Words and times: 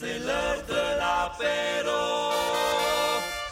C'est 0.00 0.18
l'heure 0.20 0.62
de 0.66 0.82
l'apéro. 0.98 2.32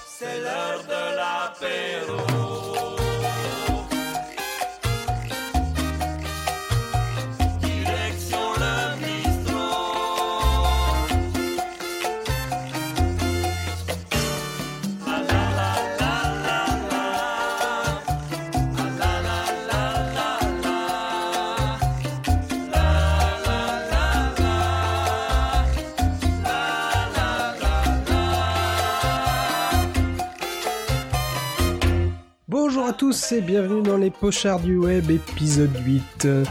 C'est 0.06 0.40
l'heure 0.40 0.82
de 0.82 1.16
l'apéro. 1.18 2.37
Tous 32.98 33.32
et 33.32 33.40
bienvenue 33.40 33.82
dans 33.82 33.96
les 33.96 34.10
Pochards 34.10 34.60
du 34.60 34.76
Web 34.76 35.10
épisode 35.10 35.70
8. 35.86 36.24
Euh, 36.24 36.44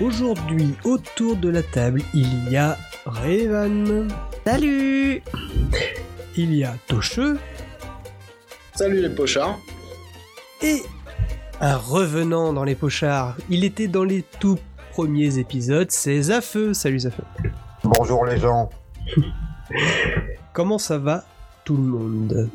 Aujourd'hui, 0.00 0.74
autour 0.84 1.36
de 1.36 1.48
la 1.48 1.62
table, 1.62 2.02
il 2.14 2.48
y 2.50 2.56
a 2.56 2.76
Revan, 3.06 4.08
Salut 4.44 5.22
il 6.36 6.54
y 6.54 6.64
a 6.64 6.74
Tocheux 6.86 7.38
Salut 8.74 9.00
les 9.00 9.08
pochards. 9.08 9.58
et 10.62 10.82
un 11.62 11.76
revenant 11.76 12.52
dans 12.52 12.64
les 12.64 12.74
Pochards. 12.74 13.34
Il 13.48 13.64
était 13.64 13.88
dans 13.88 14.04
les 14.04 14.22
tout 14.38 14.58
premiers 14.92 15.38
épisodes, 15.38 15.90
c'est 15.90 16.20
Zafeu. 16.20 16.74
Salut 16.74 17.00
Zafeu. 17.00 17.22
Bonjour 17.82 18.26
les 18.26 18.38
gens. 18.38 18.68
Comment 20.52 20.78
ça 20.78 20.98
va 20.98 21.24
tout 21.64 21.76
le 21.76 21.82
monde? 21.82 22.50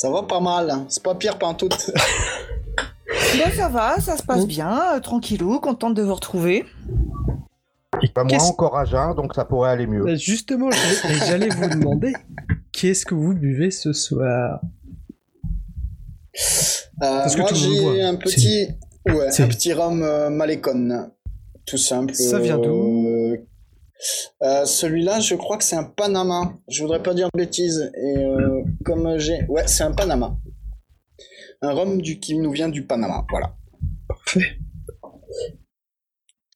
Ça 0.00 0.08
va 0.08 0.22
pas 0.22 0.40
mal, 0.40 0.70
hein. 0.70 0.86
c'est 0.88 1.02
pas 1.02 1.14
pire 1.14 1.38
pantoute. 1.38 1.90
Ben 3.36 3.50
ça 3.52 3.68
va, 3.68 4.00
ça 4.00 4.16
se 4.16 4.22
passe 4.22 4.46
bien, 4.46 4.94
euh, 4.94 5.00
tranquillou, 5.00 5.60
contente 5.60 5.94
de 5.94 6.02
vous 6.02 6.14
retrouver. 6.14 6.64
Bah, 8.14 8.24
moi 8.24 8.42
encore 8.42 8.78
à 8.78 8.84
jeun, 8.84 9.14
donc 9.14 9.34
ça 9.34 9.44
pourrait 9.44 9.70
aller 9.70 9.86
mieux. 9.86 10.02
Bah, 10.02 10.16
Justement, 10.16 10.70
j'allais 11.26 11.48
vous 11.48 11.68
demander 11.68 12.12
qu'est-ce 12.72 13.04
que 13.04 13.14
vous 13.14 13.34
buvez 13.34 13.70
ce 13.70 13.92
soir? 13.92 14.60
Euh, 14.62 14.66
Parce 16.98 17.36
que 17.36 17.40
moi 17.40 17.50
j'ai 17.52 18.02
un 18.02 18.16
petit, 18.16 18.68
ouais, 19.06 19.40
un 19.40 19.48
petit 19.48 19.72
rhum 19.72 20.02
euh, 20.02 20.30
Malécon, 20.30 21.10
tout 21.66 21.78
simple. 21.78 22.14
Ça 22.14 22.38
vient 22.38 22.58
d'où? 22.58 23.06
Euh, 24.42 24.64
Celui-là, 24.64 25.20
je 25.20 25.34
crois 25.34 25.56
que 25.58 25.64
c'est 25.64 25.76
un 25.76 25.84
Panama. 25.84 26.54
Je 26.68 26.82
voudrais 26.82 27.02
pas 27.02 27.14
dire 27.14 27.28
de 27.34 27.38
bêtises. 27.38 27.90
Et 27.94 28.24
euh, 28.24 28.62
comme 28.84 29.18
j'ai, 29.18 29.44
ouais, 29.48 29.66
c'est 29.66 29.82
un 29.84 29.92
Panama. 29.92 30.36
Un 31.62 31.72
rhum 31.72 32.00
du 32.00 32.18
qui 32.20 32.36
nous 32.38 32.50
vient 32.52 32.68
du 32.68 32.86
Panama. 32.86 33.24
Voilà. 33.30 33.54
Parfait. 34.08 34.56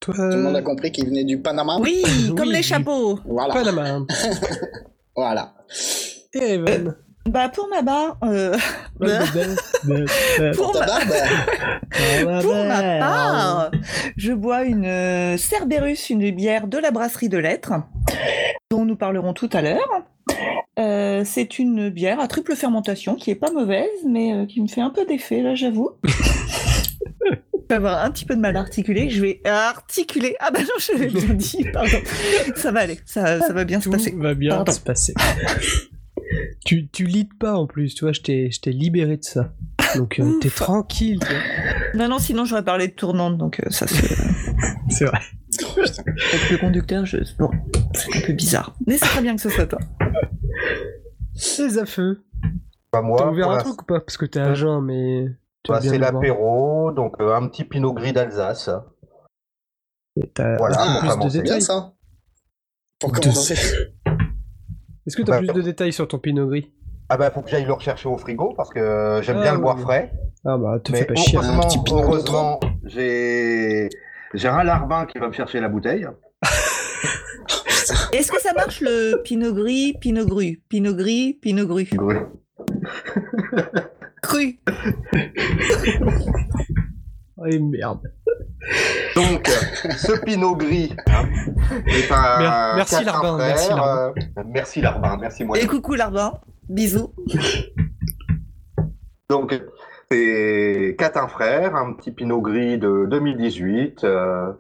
Toi, 0.01 0.15
Tout 0.15 0.23
le 0.23 0.43
monde 0.43 0.57
a 0.57 0.63
compris 0.63 0.93
qu'il 0.93 1.07
venait 1.07 1.25
du 1.25 1.41
Panama. 1.41 1.79
Oui, 1.81 2.03
comme 2.37 2.49
Oui, 2.49 2.53
les 2.55 2.63
chapeaux. 2.63 3.19
Voilà. 3.25 3.55
Panama. 3.55 4.07
Voilà. 5.17 5.55
Et 6.33 6.55
Evan. 6.55 6.97
Bah 7.27 7.49
pour 7.49 7.69
ma 7.69 7.83
part, 7.83 8.19
euh, 8.25 8.55
pour, 10.55 10.73
Ta 10.73 10.81
ma, 10.81 10.87
barbe, 10.87 12.43
pour 12.43 12.55
ma 12.65 12.99
part, 12.99 13.71
je 14.17 14.33
bois 14.33 14.65
une 14.65 14.85
euh, 14.85 15.37
Cerberus, 15.39 16.11
une 16.11 16.31
bière 16.33 16.67
de 16.67 16.77
la 16.79 16.91
brasserie 16.91 17.31
de 17.31 17.39
Lettres, 17.39 17.73
dont 18.71 18.85
nous 18.85 18.97
parlerons 18.97 19.33
tout 19.33 19.49
à 19.55 19.63
l'heure. 19.63 20.05
Euh, 20.79 21.23
c'est 21.25 21.59
une 21.59 21.89
bière 21.89 22.21
à 22.21 22.29
triple 22.29 22.55
fermentation 22.55 23.15
qui 23.15 23.31
est 23.31 23.37
pas 23.37 23.51
mauvaise, 23.53 23.89
mais 24.07 24.35
euh, 24.35 24.47
qui 24.47 24.61
me 24.61 24.67
fait 24.69 24.83
un 24.83 24.91
peu 24.91 25.07
d'effet 25.07 25.41
là, 25.41 25.55
j'avoue. 25.55 25.91
Je 27.67 27.69
vais 27.71 27.77
avoir 27.77 28.05
un 28.05 28.11
petit 28.11 28.27
peu 28.27 28.37
de 28.37 28.41
mal 28.41 28.55
à 28.57 28.61
articuler. 28.61 29.09
Je 29.09 29.23
vais 29.23 29.41
articuler. 29.47 30.37
Ah 30.39 30.51
bah 30.53 30.61
non, 30.61 30.75
je 30.79 30.93
l'ai 30.99 31.07
bien 31.07 31.33
dit. 31.35 31.65
Pardon. 31.73 31.97
Ça 32.57 32.71
va 32.71 32.81
aller. 32.81 32.99
Ça, 33.07 33.41
ça 33.41 33.55
va 33.55 33.65
bien 33.65 33.81
se 33.81 33.87
Tout 33.87 33.93
passer. 33.93 34.15
va 34.15 34.35
bien 34.35 34.51
Pardon. 34.57 34.71
se 34.71 34.81
passer. 34.81 35.15
Tu, 36.65 36.89
tu 36.89 37.05
lides 37.07 37.37
pas 37.39 37.55
en 37.57 37.67
plus, 37.67 37.95
tu 37.95 38.05
vois, 38.05 38.13
je 38.13 38.21
t'ai 38.21 38.51
libéré 38.73 39.17
de 39.17 39.25
ça. 39.25 39.53
Donc 39.97 40.19
euh, 40.19 40.39
t'es 40.41 40.51
tranquille. 40.51 41.21
tu 41.21 41.27
vois. 41.33 41.43
Non, 41.95 42.09
non, 42.09 42.19
sinon 42.19 42.45
j'aurais 42.45 42.65
parlé 42.65 42.89
de 42.89 42.93
tournante, 42.95 43.39
donc 43.39 43.61
euh, 43.61 43.71
ça 43.71 43.87
se. 43.87 43.95
C'est 44.91 45.05
vrai. 45.07 45.19
Avec 46.33 46.51
le 46.51 46.59
conducteur, 46.59 47.07
je... 47.07 47.19
bon, 47.39 47.49
c'est 47.95 48.17
un 48.17 48.21
peu 48.27 48.33
bizarre. 48.33 48.75
Mais 48.87 48.99
c'est 48.99 49.07
très 49.07 49.23
bien 49.23 49.35
que 49.37 49.41
ce 49.41 49.49
soit 49.51 49.67
toi. 49.67 49.79
Les 51.59 51.79
affeux. 51.79 52.25
Bah, 52.93 53.03
moi, 53.03 53.19
T'as 53.19 53.31
ouvert 53.31 53.51
un 53.51 53.57
la- 53.57 53.63
truc 53.63 53.83
ou 53.83 53.85
pas? 53.85 54.01
Parce 54.01 54.17
que 54.17 54.27
t'es 54.27 54.41
à 54.41 54.55
jeun, 54.55 54.81
mais. 54.85 55.27
tu 55.63 55.73
bah, 55.73 55.81
c'est 55.81 55.99
l'apéro, 55.99 56.93
donc 56.93 57.21
euh, 57.21 57.35
un 57.35 57.49
petit 57.49 57.65
pinot 57.65 57.93
gris 57.93 58.13
d'Alsace. 58.13 58.69
Et 60.17 60.29
t'as 60.29 60.57
Voilà, 60.57 60.81
un 60.83 61.01
pour 61.17 61.19
plus 61.21 61.25
de 61.27 61.31
c'est 61.31 61.43
détails. 61.43 61.63
ça. 61.63 61.93
Pour 63.01 63.13
commencer. 63.13 63.55
Est-ce 65.07 65.17
que 65.17 65.23
t'as 65.23 65.33
Bah, 65.33 65.39
plus 65.39 65.53
de 65.53 65.61
détails 65.63 65.93
sur 65.93 66.09
ton 66.09 66.19
pinot 66.19 66.47
gris? 66.49 66.73
Ah 67.11 67.17
bah 67.19 67.31
faut 67.31 67.43
que 67.43 67.51
j'aille 67.51 67.67
le 67.67 67.73
rechercher 67.73 68.09
au 68.09 68.17
frigo 68.17 68.55
parce 68.57 68.71
que 68.71 68.79
euh, 68.79 69.23
j'aime 69.23 69.37
Ah, 69.41 69.43
bien 69.43 69.53
le 69.55 69.59
boire 69.61 69.79
frais. 69.79 70.11
Ah 70.47 70.57
bah, 70.57 70.79
te 70.83 70.91
fais 70.93 71.01
Mais 71.01 71.07
pas 71.07 71.15
chier. 71.17 71.37
Un 71.39 71.43
heureusement, 71.43 71.61
petit 71.69 71.79
pinot 71.85 72.03
heureusement, 72.03 72.61
j'ai 72.85 73.89
j'ai 74.33 74.49
un 74.49 74.65
larbin 74.65 75.05
qui 75.07 75.19
va 75.19 75.29
me 75.29 75.33
chercher 75.33 75.61
la 75.61 75.69
bouteille. 75.69 76.07
Est-ce 78.13 78.33
que 78.33 78.41
ça 78.41 78.53
marche 78.55 78.81
le 78.81 79.21
pinot 79.23 79.53
gris, 79.53 79.95
pinot 80.01 80.25
gru? 80.27 80.63
Pinot 80.69 80.95
gris, 80.95 81.35
pinot 81.35 81.67
gru. 81.67 81.87
Cru. 84.23 84.59
Oh, 87.45 87.47
et 87.47 87.59
merde. 87.59 88.01
Donc, 89.15 89.47
ce 89.97 90.19
pinot 90.25 90.57
gris 90.57 90.95
hein, 91.09 91.25
est 91.87 92.11
un 92.11 92.39
Mer- 92.39 92.73
merci, 92.77 93.05
Larbin, 93.05 93.35
frères, 93.37 93.49
merci, 93.49 93.69
Larbin. 93.69 94.13
euh, 94.17 94.43
merci 94.47 94.81
Larbin, 94.81 95.17
merci 95.21 95.45
moi. 95.45 95.59
Et 95.59 95.67
coucou 95.67 95.95
Larbin. 95.95 96.33
Bisous. 96.69 97.13
Donc, 99.31 99.61
c'est 100.11 100.97
Catin 100.99 101.29
Frère, 101.29 101.77
un 101.77 101.93
petit 101.95 102.13
pinot 102.13 102.41
gris 102.41 102.79
de 102.79 103.07
2018, 103.11 104.05
euh, 104.05 104.53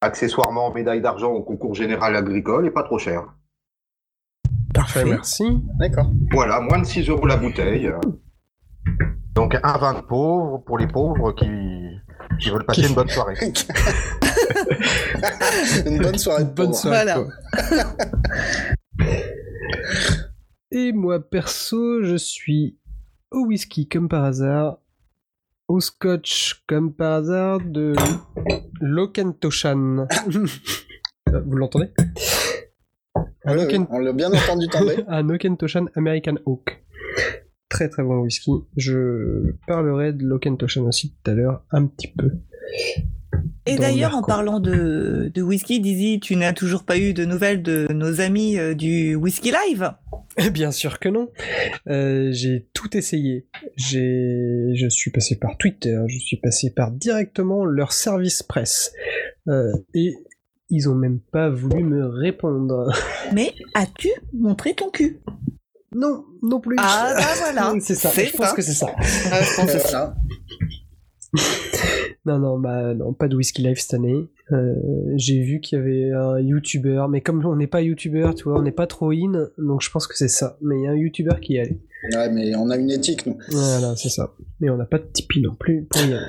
accessoirement 0.00 0.72
médaille 0.72 1.00
d'argent 1.00 1.30
au 1.32 1.42
concours 1.42 1.74
général 1.74 2.16
agricole 2.16 2.66
et 2.66 2.70
pas 2.70 2.82
trop 2.82 2.98
cher. 2.98 3.24
Parfait, 4.74 5.04
merci. 5.04 5.62
D'accord. 5.78 6.10
Voilà, 6.32 6.60
moins 6.60 6.78
de 6.78 6.84
6 6.84 7.08
euros 7.08 7.26
la 7.26 7.36
bouteille. 7.36 7.90
Donc, 9.34 9.56
un 9.62 9.78
vin 9.78 9.94
de 9.94 10.00
pauvre 10.00 10.58
pour 10.64 10.78
les 10.78 10.86
pauvres 10.86 11.32
qui, 11.32 11.46
qui 12.40 12.50
veulent 12.50 12.64
passer 12.64 12.82
une 12.88 12.94
bonne 12.94 13.08
soirée. 13.08 13.34
Une 15.86 15.98
bonne 15.98 16.18
soirée. 16.18 16.44
de 16.44 16.50
Bonne 16.50 16.74
soirée. 16.74 17.04
Voilà. 17.04 17.24
Et 20.70 20.92
moi, 20.92 21.20
perso, 21.20 22.02
je 22.02 22.16
suis 22.16 22.76
au 23.30 23.46
whisky 23.46 23.88
comme 23.88 24.08
par 24.08 24.24
hasard, 24.24 24.78
au 25.68 25.80
scotch 25.80 26.62
comme 26.66 26.92
par 26.92 27.12
hasard 27.14 27.60
de 27.60 27.94
Lokentoshan. 28.80 30.06
Vous 31.26 31.56
l'entendez? 31.56 31.90
Ah 33.44 33.54
oui, 33.54 33.86
On 33.90 33.98
l'a 34.00 34.12
bien 34.12 34.32
entendu 34.32 34.68
tomber. 34.68 35.04
un 35.08 35.28
Okentoshan 35.30 35.86
American 35.94 36.34
Oak. 36.46 36.82
Très 37.68 37.88
très 37.88 38.02
bon 38.02 38.18
whisky. 38.20 38.52
Je 38.76 39.52
parlerai 39.66 40.12
de 40.12 40.24
Lokentoshan 40.24 40.84
aussi 40.86 41.10
tout 41.10 41.30
à 41.30 41.34
l'heure, 41.34 41.64
un 41.70 41.86
petit 41.86 42.08
peu. 42.08 42.30
Et 43.66 43.76
d'ailleurs, 43.76 44.12
leur 44.12 44.20
en 44.20 44.22
parlant 44.22 44.60
de, 44.60 45.30
de 45.34 45.42
whisky, 45.42 45.80
Dizzy, 45.80 46.20
tu 46.20 46.36
n'as 46.36 46.52
toujours 46.52 46.84
pas 46.84 46.96
eu 46.98 47.12
de 47.12 47.24
nouvelles 47.24 47.62
de 47.62 47.88
nos 47.92 48.20
amis 48.20 48.58
euh, 48.58 48.74
du 48.74 49.16
Whisky 49.16 49.50
Live? 49.50 49.92
Bien 50.52 50.70
sûr 50.70 51.00
que 51.00 51.08
non. 51.08 51.30
Euh, 51.88 52.30
j'ai 52.30 52.68
tout 52.72 52.96
essayé. 52.96 53.46
J'ai, 53.76 54.70
je 54.74 54.88
suis 54.88 55.10
passé 55.10 55.36
par 55.36 55.56
Twitter, 55.58 55.98
je 56.06 56.18
suis 56.18 56.36
passé 56.36 56.70
par 56.70 56.92
directement 56.92 57.64
leur 57.64 57.92
service 57.92 58.42
presse. 58.42 58.92
Euh, 59.48 59.72
et 59.94 60.14
ils 60.70 60.88
ont 60.88 60.94
même 60.94 61.18
pas 61.18 61.50
voulu 61.50 61.82
me 61.82 62.06
répondre. 62.06 62.92
Mais 63.34 63.52
as-tu 63.74 64.10
montré 64.32 64.74
ton 64.74 64.90
cul? 64.90 65.18
Non, 65.96 66.24
non 66.42 66.60
plus. 66.60 66.76
Ah 66.78 67.14
bah 67.16 67.24
voilà. 67.38 67.74
c'est 67.80 67.94
ça. 67.94 68.10
C'est 68.10 68.26
je 68.26 68.36
pense 68.36 68.48
ça. 68.50 68.54
que 68.54 68.62
c'est 68.62 68.72
ça. 68.74 68.86
Ah, 68.96 69.42
je 69.42 69.56
pense 69.56 69.74
aussi. 69.74 69.86
Voilà. 69.92 70.14
Non, 72.24 72.38
non, 72.38 72.58
bah 72.58 72.94
non, 72.94 73.12
pas 73.12 73.28
de 73.28 73.36
whisky 73.36 73.62
live 73.62 73.78
cette 73.78 73.94
année. 73.94 74.28
Euh, 74.52 74.74
j'ai 75.16 75.40
vu 75.42 75.60
qu'il 75.60 75.78
y 75.78 75.80
avait 75.80 76.10
un 76.12 76.40
YouTuber, 76.40 77.04
mais 77.10 77.20
comme 77.20 77.44
on 77.44 77.54
n'est 77.56 77.66
pas 77.66 77.82
YouTuber, 77.82 78.30
tu 78.36 78.44
vois, 78.44 78.58
on 78.58 78.62
n'est 78.62 78.72
pas 78.72 78.86
trop 78.86 79.10
in, 79.12 79.48
donc 79.58 79.82
je 79.82 79.90
pense 79.90 80.06
que 80.06 80.16
c'est 80.16 80.28
ça. 80.28 80.56
Mais 80.62 80.76
il 80.76 80.84
y 80.84 80.86
a 80.86 80.90
un 80.92 80.96
YouTuber 80.96 81.34
qui 81.42 81.54
y 81.54 81.58
allait. 81.60 81.78
Ouais, 82.14 82.30
mais 82.32 82.54
on 82.56 82.70
a 82.70 82.76
une 82.76 82.90
éthique, 82.90 83.26
nous. 83.26 83.36
Voilà, 83.50 83.94
c'est 83.96 84.08
ça. 84.08 84.32
Mais 84.60 84.70
on 84.70 84.76
n'a 84.76 84.86
pas 84.86 84.98
de 84.98 85.04
Tipeee 85.12 85.40
non 85.42 85.54
plus 85.54 85.84
pour 85.84 86.00
y 86.02 86.14
aller. 86.14 86.20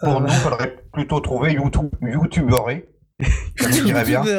Pour 0.00 0.08
Euh, 0.16 0.20
nous, 0.20 0.26
il 0.26 0.32
faudrait 0.32 0.76
plutôt 0.92 1.20
trouver 1.20 1.52
YouTube, 1.52 1.90
YouTuberé. 2.02 2.88
Ça 3.58 3.68
nous 3.68 3.88
irait 3.88 4.04
bien. 4.04 4.22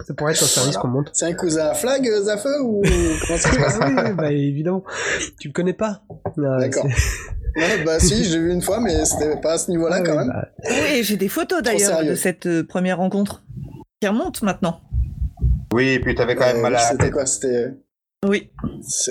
YouTuberé. 0.00 0.16
pourrait 0.16 0.32
être 0.32 0.42
un 0.42 0.46
service 0.46 0.76
qu'on 0.76 0.88
monte. 0.88 1.10
C'est 1.12 1.26
un 1.26 1.34
cousin 1.34 1.66
à 1.68 1.74
flag, 1.74 2.06
euh, 2.08 2.22
Zafeu, 2.22 2.60
ou 2.62 2.82
comment 3.26 3.38
ça 3.38 3.50
se 3.50 3.56
passe 3.56 3.78
Ah 3.80 3.88
oui, 4.06 4.12
bah 4.14 4.32
évidemment. 4.32 4.84
Tu 5.40 5.48
le 5.48 5.52
connais 5.52 5.72
pas. 5.72 6.02
D'accord. 6.36 6.86
bah 7.84 7.98
si, 7.98 8.24
j'ai 8.24 8.38
vu 8.38 8.52
une 8.52 8.62
fois, 8.62 8.80
mais 8.80 9.04
c'était 9.04 9.36
pas 9.40 9.54
à 9.54 9.58
ce 9.58 9.70
niveau-là 9.70 9.96
Ah 10.00 10.02
quand 10.04 10.16
même. 10.16 10.28
bah, 10.28 10.48
Oui, 10.70 11.02
j'ai 11.02 11.16
des 11.16 11.28
photos 11.28 11.62
d'ailleurs 11.62 12.04
de 12.04 12.14
cette 12.14 12.46
euh, 12.46 12.64
première 12.66 12.98
rencontre 12.98 13.42
qui 14.00 14.06
remonte 14.08 14.42
maintenant. 14.42 14.80
Oui, 15.72 15.88
et 15.90 16.00
puis 16.00 16.14
t'avais 16.14 16.34
quand 16.36 16.46
même 16.46 16.58
Euh, 16.58 16.62
mal 16.62 16.76
à 16.76 16.78
C'était 16.78 17.10
quoi 17.10 17.26
C'était. 17.26 17.72
Oui. 18.26 18.50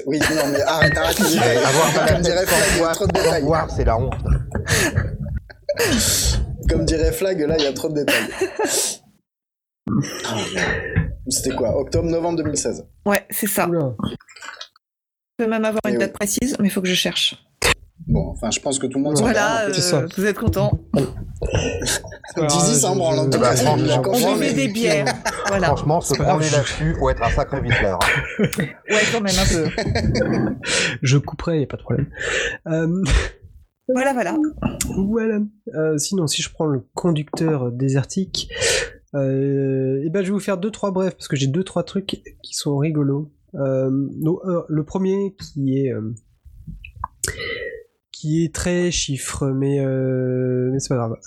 Oui, 0.06 0.20
non, 0.20 0.52
mais 0.52 0.62
arrête, 0.62 0.98
arrête. 0.98 1.20
Avoir 1.22 1.94
mal 1.94 2.04
à 2.04 2.08
Comme 2.08 2.16
la 2.16 2.22
dirait 2.22 2.46
tête 2.46 2.50
Flag, 2.50 2.70
il 2.76 2.80
y 2.80 2.84
a 2.84 2.86
sans 2.86 2.94
trop 2.94 3.08
de 3.08 3.12
voir- 3.14 3.24
détails. 3.26 3.44
voir, 3.44 3.72
c'est 3.72 3.86
la 3.86 3.98
honte. 3.98 4.14
Comme 6.70 6.86
dirait 6.86 7.12
Flag, 7.12 7.40
là, 7.42 7.56
il 7.58 7.64
y 7.64 7.68
a 7.68 7.74
trop 7.74 7.90
de 7.90 7.96
détails. 7.96 8.28
C'était 11.30 11.56
quoi 11.56 11.78
Octobre, 11.80 12.08
novembre 12.10 12.38
2016. 12.38 12.86
Ouais, 13.06 13.26
c'est 13.30 13.48
ça. 13.48 13.68
oula. 13.68 13.94
Je 15.40 15.44
peux 15.46 15.50
même 15.50 15.66
avoir 15.66 15.82
Et 15.86 15.90
une 15.90 15.96
oui. 15.96 16.00
date 16.00 16.14
précise, 16.14 16.56
mais 16.60 16.68
il 16.68 16.72
faut 16.72 16.82
que 16.82 16.88
je 16.88 16.94
cherche. 16.96 17.36
Bon, 18.08 18.30
enfin, 18.30 18.50
je 18.52 18.60
pense 18.60 18.80
que 18.80 18.88
tout 18.88 19.00
le 19.00 19.04
monde 19.04 19.18
s'en 19.18 19.24
Voilà, 19.24 19.72
ça. 19.74 19.98
euh, 19.98 20.08
vous 20.18 20.26
êtes 20.26 20.38
contents. 20.38 20.72
Dizzy 22.38 22.80
s'en 22.80 22.96
branle, 22.96 23.20
en 23.20 23.30
tout 23.30 23.40
cas. 23.40 23.54
on 23.66 24.34
buvait 24.36 24.54
des 24.54 24.68
bières. 24.70 25.06
Voilà. 25.48 25.68
Franchement, 25.68 26.02
se 26.02 26.14
branler 26.16 26.50
là-dessus, 26.50 26.94
faut 27.00 27.10
être 27.10 27.24
un 27.24 27.30
sacré 27.30 27.62
viceleur. 27.62 28.00
Ouais, 28.40 29.02
quand 29.14 29.22
même 29.22 29.36
un 29.38 29.46
peu. 29.46 30.56
Je 31.02 31.18
couperai, 31.18 31.62
y 31.62 31.64
a 31.64 31.68
pas 31.68 31.78
de 31.78 31.82
problème. 31.84 32.08
Euh, 32.68 33.02
Voilà, 33.88 34.12
voilà. 34.14 34.36
voilà. 34.98 35.40
Euh, 35.76 35.98
sinon, 35.98 36.28
si 36.28 36.42
je 36.42 36.50
prends 36.52 36.66
le 36.66 36.82
conducteur 36.96 37.72
désertique, 37.72 38.50
euh, 39.16 40.02
eh 40.04 40.10
ben, 40.10 40.22
je 40.22 40.28
vais 40.28 40.34
vous 40.34 40.40
faire 40.40 40.58
deux 40.58 40.72
trois 40.72 40.92
brefs 40.92 41.16
parce 41.16 41.28
que 41.28 41.36
j'ai 41.36 41.48
deux 41.48 41.64
trois 41.64 41.84
trucs 41.84 42.22
qui 42.44 42.54
sont 42.54 42.78
rigolos. 42.78 43.32
Euh, 43.56 43.90
euh, 44.26 44.64
le 44.68 44.84
premier 44.84 45.36
qui 45.40 45.78
est 45.78 45.94
qui 48.12 48.44
est 48.44 48.54
très 48.54 48.92
chiffre, 48.92 49.48
mais 49.48 49.80
mais 50.72 50.80
c'est 50.80 50.90
pas 50.90 51.08
grave. 51.08 51.18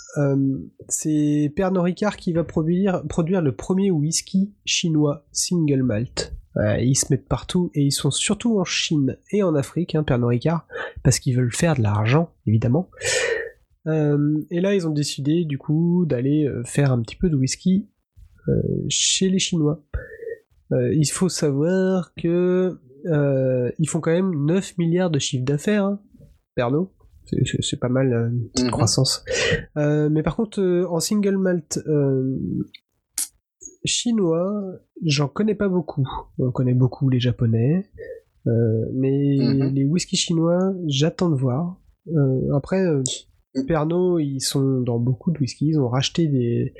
C'est 0.88 1.52
Pernod 1.54 1.84
Ricard 1.84 2.16
qui 2.16 2.32
va 2.32 2.44
produire 2.44 3.02
produire 3.08 3.42
le 3.42 3.54
premier 3.54 3.90
whisky 3.90 4.52
chinois 4.64 5.24
single 5.32 5.82
malt. 5.82 6.34
Ils 6.56 6.96
se 6.96 7.06
mettent 7.10 7.28
partout 7.28 7.70
et 7.74 7.82
ils 7.82 7.92
sont 7.92 8.10
surtout 8.10 8.58
en 8.58 8.64
Chine 8.64 9.16
et 9.30 9.42
en 9.42 9.54
Afrique, 9.54 9.94
hein, 9.94 10.02
Pernod 10.02 10.36
parce 11.02 11.20
qu'ils 11.20 11.36
veulent 11.36 11.54
faire 11.54 11.76
de 11.76 11.82
l'argent, 11.82 12.32
évidemment. 12.46 12.90
Euh, 13.86 14.38
et 14.50 14.60
là, 14.60 14.74
ils 14.74 14.86
ont 14.86 14.92
décidé, 14.92 15.44
du 15.44 15.58
coup, 15.58 16.04
d'aller 16.06 16.46
euh, 16.46 16.62
faire 16.64 16.92
un 16.92 17.00
petit 17.02 17.16
peu 17.16 17.30
de 17.30 17.36
whisky 17.36 17.88
euh, 18.48 18.52
chez 18.88 19.28
les 19.30 19.38
Chinois. 19.38 19.82
Euh, 20.72 20.94
il 20.94 21.06
faut 21.06 21.28
savoir 21.28 22.12
que 22.14 22.78
ils 23.78 23.88
font 23.88 24.00
quand 24.00 24.10
même 24.12 24.44
9 24.44 24.76
milliards 24.76 25.10
de 25.10 25.18
chiffre 25.18 25.44
d'affaires, 25.44 25.84
hein, 25.86 26.00
Pernod. 26.54 26.88
C'est- 27.24 27.78
pas 27.80 27.88
mal, 27.88 28.12
une 28.12 28.48
petite 28.50 28.66
Mhm. 28.66 28.70
croissance. 28.72 29.24
Mais 29.76 30.22
par 30.22 30.36
contre, 30.36 30.60
en 30.90 31.00
single 31.00 31.38
malt 31.38 31.78
chinois, 33.84 34.62
j'en 35.04 35.28
connais 35.28 35.54
pas 35.54 35.68
beaucoup. 35.68 36.06
On 36.38 36.50
connaît 36.50 36.74
beaucoup 36.74 37.08
les 37.08 37.20
japonais, 37.20 37.90
mais 38.44 39.36
Mhm. 39.38 39.74
les 39.74 39.84
whisky 39.84 40.16
chinois, 40.16 40.74
j'attends 40.86 41.30
de 41.30 41.36
voir. 41.36 41.80
Après, 42.54 42.84
Pernod, 43.66 44.20
ils 44.20 44.40
sont 44.40 44.80
dans 44.80 44.98
beaucoup 44.98 45.32
de 45.32 45.38
whisky. 45.38 45.68
Ils 45.68 45.80
ont 45.80 45.88
racheté 45.88 46.28
des, 46.28 46.72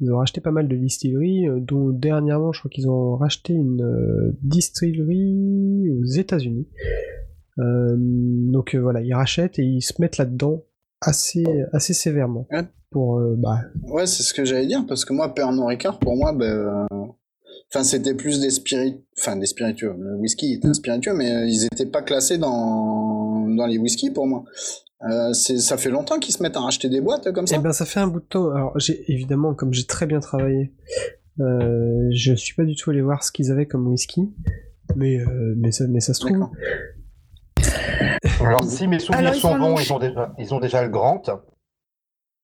ils 0.00 0.12
ont 0.12 0.18
racheté 0.18 0.40
pas 0.40 0.50
mal 0.50 0.68
de 0.68 0.76
distilleries, 0.76 1.48
euh, 1.48 1.60
dont 1.60 1.90
dernièrement, 1.90 2.52
je 2.52 2.60
crois 2.60 2.70
qu'ils 2.70 2.88
ont 2.88 3.16
racheté 3.16 3.52
une 3.52 3.82
euh, 3.82 4.36
distillerie 4.42 5.90
aux 5.90 6.04
États-Unis. 6.04 6.66
Euh, 7.58 7.94
donc 7.96 8.74
euh, 8.74 8.78
voilà, 8.78 9.00
ils 9.00 9.14
rachètent 9.14 9.58
et 9.58 9.64
ils 9.64 9.82
se 9.82 9.94
mettent 10.00 10.18
là-dedans 10.18 10.64
assez, 11.00 11.44
assez 11.72 11.94
sévèrement. 11.94 12.46
Ouais. 12.50 12.64
Pour, 12.90 13.18
euh, 13.18 13.34
bah, 13.36 13.60
Ouais, 13.82 14.06
c'est 14.06 14.22
ce 14.22 14.32
que 14.32 14.44
j'allais 14.44 14.66
dire, 14.66 14.84
parce 14.88 15.04
que 15.04 15.12
moi, 15.12 15.34
Pernod 15.34 15.66
Ricard, 15.66 15.98
pour 15.98 16.16
moi, 16.16 16.32
ben, 16.32 16.46
euh, 16.46 16.86
enfin, 17.70 17.84
c'était 17.84 18.14
plus 18.14 18.40
des 18.40 18.50
spiritueux, 18.50 19.02
enfin, 19.18 19.36
des 19.36 19.46
spiritueux. 19.46 19.94
Le 19.98 20.16
whisky 20.16 20.54
était 20.54 20.68
un 20.68 20.74
spiritueux, 20.74 21.14
mais 21.14 21.50
ils 21.50 21.66
étaient 21.66 21.86
pas 21.86 22.02
classés 22.02 22.38
dans, 22.38 23.17
dans 23.56 23.66
les 23.66 23.78
whiskies 23.78 24.10
pour 24.10 24.26
moi. 24.26 24.44
Euh, 25.08 25.32
ça 25.32 25.76
fait 25.76 25.90
longtemps 25.90 26.18
qu'ils 26.18 26.34
se 26.34 26.42
mettent 26.42 26.56
à 26.56 26.60
racheter 26.60 26.88
des 26.88 27.00
boîtes 27.00 27.32
comme 27.32 27.46
ça. 27.46 27.56
Eh 27.56 27.62
ben, 27.62 27.72
ça 27.72 27.84
fait 27.84 28.00
un 28.00 28.08
bout 28.08 28.20
de 28.20 28.24
temps. 28.24 28.50
Alors, 28.50 28.78
j'ai 28.78 29.10
évidemment, 29.10 29.54
comme 29.54 29.72
j'ai 29.72 29.84
très 29.84 30.06
bien 30.06 30.18
travaillé, 30.20 30.72
euh, 31.40 32.08
je 32.10 32.34
suis 32.34 32.54
pas 32.54 32.64
du 32.64 32.74
tout 32.74 32.90
allé 32.90 33.00
voir 33.00 33.22
ce 33.22 33.30
qu'ils 33.30 33.52
avaient 33.52 33.66
comme 33.66 33.86
whisky, 33.86 34.28
mais 34.96 35.20
euh, 35.20 35.54
mais 35.56 35.70
ça, 35.70 35.86
mais 35.88 36.00
ça 36.00 36.14
se 36.14 36.20
trouve. 36.26 36.48
Alors, 38.40 38.64
si 38.64 38.88
mes 38.88 38.98
souvenirs 38.98 39.28
Alors, 39.28 39.34
sont 39.34 39.56
bons, 39.58 39.78
ils 39.78 39.92
ont 39.92 39.98
déjà, 39.98 40.34
ils 40.38 40.52
ont 40.54 40.60
déjà 40.60 40.82
le 40.82 40.88
Grant. 40.88 41.22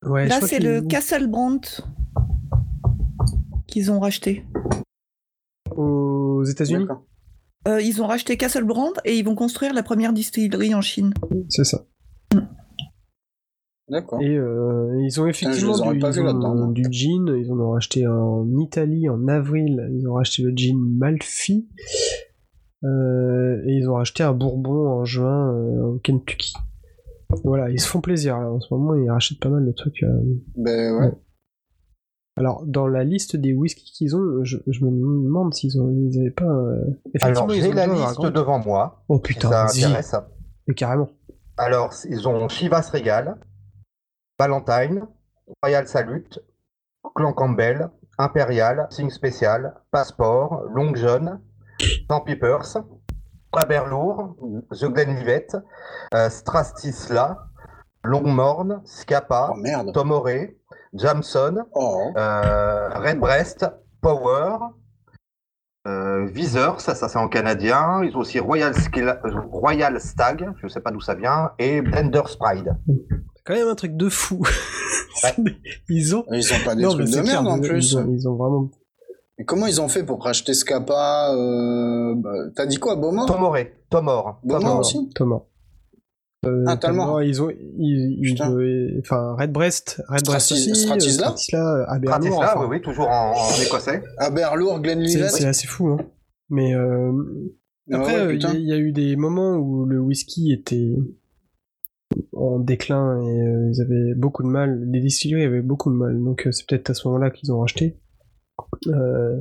Ouais, 0.05 0.27
Là, 0.27 0.39
c'est 0.41 0.59
le 0.59 0.81
Castle 0.81 1.27
Brandt 1.27 1.81
qu'ils 3.67 3.91
ont 3.91 3.99
racheté. 3.99 4.45
aux 5.75 6.43
États-Unis? 6.45 6.87
D'accord. 7.65 7.73
Euh, 7.73 7.81
ils 7.81 8.01
ont 8.01 8.07
racheté 8.07 8.37
Castle 8.37 8.63
Brandt 8.63 8.99
et 9.05 9.17
ils 9.17 9.25
vont 9.25 9.35
construire 9.35 9.73
la 9.73 9.83
première 9.83 10.13
distillerie 10.13 10.75
en 10.75 10.81
Chine. 10.81 11.13
C'est 11.49 11.63
ça. 11.63 11.85
D'accord. 13.87 14.19
Et 14.21 14.35
euh, 14.35 14.99
ils 15.03 15.21
ont 15.21 15.27
effectivement 15.27 15.73
aurais 15.73 15.93
du, 15.97 15.99
ils 15.99 16.19
ont 16.29 16.71
du 16.71 16.83
gin. 16.89 17.35
Ils 17.37 17.51
en 17.51 17.59
ont 17.59 17.71
racheté 17.71 18.07
en 18.07 18.47
Italie 18.57 19.09
en 19.09 19.27
avril. 19.27 19.87
Ils 19.93 20.07
ont 20.07 20.13
racheté 20.13 20.41
le 20.41 20.51
gin 20.55 20.77
Malfi. 20.97 21.67
Euh, 22.83 23.61
et 23.67 23.73
ils 23.73 23.87
ont 23.89 23.93
racheté 23.95 24.23
un 24.23 24.33
bourbon 24.33 24.87
en 24.87 25.05
juin 25.05 25.53
euh, 25.53 25.83
au 25.83 25.99
Kentucky. 25.99 26.53
Voilà, 27.43 27.69
ils 27.69 27.79
se 27.79 27.87
font 27.87 28.01
plaisir 28.01 28.39
là, 28.39 28.51
en 28.51 28.59
ce 28.59 28.73
moment. 28.73 28.95
Ils 28.95 29.09
rachètent 29.09 29.39
pas 29.39 29.49
mal 29.49 29.65
de 29.65 29.71
trucs. 29.71 30.01
euh, 30.03 30.21
Ben 30.55 30.95
ouais. 30.97 31.11
Alors, 32.37 32.63
dans 32.65 32.87
la 32.87 33.03
liste 33.05 33.35
des 33.37 33.53
whiskies 33.53 33.91
qu'ils 33.93 34.15
ont, 34.15 34.43
je, 34.43 34.57
je 34.67 34.83
me 34.83 34.89
demande 34.91 35.53
s'ils 35.53 35.79
ont, 35.81 35.89
ils 35.89 36.19
avaient 36.19 36.31
pas. 36.31 36.43
euh, 36.43 36.81
Alors, 37.21 37.49
j'ai 37.49 37.69
ont 37.69 37.73
la 37.73 37.87
liste 37.87 38.21
devant 38.25 38.59
moi. 38.59 39.03
Oh 39.07 39.19
putain, 39.19 39.49
ça 39.49 39.63
intéresse. 39.85 40.15
Mais 40.67 40.73
carrément. 40.73 41.09
Alors, 41.57 41.93
ils 42.09 42.27
ont 42.27 42.49
Chivas 42.49 42.89
Regal, 42.93 43.37
Valentine, 44.37 45.07
Royal 45.63 45.87
Salute, 45.87 46.39
Clan 47.15 47.31
Campbell, 47.33 47.89
Imperial, 48.17 48.87
Sing 48.89 49.09
Spécial, 49.09 49.73
Passport, 49.91 50.63
Long 50.73 50.93
John, 50.95 51.39
St. 51.79 52.25
Peppers, 52.25 52.77
Aberlour, 53.53 54.35
The 54.71 54.85
Glenlivet, 54.91 55.47
euh, 56.13 56.29
Strastisla, 56.29 57.47
Longmorn, 58.05 58.81
Scapa, 58.85 59.53
Oh. 59.55 59.91
Tomoré, 59.91 60.57
Jamson, 60.93 61.65
Oh. 61.73 62.11
euh, 62.17 62.89
Redbreast, 62.95 63.65
Power, 64.01 64.57
euh, 65.87 66.27
ça, 66.79 66.95
ça 66.95 67.07
c'est 67.09 67.19
en 67.19 67.27
canadien. 67.27 68.03
Ils 68.03 68.15
ont 68.15 68.19
aussi 68.19 68.39
Royal, 68.39 68.73
Skla- 68.73 69.19
Royal 69.51 69.99
Stag, 69.99 70.49
je 70.61 70.67
sais 70.67 70.79
pas 70.79 70.91
d'où 70.91 71.01
ça 71.01 71.13
vient, 71.15 71.51
et 71.59 71.81
Blender's 71.81 72.35
Pride. 72.37 72.75
C'est 72.87 73.43
quand 73.45 73.53
même 73.53 73.67
un 73.67 73.75
truc 73.75 73.95
de 73.95 74.09
fou. 74.09 74.41
ils 75.89 76.15
ont. 76.15 76.23
Ils 76.31 76.53
ont 76.53 76.65
pas 76.65 76.75
des 76.75 76.83
Non, 76.83 76.89
trucs 76.91 77.09
de 77.09 77.19
merde 77.21 77.47
en 77.47 77.59
plus. 77.59 77.91
Ils 77.91 77.97
ont, 77.97 78.07
ils 78.11 78.27
ont 78.27 78.35
vraiment. 78.35 78.69
Et 79.37 79.43
comment 79.45 79.67
ils 79.67 79.81
ont 79.81 79.87
fait 79.89 80.03
pour 80.03 80.23
racheter 80.23 80.53
Scapa 80.53 81.31
euh... 81.33 82.13
bah, 82.15 82.31
T'as 82.55 82.65
dit 82.65 82.77
quoi, 82.77 82.95
Beaumont? 82.95 83.25
Tomoré, 83.25 83.73
Tomor, 83.89 84.39
non. 84.45 84.79
aussi? 84.79 85.09
Euh, 86.47 86.63
Ah, 86.67 86.77
tellement. 86.77 87.19
Ils 87.19 87.41
ont, 87.41 87.49
ils, 87.49 88.17
ils 88.21 88.41
ont- 88.43 88.99
enfin, 88.99 89.35
Redbreast, 89.37 90.01
Redbreast 90.07 90.45
Stratis- 90.51 90.71
aussi, 90.71 90.75
Stratisla 90.75 91.27
euh, 91.27 91.35
Stratisla, 91.35 91.85
Aberlour, 91.89 92.13
Stratisla, 92.27 92.53
enfin, 92.55 92.61
oui, 92.69 92.77
oui, 92.77 92.81
toujours 92.81 93.07
en, 93.09 93.31
en 93.33 93.61
écossais. 93.65 94.03
Aberlour, 94.17 94.75
c'est, 94.75 94.81
Glenlivet. 94.81 95.29
c'est 95.29 95.45
assez 95.45 95.67
fou, 95.67 95.89
hein. 95.89 95.97
Mais 96.49 96.75
euh, 96.75 97.11
Ah 97.91 97.97
après, 97.97 98.13
ouais, 98.15 98.19
euh, 98.21 98.33
il 98.33 98.35
y, 98.35 98.37
putain. 98.39 98.49
a- 98.51 98.55
il 98.55 98.67
y 98.67 98.73
a 98.73 98.77
eu 98.77 98.91
des 98.91 99.15
moments 99.15 99.55
où 99.55 99.85
le 99.85 99.99
whisky 99.99 100.51
était 100.53 100.95
en 102.33 102.59
déclin 102.59 103.19
et 103.21 103.41
euh, 103.41 103.71
ils 103.73 103.81
avaient 103.81 104.13
beaucoup 104.15 104.43
de 104.43 104.47
mal. 104.47 104.83
Les 104.91 105.01
distilleries 105.01 105.43
avaient 105.43 105.61
beaucoup 105.61 105.89
de 105.91 105.95
mal, 105.95 106.17
donc 106.23 106.45
euh, 106.47 106.51
c'est 106.51 106.67
peut-être 106.67 106.89
à 106.91 106.93
ce 106.93 107.07
moment-là 107.07 107.31
qu'ils 107.31 107.51
ont 107.51 107.59
racheté. 107.59 107.97
Euh, 108.87 109.37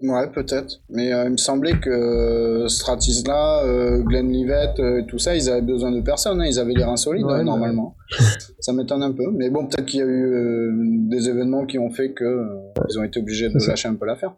Ouais, 0.00 0.30
peut-être. 0.30 0.80
Mais 0.90 1.12
euh, 1.12 1.24
il 1.24 1.32
me 1.32 1.36
semblait 1.36 1.80
que 1.80 2.66
Stratisla, 2.68 3.64
euh, 3.64 3.98
Glenlivet, 4.02 4.68
euh, 4.78 5.02
tout 5.08 5.18
ça, 5.18 5.34
ils 5.34 5.50
avaient 5.50 5.60
besoin 5.62 5.90
de 5.90 6.00
personne. 6.00 6.40
hein. 6.40 6.46
Ils 6.46 6.60
avaient 6.60 6.72
les 6.74 6.84
reins 6.84 6.96
solides, 6.96 7.24
Ouais, 7.24 7.32
hein, 7.32 7.38
mais- 7.38 7.44
normalement. 7.44 7.96
ça 8.60 8.72
m'étonne 8.72 9.02
un 9.02 9.10
peu. 9.12 9.28
Mais 9.32 9.50
bon, 9.50 9.66
peut-être 9.66 9.86
qu'il 9.86 9.98
y 9.98 10.02
a 10.02 10.06
eu 10.06 10.32
euh, 10.32 10.72
des 11.08 11.28
événements 11.28 11.66
qui 11.66 11.78
ont 11.80 11.90
fait 11.90 12.12
que 12.12 12.22
euh, 12.24 12.72
ils 12.88 12.98
ont 12.98 13.02
été 13.02 13.18
obligés 13.18 13.48
de 13.48 13.58
lâcher 13.66 13.88
un 13.88 13.96
peu 13.96 14.06
l'affaire. 14.06 14.36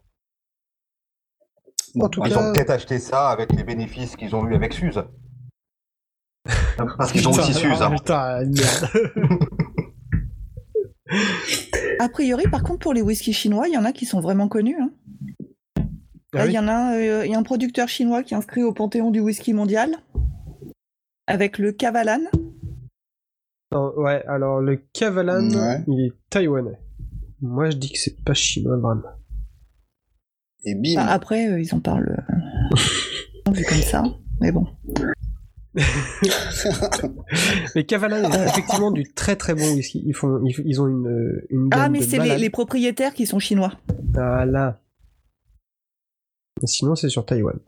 En 2.01 2.09
tout 2.09 2.23
Ils 2.25 2.33
cas- 2.33 2.39
ont 2.39 2.53
peut-être 2.55 2.71
acheté 2.71 2.99
ça 2.99 3.29
avec 3.29 3.53
les 3.53 3.65
bénéfices 3.65 4.17
qu'ils 4.17 4.35
ont 4.35 4.47
eu 4.49 4.55
avec 4.55 4.73
Suze. 4.73 5.03
Parce 6.97 7.13
qu'ils 7.13 7.29
ont 7.29 7.33
aussi 7.33 7.53
Suze. 7.53 7.83
hein. 7.83 7.91
putain, 7.95 8.45
merde. 8.47 8.89
A 11.99 12.09
priori, 12.09 12.45
par 12.51 12.63
contre, 12.63 12.79
pour 12.79 12.95
les 12.95 13.03
whiskies 13.03 13.35
chinois, 13.35 13.69
il 13.69 13.75
y 13.75 13.77
en 13.77 13.85
a 13.85 13.93
qui 13.93 14.07
sont 14.07 14.21
vraiment 14.21 14.49
connus. 14.49 14.77
hein. 14.81 14.91
Ah 16.33 16.45
il 16.45 16.49
oui 16.49 16.55
y 16.55 16.59
en 16.59 16.69
a, 16.69 16.73
un, 16.73 16.93
euh, 16.95 17.27
il 17.27 17.33
y 17.33 17.35
a 17.35 17.39
un 17.39 17.43
producteur 17.43 17.89
chinois 17.89 18.23
qui 18.23 18.35
est 18.35 18.37
inscrit 18.37 18.63
au 18.63 18.73
panthéon 18.73 19.11
du 19.11 19.21
whisky 19.21 19.53
mondial 19.53 19.97
avec 21.27 21.59
le 21.59 21.73
Cavalan. 21.73 22.21
Non, 23.73 23.93
ouais, 23.97 24.25
alors 24.27 24.61
le 24.61 24.77
Cavalan, 24.93 25.51
Ouais. 25.51 25.85
il 25.89 26.07
est 26.07 26.13
taïwanais. 26.31 26.79
Moi, 27.41 27.71
je 27.71 27.77
dis 27.77 27.91
que 27.93 27.99
c'est 27.99 28.23
pas 28.23 28.35
chinois, 28.35 28.77
vraiment. 28.77 29.03
Et 30.65 30.75
bim. 30.75 30.93
Enfin, 31.01 31.07
après, 31.07 31.49
euh, 31.49 31.61
ils 31.61 31.75
en 31.75 31.81
parlent 31.81 32.25
euh, 33.49 33.53
vu 33.53 33.65
comme 33.65 33.79
ça. 33.79 34.05
Mais 34.41 34.53
bon. 34.53 34.67
Mais 37.75 37.85
Cavalan 37.85 38.31
est 38.31 38.47
effectivement 38.49 38.91
du 38.91 39.05
très 39.05 39.37
très 39.37 39.55
bon 39.55 39.73
whisky. 39.75 40.03
Ils, 40.05 40.15
font, 40.15 40.41
ils, 40.45 40.55
ils 40.65 40.81
ont 40.81 40.89
une, 40.89 41.43
une 41.51 41.69
gamme 41.69 41.81
Ah, 41.81 41.89
mais 41.89 42.03
c'est 42.03 42.19
les, 42.19 42.37
les 42.39 42.51
propriétaires 42.51 43.15
qui 43.15 43.27
sont 43.27 43.39
chinois. 43.39 43.73
Voilà. 44.13 44.81
Sinon, 46.65 46.95
c'est 46.95 47.09
sur 47.09 47.25
Taïwan. 47.25 47.59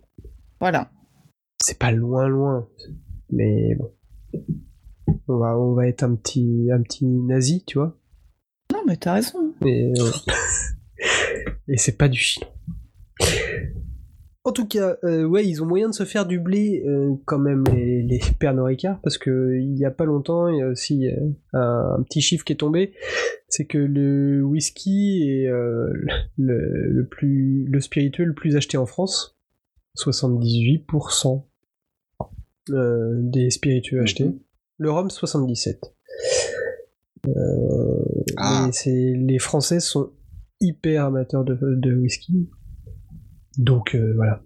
Voilà. 0.61 0.91
C'est 1.61 1.79
pas 1.79 1.91
loin, 1.93 2.29
loin. 2.29 2.69
Mais 3.31 3.75
bon. 3.75 3.93
On 5.29 5.39
va, 5.39 5.59
on 5.59 5.75
va 5.75 5.89
être 5.89 6.03
un 6.03 6.15
petit, 6.15 6.69
un 6.73 6.83
petit 6.83 7.07
nazi, 7.07 7.65
tu 7.65 7.79
vois. 7.79 7.97
Non, 8.73 8.83
mais 8.87 8.97
t'as 8.97 9.15
raison. 9.15 9.55
Et, 9.65 9.93
euh, 9.99 10.11
et 11.69 11.77
c'est 11.77 11.97
pas 11.97 12.09
du 12.09 12.19
chinois. 12.19 12.53
En 14.45 14.51
tout 14.51 14.67
cas, 14.67 14.97
euh, 15.05 15.23
ouais, 15.25 15.47
ils 15.47 15.63
ont 15.63 15.67
moyen 15.67 15.89
de 15.89 15.95
se 15.95 16.05
faire 16.05 16.27
du 16.27 16.41
blé 16.41 16.83
euh, 16.85 17.15
quand 17.27 17.39
même 17.39 17.63
les, 17.73 18.03
les 18.03 18.21
parce 18.41 19.17
que 19.17 19.57
il 19.57 19.79
y 19.79 19.85
a 19.85 19.93
pas 19.93 20.05
longtemps, 20.05 20.49
il 20.49 20.59
y 20.59 20.63
a 20.63 20.67
aussi 20.69 21.07
euh, 21.07 21.17
un, 21.53 21.95
un 21.99 22.03
petit 22.03 22.21
chiffre 22.21 22.45
qui 22.45 22.53
est 22.53 22.57
tombé, 22.57 22.93
c'est 23.49 23.67
que 23.67 23.79
le 23.79 24.43
whisky 24.43 25.29
est 25.31 25.47
euh, 25.49 25.93
le, 26.39 26.89
le 26.91 27.07
plus 27.07 27.67
le 27.71 27.81
spiritueux 27.81 28.25
le 28.25 28.35
plus 28.35 28.57
acheté 28.57 28.77
en 28.77 28.87
France, 28.87 29.39
78% 29.97 31.45
euh, 32.71 33.21
des 33.23 33.51
spiritueux 33.51 33.99
Mhm. 33.99 34.03
achetés. 34.03 34.31
Le 34.79 34.91
rhum 34.91 35.09
77. 35.09 35.95
Euh, 37.29 37.31
Ah. 38.37 38.67
et 38.69 38.73
c'est 38.73 39.15
les 39.17 39.39
Français 39.39 39.79
sont 39.79 40.11
hyper 40.61 41.05
amateurs 41.05 41.45
de, 41.45 41.57
de 41.61 41.95
whisky. 41.95 42.49
Donc 43.59 43.95
euh, 43.95 44.13
voilà, 44.17 44.41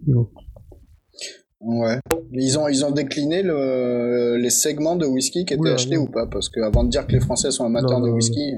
Ouais. 1.59 1.97
Ils 2.33 2.57
ont, 2.59 2.67
ils 2.67 2.85
ont 2.85 2.91
décliné 2.91 3.41
le, 3.41 4.37
les 4.37 4.49
segments 4.51 4.95
de 4.95 5.05
whisky 5.07 5.43
qui 5.45 5.55
étaient 5.55 5.71
achetés 5.71 5.97
ou 5.97 6.05
pas? 6.07 6.27
Parce 6.27 6.49
que 6.49 6.59
avant 6.61 6.83
de 6.83 6.89
dire 6.89 7.07
que 7.07 7.13
les 7.13 7.19
Français 7.19 7.49
sont 7.51 7.65
amateurs 7.65 7.99
Non, 7.99 8.05
de 8.07 8.11
whisky, 8.11 8.53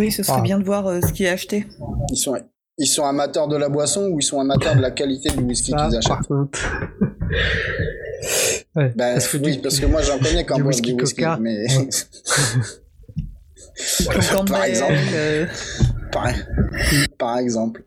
Oui, 0.00 0.10
ce 0.10 0.22
serait 0.24 0.38
Ah. 0.40 0.42
bien 0.42 0.58
de 0.58 0.64
voir 0.64 0.86
euh, 0.88 1.00
ce 1.00 1.12
qui 1.12 1.24
est 1.24 1.28
acheté. 1.28 1.64
ils 2.10 2.16
sont, 2.16 2.34
ils 2.78 2.86
sont 2.86 3.04
amateurs 3.04 3.46
de 3.46 3.56
la 3.56 3.68
boisson 3.68 4.08
ou 4.08 4.18
ils 4.18 4.22
sont 4.24 4.40
amateurs 4.40 4.74
de 4.74 4.80
la 4.80 4.90
qualité 4.90 5.30
du 5.30 5.44
whisky 5.44 5.72
qu'ils 5.72 5.96
achètent? 5.96 6.08
par 6.08 6.26
contre. 6.26 6.58
ouais, 8.76 8.92
Bah, 8.96 9.12
parce 9.12 9.28
que 9.28 9.36
oui, 9.36 9.56
du- 9.56 9.62
parce 9.62 9.78
que 9.78 9.86
moi 9.86 10.02
j'en 10.02 10.18
connais 10.18 10.44
quand 10.44 10.58
boit 10.58 10.68
whisky 10.68 10.94
du 10.94 11.02
whisky, 11.02 11.22
Coca. 11.22 11.38
mais 11.40 11.66
par 14.48 14.64
exemple. 14.64 14.92
euh, 15.14 15.46
par, 16.10 16.32
par 17.18 17.38
exemple. 17.38 17.84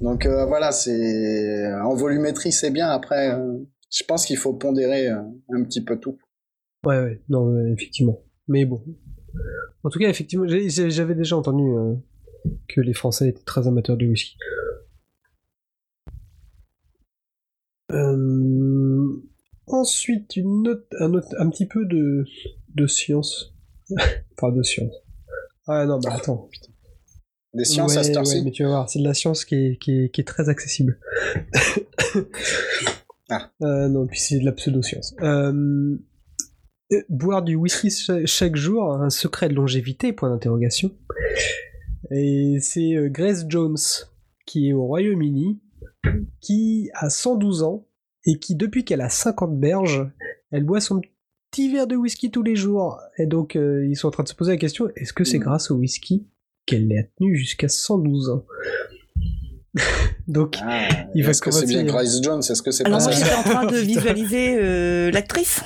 Donc 0.00 0.26
euh, 0.26 0.44
voilà, 0.44 0.72
c'est 0.72 1.72
en 1.72 1.94
volumétrie 1.94 2.52
c'est 2.52 2.70
bien. 2.70 2.88
Après, 2.88 3.32
euh, 3.34 3.58
je 3.90 4.04
pense 4.04 4.26
qu'il 4.26 4.36
faut 4.36 4.52
pondérer 4.52 5.08
euh, 5.08 5.22
un 5.50 5.64
petit 5.64 5.82
peu 5.82 5.98
tout. 5.98 6.18
Ouais, 6.84 7.00
ouais, 7.00 7.22
non, 7.28 7.58
effectivement. 7.72 8.20
Mais 8.48 8.64
bon. 8.64 8.82
En 9.82 9.90
tout 9.90 9.98
cas, 9.98 10.08
effectivement, 10.08 10.46
j'avais 10.46 11.14
déjà 11.14 11.36
entendu 11.36 11.62
que 12.68 12.80
les 12.80 12.94
Français 12.94 13.28
étaient 13.28 13.44
très 13.44 13.66
amateurs 13.66 13.96
de 13.96 14.06
whisky. 14.06 14.36
Ensuite, 19.68 20.36
une 20.36 20.68
autre, 20.68 20.86
un, 21.00 21.50
petit 21.50 21.66
peu 21.66 21.84
de, 21.86 22.24
de 22.74 22.86
science. 22.86 23.54
enfin, 24.38 24.52
de 24.52 24.62
science. 24.62 24.94
Ah 25.66 25.84
non, 25.86 25.98
bah 25.98 26.14
attends. 26.14 26.48
Des 27.56 27.64
sciences 27.64 27.92
ouais, 27.92 27.98
à 27.98 28.02
cette 28.04 28.16
ouais, 28.16 28.42
mais 28.44 28.50
tu 28.50 28.62
vas 28.64 28.68
voir, 28.70 28.90
c'est 28.90 28.98
de 28.98 29.04
la 29.04 29.14
science 29.14 29.44
qui 29.44 29.54
est, 29.54 29.78
qui 29.80 30.04
est, 30.04 30.08
qui 30.10 30.20
est 30.20 30.24
très 30.24 30.48
accessible. 30.48 30.98
Ah. 33.28 33.50
Euh, 33.62 33.88
non, 33.88 34.06
puis 34.06 34.20
c'est 34.20 34.38
de 34.38 34.44
la 34.44 34.52
pseudo-science. 34.52 35.16
Euh, 35.20 35.96
euh, 36.92 37.02
boire 37.08 37.42
du 37.42 37.56
whisky 37.56 37.90
cha- 37.90 38.24
chaque 38.24 38.54
jour, 38.54 38.92
un 38.92 39.10
secret 39.10 39.48
de 39.48 39.54
longévité, 39.54 40.12
point 40.12 40.30
d'interrogation. 40.30 40.92
Et 42.12 42.58
c'est 42.60 42.94
Grace 43.10 43.44
Jones, 43.48 43.76
qui 44.46 44.68
est 44.68 44.72
au 44.72 44.86
Royaume-Uni, 44.86 45.60
qui 46.40 46.88
a 46.94 47.10
112 47.10 47.64
ans, 47.64 47.88
et 48.26 48.38
qui, 48.38 48.54
depuis 48.54 48.84
qu'elle 48.84 49.00
a 49.00 49.08
50 49.08 49.58
berges, 49.58 50.06
elle 50.52 50.62
boit 50.62 50.80
son 50.80 51.00
petit 51.50 51.72
verre 51.72 51.88
de 51.88 51.96
whisky 51.96 52.30
tous 52.30 52.44
les 52.44 52.54
jours. 52.54 53.00
Et 53.18 53.26
donc, 53.26 53.56
euh, 53.56 53.84
ils 53.88 53.96
sont 53.96 54.06
en 54.06 54.12
train 54.12 54.22
de 54.22 54.28
se 54.28 54.34
poser 54.34 54.52
la 54.52 54.58
question, 54.58 54.88
est-ce 54.94 55.12
que 55.12 55.24
c'est 55.24 55.38
Mm. 55.38 55.42
grâce 55.42 55.70
au 55.72 55.74
whisky 55.76 56.28
qu'elle 56.66 56.88
l'a 56.88 57.04
tenu 57.18 57.36
jusqu'à 57.36 57.68
112 57.68 58.30
ans 58.30 58.44
Donc, 60.28 60.56
Ah, 60.62 60.88
Il 61.14 61.22
va 61.24 61.30
est-ce 61.30 61.40
que 61.42 61.50
c'est 61.50 61.66
bien 61.66 61.80
hein. 61.80 61.84
Grace 61.84 62.20
Jones? 62.22 62.40
Est-ce 62.40 62.62
que 62.62 62.70
c'est 62.70 62.84
Alors 62.86 62.98
pas 62.98 63.04
moi 63.04 63.12
ça? 63.12 63.18
j'étais 63.24 63.36
en 63.36 63.42
train 63.42 63.66
de 63.66 63.76
visualiser 63.80 64.56
euh, 64.58 65.10
l'actrice. 65.12 65.62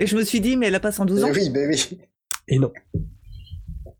Et 0.00 0.06
je 0.06 0.16
me 0.16 0.22
suis 0.24 0.40
dit, 0.40 0.56
mais 0.56 0.66
elle 0.66 0.74
a 0.74 0.80
pas 0.80 0.92
112 0.92 1.24
ans. 1.24 1.30
Oui, 1.32 1.48
ben 1.50 1.68
oui. 1.70 1.98
et 2.48 2.58
non. 2.58 2.72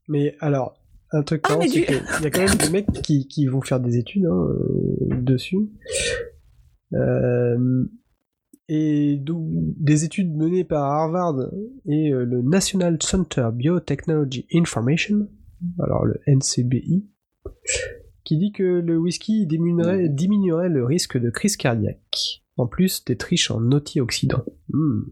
Mais 0.09 0.37
alors, 0.41 0.75
un 1.13 1.23
truc 1.23 1.43
Ah, 1.49 1.57
mais 1.59 1.69
c'est 1.69 1.81
du- 1.81 1.85
qu'il 1.87 1.95
y 2.23 2.27
a 2.27 2.31
quand 2.31 2.45
même 2.45 2.55
des 2.57 2.71
mecs 2.71 2.93
qui, 3.03 3.27
qui 3.29 3.47
vont 3.47 3.61
faire 3.63 3.81
des 3.81 3.97
études 3.97 4.27
hein, 4.27 4.49
euh, 4.51 5.21
dessus. 5.23 5.59
Euh, 6.95 7.85
et 8.69 9.17
donc, 9.17 9.47
des 9.51 10.05
études 10.05 10.35
menées 10.37 10.65
par 10.65 10.85
Harvard 10.85 11.51
et 11.87 12.11
euh, 12.13 12.25
le 12.25 12.43
National 12.43 12.99
Center 13.03 13.49
Biotechnology 13.53 14.47
Information, 14.55 15.29
alors 15.83 16.05
le 16.05 16.21
NCBI, 16.27 17.07
qui 18.25 18.39
dit 18.39 18.53
que 18.53 18.63
le 18.63 18.99
whisky 18.99 19.47
diminuerait, 19.47 20.09
diminuerait 20.09 20.69
le 20.69 20.85
risque 20.85 21.19
de 21.19 21.31
crise 21.31 21.57
cardiaque, 21.57 22.43
en 22.57 22.67
plus 22.67 23.05
d'être 23.05 23.25
riche 23.25 23.51
en 23.51 23.73
antioxydants. 23.73 24.45
Hmm. 24.69 25.03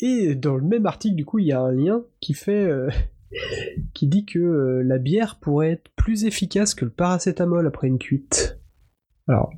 Et 0.00 0.34
dans 0.34 0.56
le 0.56 0.66
même 0.66 0.86
article, 0.86 1.14
du 1.14 1.24
coup, 1.24 1.38
il 1.38 1.46
y 1.46 1.52
a 1.52 1.60
un 1.60 1.72
lien 1.72 2.04
qui 2.20 2.34
fait, 2.34 2.64
euh, 2.66 2.90
qui 3.94 4.06
dit 4.06 4.24
que 4.26 4.38
euh, 4.38 4.82
la 4.84 4.98
bière 4.98 5.38
pourrait 5.40 5.72
être 5.72 5.90
plus 5.96 6.24
efficace 6.24 6.74
que 6.74 6.84
le 6.84 6.90
paracétamol 6.90 7.66
après 7.66 7.88
une 7.88 7.98
cuite. 7.98 8.58
Alors, 9.28 9.52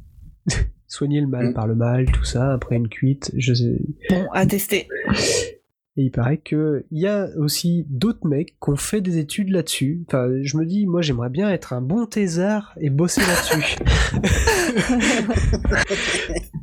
soigner 0.87 1.21
le 1.21 1.27
mal 1.27 1.51
Mm. 1.51 1.55
par 1.55 1.67
le 1.67 1.75
mal, 1.75 2.07
tout 2.13 2.25
ça 2.25 2.53
après 2.53 2.77
une 2.77 2.89
cuite. 2.89 3.33
Je 3.37 3.55
sais, 3.55 3.81
Bon, 4.11 4.27
à 4.33 4.47
tester. 4.47 4.89
et 5.97 6.03
il 6.03 6.11
paraît 6.11 6.39
que 6.39 6.85
il 6.91 7.01
y 7.01 7.07
a 7.07 7.29
aussi 7.37 7.87
d'autres 7.89 8.27
mecs 8.27 8.57
qui 8.61 8.71
ont 8.71 8.77
fait 8.77 9.01
des 9.01 9.19
études 9.19 9.51
là-dessus. 9.51 10.05
Enfin, 10.09 10.29
je 10.43 10.57
me 10.57 10.67
dis, 10.67 10.87
moi, 10.87 11.03
j'aimerais 11.03 11.31
bien 11.31 11.49
être 11.51 11.73
un 11.73 11.81
bon 11.81 12.05
thésard 12.07 12.75
et 12.81 12.91
bosser 12.91 13.21
là-dessus. 13.21 13.77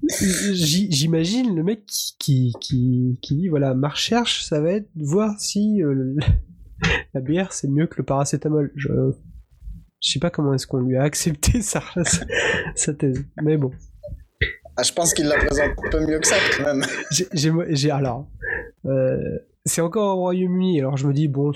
J'imagine 0.90 1.56
le 1.56 1.64
mec 1.64 1.86
qui, 1.86 2.16
qui, 2.20 2.54
qui, 2.60 3.20
qui 3.22 3.36
dit, 3.36 3.48
voilà, 3.48 3.74
ma 3.74 3.88
recherche, 3.88 4.44
ça 4.44 4.60
va 4.60 4.74
être 4.74 4.90
voir 4.96 5.40
si 5.40 5.82
euh, 5.82 6.16
la 7.14 7.22
bière, 7.22 7.54
c'est 7.54 7.70
mieux 7.70 7.88
que 7.88 7.96
le 8.00 8.04
paracétamol. 8.04 8.74
Je, 8.76 8.90
je 10.02 10.12
sais 10.12 10.20
pas 10.20 10.30
comment 10.30 10.54
est-ce 10.54 10.68
qu'on 10.68 10.82
lui 10.82 10.98
a 10.98 11.04
accepté 11.04 11.62
sa, 11.62 11.82
sa, 12.76 12.94
thèse. 12.94 13.24
Mais 13.42 13.56
bon. 13.56 13.72
Ah, 14.76 14.84
je 14.84 14.92
pense 14.92 15.14
qu'il 15.14 15.28
la 15.28 15.38
présente 15.38 15.72
un 15.86 15.90
peu 15.90 16.06
mieux 16.06 16.20
que 16.20 16.28
ça 16.28 16.36
quand 16.58 16.66
même. 16.66 16.84
J'ai- 17.12 17.92
alors 17.92 18.28
c'est 19.66 19.82
encore 19.82 20.18
au 20.18 20.22
Royaume-Uni 20.22 20.80
alors 20.80 20.98
je 20.98 21.08
me 21.08 21.14
dis 21.14 21.28
bon 21.28 21.52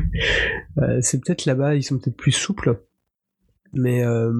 euh, 0.78 0.98
c'est 1.00 1.20
peut-être 1.24 1.44
là-bas 1.46 1.74
ils 1.74 1.82
sont 1.82 1.98
peut-être 1.98 2.16
plus 2.16 2.32
souples 2.32 2.80
mais 3.72 4.04
euh, 4.04 4.32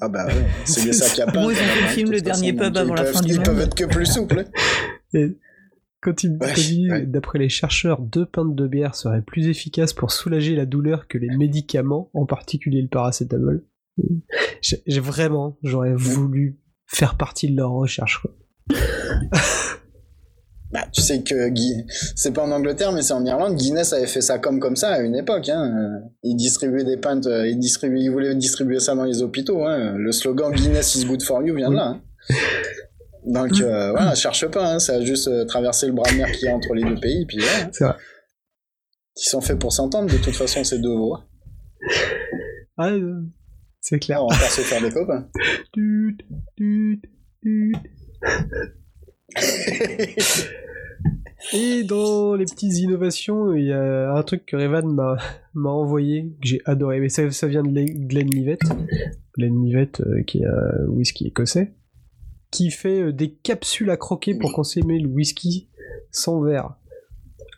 Ah 0.00 0.08
bah 0.08 0.26
ouais, 0.26 0.44
c'est 0.64 0.82
bien 0.84 0.92
ça 0.92 1.14
qui 1.14 1.22
a 1.22 1.26
pas. 1.26 1.40
Moi, 1.40 1.52
ils 1.54 1.56
ont 1.56 1.60
fait 1.60 1.80
le 1.80 1.86
film 1.88 2.10
Le 2.10 2.20
Dernier 2.20 2.52
Pub 2.52 2.76
avant 2.76 2.94
ils 2.94 2.96
la 2.98 3.04
peuvent- 3.04 3.12
fin 3.14 3.20
du 3.22 3.28
Ils 3.32 3.36
monde. 3.36 3.44
peuvent 3.46 3.60
être 3.60 3.74
que 3.74 3.84
plus 3.84 4.04
souples. 4.06 4.44
et 5.14 5.38
quand 6.02 6.22
il, 6.24 6.36
Ouais, 6.38 6.52
dit, 6.52 6.90
ouais. 6.90 7.06
d'après 7.06 7.38
les 7.38 7.48
chercheurs 7.48 8.02
deux 8.02 8.26
pintes 8.26 8.54
de 8.54 8.66
bière 8.66 8.94
seraient 8.94 9.22
plus 9.22 9.48
efficaces 9.48 9.94
pour 9.94 10.12
soulager 10.12 10.54
la 10.56 10.66
douleur 10.66 11.08
que 11.08 11.16
les 11.16 11.34
médicaments 11.34 12.10
en 12.12 12.26
particulier 12.26 12.82
le 12.82 12.88
paracétamol 12.88 13.64
j'ai 14.60 14.82
j'ai 14.86 15.00
vraiment 15.00 15.56
j'aurais 15.62 15.94
voulu 15.94 16.58
faire 16.86 17.16
partie 17.16 17.50
de 17.50 17.56
leur 17.56 17.70
recherche 17.70 18.20
quoi. 18.20 18.30
Bah, 20.74 20.88
tu 20.92 21.02
sais 21.02 21.22
que 21.22 21.50
Guy, 21.50 21.86
c'est 22.16 22.32
pas 22.32 22.42
en 22.42 22.50
Angleterre, 22.50 22.90
mais 22.90 23.02
c'est 23.02 23.12
en 23.12 23.24
Irlande. 23.24 23.54
Guinness 23.54 23.92
avait 23.92 24.08
fait 24.08 24.20
ça 24.20 24.40
comme 24.40 24.58
comme 24.58 24.74
ça 24.74 24.88
à 24.90 24.98
une 25.02 25.14
époque. 25.14 25.48
Hein. 25.48 25.72
Euh, 25.78 26.00
Il 26.24 26.34
distribuait 26.34 26.82
des 26.82 26.96
pintes, 26.96 27.28
euh, 27.28 27.46
il 27.46 27.60
distribuait, 27.60 28.00
il 28.02 28.10
voulait 28.10 28.34
distribuer 28.34 28.80
ça 28.80 28.96
dans 28.96 29.04
les 29.04 29.22
hôpitaux. 29.22 29.64
Hein. 29.64 29.94
Le 29.96 30.10
slogan 30.10 30.52
Guinness 30.52 30.96
is 30.96 31.04
good 31.06 31.22
for 31.22 31.44
you 31.44 31.54
vient 31.54 31.70
de 31.70 31.76
là. 31.76 31.86
hein. 31.86 32.02
Donc 33.24 33.52
euh, 33.60 33.92
voilà, 33.92 34.16
cherche 34.16 34.48
pas. 34.48 34.74
Hein. 34.74 34.78
Ça 34.80 34.94
a 34.96 35.00
juste 35.00 35.28
euh, 35.28 35.44
traversé 35.44 35.86
le 35.86 35.92
bras 35.92 36.10
de 36.10 36.16
mer 36.16 36.32
qui 36.32 36.46
est 36.46 36.52
entre 36.52 36.74
les 36.74 36.82
deux 36.82 36.98
pays, 37.00 37.24
puis 37.24 37.38
voilà. 37.38 37.70
c'est 37.72 37.84
vrai 37.84 37.94
Ils 39.16 39.28
sont 39.28 39.40
faits 39.40 39.60
pour 39.60 39.72
s'entendre 39.72 40.10
de 40.12 40.18
toute 40.18 40.34
façon 40.34 40.64
ces 40.64 40.80
deux 40.80 40.96
voix. 40.96 41.24
Ah, 42.76 42.88
euh, 42.88 43.22
C'est 43.80 44.00
clair. 44.00 44.24
on 44.24 44.28
va 44.28 44.36
pas 44.36 44.48
se 44.48 44.62
faire 44.62 44.82
des 44.82 44.90
copains. 44.90 45.28
Et 51.52 51.84
dans 51.84 52.34
les 52.34 52.46
petites 52.46 52.78
innovations, 52.78 53.54
il 53.54 53.66
y 53.66 53.72
a 53.72 54.14
un 54.14 54.22
truc 54.22 54.46
que 54.46 54.56
Revan 54.56 55.16
m'a 55.54 55.70
envoyé, 55.70 56.30
que 56.40 56.48
j'ai 56.48 56.60
adoré. 56.64 57.00
Mais 57.00 57.08
ça, 57.10 57.30
ça 57.30 57.46
vient 57.46 57.62
de 57.62 57.68
Le- 57.68 57.84
Glenlivet. 58.06 58.58
Glenlivet, 59.36 59.90
euh, 60.00 60.22
qui 60.22 60.38
est 60.38 60.46
un 60.46 60.86
whisky 60.88 61.26
écossais, 61.26 61.74
qui 62.50 62.70
fait 62.70 63.02
euh, 63.02 63.12
des 63.12 63.30
capsules 63.34 63.90
à 63.90 63.96
croquer 63.98 64.34
pour 64.38 64.52
consommer 64.52 64.98
le 64.98 65.08
whisky 65.08 65.68
sans 66.10 66.40
verre. 66.40 66.76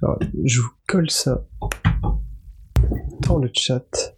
Alors, 0.03 0.19
je 0.45 0.61
vous 0.61 0.71
colle 0.89 1.11
ça 1.11 1.47
dans 3.29 3.39
le 3.39 3.49
chat. 3.53 4.17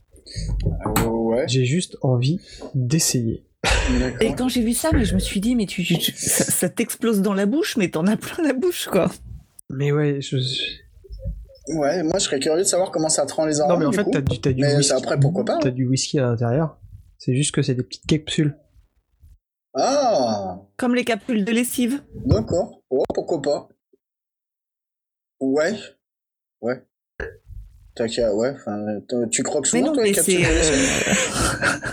ouais, 1.06 1.46
J'ai 1.46 1.64
juste 1.66 1.98
envie 2.00 2.40
d'essayer. 2.74 3.44
Et 4.20 4.34
quand 4.34 4.48
j'ai 4.48 4.62
vu 4.62 4.72
ça, 4.72 4.90
mais 4.92 5.04
je 5.04 5.14
me 5.14 5.18
suis 5.18 5.40
dit, 5.40 5.54
mais 5.56 5.66
tu, 5.66 5.82
tu- 5.82 6.12
ça, 6.12 6.44
ça 6.44 6.68
t'explose 6.68 7.22
dans 7.22 7.34
la 7.34 7.46
bouche, 7.46 7.76
mais 7.76 7.88
t'en 7.88 8.06
as 8.06 8.16
plein 8.16 8.44
la 8.44 8.52
bouche, 8.52 8.86
quoi. 8.90 9.10
Mais 9.70 9.92
ouais, 9.92 10.20
je... 10.20 10.36
Ouais, 11.74 12.02
moi 12.02 12.14
je 12.18 12.24
serais 12.24 12.38
curieux 12.40 12.60
de 12.60 12.64
savoir 12.64 12.90
comment 12.90 13.10
ça 13.10 13.26
te 13.26 13.34
rend 13.34 13.44
les 13.44 13.60
arômes. 13.60 13.74
Non 13.74 13.78
mais 13.78 13.84
en 13.86 13.90
du 13.90 13.96
fait, 13.96 14.06
t'as 14.10 14.22
du, 14.22 14.40
t'as 14.40 14.52
du 14.54 14.62
Mais 14.62 14.74
whisky. 14.76 14.92
après, 14.94 15.20
pourquoi 15.20 15.44
pas, 15.44 15.58
T'as 15.58 15.68
hein. 15.68 15.72
du 15.72 15.86
whisky 15.86 16.18
à 16.18 16.22
l'intérieur. 16.22 16.78
C'est 17.18 17.34
juste 17.34 17.54
que 17.54 17.60
c'est 17.60 17.74
des 17.74 17.82
petites 17.82 18.06
capsules. 18.06 18.56
Ah, 19.74 20.60
Comme 20.78 20.94
les 20.94 21.04
capsules 21.04 21.44
de 21.44 21.52
lessive. 21.52 22.02
d'accord. 22.24 22.82
Oh, 22.88 23.04
pourquoi 23.14 23.42
pas. 23.42 23.68
Ouais, 25.40 25.74
ouais. 26.62 26.82
T'as 27.98 28.32
ouais, 28.32 28.54
tu 29.32 29.42
croques 29.42 29.68
Mais 29.72 29.80
souvent 29.80 29.88
non, 29.88 29.94
toi 29.94 30.04
mais 30.04 30.14
c'est 30.14 30.36
lessive 30.36 30.46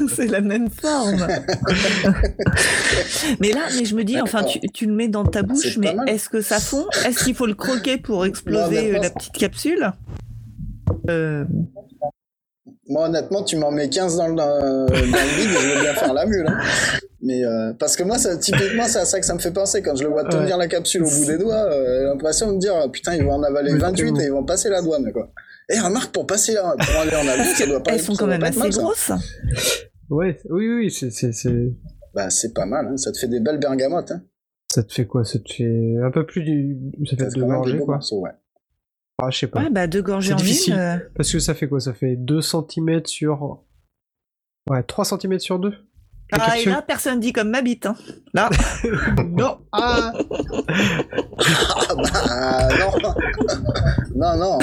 euh, 0.01 0.07
c'est 0.15 0.27
la 0.27 0.41
même 0.41 0.69
forme. 0.69 1.25
mais 3.39 3.51
là, 3.51 3.61
mais 3.75 3.85
je 3.85 3.95
me 3.95 4.03
dis, 4.03 4.21
enfin, 4.21 4.43
tu, 4.43 4.59
tu 4.71 4.85
le 4.85 4.93
mets 4.93 5.07
dans 5.07 5.25
ta 5.25 5.41
bouche, 5.41 5.77
mais 5.77 5.95
est-ce 6.05 6.29
que 6.29 6.41
ça 6.41 6.59
fond? 6.59 6.85
Est-ce 7.07 7.23
qu'il 7.23 7.33
faut 7.33 7.47
le 7.47 7.55
croquer 7.55 7.97
pour 7.97 8.23
exploser 8.23 8.91
Non, 8.91 9.01
la 9.01 9.09
petite 9.09 9.33
capsule? 9.33 9.93
Euh, 11.09 11.45
Moi, 12.87 13.05
honnêtement, 13.07 13.43
tu 13.43 13.57
m'en 13.57 13.71
mets 13.71 13.89
15 13.89 14.17
dans 14.17 14.27
le, 14.27 14.35
dans, 14.35 14.85
le 14.87 14.91
vide 14.95 15.51
et 15.51 15.59
je 15.61 15.75
veux 15.75 15.81
bien 15.81 15.93
faire 15.93 16.13
la 16.13 16.25
mule. 16.25 16.45
hein. 16.47 16.59
Mais 17.21 17.43
euh, 17.43 17.73
parce 17.79 17.95
que 17.95 18.03
moi, 18.03 18.17
ça, 18.17 18.37
typiquement, 18.37 18.85
c'est 18.85 18.99
à 18.99 19.05
ça 19.05 19.19
que 19.19 19.25
ça 19.25 19.33
me 19.33 19.39
fait 19.39 19.51
penser. 19.51 19.81
Quand 19.81 19.95
je 19.95 20.03
le 20.03 20.09
vois 20.09 20.23
tenir 20.25 20.55
Ouais. 20.55 20.63
la 20.63 20.67
capsule 20.67 21.03
au 21.03 21.09
bout 21.09 21.25
des 21.25 21.37
doigts, 21.37 21.55
euh, 21.71 21.99
j'ai 22.01 22.05
l'impression 22.05 22.47
de 22.49 22.53
me 22.55 22.59
dire, 22.59 22.73
putain, 22.91 23.15
ils 23.15 23.23
vont 23.23 23.33
en 23.33 23.43
avaler 23.43 23.71
Ouais, 23.73 23.79
28 23.79 24.03
tellement. 24.05 24.19
et 24.19 24.25
ils 24.25 24.31
vont 24.31 24.45
passer 24.45 24.69
la 24.69 24.81
douane, 24.81 25.11
quoi. 25.11 25.31
Et 25.69 25.79
remarque, 25.79 26.11
pour 26.13 26.27
passer 26.27 26.53
là, 26.53 26.75
pour 26.77 27.01
aller 27.01 27.15
en 27.15 27.27
avion, 27.27 27.45
ça 27.55 27.65
doit 27.65 27.81
pas 27.81 27.91
elles 27.91 27.97
être- 27.99 28.05
sont 28.05 28.15
quand 28.15 28.27
même 28.27 28.43
assez 28.43 28.59
mal, 28.59 28.73
ça. 28.73 28.81
grosses. 28.81 29.11
Ouais, 30.09 30.37
oui, 30.49 30.69
oui, 30.69 30.91
c'est, 30.91 31.09
c'est, 31.09 31.31
c'est- 31.31 31.73
Bah, 32.13 32.29
c'est 32.29 32.53
pas 32.53 32.65
mal, 32.67 32.87
hein. 32.87 32.97
ça 32.97 33.11
te 33.11 33.17
fait 33.17 33.27
des 33.27 33.39
belles 33.39 33.59
bergamotes. 33.59 34.11
Hein. 34.11 34.21
Ça 34.71 34.83
te 34.83 34.93
fait 34.93 35.05
quoi? 35.07 35.23
Ça 35.25 35.39
te 35.39 35.51
fait 35.51 35.95
un 36.03 36.11
peu 36.11 36.25
plus 36.25 36.43
du. 36.43 36.77
Ça 37.09 37.15
fait 37.17 37.39
gorgées, 37.39 37.77
beaux 37.77 37.85
quoi. 37.85 37.95
morceaux, 37.95 38.19
ouais. 38.19 38.31
Ah, 39.21 39.29
je 39.31 39.39
sais 39.39 39.47
pas. 39.47 39.61
Ouais, 39.61 39.69
bah 39.69 39.87
deux 39.87 40.01
gorgées 40.01 40.27
C'est 40.29 40.33
en 40.33 40.37
difficile. 40.37 40.73
euh, 40.77 40.97
Parce 41.15 41.31
que 41.31 41.39
ça 41.39 41.53
fait 41.53 41.67
quoi? 41.69 41.79
Ça 41.79 41.93
fait 41.93 42.15
2 42.17 42.41
cm 42.41 43.05
sur. 43.05 43.63
Ouais, 44.69 44.83
3 44.83 45.05
cm 45.05 45.39
sur 45.39 45.57
2 45.59 45.73
Ah, 46.33 46.57
et 46.59 46.65
là, 46.65 46.81
personne 46.81 47.19
dit 47.21 47.31
comme 47.31 47.49
ma 47.49 47.61
bite. 47.61 47.85
Hein. 47.85 47.95
Là, 48.33 48.49
Non 49.29 49.59
Ah 49.71 50.11
Ah 51.37 51.95
bah, 51.95 52.69
non 52.79 52.91
Non, 54.15 54.37
non, 54.37 54.59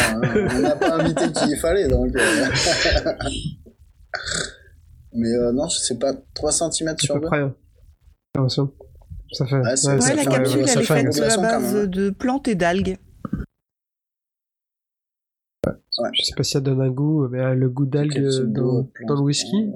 on 0.55 0.59
n'a 0.61 0.77
pas 0.77 0.97
invité 0.97 1.31
qui 1.33 1.51
il 1.53 1.57
fallait, 1.59 1.89
donc... 1.89 2.15
euh. 2.15 2.47
Mais 5.15 5.29
euh, 5.35 5.53
non, 5.53 5.69
je 5.69 5.79
sais 5.79 5.99
pas, 5.99 6.13
3 6.35 6.53
cm 6.53 6.95
sur 6.99 7.15
peu 7.15 7.21
2 7.21 7.27
près. 7.27 7.41
hein. 7.41 7.55
Ça 9.33 9.47
fait. 9.47 9.57
Ouais, 9.57 9.77
c'est- 9.77 9.89
ouais, 9.89 9.95
ouais, 9.95 10.01
ça 10.01 10.15
la 10.15 10.23
fait- 10.25 10.31
capsule, 10.31 10.65
elle 10.69 10.79
est 10.81 10.83
faite 10.85 11.15
de 11.15 11.21
la 11.21 11.37
base 11.39 11.75
de 11.89 12.11
plantes 12.11 12.49
et 12.49 12.55
d'algues. 12.55 12.99
Je 16.15 16.23
sais 16.25 16.35
pas 16.37 16.43
si 16.43 16.53
ça 16.53 16.61
donne 16.61 16.81
un 16.81 16.91
goût, 16.91 17.29
mais 17.29 17.41
euh, 17.41 17.55
le 17.55 17.69
goût 17.69 17.85
d'algue 17.87 18.27
dans, 18.47 18.89
le 19.15 19.21
whisky. 19.21 19.71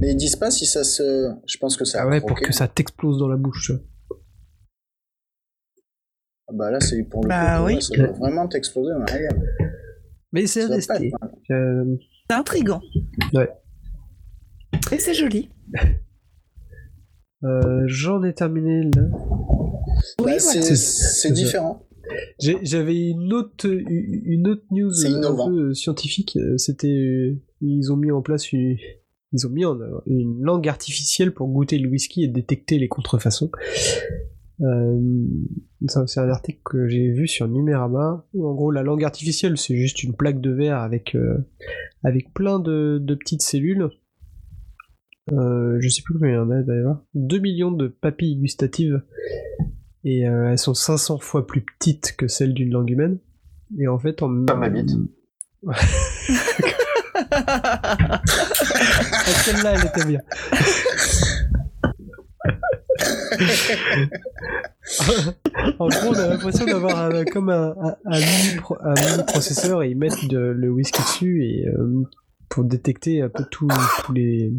Mais 0.00 0.10
ils 0.10 0.16
disent 0.16 0.34
pas 0.36 0.50
si 0.50 0.66
ça 0.66 0.82
se... 0.82 1.30
Je 1.46 1.56
pense 1.58 1.76
que 1.76 1.84
ça 1.84 2.00
Ah 2.00 2.04
a 2.04 2.08
ouais, 2.08 2.20
pour 2.20 2.38
que 2.40 2.52
ça 2.52 2.66
t'explose 2.66 3.18
dans 3.18 3.28
la 3.28 3.36
bouche. 3.36 3.70
Ah 6.48 6.52
Bah 6.54 6.70
là, 6.70 6.80
c'est 6.80 7.02
pour 7.04 7.22
le 7.22 7.28
Bah 7.28 7.58
coup, 7.60 7.66
oui. 7.66 7.82
ça 7.82 7.96
doit 7.96 8.12
vraiment 8.12 8.48
t'exploser, 8.48 8.92
mais. 8.98 9.28
Mais 10.32 10.46
c'est. 10.46 10.68
Euh, 10.70 11.96
C'est 12.28 12.34
intriguant. 12.34 12.80
Ouais. 13.32 13.48
Et 14.92 14.98
c'est 14.98 15.14
joli. 15.14 15.50
euh, 17.44 17.82
J'en 17.86 18.22
ai 18.24 18.34
terminé 18.34 18.82
là. 18.82 19.02
Oui, 20.20 20.32
Bah, 20.36 20.36
voilà. 20.42 20.62
c'est 20.76 21.30
différent. 21.32 21.85
J'avais 22.62 23.08
une 23.10 23.32
autre, 23.32 23.66
une 23.68 24.48
autre 24.48 24.64
news 24.70 24.90
euh, 24.90 25.22
un 25.24 25.48
peu 25.48 25.58
euh, 25.70 25.74
scientifique. 25.74 26.36
euh, 26.36 26.56
C'était, 26.58 27.36
ils 27.60 27.92
ont 27.92 27.96
mis 27.96 28.10
en 28.12 28.22
place 28.22 28.52
une, 28.52 28.76
ils 29.32 29.46
ont 29.46 29.50
mis 29.50 29.64
en 29.64 29.80
œuvre 29.80 30.02
une 30.06 30.40
langue 30.42 30.68
artificielle 30.68 31.32
pour 31.32 31.48
goûter 31.48 31.78
le 31.78 31.88
whisky 31.88 32.24
et 32.24 32.28
détecter 32.28 32.78
les 32.78 32.88
contrefaçons. 32.88 33.50
Euh, 34.62 35.00
c'est 35.86 36.20
un 36.20 36.28
article 36.30 36.60
que 36.64 36.88
j'ai 36.88 37.10
vu 37.10 37.28
sur 37.28 37.46
Numérama. 37.46 38.26
En 38.34 38.54
gros, 38.54 38.70
la 38.70 38.82
langue 38.82 39.04
artificielle, 39.04 39.58
c'est 39.58 39.76
juste 39.76 40.02
une 40.02 40.14
plaque 40.14 40.40
de 40.40 40.50
verre 40.50 40.78
avec, 40.78 41.14
euh, 41.14 41.36
avec 42.02 42.32
plein 42.32 42.58
de, 42.58 42.98
de 43.02 43.14
petites 43.14 43.42
cellules. 43.42 43.90
Euh, 45.32 45.76
je 45.80 45.88
sais 45.88 46.02
plus 46.02 46.14
combien 46.14 46.30
il 46.30 46.34
y 46.34 46.38
en 46.38 46.50
a 46.50 46.62
d'ailleurs. 46.62 47.04
2 47.14 47.38
millions 47.38 47.72
de 47.72 47.88
papilles 47.88 48.36
gustatives. 48.36 49.02
Et 50.08 50.26
euh, 50.26 50.52
elles 50.52 50.58
sont 50.58 50.72
500 50.72 51.18
fois 51.18 51.46
plus 51.46 51.60
petites 51.62 52.14
que 52.16 52.28
celles 52.28 52.54
d'une 52.54 52.70
langue 52.70 52.88
humaine. 52.90 53.18
Et 53.78 53.88
en 53.88 53.98
fait, 53.98 54.22
en. 54.22 54.46
Comme 54.46 54.60
ma 54.60 54.68
bite. 54.70 54.92
Ah, 57.28 58.20
Celle-là, 59.44 59.72
elle 59.74 59.86
était 59.86 60.04
bien. 60.04 60.20
en 65.78 65.88
gros, 65.88 66.08
on 66.10 66.14
a 66.14 66.28
l'impression 66.28 66.64
d'avoir 66.66 66.96
un- 66.98 67.24
comme 67.24 67.50
un, 67.50 67.74
un, 67.80 67.96
un 68.04 68.18
mini, 68.18 68.56
pro- 68.58 68.76
un 68.80 68.94
mini 68.94 69.22
processeur 69.26 69.82
et 69.82 69.90
ils 69.90 69.96
mettent 69.96 70.26
de- 70.28 70.38
le 70.38 70.70
whisky 70.70 71.02
dessus 71.02 71.44
et 71.44 71.66
euh, 71.68 72.02
pour 72.48 72.64
détecter 72.64 73.22
un 73.22 73.28
peu 73.28 73.44
tous 73.50 73.68
tous 74.04 74.12
les 74.12 74.52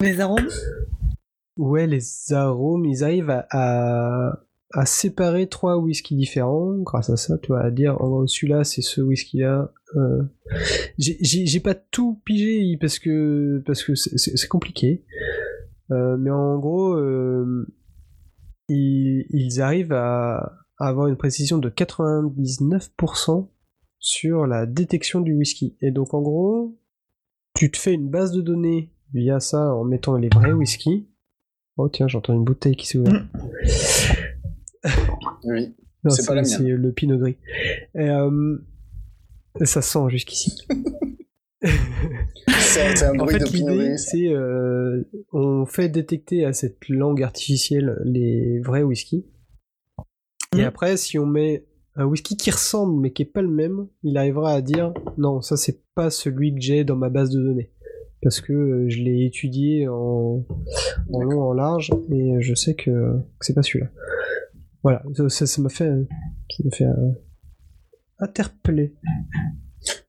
Les 0.00 0.20
arômes 0.20 0.48
ouais 1.56 1.86
les 1.86 2.32
arômes. 2.32 2.84
Ils 2.86 3.04
arrivent 3.04 3.30
à, 3.30 3.46
à, 3.50 4.40
à 4.72 4.86
séparer 4.86 5.48
trois 5.48 5.76
whiskies 5.78 6.16
différents 6.16 6.76
grâce 6.78 7.10
à 7.10 7.16
ça. 7.16 7.38
Tu 7.38 7.48
vois, 7.48 7.62
à 7.62 7.70
dire 7.70 7.96
oh, 8.00 8.26
celui-là 8.26 8.64
c'est 8.64 8.82
ce 8.82 9.00
whisky-là. 9.00 9.72
Euh, 9.96 10.22
j'ai- 10.98 11.60
pas 11.60 11.74
tout 11.74 12.20
pigé 12.24 12.76
parce 12.80 12.98
que 12.98 13.62
parce 13.66 13.84
que 13.84 13.94
c'est 13.94 14.48
compliqué. 14.48 15.04
Euh, 15.90 16.16
mais 16.18 16.30
en 16.30 16.58
gros, 16.58 16.94
euh, 16.94 17.66
ils, 18.68 19.26
ils 19.30 19.60
arrivent 19.60 19.92
à, 19.92 20.52
à 20.78 20.88
avoir 20.88 21.06
une 21.08 21.16
précision 21.16 21.58
de 21.58 21.68
99% 21.68 23.48
sur 23.98 24.46
la 24.46 24.66
détection 24.66 25.20
du 25.20 25.34
whisky. 25.34 25.76
Et 25.80 25.90
donc 25.90 26.14
en 26.14 26.22
gros, 26.22 26.76
tu 27.54 27.70
te 27.70 27.76
fais 27.78 27.92
une 27.94 28.08
base 28.10 28.32
de 28.32 28.40
données 28.40 28.92
via 29.12 29.38
ça 29.40 29.74
en 29.74 29.84
mettant 29.84 30.16
les 30.16 30.28
vrais 30.28 30.52
whiskies. 30.52 31.08
Oh 31.76 31.88
tiens, 31.88 32.06
j'entends 32.08 32.34
une 32.34 32.44
bouteille 32.44 32.76
qui 32.76 32.86
s'ouvre. 32.86 33.10
Oui. 35.44 35.74
Non, 36.04 36.10
C'est 36.10 36.26
pas 36.26 36.34
la 36.34 36.42
mienne. 36.42 36.50
C'est 36.50 36.62
le 36.68 36.92
pinot 36.92 37.18
gris. 37.18 37.36
Et, 37.94 38.08
euh, 38.10 38.58
ça 39.64 39.80
sent 39.82 40.08
jusqu'ici. 40.08 40.66
C'est 42.58 43.02
un 43.04 43.12
En 43.18 43.24
bruit 43.24 43.38
fait, 43.38 43.44
de 43.44 43.50
pinot 43.50 43.74
gris. 43.76 43.98
c'est 43.98 44.28
euh, 44.28 45.02
on 45.32 45.64
fait 45.64 45.88
détecter 45.88 46.44
à 46.44 46.52
cette 46.52 46.86
langue 46.88 47.22
artificielle 47.22 47.98
les 48.04 48.60
vrais 48.60 48.82
whiskies. 48.82 49.24
Et 50.54 50.58
Mhm. 50.58 50.64
après, 50.64 50.96
si 50.98 51.18
on 51.18 51.24
met 51.26 51.64
un 51.96 52.04
whisky 52.04 52.36
qui 52.36 52.50
ressemble 52.50 53.00
mais 53.00 53.12
qui 53.12 53.22
est 53.22 53.26
pas 53.26 53.40
le 53.42 53.48
même, 53.48 53.86
il 54.02 54.16
arrivera 54.18 54.52
à 54.52 54.60
dire 54.60 54.92
non, 55.16 55.40
ça 55.40 55.56
c'est 55.56 55.80
pas 55.94 56.10
celui 56.10 56.54
que 56.54 56.60
j'ai 56.60 56.84
dans 56.84 56.96
ma 56.96 57.08
base 57.08 57.30
de 57.30 57.40
données. 57.40 57.70
Parce 58.24 58.40
que 58.40 58.52
euh, 58.52 58.88
je 58.88 58.98
l'ai 59.02 59.24
étudié 59.26 59.86
en, 59.86 60.44
en 61.12 61.20
long, 61.22 61.42
en 61.42 61.52
large, 61.52 61.90
et 62.10 62.40
je 62.40 62.54
sais 62.54 62.74
que, 62.74 62.90
que 62.90 63.46
c'est 63.46 63.52
pas 63.54 63.62
celui-là. 63.62 63.90
Voilà, 64.82 65.02
ça- 65.14 65.28
ça 65.28 65.46
ça 65.46 65.62
m'a 65.62 65.68
fait, 65.68 65.88
ça 66.50 66.62
m'a 66.64 66.70
fait 66.70 66.84
euh, 66.86 67.12
interpeller. 68.18 68.94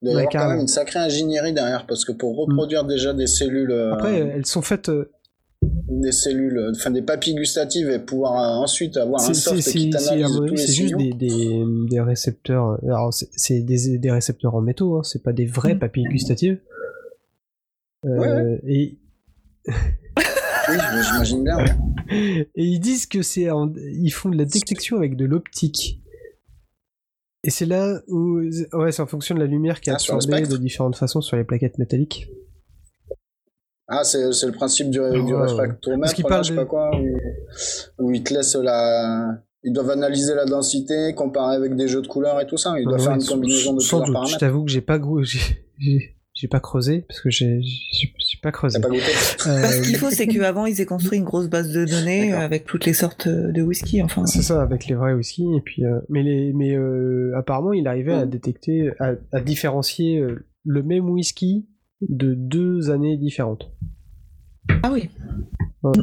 Il 0.01 0.11
doit 0.11 0.21
y 0.21 0.25
avoir 0.25 0.31
quand 0.31 0.49
même 0.49 0.59
une 0.61 0.67
sacrée 0.67 0.99
ingénierie 0.99 1.53
derrière, 1.53 1.85
parce 1.85 2.05
que 2.05 2.11
pour 2.13 2.37
reproduire 2.37 2.85
déjà 2.85 3.13
des 3.13 3.27
cellules, 3.27 3.71
euh, 3.71 3.93
Après, 3.93 4.17
elles 4.19 4.45
sont 4.45 4.61
faites. 4.61 4.89
euh, 4.89 5.11
des 5.89 6.11
cellules, 6.11 6.57
euh, 6.57 6.71
enfin 6.75 6.91
des 6.91 7.01
papilles 7.01 7.35
gustatives 7.35 7.89
et 7.89 7.97
pouvoir 7.99 8.33
euh, 8.33 8.61
ensuite 8.63 8.97
avoir 8.97 9.21
un 9.21 9.33
soft 9.33 9.61
qui 9.71 9.89
t'analyse 9.89 10.27
tous 10.35 10.43
les 10.53 10.57
c'est 10.57 10.71
juste 10.73 10.95
des, 10.97 11.11
des, 11.11 11.63
des 11.89 12.01
récepteurs. 12.01 12.77
Alors, 12.83 13.13
c'est- 13.13 13.29
c'est 13.35 13.61
des, 13.61 13.97
des 13.97 14.11
récepteurs 14.11 14.53
en 14.55 14.61
métaux, 14.61 14.97
hein, 14.97 15.03
c'est 15.03 15.23
pas 15.23 15.33
des 15.33 15.45
vraies 15.45 15.75
Mm. 15.75 15.79
papilles 15.79 16.03
gustatives. 16.05 16.59
Euh, 18.03 18.17
Ouais, 18.19 18.61
Et 18.67 18.99
Oui, 20.67 20.75
j'imagine 21.11 21.43
bien. 21.43 21.57
ouais. 21.57 21.75
Et 22.55 22.63
ils 22.63 22.79
disent 22.79 23.05
que 23.07 23.21
c'est 23.21 23.49
en- 23.49 23.71
ils 23.75 24.11
font 24.11 24.29
de 24.29 24.37
la 24.37 24.45
détection 24.45 24.97
avec 24.97 25.15
de 25.15 25.25
l'optique. 25.25 26.01
Et 27.43 27.49
c'est 27.51 27.65
là 27.65 28.01
où 28.07 28.41
ouais, 28.73 28.91
c'est 28.91 29.01
en 29.01 29.07
fonction 29.07 29.35
de 29.35 29.39
la 29.39 29.45
lumière 29.45 29.79
qui 29.81 29.89
est 29.89 29.93
Ah, 29.93 29.95
absorbée 29.95 30.41
de 30.41 30.57
différentes 30.57 30.95
façons 30.95 31.21
sur 31.21 31.37
les 31.37 31.43
plaquettes 31.43 31.77
métalliques. 31.77 32.27
Ah, 33.87 34.03
c'est 34.03 34.31
c'est 34.33 34.47
le 34.47 34.51
principe 34.51 34.89
du, 34.89 34.97
du 34.97 34.99
Ouais, 35.03 35.21
ouais. 35.33 35.41
réfractomètre, 35.43 36.19
là, 36.23 36.29
parle 36.29 36.43
je 36.43 36.49
sais 36.49 36.55
pas 36.55 36.65
quoi, 36.65 36.99
où, 36.99 37.19
où 38.05 38.11
ils 38.11 38.23
te 38.23 38.33
laissent 38.33 38.55
la... 38.55 39.37
Ils 39.63 39.73
doivent 39.73 39.91
analyser 39.91 40.33
la 40.35 40.45
densité, 40.45 41.13
comparer 41.15 41.55
avec 41.55 41.75
des 41.75 41.87
jeux 41.87 42.01
de 42.01 42.07
couleurs 42.07 42.39
et 42.41 42.47
tout 42.47 42.57
ça. 42.57 42.79
Ils 42.79 42.85
doivent 42.85 42.99
Ouais, 42.99 43.05
faire 43.05 43.13
une 43.15 43.23
combinaison 43.25 43.73
de 43.73 43.79
sans 43.79 44.01
plusieurs 44.01 44.05
doute. 44.23 44.29
Je 44.33 44.37
t'avoue 44.39 44.65
que 44.65 44.71
j'ai 44.71 44.81
pas 44.81 44.97
j'ai 45.23 45.39
j'ai- 45.79 46.14
j'ai 46.35 46.47
pas 46.47 46.59
creusé 46.59 47.01
parce 47.07 47.21
que 47.21 47.29
j'ai 47.29 47.59
j'ai 47.61 48.13
pas 48.41 48.51
creusé. 48.51 48.79
Pas 48.81 48.89
Euh, 48.89 49.61
Bah, 49.61 49.71
ce 49.71 49.81
qu'il 49.81 49.95
faut, 49.97 50.09
c'est 50.11 50.27
qu'avant, 50.27 50.65
ils 50.65 50.79
aient 50.81 50.85
construit 50.85 51.17
une 51.17 51.23
grosse 51.23 51.47
base 51.47 51.71
de 51.71 51.85
données 51.85 52.33
avec 52.33 52.65
toutes 52.65 52.85
les 52.85 52.93
sortes 52.93 53.27
de 53.27 53.61
whisky. 53.61 54.01
Enfin, 54.03 54.25
C'est 54.25 54.41
ça, 54.41 54.61
avec 54.61 54.85
les 54.87 54.95
vrais 54.95 55.13
whisky. 55.13 55.43
Et 55.55 55.61
puis, 55.61 55.85
euh, 55.85 55.99
mais 56.09 56.23
les, 56.23 56.51
mais 56.53 56.75
euh, 56.75 57.31
apparemment, 57.37 57.71
il 57.73 57.87
arrivait 57.87 58.13
à 58.13 58.25
Mm. 58.25 58.29
détecter, 58.29 58.91
à, 58.99 59.13
à 59.31 59.39
différencier 59.41 60.21
le 60.65 60.83
même 60.83 61.09
whisky 61.09 61.67
de 62.01 62.33
deux 62.35 62.89
années 62.91 63.17
différentes. 63.17 63.71
ah 64.83 64.91
oui. 64.91 65.09
Donc 65.83 65.95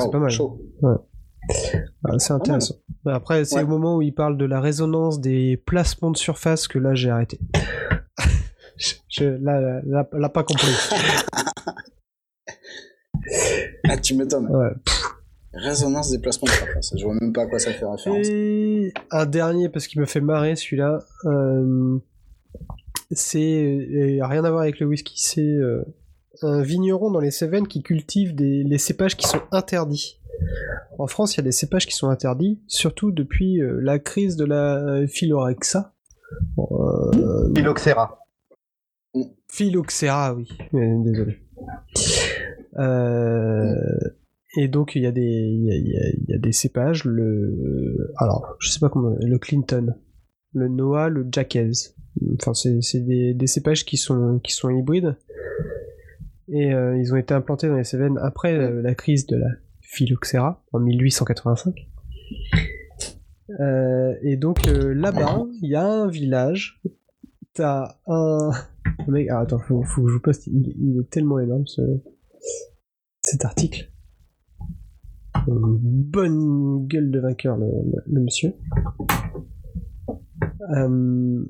c'est 0.00 0.10
pas 0.10 0.18
mal. 0.18 0.30
chaud. 0.30 0.60
Ah, 0.82 2.18
c'est 2.18 2.32
intéressant. 2.32 2.76
Après, 3.04 3.44
c'est 3.44 3.56
Ouais. 3.56 3.62
au 3.64 3.66
moment 3.68 3.96
où 3.98 4.02
il 4.02 4.14
parle 4.14 4.36
de 4.38 4.44
la 4.44 4.60
résonance 4.60 5.20
des 5.20 5.56
placements 5.56 6.10
de 6.10 6.16
surface 6.16 6.66
que 6.68 6.78
là, 6.78 6.94
j'ai 6.94 7.10
arrêté. 7.10 7.38
je, 8.78 9.24
là, 9.24 9.60
là, 9.84 10.08
là, 10.12 10.28
pas 10.28 10.42
compris. 10.42 10.72
Ah, 13.88 13.96
tu 13.96 14.14
m'étonnes. 14.14 14.48
Ouais. 14.48 14.70
Résonance 15.52 16.10
des 16.10 16.18
placements 16.18 16.46
de 16.46 16.52
surface. 16.52 16.92
Je 16.96 17.04
vois 17.04 17.14
même 17.14 17.32
pas 17.32 17.42
à 17.42 17.46
quoi 17.46 17.58
ça 17.58 17.72
fait 17.72 17.84
référence. 17.84 18.28
Et 18.28 18.92
un 19.10 19.26
dernier, 19.26 19.68
parce 19.68 19.88
qu'il 19.88 20.00
me 20.00 20.06
fait 20.06 20.20
marrer 20.20 20.54
celui-là, 20.54 21.00
euh, 21.24 21.98
c'est 23.10 24.18
rien 24.20 24.44
à 24.44 24.50
voir 24.50 24.62
avec 24.62 24.78
le 24.80 24.86
whisky, 24.86 25.14
c'est 25.16 25.40
euh, 25.40 25.82
un 26.42 26.62
vigneron 26.62 27.10
dans 27.10 27.20
les 27.20 27.30
Cévennes 27.30 27.66
qui 27.66 27.82
cultive 27.82 28.34
des, 28.34 28.62
les 28.64 28.78
cépages 28.78 29.16
qui 29.16 29.26
sont 29.26 29.42
interdits. 29.52 30.20
En 30.98 31.06
France, 31.06 31.34
il 31.34 31.38
y 31.38 31.40
a 31.40 31.44
des 31.44 31.52
cépages 31.52 31.86
qui 31.86 31.94
sont 31.94 32.08
interdits, 32.08 32.60
surtout 32.66 33.10
depuis 33.10 33.60
euh, 33.60 33.78
la 33.80 33.98
crise 33.98 34.36
de 34.36 34.44
la 34.44 35.06
phyllorexa. 35.06 35.94
Bon, 36.56 36.68
euh, 37.14 37.52
Phylloxera. 37.54 38.25
Phylloxera, 39.48 40.34
oui, 40.34 40.48
désolé. 40.72 41.38
Euh, 42.78 43.74
et 44.58 44.68
donc 44.68 44.94
il 44.96 45.02
y 45.02 45.06
a 45.06 45.12
des 45.12 45.22
y 45.22 45.70
a, 45.70 45.76
y 46.28 46.34
a- 46.34 46.38
des 46.38 46.52
cépages 46.52 47.04
le 47.04 48.12
alors 48.18 48.56
je 48.60 48.68
sais 48.70 48.80
pas 48.80 48.88
comment 48.90 49.16
le 49.20 49.38
Clinton, 49.38 49.94
le 50.52 50.68
Noah, 50.68 51.08
le 51.08 51.26
Jacques. 51.32 51.58
Enfin 52.40 52.52
c'est 52.54 53.00
des, 53.00 53.34
des 53.34 53.46
cépages 53.46 53.84
qui 53.84 53.96
sont 53.96 54.40
qui 54.42 54.52
sont 54.52 54.70
hybrides 54.70 55.16
et 56.48 56.72
euh, 56.72 56.96
ils 56.98 57.12
ont 57.12 57.16
été 57.16 57.34
implantés 57.34 57.68
dans 57.68 57.76
les 57.76 57.84
Cévennes 57.84 58.18
après 58.22 58.54
euh, 58.54 58.80
la 58.82 58.94
crise 58.94 59.26
de 59.26 59.36
la 59.36 59.48
phylloxéra 59.80 60.62
en 60.72 60.80
1885. 60.80 61.74
Euh, 63.60 64.14
et 64.22 64.36
donc 64.36 64.66
là-bas, 64.66 65.46
il 65.62 65.70
y 65.70 65.74
a 65.76 65.84
un 65.84 66.08
village. 66.08 66.80
T'as 67.56 67.96
un 68.06 68.50
mec. 69.08 69.28
Ah, 69.30 69.40
attends, 69.40 69.58
faut, 69.58 69.82
faut 69.82 70.02
que 70.02 70.08
je 70.08 70.14
vous 70.14 70.20
poste. 70.20 70.46
Il, 70.46 70.74
il 70.78 71.00
est 71.00 71.10
tellement 71.10 71.38
énorme 71.40 71.66
ce 71.66 71.80
cet 73.22 73.44
article. 73.44 73.90
Une 75.48 75.78
bonne 75.80 76.86
gueule 76.86 77.10
de 77.10 77.18
vainqueur 77.18 77.56
le, 77.56 77.66
le- 77.66 78.02
le 78.06 78.20
monsieur. 78.20 78.52
Euh, 80.70 81.44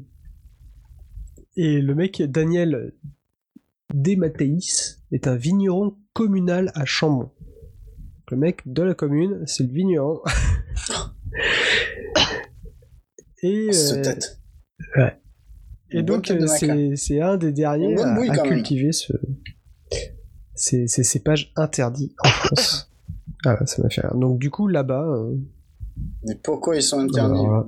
et 1.57 1.81
le 1.81 1.95
mec 1.95 2.23
Daniel 2.23 2.93
Desmathéis 3.95 4.99
est 5.13 5.27
un 5.27 5.37
vigneron 5.37 5.97
communal 6.13 6.71
à 6.75 6.85
Chambon. 6.85 7.31
Le 8.31 8.37
mec 8.37 8.63
de 8.67 8.83
la 8.83 8.95
commune, 8.95 9.43
c'est 9.47 9.65
le 9.65 9.71
vigneron. 9.73 10.21
Et, 13.43 13.69
tête. 14.03 14.41
Et 15.99 16.03
donc 16.03 16.31
euh, 16.31 16.47
c'est 16.47 16.97
c'est 16.97 17.21
un 17.21 17.37
des 17.37 17.53
derniers 17.53 18.01
à, 18.01 18.15
à 18.15 18.39
cultiver 18.39 18.93
ce, 18.93 19.13
ces, 20.55 20.87
ces 20.89 21.05
cépages 21.05 21.53
interdits 21.57 22.15
en 22.25 22.29
France. 22.29 22.91
Ah, 23.45 23.65
ça 23.65 23.81
m'a 23.83 23.91
fait 23.91 24.01
rire. 24.01 24.15
Donc 24.17 24.39
du 24.39 24.51
coup 24.51 24.67
là-bas, 24.67 25.05
euh, 25.05 25.37
Mais 26.25 26.35
pourquoi 26.43 26.75
ils 26.75 26.83
sont 26.83 26.99
interdits 26.99 27.39
alors 27.39 27.53
là, 27.53 27.67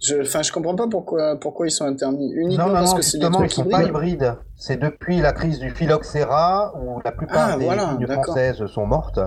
je, 0.00 0.22
Enfin, 0.22 0.42
je 0.42 0.52
comprends 0.52 0.76
pas 0.76 0.88
pourquoi, 0.88 1.38
pourquoi 1.38 1.66
ils 1.66 1.70
sont 1.70 1.84
interdits. 1.84 2.30
Uniquement 2.34 2.68
Non, 2.68 2.72
non, 2.72 2.78
parce 2.78 2.90
non, 2.92 2.96
que 2.96 3.02
c'est 3.02 3.18
des 3.18 3.24
justement, 3.24 3.44
ils 3.44 3.50
trucs 3.50 3.64
sont 3.64 3.70
pas 3.70 3.82
hybrides. 3.84 4.36
C'est 4.56 4.80
depuis 4.80 5.20
la 5.20 5.32
crise 5.32 5.58
du 5.58 5.70
phylloxéra, 5.70 6.72
où 6.80 7.00
la 7.04 7.12
plupart 7.12 7.50
Ah, 7.52 7.58
des 7.58 7.64
voilà, 7.66 7.98
françaises 8.22 8.64
sont 8.66 8.86
mortes, 8.86 9.20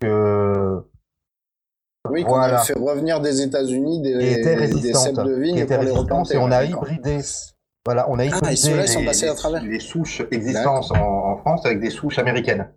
que 0.00 0.84
Oui, 2.10 2.22
qu'on 2.22 2.30
Voilà. 2.30 2.60
a 2.60 2.64
fait 2.64 2.74
revenir 2.78 3.20
des 3.20 3.40
États-Unis 3.42 4.02
des, 4.02 4.18
qui 4.18 4.26
étaient 4.26 4.54
résistantes, 4.54 5.14
de 5.26 5.34
vigne 5.34 5.54
qui 5.56 5.60
étaient 5.62 5.74
pour 5.76 5.84
les 5.84 5.90
résistantes, 5.90 6.30
et 6.32 6.36
on 6.38 6.50
a 6.50 6.64
hybridé. 6.64 7.20
Voilà, 7.86 8.10
on 8.10 8.18
a 8.18 8.24
hybridé 8.26 8.42
Ah, 8.46 8.50
et 8.50 8.54
ils 8.54 8.58
sont 8.58 9.00
les- 9.00 9.04
passés 9.06 9.28
à 9.28 9.34
travers. 9.34 9.62
les 9.62 9.80
souches 9.80 10.22
existantes 10.30 10.90
en, 10.92 11.32
en 11.32 11.36
France 11.38 11.64
avec 11.64 11.80
des 11.80 11.90
souches 11.90 12.18
américaines. 12.18 12.68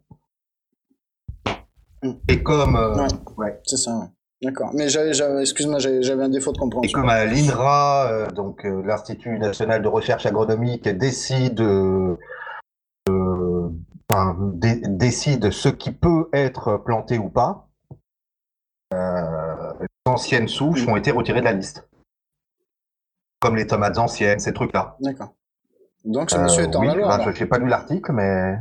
Hmm. 2.04 2.12
Et 2.30 2.42
comme, 2.42 2.76
euh, 2.78 2.96
Ouais. 2.96 3.08
ouais. 3.38 3.60
C'est 3.66 3.78
ça, 3.78 3.92
ouais. 3.98 4.06
D'accord. 4.44 4.70
Mais 4.74 4.88
j'avais, 4.88 5.14
j'avais- 5.14 5.42
excuse-moi, 5.42 5.80
j'avais, 5.80 6.24
un 6.24 6.30
défaut 6.30 6.52
de 6.52 6.58
Et 6.58 6.60
compréhension. 6.60 7.00
comme 7.02 7.10
à 7.10 7.26
l'INRA, 7.26 8.08
euh, 8.12 8.28
donc 8.28 8.66
euh, 8.66 8.82
l'Institut 8.86 9.40
national 9.40 9.82
de 9.82 9.88
recherche 9.88 10.26
agronomique, 10.26 10.88
décide, 10.88 11.60
euh, 11.60 12.16
euh, 13.10 13.70
décide 14.88 15.52
ce 15.52 15.70
qui 15.70 15.92
peut 15.92 16.30
être 16.34 16.78
planté 16.78 17.18
ou 17.18 17.30
pas, 17.30 17.67
euh, 17.67 17.67
les 18.92 19.88
anciennes 20.06 20.48
souches 20.48 20.88
ont 20.88 20.96
été 20.96 21.12
retirées 21.12 21.40
de 21.42 21.46
la 21.46 21.54
liste. 21.54 21.88
Comme 23.40 23.56
les 23.56 23.68
tomates 23.68 23.98
anciennes, 23.98 24.40
ces 24.40 24.54
trucs-là. 24.54 24.98
D'accord. 25.00 25.34
Donc 26.06 26.32
ce 26.32 26.38
Euh, 26.38 26.44
monsieur 26.44 26.64
est 26.64 26.76
en 26.76 26.82
oui, 26.82 26.88
la 26.88 26.96
loi. 26.96 27.08
ben, 27.08 27.14
alors. 27.24 27.36
je 27.36 27.40
n'ai 27.44 27.50
pas 27.50 27.58
lu 27.60 27.68
l'article, 27.68 28.12
mais 28.14 28.56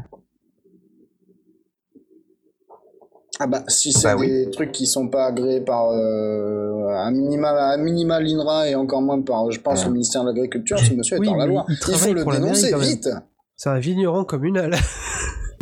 Ah 3.39 3.47
bah 3.47 3.63
si 3.69 3.93
c'est 3.93 4.03
Bah 4.09 4.15
des 4.17 4.47
oui. 4.47 4.51
trucs 4.51 4.73
qui 4.73 4.87
sont 4.87 5.09
pas 5.09 5.27
agréés 5.27 5.61
par 5.61 5.91
euh, 5.91 6.89
un 6.89 7.11
minima, 7.11 7.51
un 7.73 7.77
minima 7.77 8.19
l'INRA 8.19 8.69
et 8.69 8.75
encore 8.75 9.03
moins 9.03 9.21
par, 9.21 9.51
je 9.51 9.61
pense, 9.61 9.81
Ouais. 9.81 9.87
le 9.89 9.93
ministère 9.93 10.23
de 10.25 10.29
l'Agriculture, 10.29 10.79
ce 10.79 10.95
monsieur 10.95 11.19
Oui, 11.19 11.27
est 11.29 11.31
en 11.31 11.37
la 11.37 11.47
loi. 11.47 11.67
il 11.69 11.77
faut 11.77 12.15
le 12.15 12.25
dénoncer 12.25 12.75
vite. 12.79 13.09
c'est 13.55 13.69
un 13.69 13.79
vigneron 13.79 14.25
communal. 14.25 14.75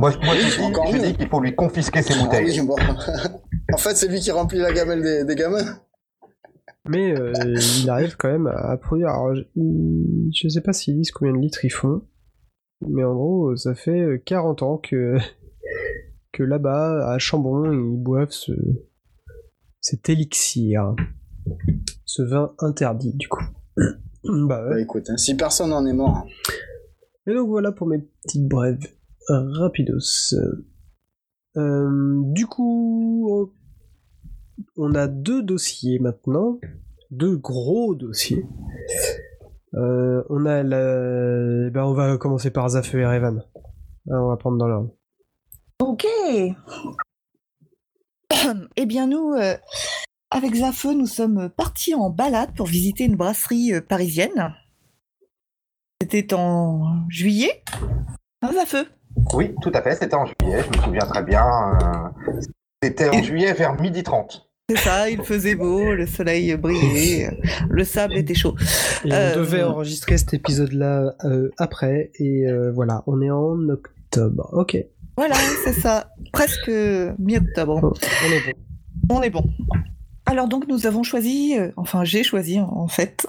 moi, 0.00 0.12
je- 0.12 0.18
moi, 0.18 0.35
je 0.37 0.57
dis, 0.57 0.62
Encore 0.64 0.87
je 0.87 0.96
mieux. 0.96 1.03
dis 1.03 1.14
qu'il 1.16 1.29
faut 1.29 1.40
lui 1.40 1.55
confisquer 1.57 2.03
ses 2.03 2.14
Ah 2.16 2.22
bouteilles. 2.22 2.61
oui, 2.61 2.61
bon. 2.66 2.77
En 3.72 3.77
fait, 3.77 3.94
c'est 3.94 4.09
lui 4.09 4.20
qui 4.20 4.31
remplit 4.31 4.59
la 4.59 4.72
gamelle 4.72 5.03
des, 5.03 5.24
des 5.24 5.35
gamins. 5.35 5.79
Mais 6.87 7.18
euh, 7.18 7.33
il 7.83 7.88
arrive 7.88 8.16
quand 8.16 8.31
même 8.31 8.46
à 8.46 8.77
produire. 8.77 9.09
Alors, 9.09 9.35
je, 9.35 10.48
sais 10.48 10.61
pas 10.61 10.72
s'ils 10.72 10.96
disent 10.96 11.12
combien 11.12 11.33
de 11.33 11.38
litres 11.38 11.64
ils 11.64 11.72
font, 11.72 12.03
mais 12.87 13.05
en 13.05 13.14
gros, 13.14 13.57
ça 13.57 13.74
fait 13.74 14.00
euh, 14.00 14.18
40 14.18 14.62
ans 14.62 14.79
que, 14.79 15.16
que 16.33 16.42
là-bas, 16.42 17.11
à 17.11 17.18
Chambon, 17.18 17.72
ils 17.72 18.03
boivent 18.03 18.31
ce, 18.31 18.53
cet 19.81 20.11
élixir. 20.11 20.94
Ce 22.05 22.22
vin 22.22 22.55
interdit, 22.59 23.14
du 23.14 23.29
coup. 23.29 23.44
bah 24.24 24.64
ouais. 24.64 24.70
Bah 24.70 24.81
écoute, 24.81 25.09
hein, 25.09 25.16
si 25.16 25.37
personne 25.37 25.70
n'en 25.70 25.87
est 25.87 25.94
mort. 25.94 26.27
Et 27.27 27.33
donc 27.33 27.48
voilà 27.48 27.72
pour 27.72 27.87
mes 27.87 27.98
petites 28.22 28.46
brèves 28.46 28.87
euh, 29.31 29.53
rapidos. 29.53 30.35
Euh, 31.56 32.20
du 32.32 32.46
coup, 32.46 33.52
on 34.76 34.94
a 34.94 35.06
deux 35.06 35.42
dossiers 35.42 35.98
maintenant, 35.98 36.58
deux 37.10 37.36
gros 37.36 37.94
dossiers. 37.94 38.44
Euh, 39.74 40.22
on 40.30 40.46
a 40.46 40.62
la... 40.62 41.70
ben, 41.70 41.84
on 41.84 41.94
va 41.94 42.16
commencer 42.16 42.50
par 42.50 42.68
Zafeu 42.70 43.00
et 43.00 43.06
Revan. 43.06 43.42
Ah, 44.10 44.22
on 44.22 44.28
va 44.28 44.36
prendre 44.36 44.58
dans 44.58 44.68
l'ordre. 44.68 44.90
Ok. 45.80 46.06
eh 48.76 48.86
bien, 48.86 49.06
nous, 49.06 49.32
euh, 49.32 49.56
avec 50.30 50.54
Zafeu, 50.54 50.94
nous 50.94 51.06
sommes 51.06 51.48
partis 51.50 51.94
en 51.94 52.10
balade 52.10 52.54
pour 52.56 52.66
visiter 52.66 53.04
une 53.04 53.16
brasserie 53.16 53.80
parisienne. 53.88 54.54
C'était 56.00 56.34
en 56.34 57.08
juillet. 57.08 57.62
Hein, 58.42 58.52
Zafeu 58.52 58.86
Oui, 59.35 59.55
tout 59.62 59.70
à 59.74 59.83
fait, 59.83 59.94
c'était 59.96 60.14
en 60.14 60.27
juillet, 60.27 60.62
je 60.72 60.79
me 60.79 60.83
souviens 60.85 61.07
très 61.07 61.22
bien. 61.22 61.44
euh, 62.29 62.40
C'était 62.83 63.09
en 63.09 63.22
juillet 63.22 63.53
vers 63.53 63.81
midi 63.81 64.03
30. 64.03 64.48
C'est 64.70 64.79
ça, 64.79 65.11
il 65.11 65.22
faisait 65.22 65.55
beau, 65.57 65.92
le 65.92 66.07
soleil 66.07 66.57
brillait, 66.57 67.27
euh, 67.29 67.31
le 67.68 67.85
sable 67.85 68.16
était 68.16 68.35
chaud. 68.35 68.55
Et 69.05 69.12
Euh, 69.12 69.33
on 69.35 69.38
devait 69.40 69.62
enregistrer 69.62 70.16
cet 70.16 70.33
épisode-là 70.35 71.14
euh, 71.24 71.50
après, 71.59 72.11
et 72.18 72.46
euh, 72.46 72.72
voilà, 72.72 73.03
on 73.07 73.20
est 73.20 73.31
en 73.31 73.59
octobre. 73.68 74.48
Ok, 74.53 74.77
Voilà, 75.18 75.35
c'est 75.64 75.72
ça. 75.74 76.09
Presque 76.33 76.70
mi-octobre. 77.18 77.81
Bon, 77.81 77.92
on 77.92 78.33
est 78.33 78.40
bon. 78.46 79.14
On 79.16 79.22
est 79.22 79.31
bon. 79.31 79.44
Alors 80.27 80.48
donc 80.48 80.66
nous 80.66 80.87
avons 80.87 81.03
choisi, 81.03 81.57
euh, 81.59 81.70
enfin 81.77 82.03
j'ai 82.05 82.22
choisi 82.22 82.59
en 82.59 82.88
fait, 82.88 83.27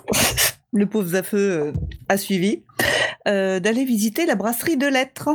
le 0.71 0.87
pauvre 0.87 1.09
Zafeu 1.09 1.37
euh, 1.37 1.73
a 2.09 2.17
suivi, 2.17 2.63
euh, 3.27 3.59
d'aller 3.59 3.85
visiter 3.85 4.25
la 4.25 4.35
brasserie 4.35 4.77
de 4.77 4.87
Lettres, 4.87 5.29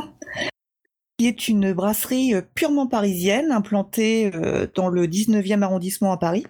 qui 1.17 1.27
est 1.27 1.47
une 1.47 1.73
brasserie 1.73 2.33
euh, 2.33 2.41
purement 2.55 2.87
parisienne 2.87 3.51
implantée 3.51 4.31
dans 4.75 4.89
le 4.89 5.07
19e 5.07 5.61
arrondissement 5.61 6.11
à 6.11 6.17
Paris, 6.17 6.45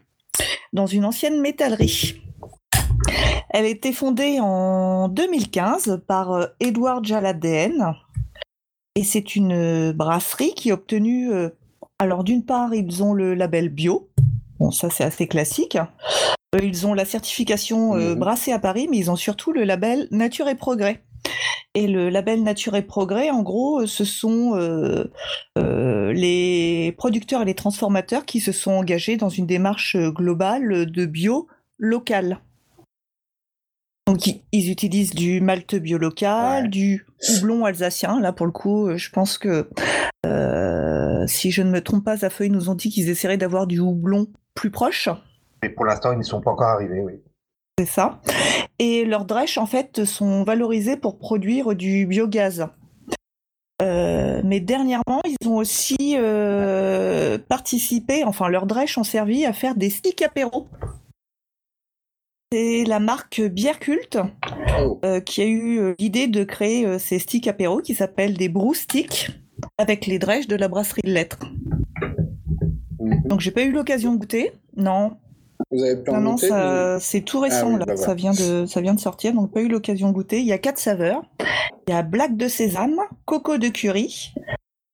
dans 0.73 0.87
une 0.87 1.05
ancienne 1.05 1.41
métallerie. 1.41 2.21
Elle 3.49 3.65
a 3.65 3.69
été 3.69 3.91
fondée 3.91 4.39
en 4.39 5.09
2015 5.09 6.01
par 6.07 6.49
Édouard 6.59 7.03
Jaladén 7.03 7.93
et 8.95 9.03
c'est 9.03 9.35
une 9.35 9.91
brasserie 9.91 10.53
qui 10.53 10.71
a 10.71 10.75
obtenu, 10.75 11.31
alors 11.99 12.23
d'une 12.23 12.45
part 12.45 12.73
ils 12.73 13.03
ont 13.03 13.13
le 13.13 13.33
label 13.33 13.69
bio, 13.69 14.09
Bon, 14.61 14.69
ça 14.69 14.91
c'est 14.91 15.03
assez 15.03 15.27
classique. 15.27 15.79
Euh, 16.55 16.59
Ils 16.63 16.85
ont 16.85 16.93
la 16.93 17.05
certification 17.05 17.95
euh, 17.95 18.13
Mhm. 18.13 18.19
brassée 18.19 18.51
à 18.51 18.59
Paris, 18.59 18.87
mais 18.89 18.97
ils 18.97 19.09
ont 19.11 19.15
surtout 19.15 19.51
le 19.53 19.63
label 19.63 20.07
Nature 20.11 20.49
et 20.49 20.55
Progrès. 20.55 21.03
Et 21.75 21.87
le 21.87 22.09
label 22.09 22.43
Nature 22.43 22.75
et 22.75 22.81
Progrès, 22.81 23.29
en 23.29 23.41
gros, 23.43 23.81
euh, 23.81 23.87
ce 23.87 24.03
sont 24.03 24.55
euh, 24.55 25.05
euh, 25.57 26.11
les 26.11 26.93
producteurs 26.97 27.43
et 27.43 27.45
les 27.45 27.53
transformateurs 27.55 28.25
qui 28.25 28.41
se 28.41 28.51
sont 28.51 28.71
engagés 28.71 29.15
dans 29.15 29.29
une 29.29 29.45
démarche 29.45 29.95
globale 29.95 30.91
de 30.91 31.05
bio 31.05 31.47
local. 31.77 32.39
Donc 34.07 34.27
ils- 34.27 34.69
utilisent 34.69 35.13
du 35.15 35.39
malt 35.39 35.75
bio 35.75 35.97
local, 35.97 36.63
Ouais. 36.63 36.69
du 36.69 37.05
houblon 37.29 37.63
alsacien. 37.63 38.19
Là, 38.19 38.33
pour 38.33 38.45
le 38.45 38.51
coup, 38.51 38.89
je 38.97 39.09
pense 39.09 39.37
que 39.37 39.69
euh, 40.25 41.25
si 41.27 41.51
je 41.51 41.61
ne 41.61 41.69
me 41.71 41.81
trompe 41.81 42.03
pas, 42.03 42.17
Zafeuille 42.17 42.49
nous 42.49 42.69
ont 42.69 42.75
dit 42.75 42.89
qu'ils 42.89 43.09
essaieraient 43.09 43.37
d'avoir 43.37 43.67
du 43.67 43.79
houblon 43.79 44.27
plus 44.53 44.71
proche. 44.71 45.07
Et 45.63 45.69
pour 45.69 45.85
l'instant, 45.85 46.11
ils 46.13 46.19
n'y 46.19 46.25
sont 46.25 46.41
pas 46.41 46.51
encore 46.51 46.67
arrivés, 46.69 47.01
oui. 47.01 47.13
C'est 47.77 47.85
ça. 47.85 48.21
Et 48.79 49.05
leurs 49.05 49.25
drèches, 49.25 49.57
en 49.57 49.65
fait, 49.65 50.05
sont 50.05 50.43
valorisées 50.43 50.97
pour 50.97 51.17
produire 51.17 51.75
du 51.75 52.05
biogaz. 52.05 52.67
Euh, 53.81 54.41
mais 54.43 54.59
dernièrement, 54.59 55.21
ils 55.25 55.47
ont 55.47 55.57
aussi 55.57 56.15
euh, 56.17 57.37
participé, 57.39 58.23
enfin, 58.23 58.49
leurs 58.49 58.67
drèches 58.67 58.97
ont 58.97 59.03
servi 59.03 59.45
à 59.45 59.53
faire 59.53 59.75
des 59.75 59.89
sticks 59.89 60.21
apéro. 60.21 60.67
C'est 62.51 62.83
la 62.85 62.99
marque 62.99 63.41
Bière 63.41 63.79
Culte 63.79 64.19
Oh. 64.79 64.99
euh, 65.05 65.19
qui 65.19 65.41
a 65.41 65.45
eu 65.45 65.95
l'idée 65.99 66.27
de 66.27 66.43
créer 66.43 66.99
ces 66.99 67.19
sticks 67.19 67.47
apéro 67.47 67.79
qui 67.79 67.95
s'appellent 67.95 68.37
des 68.37 68.49
brew 68.49 68.73
sticks 68.73 69.31
avec 69.77 70.05
les 70.05 70.19
drèches 70.19 70.47
de 70.47 70.55
la 70.55 70.67
brasserie 70.67 71.01
de 71.03 71.11
lettres. 71.11 71.39
Mhm. 72.99 73.23
Donc 73.25 73.39
j'ai 73.39 73.51
pas 73.51 73.63
eu 73.63 73.71
l'occasion 73.71 74.13
de 74.13 74.17
goûter. 74.19 74.51
Non, 74.75 75.17
Vous 75.69 75.83
avez 75.83 75.97
pu 76.01 76.09
en 76.11 76.19
non, 76.21 76.31
non, 76.31 76.99
c'est 76.99 77.21
tout 77.21 77.39
récent 77.39 77.67
Ah 77.67 77.73
oui, 77.73 77.79
là. 77.79 77.85
bah. 77.85 77.97
Ça 77.97 78.13
vient 78.13 78.31
de, 78.33 78.65
ça 78.65 78.81
vient 78.81 78.93
de 78.93 78.99
sortir, 78.99 79.33
donc 79.33 79.51
pas 79.53 79.61
eu 79.61 79.67
l'occasion 79.67 80.09
de 80.09 80.13
goûter. 80.13 80.39
Il 80.39 80.45
y 80.45 80.51
a 80.53 80.57
quatre 80.57 80.79
saveurs. 80.79 81.21
Il 81.87 81.91
y 81.91 81.93
a 81.93 82.03
black 82.03 82.35
de 82.37 82.47
sésame, 82.47 82.97
coco 83.25 83.57
de 83.57 83.67
curry, 83.69 84.33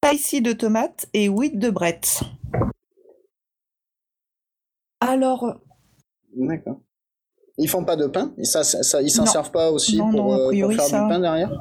spicy 0.03 0.41
de 0.41 0.53
tomate 0.53 1.07
et 1.13 1.29
wheat 1.29 1.57
de 1.57 1.69
brette. 1.69 2.21
Alors, 4.99 5.59
D'accord. 6.35 6.79
Ils 7.57 7.67
font 7.69 7.83
pas 7.83 7.95
de 7.95 8.05
pain? 8.07 8.33
Ils 8.37 8.45
ça, 8.45 8.63
ça- 8.63 9.01
ils 9.01 9.09
s'en 9.09 9.23
Non. 9.25 9.31
servent 9.31 9.51
pas 9.51 9.71
aussi 9.71 9.97
Non, 9.97 10.11
pour, 10.11 10.33
euh, 10.33 10.37
pour 10.37 10.47
priori, 10.49 10.75
faire 10.75 10.85
du 11.03 11.09
pain 11.09 11.19
derrière? 11.19 11.51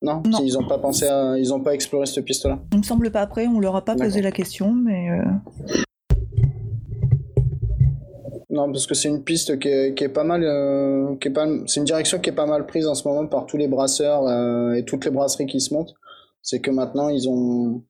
Non, 0.00 0.22
Non. 0.26 0.38
ils 0.42 0.56
ont 0.58 0.66
pas 0.66 0.78
pensé 0.78 1.06
à, 1.06 1.36
ils 1.38 1.52
ont 1.52 1.60
pas 1.60 1.74
exploré 1.74 2.06
cette 2.06 2.24
piste-là. 2.24 2.58
il 2.72 2.78
me 2.78 2.82
semble 2.82 3.10
pas 3.10 3.20
après, 3.20 3.46
on 3.46 3.60
leur 3.60 3.76
a 3.76 3.84
pas 3.84 3.94
posé 3.94 4.20
la 4.22 4.32
question, 4.32 4.72
mais 4.72 5.10
euh, 5.10 5.22
Non, 8.52 8.70
parce 8.70 8.86
que 8.86 8.94
c'est 8.94 9.08
une 9.08 9.24
piste 9.24 9.58
qui 9.58 9.68
est, 9.68 9.94
qui 9.94 10.04
est 10.04 10.08
pas 10.10 10.24
mal, 10.24 10.44
euh, 10.44 11.16
qui 11.20 11.28
est 11.28 11.32
pas, 11.32 11.46
c'est 11.66 11.80
une 11.80 11.86
direction 11.86 12.18
qui 12.20 12.28
est 12.30 12.34
pas 12.34 12.46
mal 12.46 12.66
prise 12.66 12.86
en 12.86 12.94
ce 12.94 13.08
moment 13.08 13.26
par 13.26 13.46
tous 13.46 13.56
les 13.56 13.66
brasseurs 13.66 14.26
euh, 14.28 14.74
et 14.74 14.84
toutes 14.84 15.06
les 15.06 15.10
brasseries 15.10 15.46
qui 15.46 15.60
se 15.60 15.72
montent. 15.72 15.94
C'est 16.42 16.60
que 16.60 16.70
maintenant 16.70 17.08
ils 17.08 17.28
ont, 17.30 17.82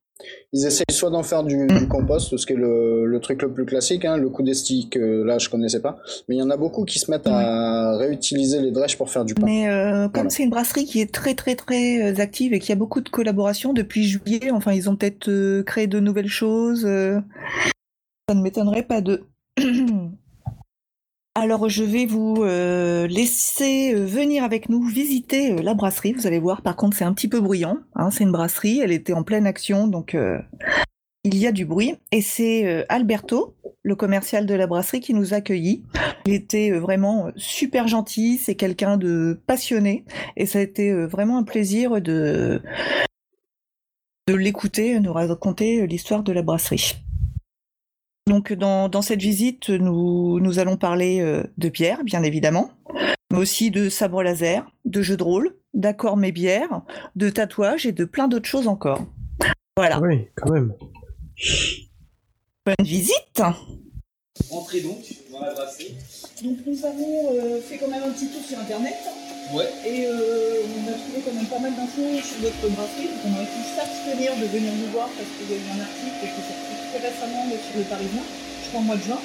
ils 0.53 0.65
essayent 0.65 0.85
soit 0.93 1.11
d'en 1.11 1.25
faire 1.25 1.43
du, 1.43 1.67
du 1.67 1.89
compost, 1.89 2.37
ce 2.37 2.47
qui 2.47 2.53
est 2.53 2.57
le, 2.57 3.07
le 3.07 3.19
truc 3.21 3.43
le 3.43 3.53
plus 3.53 3.65
classique, 3.65 4.05
hein, 4.05 4.17
le 4.17 4.29
coup 4.29 4.45
des 4.45 4.55
sticks, 4.55 4.97
euh, 4.97 5.25
là 5.25 5.39
je 5.39 5.49
connaissais 5.49 5.81
pas, 5.81 5.97
mais 6.29 6.37
il 6.37 6.39
y 6.39 6.43
en 6.43 6.51
a 6.51 6.57
beaucoup 6.57 6.85
qui 6.85 7.01
se 7.01 7.11
mettent 7.11 7.27
à 7.27 7.97
réutiliser 7.97 8.61
les 8.61 8.71
drèches 8.71 8.97
pour 8.97 9.11
faire 9.11 9.25
du 9.25 9.35
pain. 9.35 9.45
Mais 9.45 9.69
euh, 9.69 10.05
comme 10.05 10.13
Voilà. 10.15 10.31
c'est 10.31 10.45
une 10.45 10.51
brasserie 10.51 10.85
qui 10.85 11.01
est 11.01 11.13
très 11.13 11.35
très 11.35 11.57
très 11.57 12.21
active 12.21 12.53
et 12.55 12.61
qui 12.61 12.71
a 12.71 12.77
beaucoup 12.77 13.01
de 13.01 13.09
collaborations 13.09 13.73
depuis 13.73 14.05
juillet, 14.05 14.53
enfin 14.53 14.73
ils 14.73 14.89
ont 14.89 14.95
peut-être 14.95 15.29
euh, 15.29 15.65
créé 15.65 15.89
de 15.89 15.99
nouvelles 15.99 16.29
choses. 16.29 16.83
ça 16.83 18.35
ne 18.35 18.43
m'étonnerait 18.43 18.85
pas 18.85 19.01
de. 19.01 19.25
Alors 21.35 21.71
je 21.71 21.83
vais 21.83 22.05
vous 22.05 22.37
euh, 22.41 23.07
laisser 23.07 23.95
euh, 23.95 24.05
venir 24.05 24.45
avec 24.45 24.69
nous 24.69 24.83
visiter 24.83 25.53
euh, 25.53 25.63
la 25.63 25.73
brasserie. 25.73 26.13
Vous 26.13 26.27
allez 26.27 26.39
voir, 26.39 26.61
par 26.61 26.77
contre 26.77 26.95
c'est 26.95 27.07
un 27.07 27.15
petit 27.15 27.29
peu 27.29 27.41
bruyant. 27.41 27.79
hein, 27.95 28.11
c'est 28.11 28.25
une 28.25 28.33
brasserie, 28.33 28.81
elle 28.81 28.93
était 28.93 29.15
en 29.15 29.23
pleine 29.23 29.47
action, 29.47 29.89
donc 29.89 30.15
il 31.25 31.37
y 31.39 31.47
a 31.47 31.53
du 31.53 31.65
bruit. 31.65 31.95
Et 32.11 32.21
c'est 32.21 32.85
Alberto, 32.91 33.57
le 33.83 33.97
commercial 33.97 34.45
de 34.45 34.55
la 34.55 34.67
brasserie, 34.67 35.01
qui 35.01 35.15
nous 35.15 35.33
a. 35.33 35.39
Il 35.49 35.83
était 36.35 36.71
vraiment 36.71 37.31
super 37.37 37.89
gentil, 37.89 38.37
c'est 38.37 38.55
quelqu'un 38.55 38.99
de 38.99 39.41
passionné 39.47 40.05
et 40.37 40.45
ça 40.45 40.59
a 40.59 40.63
été 40.63 40.93
vraiment 41.07 41.39
un 41.39 41.45
plaisir 41.45 42.03
de, 42.03 42.61
de 44.29 44.35
l'écouter, 44.35 45.01
nous 45.01 45.15
raconter 45.15 45.87
l'histoire 45.87 46.23
de 46.23 46.33
la 46.33 46.43
brasserie. 46.43 47.03
Donc 48.33 48.51
dans, 48.55 48.89
dans 48.89 49.03
cette 49.03 49.21
visite, 49.21 49.69
nous, 49.69 50.41
nous 50.41 50.59
allons 50.59 50.79
parler 50.79 51.21
euh, 51.21 51.43
de 51.59 51.69
bière, 51.69 52.03
bien 52.03 52.23
évidemment, 52.23 52.71
mais 53.31 53.37
aussi 53.37 53.71
de 53.71 53.91
sabre 53.91 54.23
laser, 54.23 54.65
de 54.87 55.03
jeux 55.03 55.19
de 55.19 55.23
rôle, 55.23 55.55
d'accords 55.75 56.17
mes 56.17 56.33
bières, 56.33 56.81
de 57.15 57.29
tatouages 57.29 57.85
et 57.85 57.93
de 57.93 58.07
plein 58.07 58.29
d'autres 58.29 58.49
choses 58.49 58.69
encore. 58.69 59.05
Voilà, 59.77 60.01
Oui, 60.01 60.29
quand 60.35 60.51
même. 60.51 60.73
bonne 62.65 62.75
visite 62.87 63.43
Entrez 64.51 64.81
donc 64.81 64.97
dans 65.31 65.41
la 65.41 65.53
brasserie. 65.53 65.95
Donc 66.43 66.57
nous 66.67 66.87
avons 66.87 67.61
fait 67.69 67.77
quand 67.77 67.89
même 67.89 68.03
un 68.03 68.13
petit 68.13 68.29
tour 68.29 68.41
sur 68.49 68.59
internet 68.59 68.95
Ouais. 69.53 69.69
et 69.85 70.07
euh, 70.07 70.63
on 70.65 70.89
a 70.89 70.93
trouvé 70.95 71.21
quand 71.23 71.35
même 71.35 71.45
pas 71.53 71.59
mal 71.59 71.73
d'infos 71.77 72.17
sur 72.25 72.41
votre 72.41 72.75
brasserie. 72.75 73.09
Donc 73.13 73.21
on 73.27 73.35
aurait 73.37 73.45
pu 73.45 73.61
s'abstenir 73.77 74.33
de 74.41 74.47
venir 74.57 74.73
nous 74.73 74.91
voir 74.91 75.09
parce 75.09 75.29
qu'il 75.37 75.51
y 75.51 75.53
a 75.53 75.61
eu 75.61 75.69
un 75.77 75.83
article 75.83 76.17
qui 76.21 76.25
est 76.25 76.49
sorti 76.49 76.82
très 76.93 77.09
récemment 77.09 77.45
le 77.49 77.83
Parisien, 77.85 78.23
je 78.65 78.69
crois 78.69 78.81
au 78.81 78.85
mois 78.85 78.97
de 78.97 79.03
juin, 79.03 79.19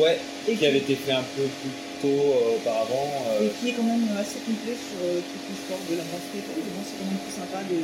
Ouais, 0.00 0.18
et 0.48 0.54
qui 0.56 0.64
avait 0.66 0.78
été 0.78 0.94
fait 0.96 1.12
un 1.12 1.22
peu 1.36 1.42
plus 1.44 1.70
tôt 2.00 2.08
euh, 2.08 2.56
auparavant. 2.56 3.12
euh, 3.28 3.46
et 3.46 3.50
qui 3.60 3.68
est 3.68 3.72
quand 3.72 3.82
même 3.84 4.08
assez 4.18 4.38
complet 4.40 4.72
sur 4.72 4.96
euh, 5.04 5.20
toute 5.20 5.44
l'histoire 5.52 5.78
de 5.90 5.96
la 6.00 6.04
brasserie. 6.08 6.40
et 6.40 6.48
tout. 6.48 6.64
C'est 6.80 6.96
quand 6.96 7.10
même 7.12 7.20
plus 7.20 7.36
sympa 7.36 7.60
de, 7.68 7.76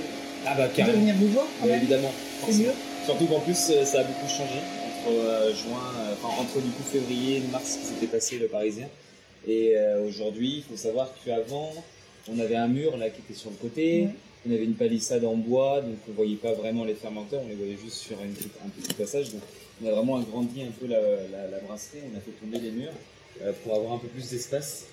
Ah 0.46 0.55
bah 0.57 0.68
de 0.68 0.92
venir 0.98 1.14
nous 1.20 1.29
voir 1.29 1.44
quand 1.61 1.66
Ouais, 1.66 1.72
même. 1.72 1.83
évidemment. 1.83 2.11
C'est 2.46 2.55
mieux. 2.57 2.72
Surtout 3.05 3.27
qu'en 3.27 3.40
plus 3.40 3.59
euh, 3.70 3.85
ça 3.85 4.01
a 4.01 4.05
beaucoup 4.05 4.27
changé 4.29 4.57
entre 5.05 5.53
juin, 5.55 5.85
enfin 6.14 6.33
entre 6.40 6.61
du 6.64 6.70
coup 6.70 6.83
février 6.90 7.37
et 7.37 7.42
mars 7.53 7.77
qui 7.77 7.87
s'était 7.87 8.07
passé 8.07 8.38
le 8.38 8.46
Parisien. 8.46 8.88
Et 9.46 9.75
aujourd'hui, 10.09 10.59
il 10.59 10.62
faut 10.62 10.81
savoir 10.81 11.11
qu'avant, 11.27 11.72
on 12.33 12.38
avait 12.38 12.55
un 12.55 12.68
mur 12.68 12.96
là 12.96 13.11
qui 13.11 13.20
était 13.20 13.38
sur 13.38 13.51
le 13.51 13.57
côté, 13.57 14.03
Ouais. 14.03 14.09
On 14.46 14.52
avait 14.52 14.64
une 14.64 14.74
palissade 14.74 15.24
en 15.24 15.37
bois, 15.37 15.81
donc 15.81 15.98
on 16.09 16.12
voyait 16.12 16.37
pas 16.37 16.52
vraiment 16.52 16.85
les 16.85 16.94
fermenteurs, 16.94 17.42
on 17.44 17.48
les 17.48 17.55
voyait 17.55 17.76
juste 17.83 17.98
sur 17.98 18.16
un 18.18 18.68
petit 18.68 18.94
passage. 18.94 19.31
Donc 19.31 19.42
on 19.83 19.88
a 19.88 19.92
vraiment 19.92 20.18
agrandi 20.18 20.62
un 20.62 20.70
peu 20.70 20.87
la, 20.87 21.59
brasserie, 21.66 22.00
on 22.12 22.16
a 22.16 22.20
fait 22.20 22.33
tomber 22.33 22.59
les 22.59 22.72
murs 22.72 22.92
euh, 23.42 23.52
pour 23.62 23.76
avoir 23.76 23.94
un 23.94 23.98
peu 23.98 24.09
plus 24.09 24.28
d'espace. 24.31 24.87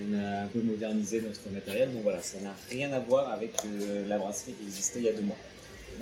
On 0.00 0.14
a 0.14 0.42
un 0.42 0.46
peu 0.46 0.60
modernisé 0.60 1.20
notre 1.20 1.48
matériel, 1.52 1.92
donc 1.92 2.02
voilà, 2.02 2.20
ça 2.20 2.38
n'a 2.40 2.54
rien 2.70 2.92
à 2.92 2.98
voir 2.98 3.32
avec 3.32 3.52
euh, 3.64 4.08
la 4.08 4.18
brasserie 4.18 4.52
qui 4.52 4.66
existait 4.66 4.98
il 5.00 5.04
y 5.04 5.08
a 5.08 5.12
deux 5.12 5.22
mois. 5.22 5.36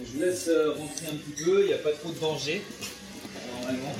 Je 0.03 0.13
vous 0.13 0.21
laisse 0.21 0.49
euh, 0.49 0.73
rentrer 0.73 1.07
un 1.09 1.17
petit 1.17 1.45
peu, 1.45 1.63
il 1.63 1.67
n'y 1.69 1.75
a 1.75 1.79
pas 1.79 1.93
trop 1.93 2.11
de 2.11 2.19
danger, 2.19 2.63
normalement. 3.55 3.93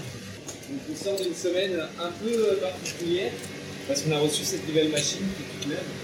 Donc 0.71 0.81
on 0.91 1.05
sort 1.05 1.17
d'une 1.21 1.35
semaine 1.35 1.79
un 2.01 2.11
peu 2.11 2.57
particulière, 2.57 3.33
parce 3.87 4.03
qu'on 4.03 4.13
a 4.13 4.19
reçu 4.19 4.45
cette 4.45 4.67
nouvelle 4.67 4.91
machine 4.91 5.21
qui 5.37 5.43
est 5.43 5.61
toute 5.61 5.69
neuve. 5.69 6.02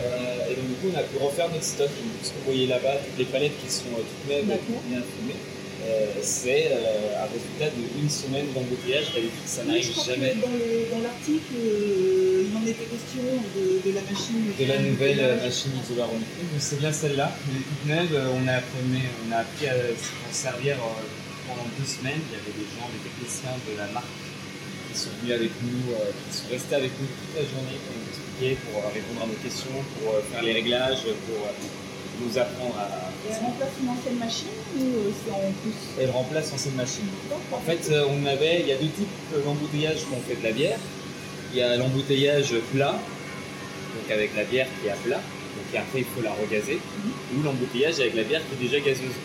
Euh, 0.00 0.50
et 0.50 0.54
donc 0.56 0.66
du 0.68 0.74
coup 0.80 0.88
on 0.94 0.98
a 0.98 1.02
pu 1.02 1.16
refaire 1.22 1.48
notre 1.50 1.64
stock. 1.64 1.88
Donc, 1.88 2.18
ce 2.22 2.30
que 2.30 2.38
vous 2.40 2.44
voyez 2.52 2.66
là-bas, 2.66 2.96
toutes 3.04 3.18
les 3.18 3.26
palettes 3.26 3.52
qui 3.62 3.70
sont 3.72 3.92
euh, 3.92 4.02
toutes 4.02 4.28
neuves, 4.30 4.46
bien 4.88 5.00
euh, 5.82 6.06
c'est 6.22 6.68
euh, 6.72 7.24
un 7.24 7.28
résultat 7.32 7.68
d'une 7.74 8.08
semaine 8.10 8.46
d'embouteillage. 8.54 9.12
D'habitude 9.14 9.46
ça 9.46 9.64
n'arrive 9.64 9.88
jamais. 10.04 10.34
dans 10.36 10.52
le- 10.52 10.88
dans 10.92 11.00
l'article, 11.00 11.56
euh, 11.56 12.44
il 12.48 12.52
en 12.56 12.62
était 12.68 12.84
question 12.84 13.24
de, 13.56 13.80
de 13.88 13.90
la 13.96 14.02
machine. 14.04 14.44
de 14.60 14.64
la 14.68 14.78
nouvelle 14.78 15.20
machine 15.40 15.72
isobaronique. 15.82 16.32
Donc 16.52 16.60
c'est 16.60 16.78
bien 16.80 16.92
celle-là, 16.92 17.32
elle 17.48 17.56
est 17.60 17.64
toute 17.68 17.84
neuve, 17.88 18.12
on 18.36 18.44
a, 18.48 18.54
appris, 18.60 18.80
on 19.28 19.32
a 19.32 19.38
appris 19.40 19.66
à 19.68 19.74
s'en 19.96 20.32
servir 20.32 20.76
pendant 21.48 21.64
deux 21.80 21.88
semaines. 21.88 22.20
Il 22.28 22.32
y 22.36 22.38
avait 22.40 22.56
des 22.60 22.68
gens, 22.76 22.88
des 22.92 23.00
techniciens 23.08 23.56
de 23.64 23.72
la 23.80 23.88
marque 23.96 24.16
qui 24.92 24.94
sont 25.00 25.10
venus 25.22 25.32
avec 25.34 25.52
nous, 25.64 25.80
qui 26.28 26.32
sont 26.36 26.48
restés 26.52 26.76
avec 26.76 26.92
nous 27.00 27.08
toute 27.08 27.32
la 27.40 27.44
journée 27.48 27.78
pour 28.40 28.80
euh, 28.80 28.88
répondre 28.94 29.22
à 29.22 29.26
nos 29.26 29.36
questions, 29.44 29.76
pour 30.00 30.14
euh, 30.14 30.20
faire 30.32 30.42
les 30.42 30.52
réglages, 30.52 31.02
pour 31.02 31.44
euh, 31.44 31.52
nous 32.24 32.38
apprendre 32.38 32.74
à. 32.78 32.88
Elle 33.28 33.36
remplace 33.44 33.68
une 33.82 33.88
ancienne 33.90 34.18
machine 34.18 34.56
ou 34.78 35.12
c'est 35.12 35.32
en 35.32 35.52
plus? 35.60 35.76
Elle 36.00 36.10
remplace 36.10 36.50
l'ancienne 36.50 36.74
machine. 36.74 37.04
En 37.52 37.60
fait, 37.60 37.92
on 37.92 38.26
avait, 38.26 38.60
il 38.60 38.68
y 38.68 38.72
a 38.72 38.76
deux 38.76 38.88
types 38.88 39.44
d'embouteillage 39.44 39.98
quand 40.08 40.16
on 40.16 40.28
fait 40.28 40.40
de 40.40 40.44
la 40.44 40.52
bière. 40.52 40.78
Il 41.52 41.58
y 41.58 41.62
a 41.62 41.76
l'embouteillage 41.76 42.54
plat, 42.72 42.92
donc 42.92 44.10
avec 44.10 44.34
la 44.36 44.44
bière 44.44 44.68
qui 44.80 44.88
est 44.88 44.90
à 44.90 44.96
plat, 44.96 45.20
donc 45.20 45.80
après 45.80 46.00
il 46.00 46.04
faut 46.04 46.22
la 46.22 46.32
regazer, 46.32 46.78
ou 47.36 47.42
l'embouteillage 47.42 48.00
avec 48.00 48.14
la 48.14 48.22
bière 48.22 48.40
qui 48.48 48.54
est 48.54 48.68
déjà 48.68 48.80
gazeuse. 48.80 49.18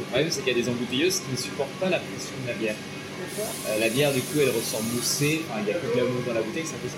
Le 0.00 0.04
problème, 0.06 0.28
c'est 0.30 0.40
qu'il 0.42 0.56
y 0.56 0.58
a 0.58 0.62
des 0.62 0.68
embouteilleuses 0.68 1.20
qui 1.20 1.32
ne 1.32 1.36
supportent 1.36 1.78
pas 1.78 1.90
la 1.90 1.98
pression 1.98 2.34
de 2.42 2.48
la 2.48 2.54
bière. 2.54 2.76
Euh, 3.68 3.78
la 3.78 3.88
bière, 3.90 4.12
du 4.12 4.20
coup, 4.20 4.38
elle 4.40 4.50
ressort 4.50 4.82
moussée, 4.94 5.42
enfin, 5.48 5.60
il 5.60 5.66
n'y 5.66 5.72
a 5.72 5.74
que 5.74 5.92
de 5.92 5.98
la 5.98 6.04
mousse 6.04 6.24
dans 6.26 6.34
la 6.34 6.40
bouteille, 6.40 6.64
c'est 6.64 6.74
un 6.74 6.78
peu 6.78 6.88
ça. 6.88 6.96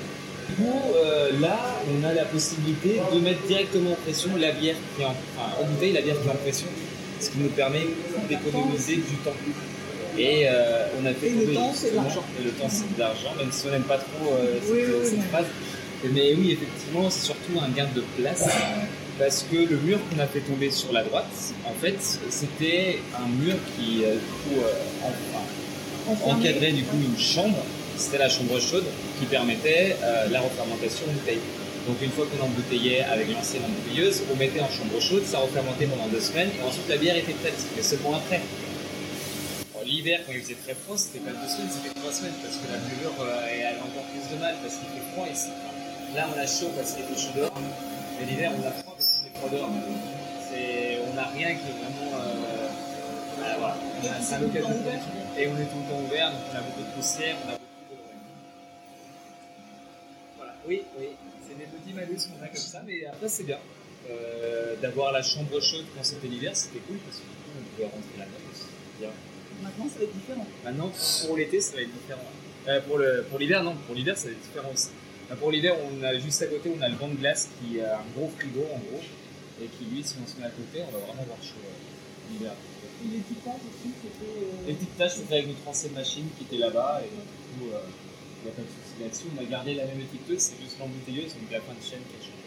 Du 0.51 0.65
coup, 0.65 0.81
euh, 0.97 1.31
là, 1.41 1.59
on 1.91 2.05
a 2.07 2.13
la 2.13 2.25
possibilité 2.25 3.01
de 3.15 3.21
mettre 3.21 3.43
directement 3.47 3.93
en 3.93 3.97
pression 3.97 4.31
la 4.39 4.53
bière 4.53 4.75
qui 4.97 5.03
est 5.03 5.05
en, 5.05 5.11
enfin, 5.11 5.51
en 5.61 5.65
bouteille, 5.65 5.93
la 5.93 6.01
bière 6.01 6.17
qui 6.21 6.27
est 6.29 6.31
en 6.31 6.35
pression, 6.37 6.67
ce 7.21 7.31
qui 7.31 7.39
nous 7.39 7.49
permet 7.51 7.87
d'économiser 8.29 8.97
du 8.97 9.17
temps. 9.25 9.35
Et 10.19 10.49
euh, 10.49 10.87
on 11.01 11.07
a 11.07 11.13
fait 11.15 11.29
Et 11.29 11.31
le 11.31 11.41
tomber 11.43 11.55
temps, 11.55 11.73
c'est 11.75 11.91
de 11.93 11.97
l'argent. 11.97 12.25
et 12.41 12.45
le 12.45 12.51
temps, 12.51 12.69
c'est 12.69 12.95
de 12.95 12.99
l'argent, 12.99 13.33
même 13.39 13.53
si 13.53 13.67
on 13.67 13.71
n'aime 13.71 13.83
pas 13.85 13.99
trop 13.99 14.33
euh, 14.33 14.59
cette, 14.63 14.73
Oui, 14.73 14.79
oui, 14.87 14.93
cette 15.05 15.13
oui. 15.15 15.25
phrase. 15.31 15.47
Mais 16.13 16.35
oui, 16.35 16.53
effectivement, 16.53 17.09
c'est 17.11 17.27
surtout 17.27 17.61
un 17.63 17.69
gain 17.69 17.89
de 17.95 18.03
place. 18.21 18.49
Parce 19.19 19.45
que 19.51 19.57
le 19.57 19.77
mur 19.77 19.99
qu'on 20.11 20.19
a 20.19 20.27
fait 20.27 20.41
tomber 20.41 20.71
sur 20.71 20.93
la 20.93 21.05
droite, 21.05 21.27
en 21.67 21.75
fait, 21.81 21.97
c'était 22.31 22.99
un 23.15 23.29
mur 23.29 23.55
qui, 23.77 24.03
euh, 24.05 24.15
du 24.15 24.19
coup, 24.57 24.61
en- 25.05 25.13
enfin, 26.11 26.33
encadrait 26.39 26.73
du 26.73 26.83
coup 26.85 26.97
une 26.97 27.19
chambre, 27.23 27.59
c'était 27.99 28.19
la 28.19 28.31
chambre 28.31 28.59
chaude 28.59 28.85
qui 29.21 29.27
permettait 29.27 29.97
euh, 30.03 30.27
la 30.33 30.41
refermentation 30.41 31.05
en 31.09 31.13
bouteille. 31.13 31.45
Donc 31.87 32.01
une 32.03 32.11
fois 32.11 32.27
qu'on 32.27 32.43
embouteillait 32.45 33.05
avec 33.05 33.29
l'ancienne 33.33 33.63
embouteilleuse, 33.65 34.23
on 34.33 34.37
mettait 34.37 34.61
en 34.61 34.69
chambre 34.69 34.99
chaude, 35.01 35.25
ça 35.25 35.39
refermentait 35.39 35.87
pendant 35.87 36.09
deux 36.09 36.21
semaines 36.21 36.51
et 36.59 36.63
ensuite 36.67 36.89
la 36.89 36.97
bière 36.97 37.17
était 37.17 37.33
prête, 37.35 37.57
mais 37.77 37.83
seulement 37.83 38.17
après. 38.17 38.41
L'hiver, 39.85 40.21
quand 40.27 40.33
il 40.33 40.43
faisait 40.43 40.61
très 40.63 40.75
froid, 40.75 40.95
c'était 40.97 41.19
pas 41.25 41.33
deux 41.35 41.49
semaines, 41.51 41.67
c'était 41.73 41.91
trois 41.99 42.13
semaines 42.13 42.37
parce 42.45 42.55
que 42.63 42.67
la 42.71 42.79
levure 42.79 43.17
euh, 43.27 43.69
avait 43.75 43.81
encore 43.83 44.07
plus 44.13 44.23
de 44.31 44.39
mal 44.39 44.55
parce 44.63 44.77
qu'il 44.79 44.87
fait 44.93 45.07
froid 45.13 45.27
ici. 45.27 45.51
Là, 46.15 46.29
on 46.31 46.37
a 46.39 46.47
chaud 46.47 46.71
parce 46.77 46.93
qu'il 46.95 47.03
fait 47.11 47.19
chaud 47.19 47.35
dehors, 47.35 47.59
mais 47.59 48.25
l'hiver, 48.31 48.53
on 48.55 48.63
a 48.63 48.71
froid 48.71 48.95
parce 48.95 49.11
qu'il 49.19 49.33
fait 49.33 49.37
froid 49.41 49.51
dehors. 49.51 49.71
On 49.73 51.15
n'a 51.15 51.27
rien 51.35 51.49
qui 51.59 51.67
est 51.75 51.79
vraiment. 51.81 52.13
euh, 52.23 52.69
voilà, 53.39 53.57
voilà. 53.59 53.75
A- 54.15 54.23
C'est 54.23 54.39
de 54.39 54.47
et 54.47 55.49
on 55.49 55.57
est 55.59 55.67
tout 55.73 55.81
le 55.83 55.87
temps 55.91 56.03
ouvert, 56.07 56.31
donc 56.31 56.41
on 56.53 56.57
a 56.57 56.61
beaucoup 56.61 56.85
de 56.87 56.93
poussière, 56.95 57.35
on 57.47 57.49
a 57.49 57.53
beaucoup 57.59 57.70
oui, 60.69 60.83
oui, 60.99 61.09
c'est 61.47 61.59
des 61.59 61.65
petits 61.65 61.93
malus 61.95 62.27
qu'on 62.29 62.43
a 62.45 62.49
comme 62.49 62.57
ça, 62.57 62.83
mais 62.87 63.05
après 63.07 63.29
c'est 63.29 63.45
bien. 63.45 63.59
Euh, 64.11 64.77
D'avoir 64.81 65.13
la 65.13 65.23
chambre 65.23 65.61
chaude 65.61 65.85
quand 65.95 66.03
c'était 66.03 66.29
l'hiver, 66.29 66.57
c'était 66.57 66.79
cool 66.81 66.97
parce 66.99 67.19
que 67.19 67.23
du 67.23 67.29
coup 67.29 67.59
on 67.59 67.75
pouvait 67.75 67.85
rentrer 67.85 68.19
là-dedans. 68.19 68.53
c'est 68.55 69.01
bien. 69.01 69.11
Maintenant, 69.63 69.89
ça 69.93 69.99
va 69.99 70.05
être 70.05 70.15
différent. 70.15 70.47
Maintenant, 70.65 70.91
pour 71.27 71.37
l'été, 71.37 71.61
ça 71.61 71.77
va 71.77 71.83
être 71.83 71.93
différent. 71.93 72.25
Euh, 72.69 72.81
pour 73.29 73.39
l'hiver, 73.39 73.63
non, 73.63 73.75
pour 73.87 73.95
l'hiver, 73.95 74.17
ça 74.17 74.27
va 74.27 74.33
être 74.33 74.41
différent 74.41 74.71
aussi. 74.73 74.89
Euh, 75.31 75.37
pour 75.37 75.51
l'hiver, 75.51 75.77
on 75.85 76.03
a 76.03 76.19
juste 76.19 76.41
à 76.43 76.47
côté, 76.47 76.73
on 76.77 76.81
a 76.81 76.89
le 76.89 76.97
banc 76.97 77.09
de 77.09 77.17
glace 77.17 77.49
qui 77.61 77.81
a 77.81 77.99
un 77.99 78.05
gros 78.17 78.31
frigo 78.39 78.61
en 78.73 78.79
gros, 78.79 79.03
et 79.63 79.67
qui 79.67 79.85
lui, 79.85 80.03
si 80.03 80.15
on 80.23 80.27
se 80.27 80.41
met 80.41 80.47
à 80.47 80.51
côté, 80.51 80.83
on 80.89 80.93
va 80.93 80.99
vraiment 80.99 81.23
avoir 81.23 81.43
chaud 81.43 81.61
euh, 81.61 82.33
l'hiver. 82.33 82.53
Et 83.05 83.17
l'équipage 83.17 83.61
aussi, 83.69 83.93
c'était. 84.01 84.73
Les 84.73 84.75
tâches, 84.97 85.17
c'était 85.17 85.35
avec 85.35 85.49
notre 85.49 85.69
ancienne 85.69 85.93
machine 85.93 86.29
qui 86.39 86.45
était 86.45 86.59
là-bas, 86.59 87.03
et 87.05 87.09
du 87.09 87.69
coup, 87.69 87.75
là-dessus. 88.45 89.27
On 89.37 89.41
a 89.41 89.45
gardé 89.45 89.75
la 89.75 89.87
même 89.87 90.01
étiqueteuse, 90.01 90.41
c'est 90.41 90.61
juste 90.63 90.79
l'embouteilleuse, 90.79 91.35
donc 91.35 91.51
la 91.51 91.61
fin 91.61 91.75
de 91.75 91.83
chaîne 91.83 92.01
qui 92.09 92.17
a 92.17 92.23
changé. 92.25 92.41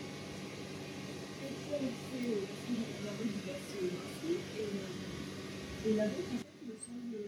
Et 5.86 5.94
la 5.96 6.08
d'autres, 6.08 6.32
en 6.32 6.38
fait, 6.40 6.64
le 6.64 6.76
son 6.80 6.96
de, 7.12 7.22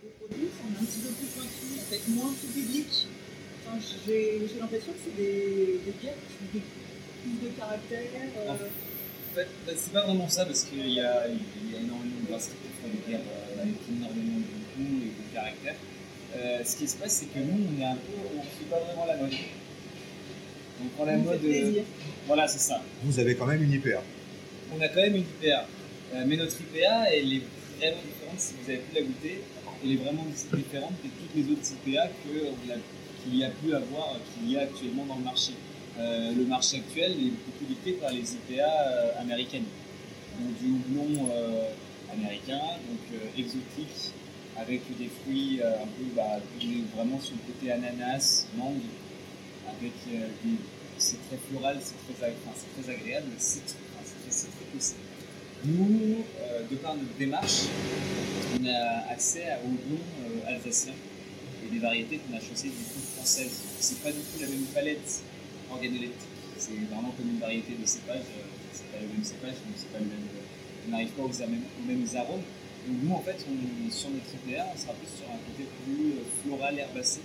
des 0.00 0.12
produits, 0.16 0.48
c'est 0.48 0.64
un 0.64 0.84
petit 0.84 1.00
peu 1.04 1.12
plus 1.12 1.30
pointu, 1.36 1.66
en 1.76 1.84
fait, 1.84 2.02
moins 2.08 2.32
tout 2.32 2.48
public. 2.48 2.90
Enfin, 3.66 3.76
j'ai 4.06 4.48
l'impression 4.58 4.92
que 4.92 4.98
c'est 5.04 5.16
des, 5.16 5.80
des 5.84 5.92
qui 5.92 6.08
ont 6.08 6.48
plus 6.48 6.62
de 7.44 7.48
caractère. 7.58 8.04
En 8.48 8.56
fait, 8.56 9.48
bah, 9.66 9.72
c'est 9.76 9.92
pas 9.92 10.04
vraiment 10.06 10.28
ça 10.28 10.44
parce 10.46 10.64
qu'il 10.64 10.88
y 10.90 11.00
a, 11.00 11.28
il 11.28 11.70
y 11.70 11.76
a 11.76 11.80
énormément 11.80 12.20
de 12.22 12.26
brasseries 12.26 12.56
qui 12.56 12.72
font 12.82 12.88
des 12.88 13.02
bières 13.06 13.20
euh, 13.20 13.62
avec 13.62 13.76
énormément 13.88 14.38
de 14.38 14.42
goût 14.74 15.02
et 15.04 15.12
de 15.12 15.34
caractère. 15.34 15.76
Euh, 16.36 16.60
ce 16.64 16.76
qui 16.76 16.86
se 16.88 16.96
passe, 16.96 17.12
c'est 17.12 17.26
que 17.26 17.38
nous, 17.38 17.66
on 17.76 17.80
est 17.80 17.84
un 17.84 17.94
peu, 17.94 18.12
on 18.38 18.42
suit 18.42 18.66
pas 18.70 18.78
vraiment 18.78 19.06
la 19.06 19.16
mode. 19.16 19.30
Donc, 19.30 20.90
on 20.98 21.04
la 21.04 21.16
mode, 21.16 21.34
euh, 21.44 21.48
plaisir. 21.48 21.82
voilà, 22.26 22.46
c'est 22.48 22.60
ça. 22.60 22.80
Vous 23.02 23.18
avez 23.18 23.34
quand 23.34 23.46
même 23.46 23.62
une 23.62 23.72
IPA. 23.72 24.02
On 24.76 24.80
a 24.80 24.88
quand 24.88 25.02
même 25.02 25.16
une 25.16 25.24
IPA, 25.42 25.66
Euh, 26.12 26.24
mais 26.26 26.36
notre 26.36 26.56
IPA, 26.60 27.04
elle 27.12 27.32
est 27.34 27.42
vraiment 27.78 28.02
différente. 28.02 28.38
Si 28.38 28.54
vous 28.60 28.68
avez 28.70 28.78
pu 28.80 28.94
la 28.96 29.02
goûter, 29.02 29.40
elle 29.84 29.92
est 29.92 29.96
vraiment 29.96 30.26
différente 30.26 30.92
de 31.04 31.08
toutes 31.08 31.34
les 31.36 31.52
autres 31.52 31.62
IPA 31.86 32.08
qu'il 33.22 33.36
y 33.36 33.44
a 33.44 33.50
pu 33.50 33.72
avoir, 33.74 34.16
qu'il 34.34 34.50
y 34.50 34.56
a 34.56 34.62
actuellement 34.62 35.04
dans 35.06 35.16
le 35.16 35.22
marché. 35.24 35.52
Euh, 35.98 36.32
le 36.34 36.44
marché 36.46 36.78
actuel 36.78 37.12
est 37.12 37.30
beaucoup 37.30 37.64
dicté 37.68 37.92
par 37.92 38.10
les 38.10 38.22
IPA 38.22 39.20
américaines. 39.20 39.66
Donc 40.38 40.58
du 40.58 40.70
houblon 40.72 41.28
euh, 41.30 41.70
américain, 42.12 42.58
donc 42.88 43.00
euh, 43.14 43.38
exotique, 43.38 44.12
avec 44.60 44.82
des 44.98 45.08
fruits 45.08 45.60
euh, 45.62 45.82
un 45.82 45.86
peu 45.86 46.04
bah, 46.14 46.38
vraiment 46.94 47.18
sur 47.20 47.34
le 47.34 47.52
côté 47.52 47.72
ananas, 47.72 48.46
mangue, 48.56 48.82
avec 49.68 49.92
euh. 50.12 50.28
C'est 50.98 51.16
très 51.28 51.38
floral, 51.48 51.78
c'est 51.80 51.94
très, 52.14 52.92
agréable, 52.92 53.28
c'est 53.38 53.62
enfin, 53.64 54.04
très, 54.28 54.36
très 54.36 54.64
poussé. 54.70 54.96
Nous, 55.64 56.24
euh, 56.42 56.62
de 56.70 56.76
par 56.76 56.94
notre 56.94 57.16
démarche, 57.18 57.62
on 58.60 58.66
a 58.66 59.10
accès 59.10 59.48
à- 59.48 59.56
au 59.64 59.68
houblon 59.68 59.96
euh, 60.26 60.54
alsacien 60.54 60.92
et 61.64 61.72
des 61.72 61.78
variétés 61.78 62.18
qu'on 62.18 62.36
a 62.36 62.40
choisies 62.40 62.68
du 62.68 62.84
coup 62.84 63.00
françaises. 63.16 63.62
C'est 63.80 64.02
pas 64.02 64.10
du 64.12 64.18
tout 64.18 64.40
la 64.42 64.48
même 64.48 64.66
palette 64.74 65.22
organoleptique, 65.70 66.12
c'est 66.58 66.72
vraiment 66.92 67.12
comme 67.16 67.30
une 67.30 67.38
variété 67.40 67.72
de 67.80 67.86
cépage, 67.86 68.20
c'est 68.74 68.90
pas 68.92 68.98
le 69.00 69.08
même 69.08 69.24
cépage, 69.24 69.54
c'est 69.76 69.90
pas 69.92 70.00
le 70.00 70.04
même, 70.04 70.26
on 70.86 70.90
n'arrive 70.90 71.10
pas 71.16 71.22
aux, 71.22 71.28
aux 71.30 71.86
mêmes 71.88 72.06
arômes. 72.14 72.42
Donc 72.86 72.96
nous 73.02 73.14
en 73.14 73.20
fait, 73.20 73.44
on, 73.48 73.90
sur 73.90 74.10
notre 74.10 74.32
IPA, 74.34 74.66
on 74.74 74.78
sera 74.78 74.92
plus 74.94 75.08
sur 75.08 75.28
un 75.28 75.38
côté 75.44 75.68
plus 75.84 76.12
euh, 76.12 76.24
floral 76.42 76.78
herbacé, 76.78 77.20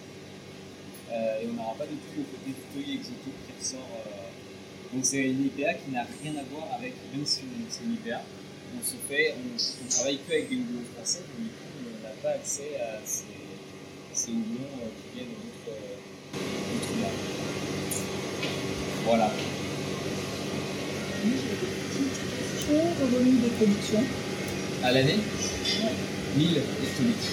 euh, 1.12 1.42
et 1.42 1.48
on 1.50 1.54
n'aura 1.54 1.76
pas 1.76 1.86
du 1.86 1.96
tout 1.96 2.18
le 2.18 2.24
côté 2.24 2.52
feuille 2.74 2.96
exotique 2.96 3.40
qui 3.46 3.54
ressort. 3.58 3.88
euh, 4.06 4.94
donc 4.94 5.06
c'est 5.06 5.24
une 5.24 5.46
IPA 5.46 5.74
qui 5.76 5.92
n'a 5.92 6.06
rien 6.22 6.34
à 6.40 6.44
voir 6.52 6.74
avec, 6.78 6.94
même 7.14 7.26
si 7.26 7.42
c'est 7.70 7.84
une 7.86 7.94
IPA, 7.94 8.22
on 8.78 8.84
se 8.84 8.96
fait, 9.08 9.34
on, 9.36 9.88
travaille 9.90 10.20
que 10.28 10.32
avec 10.34 10.50
des 10.50 10.56
houblons 10.56 10.84
français, 10.96 11.20
donc 11.20 11.48
du 11.48 11.50
coup 11.50 11.72
on 11.88 12.04
n'a 12.04 12.14
pas 12.22 12.32
accès 12.32 12.76
à 12.80 13.00
ces, 13.06 13.24
ces 14.14 14.32
houblons 14.32 14.92
qui 15.00 15.18
viennent 15.18 15.30
d'autres 15.30 15.76
langues. 17.02 17.26
Voilà. 19.06 19.32
J'ai 22.68 23.06
volume 23.06 23.42
de 23.42 23.48
production. 23.50 24.04
À 24.86 24.92
l'année 24.92 25.18
1000 26.38 26.48
hectolitres. 26.58 27.32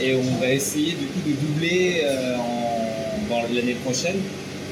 Et 0.00 0.16
on 0.16 0.40
va 0.40 0.50
essayer 0.52 0.90
du 0.90 1.06
coup 1.06 1.20
de 1.24 1.32
doubler 1.34 2.00
euh, 2.02 2.36
en, 2.36 3.42
l'année 3.54 3.76
prochaine, 3.84 4.16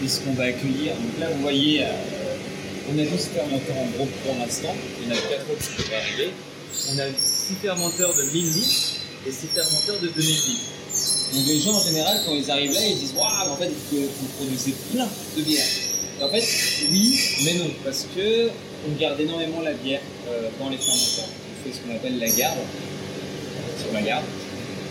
puisqu'on 0.00 0.32
va 0.32 0.44
accueillir. 0.44 0.94
Donc 0.94 1.20
là, 1.20 1.28
vous 1.32 1.42
voyez, 1.42 1.84
euh, 1.84 1.90
on 2.90 2.98
a 2.98 3.04
12 3.04 3.20
fermenteurs 3.34 3.76
en 3.76 3.86
gros 3.96 4.08
pour 4.24 4.34
l'instant. 4.36 4.74
Il 5.00 5.08
y 5.08 5.12
en 5.12 5.16
a 5.16 5.20
4 5.20 5.50
autres 5.52 5.76
qui 5.76 5.82
vont 5.82 5.96
arriver. 5.96 6.30
On 6.90 6.98
a 6.98 7.06
6 7.16 7.54
fermenteurs 7.62 8.14
de 8.16 8.22
1000 8.22 8.44
litres 8.44 8.92
et 9.24 9.30
6 9.30 9.46
fermenteurs 9.54 10.00
de 10.00 10.08
2000 10.08 10.26
litres. 10.26 10.72
Donc 11.34 11.46
les 11.46 11.60
gens 11.60 11.74
en 11.74 11.84
général, 11.84 12.20
quand 12.26 12.34
ils 12.34 12.50
arrivent 12.50 12.72
là, 12.72 12.84
ils 12.84 12.98
disent 12.98 13.14
Waouh, 13.14 13.52
en 13.52 13.56
fait, 13.56 13.70
vous, 13.92 14.08
produisez 14.38 14.74
plein 14.92 15.06
de 15.36 15.42
bière. 15.42 15.66
Et 16.20 16.24
en 16.24 16.28
fait, 16.28 16.44
oui, 16.90 17.20
mais 17.44 17.54
non, 17.54 17.70
parce 17.84 18.06
que 18.12 18.50
on 18.88 19.00
garde 19.00 19.20
énormément 19.20 19.60
la 19.60 19.72
bière 19.72 20.00
euh, 20.28 20.48
dans 20.58 20.68
les 20.68 20.76
fermenteurs. 20.76 21.28
On 21.28 21.64
fait 21.64 21.74
ce 21.76 21.80
qu'on 21.80 21.94
appelle 21.94 22.18
la 22.18 22.28
garde, 22.28 22.58
sur 23.80 23.92
la 23.92 24.02
garde, 24.02 24.24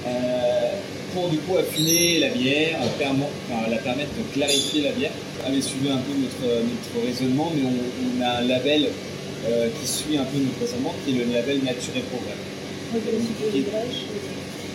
euh, 0.08 0.72
pour 1.14 1.30
du 1.30 1.38
coup 1.40 1.58
affiner 1.58 2.20
la 2.20 2.30
bière, 2.30 2.78
enfin, 2.80 3.70
la 3.70 3.78
permettre 3.78 4.12
de 4.18 4.34
clarifier 4.34 4.84
la 4.84 4.92
bière. 4.92 5.12
Vous 5.40 5.48
avez 5.52 5.62
suivi 5.62 5.90
un 5.90 5.98
peu 5.98 6.14
notre, 6.14 6.48
notre 6.64 7.06
raisonnement, 7.06 7.52
mais 7.56 7.64
on, 7.64 7.74
on 7.74 8.22
a 8.22 8.40
un 8.40 8.42
label 8.48 8.90
euh, 9.48 9.70
qui 9.80 9.88
suit 9.88 10.18
un 10.18 10.24
peu 10.24 10.38
notre 10.38 10.60
raisonnement, 10.60 10.94
qui 11.04 11.12
est 11.12 11.26
le 11.26 11.34
label 11.34 11.60
Nature 11.64 11.96
et 11.98 12.02
Progrès. 12.02 12.38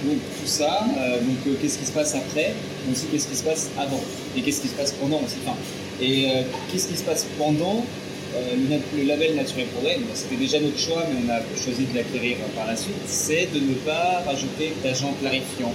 Donc 0.04 0.18
tout 0.40 0.46
ça, 0.46 0.84
euh, 0.98 1.20
donc 1.20 1.38
euh, 1.46 1.54
qu'est-ce 1.60 1.78
qui 1.78 1.86
se 1.86 1.92
passe 1.92 2.14
après, 2.14 2.52
mais 2.86 2.92
aussi 2.92 3.06
qu'est-ce 3.10 3.28
qui 3.28 3.36
se 3.36 3.42
passe 3.42 3.70
avant, 3.78 4.02
et 4.36 4.42
qu'est-ce 4.42 4.60
qui 4.60 4.68
se 4.68 4.74
passe 4.74 4.92
pendant 4.92 5.16
aussi? 5.18 5.36
Enfin, 5.44 5.56
et 6.02 6.26
euh, 6.28 6.42
qu'est-ce 6.70 6.88
qui 6.88 6.96
se 6.96 7.02
passe 7.02 7.26
pendant? 7.38 7.84
Euh, 8.36 8.78
le, 8.96 9.04
label 9.04 9.34
Nature 9.34 9.60
et 9.60 9.64
Progrès, 9.64 9.96
bon, 9.98 10.12
c'était 10.14 10.36
déjà 10.36 10.60
notre 10.60 10.78
choix, 10.78 11.02
mais 11.08 11.20
on 11.24 11.30
a 11.30 11.40
choisi 11.56 11.84
de 11.84 11.96
l'acquérir 11.96 12.36
euh, 12.40 12.56
par 12.56 12.66
la 12.66 12.76
suite, 12.76 12.96
c'est 13.06 13.48
de 13.52 13.60
ne 13.60 13.74
pas 13.74 14.22
rajouter 14.26 14.72
d'agents 14.82 15.14
clarifiants, 15.20 15.72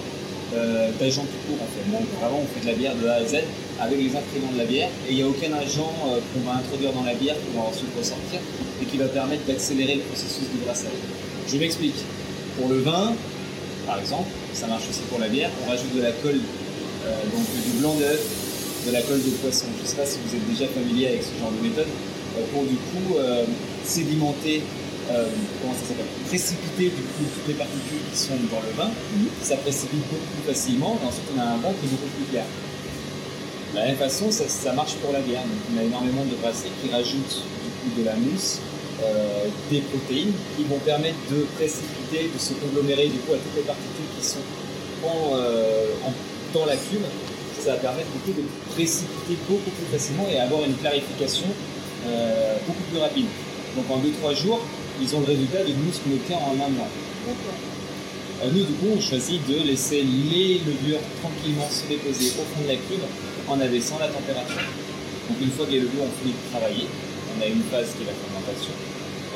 euh, 0.54 0.92
d'agents 1.00 1.26
tout 1.26 1.42
court 1.48 1.62
en 1.64 1.70
fait. 1.74 1.86
Donc 1.92 2.08
vraiment 2.20 2.44
on 2.44 2.48
fait 2.54 2.66
de 2.66 2.72
la 2.72 2.78
bière 2.78 2.96
de 2.96 3.08
A 3.08 3.16
à 3.16 3.26
Z 3.26 3.42
avec 3.80 3.98
les 3.98 4.10
ingrédients 4.10 4.54
de 4.54 4.58
la 4.58 4.66
bière 4.66 4.90
et 5.08 5.12
il 5.12 5.16
n'y 5.18 5.24
a 5.24 5.28
aucun 5.28 5.52
agent 5.54 5.94
euh, 6.06 6.20
qu'on 6.34 6.42
va 6.42 6.58
introduire 6.58 6.94
dans 6.94 7.04
la 7.04 7.16
bière 7.16 7.36
qu'on 7.36 7.62
va 7.62 7.68
ensuite 7.68 7.90
ressortir 7.98 8.40
et 8.82 8.86
qui 8.86 8.98
va 8.98 9.08
permettre 9.08 9.46
d'accélérer 9.46 9.96
le 9.96 10.02
processus 10.02 10.46
de 10.54 10.64
brassage. 10.64 11.02
Je 11.48 11.58
m'explique. 11.58 11.98
Pour 12.60 12.70
le 12.70 12.80
vin, 12.80 13.16
par 13.88 14.00
exemple, 14.00 14.30
ça 14.54 14.68
marche 14.68 14.84
aussi 14.90 15.02
pour 15.10 15.20
la 15.20 15.30
bière, 15.30 15.50
on 15.66 15.70
rajoute 15.70 15.96
de 15.96 16.02
la 16.02 16.12
colle, 16.12 16.42
donc 17.32 17.46
du 17.66 17.80
blanc 17.80 17.96
d'œuf, 17.96 18.22
de 18.86 18.92
la 18.92 19.02
colle 19.02 19.24
de 19.24 19.30
poisson. 19.42 19.66
Je 19.78 19.84
ne 19.84 19.88
sais 19.88 19.96
pas 19.96 20.06
si 20.06 20.18
vous 20.26 20.36
êtes 20.36 20.48
déjà 20.52 20.68
familier 20.68 21.08
avec 21.08 21.24
ce 21.24 21.32
genre 21.40 21.52
de 21.52 21.66
méthode, 21.66 21.88
pour 22.54 22.64
du 22.64 22.76
coup 22.76 23.18
euh, 23.18 23.44
sédimenter, 23.84 24.62
euh, 25.12 25.28
comment 25.62 25.74
ça 25.74 25.88
s'appelle, 25.90 26.06
précipiter 26.28 26.86
du 26.96 27.04
coup 27.04 27.26
toutes 27.36 27.48
les 27.48 27.56
particules 27.60 28.04
qui 28.12 28.18
sont 28.18 28.38
dans 28.52 28.62
le 28.64 28.72
vin. 28.78 28.90
Ça 29.42 29.58
précipite 29.58 30.00
beaucoup 30.10 30.30
plus 30.38 30.54
facilement 30.54 30.98
et 31.04 31.08
ensuite 31.08 31.28
on 31.36 31.40
a 31.40 31.44
un 31.44 31.58
vin 31.58 31.74
qui 31.80 31.86
est 31.88 31.92
beaucoup 31.92 32.12
plus 32.18 32.28
clair. 32.32 32.46
De 33.74 33.78
la 33.80 33.86
même 33.86 33.96
façon, 33.96 34.30
ça, 34.32 34.44
ça 34.48 34.74
marche 34.74 34.96
pour 35.00 35.14
la 35.14 35.20
bière. 35.22 35.42
Donc, 35.44 35.60
on 35.74 35.80
a 35.80 35.84
énormément 35.84 36.26
de 36.26 36.36
brasseries 36.42 36.76
qui 36.84 36.92
rajoutent 36.92 37.40
du 37.64 37.70
coup 37.80 38.02
de 38.02 38.06
la 38.06 38.16
mousse, 38.16 38.60
euh, 39.02 39.48
des 39.72 39.80
protéines 39.80 40.34
qui 40.58 40.64
vont 40.66 40.80
permettre 40.84 41.16
de 41.32 41.48
précipiter, 41.56 42.30
de 42.34 42.38
se 42.40 42.52
conglomérer 42.60 43.08
du 43.08 43.18
coup 43.24 43.32
à 43.34 43.40
toutes 43.40 43.56
les 43.56 43.64
particules 43.64 44.12
qui 44.20 44.26
sont 44.28 44.44
en, 45.08 45.36
euh, 45.40 45.88
en- 46.06 46.14
dans 46.54 46.66
la 46.66 46.76
cuve. 46.76 47.08
Ça 47.64 47.72
va 47.72 47.78
permettre 47.78 48.10
du 48.12 48.20
coup 48.34 48.42
de 48.42 48.44
précipiter 48.76 49.38
beaucoup 49.48 49.72
plus 49.72 49.88
facilement 49.92 50.28
et 50.32 50.38
avoir 50.40 50.64
une 50.66 50.76
clarification 50.76 51.48
euh, 52.08 52.58
beaucoup 52.66 52.84
plus 52.92 53.00
rapide. 53.00 53.28
Donc 53.76 53.86
en 53.90 54.00
2-3 54.00 54.36
jours, 54.36 54.62
ils 55.02 55.16
ont 55.16 55.20
le 55.22 55.26
résultat 55.26 55.64
d'une 55.64 55.78
mousse 55.84 56.00
qu'on 56.04 56.14
obtient 56.14 56.38
en 56.38 56.54
un 56.54 56.70
mois. 56.70 56.90
Euh, 58.42 58.50
nous, 58.52 58.64
du 58.64 58.74
coup, 58.74 58.90
on 58.98 59.02
choisit 59.02 59.46
de 59.48 59.62
laisser 59.68 60.02
les 60.02 60.62
levures 60.66 61.02
tranquillement 61.22 61.70
se 61.70 61.86
déposer 61.88 62.34
au 62.42 62.46
fond 62.50 62.62
de 62.64 62.70
la 62.70 62.76
cuve 62.76 63.06
en 63.48 63.60
abaissant 63.62 64.00
la 64.00 64.08
température. 64.08 64.66
Donc, 65.30 65.38
une 65.42 65.52
fois 65.52 65.66
que 65.66 65.72
les 65.72 65.82
levures 65.82 66.04
ont 66.04 66.16
fini 66.22 66.34
de 66.34 66.44
travailler, 66.50 66.88
on 67.38 67.42
a 67.42 67.46
une 67.46 67.62
phase 67.70 67.94
qui 67.94 68.02
est 68.02 68.10
la 68.10 68.18
fermentation. 68.18 68.74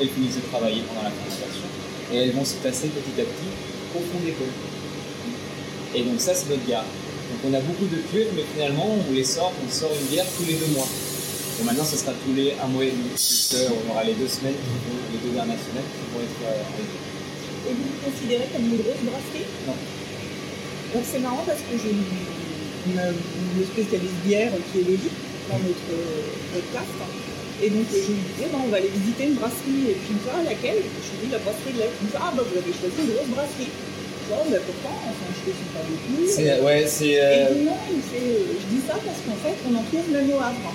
Elles 0.00 0.10
finissent 0.10 0.42
de 0.42 0.46
travailler 0.50 0.82
pendant 0.90 1.06
la 1.06 1.14
fermentation 1.14 1.70
et 2.12 2.16
elles 2.18 2.32
vont 2.32 2.44
se 2.44 2.58
tasser 2.62 2.88
petit 2.88 3.14
à 3.20 3.24
petit 3.24 3.50
au 3.94 4.00
fond 4.02 4.18
des 4.26 4.32
cols. 4.34 4.54
Et 5.94 6.02
donc, 6.02 6.20
ça, 6.20 6.34
c'est 6.34 6.50
notre 6.50 6.66
bière. 6.66 6.82
Donc, 6.82 7.40
on 7.46 7.54
a 7.54 7.60
beaucoup 7.60 7.86
de 7.86 8.02
cuves, 8.10 8.34
mais 8.34 8.44
finalement, 8.54 8.90
on 8.90 9.12
les 9.14 9.24
sort, 9.24 9.52
on 9.62 9.70
sort 9.70 9.90
une 9.94 10.06
bière 10.10 10.26
tous 10.36 10.46
les 10.46 10.54
deux 10.54 10.70
mois. 10.74 10.86
Et 11.56 11.64
maintenant, 11.64 11.88
ce 11.88 11.96
sera 11.96 12.12
tous 12.12 12.34
les 12.36 12.52
un 12.60 12.68
mois 12.68 12.84
et 12.84 12.92
demi, 12.92 13.08
puisqu'on 13.16 13.88
aura 13.88 14.04
les 14.04 14.12
deux 14.12 14.28
semaines, 14.28 14.60
les 15.12 15.20
deux 15.24 15.32
dernières 15.32 15.56
semaines 15.56 15.88
qui 15.88 16.04
vont 16.12 16.20
être 16.20 16.40
euh. 16.44 17.66
Et 17.66 17.72
vous 17.72 17.82
vous 17.82 17.98
considérez 18.04 18.46
comme 18.52 18.62
une 18.68 18.76
grosse 18.78 19.02
brasserie? 19.08 19.48
Non. 19.64 19.74
Donc 20.94 21.02
c'est 21.02 21.18
marrant 21.18 21.42
parce 21.48 21.64
que 21.64 21.74
j'ai 21.80 21.96
une, 21.96 22.94
une, 22.94 23.66
spécialiste 23.66 24.20
bière 24.22 24.52
qui 24.70 24.84
est 24.84 24.86
logique 24.86 25.18
dans 25.48 25.58
notre 25.58 25.96
podcast. 26.52 26.94
Et 27.64 27.70
donc 27.72 27.88
je 27.88 28.04
lui 28.04 28.20
disais, 28.20 28.52
ben, 28.52 28.60
on 28.60 28.68
va 28.68 28.76
aller 28.76 28.92
visiter 28.92 29.32
une 29.32 29.40
brasserie. 29.40 29.96
Et 29.96 29.98
puis 29.98 30.14
toi, 30.22 30.36
laquelle? 30.44 30.84
Je 30.84 31.08
lui 31.16 31.18
dis 31.26 31.32
la 31.32 31.40
brasserie 31.40 31.72
de 31.72 31.80
l'Est. 31.80 31.96
Il 31.98 32.06
me 32.06 32.10
dit, 32.12 32.20
ah 32.20 32.30
bah 32.36 32.44
vous 32.44 32.56
avez 32.60 32.74
choisi 32.76 32.96
une 33.00 33.12
grosse 33.16 33.32
brasserie. 33.32 33.72
Oh, 34.28 34.44
ben 34.50 34.60
pourtant, 34.60 34.94
enfin 35.08 35.28
je 35.32 35.42
ne 35.46 35.54
sais 35.54 35.70
pas 35.72 35.84
beaucoup. 35.86 36.22
C'est, 36.26 36.60
ouais, 36.60 36.84
c'est 36.86 37.14
Et 37.14 37.46
euh, 37.46 37.64
non, 37.64 37.78
il 37.88 38.02
fait, 38.02 38.26
euh, 38.26 38.58
je 38.58 38.66
dis 38.74 38.82
ça 38.82 38.98
parce 38.98 39.22
qu'en 39.22 39.38
fait, 39.38 39.54
on 39.64 39.72
en 39.74 39.84
trouve 39.86 40.06
même 40.10 40.28
au 40.30 40.42
Havre. 40.42 40.74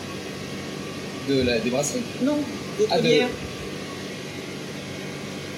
De 1.36 1.42
la, 1.44 1.60
des 1.60 1.70
brasseries. 1.70 2.02
Non, 2.24 2.38
d'autres 2.78 2.92
Ah, 2.94 3.00
bières. 3.00 3.28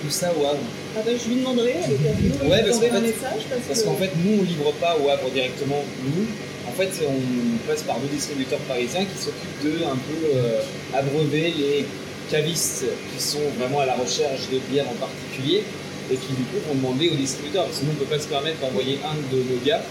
Tout 0.03 0.09
ça 0.11 0.31
au 0.37 0.45
Havre. 0.45 0.59
Ah 0.97 1.01
ben, 1.05 1.15
je 1.17 1.29
lui 1.29 1.37
demanderai 1.39 1.73
à 1.73 2.45
Ouais, 2.47 2.61
parce 2.63 2.77
qu'en 2.79 2.85
un 2.87 2.89
fait- 2.89 3.01
message. 3.01 3.43
Parce, 3.49 3.61
Parce 3.67 3.81
que... 3.81 3.85
qu'en 3.85 3.95
fait, 3.95 4.11
nous, 4.23 4.39
on 4.39 4.43
livre 4.43 4.71
pas 4.79 4.97
au 4.97 5.09
Havre 5.09 5.29
directement, 5.31 5.83
nous. 6.03 6.25
En 6.67 6.71
fait, 6.71 6.89
on 7.07 7.67
passe 7.67 7.83
par 7.83 7.99
deux 7.99 8.07
distributeurs 8.07 8.59
parisiens 8.59 9.05
qui 9.05 9.17
s'occupent 9.21 9.63
de 9.63 9.83
un 9.85 9.95
peu 9.95 10.19
euh, 10.35 10.59
abreuver 10.93 11.53
les 11.57 11.85
cavistes 12.31 12.85
qui 13.15 13.23
sont 13.23 13.43
vraiment 13.59 13.79
à 13.81 13.85
la 13.85 13.95
recherche 13.95 14.49
de 14.51 14.59
bières 14.71 14.87
en 14.89 14.95
particulier 14.95 15.63
et 16.11 16.15
qui 16.15 16.33
du 16.33 16.43
coup 16.43 16.59
vont 16.67 16.75
demander 16.75 17.09
aux 17.09 17.15
distributeurs. 17.15 17.65
Parce 17.65 17.79
que 17.79 17.83
nous, 17.85 17.91
on 17.91 17.93
ne 17.93 17.99
peut 17.99 18.13
pas 18.15 18.19
se 18.21 18.27
permettre 18.27 18.59
d'envoyer 18.59 18.99
un 19.05 19.15
de 19.35 19.41
nos 19.41 19.59
gars 19.65 19.81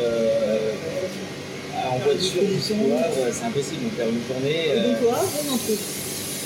euh, 0.00 0.58
en 1.90 1.98
voiture 1.98 2.42
jusqu'au 2.54 2.92
Havre, 2.92 3.32
c'est 3.32 3.44
impossible. 3.44 3.80
On 3.86 3.96
perd 3.96 4.10
une 4.10 4.22
journée. 4.26 4.68
Et 4.68 4.72
euh, 4.78 4.92
donc 4.92 5.02
au 5.08 5.10
Havre, 5.12 5.28
on 5.48 5.54
en 5.54 5.56
trouve. 5.58 5.78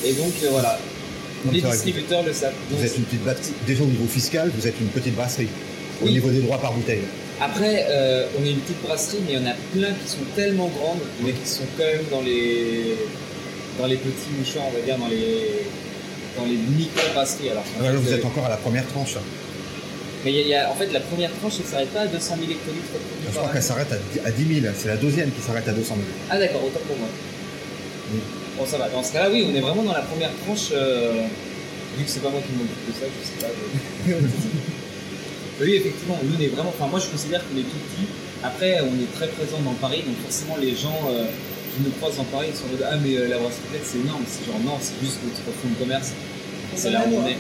et 0.05 0.13
donc, 0.13 0.33
euh, 0.45 0.49
voilà. 0.51 0.79
Donc, 1.45 1.55
les 1.55 1.61
distributeurs 1.63 2.23
le 2.23 2.33
savent. 2.33 2.53
Vous 2.71 2.77
Donc, 2.77 2.85
êtes 2.85 2.97
une 2.99 3.05
petite 3.05 3.23
brasserie. 3.25 3.53
Déjà 3.67 3.83
au 3.83 3.87
niveau 3.87 4.07
fiscal, 4.07 4.51
vous 4.55 4.67
êtes 4.67 4.79
une 4.81 4.89
petite 4.89 5.15
brasserie. 5.15 5.49
Au 6.03 6.07
Oui. 6.07 6.13
niveau 6.13 6.31
des 6.31 6.41
droits 6.41 6.59
par 6.59 6.73
bouteille. 6.73 7.03
Après, 7.41 7.87
euh, 7.89 8.27
on 8.39 8.45
est 8.45 8.51
une 8.51 8.59
petite 8.61 8.83
brasserie, 8.83 9.19
mais 9.27 9.33
il 9.35 9.39
y 9.41 9.43
en 9.43 9.47
a 9.51 9.55
plein 9.73 9.95
qui 10.05 10.11
sont 10.11 10.25
tellement 10.37 10.69
grandes, 10.69 11.01
mais 11.23 11.33
qui 11.33 11.49
sont 11.49 11.65
quand 11.79 11.85
même 11.85 12.05
dans 12.11 12.21
les, 12.21 12.97
dans 13.79 13.87
les 13.87 13.97
petits 13.97 14.31
mouchoirs, 14.39 14.65
on 14.69 14.79
va 14.79 14.85
dire, 14.85 14.99
dans 14.99 15.09
les, 15.09 15.65
dans 16.37 16.45
les 16.45 16.59
micro-brasseries. 16.77 17.51
Alors, 17.51 17.65
Ah, 17.81 17.85
là, 17.85 17.93
vous 17.93 18.11
euh, 18.13 18.17
êtes 18.17 18.25
encore 18.27 18.45
à 18.45 18.51
la 18.51 18.57
première 18.59 18.87
tranche. 18.89 19.17
Mais 20.25 20.33
il 20.33 20.37
y 20.37 20.41
a- 20.41 20.43
il 20.43 20.49
y 20.49 20.55
a- 20.55 20.71
en 20.71 20.75
fait, 20.75 20.93
la 20.93 21.01
première 21.01 21.31
tranche, 21.41 21.55
elle 21.59 21.67
ne 21.67 21.71
s'arrête 21.71 21.89
pas 21.91 22.01
à 22.01 22.07
200 22.07 22.37
000 22.39 22.51
hectolitres 22.53 22.93
Je 23.27 23.37
crois 23.37 23.49
qu'elle 23.53 23.63
s'arrête 23.63 23.89
à, 23.93 24.29
à 24.29 24.31
10 24.31 24.61
000. 24.61 24.73
C'est 24.77 24.89
la 24.89 24.97
deuxième 24.97 25.31
qui 25.33 25.41
s'arrête 25.41 25.69
à 25.69 25.73
200 25.73 25.95
000. 25.97 26.07
Ah 26.31 26.39
d'accord, 26.39 26.65
autant 26.65 26.81
pour 26.87 26.97
moi. 26.99 27.09
Oui. 28.13 28.21
Bon, 28.59 28.67
ça 28.67 28.79
va. 28.79 28.89
Dans 28.89 29.03
ce 29.03 29.13
cas-là, 29.13 29.31
oui, 29.31 29.47
on 29.51 29.55
est 29.55 29.61
vraiment 29.61 29.83
dans 29.83 29.93
la 29.95 30.03
première 30.03 30.31
tranche. 30.45 30.69
euh, 30.73 31.23
vu 31.97 32.05
que 32.05 32.11
c'est 32.11 32.21
pas 32.23 32.31
moi 32.31 32.41
qui 32.41 32.53
m'occupe 32.53 32.87
de 32.87 32.93
ça, 32.93 33.07
je 33.09 33.27
sais 33.27 33.41
pas. 33.41 33.53
mais- 34.09 34.17
oui, 35.61 35.75
effectivement, 35.77 36.19
nous, 36.23 36.37
on 36.39 36.41
est 36.43 36.49
vraiment. 36.49 36.71
Enfin, 36.77 36.89
moi, 36.89 37.01
je 37.01 37.07
considère 37.09 37.41
qu'on 37.47 37.57
est 37.59 37.63
tout 37.69 37.81
petit. 37.93 38.07
Après, 38.43 38.81
on 38.81 38.95
est 39.01 39.11
très 39.17 39.29
présent 39.29 39.61
dans 39.65 39.75
Paris, 39.75 40.03
donc 40.07 40.17
forcément, 40.25 40.57
les 40.57 40.75
gens 40.75 40.97
euh, 41.11 41.25
qui 41.77 41.83
nous 41.85 41.91
croisent 42.01 42.17
dans 42.17 42.25
Paris 42.25 42.49
ils 42.51 42.57
sont 42.57 42.65
en 42.67 42.73
mode 42.73 42.85
Ah, 42.89 42.97
mais 43.03 43.17
euh, 43.17 43.29
la 43.29 43.37
brasserie, 43.39 43.81
c'est 43.85 43.99
énorme. 44.01 44.25
C'est 44.27 44.47
genre, 44.47 44.61
non, 44.65 44.77
c'est 44.81 44.97
juste 45.05 45.19
notre 45.25 45.45
fonds 45.61 45.69
de 45.69 45.79
commerce. 45.79 46.13
C'est 46.77 46.91
là 46.91 47.05
où 47.07 47.15
on 47.21 47.27
est. 47.29 47.37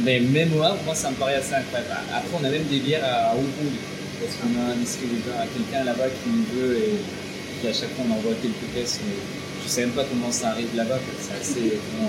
Mais 0.00 0.20
même 0.20 0.52
Havre, 0.62 0.78
moi, 0.84 0.94
ça 0.94 1.10
me 1.10 1.16
paraît 1.16 1.36
assez 1.36 1.54
incroyable. 1.54 1.90
Après, 2.12 2.36
on 2.40 2.44
a 2.44 2.50
même 2.50 2.64
des 2.64 2.80
bières 2.80 3.04
à 3.04 3.34
Hong 3.34 3.48
Kong. 3.56 3.74
Parce 4.20 4.34
qu'on 4.36 4.52
a 4.60 4.72
un 4.72 4.76
distributeur, 4.76 5.34
quelqu'un 5.52 5.84
là-bas 5.84 6.08
qui 6.08 6.30
nous 6.30 6.46
veut 6.56 6.76
et 6.78 6.96
qui 7.60 7.68
à 7.68 7.72
chaque 7.72 7.92
fois 7.94 8.04
on 8.08 8.12
envoie 8.14 8.32
quelques 8.40 8.72
pièces. 8.72 9.00
Mais 9.04 9.14
je 9.62 9.68
sais 9.68 9.82
même 9.82 9.90
pas 9.90 10.04
comment 10.04 10.32
ça 10.32 10.50
arrive 10.50 10.74
là-bas. 10.74 10.98
C'est 11.20 11.40
assez. 11.40 11.68
euh, 11.68 12.06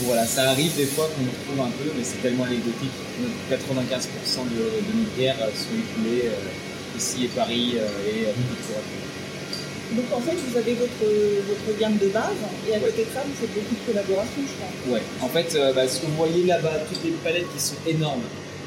donc 0.00 0.06
voilà, 0.06 0.24
ça 0.24 0.48
arrive 0.50 0.74
des 0.76 0.86
fois 0.86 1.10
qu'on 1.12 1.22
nous 1.22 1.30
retrouve 1.30 1.60
un 1.66 1.70
peu, 1.76 1.90
mais 1.96 2.04
c'est 2.04 2.22
tellement 2.22 2.44
anecdotique. 2.44 2.94
Notre 3.20 3.62
95% 3.62 4.48
de, 4.48 4.96
nos 4.96 5.04
bières 5.16 5.36
euh, 5.42 5.50
sont 5.52 5.76
écoulées 5.76 6.28
euh, 6.28 6.96
ici 6.96 7.24
et 7.24 7.28
Paris 7.28 7.74
euh, 7.76 7.88
et 8.08 8.26
à. 8.26 9.09
Donc 9.92 10.06
en 10.14 10.20
fait, 10.20 10.36
vous 10.36 10.56
avez 10.56 10.74
votre, 10.74 11.02
votre 11.02 11.78
gamme 11.80 11.96
de 11.98 12.08
base 12.08 12.38
et 12.68 12.74
à 12.74 12.78
côté 12.78 13.02
de 13.04 13.10
ça, 13.12 13.22
vous 13.26 13.34
faites 13.34 13.54
beaucoup 13.54 13.74
de 13.74 13.92
collaborations, 13.92 14.42
je 14.46 14.54
crois. 14.54 14.94
Ouais, 14.94 15.02
en 15.20 15.28
fait, 15.28 15.54
euh, 15.56 15.72
bah, 15.72 15.88
ce 15.88 16.00
que 16.00 16.06
vous 16.06 16.16
voyez 16.16 16.44
là-bas, 16.44 16.86
toutes 16.88 17.04
les 17.04 17.10
palettes 17.24 17.50
qui 17.54 17.62
sont 17.62 17.80
énormes, 17.86 18.22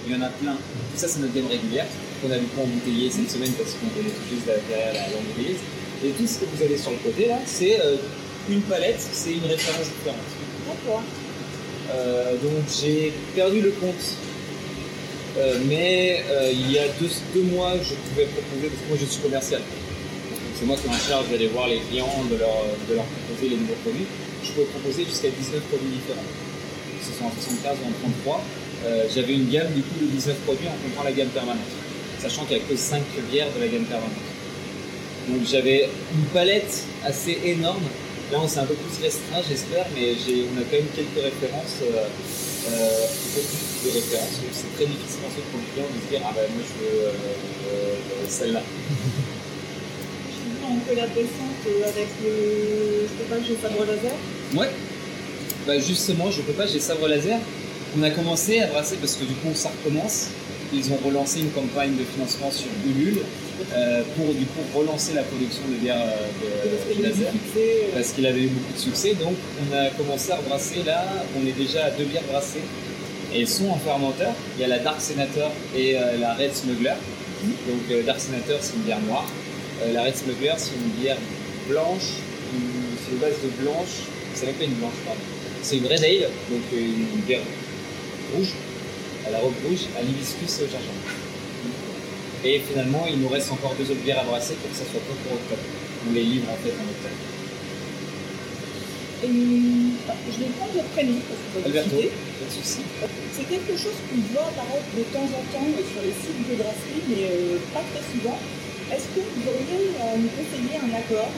il 0.05 0.13
y 0.13 0.15
en 0.15 0.21
a 0.21 0.29
plein. 0.29 0.53
Tout 0.53 0.97
ça, 0.97 1.07
c'est 1.07 1.19
notre 1.19 1.33
gamme 1.33 1.47
régulière 1.47 1.85
qu'on 2.21 2.31
a 2.31 2.37
du 2.37 2.45
coup 2.47 2.61
embouteillé 2.61 3.09
cette 3.09 3.31
semaine 3.31 3.51
parce 3.53 3.71
qu'on 3.71 3.87
est 3.99 4.03
tout 4.03 4.27
juste 4.29 4.45
derrière 4.45 4.93
la 4.93 5.15
l'embouteilleuse. 5.15 5.63
Et 6.03 6.09
tout 6.09 6.27
ce 6.27 6.39
que 6.39 6.45
vous 6.45 6.61
avez 6.61 6.77
sur 6.77 6.91
le 6.91 6.97
côté 6.97 7.27
là, 7.27 7.39
c'est 7.45 7.79
euh, 7.79 7.95
une 8.49 8.61
palette, 8.61 8.99
c'est 8.99 9.31
une 9.31 9.45
référence 9.45 9.87
différente. 9.87 10.27
D'accord. 10.67 11.03
Euh, 11.91 12.31
donc 12.33 12.63
j'ai 12.81 13.13
perdu 13.35 13.61
le 13.61 13.71
compte. 13.71 14.03
Euh, 15.37 15.57
mais 15.67 16.23
euh, 16.29 16.51
il 16.51 16.71
y 16.71 16.77
a 16.77 16.87
deux, 16.99 17.09
deux 17.33 17.41
mois, 17.41 17.73
je 17.81 17.95
pouvais 17.95 18.25
proposer, 18.25 18.67
parce 18.67 18.81
que 18.81 18.87
moi 18.87 18.97
je 18.99 19.05
suis 19.05 19.21
commercial. 19.21 19.61
Moi 20.65 20.77
qui 20.77 20.87
est 20.87 20.95
en 20.95 21.09
charge 21.09 21.29
d'aller 21.29 21.47
voir 21.47 21.67
les 21.67 21.79
clients, 21.91 22.07
de 22.31 22.37
leur, 22.37 23.03
proposer 23.27 23.49
les 23.49 23.57
nouveaux 23.57 23.79
produits. 23.83 24.07
Je 24.43 24.51
pouvais 24.51 24.65
proposer 24.67 25.03
jusqu'à 25.03 25.27
19 25.27 25.59
produits 25.67 25.91
différents. 25.91 26.29
Ce 27.03 27.11
soit 27.11 27.27
en 27.27 27.31
75 27.31 27.83
ou 27.83 27.87
en 27.89 27.95
33. 28.23 28.43
Euh, 28.85 29.03
J'avais 29.13 29.33
une 29.33 29.49
gamme 29.49 29.73
du 29.73 29.81
coup 29.81 29.99
de 29.99 30.07
19 30.07 30.37
produits 30.47 30.67
en 30.67 30.77
comptant 30.79 31.03
la 31.03 31.11
gamme 31.11 31.27
permanente. 31.35 31.67
Sachant 32.19 32.45
qu'il 32.45 32.57
n'y 32.57 32.63
a 32.63 32.65
que 32.65 32.77
5 32.77 33.03
bières 33.29 33.51
de 33.51 33.59
la 33.59 33.67
gamme 33.67 33.83
permanente. 33.83 34.23
Donc 35.27 35.43
j'avais 35.47 35.89
une 36.15 36.25
palette 36.31 36.83
assez 37.03 37.37
énorme. 37.43 37.83
Là 38.31 38.39
on 38.41 38.47
s'est 38.47 38.59
un 38.59 38.65
peu 38.65 38.75
plus 38.75 39.03
restreint 39.03 39.43
j'espère, 39.47 39.85
mais 39.95 40.15
on 40.15 40.59
a 40.59 40.63
quand 40.63 40.79
même 40.79 40.91
quelques 40.95 41.23
références, 41.23 41.83
euh, 41.83 42.07
euh, 42.71 43.05
références. 43.83 44.39
C'est 44.51 44.75
très 44.75 44.85
difficile 44.87 45.27
ensuite 45.27 45.47
pour 45.51 45.59
le 45.59 45.67
client 45.75 45.87
de 45.91 45.99
se 45.99 46.09
dire 46.09 46.21
ah 46.23 46.31
ben 46.35 46.47
moi 46.55 46.63
je 46.63 46.73
veux 46.79 48.29
celle-là. 48.29 48.63
Suis 50.63 50.71
en 50.71 50.79
collaboration 50.87 51.47
euh, 51.67 51.89
avec 51.89 52.07
le. 52.23 53.25
Pas, 53.29 53.35
j'ai 53.45 53.55
sabre 53.55 53.85
laser. 53.85 54.11
Ouais. 54.55 54.69
Bah 55.67 55.79
justement, 55.79 56.31
je 56.31 56.41
peux 56.41 56.53
pas, 56.53 56.65
j'ai 56.67 56.79
sabre 56.79 57.07
laser. 57.07 57.37
On 57.97 58.03
a 58.03 58.09
commencé 58.11 58.59
à 58.59 58.67
brasser 58.67 58.95
parce 58.97 59.15
que 59.15 59.25
du 59.25 59.33
coup 59.33 59.49
ça 59.53 59.69
recommence. 59.69 60.27
Ils 60.73 60.91
ont 60.91 60.99
relancé 61.05 61.41
une 61.41 61.51
campagne 61.51 61.95
de 61.95 62.03
financement 62.03 62.49
sur 62.49 62.67
Ulule 62.87 63.19
euh, 63.73 64.01
pour 64.15 64.33
du 64.33 64.45
coup 64.45 64.61
relancer 64.73 65.13
la 65.13 65.21
production 65.23 65.61
de 65.69 65.75
bière 65.75 65.97
euh, 66.01 66.97
de, 66.97 67.03
laser. 67.03 67.31
succès. 67.31 67.89
parce 67.93 68.11
qu'il 68.11 68.25
avait 68.25 68.41
eu 68.41 68.47
beaucoup 68.47 68.73
de 68.73 68.79
succès. 68.79 69.13
Donc 69.15 69.35
on 69.69 69.75
a 69.75 69.89
commencé 69.89 70.31
à 70.31 70.37
brasser 70.37 70.83
là, 70.85 71.05
on 71.37 71.45
est 71.45 71.51
déjà 71.51 71.85
à 71.85 71.89
deux 71.91 72.05
bières 72.05 72.23
brassées. 72.31 72.63
Et 73.33 73.41
elles 73.41 73.47
sont 73.47 73.69
en 73.69 73.77
fermenteur. 73.77 74.33
Il 74.57 74.61
y 74.61 74.63
a 74.63 74.67
la 74.67 74.79
Dark 74.79 75.01
Senator 75.01 75.51
et 75.75 75.97
euh, 75.97 76.17
la 76.19 76.33
Red 76.33 76.53
Smuggler. 76.55 76.95
Donc 77.67 77.91
euh, 77.91 78.03
Dark 78.03 78.19
Senator 78.19 78.57
c'est 78.61 78.75
une 78.75 78.83
bière 78.83 79.01
noire. 79.01 79.25
Euh, 79.83 79.93
la 79.93 80.03
Red 80.03 80.15
Smuggler, 80.15 80.53
c'est 80.57 80.75
une 80.75 81.01
bière 81.01 81.17
blanche, 81.67 82.23
c'est 83.03 83.11
une 83.11 83.17
base 83.17 83.35
de 83.43 83.49
blanche, 83.61 84.07
c'est 84.33 84.45
même 84.45 84.55
pas 84.55 84.63
une 84.63 84.73
blanche, 84.75 84.93
pardon. 85.05 85.19
C'est 85.61 85.77
une 85.77 85.87
Red 85.87 86.03
Ale, 86.03 86.29
donc 86.49 86.61
euh, 86.73 86.77
une 86.77 87.21
bière 87.21 87.41
rouge, 88.35 88.53
à 89.27 89.31
la 89.31 89.39
robe 89.39 89.53
rouge, 89.67 89.87
à 89.97 90.01
l'hibiscus 90.01 90.59
et 90.59 90.63
au. 90.63 92.47
Et 92.47 92.59
finalement, 92.59 93.05
il 93.07 93.19
nous 93.19 93.29
reste 93.29 93.51
encore 93.51 93.73
deux 93.79 93.89
autres 93.89 94.03
bières 94.03 94.19
à 94.19 94.23
brasser 94.23 94.55
pour 94.55 94.69
que 94.69 94.75
ça 94.75 94.83
soit 94.83 94.99
pas 94.99 95.15
pour 95.23 95.33
octobre. 95.33 95.63
On 96.09 96.13
les 96.13 96.23
livre 96.23 96.47
en 96.51 96.59
fait 96.59 96.75
en 96.75 96.83
octobre. 96.83 97.19
Et, 99.23 99.27
euh, 99.27 99.31
je 100.27 100.39
vais 100.43 100.51
prendre 100.59 100.73
votre 100.73 100.91
prénom 100.91 101.15
parce 101.23 101.63
que 101.63 101.67
Alberto, 101.67 101.95
pas 101.95 102.45
de 102.45 102.51
souci. 102.51 102.83
C'est 103.31 103.47
quelque 103.47 103.75
chose 103.79 103.95
qu'on 104.11 104.19
voit 104.35 104.51
apparaître 104.51 104.91
de 104.91 105.03
temps 105.15 105.23
en 105.23 105.43
temps 105.55 105.63
euh, 105.63 105.83
sur 105.87 106.03
les 106.03 106.11
sites 106.11 106.43
de 106.43 106.55
brasserie, 106.59 107.03
mais 107.07 107.23
euh, 107.31 107.57
pas 107.73 107.83
très 107.87 108.03
souvent. 108.11 108.37
Est-ce 108.91 109.05
que 109.15 109.21
vous 109.21 109.43
auriez 109.47 109.89
à 110.01 110.17
nous 110.17 110.29
conseiller 110.29 110.77
un 110.81 110.97
accord 110.97 111.31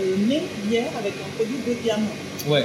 euh, 0.00 0.16
mais 0.28 0.42
bière 0.64 0.90
avec 0.98 1.14
un 1.14 1.30
produit 1.36 1.58
de 1.66 1.86
gamme? 1.86 2.06
Ouais. 2.48 2.64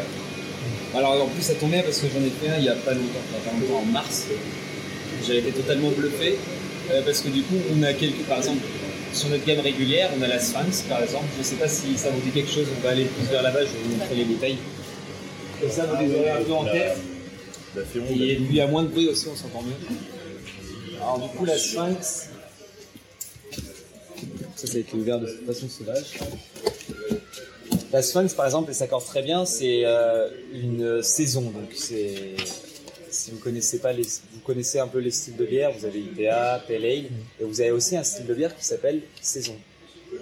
Alors 0.95 1.23
en 1.23 1.27
plus 1.27 1.41
ça 1.41 1.55
tombe 1.55 1.71
bien 1.71 1.81
parce 1.81 1.99
que 1.99 2.07
j'en 2.07 2.23
ai 2.25 2.29
fait 2.29 2.49
un 2.55 2.57
il 2.59 2.65
y 2.65 2.69
a 2.69 2.75
pas 2.75 2.93
longtemps, 2.93 3.23
il 3.29 3.33
y 3.33 3.37
a 3.37 3.51
pas 3.51 3.59
longtemps 3.59 3.81
en 3.81 3.91
mars. 3.91 4.27
J'avais 5.25 5.39
été 5.39 5.51
totalement 5.51 5.89
bluffé 5.89 6.37
euh, 6.91 7.01
parce 7.05 7.19
que 7.21 7.29
du 7.29 7.41
coup 7.41 7.55
on 7.75 7.83
a 7.83 7.93
quelques, 7.93 8.23
par 8.23 8.37
exemple 8.37 8.63
sur 9.11 9.29
notre 9.29 9.45
gamme 9.45 9.59
régulière, 9.61 10.09
on 10.17 10.21
a 10.21 10.27
la 10.27 10.39
Sphinx 10.39 10.83
par 10.83 11.01
exemple. 11.01 11.25
Je 11.37 11.43
sais 11.43 11.55
pas 11.55 11.67
si 11.67 11.97
ça 11.97 12.09
vous 12.09 12.21
dit 12.21 12.31
quelque 12.31 12.51
chose, 12.51 12.67
on 12.77 12.81
va 12.81 12.91
aller 12.91 13.05
plus 13.05 13.27
vers 13.29 13.41
là-bas, 13.41 13.61
je 13.61 13.65
vais 13.65 13.83
vous 13.83 13.95
montrer 13.97 14.15
les 14.15 14.25
bouteilles. 14.25 14.57
Comme 15.59 15.71
ça 15.71 15.85
vous 15.85 16.05
les 16.05 16.13
aurez 16.13 16.29
un 16.29 16.43
peu 16.43 16.53
en 16.53 16.65
tête. 16.65 16.97
Et 17.77 18.35
puis 18.35 18.55
y 18.55 18.61
a 18.61 18.67
moins 18.67 18.83
de 18.83 18.87
bruit 18.87 19.09
aussi, 19.09 19.27
on 19.31 19.35
s'entend 19.35 19.63
mieux. 19.63 19.97
Alors 21.01 21.19
du 21.19 21.37
coup 21.37 21.45
la 21.45 21.57
Sphinx, 21.57 22.29
ça 24.55 24.67
ça 24.67 24.77
a 24.77 24.79
été 24.79 24.95
ouvert 24.95 25.19
de 25.19 25.27
façon 25.27 25.67
sauvage. 25.69 26.19
La 27.91 28.01
Sphinx, 28.01 28.33
par 28.33 28.45
exemple, 28.45 28.69
elle 28.69 28.75
s'accorde 28.75 29.05
très 29.05 29.21
bien. 29.21 29.45
C'est 29.45 29.85
euh, 29.85 30.29
une 30.53 31.01
saison, 31.01 31.41
donc 31.41 31.71
c'est 31.73 32.35
si 33.09 33.31
vous 33.31 33.37
connaissez 33.37 33.79
pas 33.79 33.93
les, 33.93 34.03
vous 34.03 34.41
connaissez 34.43 34.79
un 34.79 34.87
peu 34.87 34.99
les 34.99 35.11
styles 35.11 35.37
de 35.37 35.45
bière. 35.45 35.71
Vous 35.71 35.85
avez 35.85 35.99
IPA, 35.99 36.63
Pale 36.67 36.85
Ale, 36.85 37.05
et 37.39 37.43
vous 37.43 37.61
avez 37.61 37.71
aussi 37.71 37.95
un 37.95 38.03
style 38.03 38.25
de 38.25 38.33
bière 38.33 38.55
qui 38.55 38.65
s'appelle 38.65 39.01
saison. 39.21 39.55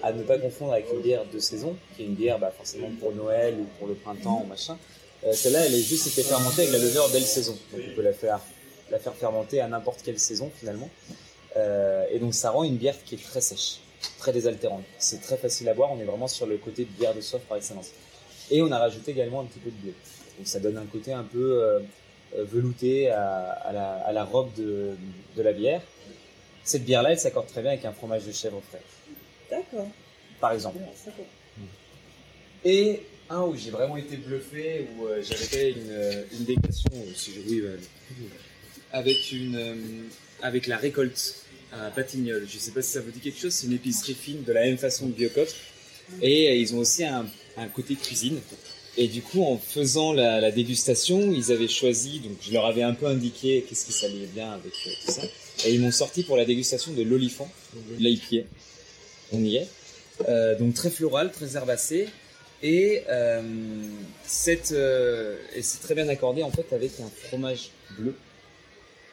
À 0.02 0.14
ne 0.14 0.24
pas 0.24 0.38
confondre 0.38 0.74
avec 0.74 0.86
une 0.94 1.02
bière 1.02 1.24
de 1.32 1.40
saison, 1.40 1.76
qui 1.96 2.04
est 2.04 2.06
une 2.06 2.16
bière 2.16 2.40
bah, 2.40 2.54
forcément 2.56 2.90
pour 3.00 3.14
Noël 3.14 3.56
ou 3.60 3.66
pour 3.78 3.88
le 3.88 3.96
printemps 3.96 4.42
ou 4.44 4.48
machin. 4.48 4.78
Euh, 5.26 5.34
Celle-là, 5.34 5.66
elle 5.66 5.74
est 5.74 5.82
juste 5.82 6.08
été 6.08 6.24
fermentée 6.24 6.62
avec 6.62 6.74
la 6.74 6.80
levure 6.80 7.10
belle 7.10 7.24
saison. 7.24 7.58
Donc 7.72 7.82
on 7.92 7.96
peut 7.96 8.02
la 8.02 8.14
faire, 8.14 8.40
la 8.92 9.00
faire 9.00 9.14
fermenter 9.14 9.60
à 9.62 9.68
n'importe 9.68 10.02
quelle 10.04 10.20
saison 10.20 10.52
finalement. 10.60 10.90
Euh, 11.56 12.06
et 12.12 12.20
donc 12.20 12.34
ça 12.34 12.50
rend 12.50 12.64
une 12.64 12.78
bière 12.78 12.96
qui 13.04 13.16
est 13.16 13.24
très 13.24 13.42
sèche, 13.42 13.80
très 14.18 14.32
désaltérante. 14.34 14.84
C'est 15.00 15.22
très 15.22 15.38
facile 15.38 15.68
à 15.70 15.74
boire, 15.74 15.92
on 15.92 16.00
est 16.00 16.04
vraiment 16.06 16.28
sur 16.28 16.46
le 16.46 16.58
côté 16.58 16.86
de 16.86 16.90
bière 16.90 17.14
de 17.14 17.22
soif 17.22 17.42
par 17.48 17.58
excellence. 17.58 17.90
Et 18.52 18.62
on 18.62 18.72
a 18.72 18.78
rajouté 18.80 19.12
également 19.12 19.42
un 19.42 19.46
petit 19.46 19.60
peu 19.60 19.70
de 19.72 19.76
bleu. 19.78 19.94
Donc 20.38 20.48
ça 20.48 20.60
donne 20.60 20.78
un 20.78 20.86
côté 20.86 21.14
un 21.14 21.24
peu 21.24 21.62
euh, 21.64 21.80
euh, 22.38 22.44
velouté 22.44 23.10
à, 23.10 23.52
à 23.52 23.72
la, 23.72 23.92
à 24.06 24.12
la 24.12 24.24
robe 24.24 24.54
de, 24.56 24.92
de 25.36 25.42
la 25.42 25.54
bière. 25.54 25.82
Cette 26.64 26.84
bière-là, 26.86 27.12
elle 27.12 27.20
s'accorde 27.20 27.48
très 27.48 27.62
bien 27.62 27.72
avec 27.72 27.86
un 27.86 27.92
fromage 27.94 28.24
de 28.26 28.32
chèvre 28.32 28.62
frais, 28.70 28.82
D'accord. 29.50 29.88
par 30.40 30.54
exemple. 30.54 30.78
Va. 30.80 31.12
Et 32.66 33.02
un 33.30 33.42
où 33.42 33.56
j'ai 33.56 33.70
vraiment 33.72 33.98
été 33.98 34.16
bluffé, 34.18 34.88
où 34.98 35.06
euh, 35.08 35.22
j'avais 35.22 35.44
fait 35.44 35.72
une, 35.72 36.26
une 36.40 36.46
dégustation, 36.46 36.92
si 37.16 37.32
je- 37.34 37.40
oui, 37.50 37.64
avec, 38.92 39.32
une, 39.32 39.56
euh, 39.56 39.76
avec 40.42 40.68
la 40.68 40.78
récolte 40.78 41.43
à 41.82 41.90
Patignolles. 41.92 42.48
Je 42.48 42.58
sais 42.58 42.72
pas 42.72 42.82
si 42.82 42.92
ça 42.92 43.02
vous 43.02 43.12
dit 43.12 43.20
quelque 43.20 43.40
chose, 43.40 43.54
c'est 43.54 43.68
une 43.68 43.74
épicerie 43.74 44.14
fine 44.14 44.44
de 44.44 44.52
la 44.52 44.62
même 44.62 44.78
façon 44.78 45.08
que 45.08 45.14
Biocop. 45.14 45.48
Et 46.22 46.50
euh, 46.50 46.56
ils 46.56 46.76
ont 46.76 46.80
aussi 46.80 47.04
un, 47.04 47.26
côté 47.74 47.96
cuisine. 47.96 48.40
Et 48.96 49.08
du 49.08 49.22
coup, 49.22 49.44
en 49.44 49.58
faisant 49.58 50.14
la, 50.14 50.52
dégustation, 50.52 51.32
ils 51.32 51.52
avaient 51.52 51.68
choisi, 51.68 52.20
donc 52.20 52.38
je 52.42 52.52
leur 52.52 52.66
avais 52.66 52.84
un 52.84 52.94
peu 52.94 53.08
indiqué 53.08 53.66
qu'est-ce 53.68 53.86
qui 53.86 53.92
s'allait 53.92 54.28
bien 54.34 54.52
avec 54.52 54.74
euh, 54.86 54.92
tout 55.06 55.12
ça. 55.12 55.24
Et 55.66 55.74
ils 55.74 55.82
m'ont 55.82 55.92
sorti 55.92 56.24
pour 56.24 56.38
la 56.38 56.46
dégustation 56.46 56.94
de 56.94 57.02
l'olifant, 57.02 57.50
de 57.76 57.96
l'IPA. 57.98 58.48
On 59.32 59.44
y 59.44 59.58
est. 59.58 59.68
Euh, 60.30 60.58
donc 60.58 60.76
très 60.76 60.92
floral, 60.92 61.32
très 61.32 61.56
herbacé. 61.56 62.08
Et, 62.62 63.04
et 63.04 63.42
c'est 64.28 64.62
très 65.82 65.96
bien 65.96 66.08
accordé 66.08 66.44
en 66.44 66.52
fait 66.52 66.72
avec 66.72 66.92
un 67.02 67.10
fromage 67.28 67.72
bleu 67.98 68.16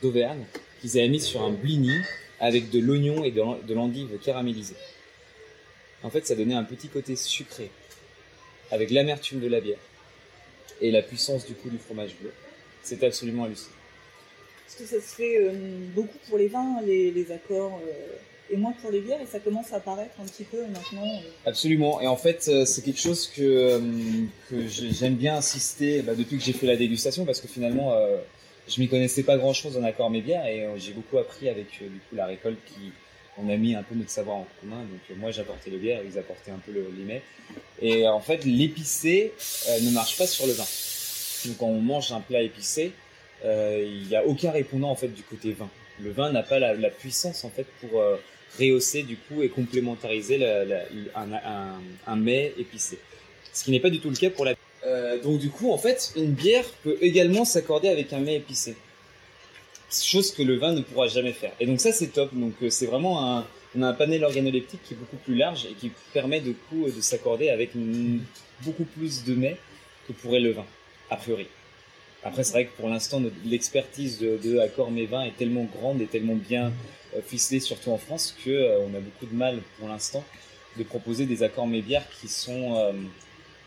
d'Auvergne 0.03 0.45
qu'ils 0.81 0.99
avaient 0.99 1.09
mis 1.09 1.21
sur 1.21 1.43
un 1.43 1.51
blini 1.51 1.97
avec 2.41 2.71
de 2.71 2.79
l'oignon 2.81 3.23
et 3.25 3.31
de 3.31 3.39
l'en- 3.41 3.59
de 3.59 3.75
l'endive 3.75 4.09
caramélisée. 4.25 4.75
En 6.03 6.11
fait, 6.11 6.27
ça 6.27 6.35
donnait 6.35 6.55
un 6.55 6.65
petit 6.65 6.89
côté 6.89 7.15
sucré 7.17 7.71
avec 8.71 8.91
l'amertume 8.91 9.41
de 9.41 9.49
la 9.49 9.61
bière 9.61 9.79
et 10.81 10.91
la 10.91 11.03
puissance 11.03 11.47
du 11.47 11.55
coup 11.55 11.69
du 11.69 11.79
fromage 11.79 12.15
bleu. 12.21 12.33
C'était 12.83 13.07
absolument 13.07 13.45
hallucinant. 13.45 13.69
Parce 14.67 14.77
que 14.91 14.97
ça 14.97 15.07
se 15.07 15.15
fait 15.17 15.37
euh, 15.39 15.51
beaucoup 15.95 16.17
pour 16.29 16.39
les 16.39 16.49
vins, 16.49 16.81
les, 16.87 17.11
les 17.11 17.31
accords, 17.33 17.79
euh, 17.87 17.93
et 18.53 18.57
moins 18.57 18.73
pour 18.81 18.91
les 18.91 19.01
bières, 19.01 19.21
et 19.21 19.27
ça 19.27 19.39
commence 19.41 19.73
à 19.73 19.77
apparaître 19.77 20.15
un 20.21 20.25
petit 20.25 20.45
peu 20.45 20.63
maintenant. 20.63 21.05
euh. 21.07 21.29
Absolument. 21.45 22.01
Et 22.01 22.07
en 22.07 22.17
fait, 22.17 22.51
c'est 22.65 22.83
quelque 22.83 22.99
chose 23.01 23.27
que, 23.29 23.81
que 24.49 24.67
j'ai- 24.67 24.91
j'aime 24.93 25.17
bien 25.17 25.37
insister 25.37 26.01
bah, 26.03 26.15
depuis 26.15 26.39
que 26.39 26.43
j'ai 26.45 26.53
fait 26.53 26.67
la 26.67 26.77
dégustation, 26.77 27.25
parce 27.27 27.41
que 27.41 27.47
finalement, 27.49 27.93
je 28.69 28.81
m'y 28.81 28.89
connaissais 28.89 29.23
pas 29.23 29.37
grand-chose 29.37 29.77
en 29.77 29.85
accord 29.85 30.11
mes 30.11 30.21
bières, 30.21 30.47
et 30.47 30.65
euh, 30.65 30.77
j'ai 30.77 30.93
beaucoup 30.93 31.19
appris 31.19 31.49
avec 31.49 31.67
euh, 31.83 31.89
du 31.89 31.99
coup 31.99 32.15
la 32.15 32.27
récolte 32.27 32.59
qui 32.67 32.93
on 33.39 33.49
a 33.49 33.57
mis 33.57 33.75
un 33.75 33.83
peu 33.83 33.95
notre 33.95 34.11
savoir 34.11 34.37
en 34.37 34.47
commun. 34.61 34.81
Donc 34.81 35.01
euh, 35.11 35.15
moi, 35.17 35.31
j'apportais 35.31 35.71
les 35.71 35.79
bières, 35.79 36.03
ils 36.05 36.19
apportaient 36.19 36.51
un 36.51 36.59
peu 36.65 36.73
le, 36.73 36.93
les 36.97 37.05
mets. 37.05 37.23
Et 37.81 38.07
en 38.07 38.21
fait, 38.21 38.45
l'épicé 38.45 39.33
ne 39.83 39.91
marche 39.93 40.19
pas 40.19 40.27
sur 40.27 40.47
le 40.47 40.53
vin. 40.53 40.67
Donc 41.47 41.57
quand 41.59 41.67
on 41.67 41.81
mange 41.81 42.13
un 42.13 42.21
plat 42.21 42.43
épicé, 42.43 42.93
il 43.45 44.07
n'y 44.09 44.15
a 44.15 44.25
aucun 44.27 44.51
répondant 44.51 44.91
en 44.91 44.95
fait 44.95 45.09
du 45.09 45.23
côté 45.23 45.53
vin. 45.53 45.71
Le 46.01 46.11
vin 46.11 46.31
n'a 46.31 46.43
pas 46.43 46.59
la, 46.59 46.91
puissance 46.91 47.45
en 47.45 47.51
fait 47.51 47.67
pour 47.81 48.03
rehausser 48.59 49.03
du 49.03 49.17
coup 49.17 49.43
et 49.43 49.49
complémentariser 49.49 50.45
un, 51.15 51.81
un 52.07 52.17
mets 52.17 52.53
épicé. 52.59 52.99
Ce 53.53 53.65
qui 53.65 53.71
n'est 53.71 53.81
pas 53.81 53.91
du 53.91 54.01
tout 54.01 54.11
le 54.11 54.17
cas 54.17 54.31
pour 54.31 54.45
la. 54.45 54.55
Euh, 54.87 55.21
donc 55.23 55.39
du 55.39 55.51
coup, 55.51 55.73
en 55.73 55.79
fait, 55.79 56.13
une 56.17 56.33
bière 56.33 56.65
peut 56.83 56.97
également 57.01 57.45
s'accorder 57.45 57.89
avec 57.89 58.13
un 58.13 58.21
mets 58.21 58.37
épicé. 58.37 58.77
Chose 59.91 60.33
que 60.33 60.43
le 60.43 60.57
vin 60.57 60.73
ne 60.73 60.83
pourra 60.83 61.09
jamais 61.09 61.33
faire. 61.33 61.53
Et 61.61 61.67
donc 61.67 61.81
ça, 61.81 61.93
c'est 61.93 62.09
top. 62.09 62.31
Donc 62.33 62.55
euh, 62.63 62.71
c'est 62.71 62.87
vraiment 62.87 63.37
un, 63.39 63.47
on 63.77 63.83
a 63.83 63.89
un 63.89 63.93
panel 63.93 64.25
organoleptique 64.25 64.81
qui 64.85 64.95
est 64.95 64.97
beaucoup 64.97 65.17
plus 65.17 65.35
large 65.35 65.67
et 65.67 65.75
qui 65.75 65.91
permet 66.13 66.41
de 66.41 66.53
coup 66.69 66.87
de 66.89 67.01
s'accorder 67.01 67.51
avec 67.51 67.71
beaucoup 68.63 68.85
plus 68.85 69.25
de 69.25 69.35
mets 69.35 69.57
que 70.07 70.13
pourrait 70.13 70.41
le 70.41 70.53
vin, 70.53 70.67
a 71.11 71.17
priori. 71.17 71.47
Après, 72.23 72.45
c'est 72.45 72.53
vrai 72.53 72.67
que 72.67 72.77
pour 72.77 72.89
l'instant, 72.89 73.23
l'expertise 73.47 74.19
de, 74.19 74.39
de 74.43 74.59
Accord 74.59 74.91
Mes 74.91 75.07
Vins 75.07 75.23
est 75.23 75.37
tellement 75.37 75.65
grande 75.65 76.03
et 76.03 76.07
tellement 76.07 76.35
bien 76.35 76.71
euh, 77.17 77.21
ficelée, 77.27 77.61
surtout 77.61 77.91
en 77.91 77.99
France, 77.99 78.37
que 78.45 78.79
on 78.81 78.95
a 78.95 79.01
beaucoup 79.01 79.27
de 79.27 79.35
mal 79.35 79.59
pour 79.79 79.89
l'instant 79.89 80.25
de 80.77 80.85
proposer 80.85 81.27
des 81.27 81.43
accords 81.43 81.67
mes 81.67 81.83
bières 81.83 82.07
qui 82.21 82.29
sont 82.29 82.93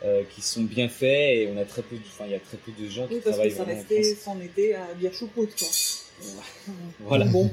euh, 0.06 0.24
qui 0.36 0.41
sont 0.41 0.64
bien 0.64 0.89
faits 0.89 1.38
et 1.38 1.49
on 1.54 1.58
a 1.58 1.66
très 1.66 1.82
peu, 1.82 1.95
de- 1.95 2.01
enfin 2.08 2.26
il 2.26 2.32
y 2.32 2.36
a 2.36 2.39
très 2.39 2.58
peu 2.58 2.72
de 2.78 2.89
gens 2.89 3.08
qui 3.08 3.16
Oui, 3.16 3.22
parce 3.24 3.36
travaillent 3.38 3.51
que 3.51 3.58
ça 3.58 3.64
vraiment 3.64 3.80
restait, 3.80 4.16
c'en 4.16 4.39
était 4.41 4.74
à 4.74 4.93
bière 4.95 5.14
choucroute, 5.14 5.56
quoi. 5.58 5.68
Voilà. 6.99 7.26
Bon. 7.26 7.49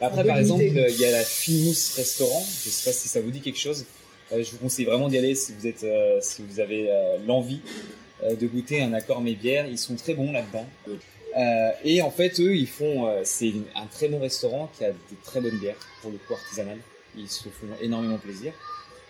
Après, 0.00 0.24
par 0.24 0.38
exemple, 0.38 0.62
il 0.62 0.96
y 1.00 1.04
a 1.04 1.10
la 1.10 1.24
Finmousse 1.24 1.94
Restaurant. 1.96 2.44
Je 2.64 2.70
sais 2.70 2.90
pas 2.90 2.94
si 2.96 3.08
ça 3.08 3.20
vous 3.20 3.30
dit 3.30 3.40
quelque 3.40 3.58
chose. 3.58 3.84
Euh, 4.32 4.42
je 4.44 4.50
vous 4.52 4.58
conseille 4.58 4.84
vraiment 4.84 5.08
d'y 5.08 5.18
aller 5.18 5.34
si 5.34 5.52
vous 5.58 5.66
êtes, 5.66 5.82
euh, 5.82 6.18
si 6.20 6.42
vous 6.42 6.60
avez 6.60 6.88
l'envie 7.26 7.60
de 8.28 8.46
goûter 8.46 8.80
un 8.82 8.92
accord 8.92 9.20
mes 9.20 9.34
bières. 9.34 9.66
Ils 9.66 9.78
sont 9.78 9.96
très 9.96 10.14
bons 10.14 10.30
là-dedans. 10.32 10.66
Et 11.84 12.00
en 12.02 12.10
fait, 12.10 12.38
eux, 12.40 12.54
ils 12.56 12.68
font, 12.68 13.08
c'est 13.24 13.52
un 13.74 13.86
très 13.86 14.08
bon 14.08 14.20
restaurant 14.20 14.70
qui 14.76 14.84
a 14.84 14.90
des 14.90 15.16
très 15.24 15.40
bonnes 15.40 15.58
bières 15.58 15.76
pour 16.02 16.10
le 16.10 16.18
coup 16.18 16.34
artisanal. 16.34 16.78
Ils 17.16 17.28
se 17.28 17.44
font 17.44 17.66
énormément 17.80 18.18
plaisir. 18.18 18.52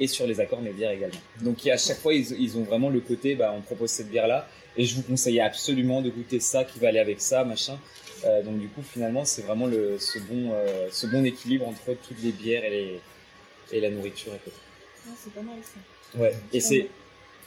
Et 0.00 0.06
sur 0.06 0.26
les 0.26 0.38
accords 0.40 0.60
mes 0.62 0.70
bières 0.72 0.92
également. 0.92 1.18
Donc 1.40 1.66
à 1.66 1.76
chaque 1.76 1.98
fois, 1.98 2.14
ils, 2.14 2.30
ils 2.40 2.56
ont 2.56 2.62
vraiment 2.62 2.88
le 2.90 3.00
côté, 3.00 3.34
bah, 3.34 3.52
on 3.56 3.60
propose 3.60 3.90
cette 3.90 4.08
bière-là. 4.10 4.48
Et 4.76 4.84
je 4.84 4.94
vous 4.94 5.02
conseille 5.02 5.40
absolument 5.40 6.02
de 6.02 6.10
goûter 6.10 6.38
ça 6.38 6.62
qui 6.64 6.78
va 6.78 6.88
aller 6.88 7.00
avec 7.00 7.20
ça, 7.20 7.44
machin. 7.44 7.78
Euh, 8.24 8.42
donc 8.42 8.58
du 8.60 8.68
coup, 8.68 8.82
finalement, 8.82 9.24
c'est 9.24 9.42
vraiment 9.42 9.66
le, 9.66 9.98
ce, 9.98 10.18
bon, 10.20 10.52
euh, 10.52 10.86
ce 10.92 11.06
bon 11.08 11.24
équilibre 11.24 11.66
entre 11.66 11.94
toutes 12.06 12.22
les 12.22 12.30
bières 12.30 12.64
et, 12.64 12.70
les, 12.70 13.00
et 13.72 13.80
la 13.80 13.90
nourriture 13.90 14.32
à 14.32 14.38
côté. 14.38 14.56
Ah, 15.08 15.10
c'est 15.20 15.32
pas 15.32 15.42
mal 15.42 15.56
ça. 15.62 16.18
Ouais. 16.20 16.34
Et 16.52 16.60
c'est, 16.60 16.88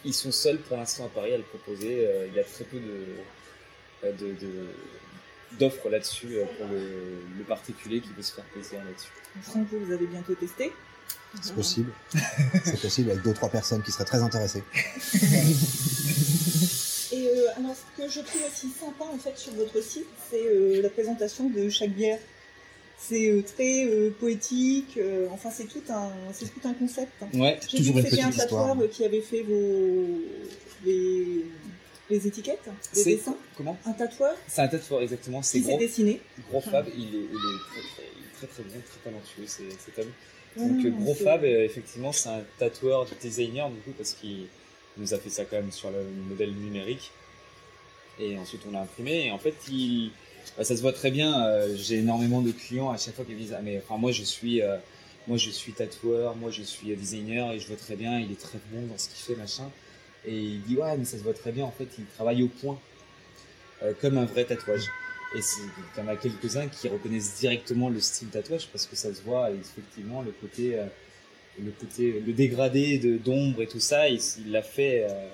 ils 0.04 0.14
sont 0.14 0.32
seuls 0.32 0.58
pour 0.60 0.76
l'instant 0.78 1.06
à 1.06 1.10
Paris 1.10 1.34
à 1.34 1.38
le 1.38 1.44
proposer. 1.44 2.06
Euh, 2.06 2.28
il 2.28 2.36
y 2.36 2.40
a 2.40 2.44
très 2.44 2.66
peu 2.66 2.78
de, 2.80 4.12
de, 4.12 4.34
de- 4.34 4.68
d'offres 5.58 5.90
là-dessus 5.90 6.38
pour 6.58 6.68
le, 6.68 6.80
le 7.38 7.44
particulier 7.46 8.02
qui 8.02 8.10
veut 8.16 8.24
se 8.24 8.34
faire 8.34 8.46
plaisir 8.46 8.80
là-dessus. 8.84 9.12
Que 9.70 9.76
vous 9.76 9.92
avez 9.92 10.08
bientôt 10.08 10.34
testé. 10.36 10.72
C'est 11.42 11.56
possible. 11.56 11.92
C'est 12.66 12.82
possible 12.82 13.12
avec 13.12 13.24
deux 13.24 13.34
trois 13.34 13.50
personnes 13.50 13.82
qui 13.84 13.92
seraient 13.92 14.06
très 14.06 14.22
intéressées. 14.22 14.64
Et 17.14 17.28
euh, 17.28 17.48
alors, 17.58 17.76
ce 17.76 18.02
que 18.02 18.10
je 18.10 18.20
trouve 18.22 18.42
aussi 18.50 18.70
sympa 18.70 19.04
en 19.04 19.18
fait 19.18 19.38
sur 19.38 19.54
votre 19.54 19.82
site, 19.84 20.06
c'est 20.30 20.46
euh, 20.46 20.82
la 20.82 20.90
présentation 20.90 21.50
de 21.50 21.70
chaque 21.70 21.92
bière. 21.92 22.20
C'est 22.98 23.30
euh, 23.30 23.42
très 23.42 23.86
euh, 23.86 24.12
poétique. 24.20 24.98
euh, 24.98 25.28
enfin, 25.32 25.50
c'est 25.52 25.66
tout 25.66 25.82
un, 25.90 26.10
c'est 26.34 26.46
tout 26.46 26.66
un 26.68 26.74
concept. 26.74 27.12
hein. 27.22 27.28
Ouais, 27.34 27.60
J'ai 27.68 27.80
vu 27.82 27.94
que 27.94 28.02
c'était 28.10 28.22
un 28.22 28.32
tatoueur 28.32 28.78
qui 28.92 29.04
avait 29.04 29.22
fait 29.22 29.42
vos 29.42 30.22
les, 30.86 31.46
les 32.10 32.28
étiquettes, 32.28 32.60
les 32.96 33.02
C'est- 33.04 33.16
dessins. 33.16 33.36
comment 33.58 33.78
Un 33.86 33.94
tatoueur 33.94 34.36
C'est 34.48 34.62
un 34.62 34.68
tatoueur, 34.68 35.02
exactement. 35.02 35.42
C'est 35.42 35.58
qui 35.60 35.64
s'est 35.66 35.70
gros, 35.72 35.80
dessiné. 35.80 36.22
gros 36.50 36.62
Fab, 36.62 36.86
il 36.96 37.04
est, 37.04 37.08
il 37.08 37.24
est 37.24 37.28
très, 37.72 37.82
très, 37.82 38.04
il 38.16 38.24
est 38.24 38.38
très 38.38 38.48
très 38.48 38.64
bon, 38.64 38.70
très 38.90 39.00
talentueux, 39.12 39.44
c'est 39.48 39.64
cet 39.84 40.00
homme. 40.00 40.12
Ah, 40.58 40.60
Donc 40.60 40.86
euh, 40.86 40.90
gros 40.90 41.14
Fab, 41.16 41.44
euh, 41.44 41.64
effectivement, 41.64 42.12
c'est 42.12 42.30
un 42.30 42.44
tatoueur 42.60 43.06
designer 43.22 43.70
du 43.70 43.78
coup 43.80 43.92
parce 43.98 44.14
qu'il 44.14 44.48
nous 44.98 45.14
a 45.14 45.18
fait 45.18 45.30
ça 45.30 45.46
quand 45.46 45.56
même 45.58 45.72
sur 45.72 45.90
le 45.92 46.04
modèle 46.30 46.52
numérique. 46.52 47.12
Et 48.20 48.38
ensuite 48.38 48.62
on 48.68 48.72
l'a 48.72 48.82
imprimé 48.82 49.28
et 49.28 49.32
en 49.32 49.38
fait 49.40 49.56
il, 49.70 50.12
bah, 50.58 50.64
ça 50.64 50.76
se 50.76 50.82
voit 50.82 50.94
très 50.94 51.12
bien. 51.12 51.44
euh, 51.46 51.76
J'ai 51.76 52.00
énormément 52.00 52.42
de 52.42 52.52
clients 52.52 52.92
à 52.92 52.98
chaque 52.98 53.16
fois 53.16 53.26
qui 53.26 53.32
me 53.32 53.38
disent 53.40 53.56
ah 53.58 53.62
mais 53.64 53.78
enfin 53.84 53.98
moi 53.98 54.12
je 54.12 54.24
suis 54.24 54.62
euh, 54.62 54.78
moi 55.28 55.38
je 55.38 55.50
suis 55.50 55.72
tatoueur, 55.72 56.36
moi 56.36 56.52
je 56.52 56.62
suis 56.64 56.94
designer 56.96 57.54
et 57.54 57.60
je 57.60 57.68
vois 57.68 57.78
très 57.78 57.96
bien. 57.96 58.20
Il 58.20 58.32
est 58.32 58.40
très 58.40 58.60
bon 58.72 58.86
dans 58.88 58.98
ce 58.98 59.08
qu'il 59.10 59.18
fait 59.36 59.42
machin. 59.42 59.70
Et 60.26 60.36
il 60.38 60.62
dit 60.64 60.76
ouais 60.76 60.98
mais 60.98 61.06
ça 61.06 61.18
se 61.18 61.24
voit 61.24 61.34
très 61.34 61.52
bien. 61.52 61.64
En 61.66 61.72
fait 61.72 61.88
il 61.98 62.06
travaille 62.06 62.44
au 62.44 62.48
point 62.48 62.78
euh, 63.84 63.94
comme 64.02 64.18
un 64.18 64.26
vrai 64.26 64.44
tatouage. 64.46 64.88
Et 65.36 65.40
il 65.40 66.02
y 66.02 66.06
en 66.06 66.08
a 66.10 66.16
quelques-uns 66.18 66.68
qui 66.68 66.88
reconnaissent 66.90 67.36
directement 67.40 67.90
le 67.90 68.00
style 68.02 68.28
tatouage 68.28 68.68
parce 68.68 68.86
que 68.86 68.96
ça 68.96 69.14
se 69.14 69.22
voit 69.22 69.50
effectivement 69.52 70.22
le 70.22 70.32
côté, 70.32 70.78
euh, 70.78 70.86
le 71.64 71.72
côté, 71.72 72.22
le 72.26 72.34
dégradé 72.34 72.98
de 72.98 73.18
d'ombre 73.18 73.62
et 73.62 73.68
tout 73.68 73.80
ça, 73.80 74.10
il 74.10 74.20
l'a 74.48 74.62
fait 74.62 75.06
euh, 75.10 75.28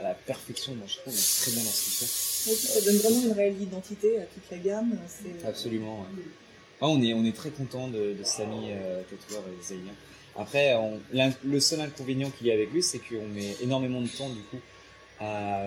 à 0.00 0.02
la 0.04 0.14
perfection. 0.14 0.74
Moi 0.74 0.86
je 0.88 0.96
trouve 0.96 1.14
très 1.14 1.52
bon 1.52 1.62
dans 1.62 1.70
ce 1.70 1.84
qu'il 1.84 1.92
fait. 1.94 2.54
Ça 2.66 2.80
donne 2.80 2.96
vraiment 2.96 3.22
une 3.22 3.32
réelle 3.32 3.62
identité 3.62 4.18
à 4.18 4.24
toute 4.24 4.42
la 4.50 4.58
gamme. 4.58 4.98
C'est 5.08 5.46
Absolument. 5.46 6.00
ouais. 6.00 6.22
Ah, 6.80 6.88
on 6.88 7.00
est 7.00 7.14
on 7.14 7.24
est 7.24 7.34
très 7.36 7.50
content 7.50 7.86
de, 7.88 8.12
de 8.18 8.24
Samy 8.24 8.70
euh, 8.72 9.02
tatoueur 9.08 9.42
et 9.52 9.60
designer. 9.62 9.94
Après 10.36 10.74
on- 10.74 11.00
le 11.44 11.60
seul 11.60 11.80
inconvénient 11.80 12.30
qu'il 12.30 12.48
y 12.48 12.50
a 12.50 12.54
avec 12.54 12.72
lui 12.72 12.82
c'est 12.82 12.98
qu'on 12.98 13.28
met 13.28 13.54
énormément 13.62 14.00
de 14.00 14.08
temps 14.08 14.28
du 14.30 14.40
coup 14.50 14.58
à 15.20 15.66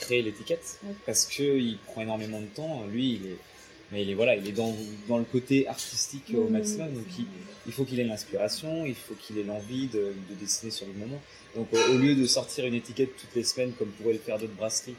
créer 0.00 0.22
l'étiquette 0.22 0.78
parce 1.06 1.26
que 1.26 1.42
il 1.58 1.78
prend 1.86 2.00
énormément 2.02 2.40
de 2.40 2.46
temps. 2.46 2.84
Lui 2.92 3.14
il 3.22 3.26
est 3.26 3.36
mais 3.92 4.02
il 4.02 4.10
est 4.10 4.14
voilà 4.14 4.36
il 4.36 4.46
est 4.46 4.52
dans 4.52 4.74
dans 5.08 5.18
le 5.18 5.24
côté 5.24 5.66
artistique 5.66 6.32
au 6.34 6.44
maximum 6.48 6.92
donc 6.94 7.06
il, 7.18 7.24
il 7.66 7.72
faut 7.72 7.84
qu'il 7.84 7.98
ait 8.00 8.04
l'inspiration, 8.04 8.86
il 8.86 8.94
faut 8.94 9.14
qu'il 9.14 9.36
ait 9.38 9.42
l'envie 9.42 9.86
de, 9.88 10.12
de 10.30 10.34
dessiner 10.40 10.70
sur 10.70 10.86
le 10.86 10.92
moment. 10.94 11.20
Donc 11.56 11.66
au, 11.72 11.98
lieu 11.98 12.14
de 12.14 12.24
sortir 12.26 12.64
une 12.66 12.74
étiquette 12.74 13.10
toutes 13.16 13.34
les 13.34 13.42
semaines 13.44 13.72
comme 13.78 13.88
pourraient 13.88 14.12
le 14.14 14.20
faire 14.20 14.38
d'autres 14.38 14.54
brasseries, 14.54 14.94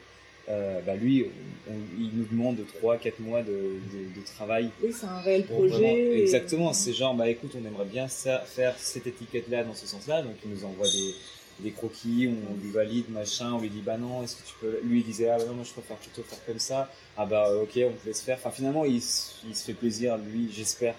euh, 0.50 0.80
bah 0.86 0.94
lui, 0.94 1.24
on- 1.70 1.72
il 1.98 2.10
nous 2.14 2.26
demande 2.30 2.58
3-4 2.82 3.12
mois 3.20 3.42
de, 3.42 3.52
de- 3.52 4.20
de 4.20 4.26
travail. 4.36 4.68
Oui, 4.82 4.92
c'est 4.92 5.06
un 5.06 5.20
réel 5.20 5.44
projet. 5.46 5.68
vraiment- 5.70 5.88
et- 5.96 6.20
Exactement, 6.22 6.72
c'est 6.74 6.92
genre, 6.92 7.14
bah 7.14 7.30
écoute, 7.30 7.52
on 7.54 7.66
aimerait 7.66 7.86
bien 7.86 8.06
ça- 8.08 8.40
faire 8.40 8.74
cette 8.78 9.06
étiquette-là 9.06 9.64
dans 9.64 9.74
ce 9.74 9.86
sens-là, 9.86 10.20
donc 10.22 10.34
il 10.44 10.50
nous 10.50 10.64
envoie 10.66 10.86
des, 10.88 11.14
des 11.62 11.70
croquis, 11.70 12.28
on 12.28 12.54
lui 12.62 12.70
valide, 12.70 13.08
machin, 13.10 13.52
on 13.54 13.60
lui 13.60 13.70
dit, 13.70 13.80
bah 13.80 13.96
non, 13.96 14.22
est-ce 14.22 14.36
que 14.36 14.42
tu 14.46 14.54
peux... 14.60 14.80
Lui, 14.84 15.00
il 15.00 15.04
disait, 15.04 15.28
ah 15.30 15.38
bah 15.38 15.44
non, 15.46 15.54
moi 15.54 15.64
je 15.64 15.72
préfère 15.72 15.96
plutôt 15.96 16.22
faire 16.22 16.44
comme 16.46 16.58
ça, 16.58 16.90
ah 17.16 17.26
bah 17.26 17.54
ok, 17.56 17.70
on 17.76 17.92
te 17.92 18.06
laisse 18.06 18.20
faire. 18.22 18.38
Enfin 18.38 18.50
finalement, 18.50 18.84
il, 18.84 19.00
se 19.00 19.64
fait 19.64 19.74
plaisir, 19.74 20.18
lui, 20.18 20.50
j'espère, 20.52 20.94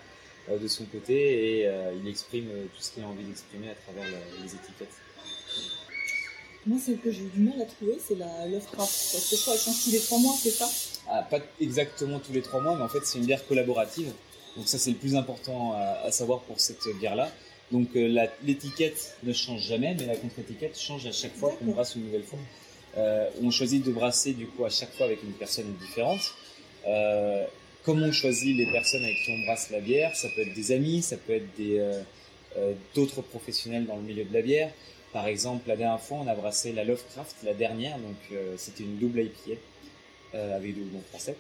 euh, 0.50 0.58
de 0.58 0.68
son 0.68 0.86
côté, 0.86 1.60
et 1.60 1.68
euh, 1.68 1.94
il 2.02 2.08
exprime 2.10 2.48
euh, 2.50 2.66
tout 2.76 2.82
ce 2.82 2.92
qu'il 2.92 3.04
a 3.04 3.08
envie 3.08 3.24
d'exprimer 3.24 3.70
à 3.70 3.76
travers 3.76 4.04
la- 4.12 4.44
les 4.44 4.50
étiquettes. 4.56 4.98
Moi, 6.66 6.80
celle 6.80 7.00
que 7.00 7.12
j'ai 7.12 7.24
eu 7.24 7.30
du 7.30 7.42
mal 7.42 7.62
à 7.62 7.66
trouver, 7.66 7.98
c'est 8.00 8.16
la 8.16 8.46
Lovecraft. 8.48 9.12
Parce 9.12 9.30
que 9.30 9.36
je 9.36 9.42
crois 9.42 9.54
qu'elle 9.54 9.64
change 9.64 9.84
tous 9.84 9.92
les 9.92 10.00
trois 10.00 10.20
mois, 10.20 10.36
c'est 10.42 10.50
ça? 10.52 10.70
Ah, 11.10 11.22
pas 11.24 11.40
exactement 11.60 12.20
tous 12.20 12.32
les 12.32 12.42
trois 12.42 12.62
mois, 12.62 12.78
mais 12.78 12.84
en 12.84 12.88
fait 12.88 13.02
c'est 13.04 13.18
une 13.20 13.26
bière 13.26 13.46
collaborative. 13.46 14.14
Donc 14.56 14.68
ça 14.68 14.78
c'est 14.78 14.92
le 14.92 14.96
plus 14.98 15.16
important 15.16 15.74
à, 15.74 16.06
à 16.06 16.12
savoir 16.12 16.40
pour 16.42 16.62
cette 16.62 16.80
bière-là. 17.00 17.30
Donc 17.74 17.90
euh, 17.96 18.28
l'étiquette 18.46 19.18
ne 19.24 19.34
change 19.34 19.62
jamais, 19.62 19.96
mais 20.00 20.06
la 20.06 20.16
contre-étiquette 20.16 20.80
change 20.80 21.08
à 21.08 21.12
chaque 21.12 21.36
fois 21.36 21.52
qu'on 21.58 21.66
brasse 21.66 21.96
une 21.96 22.06
nouvelle 22.06 22.24
fois. 22.24 22.40
Euh, 22.98 23.28
on 23.42 23.50
choisit 23.50 23.84
de 23.84 23.92
brasser 23.92 24.34
du 24.34 24.46
coup 24.46 24.64
à 24.64 24.70
chaque 24.70 24.94
fois 24.94 25.08
avec 25.08 25.24
une 25.24 25.34
personne 25.34 25.74
différente. 25.82 26.36
Euh, 26.88 27.46
comme 27.84 28.04
on 28.04 28.12
choisit 28.12 28.56
les 28.56 28.72
personnes 28.72 29.04
avec 29.04 29.18
qui 29.26 29.32
on 29.32 29.46
brasse 29.46 29.72
la 29.72 29.80
bière, 29.80 30.16
ça 30.16 30.30
peut 30.36 30.42
être 30.42 30.54
des 30.54 30.72
amis, 30.72 31.02
ça 31.02 31.18
peut 31.18 31.34
être 31.34 31.44
euh, 31.60 32.74
d'autres 32.94 33.24
professionnels 33.24 33.88
dans 33.88 33.96
le 33.96 34.04
milieu 34.04 34.24
de 34.24 34.34
la 34.34 34.44
bière. 34.44 34.72
Par 35.12 35.28
exemple, 35.28 35.68
la 35.68 35.76
dernière 35.76 36.00
fois, 36.00 36.20
on 36.24 36.28
a 36.28 36.36
brassé 36.36 36.74
la 36.74 36.84
Lovecraft, 36.84 37.38
la 37.44 37.54
dernière, 37.54 37.98
donc 38.00 38.40
c'était 38.58 38.84
une 38.84 38.98
double 38.98 39.22
IPA 39.22 39.60
avec 40.34 40.74
du 40.74 40.82
houblon 40.82 41.02
français, 41.12 41.36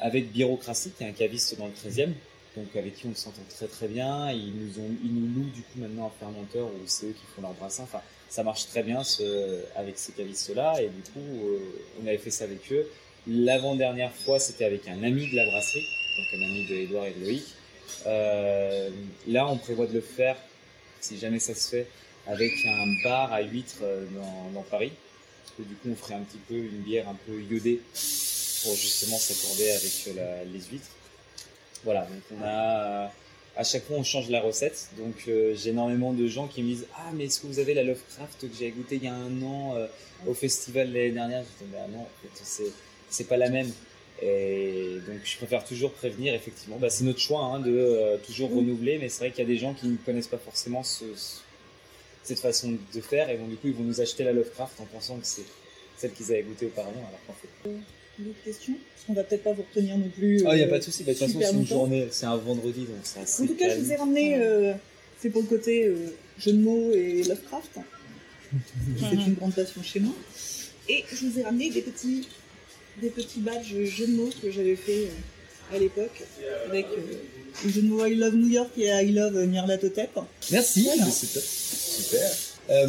avec 0.00 0.32
Bureaucratie, 0.32 0.90
qui 0.90 1.02
est 1.02 1.06
un 1.06 1.12
caviste 1.12 1.56
dans 1.56 1.64
le 1.66 1.72
13e, 1.72 2.10
donc 2.56 2.74
avec 2.74 2.94
qui 2.94 3.06
on 3.06 3.14
s'entend 3.14 3.42
très 3.50 3.66
très 3.66 3.88
bien. 3.88 4.30
Ils 4.32 4.52
nous, 4.54 4.80
ont, 4.80 4.90
ils 5.04 5.14
nous 5.14 5.34
louent 5.34 5.50
du 5.50 5.62
coup 5.62 5.78
maintenant 5.78 6.06
un 6.06 6.18
fermenteur 6.18 6.66
où 6.66 6.86
c'est 6.86 7.06
eux 7.06 7.12
qui 7.12 7.24
font 7.34 7.42
leur 7.42 7.52
brassin. 7.52 7.82
Enfin, 7.82 8.00
ça 8.28 8.42
marche 8.42 8.66
très 8.66 8.82
bien 8.82 9.02
avec 9.76 9.98
ces 9.98 10.12
cavistes-là, 10.12 10.82
et 10.82 10.88
du 10.88 11.02
coup, 11.12 11.20
euh, 11.20 11.58
on 12.02 12.06
avait 12.06 12.18
fait 12.18 12.30
ça 12.30 12.44
avec 12.44 12.70
eux. 12.72 12.86
L'avant-dernière 13.26 14.12
fois, 14.12 14.38
c'était 14.38 14.64
avec 14.64 14.88
un 14.88 15.02
ami 15.02 15.30
de 15.30 15.36
la 15.36 15.46
brasserie, 15.46 15.86
donc 16.18 16.26
un 16.40 16.44
ami 16.44 16.66
de 16.66 16.74
Edouard 16.74 17.06
et 17.06 17.12
de 17.12 17.24
Loïc. 17.24 17.44
Euh, 18.06 18.90
là, 19.28 19.48
on 19.48 19.56
prévoit 19.56 19.86
de 19.86 19.94
le 19.94 20.00
faire, 20.00 20.36
si 21.00 21.18
jamais 21.18 21.38
ça 21.38 21.54
se 21.54 21.70
fait, 21.70 21.86
avec 22.26 22.52
un 22.66 23.02
bar 23.04 23.32
à 23.32 23.42
huîtres 23.42 23.78
euh, 23.82 24.04
dans, 24.52 24.62
Paris. 24.62 24.92
Que 25.56 25.62
du 25.62 25.74
coup, 25.76 25.88
on 25.90 25.96
ferait 25.96 26.14
un 26.14 26.22
petit 26.22 26.38
peu 26.48 26.54
une 26.54 26.82
bière 26.82 27.08
un 27.08 27.16
peu 27.26 27.40
iodée 27.40 27.80
pour 28.62 28.74
justement 28.74 29.16
s'accorder 29.16 29.70
avec 29.70 30.52
les 30.52 30.60
huîtres. 30.70 30.90
Voilà, 31.86 32.02
donc 32.02 32.20
on 32.38 32.44
a. 32.44 33.10
À 33.58 33.64
chaque 33.64 33.84
fois, 33.84 33.96
on 33.96 34.02
change 34.04 34.28
la 34.28 34.42
recette. 34.42 34.90
Donc, 34.98 35.14
euh, 35.28 35.54
j'ai 35.56 35.70
énormément 35.70 36.12
de 36.12 36.26
gens 36.26 36.46
qui 36.46 36.62
me 36.62 36.68
disent 36.68 36.86
Ah, 36.94 37.10
mais 37.14 37.24
est-ce 37.24 37.40
que 37.40 37.46
vous 37.46 37.58
avez 37.58 37.72
la 37.72 37.84
Lovecraft 37.84 38.38
que 38.42 38.46
j'ai 38.58 38.68
goûté 38.70 38.96
il 38.96 39.04
y 39.04 39.08
a 39.08 39.14
un 39.14 39.42
an 39.42 39.74
euh, 39.76 39.86
au 40.26 40.34
festival 40.34 40.88
l'année 40.92 41.12
dernière? 41.12 41.42
Je 41.42 41.64
dis 41.64 41.70
Bah 41.72 41.86
non, 41.90 42.00
en 42.00 42.08
fait, 42.22 42.28
c'est, 42.44 42.70
c'est 43.08 43.24
pas 43.28 43.38
la 43.38 43.48
même. 43.48 43.72
Et 44.20 44.96
donc, 45.06 45.20
je 45.24 45.36
préfère 45.38 45.64
toujours 45.64 45.92
prévenir, 45.92 46.34
effectivement. 46.34 46.76
Bah, 46.76 46.90
c'est 46.90 47.04
notre 47.04 47.18
choix 47.20 47.40
hein, 47.44 47.60
de 47.60 47.70
euh, 47.74 48.18
toujours 48.18 48.50
renouveler, 48.50 48.98
mais 48.98 49.08
c'est 49.08 49.20
vrai 49.20 49.30
qu'il 49.30 49.40
y 49.40 49.46
a 49.46 49.48
des 49.48 49.58
gens 49.58 49.72
qui 49.72 49.86
ne 49.88 49.96
connaissent 49.96 50.26
pas 50.28 50.36
forcément 50.38 50.82
ce, 50.82 51.04
ce- 51.16 51.40
cette 52.24 52.40
façon 52.40 52.76
de 52.94 53.00
faire, 53.00 53.30
et 53.30 53.36
bon, 53.36 53.46
du 53.46 53.56
coup, 53.56 53.68
ils 53.68 53.74
vont 53.74 53.84
nous 53.84 54.00
acheter 54.02 54.24
la 54.24 54.32
Lovecraft 54.32 54.80
en 54.80 54.84
pensant 54.86 55.16
que 55.16 55.26
c'est 55.26 55.44
celle 55.96 56.12
qu'ils 56.12 56.32
avaient 56.32 56.42
goûté 56.42 56.66
auparavant, 56.66 56.98
alors 57.08 57.20
qu'en 57.26 57.34
fait. 57.34 57.70
Une 58.18 58.28
autre 58.30 58.42
question 58.44 58.72
Parce 58.94 59.06
qu'on 59.06 59.12
va 59.14 59.24
peut-être 59.24 59.42
pas 59.44 59.52
vous 59.52 59.62
retenir 59.62 59.98
non 59.98 60.08
plus. 60.08 60.42
Ah, 60.46 60.54
il 60.54 60.56
n'y 60.56 60.62
a 60.62 60.66
euh, 60.66 60.70
pas 60.70 60.78
de 60.78 60.84
souci, 60.84 61.04
bah, 61.04 61.12
de 61.12 61.18
toute 61.18 61.26
façon, 61.26 61.40
c'est 61.40 61.52
une 61.52 61.66
journée, 61.66 62.08
c'est 62.10 62.26
un 62.26 62.36
vendredi, 62.36 62.80
donc 62.80 62.96
c'est 63.02 63.20
assez 63.20 63.42
En 63.42 63.46
tout 63.46 63.54
cas, 63.56 63.68
je 63.74 63.80
vous 63.80 63.92
ai 63.92 63.96
ramené, 63.96 64.36
euh, 64.38 64.72
c'est 65.20 65.30
pour 65.30 65.42
le 65.42 65.48
côté 65.48 65.84
euh, 65.86 65.96
jeu 66.38 66.52
de 66.52 66.58
mots 66.58 66.92
et 66.92 67.22
Lovecraft. 67.24 67.78
C'est 69.00 69.16
une 69.16 69.34
grande 69.34 69.54
passion 69.54 69.82
chez 69.82 69.98
moi. 69.98 70.14
Et 70.88 71.04
je 71.12 71.26
vous 71.26 71.38
ai 71.40 71.42
ramené 71.42 71.68
des 71.68 71.82
petits, 71.82 72.28
des 73.02 73.10
petits 73.10 73.40
badges 73.40 73.74
jeux 73.84 74.06
de 74.06 74.12
mots 74.12 74.30
que 74.40 74.50
j'avais 74.52 74.76
fait 74.76 75.06
euh, 75.06 75.74
à 75.76 75.78
l'époque 75.80 76.22
avec 76.68 76.86
euh, 76.86 77.00
le 77.64 77.70
jeu 77.70 77.82
de 77.82 77.88
mots 77.88 78.06
I 78.06 78.14
Love 78.14 78.36
New 78.36 78.48
York 78.48 78.70
et 78.78 78.86
I 78.86 79.10
Love 79.12 79.44
Nyarlathotep. 79.46 80.10
Merci, 80.52 80.84
Voilà. 80.84 81.10
c'est 81.10 81.32
top. 81.34 81.42
Super. 81.42 82.30
Euh, 82.70 82.86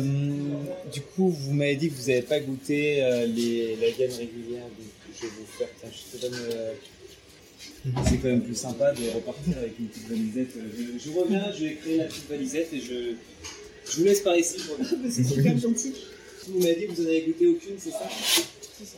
du 0.91 1.01
coup, 1.01 1.30
vous 1.30 1.53
m'avez 1.53 1.75
dit 1.75 1.89
que 1.89 1.95
vous 1.95 2.07
n'avez 2.07 2.21
pas 2.21 2.39
goûté 2.39 3.03
euh, 3.03 3.25
les, 3.25 3.75
la 3.78 3.89
gamme 3.91 4.15
régulière, 4.17 4.63
donc 4.63 4.88
je 5.18 5.26
vais 5.26 5.32
vous 5.39 5.45
faire. 5.57 5.68
Tiens, 5.80 5.89
je 5.91 6.18
te 6.18 6.22
donne. 6.22 6.39
euh, 6.51 6.74
c'est 8.09 8.18
quand 8.18 8.28
même 8.30 8.43
plus 8.43 8.55
sympa 8.55 8.91
de 8.93 9.09
repartir 9.15 9.57
avec 9.57 9.78
une 9.80 9.88
petite 9.88 10.07
valisette. 10.09 10.49
Je, 10.55 10.99
je 10.99 11.18
reviens, 11.18 11.51
je 11.57 11.65
vais 11.65 11.74
créer 11.76 11.97
la 11.97 12.05
petite 12.05 12.30
valisette 12.30 12.70
et 12.74 12.80
je, 12.80 13.13
je 13.91 13.97
vous 13.97 14.03
laisse 14.03 14.22
par 14.22 14.38
ici. 14.38 14.57
reviens. 14.70 15.09
C'est 15.09 15.24
super 15.24 15.57
gentil. 15.57 15.93
Vous 16.47 16.59
m'avez 16.59 16.76
dit 16.76 16.88
que 16.88 16.91
vous 16.93 17.03
n'en 17.03 17.09
avez 17.09 17.22
goûté 17.22 17.47
aucune, 17.47 17.76
c'est 17.78 17.91
ça? 17.91 18.07
C'est 18.78 18.86
ça. 18.86 18.97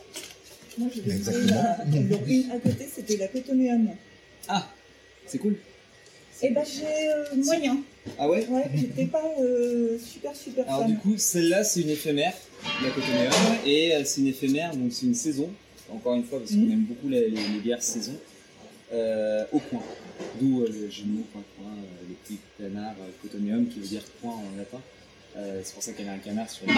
Moi, 0.78 0.88
j'ai 0.94 1.00
Exactement. 1.12 1.46
la... 1.46 1.84
donc, 1.84 2.20
une 2.28 2.50
à 2.52 2.58
côté, 2.58 2.86
c'était 2.94 3.16
la 3.16 3.28
Cotonéum. 3.28 3.88
Ah, 4.48 4.68
c'est 5.26 5.38
cool. 5.38 5.56
Et 6.42 6.50
bah, 6.50 6.62
j'ai 6.64 7.08
euh, 7.10 7.36
moyen. 7.44 7.82
Ah 8.18 8.28
ouais? 8.28 8.46
Ouais, 8.48 8.64
j'étais 8.74 9.04
pas 9.06 9.22
euh, 9.40 9.98
super 9.98 10.34
super 10.34 10.66
Alors 10.68 10.82
fan. 10.82 10.92
du 10.92 10.98
coup, 10.98 11.14
celle-là, 11.18 11.64
c'est 11.64 11.80
une 11.80 11.90
éphémère, 11.90 12.32
la 12.82 12.90
Cotonéum, 12.90 13.32
et 13.66 13.94
euh, 13.94 14.04
c'est 14.04 14.22
une 14.22 14.28
éphémère, 14.28 14.74
donc 14.74 14.90
c'est 14.92 15.04
une 15.06 15.14
saison, 15.14 15.50
encore 15.94 16.14
une 16.14 16.24
fois, 16.24 16.38
parce 16.38 16.50
qu'on 16.52 16.58
Mhm. 16.58 16.72
aime 16.72 16.84
beaucoup 16.84 17.08
les, 17.08 17.28
les- 17.30 17.48
les 17.54 17.60
bières 17.62 17.82
saison, 17.82 18.16
euh, 18.92 19.44
au 19.52 19.58
coin. 19.58 19.82
D'où 20.40 20.62
euh, 20.62 20.68
le 20.68 20.90
jeu 20.90 21.04
de 21.04 21.08
mots 21.12 21.26
coin 21.32 21.42
coin, 21.56 21.70
euh, 21.72 22.08
le 22.08 22.14
petit 22.24 22.38
canard 22.58 22.94
euh, 23.00 23.08
Cotonéum, 23.22 23.66
qui 23.68 23.80
veut 23.80 23.86
dire 23.86 24.02
coin 24.20 24.32
en 24.32 24.56
latin. 24.58 24.80
Euh, 25.36 25.60
c'est 25.62 25.74
pour 25.74 25.82
ça 25.82 25.92
qu'elle 25.92 26.08
a 26.08 26.12
un 26.14 26.18
canard 26.18 26.50
sur 26.50 26.66
les 26.66 26.72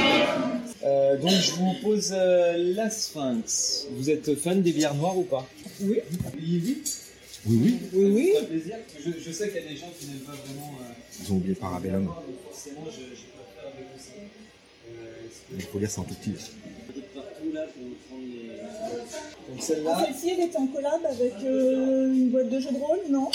euh, 0.84 1.16
Donc 1.16 1.30
je 1.30 1.52
vous 1.52 1.72
pose 1.82 2.10
euh, 2.12 2.74
la 2.74 2.90
Sphinx. 2.90 3.86
Vous 3.92 4.10
êtes 4.10 4.34
fan 4.34 4.60
des 4.62 4.72
bières 4.72 4.94
noires 4.94 5.16
ou 5.16 5.22
pas? 5.22 5.48
Oui. 5.80 6.00
Oui, 6.38 6.60
oui. 6.62 6.82
Oui, 7.46 7.58
oui. 7.64 7.78
Oui, 7.94 8.04
oui. 8.12 8.32
Ça 8.38 8.44
plaisir. 8.44 8.76
Je, 9.04 9.10
je 9.24 9.32
sais 9.32 9.48
qu'il 9.50 9.62
y 9.62 9.64
a 9.64 9.68
des 9.70 9.76
gens 9.76 9.90
qui 9.98 10.06
n'aiment 10.06 10.18
pas 10.20 10.32
vraiment... 10.32 10.72
euh, 10.82 10.92
Ils 11.24 11.32
ont 11.32 11.36
oublié 11.36 11.54
Parabellum. 11.54 12.04
donc 12.04 12.14
forcément, 12.50 12.84
je, 12.86 13.00
je 13.16 13.24
préfère 13.32 13.72
avec 13.72 13.86
aussi. 13.96 14.10
Euh, 14.90 15.56
Il 15.56 15.62
faut 15.62 15.78
lire, 15.78 15.90
c'est 15.90 16.00
en 16.00 16.04
tout 16.04 16.14
petit. 16.14 16.32
Les. 17.52 18.46
Donc 19.48 19.58
Ah, 19.58 19.60
celle-là, 19.60 20.04
Celle-ci, 20.06 20.30
elle 20.30 20.40
était 20.48 20.56
en 20.58 20.66
collab 20.66 21.04
avec 21.06 21.34
euh, 21.44 22.12
une 22.12 22.30
boîte 22.30 22.48
de 22.48 22.60
jeux 22.60 22.70
de 22.70 22.76
rôle, 22.78 23.00
non? 23.10 23.30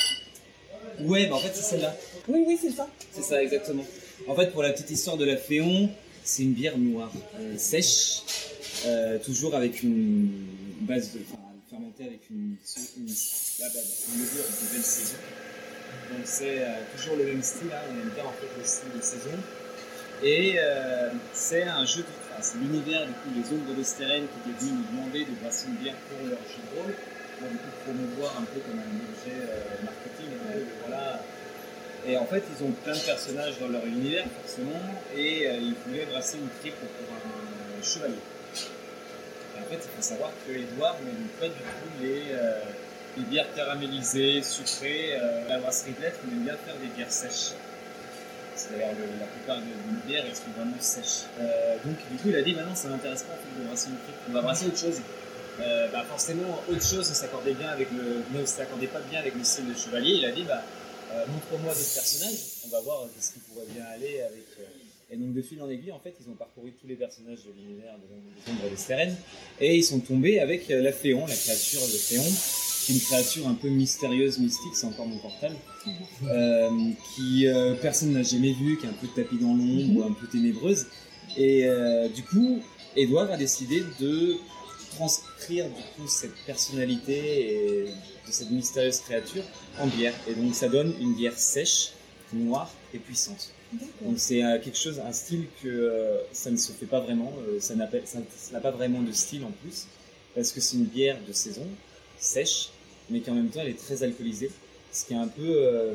Ouais, 1.02 1.28
mais 1.28 1.32
en 1.32 1.40
fait, 1.40 1.52
c'est 1.54 1.64
celle-là. 1.64 1.96
Oui, 2.28 2.44
oui, 2.48 2.58
c'est 2.62 2.72
ça. 2.72 2.88
C'est 3.12 3.22
ça, 3.24 3.42
exactement. 3.44 3.84
En 4.28 4.36
fait, 4.36 4.52
pour 4.52 4.64
la 4.64 4.72
petite 4.72 4.90
histoire 4.90 5.18
de 5.18 5.26
la 5.26 5.38
Féon, 5.38 5.90
c'est 6.24 6.44
une 6.44 6.54
bière 6.54 6.78
noire, 6.78 7.12
euh, 7.40 7.58
sèche, 7.58 8.22
euh, 8.86 9.20
toujours 9.20 9.56
avec 9.56 9.84
une 9.84 10.30
base 10.82 11.14
de. 11.14 11.20
Enfin, 11.20 11.40
fermentée 11.70 12.06
avec 12.06 12.30
une. 12.30 12.56
une, 12.98 13.08
la 13.60 13.68
base, 13.70 14.06
une 14.14 14.22
levure 14.22 14.44
de 14.44 14.74
belle 14.74 14.84
saison. 14.84 15.18
Donc, 16.12 16.26
c'est 16.26 16.60
euh, 16.60 16.68
toujours 16.96 17.16
le 17.18 17.26
même 17.26 17.44
style, 17.44 17.68
hein, 17.72 17.80
on 17.90 18.02
aime 18.02 18.10
bien 18.14 18.26
en 18.26 18.32
fait 18.32 18.48
le 18.58 18.66
style 18.66 18.90
de 18.96 19.02
saison. 19.02 19.38
Et 20.24 20.56
euh, 20.58 21.10
c'est 21.34 21.64
un 21.64 21.86
jeu 21.86 22.02
de. 22.02 22.08
C'est 22.42 22.58
l'univers, 22.60 23.06
du 23.06 23.14
coup, 23.14 23.30
les 23.36 23.46
ombres 23.56 23.74
de 23.74 23.84
Steren 23.84 24.28
qui 24.28 24.50
étaient 24.50 24.60
venus 24.60 24.86
demander 24.92 25.26
de 25.26 25.34
brasser 25.42 25.68
une 25.68 25.76
bière 25.76 25.96
pour 26.10 26.28
leur 26.28 26.40
jeu 26.46 26.62
de 26.62 26.80
rôle, 26.80 26.94
pour 27.40 27.50
promouvoir 27.86 28.38
un 28.38 28.46
peu 28.46 28.60
comme 28.62 28.80
un 28.80 28.94
objet 29.10 29.38
euh, 29.42 29.86
marketing. 29.86 30.30
et 32.08 32.18
en 32.18 32.26
fait, 32.26 32.44
ils 32.56 32.64
ont 32.64 32.72
plein 32.84 32.94
de 32.94 33.00
personnages 33.00 33.60
dans 33.60 33.68
leur 33.68 33.86
univers, 33.86 34.26
forcément, 34.42 34.82
et 35.16 35.48
euh, 35.48 35.58
ils 35.60 35.76
voulaient 35.86 36.06
brasser 36.06 36.38
une 36.38 36.50
triple 36.62 36.86
pour 36.86 37.16
un 37.16 37.84
chevalier. 37.84 38.22
Et 39.58 39.60
en 39.60 39.66
fait, 39.66 39.76
il 39.84 39.96
faut 39.96 40.02
savoir 40.02 40.32
que 40.46 40.52
Edouard 40.52 40.98
n'aime 41.04 41.28
pas 41.40 41.48
du 41.48 41.60
tout 41.60 42.02
les, 42.02 42.24
euh, 42.32 42.60
bières 43.30 43.52
caramélisées, 43.56 44.44
sucrées. 44.44 45.16
Euh, 45.16 45.48
la 45.50 45.58
brasserie 45.58 45.94
de 45.94 46.02
lettres, 46.04 46.20
on 46.28 46.32
aime 46.32 46.44
bien 46.44 46.56
faire 46.58 46.76
des 46.76 46.88
bières 46.96 47.12
sèches. 47.12 47.56
C'est 48.68 48.78
d'ailleurs 48.78 48.94
le- 48.94 49.20
la 49.20 49.26
plupart 49.28 49.58
de 49.58 49.64
nos 49.64 50.02
bières, 50.08 50.26
sont 50.36 50.52
vraiment 50.58 50.76
sèches. 50.80 51.26
Euh, 51.40 51.78
donc, 51.86 51.96
du 52.12 52.18
coup, 52.18 52.30
il 52.30 52.36
a 52.36 52.42
dit 52.42 52.54
maintenant, 52.54 52.76
ça 52.76 52.90
m'intéresse 52.90 53.24
pas 53.24 53.34
de 53.36 53.64
brasser 53.66 53.90
une 53.90 53.96
on 54.30 54.34
va 54.34 54.42
brasser 54.42 54.66
autre 54.68 54.78
chose. 54.80 55.00
Euh, 55.60 55.88
bah, 55.92 56.04
forcément, 56.08 56.62
autre 56.70 56.84
chose 56.84 57.10
ne 57.10 57.16
s'accordait 57.16 57.54
bien 57.54 57.70
avec 57.70 57.88
le, 57.92 58.46
s'accordait 58.46 58.88
pas 58.88 59.00
bien 59.10 59.20
avec 59.20 59.34
le 59.36 59.44
style 59.44 59.68
de 59.68 59.74
chevalier. 59.74 60.16
Il 60.20 60.26
a 60.26 60.32
dit, 60.32 60.44
bah, 60.44 60.62
euh, 61.14 61.26
montre-moi 61.28 61.74
d'autres 61.74 61.94
personnages, 61.94 62.38
on 62.66 62.70
va 62.70 62.82
voir 62.82 63.08
ce 63.20 63.32
qui 63.34 63.40
pourrait 63.40 63.66
bien 63.74 63.86
aller 63.86 64.22
avec. 64.22 64.44
Et 65.10 65.16
donc 65.16 65.34
de 65.34 65.42
fil 65.42 65.62
en 65.62 65.70
aiguille, 65.70 65.94
en 65.94 66.00
fait, 66.00 66.14
ils 66.20 66.30
ont 66.30 66.36
parcouru 66.36 66.74
tous 66.74 66.86
les 66.86 66.96
personnages 66.96 67.40
de 67.46 67.52
l'univers 67.58 67.94
de 67.96 68.08
des 68.12 68.52
ombres 68.52 68.70
de 68.70 68.76
Steren, 68.76 69.16
et 69.62 69.78
ils 69.78 69.84
sont 69.84 70.02
tombés 70.02 70.42
avec 70.42 70.68
la 70.68 70.92
Féon, 70.92 71.26
la 71.26 71.34
créature 71.34 71.80
de 71.82 71.88
Féon, 71.98 72.26
qui 72.88 72.94
est 72.94 72.96
une 72.96 73.02
créature 73.02 73.48
un 73.48 73.54
peu 73.54 73.68
mystérieuse, 73.68 74.40
mystique, 74.40 74.74
c'est 74.76 74.88
encore 74.88 75.08
mon 75.08 75.18
portable, 75.18 75.56
euh, 76.30 76.70
qui 77.16 77.48
euh, 77.48 77.76
personne 77.76 78.14
n'a 78.14 78.24
jamais 78.24 78.54
vu, 78.54 78.78
qui 78.78 78.86
est 78.86 78.90
un 78.90 78.94
peu 78.94 79.08
tapis 79.08 79.38
dans 79.38 79.54
l'ombre, 79.54 80.06
un 80.06 80.14
peu 80.14 80.26
ténébreuse. 80.28 80.88
Et 81.36 81.66
euh, 81.66 82.08
du 82.08 82.24
coup, 82.24 82.62
Edouard 82.96 83.30
a 83.32 83.38
décidé 83.38 83.84
de 84.00 84.36
transcrire 84.96 85.66
du 85.68 85.82
coup 85.96 86.08
cette 86.08 86.36
personnalité 86.46 87.52
et 87.52 87.86
de 88.26 88.32
cette 88.32 88.50
mystérieuse 88.52 89.00
créature 89.02 89.44
en 89.80 89.88
bière. 89.88 90.14
Et 90.28 90.34
donc 90.34 90.56
ça 90.56 90.70
donne 90.70 90.94
une 91.02 91.14
bière 91.14 91.38
sèche, 91.38 91.92
noire 92.34 92.72
et 92.94 93.00
puissante. 93.00 93.52
Donc 94.02 94.14
c'est 94.18 94.44
euh, 94.44 94.60
quelque 94.64 94.78
chose, 94.78 95.02
un 95.06 95.12
style 95.12 95.46
que 95.62 96.18
ça 96.32 96.50
ne 96.50 96.58
se 96.58 96.72
fait 96.72 96.86
pas 96.86 97.02
vraiment, 97.02 97.34
ça 97.60 97.76
n'a 97.76 97.86
pas, 97.86 97.98
ça- 98.06 98.20
ça 98.38 98.54
n'a 98.54 98.62
pas 98.62 98.72
vraiment 98.72 99.02
de 99.02 99.12
style 99.12 99.44
en 99.44 99.52
plus, 99.62 99.88
parce 100.36 100.52
que 100.54 100.62
c'est 100.62 100.78
une 100.78 100.86
bière 100.86 101.18
de 101.28 101.34
saison, 101.34 101.68
sèche, 102.18 102.70
mais 103.10 103.20
qu'en 103.22 103.34
même 103.34 103.50
temps 103.50 103.62
elle 103.62 103.70
est 103.70 103.80
très 103.80 104.04
alcoolisée, 104.04 104.52
ce 104.92 105.06
qui 105.06 105.14
est 105.14 105.18
un 105.18 105.28
peu 105.28 105.44
euh, 105.44 105.94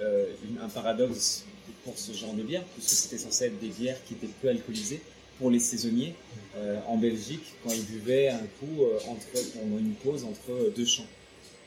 euh, 0.00 0.26
un 0.62 0.68
paradoxe 0.68 1.44
pour 1.84 1.98
ce 1.98 2.12
genre 2.12 2.34
de 2.34 2.42
bière, 2.42 2.62
puisque 2.74 2.90
c'était 2.90 3.18
censé 3.18 3.46
être 3.46 3.60
des 3.60 3.68
bières 3.68 3.98
qui 4.06 4.14
étaient 4.14 4.28
peu 4.40 4.48
alcoolisées 4.48 5.00
pour 5.38 5.50
les 5.50 5.58
saisonniers 5.58 6.14
euh, 6.56 6.78
en 6.86 6.96
Belgique 6.96 7.54
quand 7.62 7.72
ils 7.72 7.84
buvaient 7.84 8.28
un 8.28 8.46
coup 8.58 8.84
entre, 9.08 9.26
pendant 9.54 9.78
une 9.78 9.94
pause 9.94 10.24
entre 10.24 10.72
deux 10.74 10.86
champs. 10.86 11.06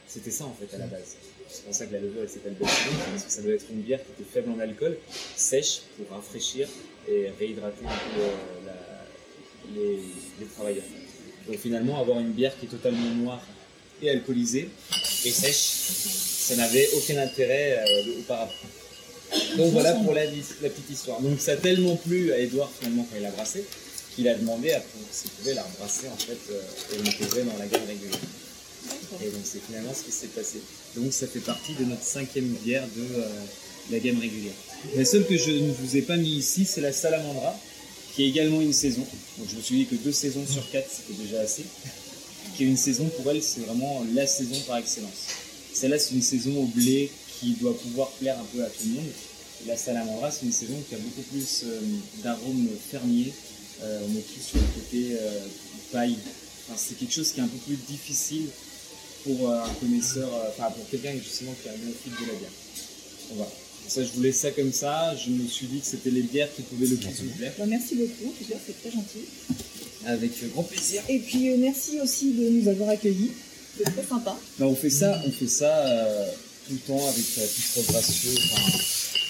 C'était 0.07 0.31
ça 0.31 0.45
en 0.45 0.53
fait 0.53 0.73
à 0.75 0.79
la 0.79 0.87
base. 0.87 1.15
C'est 1.47 1.65
pour 1.65 1.73
ça 1.73 1.85
que 1.85 1.93
la 1.93 1.99
levure 1.99 2.21
elle 2.21 2.29
s'appelle 2.29 2.53
Belgique, 2.53 2.77
parce 3.11 3.23
que 3.23 3.31
ça 3.31 3.41
doit 3.41 3.53
être 3.53 3.65
une 3.71 3.81
bière 3.81 3.99
qui 4.03 4.11
était 4.11 4.29
faible 4.29 4.51
en 4.51 4.59
alcool, 4.59 4.97
sèche 5.35 5.81
pour 5.97 6.15
rafraîchir 6.15 6.67
et 7.09 7.29
réhydrater 7.39 7.85
les, 9.73 9.99
les 10.39 10.45
travailleurs. 10.45 10.83
Donc 11.47 11.57
finalement, 11.57 11.99
avoir 11.99 12.19
une 12.19 12.31
bière 12.31 12.57
qui 12.59 12.65
est 12.65 12.69
totalement 12.69 13.09
noire 13.15 13.41
et 14.01 14.09
alcoolisée 14.09 14.69
et 15.25 15.31
sèche, 15.31 15.71
ça 16.47 16.55
n'avait 16.55 16.89
aucun 16.95 17.17
intérêt 17.17 17.79
euh, 17.79 18.19
auparavant. 18.19 18.51
Donc 19.57 19.71
voilà 19.71 19.93
pour 19.93 20.13
la, 20.13 20.25
la 20.25 20.69
petite 20.69 20.89
histoire. 20.91 21.21
Donc 21.21 21.39
ça 21.39 21.53
a 21.53 21.57
tellement 21.57 21.95
plu 21.95 22.33
à 22.33 22.39
Edouard 22.39 22.71
finalement 22.79 23.07
quand 23.09 23.17
il 23.17 23.25
a 23.25 23.31
brassé 23.31 23.63
qu'il 24.15 24.27
a 24.27 24.35
demandé 24.35 24.73
à 24.73 24.83
s'il 25.11 25.31
pouvait 25.31 25.53
la 25.53 25.63
rebrasser 25.63 26.07
en 26.07 26.17
fait 26.17 26.37
euh, 26.51 26.95
et 26.95 26.97
l'intégrer 26.97 27.43
dans 27.43 27.57
la 27.57 27.65
gamme 27.67 27.85
régulière. 27.87 28.19
Et 29.21 29.29
donc 29.29 29.41
c'est 29.45 29.61
finalement 29.65 29.93
ce 29.93 30.03
qui 30.03 30.11
s'est 30.11 30.27
passé. 30.27 30.59
Donc 30.95 31.13
ça 31.13 31.27
fait 31.27 31.39
partie 31.39 31.73
de 31.75 31.85
notre 31.85 32.03
cinquième 32.03 32.47
bière 32.63 32.85
de 32.95 33.19
euh, 33.19 33.27
la 33.91 33.99
gamme 33.99 34.19
régulière. 34.19 34.53
La 34.95 35.05
seule 35.05 35.25
que 35.25 35.37
je 35.37 35.51
ne 35.51 35.71
vous 35.71 35.95
ai 35.95 36.01
pas 36.01 36.17
mis 36.17 36.31
ici, 36.37 36.65
c'est 36.65 36.81
la 36.81 36.91
Salamandra, 36.91 37.57
qui 38.15 38.23
est 38.23 38.27
également 38.27 38.59
une 38.59 38.73
saison. 38.73 39.05
Donc 39.37 39.47
je 39.49 39.55
me 39.55 39.61
suis 39.61 39.75
dit 39.75 39.85
que 39.85 39.95
deux 39.95 40.11
saisons 40.11 40.45
sur 40.45 40.69
quatre, 40.71 40.89
c'était 40.89 41.21
déjà 41.21 41.39
assez. 41.39 41.63
Qui 42.55 42.63
est 42.65 42.67
une 42.67 42.77
saison 42.77 43.09
pour 43.17 43.31
elle, 43.31 43.41
c'est 43.41 43.61
vraiment 43.61 44.05
la 44.13 44.27
saison 44.27 44.59
par 44.67 44.77
excellence. 44.77 45.09
Celle-là, 45.73 45.97
c'est 45.97 46.13
une 46.13 46.21
saison 46.21 46.55
au 46.57 46.65
blé 46.65 47.09
qui 47.39 47.53
doit 47.53 47.77
pouvoir 47.77 48.09
plaire 48.11 48.37
un 48.37 48.45
peu 48.53 48.63
à 48.63 48.67
tout 48.67 48.83
le 48.85 48.95
monde. 48.95 49.11
Et 49.63 49.67
la 49.67 49.77
Salamandra, 49.77 50.31
c'est 50.31 50.45
une 50.45 50.51
saison 50.51 50.75
qui 50.87 50.95
a 50.95 50.97
beaucoup 50.97 51.21
plus 51.31 51.63
euh, 51.63 51.79
d'arômes 52.23 52.67
fermiers. 52.91 53.31
Euh, 53.81 54.01
on 54.07 54.17
est 54.17 54.21
plus 54.21 54.41
sur 54.41 54.57
le 54.57 54.63
côté 54.75 55.15
euh, 55.19 55.39
paille. 55.91 56.17
Enfin, 56.67 56.77
c'est 56.77 56.99
quelque 56.99 57.13
chose 57.13 57.31
qui 57.31 57.39
est 57.39 57.43
un 57.43 57.47
peu 57.47 57.57
plus 57.57 57.77
difficile 57.87 58.47
pour 59.23 59.49
euh, 59.49 59.63
un 59.63 59.73
connaisseur, 59.75 60.31
euh, 60.33 60.49
enfin 60.49 60.71
pour 60.71 60.87
quelqu'un 60.89 61.13
justement 61.13 61.53
qui 61.61 61.69
a 61.69 61.71
un 61.71 61.77
néophyte 61.77 62.13
de 62.13 62.31
la 62.31 62.37
bière. 62.37 62.51
Donc, 63.29 63.37
voilà. 63.37 63.51
Ça, 63.87 64.03
je 64.03 64.09
vous 64.13 64.21
laisse 64.21 64.37
ça 64.37 64.51
comme 64.51 64.71
ça. 64.71 65.15
Je 65.15 65.31
me 65.31 65.47
suis 65.47 65.67
dit 65.67 65.79
que 65.79 65.85
c'était 65.85 66.11
les 66.11 66.21
bières 66.21 66.53
qui 66.55 66.61
pouvaient 66.61 66.87
le 66.87 66.97
plus 66.97 67.09
vous 67.23 67.37
plaire. 67.37 67.53
Bah, 67.57 67.65
merci 67.65 67.95
beaucoup, 67.95 68.33
c'est 68.39 68.81
très 68.81 68.91
gentil. 68.91 69.25
Avec 70.05 70.31
grand 70.53 70.63
plaisir. 70.63 71.01
Et 71.09 71.19
puis 71.19 71.49
euh, 71.51 71.57
merci 71.59 71.99
aussi 72.01 72.31
de 72.33 72.49
nous 72.49 72.67
avoir 72.67 72.89
accueillis. 72.89 73.31
C'est 73.77 73.83
très 73.83 74.03
sympa. 74.03 74.35
Bah, 74.59 74.65
on 74.67 74.75
fait 74.75 74.89
ça, 74.89 75.21
on 75.25 75.31
fait 75.31 75.47
ça 75.47 75.85
euh, 75.87 76.25
tout 76.67 76.73
le 76.73 76.79
temps 76.79 77.07
avec 77.07 77.25
euh, 77.37 77.45
Pistre 77.55 77.81
Brassieux. 77.91 78.31
Enfin, 78.35 78.77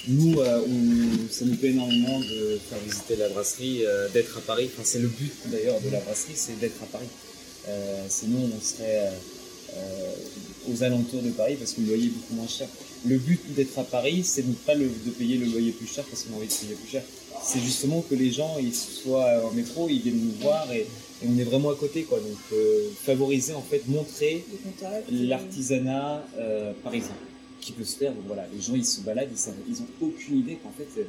nous, 0.07 0.39
euh, 0.39 0.61
on- 0.67 1.31
ça 1.31 1.45
nous 1.45 1.55
plaît 1.55 1.69
énormément 1.69 2.19
de 2.19 2.59
faire 2.69 2.79
visiter 2.87 3.15
la 3.17 3.29
brasserie, 3.29 3.85
euh, 3.85 4.07
d'être 4.09 4.37
à 4.37 4.41
Paris. 4.41 4.69
Enfin, 4.73 4.83
c'est 4.85 4.99
le 4.99 5.07
but 5.09 5.31
d'ailleurs 5.47 5.79
de 5.81 5.89
la 5.89 5.99
brasserie, 5.99 6.33
c'est 6.35 6.59
d'être 6.59 6.81
à 6.81 6.85
Paris. 6.87 7.07
Euh, 7.69 8.03
sinon, 8.09 8.49
on 8.57 8.61
serait 8.65 9.11
aux 10.69 10.83
alentours 10.83 11.21
de 11.21 11.29
Paris 11.29 11.55
parce 11.57 11.73
que 11.73 11.81
le 11.81 11.87
loyer 11.87 12.05
est 12.07 12.09
beaucoup 12.09 12.33
moins 12.35 12.47
cher. 12.47 12.67
Le 13.05 13.17
but 13.17 13.39
d'être 13.55 13.77
à 13.79 13.83
Paris, 13.83 14.23
c'est 14.23 14.43
de 14.47 14.53
pas 14.53 14.75
le- 14.75 14.87
de 15.05 15.09
payer 15.11 15.37
le 15.37 15.45
loyer 15.47 15.71
plus 15.71 15.87
cher 15.87 16.03
parce 16.05 16.23
qu'on 16.23 16.33
a 16.35 16.37
envie 16.37 16.47
de 16.47 16.53
payer 16.53 16.75
plus 16.75 16.89
cher. 16.89 17.03
C'est 17.43 17.59
justement 17.59 18.01
que 18.07 18.13
les 18.13 18.31
gens 18.31 18.57
ils 18.59 18.75
soient 18.75 19.43
en 19.43 19.51
métro, 19.51 19.89
ils 19.89 20.01
viennent 20.01 20.19
nous 20.23 20.33
voir 20.39 20.71
et, 20.71 20.81
et 20.81 21.27
on 21.27 21.35
est 21.39 21.43
vraiment 21.43 21.71
à 21.71 21.75
côté. 21.75 22.03
Quoi. 22.03 22.19
Donc, 22.19 22.37
euh, 22.53 22.89
favoriser, 23.03 23.53
en 23.53 23.63
fait, 23.63 23.81
montrer 23.87 24.45
contacts. 24.63 25.07
l'artisanat 25.11 26.23
euh, 26.37 26.73
parisien 26.83 27.15
qui 27.59 27.71
peut 27.71 27.83
se 27.83 27.97
faire. 27.97 28.11
Donc 28.13 28.23
voilà, 28.27 28.45
les 28.53 28.61
gens 28.61 28.75
ils 28.75 28.85
se 28.85 29.01
baladent, 29.01 29.29
ils 29.31 29.37
savent, 29.37 29.55
ils 29.67 29.81
ont 29.81 29.87
aucune 30.01 30.37
idée 30.39 30.57
qu'en 30.63 30.71
fait 30.71 30.87
euh, 30.99 31.03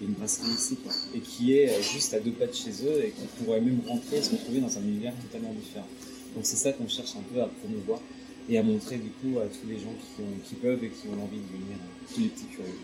il 0.00 0.04
y 0.04 0.06
a 0.06 0.08
une 0.10 0.14
brasserie 0.14 0.50
ici 0.52 0.76
quoi, 0.76 0.92
et 1.14 1.20
qui 1.20 1.54
est 1.54 1.68
euh, 1.70 1.82
juste 1.82 2.12
à 2.14 2.20
deux 2.20 2.30
pas 2.32 2.46
de 2.46 2.54
chez 2.54 2.70
eux 2.84 3.04
et 3.04 3.10
qui 3.10 3.26
pourrait 3.44 3.60
même 3.60 3.80
rentrer 3.88 4.18
et 4.18 4.22
se 4.22 4.30
retrouver 4.30 4.60
dans 4.60 4.76
un 4.78 4.82
univers 4.82 5.12
totalement 5.22 5.52
différent. 5.54 5.86
Donc 6.34 6.44
c'est 6.44 6.56
ça 6.56 6.72
qu'on 6.72 6.86
cherche 6.88 7.12
un 7.16 7.24
peu 7.34 7.40
à 7.40 7.46
promouvoir 7.60 8.00
et 8.48 8.58
à 8.58 8.62
montrer 8.62 8.96
du 8.96 9.10
coup 9.10 9.38
à 9.38 9.46
tous 9.46 9.66
les 9.68 9.76
gens 9.76 9.94
qui, 9.98 10.22
ont- 10.22 10.40
qui 10.48 10.54
peuvent 10.56 10.82
et 10.84 10.88
qui 10.88 11.08
ont 11.08 11.22
envie 11.22 11.38
de 11.38 11.52
venir, 11.52 11.76
tous 12.12 12.20
les 12.20 12.28
petits 12.28 12.44
curieux. 12.46 12.78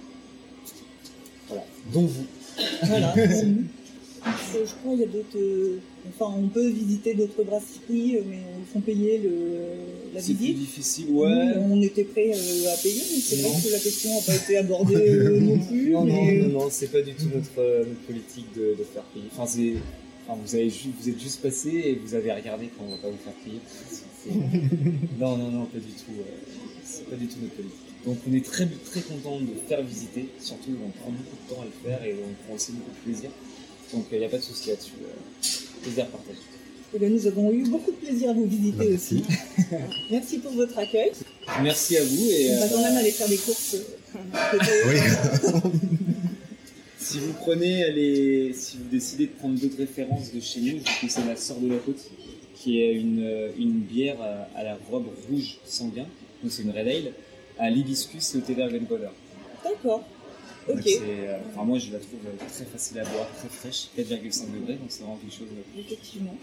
Voilà, 1.48 1.64
donc 1.92 2.08
vous. 2.08 2.26
Voilà. 2.84 3.14
Je 4.24 4.72
crois 4.80 4.92
qu'il 4.92 5.00
y 5.00 5.04
a 5.04 5.06
d'autres. 5.06 5.36
euh, 5.36 5.78
Enfin, 6.08 6.34
on 6.36 6.48
peut 6.48 6.68
visiter 6.68 7.14
d'autres 7.14 7.42
brasseries, 7.44 8.16
euh, 8.16 8.22
mais 8.28 8.38
ils 8.58 8.72
font 8.72 8.80
payer 8.80 9.18
le, 9.18 9.30
la 10.14 10.20
C'est 10.20 10.34
plus 10.34 10.46
visite. 10.46 10.58
difficile, 10.58 11.06
Nous, 11.10 11.20
ouais. 11.20 11.52
on 11.58 11.80
était 11.80 12.02
prêts 12.04 12.32
euh, 12.34 12.72
à 12.72 12.76
payer, 12.76 13.02
mais 13.14 13.20
c'est 13.20 13.40
Non. 13.42 13.48
vrai 13.50 13.68
que 13.68 13.72
la 13.72 13.78
question 13.78 14.10
n'a 14.14 14.20
pas 14.20 14.34
été 14.34 14.56
abordée 14.56 14.94
euh, 14.96 15.38
non 15.40 15.58
plus. 15.60 15.90
Non, 15.90 16.04
non, 16.04 16.24
mais- 16.24 16.36
non, 16.38 16.48
non, 16.60 16.68
c'est 16.70 16.90
pas 16.90 17.02
du 17.02 17.12
tout 17.14 17.26
notre, 17.34 17.56
notre 17.86 18.00
politique 18.06 18.46
de, 18.56 18.74
de 18.78 18.84
faire 18.84 19.04
payer. 19.14 19.26
Enfin, 19.36 19.44
vous, 20.40 20.54
avez 20.56 20.68
vous 20.68 21.08
êtes 21.08 21.20
juste 21.20 21.40
passé 21.40 21.68
et 21.70 22.00
vous 22.04 22.14
avez 22.14 22.32
regardé 22.32 22.68
quand 22.76 22.84
on 22.84 22.90
va 22.90 22.96
pas 22.98 23.08
vous 23.10 23.18
faire 23.18 23.32
payer. 23.44 23.58
Non, 25.18 25.37
non, 25.37 25.51
non, 25.51 25.64
pas 25.66 25.79
du 25.79 25.85
tout. 25.93 26.12
euh, 26.18 26.23
c'est 26.85 27.09
pas 27.09 27.16
du 27.16 27.27
tout 27.27 27.37
notre 27.43 27.55
politique. 27.55 27.79
Donc, 28.07 28.18
on 28.29 28.33
est 28.35 28.45
très, 28.45 28.66
très 28.91 29.01
content 29.01 29.39
de 29.41 29.47
faire 29.68 29.83
visiter. 29.83 30.29
Surtout, 30.41 30.70
on 30.85 30.91
prend 31.01 31.11
beaucoup 31.11 31.37
de 31.49 31.55
temps 31.55 31.62
à 31.62 31.64
le 31.64 31.70
faire 31.91 32.05
et 32.05 32.14
on 32.14 32.45
prend 32.47 32.55
aussi 32.57 32.73
beaucoup 32.73 32.91
de 32.91 33.11
plaisir. 33.12 33.31
Donc, 33.93 34.07
il 34.12 34.18
n'y 34.18 34.25
a 34.25 34.29
pas 34.29 34.39
de 34.39 34.43
souci 34.43 34.70
là-dessus. 34.70 34.93
euh, 35.03 35.83
plaisir 35.83 36.07
partagé. 36.09 36.39
Eh 36.95 36.99
ben, 36.99 37.12
nous 37.12 37.27
avons 37.27 37.51
eu 37.53 37.62
beaucoup 37.68 37.91
de 37.91 37.97
plaisir 37.97 38.31
à 38.31 38.33
vous 38.35 38.45
visiter 38.47 38.93
aussi. 38.95 39.23
Merci 40.11 40.39
pour 40.39 40.53
votre 40.53 40.79
accueil. 40.79 41.11
Merci 41.62 41.97
à 41.97 42.05
vous 42.05 42.29
et 42.31 42.51
On 42.51 42.59
va 42.59 42.64
euh, 42.64 42.68
quand 42.70 42.83
même 42.83 42.97
aller 42.99 43.11
faire 43.11 43.29
des 43.29 43.39
courses. 43.39 43.77
euh, 43.77 44.18
peut-être. 44.53 45.62
Si 46.99 47.18
vous 47.18 47.33
prenez 47.33 47.91
les, 47.93 48.53
si 48.53 48.77
vous 48.77 48.89
décidez 48.91 49.27
de 49.27 49.33
prendre 49.33 49.59
d'autres 49.59 49.79
références 49.79 50.33
de 50.33 50.41
chez 50.41 50.61
nous, 50.61 50.79
je 50.79 50.91
vous 50.91 51.01
conseille 51.01 51.25
la 51.27 51.37
Sœur 51.37 51.59
de 51.59 51.68
la 51.68 51.77
Côte, 51.79 51.99
qui 52.62 52.80
est 52.80 52.94
une, 52.94 53.22
euh, 53.24 53.50
une 53.58 53.80
bière 53.80 54.20
à, 54.22 54.58
à 54.58 54.62
la 54.62 54.76
robe 54.90 55.06
rouge 55.28 55.58
sanguin. 55.64 56.06
Donc 56.42 56.52
c'est 56.52 56.62
une 56.62 56.70
red 56.70 56.86
ale 56.88 57.12
à 57.58 57.70
l'hibiscus 57.70 58.34
et 58.34 58.38
au 58.38 58.40
thé 58.40 58.54
d'Argencoder. 58.54 59.08
D'accord. 59.64 60.04
Ok. 60.68 60.86
euh, 60.86 61.38
enfin, 61.52 61.64
moi, 61.64 61.78
je 61.78 61.90
la 61.92 61.98
trouve 61.98 62.20
euh, 62.26 62.44
très 62.52 62.64
facile 62.64 63.00
à 63.00 63.04
boire, 63.04 63.28
très 63.36 63.48
fraîche, 63.48 63.88
4,5 63.98 64.52
degrés, 64.54 64.74
donc 64.74 64.86
c'est 64.90 65.02
vraiment 65.02 65.16
quelque 65.16 65.34
chose. 65.34 65.48
de- 65.48 65.80
Effectivement. 65.80 66.34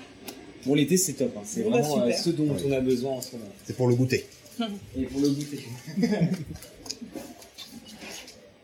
Pour 0.63 0.75
l'été, 0.75 0.97
c'est 0.97 1.13
top. 1.13 1.31
hein. 1.37 1.41
C'est 1.45 1.63
bah, 1.63 1.79
vraiment 1.79 2.01
euh, 2.01 2.11
ce 2.11 2.29
dont 2.31 2.47
on 2.65 2.71
a 2.73 2.81
besoin 2.81 3.11
en 3.13 3.21
ce 3.21 3.37
moment. 3.37 3.47
C'est 3.65 3.75
pour 3.77 3.87
le 3.87 3.95
goûter. 3.95 4.25
Et 4.97 5.03
pour 5.03 5.21
le 5.21 5.29
goûter. 5.29 5.63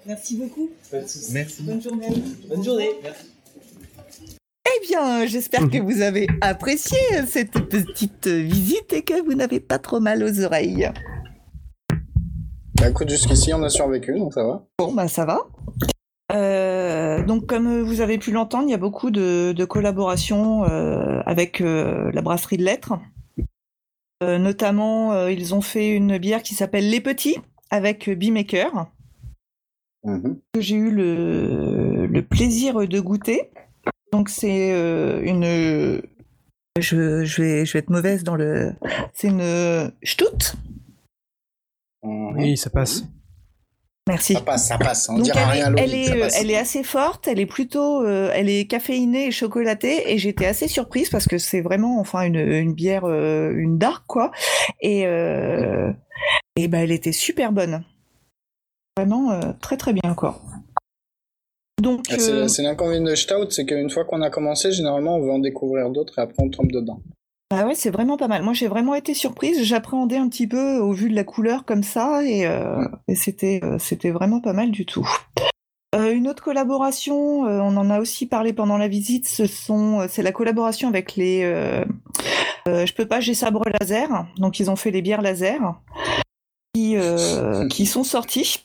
Merci 0.05 0.35
beaucoup. 0.35 0.69
Pas 0.91 0.99
de 0.99 1.07
soucis. 1.07 1.31
Merci. 1.31 1.63
Bonne 1.63 1.81
journée. 1.81 2.07
Bonne 2.49 2.63
journée. 2.63 2.89
Merci. 3.01 3.25
Eh 4.75 4.87
bien, 4.87 5.25
j'espère 5.25 5.69
que 5.69 5.77
vous 5.81 6.01
avez 6.01 6.27
apprécié 6.41 6.97
cette 7.27 7.51
petite 7.69 8.27
visite 8.27 8.93
et 8.93 9.03
que 9.03 9.23
vous 9.23 9.33
n'avez 9.33 9.59
pas 9.59 9.79
trop 9.79 9.99
mal 9.99 10.23
aux 10.23 10.43
oreilles. 10.43 10.89
Bah 12.79 12.89
écoute, 12.89 13.09
jusqu'ici, 13.09 13.53
on 13.53 13.63
a 13.63 13.69
survécu, 13.69 14.17
donc 14.19 14.33
ça 14.33 14.43
va. 14.43 14.65
Bon, 14.79 14.93
bah 14.93 15.07
ça 15.07 15.25
va. 15.25 15.39
Euh, 16.31 17.23
donc, 17.23 17.45
comme 17.45 17.81
vous 17.83 18.01
avez 18.01 18.17
pu 18.17 18.31
l'entendre, 18.31 18.65
il 18.67 18.71
y 18.71 18.75
a 18.75 18.77
beaucoup 18.77 19.11
de, 19.11 19.53
de 19.55 19.65
collaborations 19.65 20.65
euh, 20.65 21.21
avec 21.25 21.61
euh, 21.61 22.11
la 22.11 22.21
brasserie 22.21 22.57
de 22.57 22.63
lettres. 22.63 22.93
Euh, 24.23 24.37
notamment, 24.39 25.13
euh, 25.13 25.31
ils 25.31 25.53
ont 25.53 25.61
fait 25.61 25.89
une 25.89 26.17
bière 26.17 26.41
qui 26.41 26.55
s'appelle 26.55 26.89
Les 26.89 27.01
Petits 27.01 27.37
avec 27.69 28.09
Beemaker, 28.09 28.87
Mhm. 30.07 30.37
que 30.53 30.61
j'ai 30.61 30.75
eu 30.75 30.91
le, 30.91 32.05
le 32.05 32.21
plaisir 32.21 32.87
de 32.87 32.99
goûter. 32.99 33.49
Donc, 34.15 34.29
c'est 34.29 34.71
euh, 34.71 35.21
une. 35.23 36.01
Je, 36.79 37.25
je, 37.25 37.41
vais, 37.41 37.65
je 37.65 37.73
vais 37.73 37.79
être 37.79 37.89
mauvaise 37.89 38.23
dans 38.23 38.35
le. 38.35 38.73
C'est 39.13 39.27
une 39.27 39.91
Stout. 40.03 40.55
Oui, 42.03 42.55
ça 42.55 42.69
passe. 42.69 43.03
Merci. 44.07 44.33
Ça 44.33 44.41
passe, 44.41 44.67
ça 44.67 44.77
passe. 44.77 45.09
On 45.09 45.15
Donc 45.15 45.23
dira 45.23 45.41
elle, 45.41 45.49
rien 45.49 45.75
à 45.75 45.81
elle, 45.81 45.93
est, 45.95 46.29
elle 46.39 46.51
est 46.51 46.57
assez 46.57 46.83
forte, 46.83 47.27
elle 47.27 47.39
est 47.39 47.47
plutôt, 47.47 48.05
euh, 48.05 48.29
elle 48.33 48.49
est 48.49 48.67
caféinée 48.67 49.27
et 49.27 49.31
chocolatée 49.31 50.13
et 50.13 50.19
j'étais 50.19 50.45
assez 50.45 50.67
surprise 50.67 51.09
parce 51.09 51.27
que 51.27 51.39
c'est 51.39 51.61
vraiment 51.61 51.99
enfin 51.99 52.21
une, 52.21 52.35
une 52.35 52.73
bière, 52.73 53.05
euh, 53.05 53.51
une 53.55 53.79
dark 53.79 54.03
quoi 54.05 54.31
et 54.79 55.07
euh, 55.07 55.91
et 56.55 56.67
ben 56.67 56.83
elle 56.83 56.91
était 56.91 57.11
super 57.11 57.51
bonne, 57.51 57.83
vraiment 58.95 59.31
euh, 59.31 59.53
très 59.59 59.75
très 59.75 59.91
bien 59.91 60.13
quoi. 60.13 60.39
Donc 61.85 62.01
Ah, 62.09 62.15
C'est 62.17 62.31
euh, 62.31 62.47
c'est 62.47 62.63
l'inconvénient 62.63 63.09
de 63.11 63.15
Stout, 63.15 63.51
c'est 63.51 63.65
qu'une 63.65 63.89
fois 63.91 64.05
qu'on 64.05 64.21
a 64.23 64.29
commencé, 64.31 64.71
généralement, 64.71 65.17
on 65.17 65.21
veut 65.21 65.31
en 65.31 65.39
découvrir 65.39 65.91
d'autres 65.91 66.17
et 66.17 66.21
après 66.23 66.41
on 66.43 66.49
tombe 66.49 66.71
dedans. 66.71 66.99
bah 67.51 67.65
ouais 67.67 67.75
c'est 67.75 67.91
vraiment 67.91 68.17
pas 68.17 68.27
mal. 68.27 68.41
Moi 68.41 68.53
j'ai 68.53 68.67
vraiment 68.67 68.95
été 68.95 69.13
surprise, 69.13 69.63
j'appréhendais 69.63 70.17
un 70.17 70.27
petit 70.27 70.47
peu 70.47 70.77
au 70.79 70.91
vu 70.93 71.09
de 71.11 71.15
la 71.15 71.23
couleur 71.23 71.63
comme 71.63 71.83
ça 71.83 72.23
et, 72.25 72.47
euh, 72.47 72.83
et 73.07 73.13
c'était 73.13 73.59
euh, 73.63 73.77
c'était 73.77 74.09
vraiment 74.09 74.41
pas 74.41 74.53
mal 74.53 74.71
du 74.71 74.85
tout. 74.87 75.07
Euh, 75.95 76.11
une 76.11 76.27
autre 76.27 76.43
collaboration, 76.43 77.45
euh, 77.45 77.59
on 77.61 77.77
en 77.77 77.89
a 77.91 77.99
aussi 77.99 78.25
parlé 78.25 78.51
pendant 78.51 78.77
la 78.77 78.87
visite, 78.89 79.27
ce 79.29 79.45
sont, 79.45 80.01
euh, 80.01 80.05
c'est 80.09 80.23
la 80.23 80.33
collaboration 80.33 80.89
avec 80.89 81.15
les, 81.15 81.43
euh, 81.43 81.85
euh, 82.67 82.85
je 82.85 82.93
peux 82.93 83.05
pas, 83.05 83.21
j'ai 83.21 83.33
sabre 83.35 83.63
laser, 83.79 84.25
donc 84.37 84.59
ils 84.59 84.69
ont 84.69 84.75
fait 84.75 84.91
les 84.91 85.01
bières 85.01 85.21
laser, 85.21 85.79
qui, 86.73 86.97
euh, 86.97 87.65
qui 87.69 87.85
sont 87.85 88.03
sorties. 88.03 88.64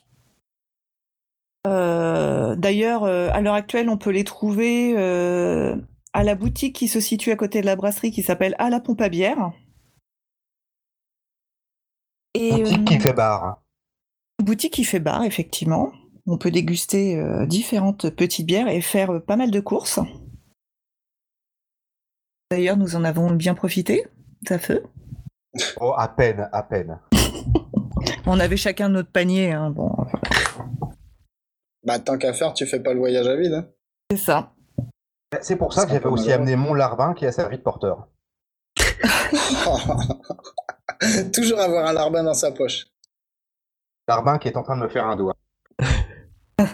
Euh, 1.67 2.57
D'ailleurs, 2.57 3.05
euh, 3.05 3.29
à 3.33 3.41
l'heure 3.41 3.55
actuelle, 3.55 3.89
on 3.89 3.97
peut 3.97 4.11
les 4.11 4.25
trouver 4.25 4.95
euh, 4.97 5.77
à 6.13 6.25
la 6.25 6.35
boutique 6.35 6.75
qui 6.75 6.89
se 6.89 7.01
situe 7.01 7.31
à 7.31 7.37
côté 7.37 7.61
de 7.61 7.67
la 7.67 7.77
brasserie, 7.77 8.11
qui 8.11 8.23
s'appelle 8.23 8.55
À 8.59 8.71
la 8.71 8.81
pompe 8.81 9.01
à 9.01 9.09
bière. 9.09 9.53
Et, 12.35 12.51
Boutique 12.53 12.85
qui 12.85 13.01
fait 13.01 13.13
bar. 13.13 13.63
Boutique 14.43 14.73
qui 14.73 14.85
fait 14.85 15.01
bar, 15.01 15.25
effectivement. 15.25 15.93
On 16.27 16.39
peut 16.39 16.51
déguster 16.51 17.17
euh, 17.17 17.47
différentes 17.47 18.11
petites 18.11 18.47
bières 18.47 18.69
et 18.69 18.81
faire 18.81 19.11
euh, 19.11 19.21
pas 19.21 19.37
mal 19.37 19.51
de 19.51 19.61
courses. 19.61 20.01
D'ailleurs, 22.51 22.77
nous 22.77 22.97
en 22.97 23.05
avons 23.05 23.31
bien 23.31 23.55
profité, 23.55 24.07
ça 24.47 24.59
fait. 24.59 24.83
Oh, 25.81 25.95
à 25.97 26.09
peine, 26.09 26.49
à 26.53 26.63
peine. 26.63 26.99
On 28.27 28.39
avait 28.39 28.57
chacun 28.57 28.89
notre 28.89 29.11
panier, 29.11 29.53
hein, 29.53 29.71
bon, 29.71 29.91
Bah, 31.85 31.99
tant 31.99 32.19
qu'à 32.19 32.33
faire, 32.33 32.53
tu 32.55 32.67
fais 32.67 32.81
pas 32.81 32.93
le 32.93 32.99
voyage 32.99 33.27
à 33.27 33.37
vide. 33.37 33.55
hein. 33.55 33.67
c'est 34.11 34.17
ça. 34.19 34.53
C'est 35.41 35.57
pour 35.57 35.73
ça 35.73 35.85
que 35.85 35.89
j'avais 35.91 36.01
peu 36.01 36.09
aussi 36.09 36.33
amené 36.33 36.57
mon 36.57 36.75
larbin 36.75 37.15
qui 37.15 37.25
a 37.25 37.33
servi 37.33 37.59
de 37.59 37.63
porteur. 37.63 38.09
Toujours 41.33 41.61
avoir 41.61 41.87
un 41.87 41.93
larbin 41.93 42.25
dans 42.25 42.35
sa 42.35 42.51
poche. 42.51 42.87
Larbin 44.09 44.39
qui 44.39 44.49
est 44.49 44.57
en 44.57 44.63
train 44.63 44.77
de 44.77 44.83
me 44.83 44.89
faire 44.89 45.07
un 45.07 45.17
doigt. 45.17 45.35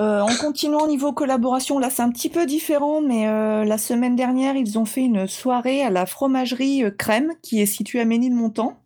Euh, 0.00 0.20
en 0.20 0.34
continuant 0.34 0.80
au 0.80 0.88
niveau 0.88 1.12
collaboration, 1.12 1.78
là 1.78 1.88
c'est 1.88 2.02
un 2.02 2.10
petit 2.10 2.30
peu 2.30 2.44
différent, 2.44 3.00
mais 3.00 3.28
euh, 3.28 3.64
la 3.64 3.78
semaine 3.78 4.16
dernière, 4.16 4.56
ils 4.56 4.76
ont 4.76 4.84
fait 4.84 5.02
une 5.02 5.28
soirée 5.28 5.84
à 5.84 5.90
la 5.90 6.06
fromagerie 6.06 6.82
euh, 6.82 6.90
Crème, 6.90 7.34
qui 7.40 7.60
est 7.60 7.66
située 7.66 8.00
à 8.00 8.04
Ménilmontant, 8.04 8.80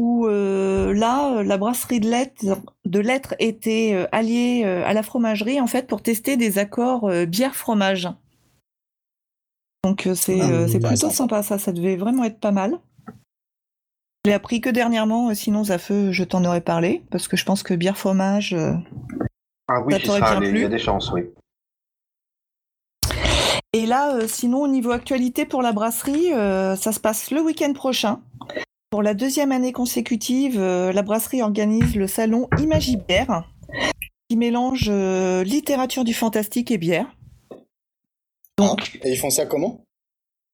où 0.00 0.26
euh, 0.26 0.94
là, 0.94 1.42
la 1.42 1.58
brasserie 1.58 2.00
de 2.00 2.08
lettres, 2.08 2.42
de 2.86 2.98
lettres 2.98 3.34
était 3.38 3.92
euh, 3.92 4.06
alliée 4.12 4.62
euh, 4.64 4.82
à 4.86 4.94
la 4.94 5.02
fromagerie, 5.02 5.60
en 5.60 5.66
fait, 5.66 5.86
pour 5.86 6.02
tester 6.02 6.38
des 6.38 6.58
accords 6.58 7.10
bière-fromage. 7.26 8.08
Donc 9.84 10.08
c'est 10.14 10.40
Ah, 10.40 10.66
plutôt 10.88 11.10
sympa. 11.10 11.42
ça, 11.42 11.58
ça 11.58 11.72
devait 11.72 11.96
vraiment 11.96 12.24
être 12.24 12.40
pas 12.40 12.50
mal. 12.50 12.80
Je 14.24 14.30
l'ai 14.30 14.32
appris 14.32 14.62
que 14.62 14.70
dernièrement, 14.70 15.34
sinon 15.34 15.64
Zafeu, 15.64 16.12
je 16.12 16.24
t'en 16.24 16.44
aurais 16.44 16.60
parlé, 16.62 17.04
parce 17.10 17.28
que 17.28 17.36
je 17.36 17.44
pense 17.44 17.62
que 17.62 17.74
bière-fromage... 17.74 18.56
Ah 19.68 19.82
oui, 19.84 19.92
Ça 19.94 20.00
t'aurait 20.00 20.20
bien 20.20 20.42
il 20.42 20.50
plu 20.50 20.60
y 20.62 20.64
a 20.64 20.68
des 20.68 20.78
chances, 20.78 21.12
oui. 21.12 21.22
Et 23.72 23.86
là, 23.86 24.26
sinon, 24.26 24.62
au 24.62 24.68
niveau 24.68 24.90
actualité 24.90 25.44
pour 25.44 25.62
la 25.62 25.72
brasserie, 25.72 26.30
ça 26.30 26.92
se 26.92 27.00
passe 27.00 27.30
le 27.30 27.40
week-end 27.40 27.72
prochain. 27.74 28.20
Pour 28.90 29.02
la 29.02 29.14
deuxième 29.14 29.52
année 29.52 29.72
consécutive, 29.72 30.58
euh, 30.58 30.92
la 30.92 31.02
brasserie 31.02 31.42
organise 31.42 31.94
le 31.94 32.08
salon 32.08 32.48
Imagibière, 32.58 33.48
qui 34.28 34.36
mélange 34.36 34.88
euh, 34.88 35.44
littérature 35.44 36.02
du 36.02 36.12
fantastique 36.12 36.72
et 36.72 36.78
bière. 36.78 37.06
Donc, 38.58 38.98
Et 39.04 39.12
ils 39.12 39.16
font 39.16 39.30
ça 39.30 39.46
comment? 39.46 39.84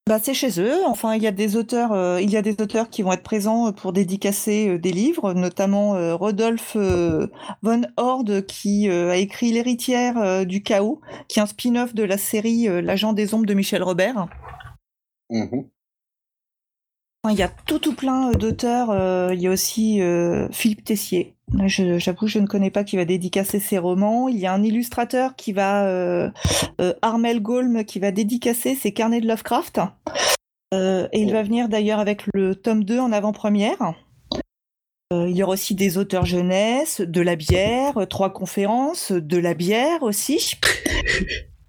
bah, 0.08 0.20
c'est 0.22 0.34
chez 0.34 0.60
eux. 0.60 0.84
Enfin, 0.86 1.16
il 1.16 1.22
y 1.22 1.26
a 1.26 1.32
des 1.32 1.56
auteurs, 1.56 1.92
euh, 1.92 2.20
il 2.20 2.30
y 2.30 2.36
a 2.36 2.42
des 2.42 2.60
auteurs 2.60 2.90
qui 2.90 3.02
vont 3.02 3.12
être 3.12 3.24
présents 3.24 3.72
pour 3.72 3.92
dédicacer 3.92 4.68
euh, 4.68 4.78
des 4.78 4.92
livres, 4.92 5.34
notamment 5.34 5.96
euh, 5.96 6.14
Rodolphe 6.14 6.76
von 6.76 7.82
Horde 7.96 8.46
qui 8.46 8.88
a 8.88 9.16
écrit 9.16 9.50
L'héritière 9.50 10.46
du 10.46 10.62
chaos, 10.62 11.00
qui 11.28 11.40
est 11.40 11.42
un 11.42 11.46
spin-off 11.46 11.94
de 11.94 12.04
la 12.04 12.18
série 12.18 12.68
L'agent 12.82 13.12
des 13.14 13.34
ombres 13.34 13.46
de 13.46 13.54
Michel 13.54 13.82
Robert. 13.82 14.28
Mhm. 15.30 15.68
Enfin, 17.26 17.34
Il 17.34 17.40
y 17.40 17.42
a 17.42 17.48
tout 17.48 17.80
tout 17.80 17.92
plein 17.94 18.30
euh, 18.30 18.34
d'auteurs. 18.34 18.90
euh, 18.90 19.30
il 19.34 19.40
y 19.40 19.48
a 19.48 19.50
aussi 19.50 20.00
euh, 20.00 20.46
Philippe 20.52 20.84
Tessier. 20.84 21.34
Là, 21.52 21.66
je- 21.66 21.98
J'avoue, 21.98 22.28
je 22.28 22.38
ne 22.38 22.46
connais 22.46 22.70
pas 22.70 22.84
qui 22.84 22.96
va 22.96 23.04
dédicacer 23.04 23.58
ses 23.58 23.78
romans. 23.78 24.28
Il 24.28 24.38
y 24.38 24.46
a 24.46 24.52
un 24.52 24.62
illustrateur 24.62 25.34
qui 25.34 25.52
va, 25.52 26.30
Armel 27.02 27.40
Golm, 27.40 27.84
qui 27.84 27.98
va 27.98 28.10
dédicacer 28.12 28.74
ses 28.76 28.92
carnets 28.92 29.20
de 29.20 29.26
Lovecraft. 29.26 29.80
Et 30.72 31.20
il 31.20 31.32
va 31.32 31.42
venir 31.42 31.68
d'ailleurs 31.68 31.98
avec 32.00 32.22
le 32.34 32.54
tome 32.54 32.84
2 32.84 32.98
en 33.00 33.10
avant-première. 33.12 33.94
Il 35.12 35.30
y 35.36 35.42
aura 35.44 35.52
aussi 35.54 35.74
des 35.76 35.98
auteurs 35.98 36.26
jeunesse, 36.26 37.00
de 37.00 37.20
la 37.20 37.36
bière, 37.36 38.06
trois 38.10 38.32
conférences, 38.32 39.12
de 39.12 39.36
la 39.38 39.54
bière 39.54 40.02
aussi. 40.02 40.52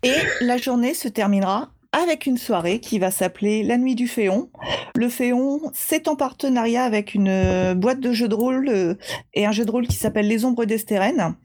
Et 0.03 0.13
la 0.41 0.57
journée 0.57 0.93
se 0.95 1.07
terminera 1.07 1.69
avec 1.97 2.25
une 2.25 2.37
soirée 2.37 2.79
qui 2.79 2.99
va 2.99 3.11
s'appeler 3.11 3.63
La 3.63 3.77
Nuit 3.77 3.95
du 3.95 4.07
Féon. 4.07 4.49
Le 4.95 5.09
Féon, 5.09 5.61
c'est 5.73 6.07
en 6.07 6.15
partenariat 6.15 6.83
avec 6.83 7.13
une 7.13 7.27
euh, 7.27 7.75
boîte 7.75 7.99
de 7.99 8.11
jeux 8.11 8.27
de 8.27 8.35
rôle 8.35 8.69
euh, 8.69 8.95
et 9.33 9.45
un 9.45 9.51
jeu 9.51 9.65
de 9.65 9.71
rôle 9.71 9.87
qui 9.87 9.95
s'appelle 9.95 10.27
Les 10.27 10.45
Ombres 10.45 10.65
d'Estérène. 10.65 11.35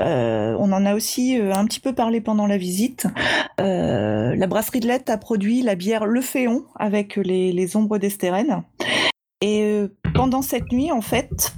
Euh, 0.00 0.54
on 0.58 0.72
en 0.72 0.84
a 0.84 0.94
aussi 0.94 1.36
un 1.36 1.64
petit 1.64 1.80
peu 1.80 1.94
parlé 1.94 2.20
pendant 2.20 2.46
la 2.46 2.58
visite. 2.58 3.06
La 3.58 4.46
brasserie 4.46 4.80
de 4.80 4.86
Lette 4.86 5.08
a 5.08 5.16
produit 5.16 5.62
la 5.62 5.74
bière 5.74 6.04
Le 6.04 6.20
Féon 6.20 6.64
avec 6.76 7.16
les, 7.16 7.76
Ombres 7.76 7.98
d'Estérène. 7.98 8.62
Et 9.40 9.82
pendant 10.14 10.42
cette 10.42 10.70
nuit, 10.72 10.92
en 10.92 11.00
fait, 11.00 11.54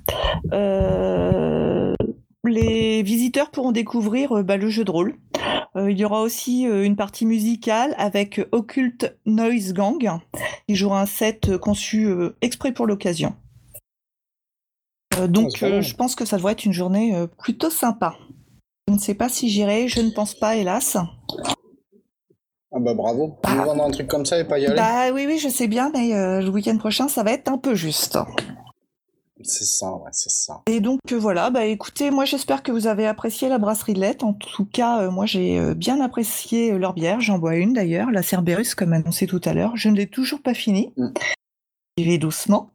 les 2.45 3.03
visiteurs 3.03 3.51
pourront 3.51 3.73
découvrir 3.73 4.45
bah, 4.45 4.57
le 4.57 4.69
jeu 4.69 4.85
de 4.85 4.91
rôle. 4.91 5.17
Euh, 5.77 5.91
il 5.91 5.99
y 5.99 6.05
aura 6.05 6.23
aussi 6.23 6.67
euh, 6.67 6.85
une 6.85 6.97
partie 6.97 7.27
musicale 7.27 7.95
avec 7.99 8.41
Occult 8.53 9.17
Noise 9.27 9.73
Gang, 9.75 10.21
qui 10.67 10.75
jouera 10.75 11.03
un 11.03 11.07
set 11.07 11.49
euh, 11.49 11.59
conçu 11.59 12.07
euh, 12.07 12.37
exprès 12.41 12.73
pour 12.73 12.87
l'occasion. 12.87 13.35
Euh, 15.19 15.27
donc 15.27 15.63
euh, 15.63 15.83
je 15.83 15.95
pense 15.95 16.15
que 16.15 16.25
ça 16.25 16.37
devrait 16.37 16.53
être 16.53 16.65
une 16.65 16.73
journée 16.73 17.15
euh, 17.15 17.27
plutôt 17.27 17.71
sympa. 17.71 18.17
Je 18.89 18.95
ne 18.95 18.99
sais 18.99 19.15
pas 19.15 19.29
si 19.29 19.51
j'irai, 19.51 19.89
je 19.89 20.01
ne 20.01 20.11
pense 20.11 20.35
pas, 20.35 20.57
hélas. 20.57 20.97
Ah 22.71 22.79
bah 22.81 22.95
bravo. 22.95 23.39
Bah. 23.43 23.51
Nous 23.55 23.65
vendre 23.65 23.85
un 23.85 23.91
truc 23.91 24.09
comme 24.09 24.27
ça 24.27 24.39
et 24.39 24.45
pas 24.45 24.59
y 24.59 24.67
aller. 24.67 24.77
Bah 24.77 25.11
oui, 25.13 25.25
oui, 25.27 25.39
je 25.39 25.49
sais 25.49 25.69
bien, 25.69 25.91
mais 25.93 26.15
euh, 26.15 26.41
le 26.41 26.49
week-end 26.49 26.77
prochain, 26.79 27.09
ça 27.09 27.23
va 27.23 27.33
être 27.33 27.49
un 27.49 27.59
peu 27.59 27.75
juste. 27.75 28.19
C'est 29.43 29.65
ça, 29.65 29.93
ouais, 29.93 30.11
c'est 30.13 30.31
ça. 30.31 30.63
Et 30.67 30.81
donc 30.81 31.01
euh, 31.13 31.19
voilà, 31.19 31.51
bah 31.51 31.65
écoutez, 31.65 32.11
moi 32.11 32.25
j'espère 32.25 32.63
que 32.63 32.73
vous 32.73 32.87
avez 32.87 33.07
apprécié 33.07 33.49
la 33.49 33.59
brasserie 33.59 33.95
de 33.95 34.01
Lette. 34.01 34.23
En 34.25 34.33
tout 34.33 34.65
cas, 34.65 35.03
euh, 35.03 35.11
moi 35.11 35.27
j'ai 35.27 35.59
euh, 35.59 35.75
bien 35.75 36.01
apprécié 36.01 36.77
leur 36.77 36.93
bière. 36.93 37.21
J'en 37.21 37.39
bois 37.39 37.57
une 37.57 37.73
d'ailleurs, 37.73 38.11
la 38.11 38.23
Cerberus, 38.23 38.75
comme 38.77 38.93
annoncé 38.93 39.27
tout 39.27 39.41
à 39.45 39.55
l'heure. 39.55 39.77
Je 39.77 39.89
ne 39.89 39.97
l'ai 39.97 40.09
toujours 40.09 40.43
pas 40.43 40.55
finie. 40.55 40.93
Mm. 40.97 41.09
J'y 41.97 42.05
vais 42.05 42.19
doucement. 42.19 42.71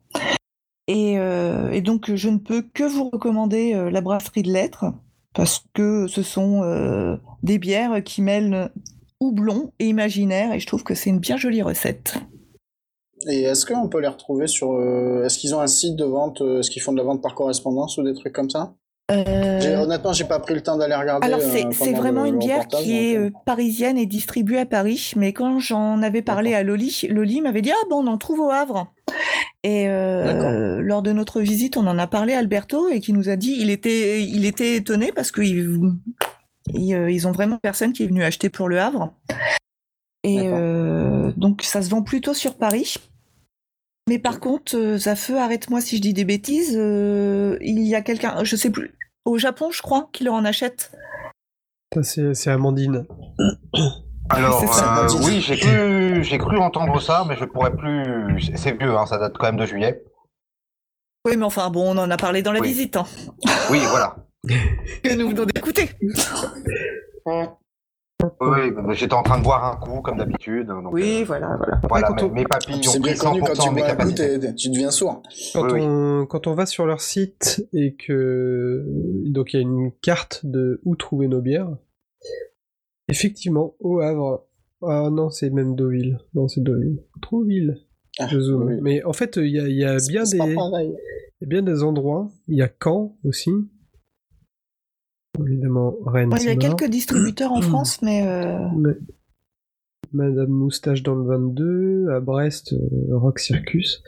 Et, 0.88 1.14
et 1.14 1.82
donc 1.82 2.14
je 2.14 2.28
ne 2.28 2.38
peux 2.38 2.62
que 2.62 2.84
vous 2.84 3.10
recommander 3.10 3.90
la 3.90 4.02
brasserie 4.02 4.44
de 4.44 4.52
Lettres 4.52 4.84
parce 5.34 5.64
que 5.74 6.08
ce 6.08 6.24
sont 6.24 7.18
des 7.42 7.58
bières 7.58 8.04
qui 8.04 8.22
mêlent 8.22 8.70
houblon 9.22 9.72
et 9.80 9.88
imaginaire 9.88 10.52
et 10.52 10.60
je 10.60 10.68
trouve 10.68 10.84
que 10.84 10.94
c'est 10.94 11.10
une 11.10 11.20
bien 11.20 11.38
jolie 11.38 11.62
recette. 11.62 12.18
Et 13.28 13.44
est-ce 13.44 13.66
qu'on 13.66 13.88
peut 13.88 14.00
les 14.02 14.08
retrouver 14.08 14.48
sur. 14.48 14.74
euh, 14.74 15.24
est-ce 15.26 15.38
qu'ils 15.38 15.56
ont 15.56 15.60
un 15.62 15.68
site 15.68 15.96
de 15.96 16.06
vente 16.06 16.42
euh, 16.42 16.60
Est-ce 16.60 16.70
qu'ils 16.72 16.82
font 16.82 16.92
de 16.92 16.98
la 16.98 17.04
vente 17.04 17.22
par 17.22 17.36
correspondance 17.36 17.98
ou 17.98 18.04
des 18.04 18.14
trucs 18.14 18.34
comme 18.34 18.50
ça? 18.50 18.74
Euh, 19.12 19.84
Honnêtement, 19.84 20.14
j'ai 20.14 20.24
pas 20.24 20.40
pris 20.40 20.54
le 20.54 20.62
temps 20.62 20.78
d'aller 20.78 20.96
regarder. 20.96 21.28
Alors 21.28 21.40
euh, 21.42 21.70
c'est 21.72 21.92
vraiment 21.94 22.24
le- 22.24 22.30
une 22.30 22.40
bière 22.40 22.68
qui 22.68 22.98
est 22.98 23.20
donc, 23.30 23.44
parisienne 23.46 23.98
et 23.98 24.06
distribuée 24.06 24.60
à 24.60 24.66
Paris, 24.66 25.12
mais 25.18 25.34
quand 25.34 25.60
j'en 25.60 26.02
avais 26.02 26.22
parlé 26.22 26.54
à 26.54 26.64
Loli, 26.64 27.08
Loli 27.10 27.42
m'avait 27.42 27.62
dit 27.62 27.72
ah 27.72 27.86
bon 27.90 27.98
on 28.06 28.08
en 28.08 28.18
trouve 28.18 28.40
au 28.40 28.50
Havre. 28.50 28.88
Et 29.64 29.88
euh, 29.90 30.80
lors 30.82 31.02
de 31.02 31.12
notre 31.12 31.42
visite, 31.42 31.76
on 31.78 31.86
en 31.88 31.98
a 32.00 32.08
parlé 32.08 32.34
à 32.34 32.40
Alberto 32.40 32.88
et 32.90 33.00
qui 33.02 33.12
nous 33.14 33.30
a 33.30 33.36
dit 33.36 33.56
il 33.60 33.70
était 33.70 34.24
il 34.24 34.46
était 34.46 34.76
étonné 34.76 35.12
parce 35.14 35.32
qu'ils 35.32 35.92
ils, 36.74 37.08
ils 37.10 37.28
ont 37.28 37.32
vraiment 37.34 37.58
personne 37.62 37.92
qui 37.94 38.04
est 38.04 38.08
venu 38.08 38.24
acheter 38.24 38.50
pour 38.50 38.70
le 38.70 38.80
Havre. 38.80 39.14
Et 40.24 40.40
euh, 40.48 41.32
donc 41.36 41.62
ça 41.62 41.82
se 41.82 41.90
vend 41.90 42.02
plutôt 42.04 42.34
sur 42.34 42.56
Paris. 42.56 42.96
Mais 44.10 44.20
par 44.20 44.40
contre, 44.40 44.76
euh, 44.76 44.98
Zafeu, 44.98 45.38
arrête-moi 45.40 45.80
si 45.80 45.98
je 45.98 46.02
dis 46.02 46.14
des 46.14 46.26
bêtises, 46.26 46.76
euh, 46.78 47.58
il 47.62 47.80
y 47.84 47.96
a 47.96 48.02
quelqu'un, 48.02 48.44
je 48.44 48.56
sais 48.56 48.70
plus, 48.70 48.94
au 49.26 49.38
Japon 49.38 49.72
je 49.72 49.82
crois, 49.82 50.10
qui 50.12 50.24
leur 50.26 50.34
en 50.34 50.44
achète. 50.46 50.92
Ça, 51.94 52.04
c'est 52.04 52.34
c'est 52.34 52.50
Amandine. 52.52 53.06
Alors, 54.30 54.60
ça. 54.74 55.06
euh, 55.06 55.10
oui, 55.26 55.42
j'ai 55.42 55.58
cru, 55.58 56.24
j'ai 56.24 56.38
cru 56.38 56.58
entendre 56.58 57.00
ça, 57.02 57.24
mais 57.28 57.36
je 57.38 57.46
pourrais 57.46 57.76
plus. 57.76 58.42
c'est- 58.42 58.58
C'est 58.58 58.72
vieux, 58.80 58.96
hein, 58.98 59.06
ça 59.06 59.18
date 59.18 59.38
quand 59.38 59.46
même 59.46 59.58
de 59.58 59.66
juillet. 59.66 60.04
Oui, 61.26 61.38
mais 61.38 61.46
enfin, 61.46 61.70
bon, 61.70 61.96
on 61.96 61.98
en 61.98 62.10
a 62.12 62.18
parlé 62.18 62.42
dans 62.42 62.52
la 62.52 62.60
Oui. 62.62 62.68
visite, 62.70 62.98
hein, 62.98 63.06
Oui, 63.70 63.80
voilà. 63.90 64.16
que 65.04 65.14
nous 65.16 65.30
venons 65.30 65.46
d'écouter. 65.46 65.90
Oui, 68.42 68.96
j'étais 68.96 69.14
en 69.14 69.24
train 69.24 69.38
de 69.40 69.44
boire 69.44 69.64
un 69.66 69.76
coup, 69.78 70.02
comme 70.02 70.18
d'habitude. 70.18 70.68
donc, 70.68 70.92
Oui, 70.94 71.22
euh, 71.22 71.26
voilà, 71.26 71.56
voilà. 71.58 71.82
Voilà, 71.90 72.08
Après, 72.08 72.22
quand 72.22 72.28
mes, 72.28 72.32
on- 72.32 72.36
mes 72.36 72.46
papilles 72.46 72.84
C'est 72.84 72.98
ont 72.98 73.02
bien 73.02 73.14
pris 73.14 73.20
connu 73.20 73.40
quand 73.42 73.54
100% 73.54 73.64
tu 73.64 73.70
mes 73.76 73.82
bois 73.82 73.86
un 73.88 73.92
coup, 73.92 73.98
capacités. 73.98 74.40
t'es- 74.40 74.56
tu 74.56 74.70
deviens 74.70 74.92
sourd. 74.92 75.22
Quand, 75.54 75.64
Oui, 75.64 75.70
oui. 75.74 75.82
on, 75.84 76.26
quand 76.28 76.48
on 76.48 76.54
va 76.54 76.66
sur 76.66 76.86
leur 76.86 77.02
site 77.02 77.68
et 77.74 77.96
que 77.96 78.86
donc 79.30 79.54
il 79.54 79.58
y 79.58 79.60
a 79.60 79.64
une 79.64 79.92
carte 80.02 80.42
de 80.46 80.80
où 80.86 80.96
trouver 80.96 81.28
nos 81.28 81.42
bières, 81.42 81.70
effectivement, 83.08 83.76
au 83.80 84.00
Havre, 84.00 84.46
ah 84.82 85.10
non, 85.12 85.30
c'est 85.30 85.50
même 85.50 85.76
Deauville, 85.76 86.20
non, 86.34 86.48
c'est 86.48 86.62
Deauville, 86.62 87.00
Trouville, 87.22 87.78
Ah, 88.20 88.28
je 88.28 88.40
zoome. 88.40 88.64
oui. 88.66 88.80
Mais 88.82 89.04
en 89.04 89.14
fait, 89.14 89.38
il 89.38 89.48
y 89.48 89.60
a, 89.60 89.68
y 89.68 90.08
bien 90.10 90.24
des, 90.24 90.38
pas 90.38 90.46
pareil. 90.56 90.94
il 91.42 91.44
y 91.44 91.46
a 91.46 91.48
bien 91.48 91.62
des 91.62 91.84
endroits. 91.84 92.30
Il 92.48 92.58
y 92.58 92.62
a 92.62 92.70
Caen 92.84 93.16
aussi, 93.24 93.52
évidemment 95.40 95.96
Rennes. 96.06 96.32
Ouais, 96.32 96.40
il 96.42 96.46
y 96.46 96.50
a 96.50 96.56
quelques 96.56 96.90
distributeurs 96.90 97.52
en 97.52 97.62
France, 97.62 98.02
mais 98.02 98.26
euh, 98.28 98.68
Mais- 98.78 98.94
Madame 100.12 100.50
Moustache 100.50 101.02
dans 101.02 101.16
le 101.16 101.26
22, 101.26 102.10
à 102.12 102.20
Brest, 102.20 102.74
euh, 102.74 103.18
Rock 103.18 103.40
Circus. 103.40 104.04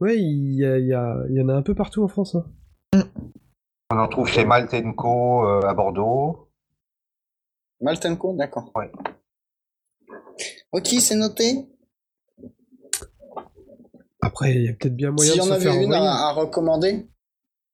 Ouais, 0.00 0.16
il 0.16 0.54
y, 0.54 0.64
a- 0.64 0.78
il 0.78 0.86
y, 0.86 0.92
a- 0.94 1.24
il 1.28 1.36
y 1.36 1.42
en 1.42 1.48
a 1.48 1.54
un 1.54 1.62
peu 1.62 1.74
partout 1.74 2.04
en 2.04 2.08
France. 2.08 2.36
hein. 2.36 3.02
On 3.90 3.96
en 3.98 4.06
trouve 4.06 4.28
chez 4.28 4.44
Maltenco 4.44 5.44
euh, 5.44 5.60
à 5.62 5.74
Bordeaux. 5.74 6.48
Maltenco, 7.80 8.34
d'accord. 8.36 8.70
Ouais. 8.76 8.92
Ok, 10.72 10.86
c'est 11.00 11.16
noté. 11.16 11.66
Après, 14.20 14.54
il 14.54 14.64
y 14.64 14.68
a 14.68 14.72
peut-être 14.74 14.94
bien 14.96 15.10
moyen 15.10 15.34
de 15.36 15.40
en 15.40 15.44
se 15.44 15.48
faire 15.58 15.72
avait 15.72 15.84
une 15.84 15.94
envoyer. 15.94 16.06
à, 16.06 16.28
à 16.28 16.32
recommander, 16.32 17.08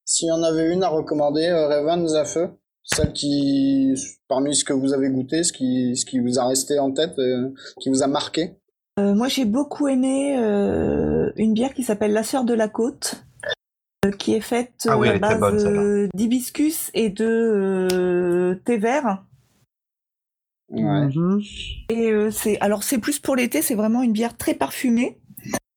s'il 0.05 0.27
y 0.27 0.31
en 0.31 0.43
avait 0.43 0.71
une 0.71 0.83
à 0.83 0.87
recommander, 0.89 1.47
euh, 1.47 1.67
Revan, 1.67 2.07
Zafeu, 2.07 2.49
celle 2.83 3.11
qui, 3.13 3.93
parmi 4.27 4.55
ce 4.55 4.63
que 4.63 4.73
vous 4.73 4.93
avez 4.93 5.09
goûté, 5.09 5.43
ce 5.43 5.51
qui, 5.51 5.95
ce 5.95 6.05
qui 6.05 6.19
vous 6.19 6.39
a 6.39 6.47
resté 6.47 6.77
en 6.79 6.91
tête, 6.91 7.17
euh, 7.19 7.49
qui 7.79 7.89
vous 7.89 8.03
a 8.03 8.07
marqué. 8.07 8.55
euh, 8.99 9.13
moi 9.15 9.27
j'ai 9.27 9.45
beaucoup 9.45 9.87
aimé 9.87 10.37
euh, 10.37 11.31
une 11.35 11.53
bière 11.53 11.73
qui 11.73 11.83
s'appelle 11.83 12.13
La 12.13 12.23
Sœur 12.23 12.43
de 12.45 12.53
la 12.53 12.67
Côte, 12.67 13.23
euh, 14.05 14.11
qui 14.11 14.35
est 14.35 14.41
faite 14.41 14.85
Ah 14.87 14.97
oui, 14.99 15.09
à 15.09 15.17
base 15.17 15.65
euh, 15.65 16.07
d'hibiscus 16.13 16.91
et 16.93 17.09
de 17.09 17.25
euh, 17.91 18.55
thé 18.63 18.77
vert. 18.77 19.25
Ouais. 20.69 21.07
Et 21.89 22.11
euh, 22.11 22.31
c'est 22.31 22.59
alors 22.59 22.83
c'est 22.83 22.97
plus 22.99 23.19
pour 23.19 23.35
l'été, 23.35 23.61
c'est 23.61 23.75
vraiment 23.75 24.01
une 24.01 24.13
bière 24.13 24.35
très 24.37 24.53
parfumée, 24.53 25.17
euh, 25.17 25.24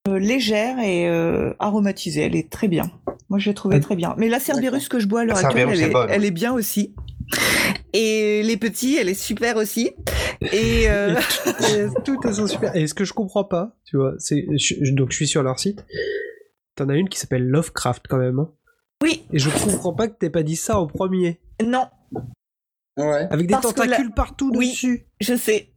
légère 0.06 0.78
et 0.78 1.08
euh, 1.08 1.52
aromatisée. 1.58 2.22
Elle 2.22 2.36
est 2.36 2.50
très 2.50 2.68
bien. 2.68 2.90
Moi, 3.28 3.38
je 3.38 3.50
l'ai 3.50 3.54
trouvée 3.54 3.76
Ah. 3.76 3.80
très 3.80 3.96
bien. 3.96 4.14
Mais 4.18 4.28
la 4.28 4.40
Cerberus 4.40 4.88
que 4.88 4.98
je 4.98 5.06
bois 5.06 5.20
à 5.20 5.24
l'heure 5.24 5.36
actuelle, 5.36 5.68
elle 5.70 5.80
est 5.80 5.84
est, 5.84 5.90
bonne. 5.90 6.08
elle 6.10 6.24
est 6.24 6.30
bien 6.30 6.52
aussi. 6.54 6.94
Et 7.92 8.42
les 8.42 8.56
petits, 8.56 8.96
elle 8.96 9.08
est 9.08 9.14
super 9.14 9.56
aussi. 9.56 9.90
Et 10.40 10.84
euh, 10.88 11.14
est 11.60 12.46
super. 12.48 12.74
Et 12.76 12.86
ce 12.86 12.94
que 12.94 13.04
je 13.04 13.12
comprends 13.12 13.44
pas, 13.44 13.76
tu 13.84 13.96
vois, 13.96 14.14
c'est 14.18 14.46
je- 14.56 14.92
donc 14.92 15.10
je 15.10 15.16
suis 15.16 15.26
sur 15.28 15.42
leur 15.42 15.58
site. 15.58 15.84
T'en 16.74 16.88
as 16.88 16.94
une 16.94 17.08
qui 17.08 17.18
s'appelle 17.18 17.46
Lovecraft 17.46 18.06
quand 18.08 18.18
même. 18.18 18.38
hein. 18.38 18.50
oui, 19.02 19.26
Et 19.32 19.38
je 19.38 19.50
comprends 19.50 19.92
pas 19.94 20.08
que 20.08 20.16
t'aies 20.16 20.30
pas 20.30 20.42
dit 20.42 20.56
ça 20.56 20.78
en 20.78 20.86
premier. 20.86 21.40
non, 21.64 21.86
Ouais. 22.96 23.28
Avec 23.30 23.46
des 23.46 23.52
Parce 23.52 23.72
que 23.72 23.80
la- 23.80 23.86
tentacules 23.86 24.12
partout 24.12 24.50
Oui. 24.56 24.70
dessus. 24.70 25.06
je 25.20 25.34
sais. 25.36 25.68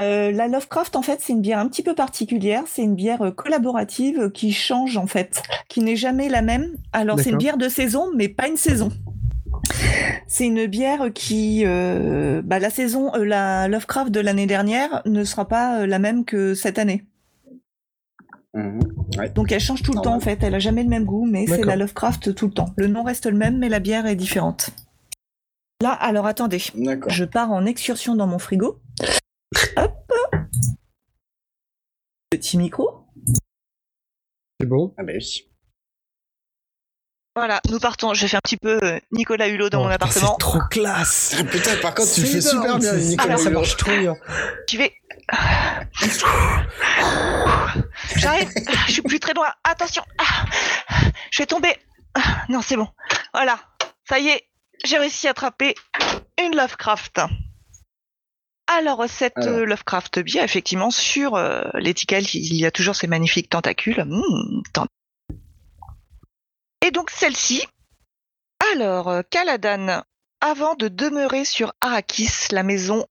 Euh, 0.00 0.32
la 0.32 0.48
Lovecraft, 0.48 0.96
en 0.96 1.02
fait, 1.02 1.20
c'est 1.20 1.34
une 1.34 1.42
bière 1.42 1.58
un 1.58 1.68
petit 1.68 1.82
peu 1.82 1.94
particulière. 1.94 2.62
C'est 2.66 2.82
une 2.82 2.94
bière 2.94 3.22
euh, 3.22 3.30
collaborative 3.30 4.30
qui 4.30 4.52
change, 4.52 4.96
en 4.96 5.06
fait, 5.06 5.42
qui 5.68 5.80
n'est 5.80 5.96
jamais 5.96 6.28
la 6.28 6.40
même. 6.40 6.76
Alors, 6.92 7.20
c'est 7.20 7.30
une 7.30 7.36
bière 7.36 7.58
de 7.58 7.68
saison, 7.68 8.10
mais 8.14 8.28
pas 8.28 8.48
une 8.48 8.56
saison. 8.56 8.90
C'est 10.26 10.46
une 10.46 10.66
bière 10.66 11.12
qui, 11.14 11.62
euh, 11.66 12.42
bah, 12.42 12.58
la 12.58 12.70
saison, 12.70 13.14
euh, 13.14 13.24
la 13.24 13.68
Lovecraft 13.68 14.10
de 14.10 14.20
l'année 14.20 14.46
dernière 14.46 15.02
ne 15.04 15.24
sera 15.24 15.46
pas 15.46 15.80
euh, 15.80 15.86
la 15.86 15.98
même 15.98 16.24
que 16.24 16.54
cette 16.54 16.78
année. 16.78 17.04
Mhm. 18.54 18.80
Donc, 19.34 19.52
elle 19.52 19.60
change 19.60 19.82
tout 19.82 19.92
le 19.92 20.00
temps, 20.00 20.10
ouais. 20.10 20.16
en 20.16 20.20
fait. 20.20 20.42
Elle 20.42 20.54
a 20.54 20.58
jamais 20.58 20.82
le 20.82 20.88
même 20.88 21.04
goût, 21.04 21.26
mais 21.26 21.46
c'est 21.46 21.64
la 21.64 21.76
Lovecraft 21.76 22.34
tout 22.34 22.46
le 22.46 22.52
temps. 22.52 22.72
Le 22.76 22.86
nom 22.86 23.02
reste 23.02 23.26
le 23.26 23.36
même, 23.36 23.58
mais 23.58 23.68
la 23.68 23.78
bière 23.78 24.06
est 24.06 24.16
différente. 24.16 24.70
Là, 25.82 25.90
alors 25.90 26.26
attendez. 26.26 26.62
D'accord. 26.74 27.10
Je 27.10 27.24
pars 27.24 27.50
en 27.50 27.66
excursion 27.66 28.14
dans 28.14 28.26
mon 28.26 28.38
frigo. 28.38 28.78
Hop. 29.76 29.92
Petit 32.30 32.56
micro. 32.58 33.06
C'est 34.60 34.66
bon. 34.66 34.94
Ah 34.98 35.02
bah 35.02 35.12
oui. 35.14 35.48
Voilà, 37.34 37.60
nous 37.70 37.78
partons. 37.78 38.12
Je 38.14 38.26
fais 38.26 38.36
un 38.36 38.40
petit 38.44 38.58
peu 38.58 38.78
euh, 38.82 39.00
Nicolas 39.10 39.48
Hulot 39.48 39.70
dans 39.70 39.80
Oh, 39.80 39.84
mon 39.84 39.90
putain, 39.90 40.04
appartement. 40.06 40.32
C'est 40.32 40.38
trop 40.38 40.60
classe. 40.70 41.34
Ah, 41.38 41.44
putain, 41.44 41.76
par 41.80 41.94
contre, 41.94 42.12
tu 42.12 42.20
le 42.20 42.26
C'est 42.26 42.32
fais 42.34 42.40
super 42.42 42.78
bien, 42.78 42.92
c'est- 42.92 43.04
Nicolas. 43.08 43.36
Ça 43.38 43.44
Hulot. 43.50 43.58
marche 43.60 43.76
trop 43.78 43.90
bien. 43.96 44.16
J'y 44.68 44.76
vais. 44.76 44.92
J'arrive. 48.16 48.50
Je 48.86 48.92
suis 48.92 49.02
plus 49.02 49.18
très 49.20 49.32
loin. 49.34 49.48
Attention. 49.64 50.02
Je 51.30 51.42
vais 51.42 51.46
tomber. 51.46 51.74
Non, 52.50 52.60
c'est 52.60 52.76
bon. 52.76 52.88
Voilà. 53.32 53.58
Ça 54.08 54.18
y 54.18 54.28
est. 54.28 54.42
J'ai 54.84 54.98
réussi 54.98 55.26
à 55.28 55.30
attraper 55.30 55.74
une 56.42 56.54
Lovecraft. 56.56 57.20
Alors, 58.78 59.04
cette 59.08 59.38
Alors. 59.38 59.48
euh, 59.58 59.64
Lovecraft 59.64 60.18
bière, 60.20 60.44
effectivement, 60.44 60.90
sur 60.90 61.36
euh, 61.36 61.62
l'étiquette, 61.74 62.32
il 62.34 62.54
y 62.56 62.64
a 62.66 62.70
toujours 62.70 62.96
ces 62.96 63.06
magnifiques 63.06 63.50
tentacules. 63.50 64.04
Mmh, 64.04 64.62
tant- 64.72 64.86
Et 66.84 66.90
donc, 66.90 67.10
celle-ci. 67.10 67.66
Alors, 68.72 69.08
euh, 69.08 69.22
Caladan, 69.28 70.02
avant 70.40 70.74
de 70.74 70.88
demeurer 70.88 71.44
sur 71.44 71.72
Arrakis, 71.80 72.48
la 72.50 72.62
maison 72.62 73.04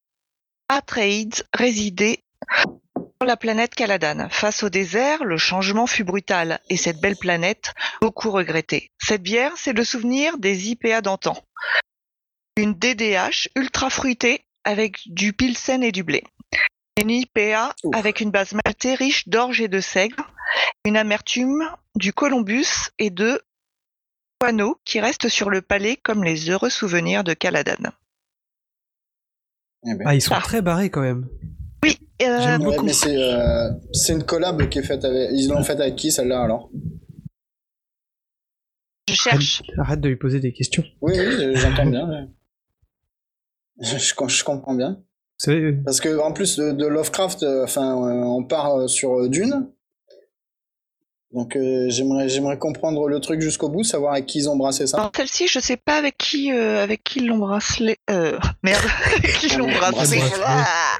Atreides 0.70 1.44
résidait 1.54 2.24
sur 2.56 3.28
la 3.28 3.38
planète 3.38 3.76
Caladan. 3.76 4.30
Face 4.30 4.64
au 4.64 4.70
désert, 4.70 5.24
le 5.24 5.38
changement 5.38 5.86
fut 5.86 6.04
brutal 6.04 6.60
et 6.70 6.78
cette 6.78 7.00
belle 7.02 7.18
planète 7.18 7.74
beaucoup 8.02 8.32
regrettée. 8.32 8.90
Cette 9.00 9.22
bière, 9.22 9.54
c'est 9.58 9.74
le 9.74 9.84
souvenir 9.84 10.38
des 10.38 10.70
IPA 10.72 11.02
d'antan. 11.02 11.38
Une 12.58 12.74
DDH 12.74 13.50
ultra 13.56 13.90
fruitée 13.90 14.44
avec 14.64 15.00
du 15.08 15.34
pilsen 15.34 15.84
et 15.84 15.92
du 15.92 16.04
blé. 16.04 16.24
Une 17.02 17.10
IPA 17.10 17.74
Ouf. 17.84 17.96
avec 17.96 18.20
une 18.22 18.32
base 18.32 18.54
maltée 18.66 18.96
riche 18.96 19.28
d'orge 19.28 19.62
et 19.62 19.68
de 19.68 19.80
seigle, 19.80 20.18
une 20.86 20.98
amertume 20.98 21.64
du 21.96 22.14
Columbus 22.14 22.68
et 23.00 23.10
de 23.10 23.42
guano 24.42 24.78
qui 24.86 25.00
restent 25.00 25.30
sur 25.30 25.50
le 25.50 25.62
palais 25.62 25.98
comme 25.98 26.24
les 26.24 26.50
heureux 26.50 26.70
souvenirs 26.70 27.24
de 27.24 27.34
Caladan. 27.34 27.92
Eh 29.88 29.96
ben. 29.96 30.04
Ah, 30.06 30.14
ils 30.16 30.22
sont 30.22 30.36
Ah. 30.36 30.42
très 30.42 30.62
barrés 30.62 30.90
quand 30.92 31.02
même. 31.02 31.28
Oui, 31.84 31.98
euh, 32.22 32.40
J'aime 32.42 32.62
Ouais, 32.62 32.68
beaucoup. 32.76 32.86
mais 32.86 32.94
c'est 32.94 33.16
euh, 33.18 33.72
c'est 33.94 34.14
une 34.14 34.24
collab 34.24 34.70
qui 34.70 34.80
est 34.80 34.84
faite 34.84 35.04
avec. 35.06 35.30
Ils 35.34 35.48
l'ont 35.48 35.64
faite 35.64 35.80
avec 35.80 35.96
qui 35.96 36.12
celle-là 36.12 36.44
alors? 36.44 36.70
Cherche. 39.10 39.62
Arrête 39.78 40.00
de 40.02 40.10
lui 40.10 40.16
poser 40.16 40.40
des 40.40 40.54
questions. 40.54 40.84
Oui, 41.02 41.14
oui, 41.18 41.26
je- 41.32 41.56
j'entends 41.56 41.86
bien. 41.86 42.30
Je, 43.82 44.44
comprends 44.44 44.76
bien. 44.76 45.02
Parce 45.84 46.00
que 46.00 46.20
en 46.20 46.32
plus 46.32 46.58
de, 46.58 46.72
de 46.72 46.86
Lovecraft, 46.86 47.44
euh, 47.44 47.64
enfin, 47.64 47.96
euh, 48.08 48.24
on 48.24 48.44
part 48.44 48.76
euh, 48.82 48.88
sur 48.88 49.28
Dune. 49.28 49.72
Donc 51.34 51.56
euh, 51.56 51.86
j'aimerais 51.90 52.28
j'aimerais 52.28 52.60
comprendre 52.60 53.08
le 53.08 53.20
truc 53.22 53.40
jusqu'au 53.40 53.70
bout, 53.70 53.84
savoir 53.84 54.14
avec 54.14 54.26
qui 54.26 54.40
ils 54.40 54.50
ont 54.50 54.58
brassé 54.58 54.86
ça. 54.86 54.98
Alors 54.98 55.12
celle-ci, 55.16 55.48
je 55.48 55.60
sais 55.60 55.78
pas 55.78 55.98
avec 55.98 56.18
qui, 56.18 56.52
euh, 56.52 56.84
avec 56.84 57.04
qui 57.04 57.20
ils 57.20 57.28
l'ont 57.28 57.38
bracelé. 57.38 57.98
Euh, 58.10 58.38
merde, 58.64 58.84
avec 59.18 59.34
qui 59.38 59.48
ils 59.48 59.58
l'ont 59.58 59.72
bracelé. 59.72 60.22
Ah 60.46 60.98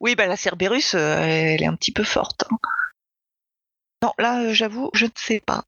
oui, 0.00 0.14
bah 0.16 0.26
la 0.26 0.36
Cerberus, 0.36 0.94
euh, 0.94 1.18
elle 1.22 1.62
est 1.62 1.66
un 1.66 1.76
petit 1.76 1.92
peu 1.92 2.04
forte. 2.04 2.44
hein. 2.50 2.56
Non, 4.02 4.12
là, 4.18 4.42
euh, 4.42 4.52
j'avoue, 4.52 4.90
je 4.92 5.06
ne 5.06 5.10
sais 5.16 5.40
pas. 5.40 5.64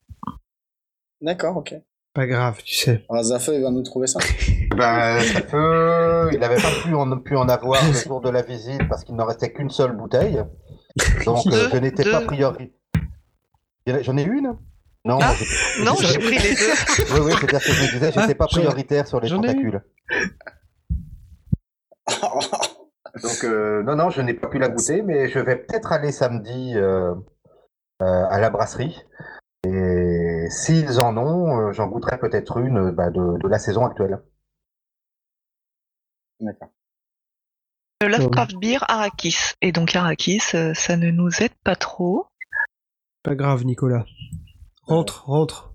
D'accord, 1.23 1.57
ok. 1.57 1.75
Pas 2.17 2.27
grave, 2.27 2.61
tu 2.65 2.75
sais. 2.75 3.05
Alors 3.09 3.23
Zafeu, 3.23 3.55
il 3.55 3.63
va 3.63 3.71
nous 3.71 3.83
trouver 3.83 4.07
ça. 4.09 4.19
Ben, 4.77 5.21
ça 5.21 5.41
peut... 5.43 6.29
Il 6.33 6.39
n'avait 6.41 6.57
pas 6.57 6.71
pu 6.83 6.93
en, 6.95 7.19
pu 7.19 7.37
en 7.37 7.49
avoir 7.49 7.81
le 7.87 7.93
jour 7.93 8.21
de 8.21 8.29
la 8.31 8.43
visite 8.43 8.87
parce 8.89 9.05
qu'il 9.05 9.15
n'en 9.15 9.25
restait 9.25 9.53
qu'une 9.53 9.71
seule 9.71 9.93
bouteille. 9.97 10.43
Donc, 11.25 11.47
euh, 11.47 11.69
je 11.73 11.77
n'étais 11.79 12.11
pas 12.11 12.21
priori. 12.23 12.73
J'en 13.87 14.17
ai 14.19 14.23
une? 14.25 14.57
Non, 15.05 15.19
Ah, 15.23 15.33
j'ai- 15.39 15.85
Non, 15.85 15.95
j'ai 16.01 16.19
pris 16.19 16.39
les 16.39 16.55
deux. 16.55 16.75
Oui, 17.15 17.21
oui, 17.27 17.33
c'est-à-dire 17.41 17.61
que 17.61 17.73
je 17.73 17.83
me 17.83 17.93
disais, 17.93 18.07
j'étais 18.13 18.33
Ah, 18.33 18.35
pas 18.35 18.47
prioritaire 18.49 19.07
sur 19.07 19.21
les 19.21 19.29
tentacules. 19.31 19.81
Donc, 23.23 23.45
euh, 23.45 23.83
non, 23.85 23.97
non, 23.97 24.11
je 24.11 24.21
n'ai 24.21 24.35
pas 24.35 24.49
pu 24.49 24.59
la 24.59 24.69
goûter, 24.69 25.01
mais 25.03 25.29
je 25.29 25.39
vais 25.39 25.57
peut-être 25.57 25.93
aller 25.93 26.13
samedi 26.13 26.73
euh, 26.77 27.15
euh, 28.03 28.25
à 28.31 28.39
la 28.41 28.51
brasserie. 28.51 29.01
Et 29.65 29.71
s'ils 30.51 31.01
en 31.01 31.17
ont, 31.17 31.59
euh, 31.69 31.73
j'en 31.73 31.87
goûterai 31.89 32.19
peut-être 32.19 32.59
une 32.59 32.79
euh, 32.79 32.93
bah, 32.93 33.11
de, 33.11 33.39
de 33.39 33.49
la 33.49 33.59
saison 33.59 33.87
actuelle. 33.87 34.23
D'accord. 36.41 36.69
Le 38.03 38.09
Lovecraft 38.09 38.57
Beer 38.57 38.79
Arrakis. 38.89 39.55
Et 39.63 39.73
donc 39.73 39.97
Arrakis, 39.97 40.43
euh, 40.55 40.75
ça 40.75 40.97
ne 40.97 41.11
nous 41.11 41.31
aide 41.43 41.55
pas 41.65 41.77
trop. 41.77 42.27
Pas 43.23 43.35
grave, 43.35 43.65
Nicolas. 43.65 44.05
Rentre, 44.83 45.25
rentre. 45.27 45.73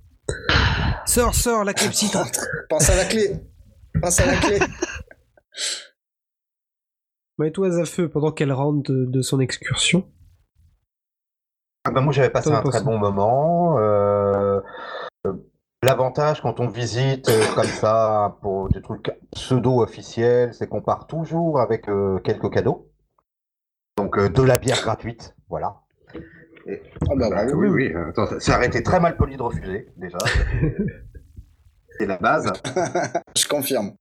Sors, 1.06 1.34
sors, 1.34 1.64
la 1.64 1.74
clepsydre. 1.74 2.24
Pense 2.70 2.90
à 2.90 2.96
la 2.96 3.06
clé. 3.06 3.40
Pense 4.00 4.20
à 4.20 4.26
la 4.28 4.38
clé. 4.38 4.60
Mets-toi 7.40 7.80
à 7.82 7.86
feu 7.86 8.08
pendant 8.08 8.32
qu'elle 8.32 8.52
rentre 8.54 8.92
de, 8.92 9.06
de 9.06 9.22
son 9.22 9.40
excursion. 9.40 10.08
Ah 11.84 11.90
bah, 11.92 12.02
moi, 12.02 12.14
j'avais 12.14 12.30
passé 12.30 12.52
un 12.52 12.62
très 12.62 12.84
bon 12.84 13.00
moment. 13.00 13.80
euh, 13.80 13.82
euh, 13.82 14.21
L'avantage 15.84 16.42
quand 16.42 16.60
on 16.60 16.68
visite 16.68 17.28
euh, 17.30 17.44
comme 17.56 17.66
ça 17.66 18.38
pour 18.42 18.70
des 18.70 18.82
trucs 18.84 19.12
pseudo-officiels, 19.32 20.54
c'est 20.54 20.68
qu'on 20.68 20.82
part 20.82 21.08
toujours 21.08 21.60
avec 21.60 21.90
euh, 21.90 22.20
quelques 22.20 22.52
cadeaux. 22.54 22.88
Donc 23.98 24.18
euh, 24.20 24.30
de 24.30 24.44
la 24.44 24.60
bière 24.60 24.80
gratuite, 24.82 25.36
voilà. 25.50 25.78
Et- 26.68 26.82
Ah 27.10 27.14
bah, 27.18 27.30
Bah, 27.32 27.46
oui, 27.56 27.68
oui. 27.68 27.94
Attends, 27.96 28.28
ça- 28.28 28.40
ça 28.40 28.58
aurait 28.58 28.68
été 28.68 28.84
très 28.84 29.00
mal 29.00 29.18
poli 29.18 29.38
de 29.38 29.42
refuser, 29.42 29.90
déjà. 29.98 30.20
C'est 31.98 32.06
la 32.06 32.18
base. 32.18 32.52
Je 33.36 33.48
confirme. 33.48 33.94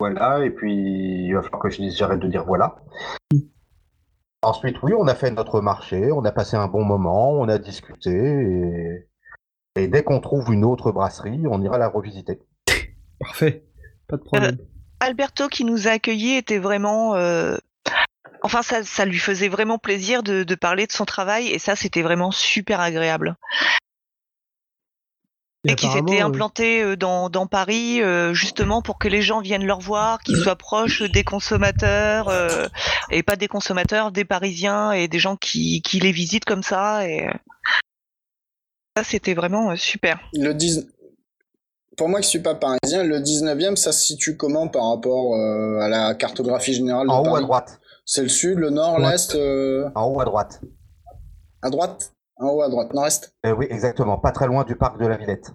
Voilà, 0.00 0.44
et 0.44 0.50
puis 0.50 1.26
il 1.26 1.34
va 1.34 1.42
falloir 1.42 1.60
que 1.62 1.70
je 1.70 1.76
dise, 1.76 1.96
j'arrête 1.96 2.18
de 2.20 2.26
dire 2.26 2.44
voilà. 2.46 2.76
Ensuite, 4.42 4.82
oui, 4.82 4.92
on 4.98 5.06
a 5.06 5.14
fait 5.14 5.30
notre 5.30 5.60
marché, 5.60 6.10
on 6.10 6.24
a 6.24 6.32
passé 6.32 6.56
un 6.56 6.66
bon 6.66 6.84
moment, 6.84 7.30
on 7.32 7.48
a 7.48 7.58
discuté, 7.58 8.10
et, 8.10 9.08
et 9.76 9.88
dès 9.88 10.02
qu'on 10.02 10.20
trouve 10.20 10.52
une 10.52 10.64
autre 10.64 10.92
brasserie, 10.92 11.42
on 11.50 11.62
ira 11.62 11.78
la 11.78 11.88
revisiter. 11.88 12.40
Parfait. 13.18 13.64
Pas 14.08 14.16
de 14.16 14.22
problème. 14.22 14.58
Alberto 15.00 15.48
qui 15.48 15.64
nous 15.64 15.88
a 15.88 15.92
accueillis 15.92 16.36
était 16.36 16.58
vraiment... 16.58 17.16
euh, 17.16 17.56
Enfin, 18.44 18.62
ça, 18.62 18.82
ça 18.82 19.04
lui 19.04 19.18
faisait 19.18 19.48
vraiment 19.48 19.78
plaisir 19.78 20.24
de, 20.24 20.42
de 20.42 20.54
parler 20.56 20.88
de 20.88 20.92
son 20.92 21.04
travail 21.04 21.46
et 21.46 21.60
ça, 21.60 21.76
c'était 21.76 22.02
vraiment 22.02 22.32
super 22.32 22.80
agréable. 22.80 23.36
Et 25.64 25.76
qui 25.76 25.86
s'était 25.86 26.22
euh, 26.22 26.26
implanté 26.26 26.82
euh, 26.82 26.96
dans, 26.96 27.30
dans 27.30 27.46
Paris 27.46 28.02
euh, 28.02 28.34
justement 28.34 28.82
pour 28.82 28.98
que 28.98 29.06
les 29.06 29.22
gens 29.22 29.40
viennent 29.40 29.64
leur 29.64 29.78
voir, 29.78 30.18
qu'ils 30.18 30.38
soient 30.38 30.56
proches 30.56 31.02
des 31.02 31.22
consommateurs 31.22 32.28
euh, 32.30 32.66
et 33.10 33.22
pas 33.22 33.36
des 33.36 33.46
consommateurs, 33.46 34.10
des 34.10 34.24
Parisiens 34.24 34.90
et 34.90 35.06
des 35.06 35.20
gens 35.20 35.36
qui, 35.36 35.80
qui 35.82 36.00
les 36.00 36.10
visitent 36.10 36.44
comme 36.44 36.64
ça. 36.64 37.08
Et 37.08 37.28
euh, 37.28 37.32
ça, 38.96 39.04
c'était 39.04 39.34
vraiment 39.34 39.70
euh, 39.70 39.76
super. 39.76 40.20
Le 40.34 40.52
10... 40.52 40.88
Pour 41.96 42.08
moi 42.08 42.20
qui 42.20 42.28
suis 42.28 42.40
pas 42.40 42.54
parisien, 42.54 43.04
le 43.04 43.18
19e, 43.18 43.76
ça 43.76 43.92
se 43.92 44.04
situe 44.04 44.36
comment 44.36 44.68
par 44.68 44.88
rapport 44.90 45.34
euh, 45.34 45.78
à 45.80 45.88
la 45.88 46.14
cartographie 46.14 46.72
générale 46.72 47.06
de 47.06 47.12
En 47.12 47.22
haut 47.22 47.36
à 47.36 47.40
droite. 47.40 47.80
C'est 48.06 48.22
le 48.22 48.28
sud, 48.28 48.58
le 48.58 48.70
nord, 48.70 48.98
l'est, 48.98 49.34
euh, 49.34 49.88
En 49.94 50.06
haut 50.06 50.20
à 50.20 50.24
droite. 50.24 50.60
à 51.60 51.70
droite? 51.70 52.14
En 52.36 52.48
haut 52.48 52.62
à 52.62 52.68
droite, 52.68 52.92
nord-est? 52.94 53.34
Euh, 53.46 53.54
oui, 53.54 53.66
exactement, 53.68 54.18
pas 54.18 54.32
très 54.32 54.46
loin 54.46 54.64
du 54.64 54.74
parc 54.74 54.98
de 54.98 55.06
la 55.06 55.16
Villette. 55.16 55.52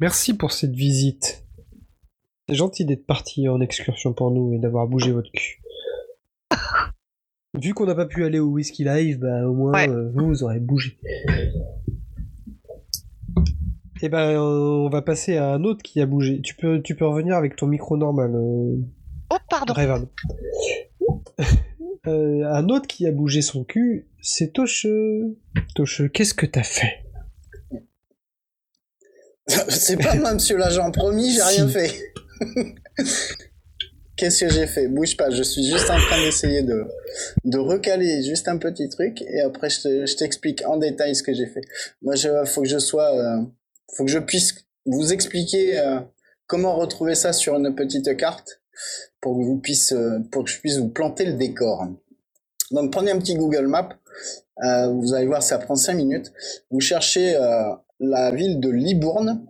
Merci 0.00 0.34
pour 0.34 0.52
cette 0.52 0.74
visite. 0.74 1.44
C'est 2.48 2.54
gentil 2.54 2.84
d'être 2.84 3.06
parti 3.06 3.48
en 3.48 3.60
excursion 3.60 4.12
pour 4.12 4.30
nous 4.30 4.52
et 4.52 4.58
d'avoir 4.58 4.86
bougé 4.86 5.12
votre 5.12 5.30
cul. 5.32 5.61
Vu 7.60 7.74
qu'on 7.74 7.84
n'a 7.86 7.94
pas 7.94 8.06
pu 8.06 8.24
aller 8.24 8.38
au 8.38 8.46
Whisky 8.48 8.82
Live, 8.84 9.18
bah 9.18 9.46
au 9.46 9.52
moins 9.52 9.72
Ouais. 9.72 9.88
euh, 9.88 10.10
vous, 10.14 10.26
vous 10.28 10.42
aurez 10.42 10.58
bougé. 10.58 10.98
Et 14.00 14.08
ben 14.08 14.38
on 14.40 14.88
va 14.88 15.02
passer 15.02 15.36
à 15.36 15.50
un 15.52 15.62
autre 15.64 15.82
qui 15.82 16.00
a 16.00 16.06
bougé. 16.06 16.40
Tu 16.40 16.54
peux, 16.56 16.80
tu 16.82 16.96
peux 16.96 17.06
revenir 17.06 17.36
avec 17.36 17.54
ton 17.56 17.66
micro 17.66 17.96
normal, 17.98 18.34
euh, 18.34 18.76
Oh, 19.30 19.36
pardon. 19.48 20.08
Euh, 22.06 22.44
un 22.52 22.68
autre 22.68 22.86
qui 22.88 23.06
a 23.06 23.12
bougé 23.12 23.42
son 23.42 23.64
cul, 23.64 24.08
c'est 24.20 24.54
Toche. 24.54 24.86
Toche, 25.74 26.02
qu'est-ce 26.12 26.34
que 26.34 26.46
t'as 26.46 26.62
fait? 26.64 27.04
C'est 29.68 29.96
pas 30.02 30.14
moi, 30.16 30.34
monsieur 30.34 30.56
l'agent, 30.56 30.90
promis, 30.90 31.30
j'ai 31.32 31.42
rien 31.62 31.68
fait. 31.68 31.92
Qu'est-ce 34.22 34.44
que 34.44 34.50
j'ai 34.52 34.68
fait? 34.68 34.86
Bouge 34.86 35.16
pas, 35.16 35.30
je 35.30 35.42
suis 35.42 35.64
juste 35.64 35.90
en 35.90 35.98
train 35.98 36.22
d'essayer 36.22 36.62
de, 36.62 36.84
de 37.44 37.58
recaler 37.58 38.22
juste 38.22 38.46
un 38.46 38.56
petit 38.56 38.88
truc 38.88 39.20
et 39.22 39.40
après 39.40 39.68
je 39.68 39.80
te- 39.80 40.06
je 40.06 40.14
t'explique 40.14 40.62
en 40.64 40.76
détail 40.76 41.16
ce 41.16 41.24
que 41.24 41.34
j'ai 41.34 41.46
fait. 41.46 41.62
Moi, 42.02 42.14
il 42.14 42.46
faut 42.46 42.62
que 42.62 42.68
je 42.68 42.78
sois, 42.78 43.12
euh, 43.18 43.42
faut 43.96 44.04
que 44.04 44.10
je 44.12 44.20
puisse 44.20 44.54
vous 44.86 45.12
expliquer 45.12 45.76
euh, 45.80 45.98
comment 46.46 46.76
retrouver 46.76 47.16
ça 47.16 47.32
sur 47.32 47.56
une 47.56 47.74
petite 47.74 48.16
carte 48.16 48.60
pour 49.20 49.36
que 49.36 49.42
vous 49.42 49.56
euh, 49.90 50.20
pour 50.30 50.44
que 50.44 50.50
je 50.50 50.60
puisse 50.60 50.76
vous 50.76 50.90
planter 50.90 51.24
le 51.24 51.32
décor. 51.32 51.88
Donc 52.70 52.92
prenez 52.92 53.10
un 53.10 53.18
petit 53.18 53.34
Google 53.34 53.66
euh, 54.64 54.86
vous 54.86 55.14
allez 55.14 55.26
voir, 55.26 55.42
ça 55.42 55.58
prend 55.58 55.74
5 55.74 55.94
minutes. 55.94 56.32
Vous 56.70 56.78
cherchez 56.78 57.34
la 57.98 58.30
ville 58.30 58.60
de 58.60 58.70
Libourne 58.70 59.44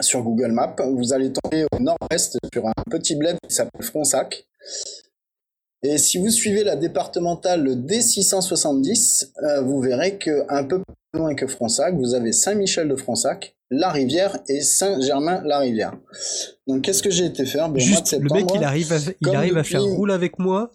sur 0.00 0.22
Google 0.22 0.52
Maps. 0.52 0.76
Vous 0.96 1.12
allez 1.12 1.32
tomber 1.32 1.66
au 1.72 1.78
nord-est 1.78 2.38
sur 2.52 2.66
un 2.66 2.72
petit 2.90 3.16
bled 3.16 3.36
qui 3.48 3.54
s'appelle 3.54 3.82
Fronsac. 3.82 4.46
Et 5.82 5.98
si 5.98 6.18
vous 6.18 6.30
suivez 6.30 6.64
la 6.64 6.76
départementale 6.76 7.62
D670, 7.84 9.32
euh, 9.42 9.60
vous 9.60 9.80
verrez 9.80 10.16
que 10.16 10.44
un 10.48 10.64
peu 10.64 10.78
plus 10.78 11.20
loin 11.20 11.34
que 11.34 11.46
Fronsac, 11.46 11.94
vous 11.94 12.14
avez 12.14 12.32
Saint-Michel 12.32 12.88
de 12.88 12.96
Fronsac, 12.96 13.54
La 13.70 13.90
Rivière 13.90 14.38
et 14.48 14.62
Saint-Germain-la-Rivière. 14.62 15.92
Donc 16.66 16.82
qu'est-ce 16.82 17.02
que 17.02 17.10
j'ai 17.10 17.26
été 17.26 17.44
faire? 17.44 17.68
Ben, 17.68 17.86
mois 17.86 18.00
de 18.00 18.16
le 18.16 18.34
mec, 18.34 18.46
il 18.54 18.64
arrive 18.64 18.92
à, 18.92 18.96
il 19.20 19.36
arrive 19.36 19.58
à 19.58 19.64
faire 19.64 19.82
roule 19.82 20.10
avec 20.10 20.38
moi 20.38 20.72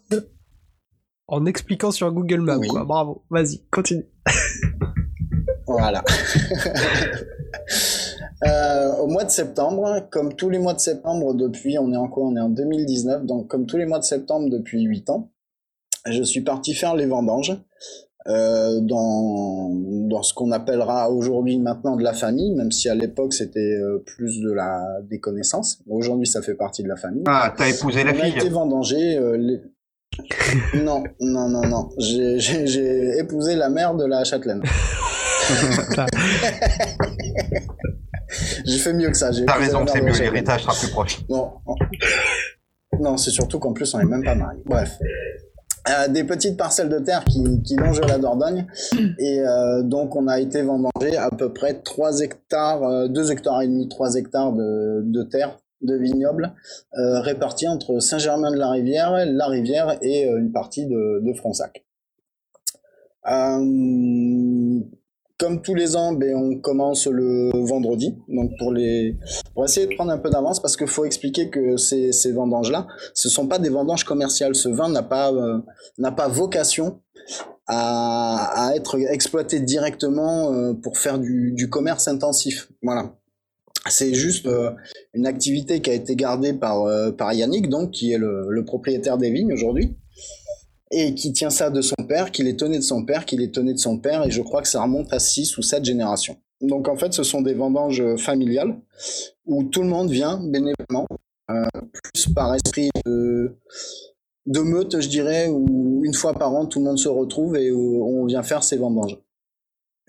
en 1.27 1.45
expliquant 1.47 1.91
sur 1.91 2.11
Google 2.11 2.41
Maps. 2.41 2.57
Oui. 2.57 2.67
Quoi. 2.67 2.85
Bravo, 2.85 3.23
vas-y, 3.31 3.63
continue. 3.71 4.05
Voilà. 5.65 6.03
Euh, 8.45 8.95
au 8.97 9.07
mois 9.07 9.25
de 9.25 9.29
septembre, 9.31 10.07
comme 10.11 10.33
tous 10.33 10.49
les 10.49 10.59
mois 10.59 10.73
de 10.73 10.79
septembre 10.79 11.33
depuis, 11.33 11.77
on 11.77 11.91
est 11.91 11.97
en 11.97 12.07
quoi? 12.07 12.23
On 12.25 12.35
est 12.37 12.39
en 12.41 12.49
2019, 12.49 13.25
donc 13.25 13.47
comme 13.47 13.65
tous 13.65 13.77
les 13.77 13.85
mois 13.85 13.99
de 13.99 14.03
septembre 14.05 14.49
depuis 14.49 14.81
8 14.83 15.09
ans, 15.09 15.29
je 16.09 16.23
suis 16.23 16.41
parti 16.41 16.73
faire 16.73 16.95
les 16.95 17.05
vendanges 17.05 17.57
euh, 18.27 18.79
dans, 18.79 19.71
dans 19.73 20.23
ce 20.23 20.33
qu'on 20.33 20.51
appellera 20.51 21.09
aujourd'hui 21.11 21.57
maintenant 21.59 21.97
de 21.97 22.03
la 22.03 22.13
famille, 22.13 22.51
même 22.55 22.71
si 22.71 22.87
à 22.87 22.95
l'époque 22.95 23.33
c'était 23.33 23.59
euh, 23.81 24.01
plus 24.05 24.39
de 24.41 24.51
la 24.51 25.01
des 25.09 25.19
connaissances. 25.19 25.81
Aujourd'hui, 25.89 26.27
ça 26.27 26.41
fait 26.41 26.55
partie 26.55 26.81
de 26.83 26.87
la 26.87 26.95
famille. 26.95 27.23
Ah, 27.27 27.53
t'as 27.57 27.67
épousé 27.69 28.03
la 28.05 28.11
On 28.13 28.19
a 28.19 28.23
fille 28.23 28.37
été 28.37 28.47
vendanger. 28.49 29.17
euh, 29.17 29.35
les- 29.37 29.61
non, 30.83 31.03
non, 31.19 31.49
non, 31.49 31.61
non. 31.67 31.89
J'ai 31.97 33.17
épousé 33.19 33.55
la 33.55 33.69
mère 33.69 33.95
de 33.95 34.05
la 34.05 34.23
châtelaine. 34.23 34.61
J'ai 38.65 38.77
fait 38.77 38.93
mieux 38.93 39.09
que 39.09 39.17
ça. 39.17 39.31
T'as 39.45 39.53
raison, 39.53 39.85
c'est 39.87 40.01
mieux, 40.01 40.13
l'héritage 40.13 40.63
sera 40.63 40.73
plus 40.73 40.89
proche. 40.89 41.19
Non, 41.29 41.53
non 42.99 43.17
c'est 43.17 43.31
surtout 43.31 43.59
qu'en 43.59 43.73
plus 43.73 43.93
on 43.93 43.99
est 43.99 44.05
même 44.05 44.23
pas 44.23 44.35
mariés. 44.35 44.61
Bref. 44.65 44.97
Euh, 45.87 46.07
des 46.07 46.23
petites 46.23 46.57
parcelles 46.57 46.89
de 46.89 46.99
terre 46.99 47.23
qui, 47.23 47.63
qui 47.63 47.75
longent 47.75 48.01
la 48.01 48.17
Dordogne. 48.17 48.67
Et 49.17 49.39
euh, 49.39 49.81
donc, 49.81 50.15
on 50.15 50.27
a 50.27 50.39
été 50.39 50.61
vendanger 50.61 51.17
à 51.17 51.29
peu 51.31 51.53
près 51.53 51.81
3 51.81 52.19
hectares, 52.19 52.83
euh, 52.83 53.07
2 53.07 53.31
hectares 53.31 53.61
et 53.61 53.67
demi, 53.67 53.87
3 53.87 54.15
hectares 54.15 54.51
de, 54.51 55.01
de 55.05 55.23
terre, 55.23 55.57
de 55.81 55.95
vignobles, 55.95 56.53
euh, 56.97 57.21
répartis 57.21 57.67
entre 57.67 57.99
Saint-Germain-de-la-Rivière, 57.99 59.25
la 59.25 59.47
Rivière 59.47 59.97
et 60.01 60.29
euh, 60.29 60.39
une 60.39 60.51
partie 60.51 60.85
de, 60.85 61.21
de 61.23 61.33
Fronsac. 61.33 61.85
Comme 65.39 65.61
tous 65.61 65.73
les 65.73 65.95
ans, 65.95 66.11
ben, 66.11 66.35
on 66.35 66.59
commence 66.59 67.07
le 67.07 67.49
vendredi. 67.65 68.13
Donc 68.27 68.51
pour 68.59 68.73
les, 68.73 69.15
pour 69.53 69.63
essayer 69.63 69.87
de 69.87 69.95
prendre 69.95 70.11
un 70.11 70.17
peu 70.17 70.29
d'avance, 70.29 70.61
parce 70.61 70.75
qu'il 70.75 70.87
faut 70.87 71.05
expliquer 71.05 71.49
que 71.49 71.77
ces, 71.77 72.11
ces 72.11 72.33
vendanges-là, 72.33 72.87
ce 73.13 73.29
sont 73.29 73.47
pas 73.47 73.57
des 73.57 73.69
vendanges 73.69 74.03
commerciales. 74.03 74.53
Ce 74.53 74.67
vin 74.67 74.89
n'a 74.89 75.01
pas, 75.01 75.31
euh, 75.31 75.59
n'a 75.97 76.11
pas 76.11 76.27
vocation 76.27 76.99
à, 77.67 78.67
à 78.67 78.75
être 78.75 78.99
exploité 78.99 79.61
directement 79.61 80.51
euh, 80.51 80.73
pour 80.73 80.97
faire 80.97 81.19
du, 81.19 81.53
du 81.53 81.69
commerce 81.69 82.09
intensif. 82.09 82.69
Voilà. 82.83 83.15
C'est 83.87 84.13
juste 84.13 84.45
euh, 84.45 84.71
une 85.13 85.25
activité 85.25 85.79
qui 85.81 85.89
a 85.89 85.93
été 85.93 86.17
gardée 86.17 86.51
par, 86.51 86.83
euh, 86.83 87.11
par 87.11 87.31
Yannick, 87.31 87.69
donc 87.69 87.91
qui 87.91 88.11
est 88.11 88.17
le, 88.17 88.47
le 88.49 88.65
propriétaire 88.65 89.17
des 89.17 89.31
vignes 89.31 89.53
aujourd'hui 89.53 89.95
et 90.91 91.13
qui 91.13 91.33
tient 91.33 91.49
ça 91.49 91.69
de 91.69 91.81
son 91.81 91.95
père, 92.07 92.31
qu'il 92.31 92.47
est 92.47 92.59
tenait 92.59 92.77
de 92.77 92.83
son 92.83 93.05
père, 93.05 93.25
qu'il 93.25 93.41
est 93.41 93.53
tenait 93.53 93.73
de 93.73 93.79
son 93.79 93.99
père, 93.99 94.25
et 94.25 94.31
je 94.31 94.41
crois 94.41 94.61
que 94.61 94.67
ça 94.67 94.81
remonte 94.81 95.13
à 95.13 95.19
six 95.19 95.57
ou 95.57 95.61
sept 95.61 95.85
générations. 95.85 96.37
Donc 96.61 96.87
en 96.87 96.97
fait, 96.97 97.13
ce 97.13 97.23
sont 97.23 97.41
des 97.41 97.53
vendanges 97.53 98.03
familiales 98.17 98.75
où 99.45 99.63
tout 99.63 99.81
le 99.81 99.87
monde 99.87 100.09
vient 100.09 100.39
bénévolement, 100.43 101.07
euh, 101.51 101.63
plus 102.13 102.33
par 102.33 102.53
esprit 102.53 102.89
de, 103.05 103.55
de 104.45 104.59
meute, 104.59 104.99
je 104.99 105.07
dirais, 105.07 105.47
où 105.47 106.01
une 106.03 106.13
fois 106.13 106.33
par 106.33 106.53
an, 106.53 106.65
tout 106.65 106.79
le 106.79 106.85
monde 106.85 106.99
se 106.99 107.07
retrouve 107.07 107.55
et 107.55 107.71
on 107.71 108.25
vient 108.25 108.43
faire 108.43 108.63
ses 108.63 108.77
vendanges. 108.77 109.17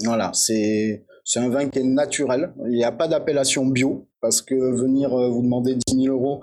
Voilà, 0.03 0.33
c'est 0.35 1.05
c'est 1.25 1.39
un 1.39 1.49
vin 1.49 1.69
qui 1.69 1.79
est 1.79 1.85
naturel. 1.85 2.53
Il 2.67 2.73
n'y 2.73 2.85
a 2.85 2.93
pas 2.93 3.07
d'appellation 3.07 3.67
bio 3.67 4.09
parce 4.21 4.43
que 4.43 4.55
venir 4.55 5.13
euh, 5.15 5.29
vous 5.29 5.43
demander 5.43 5.77
10 5.87 6.05
000 6.05 6.15
euros 6.15 6.41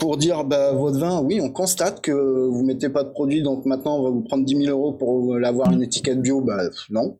pour 0.00 0.16
dire 0.16 0.42
bah, 0.44 0.72
votre 0.72 0.98
vin, 0.98 1.20
oui, 1.22 1.40
on 1.40 1.50
constate 1.50 2.00
que 2.00 2.10
vous 2.12 2.64
mettez 2.64 2.88
pas 2.88 3.04
de 3.04 3.10
produit, 3.10 3.42
donc 3.42 3.64
maintenant 3.66 3.98
on 3.98 4.02
va 4.02 4.10
vous 4.10 4.22
prendre 4.22 4.44
10 4.44 4.64
000 4.64 4.70
euros 4.76 4.94
pour 4.94 5.36
l'avoir 5.38 5.70
une 5.72 5.82
étiquette 5.82 6.20
bio, 6.20 6.40
bah 6.40 6.58
non. 6.90 7.18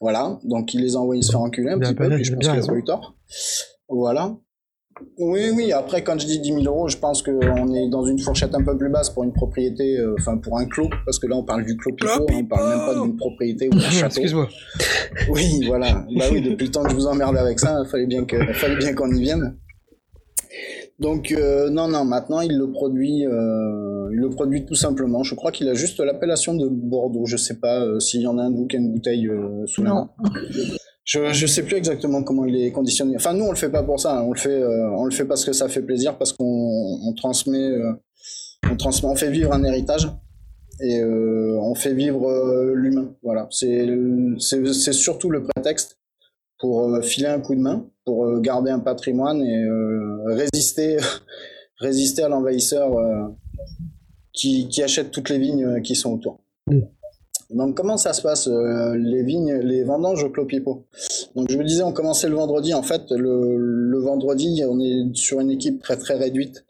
Voilà, 0.00 0.38
donc 0.44 0.74
il 0.74 0.82
les 0.82 0.96
a 0.96 0.98
envoyés 0.98 1.22
se 1.22 1.30
faire 1.30 1.40
enculer 1.40 1.70
un 1.70 1.76
a 1.76 1.80
petit 1.80 1.94
peu, 1.94 2.08
bien- 2.08 2.16
puis 2.16 2.24
je 2.24 2.34
pense 2.34 2.40
bien 2.40 2.60
qu'il 2.60 2.70
a 2.70 2.74
eu 2.74 2.84
tort. 2.84 3.14
Voilà. 3.88 4.36
Oui, 5.18 5.50
oui, 5.56 5.72
après 5.72 6.04
quand 6.04 6.18
je 6.20 6.26
dis 6.26 6.38
10 6.40 6.48
000 6.62 6.62
euros, 6.66 6.88
je 6.88 6.98
pense 6.98 7.22
qu'on 7.22 7.74
est 7.74 7.88
dans 7.88 8.04
une 8.04 8.18
fourchette 8.18 8.54
un 8.54 8.62
peu 8.62 8.76
plus 8.76 8.90
basse 8.90 9.10
pour 9.10 9.24
une 9.24 9.32
propriété, 9.32 9.98
euh, 9.98 10.14
enfin 10.20 10.36
pour 10.36 10.58
un 10.58 10.66
clos, 10.66 10.88
parce 11.04 11.18
que 11.18 11.26
là 11.26 11.36
on 11.36 11.44
parle 11.44 11.64
du 11.64 11.76
clos 11.76 11.92
Pipo, 11.94 12.10
hein, 12.12 12.26
on 12.32 12.44
parle 12.44 12.68
même 12.68 12.86
pas 12.86 13.00
d'une 13.02 13.16
propriété 13.16 13.66
ou 13.68 13.70
d'un 13.70 13.80
château. 13.80 14.06
Excuse-moi. 14.06 14.48
Oui, 15.30 15.64
voilà. 15.66 16.04
Bah 16.16 16.26
oui, 16.30 16.42
depuis 16.42 16.66
le 16.66 16.70
temps 16.70 16.82
que 16.84 16.90
je 16.90 16.94
vous 16.96 17.06
emmerde 17.06 17.36
avec 17.36 17.58
ça, 17.58 17.80
il 17.84 17.88
fallait 17.88 18.06
bien 18.06 18.24
que, 18.24 18.36
il 18.36 18.54
fallait 18.54 18.76
bien 18.76 18.94
qu'on 18.94 19.10
y 19.10 19.20
vienne. 19.20 19.56
Donc 21.00 21.32
euh, 21.32 21.70
non, 21.70 21.88
non, 21.88 22.04
maintenant 22.04 22.40
il 22.40 22.56
le 22.56 22.70
produit, 22.70 23.26
euh, 23.26 24.08
il 24.12 24.18
le 24.18 24.30
produit 24.30 24.64
tout 24.64 24.76
simplement. 24.76 25.24
Je 25.24 25.34
crois 25.34 25.50
qu'il 25.50 25.68
a 25.68 25.74
juste 25.74 25.98
l'appellation 25.98 26.54
de 26.54 26.68
Bordeaux. 26.68 27.26
Je 27.26 27.36
sais 27.36 27.58
pas 27.58 27.80
euh, 27.84 27.98
s'il 27.98 28.20
y 28.20 28.26
en 28.28 28.38
a 28.38 28.42
un 28.44 28.50
de 28.50 28.56
vous 28.56 28.66
qui 28.66 28.76
a 28.76 28.78
une 28.78 28.92
bouteille 28.92 29.28
sous 29.66 29.82
la 29.82 29.94
main. 29.94 30.10
Je 31.04 31.32
je 31.32 31.46
sais 31.46 31.64
plus 31.64 31.76
exactement 31.76 32.22
comment 32.22 32.44
il 32.44 32.56
est 32.56 32.70
conditionné. 32.70 33.16
Enfin 33.16 33.34
nous 33.34 33.44
on 33.44 33.50
le 33.50 33.56
fait 33.56 33.70
pas 33.70 33.82
pour 33.82 33.98
ça. 33.98 34.18
hein. 34.18 34.22
On 34.22 34.32
le 34.32 34.38
fait 34.38 34.62
on 34.64 35.04
le 35.04 35.10
fait 35.10 35.24
parce 35.24 35.44
que 35.44 35.52
ça 35.52 35.68
fait 35.68 35.82
plaisir, 35.82 36.16
parce 36.16 36.32
qu'on 36.32 36.98
on 37.04 37.12
transmet 37.14 37.70
on 38.70 38.76
transmet, 38.76 39.08
on 39.10 39.16
fait 39.16 39.30
vivre 39.30 39.52
un 39.52 39.64
héritage 39.64 40.08
et 40.80 41.02
on 41.04 41.74
fait 41.74 41.92
vivre 41.92 42.72
l'humain. 42.72 43.12
Voilà, 43.22 43.48
c'est 43.50 43.86
c'est 44.38 44.64
c'est 44.72 44.92
surtout 44.92 45.28
le 45.30 45.42
prétexte 45.42 45.98
pour 46.60 46.98
filer 47.02 47.26
un 47.26 47.40
coup 47.40 47.54
de 47.56 47.60
main, 47.60 47.84
pour 48.06 48.40
garder 48.40 48.70
un 48.70 48.78
patrimoine 48.78 49.42
et 49.42 49.66
résister 50.24 50.96
résister 51.78 52.22
à 52.22 52.28
l'envahisseur 52.28 52.96
euh, 52.96 53.28
qui 54.32 54.68
qui 54.68 54.82
achète 54.82 55.10
toutes 55.10 55.28
les 55.30 55.38
vignes 55.38 55.64
euh, 55.64 55.80
qui 55.80 55.94
sont 55.94 56.12
autour. 56.12 56.40
Mm. 56.66 56.80
Donc 57.50 57.76
comment 57.76 57.96
ça 57.96 58.12
se 58.12 58.22
passe 58.22 58.48
euh, 58.48 58.96
les 58.96 59.22
vignes, 59.22 59.54
les 59.54 59.84
vendanges 59.84 60.24
au 60.24 60.30
Clos 60.30 60.46
Pipo 60.46 60.86
Donc 61.36 61.50
je 61.50 61.58
me 61.58 61.64
disais 61.64 61.82
on 61.82 61.92
commençait 61.92 62.28
le 62.28 62.34
vendredi. 62.36 62.74
En 62.74 62.82
fait 62.82 63.02
le, 63.10 63.56
le 63.56 63.98
vendredi 63.98 64.62
on 64.68 64.80
est 64.80 65.14
sur 65.14 65.40
une 65.40 65.50
équipe 65.50 65.82
très 65.82 65.96
très 65.96 66.14
réduite. 66.14 66.64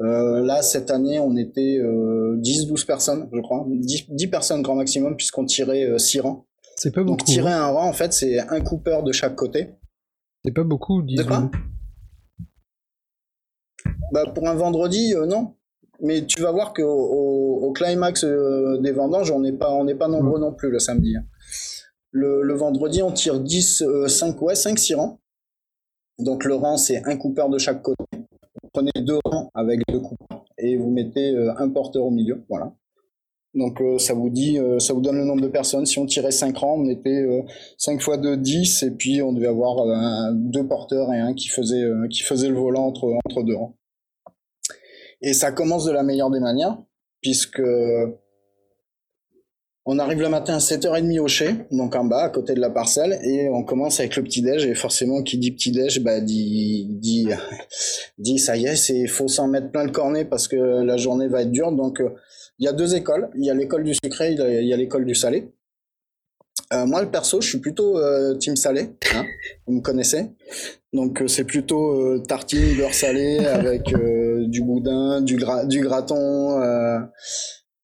Euh, 0.00 0.40
là 0.40 0.62
cette 0.62 0.90
année 0.90 1.18
on 1.18 1.36
était 1.36 1.78
euh, 1.78 2.36
10-12 2.38 2.86
personnes 2.86 3.28
je 3.32 3.40
crois, 3.40 3.66
10, 3.68 4.06
10 4.10 4.26
personnes 4.28 4.62
grand 4.62 4.76
maximum 4.76 5.16
puisqu'on 5.16 5.44
tirait 5.44 5.98
6 5.98 6.20
rangs. 6.20 6.46
C'est 6.76 6.94
pas 6.94 7.00
Donc 7.02 7.18
beaucoup. 7.18 7.24
tirer 7.30 7.52
hein. 7.52 7.64
un 7.64 7.66
rang 7.66 7.88
en 7.88 7.92
fait 7.92 8.12
c'est 8.12 8.38
un 8.38 8.60
coupeur 8.60 9.02
de 9.02 9.12
chaque 9.12 9.34
côté. 9.36 9.70
C'est 10.44 10.52
pas 10.52 10.64
beaucoup, 10.64 11.02
disons. 11.02 11.26
quoi 11.26 11.50
Bah 14.12 14.24
pour 14.34 14.48
un 14.48 14.54
vendredi 14.54 15.14
euh, 15.14 15.26
non. 15.26 15.54
Mais 16.02 16.24
tu 16.24 16.40
vas 16.40 16.50
voir 16.50 16.72
qu'au 16.72 16.82
au, 16.84 17.66
au 17.66 17.72
climax 17.72 18.24
euh, 18.24 18.78
des 18.78 18.90
vendanges, 18.92 19.30
on 19.30 19.40
n'est 19.40 19.52
pas, 19.52 19.70
on 19.70 19.84
n'est 19.84 19.94
pas 19.94 20.08
nombreux 20.08 20.40
non 20.40 20.52
plus 20.52 20.70
le 20.70 20.78
samedi. 20.78 21.14
hein. 21.16 21.24
Le, 22.10 22.42
le 22.42 22.54
vendredi, 22.54 23.02
on 23.02 23.12
tire 23.12 23.38
10, 23.38 23.82
euh, 23.82 24.08
5, 24.08 24.40
ouais, 24.42 24.54
5, 24.54 24.78
6 24.78 24.94
rangs. 24.94 25.20
Donc 26.18 26.44
le 26.44 26.54
rang, 26.54 26.76
c'est 26.78 27.02
un 27.06 27.16
coupeur 27.16 27.50
de 27.50 27.58
chaque 27.58 27.82
côté. 27.82 28.02
Vous 28.14 28.68
prenez 28.72 28.90
deux 29.02 29.18
rangs 29.24 29.50
avec 29.54 29.80
deux 29.88 30.00
coupeurs 30.00 30.44
et 30.58 30.76
vous 30.76 30.90
mettez 30.90 31.34
euh, 31.34 31.52
un 31.58 31.68
porteur 31.68 32.04
au 32.04 32.10
milieu. 32.10 32.42
Voilà. 32.48 32.72
Donc 33.54 33.80
euh, 33.80 33.98
ça 33.98 34.14
vous 34.14 34.30
dit, 34.30 34.58
euh, 34.58 34.78
ça 34.78 34.92
vous 34.94 35.00
donne 35.00 35.16
le 35.16 35.24
nombre 35.24 35.42
de 35.42 35.48
personnes. 35.48 35.84
Si 35.84 35.98
on 35.98 36.06
tirait 36.06 36.30
5 36.30 36.56
rangs, 36.56 36.78
on 36.78 36.88
était 36.88 37.10
euh, 37.22 37.42
5 37.78 38.00
fois 38.00 38.16
2, 38.16 38.36
10, 38.36 38.84
et 38.84 38.90
puis 38.92 39.22
on 39.22 39.32
devait 39.32 39.48
avoir 39.48 39.78
euh, 39.78 39.92
un- 39.92 40.32
deux 40.34 40.66
porteurs 40.66 41.12
et 41.12 41.18
un 41.18 41.34
qui 41.34 41.48
faisait, 41.48 41.82
euh, 41.82 42.06
qui 42.08 42.22
faisait 42.22 42.48
le 42.48 42.54
volant 42.54 42.86
entre, 42.86 43.12
entre 43.24 43.42
deux 43.42 43.56
rangs. 43.56 43.76
Et 45.20 45.32
ça 45.32 45.50
commence 45.50 45.84
de 45.84 45.92
la 45.92 46.02
meilleure 46.04 46.30
des 46.30 46.38
manières, 46.40 46.78
puisque 47.22 47.60
on 49.86 49.98
arrive 49.98 50.20
le 50.20 50.28
matin 50.28 50.54
à 50.54 50.58
7h30 50.58 51.18
au 51.18 51.26
chai, 51.26 51.56
donc 51.72 51.96
en 51.96 52.04
bas, 52.04 52.22
à 52.24 52.28
côté 52.28 52.54
de 52.54 52.60
la 52.60 52.70
parcelle, 52.70 53.18
et 53.24 53.48
on 53.48 53.64
commence 53.64 53.98
avec 53.98 54.14
le 54.16 54.22
petit-déj, 54.22 54.64
et 54.66 54.74
forcément, 54.74 55.22
qui 55.22 55.38
dit 55.38 55.50
petit-déj, 55.50 56.00
bah, 56.04 56.20
dit, 56.20 56.86
dit, 56.88 57.28
dit, 58.18 58.38
ça 58.38 58.56
y 58.56 58.66
est, 58.66 58.76
c'est, 58.76 59.06
faut 59.08 59.26
s'en 59.26 59.48
mettre 59.48 59.70
plein 59.72 59.84
le 59.84 59.90
cornet 59.90 60.24
parce 60.24 60.46
que 60.48 60.56
la 60.56 60.96
journée 60.96 61.26
va 61.28 61.42
être 61.42 61.50
dure, 61.50 61.72
donc, 61.72 62.00
euh, 62.00 62.10
il 62.60 62.66
y 62.66 62.68
a 62.68 62.72
deux 62.72 62.94
écoles, 62.94 63.28
il 63.36 63.44
y 63.44 63.50
a 63.50 63.54
l'école 63.54 63.82
du 63.84 63.94
sucré, 63.94 64.32
il 64.32 64.38
y 64.38 64.42
a- 64.42 64.60
il 64.60 64.68
y 64.68 64.72
a 64.72 64.76
l'école 64.76 65.04
du 65.04 65.14
salé. 65.14 65.50
Euh, 66.72 66.86
moi, 66.86 67.02
le 67.02 67.10
perso, 67.10 67.40
je 67.40 67.48
suis 67.48 67.58
plutôt 67.58 67.98
euh, 67.98 68.36
team 68.36 68.54
salé, 68.54 68.90
hein, 69.14 69.24
vous 69.66 69.74
me 69.74 69.80
connaissez. 69.80 70.30
Donc 70.92 71.22
euh, 71.22 71.26
c'est 71.28 71.44
plutôt 71.44 71.92
euh, 72.00 72.18
tartine, 72.26 72.76
beurre 72.76 72.94
salé 72.94 73.38
avec 73.46 73.92
euh, 73.92 74.44
du 74.46 74.62
boudin, 74.62 75.20
du, 75.20 75.36
gra- 75.36 75.66
du 75.66 75.80
graton. 75.80 76.60
euh, 76.60 76.98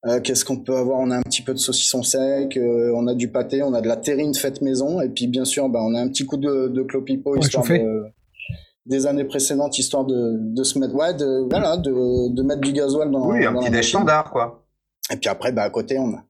euh, 0.07 0.21
Qu'est-ce 0.21 0.45
qu'on 0.45 0.59
peut 0.59 0.77
avoir? 0.77 1.01
On 1.01 1.11
a 1.11 1.17
un 1.17 1.23
petit 1.23 1.43
peu 1.43 1.53
de 1.53 1.59
saucisson 1.59 2.03
sec, 2.05 2.57
euh, 2.57 2.93
on 2.95 3.07
a 3.09 3.15
du 3.15 3.29
pâté, 3.29 3.63
on 3.63 3.75
a 3.75 3.81
de 3.81 3.89
la 3.89 3.97
terrine 3.97 4.35
faite 4.35 4.61
maison, 4.63 5.01
et 5.01 5.09
puis 5.09 5.27
bien 5.27 5.45
sûr, 5.45 5.69
bah, 5.69 5.81
on 5.83 5.95
a 5.95 6.01
un 6.01 6.09
petit 6.09 6.25
coup 6.27 6.37
de, 6.37 6.69
de 6.69 6.83
clopipo 6.83 7.33
Ouais, 7.33 7.41
histoire 7.41 7.65
de, 7.67 8.05
des 8.85 9.07
années 9.09 9.25
précédentes, 9.25 9.79
histoire 9.79 10.05
de, 10.05 10.37
de 10.39 10.63
se 10.63 10.79
mettre, 10.79 10.95
ouais, 10.95 11.13
de, 11.15 11.49
voilà, 11.51 11.77
de, 11.77 12.29
de 12.33 12.43
mettre 12.43 12.61
du 12.61 12.73
gasoil 12.73 13.11
dans, 13.11 13.31
Oui, 13.31 13.45
un 13.47 13.53
dans 13.53 13.61
petit 13.61 13.71
déj 13.71 13.89
standard, 13.89 14.31
quoi. 14.31 14.65
Et 15.13 15.17
puis 15.17 15.29
après, 15.29 15.53
bah, 15.53 15.63
à 15.63 15.71
côté, 15.71 15.99
on 15.99 16.15
a. 16.15 16.25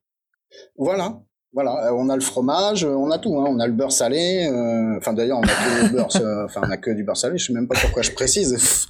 Voilà. 0.76 1.20
Voilà, 1.52 1.86
Euh, 1.86 1.92
on 1.96 2.10
a 2.10 2.16
le 2.16 2.20
fromage, 2.20 2.84
euh, 2.84 2.88
on 2.90 3.10
a 3.10 3.18
tout, 3.18 3.34
hein. 3.38 3.46
on 3.48 3.58
a 3.60 3.66
le 3.66 3.72
beurre 3.72 3.90
salé. 3.92 4.46
euh, 4.46 4.98
Enfin 4.98 5.14
d'ailleurs, 5.14 5.38
on 5.38 5.42
a 5.42 5.46
que 5.46 5.84
le 5.86 5.92
beurre, 5.92 6.08
euh, 6.16 6.44
enfin 6.44 6.60
on 6.66 6.70
a 6.70 6.76
que 6.76 6.90
du 6.90 7.02
beurre 7.02 7.16
salé. 7.16 7.38
Je 7.38 7.46
sais 7.46 7.52
même 7.54 7.66
pas 7.66 7.76
pourquoi 7.80 8.02
je 8.02 8.10
précise. 8.10 8.86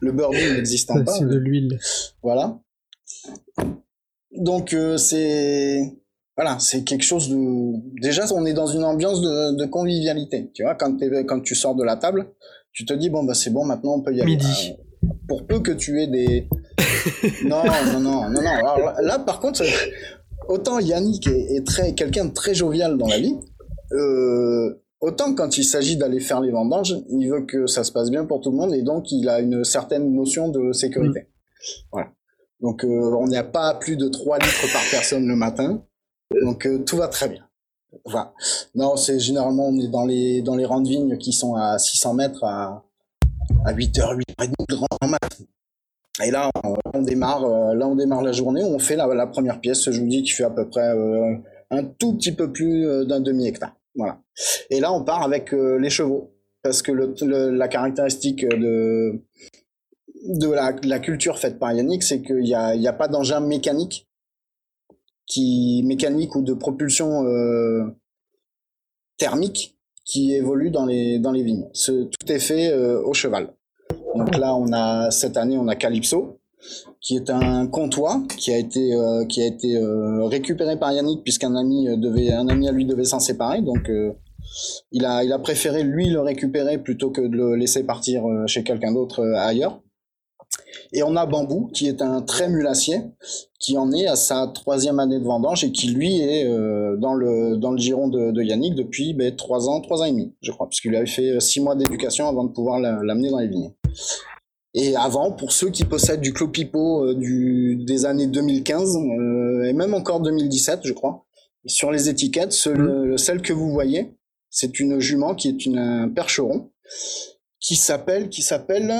le 0.00 0.12
beurre 0.12 0.30
doux 0.30 0.54
n'existant 0.54 1.02
pas. 1.04 1.12
C'est 1.14 1.24
de 1.26 1.36
l'huile. 1.38 1.78
Voilà. 2.22 2.58
Donc 4.36 4.74
euh, 4.74 4.96
c'est 4.98 5.80
voilà, 6.36 6.58
c'est 6.58 6.84
quelque 6.84 7.02
chose 7.04 7.28
de. 7.30 8.00
Déjà, 8.00 8.24
on 8.34 8.44
est 8.46 8.54
dans 8.54 8.66
une 8.66 8.84
ambiance 8.84 9.20
de, 9.22 9.56
de 9.56 9.64
convivialité. 9.66 10.50
Tu 10.54 10.62
vois, 10.64 10.74
quand, 10.74 10.96
quand 11.26 11.40
tu 11.40 11.54
sors 11.54 11.74
de 11.74 11.84
la 11.84 11.96
table, 11.96 12.26
tu 12.72 12.84
te 12.84 12.92
dis 12.94 13.08
bon 13.10 13.24
bah 13.24 13.34
c'est 13.34 13.50
bon, 13.50 13.64
maintenant 13.64 13.94
on 13.94 14.02
peut 14.02 14.14
y 14.14 14.20
aller. 14.20 14.32
Midi. 14.32 14.76
Pour 15.28 15.46
peu 15.46 15.60
que 15.60 15.72
tu 15.72 16.00
aies 16.02 16.06
des. 16.06 16.48
non, 17.44 17.62
non, 17.64 18.00
non, 18.00 18.30
non, 18.30 18.42
non. 18.42 18.50
Alors 18.50 18.92
là, 19.00 19.18
par 19.18 19.40
contre, 19.40 19.62
autant 20.48 20.78
Yannick 20.78 21.26
est, 21.26 21.56
est 21.56 21.66
très 21.66 21.94
quelqu'un 21.94 22.26
de 22.26 22.32
très 22.32 22.54
jovial 22.54 22.98
dans 22.98 23.08
la 23.08 23.18
vie. 23.18 23.36
Euh, 23.92 24.82
Autant 25.02 25.34
quand 25.34 25.58
il 25.58 25.64
s'agit 25.64 25.96
d'aller 25.96 26.20
faire 26.20 26.40
les 26.40 26.52
vendanges, 26.52 26.96
il 27.10 27.28
veut 27.28 27.44
que 27.44 27.66
ça 27.66 27.82
se 27.82 27.90
passe 27.90 28.08
bien 28.08 28.24
pour 28.24 28.40
tout 28.40 28.52
le 28.52 28.56
monde 28.56 28.72
et 28.72 28.82
donc 28.82 29.10
il 29.10 29.28
a 29.28 29.40
une 29.40 29.64
certaine 29.64 30.14
notion 30.14 30.48
de 30.48 30.72
sécurité. 30.72 31.26
Voilà. 31.90 32.12
Donc 32.60 32.84
euh, 32.84 33.16
on 33.18 33.26
n'est 33.26 33.36
à 33.36 33.42
pas 33.42 33.74
plus 33.74 33.96
de 33.96 34.06
3 34.06 34.38
litres 34.38 34.72
par 34.72 34.82
personne 34.92 35.26
le 35.26 35.34
matin. 35.34 35.82
Donc 36.40 36.66
euh, 36.66 36.78
tout 36.84 36.96
va 36.96 37.08
très 37.08 37.28
bien. 37.28 37.44
Voilà. 38.04 38.32
Non, 38.76 38.96
c'est 38.96 39.18
généralement 39.18 39.70
on 39.70 39.80
est 39.80 39.88
dans 39.88 40.06
les 40.06 40.40
dans 40.40 40.54
les 40.54 40.64
rangs 40.64 40.80
de 40.80 40.88
vignes 40.88 41.18
qui 41.18 41.32
sont 41.32 41.56
à 41.56 41.80
600 41.80 42.14
mètres 42.14 42.44
à 42.44 42.84
à 43.64 43.72
8h, 43.72 44.18
8h30 44.38 44.52
grand 44.68 45.08
max. 45.08 45.44
Et 46.24 46.30
là, 46.30 46.50
on, 46.92 47.02
démarre, 47.02 47.44
euh, 47.44 47.74
là, 47.74 47.88
on 47.88 47.96
démarre 47.96 48.22
la 48.22 48.32
journée. 48.32 48.62
On 48.62 48.78
fait 48.78 48.96
la, 48.96 49.26
première 49.26 49.60
pièce, 49.60 49.90
je 49.90 50.00
vous 50.00 50.06
dis, 50.06 50.22
qui 50.22 50.32
fait 50.32 50.44
à 50.44 50.50
peu 50.50 50.68
près 50.68 50.88
euh, 50.94 51.36
un 51.70 51.84
tout 51.84 52.16
petit 52.16 52.32
peu 52.32 52.52
plus 52.52 52.86
euh, 52.86 53.04
d'un 53.04 53.20
demi 53.20 53.46
hectare. 53.46 53.74
Voilà. 53.94 54.20
Et 54.70 54.80
là, 54.80 54.92
on 54.92 55.04
part 55.04 55.22
avec 55.22 55.52
les 55.52 55.90
chevaux, 55.90 56.34
parce 56.62 56.80
que 56.80 56.92
la 56.92 57.68
caractéristique 57.68 58.46
de 58.46 59.20
de 60.24 60.48
la, 60.48 60.98
culture 61.00 61.38
faite 61.38 61.58
par 61.58 61.72
Yannick, 61.72 62.02
c'est 62.02 62.22
qu'il 62.22 62.44
n'y 62.44 62.54
a, 62.54 62.74
y 62.76 62.86
a 62.86 62.92
pas 62.92 63.08
d'engin 63.08 63.40
mécanique 63.40 64.08
qui 65.26 65.82
mécanique 65.84 66.36
ou 66.36 66.42
de 66.42 66.54
propulsion 66.54 67.24
thermique 69.18 69.76
qui 70.12 70.34
évolue 70.34 70.70
dans 70.70 70.84
les 70.84 71.18
dans 71.18 71.32
les 71.32 71.42
vignes. 71.42 71.66
Ce, 71.72 71.92
tout 72.04 72.26
est 72.30 72.38
fait 72.38 72.70
euh, 72.70 73.02
au 73.02 73.14
cheval. 73.14 73.54
Donc 74.14 74.36
là, 74.36 74.54
on 74.54 74.70
a 74.72 75.10
cette 75.10 75.38
année, 75.38 75.56
on 75.56 75.68
a 75.68 75.74
Calypso, 75.74 76.38
qui 77.00 77.16
est 77.16 77.30
un 77.30 77.66
comptoir 77.66 78.20
qui 78.36 78.52
a 78.52 78.58
été 78.58 78.94
euh, 78.94 79.24
qui 79.24 79.40
a 79.42 79.46
été 79.46 79.76
euh, 79.76 80.24
récupéré 80.24 80.78
par 80.78 80.92
Yannick 80.92 81.22
puisqu'un 81.22 81.54
ami 81.56 81.88
euh, 81.88 81.96
devait 81.96 82.30
un 82.30 82.48
ami 82.48 82.68
à 82.68 82.72
lui 82.72 82.84
devait 82.84 83.04
s'en 83.04 83.20
séparer. 83.20 83.62
Donc 83.62 83.88
euh, 83.88 84.12
il 84.90 85.06
a 85.06 85.24
il 85.24 85.32
a 85.32 85.38
préféré 85.38 85.82
lui 85.82 86.10
le 86.10 86.20
récupérer 86.20 86.76
plutôt 86.76 87.10
que 87.10 87.22
de 87.22 87.34
le 87.34 87.54
laisser 87.56 87.84
partir 87.84 88.26
euh, 88.26 88.46
chez 88.46 88.62
quelqu'un 88.64 88.92
d'autre 88.92 89.24
ailleurs. 89.36 89.80
Et 90.92 91.02
on 91.02 91.16
a 91.16 91.24
Bambou, 91.26 91.68
qui 91.72 91.86
est 91.88 92.02
un 92.02 92.20
très 92.22 92.48
mulassier, 92.48 93.00
qui 93.58 93.78
en 93.78 93.92
est 93.92 94.06
à 94.06 94.16
sa 94.16 94.46
troisième 94.54 94.98
année 95.00 95.18
de 95.18 95.24
vendange 95.24 95.64
et 95.64 95.72
qui 95.72 95.88
lui 95.88 96.20
est 96.20 96.44
euh, 96.46 96.96
dans 96.96 97.14
le 97.14 97.56
dans 97.56 97.70
le 97.70 97.78
giron 97.78 98.08
de, 98.08 98.30
de 98.30 98.42
Yannick 98.42 98.74
depuis 98.74 99.14
ben, 99.14 99.34
trois 99.34 99.68
ans, 99.68 99.80
trois 99.80 100.02
ans 100.02 100.04
et 100.04 100.10
demi, 100.10 100.34
je 100.42 100.50
crois, 100.52 100.68
puisqu'il 100.68 100.94
avait 100.96 101.06
fait 101.06 101.40
six 101.40 101.60
mois 101.60 101.74
d'éducation 101.76 102.28
avant 102.28 102.44
de 102.44 102.52
pouvoir 102.52 102.78
la- 102.80 103.02
l'amener 103.02 103.30
dans 103.30 103.38
les 103.38 103.48
vignes. 103.48 103.72
Et 104.74 104.96
avant, 104.96 105.32
pour 105.32 105.52
ceux 105.52 105.68
qui 105.70 105.84
possèdent 105.84 106.20
du 106.22 106.32
clopipo 106.32 107.04
euh, 107.06 107.14
du, 107.14 107.76
des 107.76 108.04
années 108.06 108.26
2015 108.26 108.96
euh, 108.96 109.64
et 109.64 109.72
même 109.74 109.94
encore 109.94 110.20
2017, 110.20 110.80
je 110.84 110.92
crois, 110.92 111.24
sur 111.66 111.90
les 111.92 112.08
étiquettes, 112.08 112.52
ce- 112.52 112.70
le- 112.70 113.16
celle 113.16 113.40
que 113.42 113.52
vous 113.52 113.70
voyez, 113.70 114.14
c'est 114.50 114.80
une 114.80 114.98
jument 114.98 115.34
qui 115.34 115.48
est 115.48 115.64
une, 115.66 115.78
un 115.78 116.08
percheron 116.08 116.70
qui 117.60 117.76
s'appelle, 117.76 118.28
qui 118.28 118.42
s'appelle, 118.42 118.92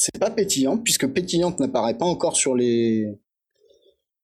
c'est 0.00 0.18
pas 0.18 0.30
pétillante 0.30 0.82
puisque 0.82 1.06
pétillante 1.06 1.60
n'apparaît 1.60 1.98
pas 1.98 2.06
encore 2.06 2.36
sur 2.36 2.54
les 2.54 3.18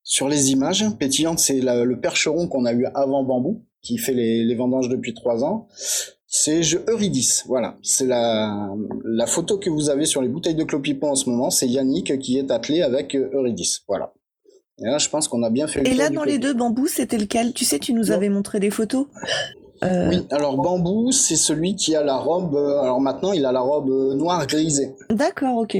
sur 0.03 0.29
les 0.29 0.51
images. 0.53 0.85
Pétillante, 0.99 1.39
c'est 1.39 1.61
le 1.61 2.01
percheron 2.01 2.49
qu'on 2.49 2.65
a 2.65 2.73
eu 2.73 2.87
avant 2.95 3.25
bambou, 3.25 3.65
qui 3.83 3.99
fait 3.99 4.15
les, 4.15 4.45
les 4.45 4.55
vendanges 4.55 4.89
depuis 4.89 5.13
trois 5.15 5.45
ans. 5.45 5.69
C'est 6.27 6.61
Eurydice, 6.89 7.45
voilà. 7.47 7.77
C'est 7.83 8.07
la, 8.07 8.75
la 9.05 9.27
photo 9.27 9.59
que 9.59 9.69
vous 9.69 9.91
avez 9.91 10.07
sur 10.07 10.23
les 10.23 10.29
bouteilles 10.29 10.55
de 10.55 10.65
Clopipon 10.65 11.11
en 11.11 11.15
ce 11.15 11.29
moment. 11.29 11.51
C'est 11.51 11.69
Yannick 11.69 12.19
qui 12.19 12.39
est 12.39 12.51
attelé 12.51 12.83
avec 12.83 13.15
euh, 13.15 13.29
Eurydice, 13.35 13.83
voilà. 13.89 14.13
Et 14.79 14.85
là, 14.85 14.99
je 14.99 15.09
pense 15.09 15.27
qu'on 15.29 15.43
a 15.43 15.51
bien 15.51 15.67
fait. 15.67 15.81
le 15.83 15.89
Et 15.89 15.95
là, 15.95 16.11
dans 16.11 16.25
les 16.25 16.39
deux 16.39 16.53
bambous, 16.53 16.87
c'était 16.89 17.17
lequel? 17.19 17.53
Tu 17.55 17.65
sais, 17.65 17.79
tu 17.79 17.93
nous 17.95 18.07
Non. 18.07 18.15
avais 18.15 18.29
montré 18.29 18.61
des 18.61 18.71
photos. 18.71 19.07
Euh, 19.85 20.09
Oui, 20.09 20.27
alors 20.31 20.57
bambou, 20.57 21.13
c'est 21.13 21.37
celui 21.37 21.75
qui 21.77 21.95
a 21.97 22.03
la 22.03 22.17
robe. 22.17 22.55
euh, 22.55 22.81
alors 22.81 23.01
maintenant, 23.01 23.33
il 23.33 23.45
a 23.45 23.53
la 23.53 23.61
robe 23.61 23.91
euh, 23.91 24.15
noire 24.15 24.47
grisée. 24.47 24.95
D'accord, 25.11 25.59
ok. 25.59 25.77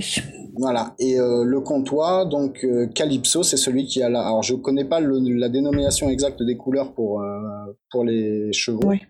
Voilà. 0.59 0.95
Et 0.99 1.19
euh, 1.21 1.45
le 1.45 1.61
comptoir, 1.61 2.27
donc 2.27 2.65
euh, 2.65 2.87
Calypso, 2.87 3.43
c'est 3.43 3.57
celui 3.59 3.85
qui 3.87 4.03
a 4.03 4.09
la. 4.09 4.21
Alors 4.27 4.43
je 4.43 4.55
connais 4.55 4.85
pas 4.87 5.01
le- 5.01 5.19
la 5.39 5.49
dénomination 5.49 6.09
exacte 6.09 6.43
des 6.43 6.57
couleurs 6.57 6.93
pour 6.95 7.23
pour 7.91 8.05
les 8.05 8.53
chevaux. 8.53 8.81
Oui. 8.87 9.01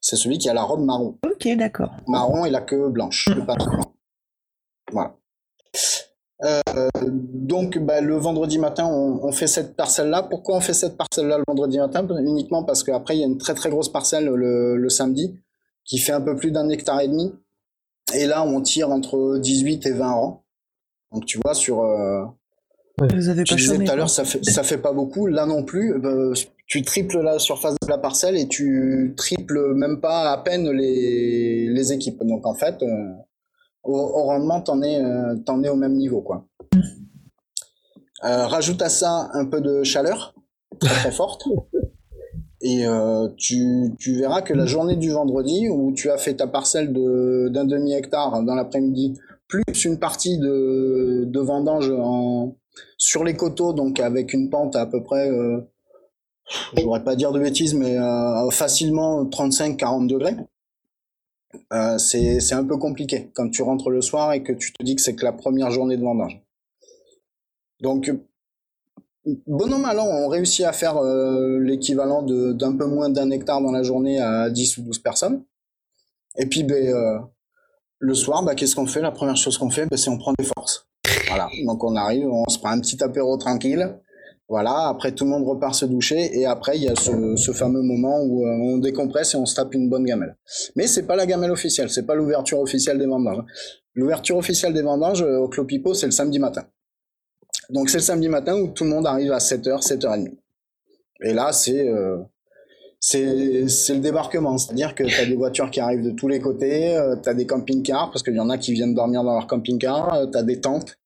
C'est 0.00 0.16
celui 0.16 0.38
qui 0.38 0.48
a 0.48 0.54
la 0.54 0.62
robe 0.62 0.84
marron, 0.84 1.18
Ok, 1.24 1.48
d'accord. 1.56 1.90
marron 2.08 2.44
et 2.46 2.50
la 2.50 2.60
queue 2.62 2.88
blanche, 2.88 3.28
le 3.34 3.42
blanc. 3.42 3.56
Voilà. 4.92 5.14
Euh, 6.44 6.60
donc 7.02 7.78
bah, 7.78 8.00
le 8.00 8.16
vendredi 8.16 8.58
matin, 8.58 8.86
on, 8.86 9.20
on 9.22 9.32
fait 9.32 9.46
cette 9.46 9.74
parcelle-là. 9.76 10.22
Pourquoi 10.22 10.56
on 10.56 10.60
fait 10.60 10.74
cette 10.74 10.96
parcelle-là 10.96 11.38
le 11.38 11.44
vendredi 11.46 11.78
matin? 11.78 12.06
Uniquement 12.20 12.64
parce 12.64 12.84
qu'après 12.84 13.16
il 13.16 13.20
y 13.20 13.24
a 13.24 13.26
une 13.26 13.38
très 13.38 13.54
très 13.54 13.70
grosse 13.70 13.90
parcelle 13.90 14.26
le, 14.26 14.76
le 14.76 14.88
samedi 14.88 15.34
qui 15.84 15.98
fait 15.98 16.12
un 16.12 16.20
peu 16.20 16.36
plus 16.36 16.50
d'un 16.50 16.68
hectare 16.68 17.00
et 17.00 17.08
demi. 17.08 17.32
Et 18.14 18.26
là, 18.26 18.44
on 18.44 18.60
tire 18.60 18.90
entre 18.90 19.38
18 19.38 19.86
et 19.86 19.92
20 19.92 20.10
rangs. 20.10 20.44
Donc 21.12 21.24
tu 21.24 21.38
vois 21.42 21.54
sur 21.54 21.82
euh, 21.82 22.24
Vous 22.98 23.28
avez 23.28 23.44
je 23.46 23.54
pas 23.54 23.56
disais 23.56 23.78
tout 23.78 23.90
à 23.90 23.96
l'heure, 23.96 24.10
ça 24.10 24.24
fait, 24.24 24.44
ça 24.44 24.62
fait 24.62 24.78
pas 24.78 24.92
beaucoup. 24.92 25.26
Là 25.26 25.46
non 25.46 25.62
plus, 25.62 25.94
euh, 26.04 26.34
tu 26.66 26.82
triples 26.82 27.20
la 27.20 27.38
surface 27.38 27.76
de 27.80 27.88
la 27.88 27.98
parcelle 27.98 28.36
et 28.36 28.48
tu 28.48 29.14
triples 29.16 29.74
même 29.74 30.00
pas 30.00 30.32
à 30.32 30.38
peine 30.38 30.70
les, 30.70 31.68
les 31.68 31.92
équipes. 31.92 32.22
Donc 32.24 32.46
en 32.46 32.54
fait, 32.54 32.82
euh, 32.82 33.12
au, 33.86 33.94
au 33.98 34.22
rendement, 34.24 34.60
t'en 34.60 34.82
es, 34.82 35.02
euh, 35.02 35.36
t'en 35.44 35.62
es 35.62 35.68
au 35.68 35.76
même 35.76 35.94
niveau, 35.94 36.20
quoi. 36.20 36.46
Euh, 38.24 38.46
rajoute 38.46 38.80
à 38.82 38.88
ça 38.88 39.28
un 39.34 39.44
peu 39.44 39.60
de 39.60 39.82
chaleur, 39.82 40.34
très 40.80 40.88
très 40.94 41.10
forte. 41.22 41.44
Et 42.62 42.86
euh, 42.86 43.28
tu, 43.36 43.92
tu 43.98 44.16
verras 44.18 44.40
que 44.42 44.54
la 44.54 44.66
journée 44.66 44.96
du 44.96 45.10
vendredi, 45.10 45.68
où 45.68 45.92
tu 45.92 46.10
as 46.10 46.16
fait 46.16 46.34
ta 46.34 46.46
parcelle 46.46 46.92
de- 46.92 47.48
d'un 47.52 47.64
demi-hectare 47.66 48.42
dans 48.42 48.54
l'après-midi, 48.54 49.18
plus 49.46 49.62
une 49.84 49.98
partie 49.98 50.38
de, 50.38 51.24
de 51.26 51.40
vendange 51.40 51.90
en, 51.90 52.56
sur 52.96 53.22
les 53.24 53.36
coteaux, 53.36 53.72
donc 53.74 54.00
avec 54.00 54.32
une 54.32 54.48
pente 54.50 54.74
à, 54.74 54.86
peu 54.86 55.02
près, 55.02 55.30
euh, 55.30 55.60
je 56.76 56.82
voudrais 56.82 57.04
pas 57.04 57.14
dire 57.14 57.30
de 57.32 57.38
bêtises, 57.38 57.74
mais 57.74 57.96
euh, 57.98 58.50
facilement 58.50 59.24
35-40 59.26 60.06
degrés. 60.08 60.36
Euh, 61.72 61.98
c'est 61.98 62.52
un 62.52 62.64
peu 62.64 62.76
compliqué 62.76 63.30
quand 63.34 63.48
tu 63.50 63.62
rentres 63.62 63.90
le 63.90 64.00
soir 64.00 64.32
et 64.32 64.42
que 64.42 64.52
tu 64.52 64.72
te 64.72 64.82
dis 64.82 64.96
que 64.96 65.02
c'est 65.02 65.14
que 65.14 65.24
la 65.24 65.32
première 65.32 65.70
journée 65.70 65.96
de 65.96 66.02
vendange. 66.02 66.40
Donc, 67.80 68.12
bon 69.46 69.72
an, 69.72 69.78
mal 69.78 69.98
an, 69.98 70.06
on 70.06 70.28
réussit 70.28 70.64
à 70.64 70.72
faire 70.72 70.96
euh, 70.98 71.58
l'équivalent 71.60 72.22
d'un 72.22 72.76
peu 72.76 72.86
moins 72.86 73.10
d'un 73.10 73.30
hectare 73.30 73.60
dans 73.60 73.72
la 73.72 73.82
journée 73.82 74.20
à 74.20 74.50
10 74.50 74.78
ou 74.78 74.82
12 74.82 74.98
personnes. 75.00 75.44
Et 76.38 76.46
puis, 76.46 76.62
ben, 76.62 76.86
euh, 76.86 77.18
le 77.98 78.14
soir, 78.14 78.42
bah, 78.42 78.54
qu'est-ce 78.54 78.76
qu'on 78.76 78.86
fait? 78.86 79.00
La 79.00 79.12
première 79.12 79.36
chose 79.36 79.58
qu'on 79.58 79.70
fait, 79.70 79.86
ben, 79.86 79.96
c'est 79.96 80.10
on 80.10 80.18
prend 80.18 80.32
des 80.38 80.44
forces. 80.44 80.86
Voilà, 81.28 81.48
donc 81.64 81.82
on 81.82 81.96
arrive, 81.96 82.28
on 82.28 82.48
se 82.48 82.58
prend 82.58 82.70
un 82.70 82.80
petit 82.80 83.02
apéro 83.02 83.36
tranquille. 83.36 83.98
Voilà, 84.48 84.88
après 84.88 85.12
tout 85.12 85.24
le 85.24 85.30
monde 85.30 85.44
repart 85.44 85.74
se 85.74 85.86
doucher 85.86 86.38
et 86.38 86.46
après 86.46 86.76
il 86.76 86.84
y 86.84 86.88
a 86.88 86.94
ce, 86.94 87.52
fameux 87.52 87.82
moment 87.82 88.22
où 88.22 88.46
euh, 88.46 88.50
on 88.50 88.78
décompresse 88.78 89.34
et 89.34 89.36
on 89.36 89.46
se 89.46 89.56
tape 89.56 89.74
une 89.74 89.88
bonne 89.88 90.04
gamelle. 90.04 90.36
Mais 90.76 90.86
c'est 90.86 91.04
pas 91.04 91.16
la 91.16 91.26
gamelle 91.26 91.50
officielle, 91.50 91.90
c'est 91.90 92.06
pas 92.06 92.14
l'ouverture 92.14 92.60
officielle 92.60 92.98
des 92.98 93.06
vendanges. 93.06 93.44
L'ouverture 93.94 94.36
officielle 94.36 94.72
des 94.72 94.82
vendanges 94.82 95.22
euh, 95.22 95.38
au 95.38 95.48
Clopipo, 95.48 95.94
c'est 95.94 96.06
le 96.06 96.12
samedi 96.12 96.38
matin. 96.38 96.64
Donc 97.70 97.90
c'est 97.90 97.98
le 97.98 98.02
samedi 98.02 98.28
matin 98.28 98.56
où 98.56 98.68
tout 98.68 98.84
le 98.84 98.90
monde 98.90 99.06
arrive 99.06 99.32
à 99.32 99.38
7h, 99.38 99.84
7h30. 99.84 100.32
Et 101.22 101.32
là, 101.32 101.52
c'est 101.52 101.88
euh, 101.88 102.18
c'est 103.00 103.68
c'est 103.68 103.94
le 103.94 104.00
débarquement, 104.00 104.58
c'est-à-dire 104.58 104.94
que 104.94 105.04
tu 105.04 105.20
as 105.20 105.26
des 105.26 105.36
voitures 105.36 105.70
qui 105.70 105.80
arrivent 105.80 106.04
de 106.04 106.10
tous 106.10 106.28
les 106.28 106.40
côtés, 106.40 106.96
euh, 106.96 107.16
tu 107.16 107.28
as 107.28 107.34
des 107.34 107.46
camping-cars, 107.46 108.10
parce 108.10 108.22
qu'il 108.22 108.34
y 108.34 108.40
en 108.40 108.50
a 108.50 108.58
qui 108.58 108.72
viennent 108.72 108.94
dormir 108.94 109.24
dans 109.24 109.34
leur 109.34 109.46
camping-car, 109.46 110.30
tu 110.30 110.38
as 110.38 110.42
des 110.42 110.60
tentes, 110.60 110.98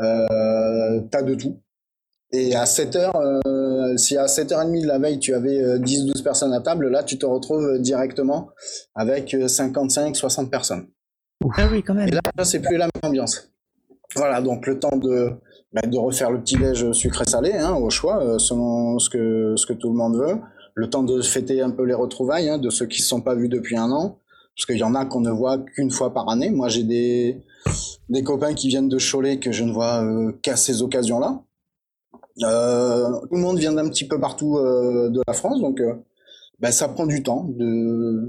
euh, 0.00 1.00
tu 1.10 1.16
as 1.16 1.22
de 1.22 1.34
tout. 1.34 1.60
Et 2.34 2.54
à 2.54 2.64
7h, 2.64 3.12
euh, 3.46 3.96
si 3.98 4.16
à 4.16 4.24
7h30 4.24 4.82
de 4.82 4.86
la 4.86 4.98
veille, 4.98 5.18
tu 5.18 5.34
avais 5.34 5.62
euh, 5.62 5.78
10-12 5.78 6.22
personnes 6.22 6.54
à 6.54 6.60
table, 6.60 6.88
là, 6.88 7.02
tu 7.02 7.18
te 7.18 7.26
retrouves 7.26 7.78
directement 7.78 8.48
avec 8.94 9.34
55-60 9.34 10.48
personnes. 10.48 10.86
Ah 11.56 11.68
oui, 11.70 11.82
quand 11.82 11.94
même. 11.94 12.08
Et 12.08 12.12
là, 12.12 12.44
c'est 12.44 12.60
plus 12.60 12.76
la 12.76 12.86
même 12.86 13.10
ambiance. 13.10 13.52
Voilà, 14.16 14.40
donc 14.40 14.66
le 14.66 14.78
temps 14.78 14.96
de, 14.96 15.30
bah, 15.72 15.82
de 15.82 15.98
refaire 15.98 16.30
le 16.30 16.40
petit 16.40 16.56
déj 16.56 16.92
sucré-salé, 16.92 17.52
hein, 17.52 17.74
au 17.74 17.90
choix, 17.90 18.22
euh, 18.22 18.38
selon 18.38 18.98
ce 18.98 19.10
que, 19.10 19.54
ce 19.56 19.66
que 19.66 19.72
tout 19.72 19.90
le 19.90 19.96
monde 19.96 20.16
veut. 20.16 20.38
Le 20.74 20.88
temps 20.88 21.02
de 21.02 21.20
fêter 21.20 21.60
un 21.60 21.70
peu 21.70 21.84
les 21.84 21.94
retrouvailles 21.94 22.48
hein, 22.48 22.58
de 22.58 22.70
ceux 22.70 22.86
qui 22.86 23.00
ne 23.00 23.02
se 23.02 23.08
sont 23.08 23.20
pas 23.20 23.34
vus 23.34 23.48
depuis 23.48 23.76
un 23.76 23.90
an. 23.90 24.18
Parce 24.56 24.66
qu'il 24.66 24.78
y 24.78 24.82
en 24.82 24.94
a 24.94 25.06
qu'on 25.06 25.20
ne 25.20 25.30
voit 25.30 25.58
qu'une 25.58 25.90
fois 25.90 26.12
par 26.12 26.28
année. 26.28 26.50
Moi, 26.50 26.68
j'ai 26.68 26.82
des, 26.82 27.42
des 28.10 28.22
copains 28.22 28.52
qui 28.52 28.68
viennent 28.68 28.88
de 28.88 28.98
Cholet 28.98 29.38
que 29.38 29.50
je 29.50 29.64
ne 29.64 29.72
vois 29.72 30.02
euh, 30.02 30.32
qu'à 30.42 30.56
ces 30.56 30.82
occasions-là. 30.82 31.42
Euh, 32.42 33.10
tout 33.28 33.36
le 33.36 33.40
monde 33.40 33.58
vient 33.58 33.72
d'un 33.72 33.88
petit 33.88 34.06
peu 34.06 34.18
partout 34.18 34.56
euh, 34.56 35.10
de 35.10 35.20
la 35.26 35.34
France, 35.34 35.60
donc 35.60 35.80
euh, 35.80 35.94
bah, 36.58 36.72
ça 36.72 36.88
prend 36.88 37.06
du 37.06 37.22
temps 37.22 37.44
de, 37.44 38.28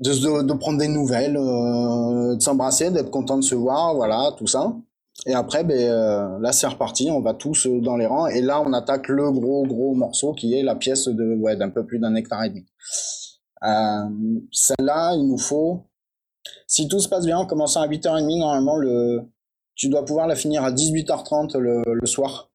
de, 0.00 0.42
de 0.42 0.52
prendre 0.54 0.78
des 0.78 0.88
nouvelles, 0.88 1.36
euh, 1.36 2.34
de 2.34 2.40
s'embrasser, 2.40 2.90
d'être 2.90 3.10
content 3.10 3.36
de 3.36 3.44
se 3.44 3.54
voir, 3.54 3.94
voilà, 3.94 4.32
tout 4.36 4.46
ça. 4.46 4.74
Et 5.26 5.34
après, 5.34 5.64
ben, 5.64 5.78
euh, 5.78 6.38
là, 6.40 6.52
c'est 6.52 6.66
reparti, 6.66 7.10
on 7.10 7.20
va 7.20 7.34
tous 7.34 7.66
euh, 7.66 7.80
dans 7.80 7.96
les 7.96 8.06
rangs, 8.06 8.26
et 8.26 8.40
là, 8.40 8.62
on 8.64 8.72
attaque 8.72 9.08
le 9.08 9.30
gros, 9.30 9.64
gros 9.66 9.94
morceau 9.94 10.32
qui 10.32 10.54
est 10.54 10.62
la 10.62 10.74
pièce 10.74 11.08
de, 11.08 11.36
ouais, 11.36 11.56
d'un 11.56 11.68
peu 11.68 11.84
plus 11.84 11.98
d'un 11.98 12.14
hectare 12.14 12.44
et 12.44 12.50
demi. 12.50 12.66
Celle-là, 14.50 15.14
il 15.14 15.28
nous 15.28 15.38
faut, 15.38 15.82
si 16.66 16.88
tout 16.88 17.00
se 17.00 17.08
passe 17.08 17.26
bien, 17.26 17.38
en 17.38 17.46
commençant 17.46 17.82
à 17.82 17.88
8h30, 17.88 18.38
normalement, 18.38 18.76
le, 18.76 19.22
tu 19.74 19.88
dois 19.88 20.04
pouvoir 20.04 20.26
la 20.26 20.36
finir 20.36 20.64
à 20.64 20.72
18h30 20.72 21.58
le, 21.58 21.82
le 21.86 22.06
soir, 22.06 22.49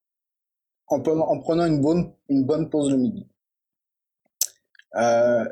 en, 0.88 1.00
en 1.00 1.38
prenant 1.40 1.66
une 1.66 1.80
bonne, 1.80 2.12
une 2.28 2.44
bonne 2.44 2.70
pause 2.70 2.90
le 2.90 2.96
midi. 2.96 3.26
Euh, 4.96 5.44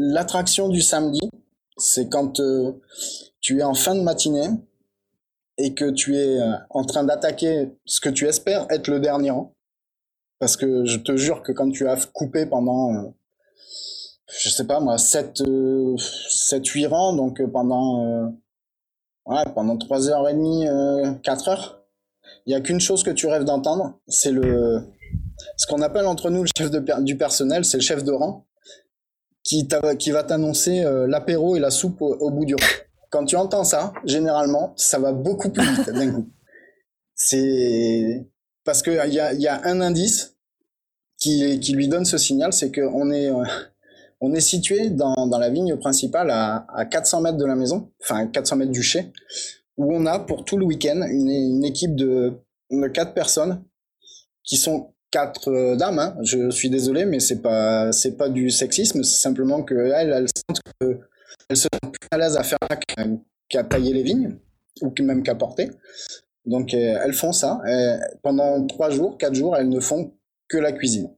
L'attraction 0.00 0.68
du 0.68 0.80
samedi, 0.80 1.28
c'est 1.76 2.08
quand 2.08 2.38
euh, 2.38 2.72
tu 3.40 3.58
es 3.58 3.62
en 3.64 3.74
fin 3.74 3.96
de 3.96 4.00
matinée 4.00 4.48
et 5.56 5.74
que 5.74 5.90
tu 5.90 6.16
es 6.16 6.38
euh, 6.40 6.52
en 6.70 6.84
train 6.84 7.02
d'attaquer 7.02 7.76
ce 7.84 8.00
que 8.00 8.08
tu 8.08 8.28
espères 8.28 8.66
être 8.70 8.86
le 8.88 9.00
dernier 9.00 9.30
rang, 9.30 9.54
parce 10.38 10.56
que 10.56 10.84
je 10.84 10.98
te 10.98 11.16
jure 11.16 11.42
que 11.42 11.50
quand 11.50 11.70
tu 11.70 11.88
as 11.88 12.06
coupé 12.12 12.46
pendant, 12.46 12.94
euh, 12.94 13.08
je 14.40 14.50
sais 14.50 14.66
pas 14.66 14.78
moi, 14.78 14.98
7, 14.98 15.42
7 16.28 16.64
8 16.64 16.86
rangs, 16.86 17.14
donc 17.14 17.42
pendant, 17.50 18.32
ouais, 19.26 19.44
pendant 19.52 19.76
3h30, 19.76 21.20
4 21.22 21.48
heures, 21.48 21.77
il 22.48 22.52
y 22.52 22.54
a 22.54 22.62
qu'une 22.62 22.80
chose 22.80 23.02
que 23.02 23.10
tu 23.10 23.26
rêves 23.26 23.44
d'entendre, 23.44 24.00
c'est 24.08 24.32
le, 24.32 24.80
ce 25.58 25.66
qu'on 25.66 25.82
appelle 25.82 26.06
entre 26.06 26.30
nous 26.30 26.44
le 26.44 26.48
chef 26.56 26.70
de 26.70 26.82
du 27.02 27.14
personnel, 27.18 27.62
c'est 27.66 27.76
le 27.76 27.82
chef 27.82 28.02
de 28.04 28.10
rang, 28.10 28.46
qui, 29.44 29.68
qui 29.98 30.10
va 30.12 30.22
t'annoncer 30.22 30.82
euh, 30.82 31.06
l'apéro 31.06 31.56
et 31.56 31.60
la 31.60 31.70
soupe 31.70 32.00
au, 32.00 32.30
bout 32.30 32.46
du 32.46 32.54
rang. 32.54 32.66
Quand 33.10 33.26
tu 33.26 33.36
entends 33.36 33.64
ça, 33.64 33.92
généralement, 34.04 34.72
ça 34.76 34.98
va 34.98 35.12
beaucoup 35.12 35.50
plus 35.50 35.62
vite 35.62 35.90
d'un 35.90 36.10
coup. 36.10 36.28
C'est 37.14 38.26
parce 38.64 38.80
que 38.80 39.06
il 39.06 39.12
y 39.12 39.48
a, 39.48 39.60
un 39.64 39.82
indice 39.82 40.36
qui, 41.18 41.60
qui 41.60 41.72
lui 41.72 41.86
donne 41.88 42.06
ce 42.06 42.16
signal, 42.16 42.54
c'est 42.54 42.72
qu'on 42.72 43.10
est, 43.10 43.30
euh, 43.30 43.44
on 44.22 44.32
est 44.34 44.40
situé 44.40 44.88
dans, 44.88 45.26
dans 45.26 45.38
la 45.38 45.50
vigne 45.50 45.76
principale 45.76 46.30
à, 46.30 46.64
à 46.74 46.86
400 46.86 47.20
mètres 47.20 47.36
de 47.36 47.44
la 47.44 47.56
maison, 47.56 47.90
enfin 48.02 48.26
400 48.26 48.56
mètres 48.56 48.72
du 48.72 48.82
chai, 48.82 49.12
où 49.78 49.94
on 49.94 50.04
a 50.06 50.18
pour 50.18 50.44
tout 50.44 50.58
le 50.58 50.66
week-end 50.66 51.00
une, 51.08 51.64
équipe 51.64 51.94
de, 51.94 52.34
quatre 52.92 53.14
personnes 53.14 53.64
qui 54.44 54.56
sont 54.56 54.92
quatre 55.10 55.48
euh, 55.50 55.76
dames. 55.76 55.98
hein. 55.98 56.16
Je 56.22 56.50
suis 56.50 56.68
désolé, 56.68 57.06
mais 57.06 57.20
c'est 57.20 57.40
pas 57.40 57.92
c'est 57.92 58.16
pas 58.16 58.28
du 58.28 58.50
sexisme, 58.50 59.02
c'est 59.02 59.20
simplement 59.20 59.62
que 59.62 59.74
elles, 59.74 60.10
elles 60.10 60.28
sentent 60.28 60.60
que 60.80 61.00
elles 61.48 61.56
se 61.56 61.68
sentent 61.72 61.92
plus 61.92 62.08
à 62.10 62.18
l'aise 62.18 62.36
à 62.36 62.42
faire 62.42 62.58
qu'à 63.48 63.64
tailler 63.64 63.94
les 63.94 64.02
vignes 64.02 64.36
ou 64.82 64.92
même 65.00 65.22
qu'à 65.22 65.34
porter. 65.34 65.70
Donc 66.44 66.74
euh, 66.74 66.98
elles 67.04 67.14
font 67.14 67.32
ça 67.32 67.60
Euh, 67.66 67.98
pendant 68.22 68.66
trois 68.66 68.90
jours, 68.90 69.16
quatre 69.16 69.34
jours, 69.34 69.56
elles 69.56 69.68
ne 69.68 69.80
font 69.80 70.12
que 70.48 70.58
la 70.58 70.72
cuisine. 70.72 71.10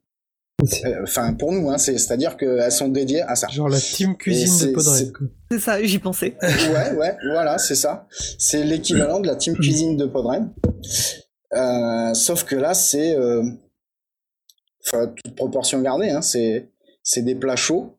Euh, 0.84 1.02
Enfin 1.02 1.34
pour 1.34 1.52
nous, 1.52 1.70
hein, 1.70 1.78
c'est 1.78 1.96
c'est 1.98 2.12
à 2.12 2.16
dire 2.16 2.36
qu'elles 2.36 2.70
sont 2.72 2.88
dédiées 2.88 3.22
à 3.22 3.34
ça. 3.36 3.48
Genre 3.48 3.68
la 3.68 3.78
team 3.80 4.16
cuisine 4.16 4.46
c'est- 4.48 4.66
de 4.68 4.72
Podren. 4.72 5.12
c'est- 5.50 5.58
ça, 5.58 5.82
j'y 5.82 5.98
pensais. 5.98 6.36
ouais, 6.42 6.96
ouais, 6.96 7.16
voilà, 7.32 7.58
c'est 7.58 7.74
ça. 7.74 8.06
C'est 8.38 8.62
l'équivalent 8.64 9.20
de 9.20 9.26
la 9.26 9.36
team 9.36 9.54
cuisine 9.56 9.96
de 9.96 10.06
Podren. 10.06 10.52
Euh, 11.54 12.14
sauf 12.14 12.44
que 12.44 12.54
là, 12.56 12.74
c'est, 12.74 13.16
euh, 13.16 13.42
enfin, 14.86 15.08
toute 15.24 15.34
proportion 15.34 15.80
gardée, 15.80 16.10
hein, 16.10 16.22
c'est, 16.22 16.68
c'est 17.02 17.22
des 17.22 17.34
plats 17.34 17.56
chauds. 17.56 17.96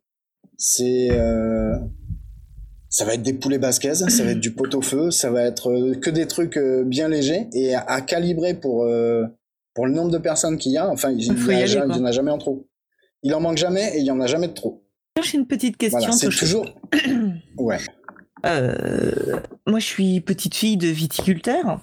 C'est, 0.58 1.10
euh, 1.12 1.76
ça 2.90 3.06
va 3.06 3.16
être 3.16 3.24
des 3.24 3.34
poulets 3.34 3.58
basquaises, 3.58 4.06
ça 4.08 4.24
va 4.24 4.32
être 4.32 4.40
du 4.40 4.54
pot-au-feu, 4.54 5.12
ça 5.12 5.32
va 5.32 5.44
être 5.44 5.72
euh, 5.72 5.96
que 5.96 6.10
des 6.10 6.28
trucs 6.28 6.58
euh, 6.58 6.84
bien 6.84 7.08
légers 7.08 7.48
et 7.54 7.74
à, 7.74 7.82
à 7.82 8.02
calibrer 8.02 8.54
pour, 8.54 8.84
euh, 8.86 9.24
pour 9.73 9.85
le 9.88 9.93
nombre 9.93 10.11
de 10.11 10.18
personnes 10.18 10.57
qu'il 10.57 10.72
y 10.73 10.77
a. 10.77 10.89
Enfin, 10.89 11.11
il 11.11 11.18
n'y 11.18 11.30
en 11.80 12.06
a 12.06 12.11
jamais 12.11 12.31
en 12.31 12.38
trop. 12.38 12.68
Il 13.23 13.34
en 13.34 13.39
manque 13.39 13.57
jamais 13.57 13.95
et 13.95 13.99
il 13.99 14.06
y 14.06 14.11
en 14.11 14.19
a 14.19 14.27
jamais 14.27 14.48
de 14.48 14.53
trop. 14.53 14.84
J'ai 15.22 15.38
une 15.38 15.45
petite 15.48 15.77
question. 15.77 15.99
Voilà, 15.99 16.14
c'est 16.14 16.30
toujours. 16.30 16.65
Ouais. 17.57 17.77
Euh, 18.43 19.11
moi, 19.68 19.77
je 19.77 19.85
suis 19.85 20.19
petite 20.19 20.56
fille 20.56 20.76
de 20.76 20.88
viticulteur. 20.88 21.80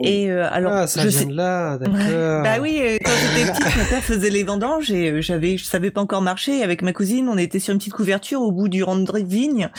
Et 0.00 0.30
euh, 0.30 0.46
alors, 0.52 0.72
Ah, 0.72 0.86
ça 0.86 1.00
je 1.00 1.08
vient 1.08 1.18
sais. 1.18 1.24
de 1.24 1.32
là, 1.32 1.78
d'accord. 1.78 2.42
Bah 2.42 2.56
oui, 2.60 2.78
euh, 2.82 2.98
quand 3.02 3.10
j'étais 3.10 3.50
petite, 3.50 3.76
mon 3.78 3.84
père 3.86 4.02
faisait 4.02 4.28
les 4.28 4.44
vendanges 4.44 4.90
et 4.90 5.22
j'avais, 5.22 5.56
je 5.56 5.64
savais 5.64 5.90
pas 5.90 6.02
encore 6.02 6.20
marcher. 6.20 6.62
Avec 6.62 6.82
ma 6.82 6.92
cousine, 6.92 7.30
on 7.30 7.38
était 7.38 7.58
sur 7.58 7.72
une 7.72 7.78
petite 7.78 7.94
couverture 7.94 8.42
au 8.42 8.52
bout 8.52 8.68
du 8.68 8.82
rang 8.82 8.96
de 8.96 9.10
vigne 9.24 9.70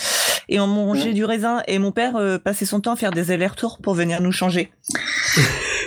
et 0.49 0.59
on 0.59 0.65
mangeait 0.65 1.13
du 1.13 1.25
raisin. 1.25 1.61
Et 1.67 1.77
mon 1.77 1.91
père 1.91 2.15
euh, 2.15 2.39
passait 2.39 2.65
son 2.65 2.81
temps 2.81 2.93
à 2.93 2.95
faire 2.95 3.11
des 3.11 3.29
allers-retours 3.29 3.77
pour 3.77 3.93
venir 3.93 4.19
nous 4.19 4.31
changer. 4.31 4.71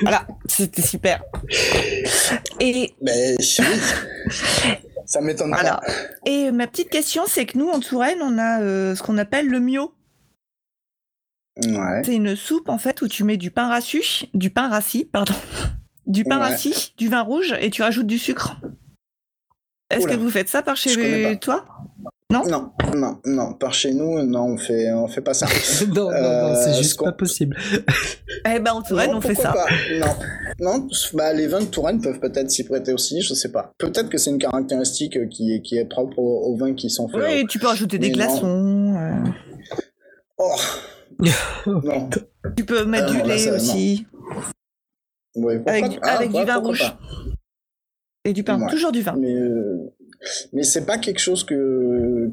Voilà, 0.02 0.26
c'était 0.46 0.82
super. 0.82 1.22
Et 2.60 2.94
Ben, 3.00 3.36
oui. 3.38 3.64
Ça 5.06 5.20
m'étonne 5.20 5.48
voilà. 5.52 5.76
pas. 5.78 5.92
Et 6.24 6.52
ma 6.52 6.66
petite 6.68 6.88
question, 6.90 7.24
c'est 7.26 7.44
que 7.46 7.58
nous, 7.58 7.68
en 7.68 7.80
Touraine, 7.80 8.18
on 8.22 8.38
a 8.38 8.60
euh, 8.62 8.94
ce 8.94 9.02
qu'on 9.02 9.18
appelle 9.18 9.48
le 9.48 9.58
mio. 9.58 9.92
Ouais. 11.66 12.02
C'est 12.04 12.14
une 12.14 12.36
soupe 12.36 12.68
en 12.68 12.78
fait 12.78 13.02
où 13.02 13.08
tu 13.08 13.24
mets 13.24 13.36
du 13.36 13.50
pain 13.50 13.66
rassis, 13.68 14.30
du 14.34 14.50
pain 14.50 14.68
rassis, 14.68 15.04
pardon, 15.04 15.34
du 16.06 16.24
pain 16.24 16.38
Ouais. 16.38 16.48
rassis, 16.50 16.94
du 16.96 17.08
vin 17.08 17.22
rouge 17.22 17.54
et 17.60 17.70
tu 17.70 17.82
rajoutes 17.82 18.06
du 18.06 18.18
sucre. 18.18 18.56
Est-ce 19.90 20.06
que 20.06 20.14
vous 20.14 20.30
faites 20.30 20.48
ça 20.48 20.62
par 20.62 20.76
Je 20.76 20.88
chez 20.90 21.38
toi? 21.40 21.66
Non, 22.30 22.42
non, 22.94 23.18
non. 23.26 23.52
Par 23.54 23.74
chez 23.74 23.92
nous, 23.92 24.22
non, 24.22 24.44
on 24.52 24.56
fait, 24.56 24.92
on 24.92 25.08
fait 25.08 25.20
pas 25.20 25.34
ça. 25.34 25.46
non, 25.88 25.94
non, 25.94 26.10
non, 26.10 26.12
Euh, 26.12 26.54
c'est 26.54 26.72
ce 26.74 26.78
juste 26.82 27.02
pas 27.02 27.12
possible. 27.12 27.56
Eh 28.52 28.58
ben 28.58 28.72
en 28.72 28.80
Touraine, 28.82 29.10
Non, 29.10 29.18
on 29.18 29.20
fait 29.20 29.34
pourquoi 29.34 29.52
ça. 29.52 29.66
pas 29.66 30.16
Non, 30.60 30.78
non. 30.78 30.88
Bah, 31.14 31.32
les 31.34 31.46
vins 31.46 31.60
de 31.60 31.66
Touraine 31.66 32.00
peuvent 32.00 32.20
peut-être 32.20 32.50
s'y 32.50 32.64
prêter 32.64 32.92
aussi. 32.92 33.20
Je 33.20 33.34
sais 33.34 33.50
pas. 33.50 33.72
Peut-être 33.78 34.08
que 34.08 34.16
c'est 34.16 34.30
une 34.30 34.38
caractéristique 34.38 35.16
euh, 35.16 35.26
qui 35.26 35.52
est, 35.54 35.60
qui 35.62 35.76
est 35.76 35.84
propre 35.84 36.18
aux, 36.18 36.46
aux 36.52 36.56
vins 36.56 36.72
qui 36.74 36.88
sont 36.88 37.08
faits. 37.08 37.20
Oui, 37.22 37.44
tu 37.48 37.58
peux 37.58 37.66
rajouter 37.66 37.98
des 37.98 38.10
glaçons. 38.10 38.94
euh, 38.96 39.30
Oh. 40.38 40.54
non. 41.66 42.08
tu 42.56 42.64
peux 42.64 42.84
mettre 42.86 43.12
du 43.12 43.22
lait 43.28 43.38
ça, 43.38 43.54
aussi. 43.56 44.06
Ouais, 45.34 45.60
Avec, 45.66 46.00
pas 46.00 46.08
Ah, 46.08 46.16
avec 46.16 46.32
ouais, 46.32 46.40
du 46.40 46.46
vin 46.46 46.56
rouge. 46.56 46.78
pas. 46.80 46.98
Et 48.24 48.32
du 48.32 48.42
pain. 48.42 48.60
Ouais. 48.60 48.70
Toujours 48.70 48.92
du 48.92 49.02
vin. 49.02 49.14
Mais, 49.18 49.34
euh, 49.34 49.92
mais 50.52 50.62
c'est 50.62 50.84
pas 50.86 50.98
quelque 50.98 51.18
chose 51.20 51.44
que 51.44 52.30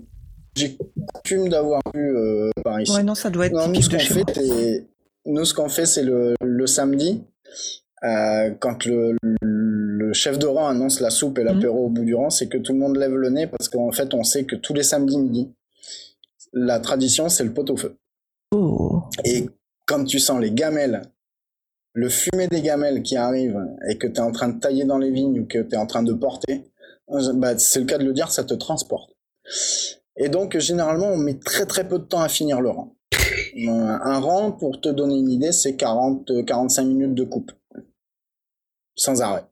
j'ai 0.55 0.77
coutume 1.13 1.49
d'avoir 1.49 1.81
vu 1.93 2.17
euh, 2.17 2.49
par 2.63 2.81
ici. 2.81 2.91
Ouais, 2.95 3.03
non, 3.03 3.15
ça 3.15 3.29
doit 3.29 3.45
être 3.47 3.53
Non, 3.53 3.67
nous, 3.67 3.81
ce 3.81 3.89
qu'on 3.89 3.99
fait, 3.99 4.23
c'est, 4.33 4.87
nous, 5.25 5.45
ce 5.45 5.53
qu'on 5.53 5.69
fait, 5.69 5.85
c'est 5.85 6.03
le, 6.03 6.33
le 6.41 6.67
samedi, 6.67 7.23
euh, 8.03 8.51
quand 8.59 8.85
le, 8.85 9.15
le 9.41 10.13
chef 10.13 10.39
de 10.39 10.47
rang 10.47 10.67
annonce 10.67 10.99
la 10.99 11.09
soupe 11.09 11.37
et 11.39 11.43
Mhm. 11.43 11.47
l'apéro 11.53 11.85
au 11.85 11.89
bout 11.89 12.03
du 12.05 12.15
rang, 12.15 12.29
c'est 12.29 12.47
que 12.47 12.57
tout 12.57 12.73
le 12.73 12.79
monde 12.79 12.97
lève 12.97 13.13
le 13.15 13.29
nez 13.29 13.47
parce 13.47 13.69
qu'en 13.69 13.91
fait, 13.91 14.13
on 14.13 14.23
sait 14.23 14.45
que 14.45 14.55
tous 14.55 14.73
les 14.73 14.83
samedis 14.83 15.17
midi, 15.17 15.51
la 16.53 16.79
tradition, 16.79 17.29
c'est 17.29 17.43
le 17.43 17.53
pot-au-feu. 17.53 17.95
Oh. 18.51 19.03
Et 19.25 19.47
quand 19.85 20.03
tu 20.05 20.19
sens 20.19 20.39
les 20.41 20.51
gamelles, 20.51 21.01
le 21.93 22.09
fumet 22.09 22.47
des 22.47 22.61
gamelles 22.61 23.01
qui 23.03 23.17
arrive 23.17 23.59
et 23.89 23.97
que 23.97 24.07
tu 24.07 24.13
es 24.15 24.19
en 24.19 24.31
train 24.31 24.49
de 24.49 24.59
tailler 24.59 24.85
dans 24.85 24.97
les 24.97 25.11
vignes 25.11 25.39
ou 25.41 25.45
que 25.45 25.59
tu 25.59 25.73
es 25.75 25.77
en 25.77 25.87
train 25.87 26.03
de 26.03 26.13
porter, 26.13 26.63
bah, 27.35 27.57
c'est 27.57 27.79
le 27.79 27.85
cas 27.85 27.97
de 27.97 28.03
le 28.05 28.13
dire, 28.13 28.31
ça 28.31 28.43
te 28.43 28.53
transporte. 28.53 29.11
Et 30.17 30.29
donc, 30.29 30.57
généralement, 30.57 31.07
on 31.07 31.17
met 31.17 31.37
très 31.39 31.65
très 31.65 31.87
peu 31.87 31.99
de 31.99 32.03
temps 32.05 32.21
à 32.21 32.27
finir 32.29 32.59
le 32.61 32.69
rang. 32.69 32.95
Euh, 33.13 33.69
Un 33.69 34.19
rang, 34.19 34.51
pour 34.51 34.81
te 34.81 34.89
donner 34.89 35.15
une 35.17 35.29
idée, 35.29 35.51
c'est 35.51 35.73
40-45 35.73 36.85
minutes 36.85 37.13
de 37.15 37.23
coupe. 37.23 37.51
Sans 38.95 39.21
arrêt. 39.21 39.45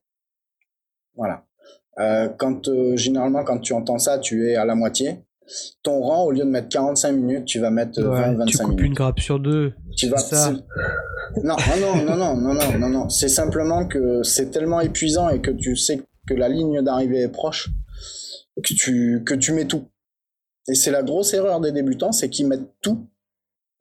Voilà. 1.16 1.46
Euh, 2.00 2.28
quand, 2.30 2.68
euh, 2.68 2.96
généralement, 2.98 3.44
quand 3.44 3.60
tu 3.60 3.74
entends 3.74 4.00
ça, 4.00 4.18
tu 4.20 4.50
es 4.50 4.56
à 4.56 4.66
la 4.66 4.76
moitié. 4.76 5.24
Ton 5.84 6.02
rang, 6.02 6.24
au 6.26 6.32
lieu 6.32 6.40
de 6.44 6.50
mettre 6.50 6.70
45 6.70 7.12
minutes, 7.12 7.46
tu 7.46 7.60
vas 7.60 7.70
mettre 7.70 8.00
euh, 8.02 8.10
Ouais, 8.10 8.36
20-25 8.36 8.46
tu 8.48 8.58
coupes 8.58 8.68
minutes. 8.70 8.86
une 8.86 8.94
grappe 8.96 9.20
sur 9.20 9.40
deux. 9.40 9.74
Tu 9.96 10.10
vas. 10.10 10.18
Ça. 10.18 10.52
Non, 11.44 11.56
non, 11.80 11.96
non, 12.04 12.16
non, 12.18 12.36
non, 12.36 12.54
non, 12.54 12.80
non, 12.80 12.90
non. 12.90 13.10
C'est 13.10 13.30
simplement 13.30 13.86
que 13.88 14.24
c'est 14.24 14.50
tellement 14.50 14.82
épuisant 14.82 15.30
et 15.30 15.42
que 15.42 15.52
tu 15.52 15.76
sais 15.76 16.02
que 16.28 16.34
la 16.34 16.50
ligne 16.50 16.82
d'arrivée 16.82 17.20
est 17.22 17.30
proche 17.32 17.70
que 18.64 18.74
tu 18.74 19.24
que 19.26 19.34
tu 19.34 19.52
mets 19.54 19.66
tout. 19.68 19.90
Et 20.68 20.76
c'est 20.76 20.92
la 20.92 21.04
grosse 21.04 21.34
erreur 21.34 21.60
des 21.62 21.72
débutants, 21.72 22.12
c'est 22.12 22.30
qu'ils 22.30 22.48
mettent 22.48 22.74
tout 22.82 23.08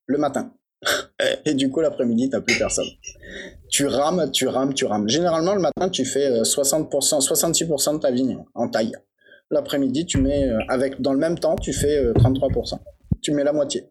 le 0.07 0.19
matin. 0.19 0.53
Et 1.47 1.55
du 1.55 1.71
coup, 1.71 1.81
l'après-midi, 1.81 2.29
t'as 2.29 2.41
plus 2.43 2.59
personne. 2.59 2.87
Tu 3.71 3.87
rames, 3.87 4.31
tu 4.31 4.47
rames, 4.47 4.75
tu 4.75 4.85
rames. 4.85 5.09
Généralement, 5.09 5.55
le 5.55 5.61
matin, 5.62 5.89
tu 5.89 6.05
fais 6.05 6.27
euh, 6.27 6.43
60%, 6.43 6.91
66% 7.27 7.95
de 7.95 7.99
ta 8.01 8.11
vigne 8.11 8.39
en 8.55 8.69
taille. 8.69 8.93
L'après-midi, 9.51 10.05
tu 10.05 10.19
mets, 10.19 10.45
euh, 10.51 10.59
avec, 10.69 11.01
dans 11.01 11.12
le 11.15 11.19
même 11.19 11.39
temps, 11.39 11.57
tu 11.57 11.73
fais 11.73 11.97
euh, 11.97 12.12
33%. 12.12 12.79
Tu 13.23 13.33
mets 13.33 13.45
la 13.45 13.53
moitié. 13.55 13.89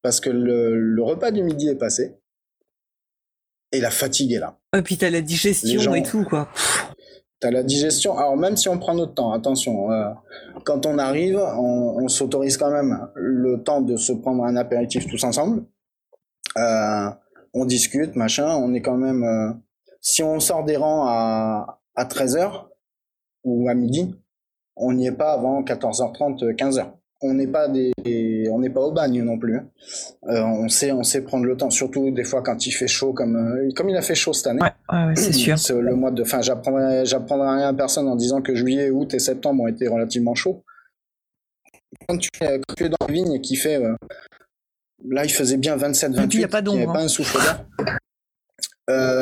Parce 0.00 0.20
que 0.20 0.30
le, 0.30 0.78
le 0.80 1.02
repas 1.02 1.30
du 1.32 1.42
midi 1.42 1.68
est 1.68 1.76
passé. 1.76 2.16
Et 3.72 3.80
la 3.80 3.90
fatigue 3.90 4.32
est 4.32 4.38
là. 4.38 4.58
Et 4.74 4.80
puis 4.80 4.96
t'as 4.96 5.10
la 5.10 5.20
digestion 5.20 5.80
gens- 5.80 5.92
et 5.94 6.02
tout, 6.02 6.24
quoi. 6.24 6.48
T'as 7.40 7.50
la 7.52 7.62
digestion. 7.62 8.18
Alors 8.18 8.36
même 8.36 8.56
si 8.56 8.68
on 8.68 8.78
prend 8.78 8.94
notre 8.94 9.14
temps, 9.14 9.32
attention. 9.32 9.92
euh, 9.92 10.12
quand 10.64 10.86
on 10.86 10.98
arrive, 10.98 11.38
on, 11.38 12.08
s'autorise 12.08 12.56
quand 12.56 12.70
même 12.70 13.08
le 13.14 13.62
temps 13.62 13.80
de 13.80 13.96
se 13.96 14.12
prendre 14.12 14.44
un 14.44 14.56
apéritif 14.56 15.06
tous 15.06 15.22
ensemble. 15.22 15.64
Euh, 16.56 17.10
on 17.54 17.64
discute, 17.64 18.16
machin. 18.16 18.56
On 18.56 18.74
est 18.74 18.82
quand 18.82 18.96
même. 18.96 19.22
euh, 19.22 19.52
si 20.00 20.22
on 20.22 20.40
sort 20.40 20.64
des 20.64 20.76
rangs 20.76 21.06
à, 21.06 21.80
à 21.94 22.04
13h 22.04 22.66
ou 23.44 23.68
à 23.68 23.74
midi, 23.74 24.14
on 24.76 24.92
n'y 24.92 25.06
est 25.06 25.12
pas 25.12 25.32
avant 25.32 25.62
14h30, 25.62 26.54
15h. 26.54 26.86
On 27.20 27.34
n'est 27.34 27.48
pas 27.48 27.66
des, 27.68 27.92
on 28.50 28.60
n'est 28.60 28.70
pas 28.70 28.80
au 28.80 28.92
bagne 28.92 29.22
non 29.24 29.38
plus. 29.38 29.56
hein. 29.56 29.66
Euh, 30.28 30.40
on 30.40 30.68
sait, 30.68 30.92
on 30.92 31.02
sait 31.02 31.22
prendre 31.22 31.46
le 31.46 31.56
temps, 31.56 31.68
surtout 31.70 32.12
des 32.12 32.22
fois 32.22 32.42
quand 32.42 32.64
il 32.66 32.70
fait 32.70 32.86
chaud, 32.86 33.12
comme 33.12 33.34
euh, 33.36 33.68
comme 33.74 33.88
il 33.88 33.96
a 33.96 34.02
fait 34.02 34.14
chaud 34.14 34.32
cette 34.32 34.46
année. 34.46 34.60
Ouais, 34.62 34.70
ouais, 34.92 35.04
ouais, 35.06 35.16
c'est 35.16 35.32
sûr. 35.32 35.58
Le 35.80 35.94
mois 35.96 36.12
de 36.12 36.22
fin. 36.22 36.40
J'apprendrai, 36.42 37.04
j'apprendrai 37.06 37.48
rien 37.56 37.68
à 37.68 37.74
personne 37.74 38.06
en 38.06 38.14
disant 38.14 38.40
que 38.40 38.54
juillet, 38.54 38.90
août 38.90 39.12
et 39.14 39.18
septembre 39.18 39.64
ont 39.64 39.66
été 39.68 39.88
relativement 39.88 40.36
chauds. 40.36 40.62
Quand 42.08 42.18
tu, 42.18 42.28
es- 42.40 42.60
quand 42.66 42.74
tu 42.76 42.84
es 42.84 42.88
dans 42.88 42.96
la 43.00 43.12
vigne 43.12 43.32
et 43.32 43.40
qu'il 43.40 43.58
fait 43.58 43.82
euh, 43.82 43.94
là, 45.08 45.24
il 45.24 45.32
faisait 45.32 45.56
bien 45.56 45.74
27, 45.76 46.12
28. 46.12 46.24
Et 46.24 46.28
puis, 46.28 46.38
il 46.38 46.40
y 46.42 46.44
a 46.44 46.48
pas 46.48 46.60
il 46.60 46.68
n'y 46.68 46.78
d'ombre, 46.80 46.92
pas 46.92 47.00
hein. 47.00 47.04
un 47.04 47.08
souffle 47.08 47.36
d'air. 47.38 47.64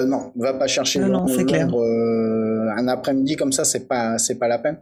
Non, 0.06 0.32
va 0.36 0.52
pas 0.54 0.66
chercher 0.66 1.00
l'ombre- 1.08 1.34
euh, 2.66 2.70
un 2.76 2.88
après-midi 2.88 3.36
comme 3.36 3.52
ça, 3.52 3.64
c'est 3.64 3.86
pas, 3.86 4.18
c'est 4.18 4.36
pas 4.38 4.48
la 4.48 4.58
peine. 4.58 4.78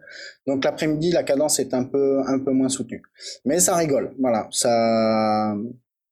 Donc 0.47 0.65
l'après-midi, 0.65 1.11
la 1.13 1.23
cadence 1.23 1.59
est 1.59 1.75
un 1.75 1.85
peu, 1.85 2.21
un 2.27 2.39
peu 2.39 2.53
moins 2.53 2.69
soutenue. 2.69 3.03
Mais 3.45 3.61
ça 3.61 3.77
rigole, 3.77 4.15
voilà. 4.19 4.49
Ça, 4.51 5.55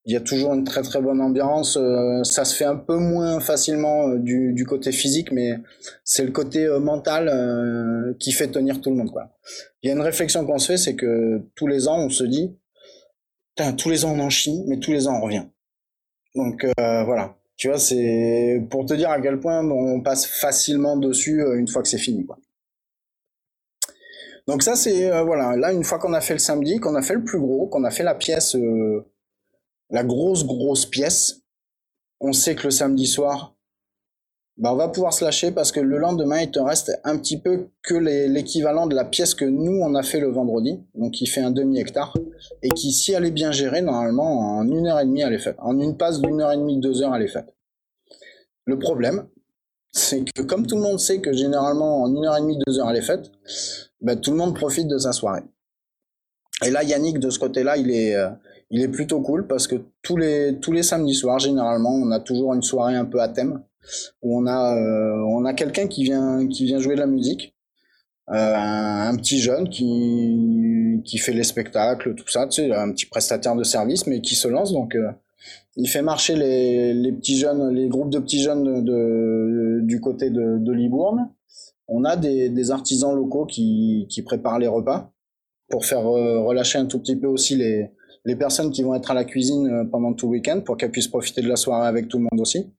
il 0.05 0.13
y 0.13 0.17
a 0.17 0.21
toujours 0.21 0.55
une 0.55 0.65
très 0.65 0.83
très 0.83 1.01
bonne 1.01 1.21
ambiance. 1.21 1.77
euh, 1.77 2.25
ça 2.25 2.45
se 2.45 2.55
fait 2.57 2.65
un 2.65 2.77
peu 2.77 2.97
moins 2.97 3.41
facilement 3.41 4.09
euh, 4.09 4.19
du, 4.19 4.53
du 4.53 4.67
côté 4.67 4.93
physique, 4.93 5.33
mais 5.33 5.59
c'est 6.05 6.25
le 6.25 6.33
côté 6.33 6.69
mental 6.81 8.15
qui 8.19 8.33
fait 8.33 8.49
tenir 8.49 8.81
tout 8.81 8.91
le 8.91 8.97
monde. 8.97 9.11
Il 9.83 9.89
y 9.89 9.91
a 9.91 9.95
une 9.95 10.01
réflexion 10.03 10.45
qu'on 10.47 10.59
se 10.59 10.73
fait, 10.73 10.79
c'est 10.79 10.97
que 10.97 11.41
tous 11.55 11.67
les 11.67 11.89
ans, 11.89 11.99
on 11.99 12.09
se 12.11 12.25
dit, 12.25 12.57
tous 13.79 13.91
les 13.91 14.05
ans 14.05 14.13
on 14.13 14.21
en 14.21 14.31
chie, 14.31 14.65
mais 14.67 14.79
tous 14.79 14.93
les 14.93 15.07
ans 15.09 15.17
on 15.19 15.21
revient. 15.21 15.47
Donc 16.35 16.67
voilà. 16.79 17.37
Tu 17.63 17.69
vois, 17.69 17.79
c'est 17.79 18.61
pour 18.71 18.87
te 18.87 18.95
dire 18.95 19.09
à 19.11 19.21
quel 19.21 19.39
point 19.39 19.65
on 19.65 20.01
passe 20.01 20.27
facilement 20.27 20.97
dessus 20.97 21.45
euh, 21.45 21.57
une 21.57 21.69
fois 21.69 21.81
que 21.81 21.87
c'est 21.87 21.97
fini, 21.97 22.27
quoi. 22.27 22.37
Donc 24.49 24.65
ça 24.65 24.75
c'est 24.75 25.13
euh, 25.13 25.23
voilà, 25.23 25.55
là 25.55 25.73
une 25.73 25.85
fois 25.85 26.01
qu'on 26.01 26.13
a 26.13 26.21
fait 26.21 26.33
le 26.33 26.41
samedi, 26.41 26.81
qu'on 26.81 26.97
a 26.97 27.03
fait 27.03 27.15
le 27.15 27.23
plus 27.23 27.39
gros, 27.39 27.69
qu'on 27.69 27.85
a 27.85 27.93
fait 27.93 28.03
la 28.03 28.17
pièce, 28.17 28.57
euh, 28.57 29.07
la 29.91 30.03
grosse 30.03 30.45
grosse 30.45 30.87
pièce, 30.87 31.43
on 32.19 32.33
sait 32.33 32.57
que 32.57 32.65
le 32.65 32.73
samedi 32.73 33.07
soir, 33.07 33.55
bah 34.59 34.73
on 34.73 34.77
va 34.77 34.89
pouvoir 34.89 35.13
se 35.13 35.25
lâcher 35.25 35.51
parce 35.51 35.73
que 35.73 35.81
le 35.81 35.99
lendemain 35.99 36.41
il 36.41 36.51
te 36.51 36.59
reste 36.59 36.93
un 37.05 37.17
petit 37.17 37.39
peu 37.39 37.69
que 37.83 37.95
l'équivalent 37.95 38.87
de 38.87 38.95
la 38.95 39.05
pièce 39.05 39.35
que 39.35 39.45
nous 39.45 39.81
on 39.81 39.95
a 39.95 40.03
fait 40.03 40.21
le 40.21 40.31
vendredi, 40.31 40.81
donc 40.95 41.13
qui 41.13 41.27
fait 41.27 41.41
un 41.41 41.51
demi 41.51 41.81
hectare 41.81 42.15
et 42.63 42.69
qui 42.69 42.93
si 42.93 43.13
elle 43.13 43.25
est 43.25 43.31
bien 43.31 43.51
gérée 43.51 43.81
normalement 43.81 44.59
en 44.59 44.69
une 44.69 44.87
heure 44.87 45.01
et 45.01 45.07
demie 45.07 45.23
elle 45.23 45.33
est 45.33 45.39
faite, 45.39 45.57
en 45.59 45.79
une 45.81 45.97
passe 45.97 46.21
d'une 46.21 46.41
heure 46.41 46.53
et 46.53 46.57
demie 46.57 46.79
deux 46.79 47.03
heures 47.03 47.15
elle 47.15 47.23
est 47.23 47.29
faite. 47.29 47.55
Le 48.65 48.79
problème, 48.79 49.27
c'est 49.91 50.25
que 50.25 50.43
comme 50.43 50.67
tout 50.67 50.77
le 50.77 50.83
monde 50.83 51.01
sait 51.01 51.21
que 51.21 51.33
généralement 51.33 52.03
en 52.03 52.15
une 52.15 52.25
heure 52.25 52.37
et 52.37 52.41
demie, 52.41 52.59
deux 52.67 52.79
heures 52.79 52.91
elle 52.91 52.97
est 52.97 53.03
faite, 53.03 53.31
ben, 54.01 54.19
tout 54.19 54.31
le 54.31 54.37
monde 54.37 54.55
profite 54.55 54.89
de 54.89 54.99
sa 54.99 55.13
soirée. 55.13 55.43
Et 56.65 56.71
là, 56.71 56.83
Yannick, 56.85 57.19
de 57.19 57.29
ce 57.31 57.39
côté-là, 57.39 57.77
il 57.77 57.91
est, 57.91 58.15
euh, 58.15 58.31
il 58.71 58.83
est 58.83 58.89
plutôt 58.89 59.21
cool 59.21 59.47
parce 59.47 59.67
que 59.67 59.77
tous 60.03 60.17
les, 60.17 60.59
tous 60.61 60.73
les 60.73 60.83
samedis 60.83 61.15
soirs, 61.15 61.41
généralement, 61.41 61.93
on 61.93 62.11
a 62.13 62.21
toujours 62.21 62.55
une 62.55 62.63
soirée 62.63 62.95
un 62.95 63.05
peu 63.05 63.21
à 63.21 63.29
thème 63.29 63.63
où 64.23 64.39
on 64.39 64.47
a, 64.47 64.77
euh, 64.77 65.25
on 65.29 65.45
a 65.45 65.55
quelqu'un 65.55 65.87
qui 65.87 66.05
vient, 66.05 66.47
qui 66.47 66.65
vient 66.65 66.79
jouer 66.79 66.95
de 66.95 67.01
la 67.01 67.07
musique. 67.07 67.55
Euh, 68.31 68.55
un, 68.55 69.17
petit 69.17 69.41
jeune 69.41 69.69
qui, 69.69 71.01
qui 71.05 71.19
fait 71.19 71.33
les 71.33 71.43
spectacles, 71.43 72.15
tout 72.15 72.29
ça, 72.29 72.47
tu 72.47 72.73
un 72.73 72.93
petit 72.93 73.07
prestataire 73.07 73.57
de 73.57 73.65
service, 73.65 74.07
mais 74.07 74.21
qui 74.21 74.37
se 74.37 74.49
lance. 74.49 74.73
Donc, 74.73 74.95
euh, 74.95 75.11
il 75.77 75.89
fait 75.89 76.03
marcher 76.03 76.37
les, 76.37 76.95
les 76.95 77.13
petits 77.13 77.37
jeunes, 77.37 77.75
les 77.75 77.89
groupes 77.89 78.11
de 78.11 78.21
petits 78.21 78.41
jeunes 78.41 78.85
de, 78.85 79.81
du 79.83 80.01
côté 80.01 80.31
de, 80.31 80.59
de 80.59 80.73
Libourne. 80.73 81.31
On 81.89 82.05
a 82.05 82.17
des, 82.17 82.49
des 82.49 82.71
artisans 82.71 83.15
locaux 83.15 83.45
qui, 83.45 84.07
qui 84.09 84.23
préparent 84.23 84.61
les 84.61 84.69
repas 84.69 85.13
pour 85.69 85.85
faire 85.85 86.03
relâcher 86.03 86.79
un 86.79 86.87
tout 86.87 87.01
petit 87.01 87.17
peu 87.17 87.27
aussi 87.27 87.57
les, 87.57 87.91
les 88.25 88.37
personnes 88.37 88.71
qui 88.71 88.83
vont 88.83 88.95
être 88.95 89.11
à 89.11 89.15
la 89.15 89.25
cuisine 89.25 89.89
pendant 89.91 90.13
tout 90.13 90.27
le 90.27 90.33
week-end 90.33 90.61
pour 90.65 90.77
qu'elles 90.77 90.91
puissent 90.91 91.09
profiter 91.09 91.43
de 91.43 91.49
la 91.49 91.57
soirée 91.57 91.89
avec 91.89 92.09
tout 92.09 92.19
le 92.19 92.25
monde 92.25 92.41
aussi. 92.41 92.71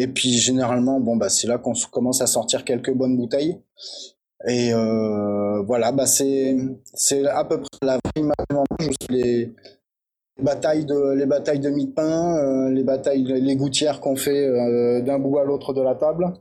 Et 0.00 0.06
puis 0.06 0.32
généralement, 0.38 0.98
bon 0.98 1.16
bah 1.16 1.28
c'est 1.28 1.46
là 1.46 1.58
qu'on 1.58 1.74
commence 1.90 2.22
à 2.22 2.26
sortir 2.26 2.64
quelques 2.64 2.94
bonnes 2.94 3.18
bouteilles. 3.18 3.60
Et 4.48 4.72
euh, 4.72 5.60
voilà, 5.60 5.92
bah 5.92 6.06
c'est 6.06 6.56
à 7.26 7.44
peu 7.44 7.60
près 7.60 7.68
la 7.82 7.98
vraie 7.98 8.24
les 9.10 9.52
de 10.86 11.14
les 11.14 11.26
batailles 11.26 11.60
de 11.60 11.68
mie 11.68 11.88
de 11.88 11.92
pain, 11.92 12.38
euh, 12.38 12.70
les 12.70 12.82
batailles 12.82 13.24
les 13.24 13.56
gouttières 13.56 14.00
qu'on 14.00 14.16
fait 14.16 14.46
euh, 14.46 15.02
d'un 15.02 15.18
bout 15.18 15.36
à 15.36 15.44
l'autre 15.44 15.74
de 15.74 15.82
la 15.82 15.94
table, 15.94 16.32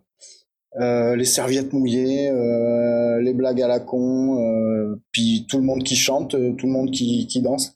les 0.80 1.26
serviettes 1.26 1.74
mouillées, 1.74 2.32
les 3.22 3.34
blagues 3.34 3.62
à 3.62 3.68
la 3.68 3.82
con, 3.82 4.98
puis 5.12 5.46
tout 5.50 5.58
le 5.58 5.64
monde 5.64 5.84
qui 5.84 5.98
chante, 5.98 6.32
tout 6.32 6.66
le 6.66 6.72
monde 6.72 6.92
qui, 6.92 7.28
qui 7.28 7.42
danse. 7.42 7.76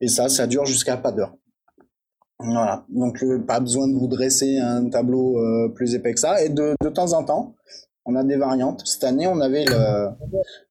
Et 0.00 0.08
ça, 0.08 0.30
ça 0.30 0.46
dure 0.46 0.64
jusqu'à 0.64 0.96
pas 0.96 1.12
d'heure. 1.12 1.34
Voilà. 2.44 2.84
Donc 2.88 3.22
euh, 3.22 3.38
pas 3.38 3.60
besoin 3.60 3.88
de 3.88 3.94
vous 3.94 4.08
dresser 4.08 4.58
un 4.58 4.88
tableau 4.88 5.38
euh, 5.38 5.68
plus 5.68 5.94
épais 5.94 6.12
que 6.12 6.20
ça. 6.20 6.42
Et 6.42 6.48
de, 6.48 6.74
de 6.82 6.88
temps 6.88 7.12
en 7.12 7.24
temps, 7.24 7.54
on 8.04 8.16
a 8.16 8.24
des 8.24 8.36
variantes. 8.36 8.82
Cette 8.84 9.04
année, 9.04 9.26
on 9.26 9.40
avait 9.40 9.64
le, 9.64 10.08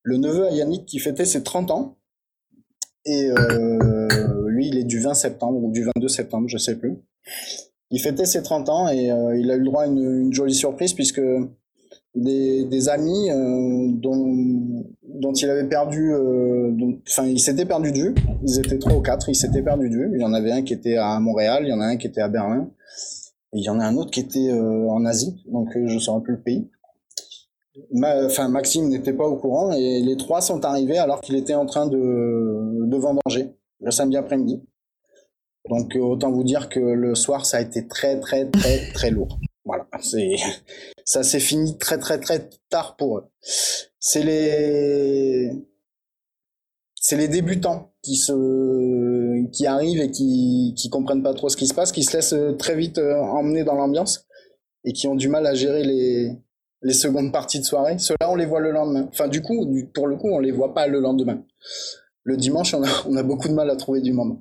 le 0.03 0.17
neveu 0.17 0.47
à 0.47 0.85
qui 0.85 0.99
fêtait 0.99 1.25
ses 1.25 1.43
30 1.43 1.71
ans. 1.71 1.97
Et 3.05 3.29
euh, 3.29 4.47
lui, 4.49 4.67
il 4.67 4.77
est 4.77 4.83
du 4.83 4.99
20 4.99 5.13
septembre 5.13 5.63
ou 5.63 5.71
du 5.71 5.83
22 5.83 6.07
septembre, 6.07 6.47
je 6.47 6.57
sais 6.57 6.77
plus. 6.77 7.01
Il 7.89 7.99
fêtait 7.99 8.25
ses 8.25 8.41
30 8.41 8.69
ans 8.69 8.87
et 8.87 9.11
euh, 9.11 9.37
il 9.37 9.51
a 9.51 9.55
eu 9.55 9.59
le 9.59 9.65
droit 9.65 9.83
à 9.83 9.87
une 9.87 10.31
jolie 10.31 10.53
surprise 10.53 10.93
puisque 10.93 11.21
des, 12.15 12.65
des 12.65 12.89
amis 12.89 13.29
euh, 13.29 13.91
dont, 13.93 14.85
dont 15.03 15.33
il 15.33 15.49
avait 15.49 15.67
perdu, 15.67 16.13
euh, 16.13 16.73
enfin, 17.07 17.25
il 17.25 17.39
s'était 17.39 17.65
perdu 17.65 17.91
de 17.91 17.97
vue. 17.97 18.15
Ils 18.43 18.59
étaient 18.59 18.79
trois 18.79 18.93
ou 18.93 19.01
quatre, 19.01 19.29
ils 19.29 19.35
s'étaient 19.35 19.63
perdu 19.63 19.89
de 19.89 19.95
vue. 19.95 20.11
Il 20.15 20.21
y 20.21 20.25
en 20.25 20.33
avait 20.33 20.51
un 20.51 20.61
qui 20.61 20.73
était 20.73 20.97
à 20.97 21.19
Montréal, 21.19 21.63
il 21.63 21.69
y 21.69 21.73
en 21.73 21.81
a 21.81 21.85
un 21.85 21.97
qui 21.97 22.07
était 22.07 22.21
à 22.21 22.27
Berlin, 22.27 22.69
et 23.53 23.57
il 23.57 23.63
y 23.63 23.69
en 23.69 23.79
a 23.79 23.85
un 23.85 23.95
autre 23.97 24.11
qui 24.11 24.21
était 24.21 24.49
euh, 24.49 24.89
en 24.89 25.05
Asie, 25.05 25.43
donc 25.51 25.69
je 25.73 25.93
ne 25.93 25.99
saurais 25.99 26.21
plus 26.21 26.33
le 26.33 26.41
pays. 26.41 26.69
Ma- 27.93 28.25
Enfin, 28.25 28.49
Maxime 28.49 28.89
n'était 28.89 29.13
pas 29.13 29.25
au 29.25 29.37
courant 29.37 29.71
et 29.71 30.01
les 30.01 30.17
trois 30.17 30.41
sont 30.41 30.65
arrivés 30.65 30.97
alors 30.97 31.21
qu'il 31.21 31.35
était 31.35 31.55
en 31.55 31.65
train 31.65 31.87
de, 31.87 32.85
de 32.85 32.97
vendanger 32.97 33.55
le 33.79 33.91
samedi 33.91 34.17
après-midi. 34.17 34.61
Donc 35.69 35.95
autant 35.95 36.31
vous 36.31 36.43
dire 36.43 36.67
que 36.67 36.79
le 36.79 37.15
soir 37.15 37.45
ça 37.45 37.57
a 37.57 37.61
été 37.61 37.87
très 37.87 38.19
très 38.19 38.49
très 38.49 38.91
très 38.93 39.09
lourd. 39.09 39.39
Voilà, 39.63 39.87
c'est 40.01 40.35
ça 41.11 41.23
s'est 41.23 41.41
fini 41.41 41.77
très 41.77 41.97
très 41.97 42.19
très 42.21 42.49
tard 42.69 42.95
pour 42.95 43.17
eux. 43.17 43.25
C'est 43.99 44.23
les 44.23 45.51
c'est 46.95 47.17
les 47.17 47.27
débutants 47.27 47.91
qui 48.01 48.15
se 48.15 49.45
qui 49.51 49.67
arrivent 49.67 49.99
et 49.99 50.09
qui 50.09 50.73
qui 50.77 50.89
comprennent 50.89 51.21
pas 51.21 51.33
trop 51.33 51.49
ce 51.49 51.57
qui 51.57 51.67
se 51.67 51.73
passe, 51.73 51.91
qui 51.91 52.03
se 52.03 52.15
laissent 52.15 52.31
euh, 52.31 52.53
très 52.53 52.77
vite 52.77 52.97
euh, 52.97 53.17
emmener 53.17 53.65
dans 53.65 53.75
l'ambiance 53.75 54.25
et 54.85 54.93
qui 54.93 55.07
ont 55.09 55.15
du 55.15 55.27
mal 55.27 55.45
à 55.47 55.53
gérer 55.53 55.83
les 55.83 56.31
les 56.81 56.93
secondes 56.93 57.33
parties 57.33 57.59
de 57.59 57.65
soirée. 57.65 57.97
Ceux-là, 57.99 58.31
on 58.31 58.35
les 58.35 58.45
voit 58.45 58.61
le 58.61 58.71
lendemain. 58.71 59.09
Enfin, 59.11 59.27
du 59.27 59.41
coup, 59.41 59.67
pour 59.93 60.07
le 60.07 60.15
coup, 60.15 60.29
on 60.29 60.39
les 60.39 60.51
voit 60.51 60.73
pas 60.73 60.87
le 60.87 61.01
lendemain. 61.01 61.43
Le 62.23 62.37
dimanche, 62.37 62.73
on 62.73 62.83
a, 62.83 62.89
on 63.07 63.17
a 63.17 63.23
beaucoup 63.23 63.49
de 63.49 63.53
mal 63.53 63.69
à 63.69 63.75
trouver 63.75 63.99
du 64.01 64.13
monde. 64.13 64.39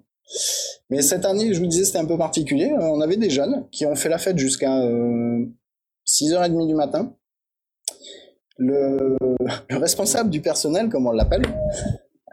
Mais 0.88 1.02
cette 1.02 1.24
année, 1.24 1.52
je 1.52 1.60
vous 1.60 1.66
disais, 1.66 1.84
c'était 1.84 1.98
un 1.98 2.06
peu 2.06 2.16
particulier. 2.16 2.70
Euh, 2.72 2.80
On 2.80 3.00
avait 3.00 3.16
des 3.16 3.28
jeunes 3.28 3.66
qui 3.70 3.84
ont 3.86 3.94
fait 3.94 4.08
la 4.08 4.18
fête 4.18 4.38
jusqu'à 4.38 4.80
euh, 4.82 5.44
6h30 6.10 6.66
du 6.66 6.74
matin. 6.74 7.14
Le, 8.58 9.16
le 9.70 9.76
responsable 9.76 10.28
du 10.28 10.42
personnel, 10.42 10.88
comme 10.88 11.06
on 11.06 11.12
l'appelle, 11.12 11.42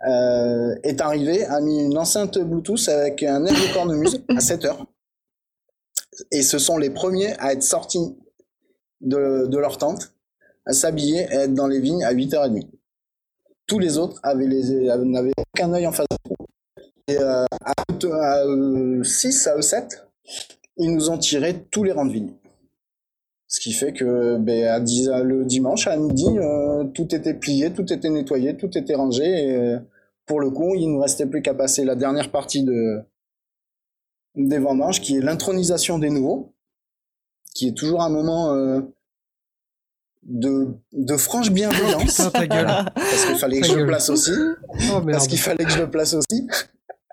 euh, 0.08 0.76
est 0.84 1.00
arrivé, 1.00 1.46
a 1.46 1.62
mis 1.62 1.84
une 1.84 1.98
enceinte 1.98 2.38
Bluetooth 2.40 2.90
avec 2.90 3.24
un 3.24 3.46
air 3.46 3.54
de 3.54 3.74
cornemuse 3.74 4.24
à 4.30 4.40
7h. 4.40 4.78
Et 6.32 6.42
ce 6.42 6.58
sont 6.58 6.78
les 6.78 6.90
premiers 6.90 7.34
à 7.40 7.54
être 7.54 7.64
sortis 7.64 8.16
de, 9.02 9.58
leur 9.58 9.78
tente, 9.78 10.14
à 10.66 10.74
s'habiller 10.74 11.28
et 11.32 11.36
à 11.36 11.44
être 11.44 11.54
dans 11.54 11.68
les 11.68 11.80
vignes 11.80 12.04
à 12.04 12.14
8h30. 12.14 12.68
Tous 13.68 13.80
les 13.80 13.98
autres 13.98 14.20
n'avaient 14.24 15.34
aucun 15.38 15.74
œil 15.74 15.86
en 15.86 15.92
face 15.92 16.08
de 16.10 16.30
nous. 16.30 16.46
Et 17.10 17.20
euh, 17.20 17.46
à, 17.64 17.74
à 17.78 18.46
euh, 18.46 19.04
6, 19.04 19.48
à 19.48 19.58
E7, 19.58 20.04
ils 20.78 20.94
nous 20.94 21.10
ont 21.10 21.18
tiré 21.18 21.66
tous 21.72 21.84
les 21.84 21.92
rangs 21.92 22.06
de 22.06 22.12
vignes. 22.12 22.34
Ce 23.58 23.60
qui 23.60 23.74
fait 23.74 23.92
que 23.92 24.38
ben, 24.38 24.66
à 24.68 24.80
10, 24.80 25.10
à- 25.10 25.24
le 25.24 25.44
dimanche, 25.44 25.88
à 25.88 25.98
midi, 25.98 26.28
euh, 26.38 26.84
tout 26.94 27.16
était 27.16 27.34
plié, 27.34 27.74
tout 27.74 27.92
était 27.92 28.12
nettoyé, 28.12 28.56
tout 28.56 28.70
était 28.78 28.94
rangé. 28.94 29.24
Et 29.26 29.76
pour 30.28 30.40
le 30.40 30.52
coup, 30.52 30.76
il 30.76 30.88
ne 30.90 30.94
nous 30.94 31.00
restait 31.00 31.26
plus 31.26 31.42
qu'à 31.42 31.56
passer 31.56 31.84
la 31.84 31.96
dernière 31.96 32.30
partie 32.30 32.62
de, 32.64 33.00
des 34.36 34.60
vendanges, 34.60 35.02
qui 35.02 35.18
est 35.18 35.22
l'intronisation 35.22 35.98
des 35.98 36.12
nouveaux, 36.12 36.54
qui 37.56 37.70
est 37.70 37.76
toujours 37.76 38.04
un 38.04 38.10
moment 38.12 38.54
euh, 38.54 38.82
de, 40.22 40.68
de 40.94 41.18
franche 41.18 41.50
bienveillance. 41.50 42.04
Putain, 42.04 42.30
ta 42.30 42.46
gueule. 42.46 42.68
parce 42.94 43.26
qu'il 43.26 43.38
fallait 43.38 43.60
que 43.62 43.66
Ta 43.68 43.74
je 43.74 43.80
le 43.80 43.88
place 43.88 44.10
aussi. 44.12 44.34
Oh. 44.94 45.02
Parce 45.02 45.28
qu'il 45.28 45.40
fallait 45.40 45.66
que 45.66 45.72
je 45.72 45.80
le 45.80 45.90
place 45.90 46.14
aussi. 46.14 46.48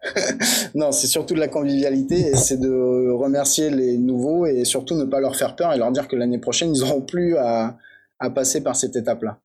non, 0.75 0.93
c'est 0.93 1.07
surtout 1.07 1.35
de 1.35 1.41
la 1.41 1.49
convivialité 1.49 2.29
et 2.29 2.37
c'est 2.37 2.59
de 2.59 3.11
remercier 3.11 3.71
les 3.71 3.97
nouveaux 3.99 4.47
et 4.47 4.65
surtout 4.65 4.95
ne 4.95 5.05
pas 5.05 5.21
leur 5.21 5.37
faire 5.37 5.57
peur 5.57 5.73
et 5.73 5.79
leur 5.79 5.91
dire 5.93 6.09
que 6.09 6.17
l'année 6.17 6.39
prochaine, 6.39 6.75
ils 6.75 6.81
n'auront 6.81 7.03
plus 7.03 7.37
à, 7.37 7.77
à 8.19 8.31
passer 8.31 8.63
par 8.63 8.77
cette 8.77 8.97
étape-là. 8.97 9.39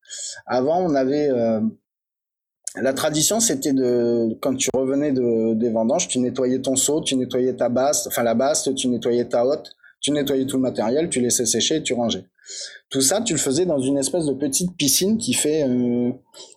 Avant, 0.45 0.80
on 0.80 0.95
avait... 0.95 1.30
euh, 1.30 1.61
la 2.76 2.94
tradition, 2.94 3.40
c'était 3.40 3.73
de, 3.73 4.38
quand 4.41 4.56
tu 4.56 4.69
revenais 4.73 5.11
de, 5.11 5.56
des 5.56 5.69
vendanges, 5.69 6.07
tu 6.07 6.19
nettoyais 6.19 6.60
ton 6.60 6.76
seau, 6.76 7.02
tu 7.02 7.15
nettoyais 7.15 7.53
ta 7.56 7.68
basse, 7.68 8.06
enfin 8.07 8.22
la 8.22 8.36
basse, 8.36 8.69
tu 8.76 8.88
nettoyais 8.88 9.26
ta 9.26 9.45
hotte, 9.45 9.72
tu 10.02 10.11
nettoyais 10.11 10.45
tout 10.45 10.57
le 10.57 10.61
matériel, 10.61 11.10
tu 11.10 11.19
laissais 11.19 11.45
sécher 11.45 11.77
et 11.77 11.84
tu 11.84 11.94
rangeais. 11.94 12.26
Tout 12.90 13.02
ça, 13.02 13.22
tu 13.22 13.34
le 13.34 13.40
faisais 13.40 13.65
dans 13.65 13.80
une 13.80 13.98
espèce 13.98 14.26
de 14.26 14.34
petite 14.34 14.76
piscine 14.77 15.18
qui 15.18 15.34
fait, 15.34 15.64
euh, 15.64 16.11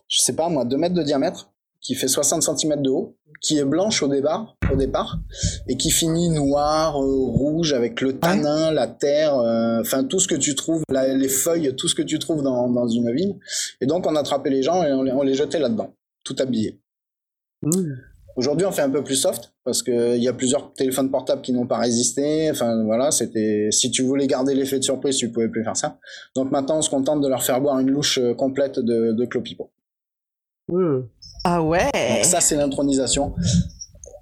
je 0.07 0.21
sais 0.21 0.33
pas 0.33 0.49
moi, 0.49 0.65
2 0.65 0.77
mètres 0.77 0.95
de 0.95 1.03
diamètre, 1.03 1.51
qui 1.81 1.95
fait 1.95 2.07
60 2.07 2.43
cm 2.43 2.81
de 2.81 2.89
haut, 2.89 3.15
qui 3.43 3.59
est 3.59 3.65
blanche 3.65 4.01
au 4.01 4.07
départ, 4.07 4.55
au 4.71 4.75
départ 4.75 5.19
et 5.67 5.77
qui 5.77 5.91
finit 5.91 6.29
noir, 6.29 6.95
euh, 6.99 7.05
rouge 7.05 7.73
avec 7.73 8.01
le 8.01 8.17
tanin, 8.17 8.71
la 8.71 8.87
terre, 8.87 9.37
euh, 9.37 9.81
enfin 9.81 10.05
tout 10.05 10.19
ce 10.19 10.27
que 10.27 10.35
tu 10.35 10.55
trouves, 10.55 10.81
la- 10.89 11.13
les 11.13 11.27
feuilles, 11.29 11.75
tout 11.75 11.87
ce 11.87 11.93
que 11.93 12.01
tu 12.01 12.17
trouves 12.19 12.41
dans, 12.41 12.69
dans 12.69 12.87
une 12.87 13.13
vigne. 13.13 13.37
Et 13.81 13.85
donc 13.85 14.07
on 14.07 14.15
attrapait 14.15 14.49
les 14.49 14.63
gens 14.63 14.81
et 14.83 14.91
on 14.93 15.03
les, 15.03 15.11
on 15.11 15.21
les 15.21 15.35
jetait 15.35 15.59
là-dedans, 15.59 15.93
tout 16.23 16.35
habillés. 16.39 16.79
Mmh. 17.61 17.93
Aujourd'hui, 18.35 18.65
on 18.65 18.71
fait 18.71 18.81
un 18.81 18.89
peu 18.89 19.03
plus 19.03 19.15
soft 19.17 19.53
parce 19.63 19.83
que 19.83 20.15
il 20.15 20.23
y 20.23 20.27
a 20.27 20.33
plusieurs 20.33 20.73
téléphones 20.73 21.11
portables 21.11 21.43
qui 21.43 21.53
n'ont 21.53 21.67
pas 21.67 21.77
résisté. 21.77 22.49
Enfin, 22.49 22.83
voilà, 22.83 23.11
c'était 23.11 23.67
si 23.69 23.91
tu 23.91 24.01
voulais 24.01 24.25
garder 24.25 24.55
l'effet 24.55 24.79
de 24.79 24.83
surprise, 24.83 25.17
tu 25.17 25.31
pouvais 25.31 25.49
plus 25.49 25.63
faire 25.63 25.77
ça. 25.77 25.99
Donc 26.35 26.49
maintenant, 26.49 26.79
on 26.79 26.81
se 26.81 26.89
contente 26.89 27.21
de 27.21 27.27
leur 27.27 27.43
faire 27.43 27.61
boire 27.61 27.77
une 27.79 27.91
louche 27.91 28.17
euh, 28.17 28.33
complète 28.33 28.79
de, 28.79 29.11
de 29.11 29.25
Clopipo. 29.25 29.69
Mmh. 30.69 31.01
Ah 31.43 31.61
ouais 31.61 31.89
Donc 31.93 32.25
ça, 32.25 32.41
c'est 32.41 32.55
l'intronisation. 32.55 33.33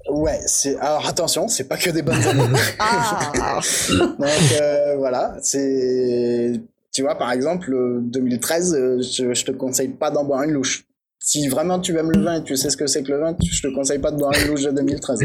Ouais, 0.10 0.40
c'est 0.46 0.78
alors 0.80 1.08
attention, 1.08 1.48
c'est 1.48 1.66
pas 1.66 1.78
que 1.78 1.90
des 1.90 2.02
bonnes 2.02 2.22
années. 2.24 2.44
Ah 2.80 3.60
Donc 3.98 4.30
euh, 4.62 4.96
voilà, 4.98 5.36
c'est 5.42 6.60
tu 6.92 7.04
vois 7.04 7.18
par 7.18 7.32
exemple 7.32 7.74
euh, 7.74 8.00
2013, 8.02 8.74
euh, 8.74 9.02
je, 9.02 9.34
je 9.34 9.46
te 9.46 9.52
conseille 9.52 9.90
pas 9.90 10.12
d'en 10.12 10.26
boire 10.26 10.44
une 10.44 10.52
louche. 10.52 10.86
Si 11.24 11.48
vraiment 11.48 11.80
tu 11.80 11.96
aimes 11.98 12.12
le 12.12 12.24
vin 12.24 12.42
et 12.42 12.44
tu 12.44 12.58
sais 12.58 12.70
ce 12.72 12.76
que 12.76 12.88
c'est 12.88 13.04
que 13.04 13.12
le 13.12 13.20
vin, 13.20 13.38
je 13.42 13.62
te 13.62 13.74
conseille 13.74 14.00
pas 14.00 14.12
de 14.12 14.18
boire 14.18 14.34
une 14.34 14.48
louche 14.48 14.64
de 14.64 14.72
2013. 14.72 15.20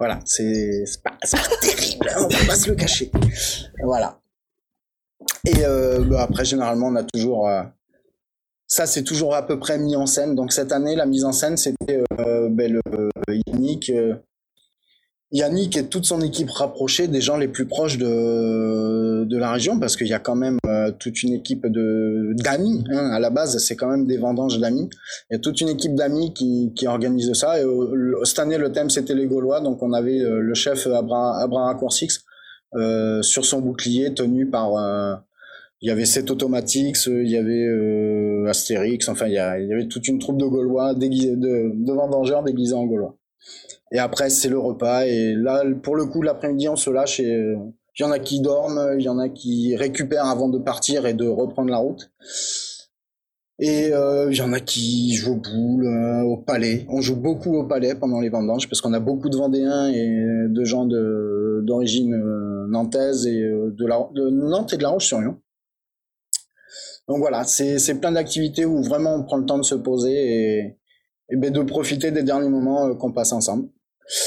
Voilà, 0.00 0.18
c'est 0.24 0.84
c'est 0.86 1.02
pas, 1.02 1.12
c'est 1.22 1.36
pas 1.36 1.56
terrible, 1.60 2.08
hein, 2.08 2.22
on 2.24 2.28
va 2.28 2.46
pas 2.46 2.56
se 2.56 2.70
le 2.70 2.74
cacher. 2.74 3.12
Voilà. 3.84 4.18
Et 5.46 5.64
euh, 5.64 6.02
bah, 6.04 6.22
après 6.22 6.44
généralement 6.44 6.86
on 6.86 6.96
a 6.96 7.04
toujours 7.04 7.48
euh, 7.48 7.62
ça 8.68 8.86
c'est 8.86 9.02
toujours 9.02 9.34
à 9.34 9.44
peu 9.46 9.58
près 9.58 9.78
mis 9.78 9.96
en 9.96 10.06
scène. 10.06 10.34
Donc 10.36 10.52
cette 10.52 10.70
année 10.70 10.94
la 10.94 11.06
mise 11.06 11.24
en 11.24 11.32
scène 11.32 11.56
c'était 11.56 12.04
euh, 12.20 12.48
ben, 12.48 12.72
le 12.72 13.34
Yannick 13.46 13.90
euh, 13.90 14.14
Yannick 15.30 15.76
et 15.76 15.86
toute 15.86 16.06
son 16.06 16.22
équipe 16.22 16.50
rapprochée 16.50 17.06
des 17.06 17.20
gens 17.20 17.36
les 17.36 17.48
plus 17.48 17.66
proches 17.66 17.98
de, 17.98 19.24
de 19.24 19.36
la 19.36 19.52
région 19.52 19.78
parce 19.78 19.94
qu'il 19.96 20.06
y 20.06 20.14
a 20.14 20.18
quand 20.18 20.34
même 20.34 20.58
euh, 20.66 20.90
toute 20.98 21.22
une 21.22 21.34
équipe 21.34 21.66
de 21.66 22.32
d'amis. 22.42 22.82
Hein, 22.90 23.10
à 23.10 23.20
la 23.20 23.28
base, 23.28 23.58
c'est 23.58 23.76
quand 23.76 23.88
même 23.88 24.06
des 24.06 24.16
vendanges 24.16 24.58
d'amis. 24.58 24.88
Il 25.30 25.34
y 25.34 25.36
a 25.36 25.38
toute 25.38 25.60
une 25.60 25.68
équipe 25.68 25.94
d'amis 25.94 26.32
qui, 26.32 26.72
qui 26.74 26.86
organise 26.86 27.32
ça. 27.34 27.60
Et 27.60 27.64
euh, 27.64 28.24
cette 28.24 28.38
année, 28.38 28.56
le 28.56 28.72
thème 28.72 28.88
c'était 28.88 29.14
les 29.14 29.26
Gaulois, 29.26 29.60
donc 29.60 29.82
on 29.82 29.92
avait 29.92 30.20
euh, 30.20 30.40
le 30.40 30.54
chef 30.54 30.86
Abraham, 30.86 31.42
Abraham 31.42 31.76
Coursix 31.76 32.24
euh, 32.74 33.20
sur 33.20 33.44
son 33.44 33.60
bouclier 33.60 34.14
tenu 34.14 34.46
par. 34.46 35.24
Il 35.80 35.88
y 35.88 35.90
avait 35.90 36.04
Set 36.04 36.30
Automatics, 36.30 36.96
euh, 37.08 37.22
il 37.22 37.30
y 37.30 37.36
avait 37.36 37.64
euh, 37.66 38.46
Astérix, 38.48 39.08
enfin 39.08 39.26
il 39.26 39.34
y, 39.34 39.38
a- 39.38 39.58
il 39.60 39.68
y 39.68 39.72
avait 39.72 39.86
toute 39.88 40.08
une 40.08 40.18
troupe 40.18 40.38
de 40.38 40.46
Gaulois 40.46 40.94
déguisés, 40.94 41.36
de, 41.36 41.72
de 41.74 41.92
vendangeurs 41.92 42.42
déguisés 42.42 42.74
en 42.74 42.84
Gaulois. 42.86 43.16
Et 43.92 43.98
après, 43.98 44.28
c'est 44.28 44.48
le 44.50 44.58
repas. 44.58 45.06
Et 45.06 45.34
là, 45.34 45.62
pour 45.82 45.96
le 45.96 46.04
coup, 46.06 46.20
l'après-midi, 46.20 46.68
on 46.68 46.76
se 46.76 46.90
lâche 46.90 47.20
et 47.20 47.32
euh, 47.32 47.56
il 47.98 48.02
y 48.02 48.04
en 48.04 48.10
a 48.10 48.18
qui 48.18 48.40
dorment, 48.40 48.94
il 48.98 49.02
y 49.04 49.08
en 49.08 49.18
a 49.18 49.28
qui 49.28 49.74
récupèrent 49.76 50.26
avant 50.26 50.48
de 50.48 50.58
partir 50.58 51.06
et 51.06 51.14
de 51.14 51.26
reprendre 51.26 51.70
la 51.70 51.78
route. 51.78 52.10
Et 53.60 53.92
euh, 53.92 54.28
il 54.30 54.36
y 54.36 54.42
en 54.42 54.52
a 54.52 54.60
qui 54.60 55.14
jouent 55.14 55.32
aux 55.32 55.36
boules, 55.36 55.86
euh, 55.86 56.22
au 56.22 56.36
palais. 56.36 56.86
On 56.90 57.00
joue 57.00 57.16
beaucoup 57.16 57.54
au 57.56 57.64
palais 57.64 57.94
pendant 57.96 58.20
les 58.20 58.28
vendanges 58.28 58.68
parce 58.68 58.80
qu'on 58.80 58.92
a 58.92 59.00
beaucoup 59.00 59.28
de 59.30 59.36
Vendéens 59.36 59.88
et 59.88 60.08
de 60.48 60.64
gens 60.64 60.86
d'origine 60.86 62.14
nantaise 62.68 63.26
et 63.26 63.40
de, 63.40 63.86
la, 63.86 64.08
de 64.14 64.28
Nantes 64.30 64.74
et 64.74 64.76
de 64.76 64.82
La 64.82 64.90
Roche-sur-Yon. 64.90 65.36
Donc 67.08 67.20
voilà, 67.20 67.44
c'est 67.44 68.00
plein 68.00 68.12
d'activités 68.12 68.66
où 68.66 68.82
vraiment 68.82 69.14
on 69.14 69.22
prend 69.22 69.38
le 69.38 69.46
temps 69.46 69.56
de 69.56 69.62
se 69.62 69.74
poser 69.74 70.76
et, 71.30 71.36
ben 71.36 71.50
de 71.50 71.62
profiter 71.62 72.10
des 72.10 72.22
derniers 72.22 72.50
moments 72.50 72.88
euh, 72.88 72.94
qu'on 72.94 73.12
passe 73.12 73.32
ensemble. 73.32 73.68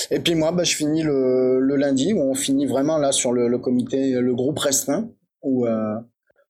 Et 0.09 0.19
puis 0.19 0.35
moi, 0.35 0.51
bah, 0.51 0.63
je 0.63 0.75
finis 0.75 1.03
le, 1.03 1.59
lundi 1.75 2.13
où 2.13 2.21
on 2.21 2.33
finit 2.33 2.65
vraiment 2.65 2.97
là 2.97 3.11
sur 3.11 3.33
le, 3.33 3.57
comité, 3.57 4.19
le 4.19 4.35
groupe 4.35 4.59
restreint 4.59 5.09
où 5.43 5.65
euh, 5.65 5.95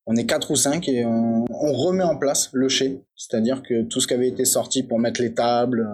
on 0.06 0.16
est 0.16 0.26
quatre 0.26 0.50
ou 0.50 0.56
cinq 0.56 0.88
et 0.88 1.04
on, 1.04 1.44
remet 1.48 2.02
en 2.02 2.16
place 2.16 2.50
le 2.52 2.68
chai, 2.68 3.02
c'est-à-dire 3.14 3.62
que 3.62 3.82
tout 3.82 4.00
ce 4.00 4.06
qui 4.06 4.14
avait 4.14 4.28
été 4.28 4.44
sorti 4.44 4.82
pour 4.82 4.98
mettre 4.98 5.22
les 5.22 5.32
tables, 5.32 5.88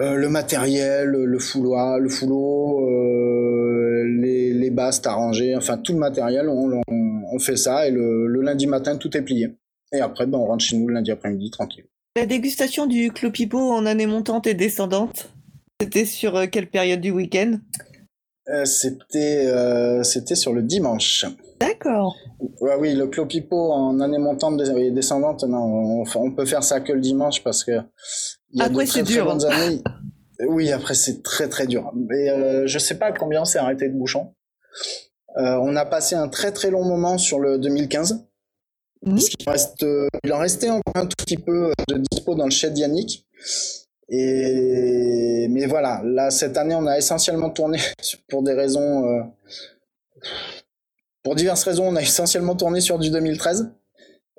euh, 0.00 0.14
le 0.16 0.28
matériel, 0.28 1.08
le 1.10 1.38
fouloir, 1.38 1.98
le 1.98 2.08
foulot, 2.08 2.86
les, 4.20 4.52
les 4.52 4.70
bastes 4.70 5.06
arrangées, 5.06 5.56
enfin 5.56 5.78
tout 5.78 5.92
le 5.92 5.98
matériel, 5.98 6.48
on, 6.48 6.82
on, 6.88 7.13
on 7.34 7.38
fait 7.38 7.56
ça 7.56 7.86
et 7.86 7.90
le, 7.90 8.26
le 8.26 8.40
lundi 8.42 8.66
matin 8.66 8.96
tout 8.96 9.16
est 9.16 9.22
plié. 9.22 9.56
Et 9.92 10.00
après, 10.00 10.26
ben, 10.26 10.38
on 10.38 10.46
rentre 10.46 10.64
chez 10.64 10.76
nous 10.76 10.88
le 10.88 10.94
lundi 10.94 11.10
après-midi 11.10 11.50
tranquille. 11.50 11.86
La 12.16 12.26
dégustation 12.26 12.86
du 12.86 13.10
Clopipo 13.10 13.58
en 13.58 13.86
année 13.86 14.06
montante 14.06 14.46
et 14.46 14.54
descendante, 14.54 15.30
c'était 15.80 16.04
sur 16.04 16.36
euh, 16.36 16.46
quelle 16.46 16.68
période 16.70 17.00
du 17.00 17.10
week-end? 17.10 17.58
Euh, 18.48 18.64
c'était 18.64 19.46
euh, 19.46 20.02
c'était 20.02 20.34
sur 20.34 20.52
le 20.52 20.62
dimanche. 20.62 21.24
D'accord. 21.58 22.14
Ouais, 22.60 22.76
oui, 22.78 22.94
le 22.94 23.06
clopipo 23.06 23.72
en 23.72 24.00
année 24.00 24.18
montante 24.18 24.60
et 24.76 24.90
descendante, 24.90 25.44
non, 25.44 26.02
on, 26.02 26.04
on 26.14 26.32
peut 26.32 26.44
faire 26.44 26.62
ça 26.62 26.80
que 26.80 26.92
le 26.92 27.00
dimanche 27.00 27.42
parce 27.42 27.64
que 27.64 27.72
il 28.50 28.58
y 28.58 28.62
a 28.62 28.66
Après, 28.66 28.86
c'est 28.86 29.02
dur. 29.02 29.30
années. 29.30 29.82
Oui, 30.46 30.70
après 30.72 30.94
c'est 30.94 31.22
très 31.22 31.48
très 31.48 31.66
dur. 31.66 31.90
Mais 31.94 32.28
euh, 32.28 32.66
je 32.66 32.78
sais 32.78 32.98
pas 32.98 33.12
combien 33.12 33.42
on 33.42 33.44
s'est 33.46 33.58
arrêté 33.58 33.88
de 33.88 33.94
bouchon. 33.94 34.34
Euh, 35.36 35.56
on 35.62 35.74
a 35.76 35.84
passé 35.84 36.14
un 36.14 36.28
très 36.28 36.52
très 36.52 36.70
long 36.70 36.84
moment 36.84 37.18
sur 37.18 37.38
le 37.40 37.58
2015. 37.58 38.24
Mhm. 39.02 39.14
Parce 39.14 39.28
qu'il 39.28 39.48
en 39.48 39.52
reste, 39.52 39.82
euh, 39.82 40.08
il 40.24 40.32
en 40.32 40.38
restait 40.38 40.70
encore 40.70 40.96
un 40.96 41.06
tout 41.06 41.16
petit 41.18 41.36
peu 41.36 41.72
de 41.88 42.02
dispo 42.10 42.34
dans 42.34 42.44
le 42.44 42.50
chat 42.50 42.68
Yannick. 42.68 43.26
Et 44.08 45.48
mais 45.50 45.66
voilà, 45.66 46.02
là 46.04 46.30
cette 46.30 46.56
année 46.56 46.74
on 46.74 46.86
a 46.86 46.98
essentiellement 46.98 47.50
tourné 47.50 47.78
pour 48.28 48.42
des 48.42 48.52
raisons, 48.52 49.06
euh, 49.06 49.22
pour 51.22 51.34
diverses 51.34 51.64
raisons, 51.64 51.88
on 51.88 51.96
a 51.96 52.02
essentiellement 52.02 52.54
tourné 52.54 52.80
sur 52.80 52.98
du 52.98 53.10
2013. 53.10 53.72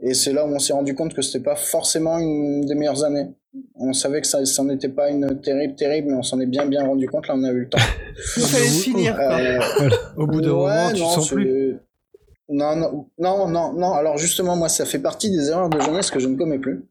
Et 0.01 0.13
c'est 0.13 0.34
là 0.34 0.45
où 0.45 0.49
on 0.49 0.59
s'est 0.59 0.73
rendu 0.73 0.93
compte 0.93 1.13
que 1.13 1.22
c'était 1.22 1.43
pas 1.43 1.55
forcément 1.55 2.19
une 2.19 2.65
des 2.65 2.76
meilleures 2.76 3.03
années. 3.03 3.27
On 3.76 3.94
savait 3.94 4.22
que 4.22 4.27
ça, 4.27 4.44
ça 4.45 4.64
n'était 4.64 4.90
pas 4.90 5.10
une 5.10 5.40
terrible, 5.41 5.76
terrible, 5.76 6.07
mais 6.10 6.18
on 6.18 6.23
s'en 6.23 6.40
est 6.40 6.45
bien, 6.45 6.65
bien 6.65 6.86
rendu 6.86 7.07
compte. 7.07 7.27
Là, 7.27 7.36
on 7.38 7.44
a 7.44 7.52
eu 7.52 7.61
le 7.61 7.69
temps. 7.69 7.77
Il 8.38 8.44
fallait 8.44 8.65
se 8.65 8.84
finir. 8.84 9.18
Euh, 9.19 9.60
Au 10.18 10.27
bout 10.27 10.41
d'un 10.41 10.52
Ouais, 10.52 10.57
moment, 10.84 10.91
tu 10.94 11.02
non, 11.02 11.10
sens 11.10 11.30
plus. 11.30 11.77
Non, 12.49 12.76
non, 12.76 13.07
non, 13.18 13.48
non, 13.48 13.73
non. 13.73 13.94
Alors 13.94 14.18
justement, 14.18 14.56
moi, 14.56 14.69
ça 14.69 14.86
fait 14.86 14.99
partie 14.99 15.32
des 15.32 15.49
erreurs 15.49 15.69
de 15.69 15.80
jeunesse 15.82 16.11
que 16.11 16.19
je 16.19 16.27
ne 16.27 16.36
commets 16.38 16.60
plus. 16.60 16.86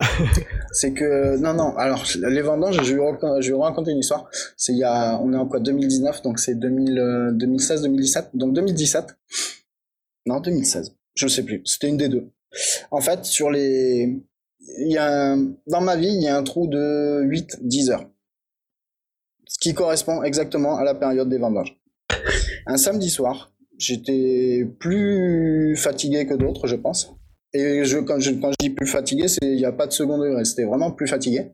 c'est 0.72 0.92
que 0.94 1.36
non, 1.36 1.52
non. 1.52 1.76
Alors 1.76 2.04
les 2.28 2.40
vendanges, 2.42 2.82
je 2.82 2.94
vais, 2.94 2.98
vous 2.98 3.06
raconter- 3.06 3.42
je 3.42 3.48
vais 3.48 3.54
vous 3.54 3.60
raconter 3.60 3.90
une 3.90 3.98
histoire. 3.98 4.28
C'est 4.56 4.72
il 4.72 4.78
y 4.78 4.84
a, 4.84 5.18
on 5.20 5.32
est 5.32 5.36
en 5.36 5.46
quoi 5.46 5.60
2019, 5.60 6.22
donc 6.22 6.38
c'est 6.38 6.54
2000, 6.54 6.98
euh, 6.98 7.30
2016, 7.32 7.82
2017. 7.82 8.30
Donc 8.34 8.54
2017. 8.54 9.04
Non, 10.26 10.40
2016. 10.40 10.94
Je 11.14 11.28
sais 11.28 11.42
plus. 11.42 11.60
C'était 11.64 11.88
une 11.88 11.96
des 11.98 12.08
deux. 12.08 12.28
En 12.90 13.00
fait, 13.00 13.24
sur 13.26 13.50
les, 13.50 14.20
il 14.78 14.92
y 14.92 14.96
a 14.98 15.32
un- 15.32 15.52
dans 15.66 15.80
ma 15.80 15.96
vie, 15.96 16.08
il 16.08 16.22
y 16.22 16.28
a 16.28 16.36
un 16.36 16.42
trou 16.42 16.66
de 16.66 17.22
8-10 17.24 17.90
heures. 17.90 18.08
Ce 19.46 19.58
qui 19.58 19.74
correspond 19.74 20.22
exactement 20.22 20.76
à 20.76 20.84
la 20.84 20.94
période 20.94 21.28
des 21.28 21.38
vendanges. 21.38 21.76
Un 22.66 22.76
samedi 22.76 23.10
soir, 23.10 23.52
j'étais 23.78 24.64
plus 24.78 25.74
fatigué 25.76 26.26
que 26.26 26.34
d'autres, 26.34 26.66
je 26.66 26.76
pense. 26.76 27.14
Et 27.52 27.84
je, 27.84 27.98
quand, 27.98 28.20
je, 28.20 28.30
quand 28.32 28.50
je 28.52 28.56
dis 28.60 28.70
plus 28.70 28.86
fatigué, 28.86 29.26
il 29.42 29.56
n'y 29.56 29.64
a 29.64 29.72
pas 29.72 29.86
de 29.88 29.92
second 29.92 30.18
degré, 30.18 30.44
c'était 30.44 30.64
vraiment 30.64 30.92
plus 30.92 31.08
fatigué. 31.08 31.50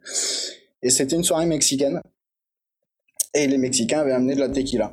Et 0.83 0.91
c'était 0.91 1.17
une 1.17 1.25
soirée 1.25 1.47
mexicaine. 1.47 2.01
Et 3.35 3.47
les 3.47 3.59
Mexicains 3.59 4.01
avaient 4.01 4.13
amené 4.13 4.35
de 4.35 4.41
la 4.41 4.49
tequila. 4.49 4.93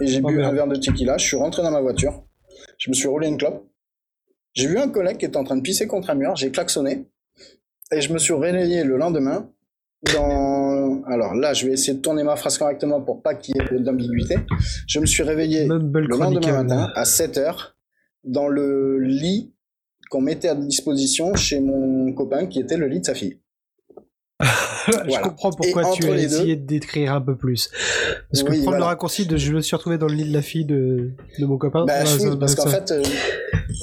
Et 0.00 0.06
j'ai 0.06 0.20
Oh, 0.22 0.28
bu 0.28 0.42
un 0.42 0.52
verre 0.52 0.66
de 0.66 0.76
tequila, 0.76 1.16
je 1.18 1.24
suis 1.26 1.36
rentré 1.36 1.62
dans 1.62 1.70
ma 1.70 1.80
voiture, 1.80 2.24
je 2.78 2.90
me 2.90 2.94
suis 2.94 3.08
roulé 3.08 3.28
une 3.28 3.36
clope. 3.38 3.66
J'ai 4.54 4.66
vu 4.68 4.78
un 4.78 4.88
collègue 4.88 5.18
qui 5.18 5.24
était 5.26 5.36
en 5.36 5.44
train 5.44 5.56
de 5.56 5.62
pisser 5.62 5.86
contre 5.86 6.10
un 6.10 6.14
mur, 6.14 6.34
j'ai 6.36 6.50
klaxonné. 6.50 7.06
Et 7.92 8.00
je 8.00 8.12
me 8.12 8.18
suis 8.18 8.34
réveillé 8.34 8.84
le 8.84 8.96
lendemain 8.96 9.48
dans... 10.14 11.02
Alors 11.04 11.34
là, 11.34 11.52
je 11.52 11.66
vais 11.66 11.72
essayer 11.72 11.94
de 11.94 12.02
tourner 12.02 12.22
ma 12.22 12.36
phrase 12.36 12.58
correctement 12.58 13.00
pour 13.00 13.22
pas 13.22 13.34
qu'il 13.34 13.56
y 13.56 13.58
ait 13.58 13.80
d'ambiguïté. 13.80 14.36
Je 14.86 15.00
me 15.00 15.06
suis 15.06 15.22
réveillé 15.22 15.66
le 15.66 16.06
lendemain 16.06 16.62
matin 16.62 16.92
à 16.94 17.04
7 17.04 17.38
heures 17.38 17.76
dans 18.24 18.48
le 18.48 18.98
lit 18.98 19.52
qu'on 20.10 20.20
mettait 20.20 20.48
à 20.48 20.54
disposition 20.54 21.34
chez 21.34 21.60
mon 21.60 22.12
copain 22.12 22.46
qui 22.46 22.60
était 22.60 22.76
le 22.76 22.86
lit 22.86 23.00
de 23.00 23.06
sa 23.06 23.14
fille. 23.14 23.38
Je 24.86 24.92
Voilà. 25.08 25.18
comprends 25.20 25.50
pourquoi 25.52 25.92
tu 25.92 26.04
as 26.04 26.08
deux- 26.10 26.18
essayé 26.18 26.56
de 26.56 26.66
décrire 26.66 27.14
un 27.14 27.20
peu 27.20 27.36
plus. 27.36 27.70
Parce 28.30 28.42
que 28.42 28.50
Oui, 28.50 28.62
prendre 28.62 28.78
le 28.78 28.82
raccourci 28.84 29.26
de 29.26 29.36
je 29.36 29.52
me 29.52 29.60
suis 29.62 29.74
retrouvé 29.76 29.96
dans 29.96 30.08
le 30.08 30.14
lit 30.14 30.28
de 30.28 30.32
la 30.34 30.42
fille 30.42 30.64
de, 30.66 31.12
de 31.38 31.46
mon 31.46 31.56
copain. 31.56 31.84
Bah, 31.86 32.02
ouais, 32.02 32.10
oui, 32.20 32.36
parce 32.38 32.54
qu'en 32.54 32.66
fait, 32.66 32.90
euh, 32.90 33.02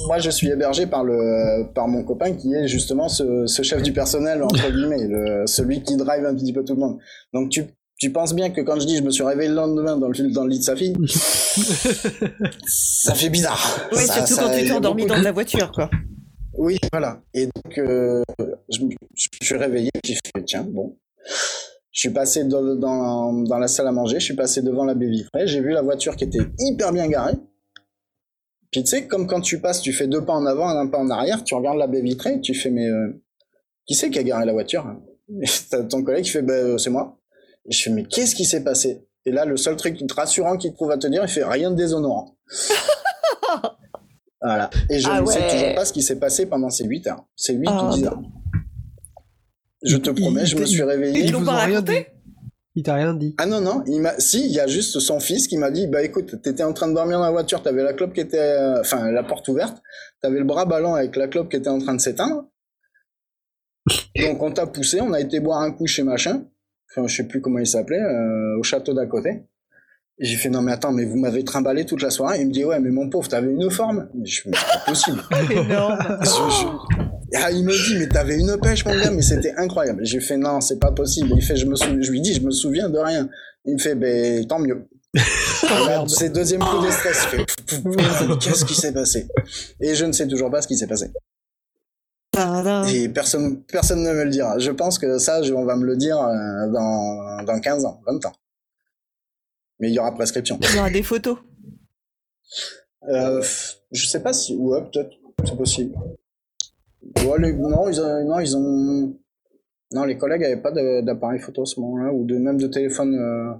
moi 0.06 0.18
je 0.18 0.30
suis 0.30 0.48
hébergé 0.48 0.86
par 0.86 1.02
le 1.04 1.64
par 1.74 1.88
mon 1.88 2.04
copain 2.04 2.32
qui 2.34 2.52
est 2.54 2.68
justement 2.68 3.08
ce, 3.08 3.46
ce 3.46 3.62
chef 3.62 3.82
du 3.82 3.92
personnel 3.92 4.42
entre 4.42 4.70
guillemets, 4.70 5.06
le, 5.08 5.42
celui 5.46 5.82
qui 5.82 5.96
drive 5.96 6.24
un 6.26 6.34
petit 6.34 6.52
peu 6.52 6.62
tout 6.64 6.74
le 6.74 6.80
monde. 6.80 6.98
Donc 7.32 7.48
tu 7.50 7.64
tu 7.98 8.10
penses 8.12 8.34
bien 8.34 8.50
que 8.50 8.60
quand 8.60 8.78
je 8.78 8.86
dis 8.86 8.96
je 8.96 9.02
me 9.02 9.10
suis 9.10 9.24
réveillé 9.24 9.48
le 9.48 9.54
lendemain 9.56 9.96
dans 9.96 10.08
le 10.08 10.32
dans 10.32 10.44
le 10.44 10.50
lit 10.50 10.58
de 10.58 10.64
sa 10.64 10.76
fille, 10.76 10.94
ça 12.66 13.14
fait 13.14 13.30
bizarre. 13.30 13.88
Oui, 13.92 14.04
Ça- 14.04 14.14
surtout 14.14 14.34
ça- 14.34 14.42
quand 14.44 14.50
tu 14.50 14.64
t'es 14.66 14.72
beaucoup 14.80 15.06
dans 15.06 15.18
de- 15.18 15.22
ta 15.24 15.32
voiture, 15.32 15.72
quoi. 15.72 15.90
Oui, 16.54 16.78
voilà. 16.92 17.22
Et 17.34 17.46
donc, 17.46 17.78
euh, 17.78 18.22
je, 18.68 18.80
je 19.14 19.28
suis 19.40 19.56
réveillé, 19.56 19.90
j'ai 20.04 20.14
fait 20.14 20.44
tiens, 20.44 20.64
bon. 20.64 20.96
Je 21.92 22.00
suis 22.00 22.10
passé 22.10 22.44
dans, 22.44 23.32
dans 23.32 23.58
la 23.58 23.68
salle 23.68 23.86
à 23.86 23.92
manger, 23.92 24.18
je 24.18 24.24
suis 24.24 24.36
passé 24.36 24.62
devant 24.62 24.84
la 24.84 24.94
baie 24.94 25.08
vitrée, 25.08 25.46
j'ai 25.46 25.60
vu 25.60 25.70
la 25.70 25.82
voiture 25.82 26.16
qui 26.16 26.24
était 26.24 26.46
hyper 26.58 26.92
bien 26.92 27.06
garée. 27.06 27.34
Puis 28.70 28.82
tu 28.82 28.88
sais, 28.88 29.06
comme 29.06 29.26
quand 29.26 29.42
tu 29.42 29.60
passes, 29.60 29.82
tu 29.82 29.92
fais 29.92 30.06
deux 30.06 30.24
pas 30.24 30.32
en 30.32 30.46
avant, 30.46 30.68
un 30.68 30.86
pas 30.86 30.98
en 30.98 31.10
arrière, 31.10 31.44
tu 31.44 31.54
regardes 31.54 31.76
la 31.76 31.86
baie 31.86 32.00
vitrée, 32.00 32.40
tu 32.40 32.54
fais 32.54 32.70
mais 32.70 32.88
euh, 32.88 33.22
qui 33.86 33.94
c'est 33.94 34.08
qui 34.08 34.18
a 34.18 34.22
garé 34.22 34.46
la 34.46 34.54
voiture 34.54 34.86
Et 35.42 35.46
t'as 35.70 35.82
ton 35.84 36.02
collègue 36.02 36.24
qui 36.24 36.30
fait 36.30 36.40
bah, 36.40 36.54
euh, 36.54 36.78
c'est 36.78 36.88
moi. 36.88 37.18
Et 37.66 37.72
je 37.72 37.82
fais 37.82 37.90
mais 37.90 38.04
qu'est-ce 38.04 38.34
qui 38.34 38.46
s'est 38.46 38.64
passé? 38.64 39.06
Et 39.26 39.30
là, 39.30 39.44
le 39.44 39.56
seul 39.56 39.76
truc 39.76 39.98
rassurant 40.10 40.56
qu'il 40.56 40.72
trouve 40.72 40.90
à 40.90 40.98
te 40.98 41.06
dire, 41.06 41.22
il 41.22 41.28
fait 41.28 41.44
rien 41.44 41.70
de 41.70 41.76
déshonorant. 41.76 42.36
voilà. 44.42 44.70
Et 44.90 44.98
je 44.98 45.08
Ah 45.10 45.20
ne 45.20 45.26
sais 45.26 45.48
toujours 45.48 45.74
pas 45.74 45.84
ce 45.84 45.92
qui 45.92 46.02
s'est 46.02 46.18
passé 46.18 46.46
pendant 46.46 46.70
ces 46.70 46.84
8 46.84 47.06
heures. 47.06 47.24
C'est 47.36 47.54
8 47.54 47.68
Ah, 47.70 47.88
ou 47.88 47.94
10 47.94 48.02
bah. 48.02 48.08
heures. 48.10 48.22
Je 49.84 49.96
te 49.96 50.10
Il- 50.10 50.20
promets, 50.20 50.42
il- 50.42 50.46
je 50.46 50.56
me 50.56 50.64
suis 50.64 50.82
réveillé. 50.82 51.24
Ils 51.24 51.32
l'ont 51.32 51.40
vous 51.40 51.46
pas 51.46 51.52
raconté 51.52 51.92
dit. 52.00 52.06
Il 52.74 52.82
t'a 52.82 52.94
rien 52.94 53.12
dit. 53.14 53.34
Ah 53.38 53.44
non, 53.46 53.60
non, 53.60 53.82
il 53.86 54.00
m'a, 54.00 54.18
si, 54.18 54.46
il 54.46 54.52
y 54.52 54.58
a 54.60 54.66
juste 54.66 54.98
son 54.98 55.20
fils 55.20 55.46
qui 55.46 55.58
m'a 55.58 55.70
dit, 55.70 55.86
bah 55.88 56.02
écoute, 56.02 56.40
t'étais 56.40 56.62
en 56.62 56.72
train 56.72 56.88
de 56.88 56.94
dormir 56.94 57.18
dans 57.18 57.24
la 57.24 57.30
voiture, 57.30 57.62
t'avais 57.62 57.82
la 57.82 57.92
clope 57.92 58.14
qui 58.14 58.20
était, 58.20 58.38
euh, 58.38 58.80
enfin, 58.80 59.10
la 59.10 59.22
porte 59.22 59.46
ouverte, 59.48 59.82
t'avais 60.22 60.38
le 60.38 60.44
bras 60.44 60.64
ballant 60.64 60.94
avec 60.94 61.14
la 61.16 61.28
clope 61.28 61.50
qui 61.50 61.56
était 61.56 61.68
en 61.68 61.78
train 61.78 61.94
de 61.94 62.00
s'éteindre. 62.00 62.44
Donc 64.16 64.42
on 64.42 64.50
t'a 64.52 64.66
poussé, 64.66 65.00
on 65.02 65.12
a 65.12 65.20
été 65.20 65.40
boire 65.40 65.60
un 65.60 65.72
coup 65.72 65.86
chez 65.86 66.02
machin, 66.02 66.44
enfin, 66.90 67.06
je 67.06 67.16
sais 67.16 67.24
plus 67.28 67.40
comment 67.42 67.58
il 67.58 67.66
s'appelait, 67.66 68.00
euh, 68.00 68.58
au 68.58 68.62
château 68.62 68.94
d'à 68.94 69.06
côté. 69.06 69.42
J'ai 70.22 70.36
fait, 70.36 70.48
non 70.48 70.62
mais 70.62 70.72
attends, 70.72 70.92
mais 70.92 71.04
vous 71.04 71.16
m'avez 71.18 71.42
trimballé 71.44 71.84
toute 71.84 72.00
la 72.00 72.10
soirée. 72.10 72.40
Il 72.40 72.46
me 72.48 72.52
dit, 72.52 72.64
ouais, 72.64 72.78
mais 72.80 72.90
mon 72.90 73.08
pauvre, 73.10 73.28
t'avais 73.28 73.50
une 73.50 73.70
forme. 73.70 74.08
Mais 74.14 74.24
je 74.24 74.42
mais 74.48 74.56
c'est 74.56 74.78
pas 74.78 74.84
possible. 74.86 75.22
Énorme. 75.50 75.98
Je- 76.22 76.26
je- 76.26 77.38
Ah, 77.42 77.50
il 77.50 77.64
me 77.64 77.72
dit, 77.72 77.98
mais 77.98 78.08
t'avais 78.08 78.38
une 78.38 78.56
pêche, 78.62 78.84
mon 78.84 78.92
gars, 78.98 79.10
mais 79.10 79.22
c'était 79.22 79.52
incroyable. 79.56 80.04
J'ai 80.04 80.20
fait, 80.20 80.36
non, 80.36 80.60
c'est 80.60 80.78
pas 80.78 80.92
possible. 80.92 81.30
Il 81.34 81.42
fait, 81.42 81.56
je 81.56 81.66
me 81.66 81.74
souviens, 81.74 81.98
je 82.00 82.10
lui 82.12 82.20
dis, 82.20 82.34
je 82.34 82.40
me 82.42 82.50
souviens 82.50 82.88
de 82.88 82.98
rien. 82.98 83.28
Il 83.64 83.74
me 83.74 83.78
fait, 83.78 83.94
ben, 83.94 84.46
tant 84.46 84.58
mieux. 84.58 84.86
C'est 86.08 86.30
deuxième 86.32 86.60
coup 86.62 86.84
de 86.84 86.90
stress. 86.90 87.26
Qu'est-ce 88.40 88.64
qui 88.64 88.74
s'est 88.74 88.92
passé? 88.92 89.26
Et 89.80 89.94
je 89.94 90.04
ne 90.04 90.12
sais 90.12 90.26
toujours 90.26 90.50
pas 90.50 90.62
ce 90.62 90.68
qui 90.68 90.76
s'est 90.76 90.86
passé. 90.86 91.10
Et 92.88 93.08
personne, 93.10 93.60
personne 93.70 94.02
ne 94.02 94.12
me 94.12 94.24
le 94.24 94.30
dira. 94.30 94.58
Je 94.58 94.70
pense 94.70 94.98
que 94.98 95.18
ça, 95.18 95.42
je- 95.42 95.52
on 95.52 95.64
va 95.64 95.76
me 95.76 95.84
le 95.84 95.96
dire 95.96 96.18
euh, 96.18 96.70
dans, 96.72 97.42
dans 97.44 97.60
15 97.60 97.84
ans, 97.84 98.00
20 98.06 98.24
ans. 98.26 98.32
Mais 99.82 99.90
il 99.90 99.94
y 99.94 99.98
aura 99.98 100.14
prescription. 100.14 100.58
Il 100.62 100.76
y 100.76 100.78
aura 100.78 100.90
des 100.90 101.02
photos. 101.02 101.38
Euh, 103.08 103.42
je 103.90 104.06
sais 104.06 104.22
pas 104.22 104.32
si, 104.32 104.54
ouais, 104.56 104.80
peut-être, 104.82 105.10
c'est 105.44 105.56
possible. 105.56 105.96
Ouais, 107.26 107.36
les- 107.40 107.52
non, 107.54 107.88
ils 107.88 108.00
ont, 108.00 108.24
non, 108.24 108.38
ils 108.38 108.56
ont, 108.56 109.18
non, 109.92 110.04
les 110.04 110.16
collègues 110.16 110.44
avaient 110.44 110.62
pas 110.62 110.70
d'appareil 111.02 111.40
photo 111.40 111.62
à 111.62 111.66
ce 111.66 111.80
moment-là, 111.80 112.12
ou 112.12 112.24
de, 112.24 112.38
même 112.38 112.58
de 112.58 112.68
téléphone, 112.68 113.16
euh, 113.16 113.52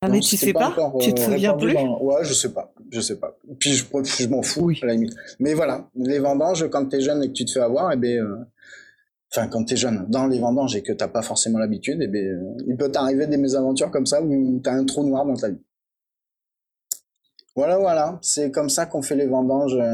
Ah, 0.00 0.06
non, 0.06 0.14
mais 0.14 0.20
tu 0.20 0.36
c'était 0.36 0.46
sais 0.46 0.52
pas, 0.52 0.68
encore, 0.68 0.98
Tu 1.00 1.12
te 1.12 1.20
euh, 1.20 1.24
souviens 1.24 1.54
plus 1.54 1.72
dans- 1.74 2.00
Ouais, 2.00 2.22
je 2.22 2.32
sais 2.32 2.52
pas, 2.52 2.72
je 2.92 3.00
sais 3.00 3.18
pas. 3.18 3.36
Puis 3.58 3.72
je, 3.72 3.84
je 4.04 4.28
m'en 4.28 4.42
fous, 4.42 4.66
Oui. 4.66 4.78
à 4.82 4.86
la 4.86 4.92
limite. 4.92 5.14
Mais 5.40 5.54
voilà, 5.54 5.90
les 5.96 6.20
vendanges, 6.20 6.68
quand 6.70 6.86
t'es 6.86 7.00
jeune 7.00 7.24
et 7.24 7.28
que 7.28 7.32
tu 7.32 7.44
te 7.46 7.50
fais 7.50 7.60
avoir, 7.60 7.90
eh 7.92 7.96
euh, 8.18 8.36
enfin, 9.36 9.48
quand 9.48 9.64
t'es 9.64 9.76
jeune, 9.76 10.06
dans 10.08 10.26
les 10.26 10.38
vendanges 10.38 10.74
et 10.76 10.82
que 10.82 10.92
t'as 10.92 11.08
pas 11.08 11.22
forcément 11.22 11.58
l'habitude, 11.58 11.98
eh 12.02 12.06
ben, 12.08 12.24
euh, 12.26 12.64
il 12.66 12.76
peut 12.76 12.90
t'arriver 12.90 13.26
des 13.26 13.36
mésaventures 13.36 13.90
comme 13.90 14.06
ça 14.06 14.22
où 14.22 14.60
t'as 14.62 14.72
un 14.72 14.84
trou 14.84 15.04
noir 15.06 15.26
dans 15.26 15.34
ta 15.36 15.50
vie. 15.50 15.60
Voilà, 17.54 17.78
voilà, 17.78 18.18
c'est 18.22 18.50
comme 18.50 18.68
ça 18.68 18.86
qu'on 18.86 19.02
fait 19.02 19.16
les 19.16 19.26
vendanges 19.26 19.74
euh, 19.74 19.92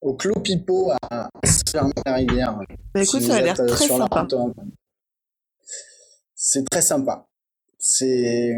au 0.00 0.14
Clos 0.14 0.40
Pipeau 0.40 0.90
à 1.10 1.28
Saint-Rivière. 1.44 2.58
Bah 2.94 3.02
écoute, 3.02 3.20
Si 3.20 3.26
ça 3.26 3.36
a 3.36 3.40
l'air 3.40 3.60
euh, 3.60 3.66
très 3.66 3.86
sympa. 3.88 4.26
C'est 6.34 6.64
très 6.70 6.82
sympa. 6.82 7.26
C'est 7.78 8.56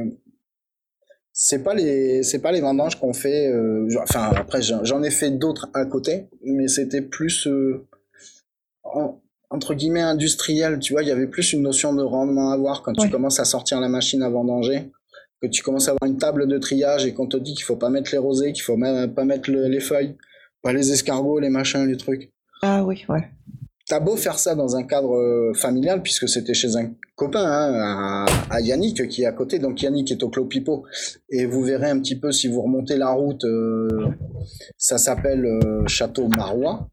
c'est 1.32 1.62
pas 1.62 1.74
les 1.74 2.22
c'est 2.22 2.40
pas 2.40 2.52
les 2.52 2.60
vendanges 2.60 3.00
qu'on 3.00 3.14
fait. 3.14 3.46
euh, 3.50 3.88
genre- 3.88 4.02
enfin 4.02 4.30
après 4.36 4.60
j'en 4.60 5.02
ai 5.02 5.10
fait 5.10 5.30
d'autres 5.30 5.70
à 5.72 5.86
côté, 5.86 6.28
mais 6.42 6.68
c'était 6.68 7.00
plus 7.02 7.46
euh, 7.46 7.86
entre 9.51 9.74
guillemets 9.74 10.01
industriel. 10.01 10.78
Tu 10.78 10.93
vois, 10.93 11.02
il 11.02 11.09
y 11.09 11.12
avait 11.12 11.27
plus 11.27 11.52
une 11.52 11.62
notion 11.62 11.93
de 11.94 12.02
rendement 12.02 12.51
à 12.51 12.55
avoir 12.55 12.82
quand 12.82 12.98
Ouais. 12.98 13.06
tu 13.06 13.10
commences 13.10 13.40
à 13.40 13.44
sortir 13.44 13.81
la 13.81 13.89
machine 13.89 14.22
à 14.22 14.28
vendanger, 14.31 14.90
que 15.43 15.47
tu 15.48 15.62
commences 15.62 15.89
à 15.89 15.93
avoir 15.93 16.10
une 16.10 16.18
table 16.18 16.47
de 16.48 16.59
triage 16.59 17.05
et 17.06 17.12
qu'on 17.14 17.27
te 17.27 17.36
dit 17.36 17.55
qu'il 17.55 17.64
faut 17.64 17.77
pas 17.77 17.90
mettre 17.90 18.10
les 18.12 18.18
rosés, 18.18 18.52
qu'il 18.52 18.62
faut 18.62 18.77
même 18.77 19.12
pas 19.12 19.24
mettre 19.24 19.51
le- 19.51 19.66
les 19.68 19.81
feuilles, 19.81 20.16
pas 20.62 20.72
les 20.72 20.93
escargots, 20.93 21.39
les 21.40 21.51
machins, 21.51 21.86
les 21.86 21.97
trucs. 21.97 22.31
Ah 22.62 22.85
oui, 22.85 23.05
ouais. 23.09 23.28
T'as 23.89 23.98
beau 23.98 24.14
faire 24.16 24.39
ça 24.39 24.55
dans 24.55 24.77
un 24.77 24.85
cadre 24.85 25.16
euh, 25.16 25.52
familial, 25.55 26.01
puisque 26.02 26.28
c'était 26.28 26.55
chez 26.55 26.77
un 26.77 26.93
copain, 27.16 27.43
hein, 27.43 27.72
à, 27.74 28.27
à 28.55 28.60
Yannick 28.60 29.09
qui 29.09 29.22
est 29.22 29.27
à 29.27 29.32
côté, 29.32 29.59
donc 29.59 29.82
Yannick 29.82 30.12
est 30.12 30.22
au 30.22 30.28
Clos 30.28 30.44
Pipeau, 30.44 30.85
et 31.28 31.44
vous 31.44 31.62
verrez 31.64 31.90
un 31.90 31.98
petit 31.98 32.14
peu 32.14 32.31
si 32.31 32.47
vous 32.47 32.62
remontez 32.62 32.97
la 32.97 33.09
route, 33.10 33.43
euh, 33.44 33.89
ça 34.78 34.97
s'appelle 34.97 35.44
euh, 35.44 35.82
Château 35.89 36.28
Marois, 36.28 36.86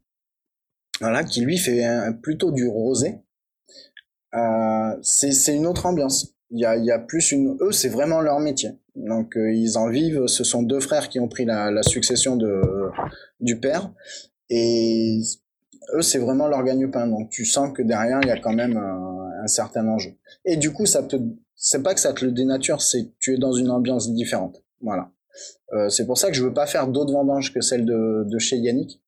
voilà, 1.00 1.24
qui 1.24 1.40
lui 1.40 1.58
fait 1.58 1.84
un- 1.84 2.12
plutôt 2.12 2.50
du 2.50 2.66
rosé. 2.66 3.20
Euh, 4.34 4.96
c'est 5.02 5.54
une 5.54 5.66
autre 5.66 5.86
ambiance. 5.86 6.34
Il 6.50 6.60
y 6.60 6.64
a, 6.64 6.76
y 6.76 6.90
a 6.90 6.98
plus 6.98 7.32
une, 7.32 7.56
eux 7.60 7.72
c'est 7.72 7.88
vraiment 7.88 8.20
leur 8.20 8.40
métier. 8.40 8.70
Donc 8.94 9.36
euh, 9.36 9.52
ils 9.52 9.76
en 9.78 9.88
vivent. 9.88 10.26
Ce 10.26 10.44
sont 10.44 10.62
deux 10.62 10.80
frères 10.80 11.08
qui 11.08 11.20
ont 11.20 11.28
pris 11.28 11.44
la, 11.44 11.70
la 11.70 11.82
succession 11.82 12.36
de 12.36 12.60
du 13.40 13.60
père, 13.60 13.90
et 14.50 15.20
eux, 15.94 16.02
c'est 16.02 16.18
vraiment 16.18 16.48
leur 16.48 16.64
gagne-pain. 16.64 17.06
Donc, 17.06 17.30
tu 17.30 17.44
sens 17.44 17.72
que 17.72 17.82
derrière, 17.82 18.18
il 18.22 18.28
y 18.28 18.32
a 18.32 18.38
quand 18.38 18.52
même 18.52 18.76
un, 18.76 19.30
un 19.42 19.46
certain 19.46 19.86
enjeu. 19.88 20.10
Et 20.44 20.56
du 20.56 20.72
coup, 20.72 20.84
ça 20.86 21.02
te, 21.02 21.16
c'est 21.54 21.82
pas 21.82 21.94
que 21.94 22.00
ça 22.00 22.12
te 22.12 22.24
le 22.24 22.32
dénature, 22.32 22.82
c'est 22.82 23.12
tu 23.18 23.34
es 23.34 23.38
dans 23.38 23.52
une 23.52 23.70
ambiance 23.70 24.12
différente. 24.12 24.62
Voilà. 24.80 25.10
Euh, 25.72 25.88
c'est 25.88 26.04
pour 26.06 26.18
ça 26.18 26.28
que 26.28 26.34
je 26.36 26.42
veux 26.42 26.52
pas 26.52 26.66
faire 26.66 26.88
d'autres 26.88 27.12
vendanges 27.12 27.54
que 27.54 27.60
celle 27.60 27.84
de, 27.86 28.24
de 28.26 28.38
chez 28.38 28.56
Yannick. 28.56 29.00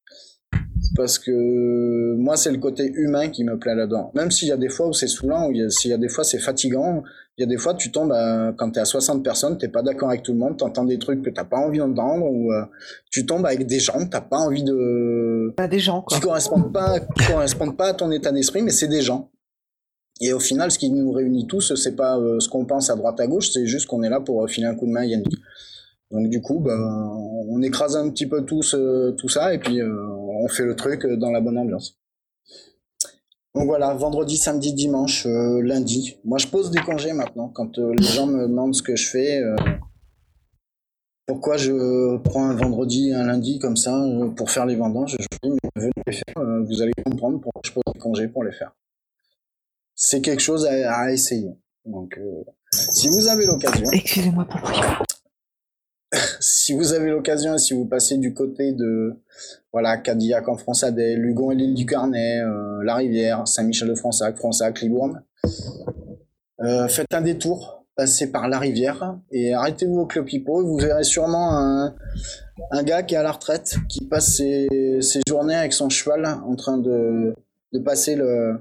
Parce 0.97 1.19
que 1.19 2.15
moi, 2.17 2.37
c'est 2.37 2.51
le 2.51 2.59
côté 2.59 2.91
humain 2.95 3.29
qui 3.29 3.45
me 3.45 3.59
plaît 3.59 3.75
là-dedans. 3.75 4.11
Même 4.15 4.31
s'il 4.31 4.49
y 4.49 4.53
a 4.53 4.57
des 4.57 4.69
fois 4.69 4.89
où 4.89 4.93
c'est 4.93 5.07
saoulant, 5.07 5.49
où 5.49 5.53
il 5.53 5.59
y 5.59 5.63
a- 5.63 5.71
s'il 5.71 5.91
y 5.91 5.95
a 5.95 5.99
des 5.99 6.09
fois 6.09 6.25
c'est 6.25 6.39
fatigant, 6.39 7.03
il 7.39 7.43
y 7.43 7.45
a 7.45 7.47
des 7.47 7.59
fois 7.59 7.75
tu 7.75 7.93
tombes 7.93 8.13
à, 8.13 8.53
quand 8.57 8.71
t'es 8.71 8.81
à 8.81 8.85
60 8.85 9.23
personnes, 9.23 9.57
t'es 9.59 9.69
pas 9.69 9.83
d'accord 9.83 10.09
avec 10.09 10.23
tout 10.23 10.33
le 10.33 10.39
monde, 10.39 10.57
t'entends 10.57 10.85
des 10.85 10.99
trucs 10.99 11.23
que 11.23 11.31
t'as 11.31 11.45
pas 11.45 11.59
envie 11.59 11.79
d'entendre, 11.79 12.27
ou 12.27 12.51
euh, 12.53 12.65
tu 13.11 13.25
tombes 13.27 13.47
avec 13.47 13.67
des 13.67 13.79
gens 13.79 13.99
que 14.05 14.11
t'as 14.11 14.21
pas 14.21 14.39
envie 14.39 14.65
de, 14.65 15.53
Pas 15.57 15.69
des 15.69 15.79
gens, 15.79 16.03
quoi. 16.03 16.17
qui 16.17 16.23
correspondent 16.23 16.73
pas, 16.73 16.99
qui 17.01 17.27
correspondent 17.27 17.77
pas 17.77 17.89
à 17.89 17.95
ton 17.95 18.11
état 18.11 18.33
d'esprit, 18.33 18.63
mais 18.63 18.71
c'est 18.73 18.89
des 18.89 19.03
gens. 19.03 19.31
Et 20.23 20.33
au 20.33 20.41
final, 20.41 20.71
ce 20.71 20.79
qui 20.79 20.91
nous 20.91 21.13
réunit 21.13 21.47
tous, 21.47 21.75
c'est 21.77 21.95
pas 21.97 22.19
euh, 22.19 22.41
ce 22.41 22.49
qu'on 22.49 22.65
pense 22.67 22.91
à 22.91 22.97
droite 22.97 23.21
à 23.21 23.27
gauche, 23.27 23.51
c'est 23.53 23.67
juste 23.67 23.87
qu'on 23.87 24.03
est 24.03 24.11
là 24.11 24.21
pour 24.21 24.43
euh, 24.45 24.49
filer 24.49 24.67
un 24.67 24.75
coup 24.75 24.87
de 24.87 24.93
main 24.93 25.03
à 25.03 25.07
Yannick. 25.07 25.35
Donc 26.11 26.29
du 26.29 26.43
coup, 26.43 26.59
ben, 26.59 26.77
on 27.49 27.63
écrase 27.63 27.97
un 27.97 28.11
petit 28.11 28.27
peu 28.27 28.45
tous 28.45 28.75
tout 29.17 29.29
ça 29.29 29.55
et 29.55 29.59
puis 29.59 29.81
on 30.41 30.49
fait 30.49 30.65
le 30.65 30.75
truc 30.75 31.05
euh, 31.05 31.17
dans 31.17 31.31
la 31.31 31.41
bonne 31.41 31.59
ambiance. 31.59 31.99
Donc 33.55 33.67
voilà, 33.67 33.95
vendredi, 33.95 34.37
samedi, 34.37 34.73
dimanche, 34.73 35.27
euh, 35.27 35.61
lundi. 35.61 36.17
Moi, 36.25 36.39
je 36.39 36.47
pose 36.47 36.71
des 36.71 36.81
congés 36.81 37.13
maintenant. 37.13 37.49
Quand 37.49 37.79
euh, 37.79 37.95
les 37.95 38.05
gens 38.05 38.27
me 38.27 38.47
demandent 38.47 38.75
ce 38.75 38.83
que 38.83 38.95
je 38.95 39.09
fais, 39.09 39.43
pourquoi 41.27 41.57
je 41.57 42.17
prends 42.19 42.49
un 42.49 42.55
vendredi, 42.55 43.13
un 43.13 43.25
lundi 43.25 43.59
comme 43.59 43.77
ça 43.77 44.05
pour 44.37 44.51
faire 44.51 44.67
les 44.67 44.77
vendanges, 44.77 45.17
je 45.19 45.27
dis 45.43 45.51
mais 45.51 45.71
venez 45.83 45.93
les 46.07 46.13
faire. 46.13 46.65
vous 46.65 46.83
allez 46.83 46.93
comprendre 47.05 47.41
pourquoi 47.41 47.63
je 47.65 47.73
pose 47.73 47.83
des 47.93 48.01
congés 48.01 48.29
pour 48.29 48.45
les 48.45 48.53
faire. 48.53 48.73
C'est 49.95 50.23
quelque 50.23 50.43
chose 50.43 50.67
à, 50.67 50.93
à 50.93 51.11
essayer. 51.11 51.57
Donc, 51.85 52.19
si 52.73 53.09
vous 53.09 53.29
avez 53.29 53.47
l'occasion, 53.47 53.85
Excusez-moi 53.93 54.45
pour. 54.45 54.61
si 56.41 56.73
vous 56.73 56.93
avez 56.93 57.11
l'occasion 57.11 57.59
si 57.59 57.75
vous 57.75 57.87
passez 57.87 58.19
du 58.19 58.35
côté 58.35 58.73
de 58.73 59.15
voilà 59.73 59.97
Cadillac 59.97 60.49
en 60.49 60.57
Fronsadais, 60.57 61.15
Lugon 61.15 61.53
et 61.53 61.55
l'île 61.55 61.75
du 61.75 61.87
Carnet, 61.87 62.41
euh, 62.43 62.83
La 62.83 62.97
Rivière, 62.97 63.47
Saint-Michel-de-Fronsac, 63.47 64.37
Fronsac, 64.37 64.81
Libourne, 64.81 65.23
euh, 66.61 66.89
faites 66.89 67.15
un 67.15 67.21
détour, 67.21 67.85
passez 67.95 68.33
par 68.33 68.49
La 68.49 68.59
Rivière 68.59 69.17
et 69.31 69.55
arrêtez-vous 69.55 70.01
au 70.01 70.07
Clos 70.07 70.25
Pipeau. 70.25 70.65
Vous 70.65 70.77
verrez 70.77 71.05
sûrement 71.05 71.57
un, 71.57 71.95
un 72.73 72.83
gars 72.83 73.05
qui 73.05 73.15
est 73.15 73.19
à 73.19 73.23
la 73.23 73.33
retraite, 73.33 73.77
qui 73.89 74.05
passe 74.05 74.37
ses, 74.37 74.99
ses 75.01 75.21
journées 75.29 75.55
avec 75.55 75.73
son 75.73 75.89
cheval 75.89 76.27
en 76.27 76.57
train 76.57 76.79
de, 76.79 77.35
de 77.73 77.79
passer 77.79 78.17
le, 78.17 78.61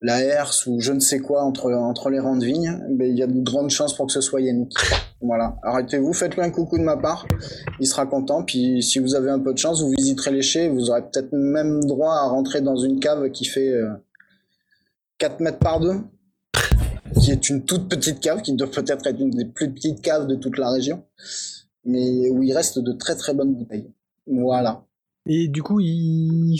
la 0.00 0.20
herse 0.20 0.66
ou 0.66 0.80
je 0.80 0.92
ne 0.92 1.00
sais 1.00 1.18
quoi 1.18 1.42
entre, 1.42 1.72
entre 1.72 2.10
les 2.10 2.18
rangs 2.18 2.36
de 2.36 2.44
vignes. 2.44 2.78
Mais 2.90 3.08
il 3.08 3.16
y 3.16 3.22
a 3.22 3.26
de 3.26 3.40
grandes 3.40 3.70
chances 3.70 3.94
pour 3.94 4.06
que 4.06 4.12
ce 4.12 4.20
soit 4.20 4.40
Yannick. 4.40 4.74
Voilà, 5.20 5.56
arrêtez-vous, 5.62 6.12
faites-lui 6.12 6.42
un 6.42 6.50
coucou 6.50 6.76
de 6.76 6.82
ma 6.82 6.98
part, 6.98 7.26
il 7.80 7.86
sera 7.86 8.04
content. 8.04 8.44
Puis 8.44 8.82
si 8.82 8.98
vous 8.98 9.14
avez 9.14 9.30
un 9.30 9.38
peu 9.38 9.54
de 9.54 9.58
chance, 9.58 9.82
vous 9.82 9.92
visiterez 9.96 10.32
les 10.32 10.42
chais, 10.42 10.68
vous 10.68 10.90
aurez 10.90 11.02
peut-être 11.02 11.32
même 11.32 11.82
droit 11.84 12.14
à 12.14 12.28
rentrer 12.28 12.60
dans 12.60 12.76
une 12.76 13.00
cave 13.00 13.30
qui 13.30 13.46
fait 13.46 13.70
euh, 13.70 13.90
4 15.18 15.40
mètres 15.40 15.58
par 15.58 15.80
2, 15.80 15.94
qui 17.20 17.30
est 17.30 17.48
une 17.48 17.64
toute 17.64 17.88
petite 17.88 18.20
cave, 18.20 18.42
qui 18.42 18.52
doit 18.52 18.70
peut-être 18.70 19.06
être 19.06 19.18
une 19.18 19.30
des 19.30 19.46
plus 19.46 19.72
petites 19.72 20.02
caves 20.02 20.26
de 20.26 20.34
toute 20.34 20.58
la 20.58 20.70
région, 20.70 21.04
mais 21.86 22.28
où 22.28 22.42
il 22.42 22.52
reste 22.52 22.78
de 22.78 22.92
très 22.92 23.16
très 23.16 23.32
bonnes 23.32 23.54
bouteilles. 23.54 23.90
Voilà. 24.26 24.84
Et 25.26 25.48
du 25.48 25.62
coup, 25.62 25.80
il, 25.80 26.58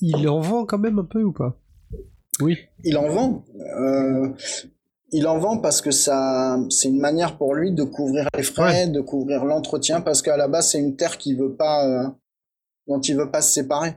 il 0.00 0.28
en 0.28 0.38
vend 0.38 0.66
quand 0.66 0.78
même 0.78 1.00
un 1.00 1.04
peu 1.04 1.24
ou 1.24 1.32
pas? 1.32 1.58
Oui. 2.40 2.58
Il 2.84 2.96
en 2.98 3.08
vend. 3.08 3.44
Euh, 3.78 4.28
il 5.12 5.26
en 5.28 5.38
vend 5.38 5.58
parce 5.58 5.80
que 5.80 5.90
ça, 5.92 6.58
c'est 6.70 6.88
une 6.88 7.00
manière 7.00 7.38
pour 7.38 7.54
lui 7.54 7.72
de 7.72 7.84
couvrir 7.84 8.28
les 8.36 8.42
frais, 8.42 8.88
de 8.88 9.00
couvrir 9.00 9.44
l'entretien, 9.44 10.00
parce 10.00 10.22
qu'à 10.22 10.36
la 10.36 10.48
base, 10.48 10.70
c'est 10.70 10.80
une 10.80 10.96
terre 10.96 11.18
qui 11.18 11.34
veut 11.34 11.54
pas, 11.54 11.86
euh, 11.86 12.08
dont 12.88 13.00
il 13.00 13.16
veut 13.16 13.30
pas 13.30 13.40
se 13.40 13.52
séparer. 13.52 13.94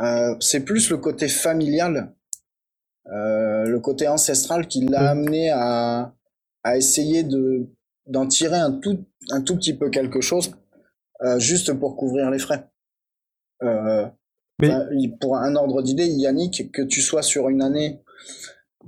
Euh, 0.00 0.34
c'est 0.40 0.60
plus 0.60 0.90
le 0.90 0.98
côté 0.98 1.28
familial, 1.28 2.14
euh, 3.06 3.64
le 3.64 3.80
côté 3.80 4.08
ancestral 4.08 4.66
qui 4.66 4.84
l'a 4.86 5.10
amené 5.10 5.50
à, 5.50 6.12
à 6.62 6.76
essayer 6.76 7.22
de 7.22 7.68
d'en 8.06 8.26
tirer 8.26 8.58
un 8.58 8.72
tout, 8.72 9.02
un 9.30 9.40
tout 9.40 9.56
petit 9.56 9.72
peu 9.72 9.88
quelque 9.88 10.20
chose, 10.20 10.50
euh, 11.22 11.38
juste 11.38 11.72
pour 11.72 11.96
couvrir 11.96 12.30
les 12.30 12.38
frais. 12.38 12.68
Euh, 14.62 14.84
Mais- 14.92 15.08
pour 15.20 15.36
un 15.36 15.56
ordre 15.56 15.82
d'idée, 15.82 16.06
Yannick, 16.06 16.70
que 16.72 16.82
tu 16.82 17.00
sois 17.00 17.22
sur 17.22 17.48
une 17.48 17.62
année 17.62 18.00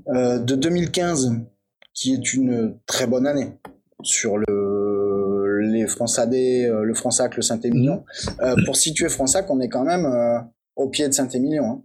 euh, 0.09 0.39
de 0.39 0.55
2015, 0.55 1.33
qui 1.95 2.13
est 2.15 2.35
une 2.35 2.79
très 2.87 3.07
bonne 3.07 3.27
année, 3.27 3.53
sur 4.03 4.37
le, 4.39 5.61
les 5.73 5.87
Français, 5.87 6.67
euh, 6.69 6.83
le 6.85 6.95
Françac, 6.95 7.35
le 7.37 7.43
Saint-Émilion. 7.43 8.05
Euh, 8.43 8.55
pour 8.65 8.77
situer 8.77 9.09
Françac, 9.09 9.51
on 9.51 9.61
est 9.61 9.69
quand 9.69 9.85
même 9.85 10.05
euh, 10.07 10.39
au 10.77 10.89
pied 10.89 11.09
de 11.09 11.13
Saint-Émilion. 11.15 11.65
hein. 11.65 11.83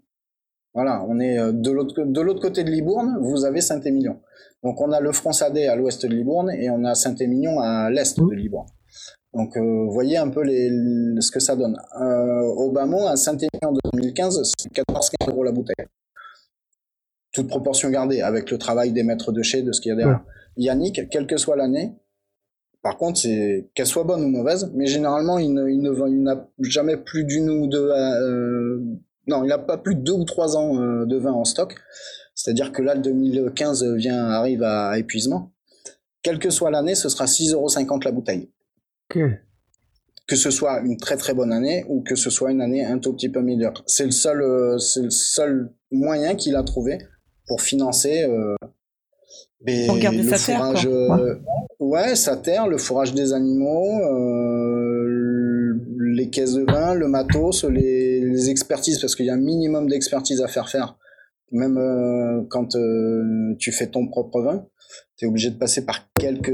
Voilà, 0.74 1.04
on 1.08 1.20
est 1.20 1.36
de 1.52 1.70
l'autre 1.72 2.02
de 2.06 2.22
l'autre 2.22 2.40
côté 2.42 2.64
de 2.64 2.70
Libourne, 2.70 3.18
vous 3.20 3.44
avez 3.44 3.60
Saint-Émilion. 3.60 4.22
Donc 4.64 4.80
on 4.80 4.92
a 4.94 5.02
le 5.02 5.12
Fronçadet 5.12 5.68
à 5.68 5.76
l'ouest 5.76 6.06
de 6.06 6.08
Libourne 6.14 6.50
et 6.50 6.70
on 6.70 6.86
a 6.86 6.96
Saint-Émilion 6.96 7.60
à 7.60 7.90
l'est 7.90 8.18
de 8.18 8.32
Libourne. 8.34 8.68
Donc 9.34 9.56
euh, 9.56 9.62
vous 9.62 9.92
voyez 9.92 10.18
un 10.18 10.30
peu 10.30 10.44
les, 10.44 10.70
ce 11.22 11.32
que 11.32 11.40
ça 11.40 11.56
donne. 11.56 11.78
Euh, 12.02 12.86
mot, 12.86 13.08
un 13.08 13.16
Saint-Émilion 13.16 13.72
de 13.72 13.80
2015, 13.94 14.42
c'est 14.58 14.72
14-15 14.74 15.30
euros 15.30 15.44
la 15.44 15.52
bouteille. 15.52 15.86
Toute 17.34 17.48
proportion 17.48 17.90
gardée, 17.90 18.22
avec 18.22 18.52
le 18.52 18.58
travail 18.58 18.92
des 18.92 19.04
maîtres 19.04 19.32
de 19.32 19.42
chez, 19.42 19.62
de 19.62 19.72
ce 19.72 19.80
qu'il 19.80 19.90
y 19.90 19.94
a 19.94 19.96
derrière. 19.96 20.24
Yannick, 20.58 21.08
quelle 21.10 21.28
que 21.28 21.38
soit 21.38 21.56
l'année, 21.56 21.94
par 22.82 22.98
contre, 22.98 23.20
c'est 23.22 23.70
qu'elle 23.74 23.86
soit 23.86 24.04
bonne 24.04 24.22
ou 24.24 24.28
mauvaise, 24.28 24.70
mais 24.74 24.86
généralement, 24.86 25.38
il 25.38 25.54
ne, 25.54 25.70
il 25.70 25.80
ne 25.82 25.92
vend- 25.92 26.08
il 26.08 26.22
n'a 26.24 26.50
jamais 26.60 26.98
plus 26.98 27.24
d'une 27.24 27.50
ou 27.50 27.68
deux, 27.68 27.90
euh, 27.90 28.80
non, 29.28 29.44
il 29.46 29.48
n'a 29.48 29.60
pas 29.60 29.78
plus 29.78 29.96
de 29.96 30.02
deux 30.02 30.12
ou 30.14 30.26
trois 30.26 30.58
ans 30.58 30.78
euh, 30.82 31.06
de 31.06 31.16
vin 31.16 31.32
en 31.32 31.46
stock. 31.46 31.76
C'est-à-dire 32.36 32.72
que 32.74 32.82
là, 32.82 32.96
le 32.96 33.02
2015 33.02 33.86
vient, 33.96 34.26
arrive 34.26 34.64
à 34.64 34.98
épuisement. 34.98 35.52
Quelle 36.24 36.40
que 36.40 36.50
soit 36.50 36.70
l'année, 36.72 36.96
ce 36.96 37.08
sera 37.08 37.26
6,50€ 37.26 38.04
la 38.04 38.12
bouteille. 38.12 38.50
Que 40.28 40.36
ce 40.36 40.50
soit 40.52 40.80
une 40.82 40.98
très 40.98 41.18
très 41.18 41.34
bonne 41.34 41.52
année 41.52 41.84
ou 41.90 42.02
que 42.02 42.16
ce 42.16 42.30
soit 42.30 42.52
une 42.52 42.62
année 42.62 42.86
un 42.86 43.00
tout 43.00 43.14
petit 43.14 43.30
peu 43.30 43.42
meilleure. 43.42 43.84
C'est 43.88 44.06
le 44.06 44.12
seul, 44.12 44.42
euh, 44.42 44.78
c'est 44.78 45.02
le 45.02 45.10
seul 45.10 45.74
moyen 45.92 46.36
qu'il 46.36 46.56
a 46.56 46.64
trouvé 46.64 47.00
pour 47.48 47.62
financer 47.62 48.24
euh, 48.24 48.56
Pour 49.88 49.98
garder 49.98 50.24
le 50.24 50.30
sa 50.30 50.38
terre, 50.38 50.58
fourrage, 50.58 50.84
quoi. 50.86 51.20
euh, 51.20 51.36
ouais, 51.80 52.16
sa 52.16 52.38
terre, 52.38 52.68
le 52.68 52.78
fourrage 52.78 53.14
des 53.14 53.34
animaux, 53.34 54.00
euh, 54.02 55.74
les 56.16 56.30
caisses 56.30 56.54
de 56.54 56.64
vin, 56.64 56.94
le 56.94 57.08
matos, 57.08 57.66
les, 57.66 58.22
les 58.22 58.50
expertises, 58.50 59.00
parce 59.00 59.16
qu'il 59.16 59.26
y 59.26 59.30
a 59.30 59.34
un 59.34 59.38
minimum 59.38 59.88
d'expertise 59.90 60.42
à 60.42 60.48
faire 60.48 60.70
faire. 60.70 60.98
Même 61.52 61.78
euh, 61.78 62.44
quand 62.50 62.76
euh, 62.76 63.54
tu 63.60 63.74
fais 63.74 63.88
ton 63.88 64.08
propre 64.08 64.42
vin, 64.42 64.66
tu 65.18 65.26
es 65.26 65.28
obligé 65.28 65.50
de 65.50 65.58
passer 65.58 65.86
par 65.86 66.08
quelques 66.18 66.54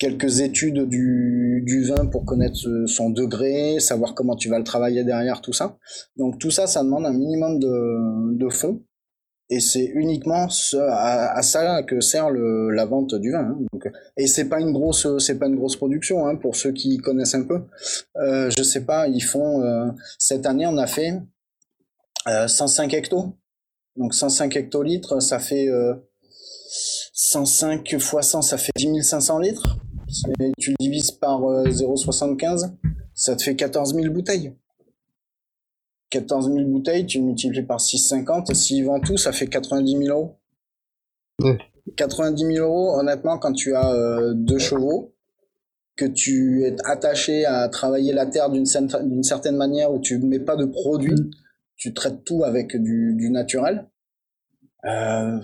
quelques 0.00 0.40
études 0.40 0.88
du, 0.88 1.62
du 1.64 1.84
vin 1.84 2.06
pour 2.06 2.24
connaître 2.24 2.56
son 2.86 3.10
degré, 3.10 3.78
savoir 3.78 4.14
comment 4.14 4.34
tu 4.34 4.48
vas 4.48 4.58
le 4.58 4.64
travailler 4.64 5.04
derrière, 5.04 5.42
tout 5.42 5.52
ça. 5.52 5.76
Donc 6.16 6.38
tout 6.40 6.50
ça, 6.50 6.66
ça 6.66 6.82
demande 6.82 7.06
un 7.06 7.12
minimum 7.12 7.60
de, 7.60 8.36
de 8.36 8.48
fonds. 8.48 8.82
Et 9.52 9.58
c'est 9.60 9.84
uniquement 9.84 10.48
ce, 10.48 10.76
à, 10.76 11.36
à 11.36 11.42
ça 11.42 11.82
que 11.82 12.00
sert 12.00 12.30
le, 12.30 12.70
la 12.70 12.86
vente 12.86 13.14
du 13.16 13.32
vin. 13.32 13.40
hein. 13.40 13.58
Donc, 13.72 13.88
et 14.16 14.26
c'est 14.28 14.48
pas 14.48 14.60
une 14.60 14.72
grosse, 14.72 15.06
c'est 15.18 15.38
pas 15.38 15.48
une 15.48 15.56
grosse 15.56 15.76
production 15.76 16.26
hein, 16.26 16.36
pour 16.36 16.54
ceux 16.56 16.72
qui 16.72 16.98
connaissent 16.98 17.34
un 17.34 17.42
peu. 17.42 17.60
Euh, 18.16 18.48
je 18.56 18.62
sais 18.62 18.84
pas, 18.84 19.06
ils 19.08 19.20
font 19.22 19.62
euh, 19.62 19.90
cette 20.18 20.46
année 20.46 20.66
on 20.66 20.78
a 20.78 20.86
fait 20.86 21.20
euh, 22.28 22.46
105 22.46 22.94
hectos. 22.94 23.34
Donc 23.96 24.14
105 24.14 24.56
hectolitres, 24.56 25.20
ça 25.20 25.40
fait 25.40 25.68
euh, 25.68 25.94
105 27.12 27.98
fois 27.98 28.22
100, 28.22 28.42
ça 28.42 28.56
fait 28.56 28.70
10 28.76 29.02
500 29.02 29.40
litres. 29.40 29.78
Et 30.40 30.52
tu 30.58 30.70
le 30.70 30.76
divises 30.80 31.10
par 31.12 31.44
euh, 31.44 31.64
0,75, 31.66 32.72
ça 33.14 33.36
te 33.36 33.42
fait 33.42 33.56
14 33.56 33.94
000 33.94 34.12
bouteilles. 34.12 34.54
14 36.10 36.52
000 36.52 36.68
bouteilles, 36.68 37.06
tu 37.06 37.20
multiplies 37.20 37.62
par 37.62 37.78
6,50, 37.78 38.52
s'ils 38.54 38.84
vendent 38.84 39.04
tout, 39.04 39.16
ça 39.16 39.30
fait 39.32 39.46
90 39.46 39.96
000 40.06 40.08
euros. 40.18 40.36
Ouais. 41.40 41.56
90 41.96 42.44
000 42.54 42.66
euros, 42.66 42.98
honnêtement, 42.98 43.38
quand 43.38 43.52
tu 43.52 43.74
as 43.74 43.92
euh, 43.92 44.34
deux 44.34 44.58
chevaux, 44.58 45.14
que 45.96 46.04
tu 46.06 46.64
es 46.64 46.74
attaché 46.84 47.44
à 47.44 47.68
travailler 47.68 48.12
la 48.12 48.26
terre 48.26 48.50
d'une 48.50 48.64
cer- 48.64 49.06
d'une 49.08 49.22
certaine 49.22 49.56
manière, 49.56 49.92
où 49.92 50.00
tu 50.00 50.18
ne 50.18 50.26
mets 50.26 50.40
pas 50.40 50.56
de 50.56 50.64
produits, 50.64 51.30
tu 51.76 51.94
traites 51.94 52.24
tout 52.24 52.42
avec 52.42 52.76
du, 52.76 53.14
du 53.16 53.30
naturel, 53.30 53.88
euh, 54.86 55.38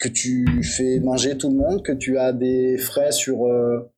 que 0.00 0.08
tu 0.08 0.62
fais 0.64 0.98
manger 0.98 1.36
tout 1.38 1.48
le 1.50 1.56
monde, 1.56 1.82
que 1.82 1.92
tu 1.92 2.18
as 2.18 2.32
des 2.32 2.76
frais 2.78 3.12
sur, 3.12 3.46
euh, 3.46 3.88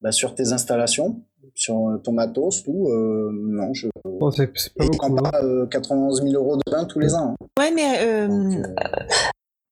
bah, 0.00 0.10
sur 0.10 0.34
tes 0.34 0.52
installations, 0.52 1.22
sur 1.54 1.88
euh, 1.90 1.98
ton 1.98 2.12
matos, 2.12 2.62
tout, 2.64 2.88
euh, 2.88 3.30
non, 3.32 3.72
je 3.74 3.88
Bon, 4.04 4.30
c'est 4.30 4.46
pas 4.46 4.84
et 4.84 4.88
tu 4.90 4.96
prends 4.98 5.10
beaucoup. 5.10 5.26
hein. 5.26 5.30
pas 5.30 5.44
euh, 5.44 5.66
91 5.66 6.22
000 6.22 6.34
euros 6.34 6.56
de 6.56 6.62
vin 6.70 6.84
tous 6.86 6.98
les 6.98 7.14
ans. 7.14 7.36
hein. 7.40 7.46
Ouais, 7.58 7.70
mais 7.70 7.98
euh, 8.00 8.28
Donc, 8.28 8.66
euh, 8.66 9.04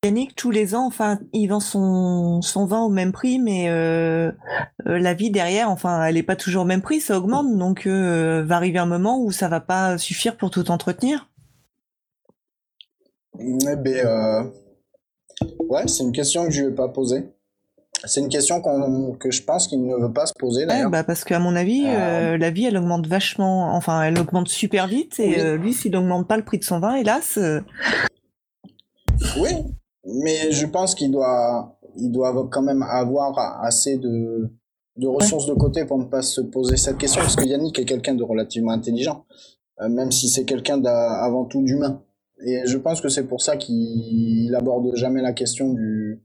Yannick, 0.04 0.34
tous 0.34 0.50
les 0.50 0.74
ans, 0.74 0.86
enfin, 0.86 1.18
il 1.32 1.46
vend 1.48 1.60
son, 1.60 2.42
son 2.42 2.66
vin 2.66 2.80
au 2.82 2.88
même 2.90 3.12
prix, 3.12 3.38
mais 3.38 3.68
euh, 3.70 4.32
la 4.84 5.14
vie 5.14 5.30
derrière, 5.30 5.70
enfin, 5.70 6.04
elle 6.04 6.16
est 6.18 6.22
pas 6.22 6.36
toujours 6.36 6.62
au 6.62 6.66
même 6.66 6.82
prix, 6.82 7.00
ça 7.00 7.16
augmente, 7.18 7.56
donc 7.56 7.86
euh, 7.86 8.42
va 8.44 8.56
arriver 8.56 8.78
un 8.78 8.86
moment 8.86 9.22
où 9.22 9.30
ça 9.30 9.48
va 9.48 9.60
pas 9.60 9.96
suffire 9.98 10.36
pour 10.36 10.50
tout 10.50 10.70
entretenir. 10.70 11.28
Eh 13.38 13.76
ben, 13.76 14.06
euh, 14.06 14.42
ouais, 15.68 15.86
c'est 15.88 16.02
une 16.02 16.12
question 16.12 16.44
que 16.44 16.50
je 16.50 16.64
vais 16.64 16.74
pas 16.74 16.88
poser. 16.88 17.30
C'est 18.06 18.20
une 18.20 18.28
question 18.30 18.62
que 19.18 19.30
je 19.30 19.42
pense 19.42 19.68
qu'il 19.68 19.84
ne 19.84 19.94
veut 19.94 20.12
pas 20.12 20.24
se 20.24 20.32
poser 20.38 20.64
Ouais, 20.64 20.88
bah 20.88 21.04
parce 21.04 21.22
qu'à 21.22 21.38
mon 21.38 21.54
avis, 21.54 21.84
Euh, 21.86 22.32
euh, 22.34 22.38
la 22.38 22.50
vie, 22.50 22.64
elle 22.64 22.78
augmente 22.78 23.06
vachement, 23.06 23.74
enfin, 23.74 24.02
elle 24.02 24.18
augmente 24.18 24.48
super 24.48 24.86
vite, 24.86 25.20
et 25.20 25.26
Oui. 25.28 25.34
euh, 25.38 25.56
lui, 25.58 25.74
s'il 25.74 25.94
augmente 25.96 26.26
pas 26.26 26.38
le 26.38 26.44
prix 26.44 26.58
de 26.58 26.64
son 26.64 26.80
vin, 26.80 26.94
hélas, 26.94 27.38
Oui, 29.36 29.50
mais 30.06 30.50
je 30.50 30.64
pense 30.66 30.94
qu'il 30.94 31.10
doit, 31.10 31.76
il 31.96 32.10
doit 32.10 32.48
quand 32.50 32.62
même 32.62 32.82
avoir 32.82 33.38
assez 33.62 33.98
de, 33.98 34.50
de 34.96 35.06
ressources 35.06 35.44
de 35.46 35.52
côté 35.54 35.84
pour 35.84 35.98
ne 35.98 36.04
pas 36.04 36.22
se 36.22 36.40
poser 36.40 36.78
cette 36.78 36.96
question, 36.96 37.20
parce 37.20 37.36
que 37.36 37.44
Yannick 37.44 37.78
est 37.78 37.84
quelqu'un 37.84 38.14
de 38.14 38.24
relativement 38.24 38.72
intelligent, 38.72 39.26
même 39.90 40.10
si 40.10 40.30
c'est 40.30 40.44
quelqu'un 40.46 40.82
avant 40.84 41.44
tout 41.44 41.62
d'humain. 41.62 42.02
Et 42.46 42.62
je 42.66 42.78
pense 42.78 43.00
que 43.00 43.08
c'est 43.08 43.26
pour 43.26 43.42
ça 43.42 43.56
qu'il 43.56 44.54
aborde 44.54 44.94
jamais 44.96 45.20
la 45.22 45.32
question 45.32 45.72
du, 45.72 46.22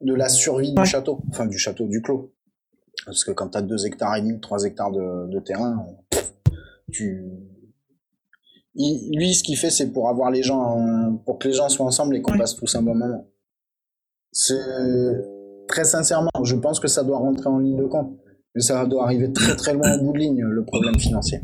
de 0.00 0.14
la 0.14 0.28
survie 0.28 0.72
du 0.72 0.80
Ouais. 0.80 0.86
château, 0.86 1.20
enfin 1.30 1.46
du 1.46 1.58
château 1.58 1.86
du 1.88 2.00
clos. 2.02 2.32
Parce 3.04 3.24
que 3.24 3.32
quand 3.32 3.48
tu 3.50 3.58
as 3.58 3.62
2 3.62 3.86
hectares 3.86 4.16
et 4.16 4.22
demi, 4.22 4.38
3 4.40 4.64
hectares 4.64 4.92
de, 4.92 5.28
de 5.28 5.40
terrain, 5.40 5.86
tu, 6.92 7.24
il- 8.74 9.10
lui, 9.16 9.34
ce 9.34 9.42
qu'il 9.42 9.56
fait, 9.56 9.70
c'est 9.70 9.90
pour 9.90 10.08
avoir 10.08 10.30
les 10.30 10.42
gens, 10.42 11.16
pour 11.24 11.38
que 11.38 11.48
les 11.48 11.54
gens 11.54 11.68
soient 11.68 11.86
ensemble 11.86 12.16
et 12.16 12.22
qu'on 12.22 12.32
Ouais. 12.32 12.38
passe 12.38 12.54
tous 12.56 12.74
un 12.76 12.82
bon 12.82 12.94
moment. 12.94 13.26
C'est 14.32 14.54
très 15.66 15.84
sincèrement, 15.84 16.30
je 16.44 16.54
pense 16.56 16.78
que 16.78 16.88
ça 16.88 17.02
doit 17.02 17.18
rentrer 17.18 17.48
en 17.48 17.58
ligne 17.58 17.76
de 17.78 17.86
compte, 17.86 18.16
mais 18.54 18.60
ça 18.60 18.84
doit 18.86 19.04
arriver 19.04 19.32
très 19.32 19.56
très 19.56 19.72
loin 19.74 19.98
au 19.98 20.04
bout 20.04 20.12
de 20.12 20.18
ligne 20.18 20.42
le 20.44 20.64
problème 20.64 20.98
financier. 20.98 21.40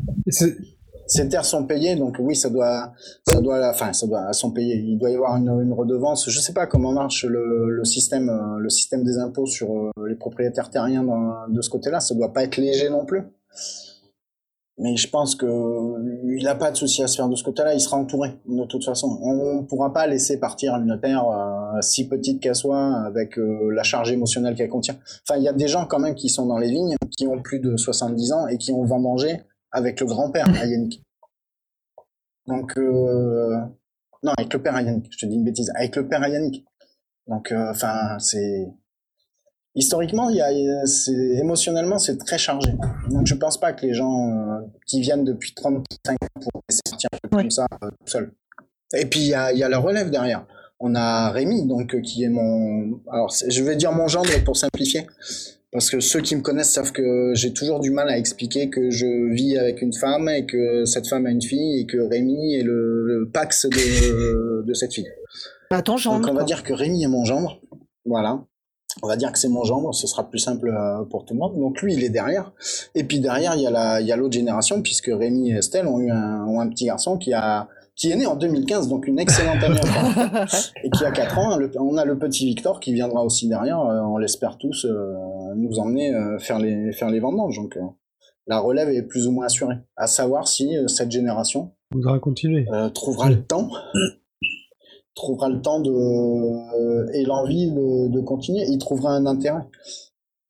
Ces 1.07 1.29
terres 1.29 1.45
sont 1.45 1.65
payées, 1.65 1.95
donc 1.95 2.17
oui, 2.19 2.35
ça 2.35 2.49
doit, 2.49 2.91
ça 3.25 3.39
doit, 3.39 3.69
enfin, 3.69 3.93
ça 3.93 4.05
doit, 4.07 4.25
elles 4.27 4.33
sont 4.33 4.51
payées. 4.51 4.75
Il 4.75 4.97
doit 4.97 5.09
y 5.09 5.15
avoir 5.15 5.37
une, 5.37 5.47
une 5.47 5.73
redevance. 5.73 6.29
Je 6.29 6.39
sais 6.39 6.53
pas 6.53 6.67
comment 6.67 6.91
marche 6.91 7.23
le, 7.23 7.69
le 7.69 7.85
système, 7.85 8.29
euh, 8.29 8.59
le 8.59 8.69
système 8.69 9.03
des 9.03 9.17
impôts 9.17 9.45
sur 9.45 9.71
euh, 9.71 9.91
les 10.07 10.15
propriétaires 10.15 10.69
terriens 10.69 11.05
de 11.47 11.61
ce 11.61 11.69
côté-là. 11.69 12.01
Ça 12.01 12.13
doit 12.13 12.33
pas 12.33 12.43
être 12.43 12.57
léger 12.57 12.89
non 12.89 13.05
plus. 13.05 13.23
Mais 14.79 14.95
je 14.95 15.09
pense 15.09 15.33
que 15.35 15.47
il 16.37 16.47
a 16.47 16.53
pas 16.53 16.69
de 16.69 16.75
souci 16.75 17.01
à 17.01 17.07
se 17.07 17.15
faire 17.15 17.29
de 17.29 17.35
ce 17.35 17.43
côté-là. 17.43 17.73
Il 17.73 17.79
sera 17.79 17.97
entouré 17.97 18.37
de 18.45 18.65
toute 18.65 18.83
façon. 18.83 19.17
On 19.23 19.61
ne 19.61 19.65
pourra 19.65 19.91
pas 19.91 20.05
laisser 20.07 20.39
partir 20.39 20.75
une 20.75 20.99
terre 21.01 21.25
euh, 21.25 21.81
si 21.81 22.07
petite 22.07 22.41
qu'elle 22.41 22.53
soit 22.53 22.95
avec 23.05 23.37
la 23.37 23.83
charge 23.83 24.11
émotionnelle 24.11 24.55
qu'elle 24.55 24.69
contient. 24.69 24.97
Enfin, 25.27 25.39
il 25.39 25.43
y 25.43 25.47
a 25.47 25.53
des 25.53 25.67
gens 25.67 25.85
quand 25.85 25.99
même 25.99 26.15
qui 26.15 26.29
sont 26.29 26.45
dans 26.45 26.59
les 26.59 26.69
vignes, 26.69 26.95
qui 27.17 27.27
ont 27.27 27.41
plus 27.41 27.59
de 27.59 27.77
70 27.77 28.33
ans 28.33 28.47
et 28.47 28.57
qui 28.57 28.71
ont 28.71 28.83
vendangé 28.83 29.39
avec 29.71 29.99
le 29.99 30.05
grand-père 30.05 30.47
à 30.49 30.51
Yannick. 30.65 31.03
Donc, 32.47 32.77
euh, 32.77 33.57
non, 34.23 34.31
avec 34.37 34.53
le 34.53 34.61
père 34.61 34.75
à 34.75 34.81
Yannick, 34.81 35.07
je 35.11 35.17
te 35.17 35.25
dis 35.25 35.35
une 35.35 35.43
bêtise, 35.43 35.71
avec 35.75 35.95
le 35.95 36.07
père 36.07 36.21
à 36.23 36.29
Yannick. 36.29 36.65
Donc, 37.27 37.51
euh, 37.51 37.71
enfin, 37.71 38.17
c'est 38.19 38.67
historiquement, 39.75 40.29
il 40.29 40.37
y 40.37 40.41
a, 40.41 40.85
c'est 40.85 41.13
émotionnellement, 41.13 41.99
c'est 41.99 42.17
très 42.17 42.37
chargé. 42.37 42.71
Donc, 43.09 43.27
je 43.27 43.35
pense 43.35 43.59
pas 43.59 43.73
que 43.73 43.85
les 43.85 43.93
gens 43.93 44.29
euh, 44.29 44.61
qui 44.85 45.01
viennent 45.01 45.23
depuis 45.23 45.53
35 45.53 46.13
ans 46.13 46.27
pour 46.51 46.61
Ouais. 47.33 47.43
comme 47.43 47.51
ça 47.51 47.65
euh, 47.83 47.89
tout 47.89 48.07
seul. 48.07 48.31
Et 48.93 49.05
puis 49.05 49.19
il 49.19 49.27
y 49.27 49.33
a, 49.33 49.51
y 49.53 49.63
a 49.63 49.69
la 49.69 49.79
relève 49.79 50.09
derrière. 50.09 50.45
On 50.79 50.95
a 50.95 51.29
Rémi, 51.31 51.67
donc 51.67 51.93
euh, 51.93 52.01
qui 52.01 52.23
est 52.23 52.29
mon. 52.29 53.01
Alors 53.11 53.29
je 53.47 53.63
vais 53.63 53.75
dire 53.75 53.91
mon 53.91 54.07
gendre 54.07 54.29
pour 54.45 54.55
simplifier, 54.55 55.07
parce 55.71 55.89
que 55.89 55.99
ceux 55.99 56.21
qui 56.21 56.35
me 56.35 56.41
connaissent 56.41 56.71
savent 56.71 56.91
que 56.91 57.31
j'ai 57.33 57.53
toujours 57.53 57.79
du 57.79 57.91
mal 57.91 58.09
à 58.09 58.17
expliquer 58.17 58.69
que 58.69 58.89
je 58.89 59.31
vis 59.33 59.57
avec 59.57 59.81
une 59.81 59.93
femme 59.93 60.29
et 60.29 60.45
que 60.45 60.85
cette 60.85 61.07
femme 61.07 61.25
a 61.25 61.29
une 61.31 61.41
fille 61.41 61.81
et 61.81 61.85
que 61.85 61.97
Rémi 61.97 62.55
est 62.55 62.63
le, 62.63 63.03
le 63.05 63.29
pax 63.29 63.65
de, 63.65 64.63
de 64.65 64.73
cette 64.73 64.93
fille. 64.93 65.07
Attends, 65.69 65.93
Donc 65.93 65.99
gendre. 66.01 66.29
on 66.29 66.33
va 66.33 66.39
quoi. 66.39 66.43
dire 66.45 66.63
que 66.63 66.73
Rémi 66.73 67.03
est 67.03 67.07
mon 67.09 67.25
gendre. 67.25 67.59
Voilà. 68.05 68.43
On 69.03 69.07
va 69.07 69.15
dire 69.17 69.31
que 69.31 69.37
c'est 69.37 69.49
mon 69.49 69.63
gendre, 69.63 69.93
ce 69.93 70.07
sera 70.07 70.27
plus 70.27 70.39
simple 70.39 70.69
euh, 70.69 71.03
pour 71.03 71.25
tout 71.25 71.33
le 71.35 71.39
monde. 71.39 71.55
Donc 71.59 71.81
lui, 71.81 71.93
il 71.93 72.03
est 72.03 72.09
derrière. 72.09 72.51
Et 72.95 73.03
puis 73.03 73.19
derrière, 73.19 73.53
il 73.55 73.61
y 73.61 73.67
a 73.67 73.69
la, 73.69 74.01
il 74.01 74.07
y 74.07 74.11
a 74.11 74.15
l'autre 74.15 74.33
génération, 74.33 74.81
puisque 74.81 75.11
Rémi 75.13 75.51
et 75.51 75.55
Estelle 75.57 75.85
ont 75.87 75.99
eu 75.99 76.09
un, 76.09 76.45
ont 76.47 76.59
un 76.61 76.67
petit 76.67 76.85
garçon 76.85 77.17
qui 77.17 77.31
a, 77.33 77.67
qui 77.95 78.11
est 78.11 78.15
né 78.15 78.25
en 78.25 78.35
2015, 78.35 78.87
donc 78.87 79.05
une 79.07 79.19
excellente 79.19 79.61
année 79.63 79.79
encore. 79.79 80.45
Et 80.83 80.89
qui 80.91 81.03
a 81.03 81.11
4 81.11 81.37
ans. 81.37 81.59
On 81.79 81.97
a 81.97 82.05
le 82.05 82.17
petit 82.17 82.45
Victor 82.45 82.79
qui 82.79 82.93
viendra 82.93 83.23
aussi 83.23 83.47
derrière, 83.49 83.79
euh, 83.81 83.99
on 84.01 84.17
l'espère 84.17 84.57
tous, 84.57 84.85
euh, 84.85 85.13
nous 85.57 85.79
emmener 85.79 86.13
euh, 86.13 86.39
faire 86.39 86.59
les, 86.59 86.91
faire 86.93 87.09
les 87.09 87.19
vendanges. 87.19 87.57
Donc 87.57 87.77
euh, 87.77 87.81
la 88.47 88.59
relève 88.59 88.89
est 88.89 89.03
plus 89.03 89.27
ou 89.27 89.31
moins 89.31 89.45
assurée. 89.45 89.75
À 89.95 90.07
savoir 90.07 90.47
si 90.47 90.77
euh, 90.77 90.87
cette 90.87 91.11
génération 91.11 91.73
Voudra 91.91 92.19
continuer. 92.19 92.65
trouvera 92.93 93.29
le 93.29 93.41
temps 93.43 93.69
trouvera 95.15 95.49
le 95.49 95.61
temps 95.61 95.79
de 95.79 97.13
et 97.13 97.23
l'envie 97.23 97.71
de, 97.71 98.09
de 98.09 98.19
continuer 98.19 98.65
il 98.67 98.77
trouvera 98.77 99.11
un 99.13 99.25
intérêt 99.25 99.65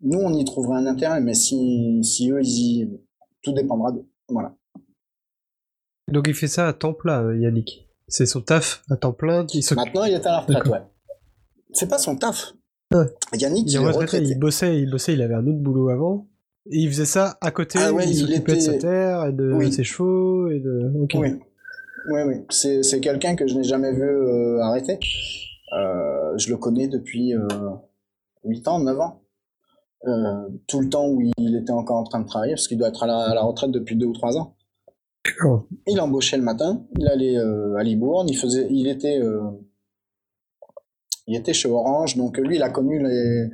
nous 0.02 0.20
on 0.20 0.34
y 0.34 0.44
trouvera 0.44 0.78
un 0.78 0.88
intérêt 0.88 1.22
mais 1.22 1.36
si 1.36 2.04
si 2.04 2.32
eux 2.32 2.42
ils 2.42 2.82
y 2.82 3.02
tout 3.44 3.54
dépendra 3.54 3.92
d'eux 3.92 4.10
voilà 4.30 4.56
Donc 6.12 6.28
il 6.28 6.34
fait 6.34 6.48
ça 6.48 6.68
à 6.68 6.74
temps 6.74 6.94
plein, 6.94 7.34
Yannick. 7.36 7.88
C'est 8.08 8.26
son 8.26 8.42
taf 8.42 8.84
à 8.90 8.98
temps 8.98 9.14
plein. 9.14 9.46
Maintenant 9.76 10.06
il 10.06 10.14
est 10.14 10.26
à 10.26 10.32
la 10.32 10.40
retraite 10.40 10.66
ouais 10.66 10.82
c'est 11.74 11.88
pas 11.88 12.00
son 12.00 12.16
taf. 12.16 12.54
Yannick 13.34 13.66
Il 13.72 13.76
est 13.76 13.78
retraité, 13.80 14.00
retraité 14.00 14.26
il 14.26 14.40
bossait, 14.40 14.80
il 14.80 14.90
bossait, 14.90 15.14
il 15.14 15.22
avait 15.22 15.34
un 15.34 15.46
autre 15.46 15.60
boulot 15.60 15.90
avant. 15.90 16.28
Et 16.70 16.80
il 16.80 16.90
faisait 16.90 17.06
ça 17.06 17.38
à 17.42 17.52
côté, 17.52 17.80
Ah 17.82 17.94
ouais, 17.94 18.04
il 18.06 18.12
il 18.12 18.16
s'occupait 18.18 18.56
de 18.56 18.60
sa 18.60 18.74
terre 18.78 19.26
et 19.26 19.34
de 19.34 19.54
Oui. 19.54 19.72
ses 19.72 19.84
chevaux 19.84 20.50
et 20.50 20.60
de. 20.60 20.92
Oui, 21.16 21.30
oui, 22.10 22.22
oui. 22.26 22.36
C'est, 22.50 22.84
c'est 22.84 23.00
quelqu'un 23.00 23.36
que 23.36 23.48
je 23.48 23.56
n'ai 23.56 23.64
jamais 23.64 23.92
vu 23.94 24.04
euh, 24.04 24.60
arrêter. 24.62 25.00
Euh, 25.78 26.38
je 26.38 26.50
le 26.50 26.58
connais 26.58 26.88
depuis 26.88 27.34
euh, 27.34 27.48
8 28.46 28.68
ans, 28.68 28.80
9 28.80 29.00
ans. 29.00 29.22
Euh, 30.06 30.48
tout 30.68 30.80
le 30.80 30.90
temps 30.90 31.08
où 31.10 31.22
il 31.38 31.56
était 31.56 31.72
encore 31.72 31.98
en 31.98 32.04
train 32.04 32.20
de 32.22 32.28
travailler, 32.28 32.54
parce 32.54 32.68
qu'il 32.68 32.78
doit 32.78 32.90
être 32.90 33.04
à 33.04 33.08
la, 33.08 33.18
à 33.32 33.34
la 33.34 33.42
retraite 33.42 33.72
depuis 33.72 33.96
2 33.96 34.06
ou 34.06 34.14
3 34.14 34.38
ans. 34.38 34.56
D'accord. 35.26 35.68
Il 35.88 36.00
embauchait 36.00 36.38
le 36.38 36.44
matin, 36.44 36.86
il 36.98 37.08
allait 37.08 37.38
euh, 37.38 37.76
à 37.76 37.84
Libourne, 37.84 38.28
il 38.30 38.38
faisait, 38.38 38.68
il 38.70 38.88
était, 38.88 39.20
euh, 39.20 39.42
il 41.28 41.36
était 41.36 41.54
chez 41.54 41.70
Orange, 41.70 42.16
donc 42.16 42.38
lui 42.38 42.56
il 42.56 42.64
a 42.64 42.70
connu 42.70 43.00
les, 43.04 43.50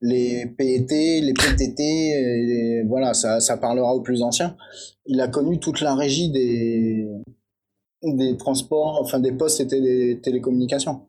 les 0.00 0.46
PET, 0.46 1.20
les 1.20 1.34
PTT, 1.34 1.82
et 1.82 2.82
voilà, 2.86 3.14
ça, 3.14 3.40
ça 3.40 3.56
parlera 3.56 3.94
aux 3.94 4.00
plus 4.00 4.22
anciens. 4.22 4.56
Il 5.06 5.20
a 5.20 5.28
connu 5.28 5.58
toute 5.60 5.80
la 5.80 5.94
régie 5.94 6.30
des, 6.30 7.06
des 8.02 8.36
transports, 8.36 8.98
enfin 9.00 9.20
des 9.20 9.32
postes 9.32 9.60
et 9.60 9.66
des 9.66 10.20
télécommunications, 10.22 11.02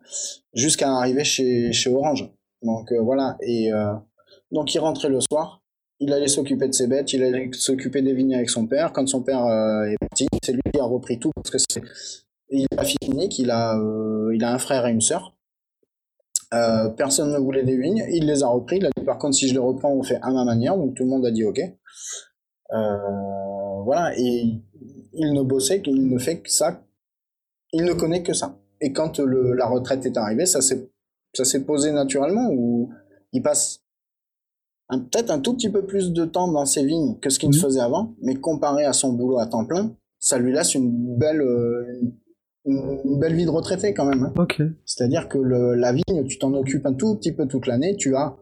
jusqu'à 0.53 0.91
arriver 0.91 1.23
chez, 1.23 1.71
chez 1.71 1.89
Orange. 1.89 2.31
Donc 2.61 2.91
euh, 2.91 3.01
voilà, 3.01 3.37
et 3.41 3.71
euh, 3.73 3.93
donc 4.51 4.73
il 4.75 4.79
rentrait 4.79 5.09
le 5.09 5.19
soir, 5.21 5.63
il 5.99 6.11
allait 6.13 6.27
s'occuper 6.27 6.67
de 6.67 6.73
ses 6.73 6.87
bêtes, 6.87 7.13
il 7.13 7.23
allait 7.23 7.49
s'occuper 7.53 8.01
des 8.01 8.13
vignes 8.13 8.35
avec 8.35 8.49
son 8.49 8.67
père. 8.67 8.91
Quand 8.91 9.07
son 9.07 9.21
père 9.21 9.45
euh, 9.45 9.85
est 9.85 9.97
parti, 9.99 10.27
c'est 10.43 10.51
lui 10.51 10.61
qui 10.73 10.79
a 10.79 10.83
repris 10.83 11.19
tout 11.19 11.31
parce 11.35 11.49
que 11.49 11.57
c'est 11.57 11.81
il 12.49 12.67
a 12.75 12.83
fille 12.83 12.97
unique, 13.07 13.39
il 13.39 13.49
a 13.49 13.77
euh, 13.77 14.35
il 14.35 14.43
a 14.43 14.53
un 14.53 14.57
frère 14.57 14.85
et 14.85 14.91
une 14.91 15.01
sœur. 15.01 15.35
Euh, 16.53 16.89
personne 16.89 17.31
ne 17.31 17.37
voulait 17.37 17.63
des 17.63 17.77
vignes, 17.77 18.03
il 18.11 18.25
les 18.25 18.43
a 18.43 18.47
repris. 18.47 18.77
Il 18.77 18.85
a 18.85 18.89
dit 18.97 19.05
par 19.05 19.17
contre 19.17 19.35
si 19.35 19.47
je 19.47 19.53
les 19.53 19.59
reprends, 19.59 19.91
on 19.91 20.03
fait 20.03 20.19
à 20.21 20.31
ma 20.31 20.43
manière. 20.43 20.75
Donc 20.77 20.95
tout 20.95 21.03
le 21.03 21.09
monde 21.09 21.25
a 21.25 21.31
dit 21.31 21.45
ok. 21.45 21.59
Euh, 22.73 22.97
voilà 23.83 24.13
et 24.17 24.61
il 25.13 25.33
ne 25.33 25.41
bossait 25.41 25.81
qu'il 25.81 26.07
ne 26.09 26.17
fait 26.17 26.39
que 26.39 26.49
ça. 26.49 26.83
Il 27.73 27.83
ne 27.83 27.93
connaît 27.93 28.23
que 28.23 28.33
ça. 28.33 28.57
Et 28.81 28.91
quand 28.91 29.19
le, 29.19 29.53
la 29.53 29.67
retraite 29.67 30.05
est 30.05 30.17
arrivée, 30.17 30.45
ça 30.45 30.61
s'est 30.61 31.63
posé 31.65 31.91
naturellement 31.91 32.49
où 32.51 32.89
il 33.31 33.41
passe 33.41 33.81
peut-être 34.89 35.31
un 35.31 35.39
tout 35.39 35.53
petit 35.53 35.69
peu 35.69 35.85
plus 35.85 36.11
de 36.11 36.25
temps 36.25 36.51
dans 36.51 36.65
ses 36.65 36.85
vignes 36.85 37.17
que 37.19 37.29
ce 37.29 37.39
qu'il 37.39 37.49
ne 37.49 37.55
Mhm. 37.55 37.61
faisait 37.61 37.79
avant, 37.79 38.13
mais 38.21 38.35
comparé 38.35 38.83
à 38.85 38.93
son 38.93 39.13
boulot 39.13 39.39
à 39.39 39.47
temps 39.47 39.65
plein, 39.65 39.95
ça 40.19 40.37
lui 40.37 40.51
laisse 40.51 40.75
une 40.75 41.17
belle, 41.17 41.41
euh, 41.41 41.85
une, 42.01 42.13
une 42.65 43.19
belle 43.19 43.33
vie 43.35 43.45
de 43.45 43.49
retraité 43.49 43.93
quand 43.93 44.05
même. 44.05 44.23
hein. 44.23 44.33
Ok. 44.37 44.61
C'est-à-dire 44.85 45.27
que 45.27 45.37
le- 45.37 45.73
la 45.75 45.93
vigne, 45.93 46.23
tu 46.27 46.37
t'en 46.37 46.53
occupes 46.53 46.85
un 46.85 46.93
tout 46.93 47.15
petit 47.15 47.31
peu 47.31 47.47
toute 47.47 47.65
l'année, 47.67 47.95
tu 47.97 48.15
as 48.15 48.35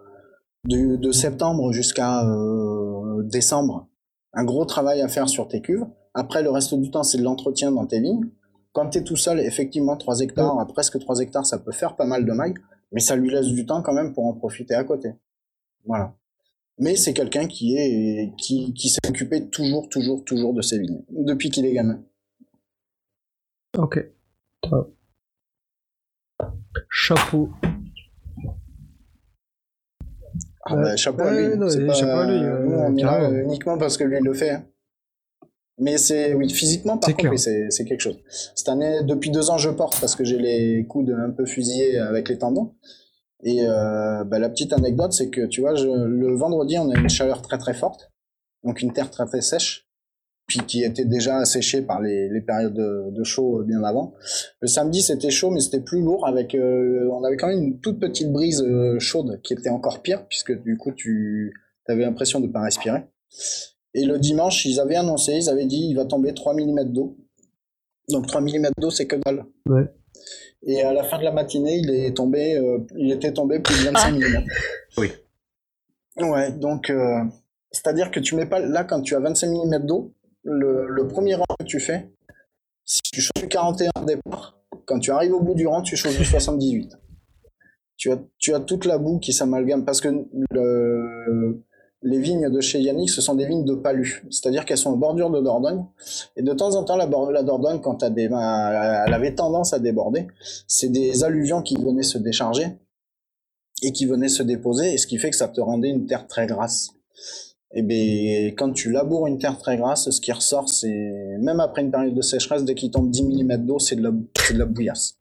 de, 0.67 0.97
de 0.97 1.11
septembre 1.11 1.71
jusqu'à 1.71 2.25
euh, 2.27 3.23
décembre 3.23 3.87
un 4.33 4.43
gros 4.43 4.65
travail 4.65 5.01
à 5.01 5.07
faire 5.07 5.29
sur 5.29 5.47
tes 5.47 5.61
cuves. 5.61 5.85
Après, 6.13 6.43
le 6.43 6.49
reste 6.49 6.73
du 6.75 6.91
temps, 6.91 7.03
c'est 7.03 7.17
de 7.17 7.23
l'entretien 7.23 7.71
dans 7.71 7.85
tes 7.85 7.99
vignes. 8.01 8.25
Quand 8.73 8.89
tu 8.89 8.99
es 8.99 9.03
tout 9.03 9.15
seul, 9.15 9.39
effectivement, 9.39 9.95
3 9.97 10.19
hectares, 10.19 10.59
à 10.59 10.67
presque 10.67 10.99
3 10.99 11.19
hectares, 11.21 11.45
ça 11.45 11.57
peut 11.57 11.71
faire 11.71 11.95
pas 11.95 12.05
mal 12.05 12.25
de 12.25 12.31
mailles, 12.31 12.53
mais 12.91 12.99
ça 12.99 13.15
lui 13.15 13.29
laisse 13.31 13.47
du 13.47 13.65
temps 13.65 13.81
quand 13.81 13.93
même 13.93 14.13
pour 14.13 14.25
en 14.25 14.33
profiter 14.33 14.75
à 14.75 14.83
côté. 14.83 15.13
Voilà. 15.85 16.13
Mais 16.77 16.95
c'est 16.95 17.13
quelqu'un 17.13 17.47
qui 17.47 17.75
est 17.75 18.33
qui, 18.37 18.73
qui 18.73 18.89
s'est 18.89 18.99
occupé 19.07 19.47
toujours, 19.49 19.89
toujours, 19.89 20.23
toujours 20.23 20.53
de 20.53 20.61
ses 20.61 20.77
vignes, 20.79 21.01
depuis 21.09 21.49
qu'il 21.49 21.65
est 21.65 21.73
gamin. 21.73 22.01
Ok. 23.77 23.99
Top. 24.61 24.95
Chapeau. 26.89 27.49
Ah 30.65 30.75
bah, 30.75 30.95
chapeau 30.95 31.21
à 31.23 31.31
lui. 31.33 31.57
non, 31.57 31.67
pas- 31.67 31.93
chapeau 31.93 32.19
à 32.19 32.25
lui, 32.25 32.43
euh, 32.43 32.63
nous, 32.65 32.71
on 32.73 32.89
va 32.91 33.01
carrément. 33.01 33.33
euh, 33.33 33.43
uniquement 33.43 33.77
parce 33.77 33.97
que 33.97 34.03
lui 34.03 34.17
il 34.19 34.23
le 34.23 34.33
fait. 34.33 34.51
hein. 34.51 34.65
Mais 35.81 35.97
c'est 35.97 36.33
oui, 36.33 36.49
physiquement 36.49 36.97
par 36.97 37.15
contre, 37.15 37.37
c'est 37.37 37.85
quelque 37.85 38.01
chose. 38.01 38.19
Cette 38.55 38.67
année, 38.67 39.01
depuis 39.03 39.31
deux 39.31 39.49
ans, 39.49 39.57
je 39.57 39.69
porte 39.69 39.99
parce 39.99 40.15
que 40.15 40.25
j'ai 40.25 40.37
les 40.37 40.85
coudes 40.85 41.09
un 41.17 41.31
peu 41.31 41.45
fusillés 41.45 41.97
avec 41.97 42.27
les 42.27 42.37
tendons. 42.37 42.75
Et 43.43 43.61
euh, 43.65 44.25
bah, 44.25 44.37
la 44.39 44.49
petite 44.49 44.73
anecdote, 44.73 45.13
c'est 45.13 45.29
que 45.29 45.45
tu 45.45 45.61
vois, 45.61 45.75
je, 45.75 45.87
le 45.87 46.35
vendredi, 46.35 46.77
on 46.77 46.89
a 46.91 46.99
une 46.99 47.09
chaleur 47.09 47.41
très 47.41 47.57
très 47.57 47.73
forte, 47.73 48.11
donc 48.65 48.81
une 48.81 48.91
terre 48.91 49.09
très 49.09 49.25
très 49.25 49.39
sèche, 49.41 49.88
puis 50.49 50.59
qui 50.65 50.83
était 50.83 51.05
déjà 51.05 51.37
asséchée 51.37 51.83
par 51.83 52.01
les, 52.01 52.27
les 52.27 52.41
périodes 52.41 52.73
de, 52.73 53.11
de 53.11 53.23
chaud 53.23 53.63
bien 53.63 53.83
avant. 53.83 54.15
Le 54.61 54.67
samedi, 54.67 55.03
c'était 55.03 55.29
chaud, 55.29 55.51
mais 55.51 55.59
c'était 55.59 55.79
plus 55.79 56.01
lourd. 56.01 56.27
Avec, 56.27 56.55
euh, 56.55 57.07
on 57.13 57.23
avait 57.23 57.37
quand 57.37 57.47
même 57.47 57.61
une 57.61 57.79
toute 57.79 57.99
petite 57.99 58.31
brise 58.31 58.61
euh, 58.63 58.97
chaude 58.99 59.39
qui 59.43 59.53
était 59.53 59.69
encore 59.69 60.01
pire, 60.01 60.27
puisque 60.27 60.59
du 60.63 60.75
coup, 60.75 60.91
tu 60.91 61.53
avais 61.87 62.03
l'impression 62.03 62.39
de 62.39 62.47
pas 62.47 62.61
respirer. 62.61 63.03
Et 63.93 64.05
le 64.05 64.17
dimanche, 64.17 64.65
ils 64.65 64.79
avaient 64.79 64.95
annoncé, 64.95 65.33
ils 65.33 65.49
avaient 65.49 65.67
dit, 65.67 65.87
il 65.87 65.95
va 65.95 66.05
tomber 66.05 66.33
3 66.33 66.55
mm 66.55 66.91
d'eau. 66.91 67.15
Donc 68.09 68.25
3 68.25 68.41
mm 68.41 68.69
d'eau, 68.79 68.89
c'est 68.89 69.05
que 69.05 69.17
dalle. 69.17 69.45
Ouais. 69.67 69.85
Et 70.63 70.81
à 70.81 70.93
la 70.93 71.03
fin 71.03 71.19
de 71.19 71.23
la 71.23 71.31
matinée, 71.31 71.77
il 71.77 71.91
est 71.91 72.17
tombé, 72.17 72.57
euh, 72.57 72.79
il 72.97 73.11
était 73.11 73.33
tombé 73.33 73.59
plus 73.59 73.79
de 73.79 73.91
25 73.91 74.11
mm. 74.13 74.45
Oui. 74.97 75.11
Ouais, 76.17 76.51
donc 76.51 76.89
euh, 76.89 77.23
c'est-à-dire 77.71 78.11
que 78.11 78.19
tu 78.19 78.35
mets 78.35 78.47
pas 78.47 78.59
là 78.59 78.83
quand 78.83 79.01
tu 79.01 79.15
as 79.15 79.19
25 79.19 79.47
mm 79.47 79.85
d'eau, 79.85 80.13
le, 80.43 80.87
le 80.87 81.07
premier 81.07 81.35
rang 81.35 81.45
que 81.59 81.65
tu 81.65 81.79
fais, 81.79 82.11
si 82.85 83.01
tu 83.11 83.21
chauffes 83.21 83.41
du 83.41 83.47
41 83.47 83.91
au 84.01 84.05
départ, 84.05 84.59
quand 84.85 84.99
tu 84.99 85.11
arrives 85.11 85.33
au 85.33 85.41
bout 85.41 85.53
du 85.53 85.67
rang, 85.67 85.81
tu 85.81 85.95
chauffes 85.95 86.17
du 86.17 86.25
78. 86.25 86.97
Tu 87.97 88.11
as, 88.11 88.19
tu 88.37 88.53
as 88.53 88.59
toute 88.59 88.85
la 88.85 88.97
boue 88.97 89.19
qui 89.19 89.33
s'amalgame 89.33 89.85
parce 89.85 90.01
que 90.01 90.09
le, 90.51 91.63
les 92.01 92.19
vignes 92.19 92.49
de 92.49 92.61
chez 92.61 92.79
Yannick, 92.79 93.09
ce 93.09 93.21
sont 93.21 93.35
des 93.35 93.45
vignes 93.45 93.65
de 93.65 93.75
palus, 93.75 94.23
c'est-à-dire 94.31 94.65
qu'elles 94.65 94.77
sont 94.77 94.91
en 94.91 94.97
bordure 94.97 95.29
de 95.29 95.41
Dordogne. 95.41 95.85
Et 96.37 96.41
de 96.41 96.53
temps 96.53 96.75
en 96.75 96.83
temps, 96.83 96.95
la, 96.95 97.07
Dordogne, 97.07 97.81
quand 97.81 98.03
des, 98.09 98.23
elle 98.23 99.13
avait 99.13 99.35
tendance 99.35 99.73
à 99.73 99.79
déborder, 99.79 100.27
c'est 100.67 100.89
des 100.89 101.23
alluvions 101.23 101.61
qui 101.61 101.75
venaient 101.75 102.03
se 102.03 102.17
décharger 102.17 102.67
et 103.81 103.91
qui 103.91 104.05
venaient 104.05 104.29
se 104.29 104.43
déposer, 104.43 104.93
et 104.93 104.97
ce 104.97 105.07
qui 105.07 105.17
fait 105.17 105.29
que 105.29 105.35
ça 105.35 105.47
te 105.47 105.61
rendait 105.61 105.89
une 105.89 106.05
terre 106.05 106.27
très 106.27 106.47
grasse. 106.47 106.89
Et 107.73 107.83
ben, 107.83 108.47
quand 108.57 108.71
tu 108.73 108.91
laboures 108.91 109.27
une 109.27 109.37
terre 109.37 109.57
très 109.59 109.77
grasse, 109.77 110.09
ce 110.09 110.19
qui 110.19 110.31
ressort, 110.31 110.67
c'est, 110.69 111.37
même 111.39 111.59
après 111.59 111.81
une 111.83 111.91
période 111.91 112.15
de 112.15 112.21
sécheresse, 112.21 112.63
dès 112.65 112.73
qu'il 112.73 112.89
tombe 112.89 113.11
10 113.11 113.23
mm 113.23 113.57
d'eau, 113.65 113.77
c'est 113.79 113.95
de 113.95 114.01
la, 114.01 114.11
de 114.11 114.57
la 114.57 114.65
bouillasse. 114.65 115.19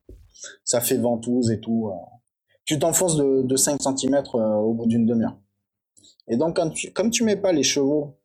Ça 0.63 0.81
fait 0.81 0.97
ventouse 0.97 1.51
et 1.51 1.59
tout. 1.59 1.89
euh. 1.89 1.95
Tu 2.65 2.79
t'enfonces 2.79 3.17
de, 3.17 3.43
de 3.43 3.55
5 3.55 3.79
cm 3.81 4.23
au 4.33 4.73
bout 4.73 4.87
d'une 4.87 5.05
demi-heure. 5.05 5.37
Et 6.27 6.37
donc, 6.37 6.55
quand 6.55 6.69
tu, 6.69 6.91
comme 6.91 7.09
tu 7.11 7.23
mets 7.23 7.35
pas 7.35 7.51
les 7.51 7.63
chevaux 7.63 8.17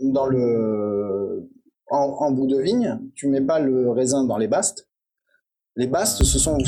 dans 0.00 0.26
le, 0.26 1.50
en, 1.90 1.96
en 2.18 2.30
bout 2.32 2.46
de 2.46 2.58
vigne, 2.60 2.98
tu 3.14 3.28
mets 3.28 3.40
pas 3.40 3.58
le 3.58 3.90
raisin 3.90 4.24
dans 4.24 4.38
les 4.38 4.48
bastes. 4.48 4.88
Les 5.76 5.86
bastes, 5.86 6.24
ce 6.24 6.38
sont, 6.38 6.58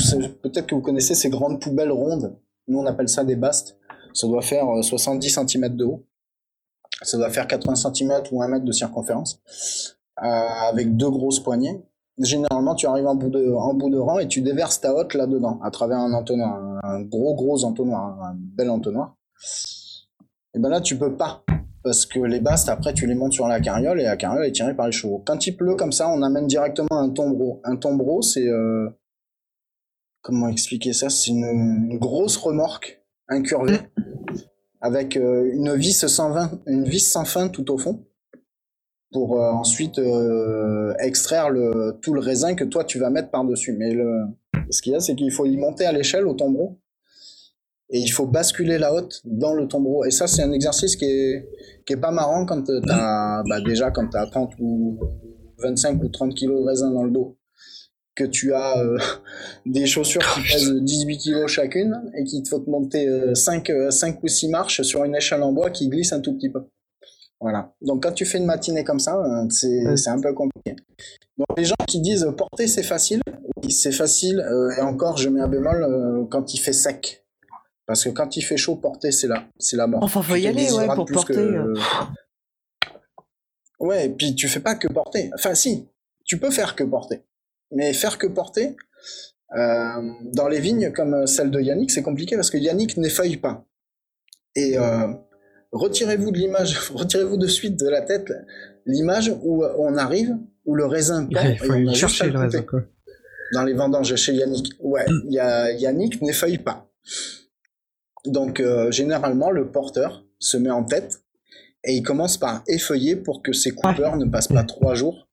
peut-être 0.41 0.67
que 0.67 0.75
vous 0.75 0.81
connaissez 0.81 1.15
ces 1.15 1.29
grandes 1.29 1.61
poubelles 1.61 1.91
rondes. 1.91 2.37
Nous, 2.67 2.79
on 2.79 2.85
appelle 2.85 3.09
ça 3.09 3.23
des 3.23 3.35
bastes. 3.35 3.77
Ça 4.13 4.27
doit 4.27 4.41
faire 4.41 4.67
euh, 4.69 4.81
70 4.81 5.29
cm 5.29 5.75
de 5.75 5.83
haut. 5.85 6.05
Ça 7.03 7.17
doit 7.17 7.29
faire 7.29 7.47
80 7.47 7.75
cm 7.75 8.23
ou 8.31 8.41
1 8.41 8.47
mètre 8.47 8.65
de 8.65 8.71
circonférence. 8.71 9.41
Euh, 10.23 10.27
avec 10.69 10.95
deux 10.95 11.09
grosses 11.09 11.39
poignées. 11.39 11.83
Généralement, 12.19 12.75
tu 12.75 12.85
arrives 12.85 13.07
en 13.07 13.15
bout 13.15 13.29
de, 13.29 13.51
en 13.51 13.73
bout 13.73 13.89
de 13.89 13.97
rang 13.97 14.19
et 14.19 14.27
tu 14.27 14.41
déverses 14.41 14.79
ta 14.79 14.93
hotte 14.93 15.15
là-dedans, 15.15 15.59
à 15.63 15.71
travers 15.71 15.97
un 15.97 16.13
entonnoir, 16.13 16.79
un, 16.83 17.01
gros 17.01 17.33
gros 17.33 17.63
entonnoir, 17.65 18.21
un 18.23 18.35
bel 18.35 18.69
entonnoir. 18.69 19.15
Et 20.53 20.59
ben 20.59 20.69
là, 20.69 20.81
tu 20.81 20.97
peux 20.97 21.15
pas. 21.15 21.43
Parce 21.83 22.05
que 22.05 22.19
les 22.19 22.39
bastes, 22.39 22.69
après, 22.69 22.93
tu 22.93 23.07
les 23.07 23.15
montes 23.15 23.33
sur 23.33 23.47
la 23.47 23.59
carriole 23.59 23.99
et 23.99 24.03
la 24.03 24.15
carriole 24.15 24.45
est 24.45 24.51
tirée 24.51 24.75
par 24.75 24.85
les 24.85 24.91
chevaux. 24.91 25.23
Quand 25.25 25.45
il 25.47 25.57
pleut 25.57 25.75
comme 25.75 25.91
ça, 25.91 26.07
on 26.09 26.21
amène 26.21 26.45
directement 26.47 26.87
un 26.91 27.09
tombereau. 27.09 27.59
Un 27.63 27.75
tombereau, 27.75 28.21
c'est. 28.21 28.47
euh, 28.47 28.89
Comment 30.21 30.47
expliquer 30.47 30.93
ça? 30.93 31.09
C'est 31.09 31.31
une 31.31 31.97
grosse 31.99 32.37
remorque 32.37 33.03
incurvée 33.27 33.79
avec 34.83 35.15
euh, 35.15 35.49
une 35.53 35.73
vis 35.75 36.05
sans 36.05 36.33
fin, 36.33 36.51
une 36.67 36.83
vis 36.83 37.09
sans 37.09 37.23
fin 37.23 37.47
tout 37.47 37.71
au 37.71 37.77
fond 37.77 38.05
pour 39.13 39.39
euh, 39.39 39.49
ensuite 39.51 39.97
euh, 39.97 40.93
extraire 40.99 41.49
le, 41.49 41.97
tout 42.01 42.13
le 42.13 42.19
raisin 42.19 42.53
que 42.53 42.65
toi 42.65 42.83
tu 42.83 42.99
vas 42.99 43.09
mettre 43.09 43.31
par-dessus. 43.31 43.71
Mais 43.71 43.93
le, 43.93 44.25
ce 44.69 44.81
qu'il 44.81 44.91
y 44.91 44.95
a, 44.95 44.99
c'est 44.99 45.15
qu'il 45.15 45.31
faut 45.31 45.45
y 45.45 45.55
monter 45.55 45.85
à 45.85 45.93
l'échelle 45.93 46.27
au 46.27 46.33
tombereau 46.33 46.81
et 47.91 47.99
il 47.99 48.09
faut 48.09 48.25
basculer 48.25 48.77
la 48.77 48.93
hotte 48.93 49.21
dans 49.23 49.53
le 49.53 49.67
tombereau. 49.67 50.03
Et 50.03 50.11
ça, 50.11 50.27
c'est 50.27 50.43
un 50.43 50.51
exercice 50.51 50.97
qui 50.97 51.05
est, 51.05 51.47
qui 51.85 51.93
est 51.93 51.97
pas 51.97 52.11
marrant 52.11 52.45
quand 52.45 52.63
t'as, 52.63 53.43
bah 53.43 53.61
déjà 53.61 53.89
quand 53.89 54.09
t'as 54.09 54.25
30 54.25 54.53
ou 54.59 54.99
25 55.59 56.03
ou 56.03 56.09
30 56.09 56.33
kilos 56.35 56.59
de 56.61 56.65
raisin 56.67 56.91
dans 56.91 57.03
le 57.03 57.11
dos, 57.11 57.37
que 58.15 58.23
tu 58.23 58.53
as 58.53 58.77
euh, 58.79 58.97
des 59.65 59.85
chaussures 59.85 60.21
qui 60.33 60.41
pèsent 60.41 60.71
18 60.73 61.17
kilos 61.17 61.51
chacune 61.51 62.11
et 62.17 62.23
qu'il 62.23 62.43
te 62.43 62.49
faut 62.49 62.59
te 62.59 62.69
monter 62.69 63.07
5, 63.35 63.71
5 63.89 64.23
ou 64.23 64.27
6 64.27 64.49
marches 64.49 64.81
sur 64.83 65.03
une 65.03 65.15
échelle 65.15 65.43
en 65.43 65.51
bois 65.51 65.69
qui 65.71 65.89
glisse 65.89 66.13
un 66.13 66.19
tout 66.21 66.33
petit 66.35 66.49
peu. 66.49 66.63
Voilà. 67.41 67.73
Donc 67.81 68.03
quand 68.03 68.13
tu 68.13 68.23
fais 68.25 68.37
une 68.37 68.45
matinée 68.45 68.83
comme 68.85 68.99
ça, 68.99 69.17
euh, 69.17 69.45
c'est 69.49 69.97
c'est 69.97 70.09
un 70.09 70.21
peu 70.21 70.33
compliqué. 70.33 70.77
Donc 71.37 71.57
les 71.57 71.65
gens 71.65 71.75
qui 71.87 71.99
disent 71.99 72.23
euh, 72.23 72.31
porter 72.31 72.67
c'est 72.67 72.83
facile, 72.83 73.19
oui, 73.61 73.69
c'est 73.71 73.91
facile, 73.91 74.39
euh, 74.39 74.69
et 74.77 74.81
encore 74.81 75.17
je 75.17 75.27
mets 75.27 75.41
un 75.41 75.49
bémol 75.49 75.83
euh, 75.83 76.25
quand 76.29 76.53
il 76.53 76.59
fait 76.59 76.71
sec. 76.71 77.25
Parce 77.85 78.05
que 78.05 78.09
quand 78.11 78.37
il 78.37 78.43
fait 78.43 78.55
chaud, 78.55 78.77
porter 78.77 79.11
c'est 79.11 79.27
la, 79.27 79.43
c'est 79.59 79.75
la 79.75 79.87
mort. 79.87 80.01
Enfin, 80.03 80.21
faut 80.21 80.35
Tu 80.35 80.41
y 80.41 80.47
aller, 80.47 80.71
ouais, 80.71 80.85
pour 80.95 81.05
porter. 81.05 81.37
euh. 81.37 81.73
Ouais, 83.79 84.05
et 84.05 84.09
puis 84.09 84.35
tu 84.35 84.47
fais 84.47 84.61
pas 84.61 84.75
que 84.75 84.87
porter. 84.87 85.29
Enfin 85.35 85.53
si, 85.53 85.89
tu 86.23 86.39
peux 86.39 86.49
faire 86.51 86.75
que 86.75 86.83
porter. 86.85 87.23
Mais 87.75 87.93
faire 87.93 88.17
que 88.17 88.27
porter, 88.27 88.75
euh, 89.55 90.11
dans 90.33 90.47
les 90.47 90.59
vignes 90.59 90.91
comme 90.91 91.27
celle 91.27 91.51
de 91.51 91.59
Yannick, 91.59 91.91
c'est 91.91 92.03
compliqué 92.03 92.35
parce 92.35 92.49
que 92.49 92.57
Yannick 92.57 92.97
n'effeuille 92.97 93.37
pas. 93.37 93.65
Et 94.55 94.77
euh, 94.77 95.07
retirez-vous 95.71 96.31
de 96.31 96.37
l'image, 96.37 96.89
retirez-vous 96.93 97.37
de 97.37 97.47
suite 97.47 97.79
de 97.79 97.89
la 97.89 98.01
tête 98.01 98.31
l'image 98.85 99.33
où 99.41 99.63
on 99.63 99.97
arrive, 99.97 100.35
où 100.65 100.75
le 100.75 100.85
raisin 100.85 101.25
pend, 101.25 101.41
Il 101.41 101.51
et 101.51 101.55
faut 101.57 101.73
on 101.73 101.93
chercher 101.93 102.29
le 102.29 102.39
raisin, 102.39 102.61
quoi. 102.63 102.81
Dans 103.53 103.63
les 103.63 103.73
vendanges 103.73 104.15
chez 104.15 104.33
Yannick. 104.33 104.73
Ouais, 104.79 105.05
y 105.29 105.39
a, 105.39 105.71
Yannick 105.71 106.21
n'effeuille 106.21 106.57
pas. 106.57 106.89
Donc 108.25 108.59
euh, 108.59 108.91
généralement, 108.91 109.51
le 109.51 109.69
porteur 109.69 110.25
se 110.39 110.57
met 110.57 110.71
en 110.71 110.83
tête 110.83 111.21
et 111.83 111.93
il 111.93 112.03
commence 112.03 112.37
par 112.37 112.63
effeuiller 112.67 113.15
pour 113.15 113.41
que 113.41 113.53
ses 113.53 113.71
coupeurs 113.71 114.17
ne 114.17 114.25
passent 114.25 114.47
pas 114.47 114.63
trois 114.63 114.95
jours. 114.95 115.27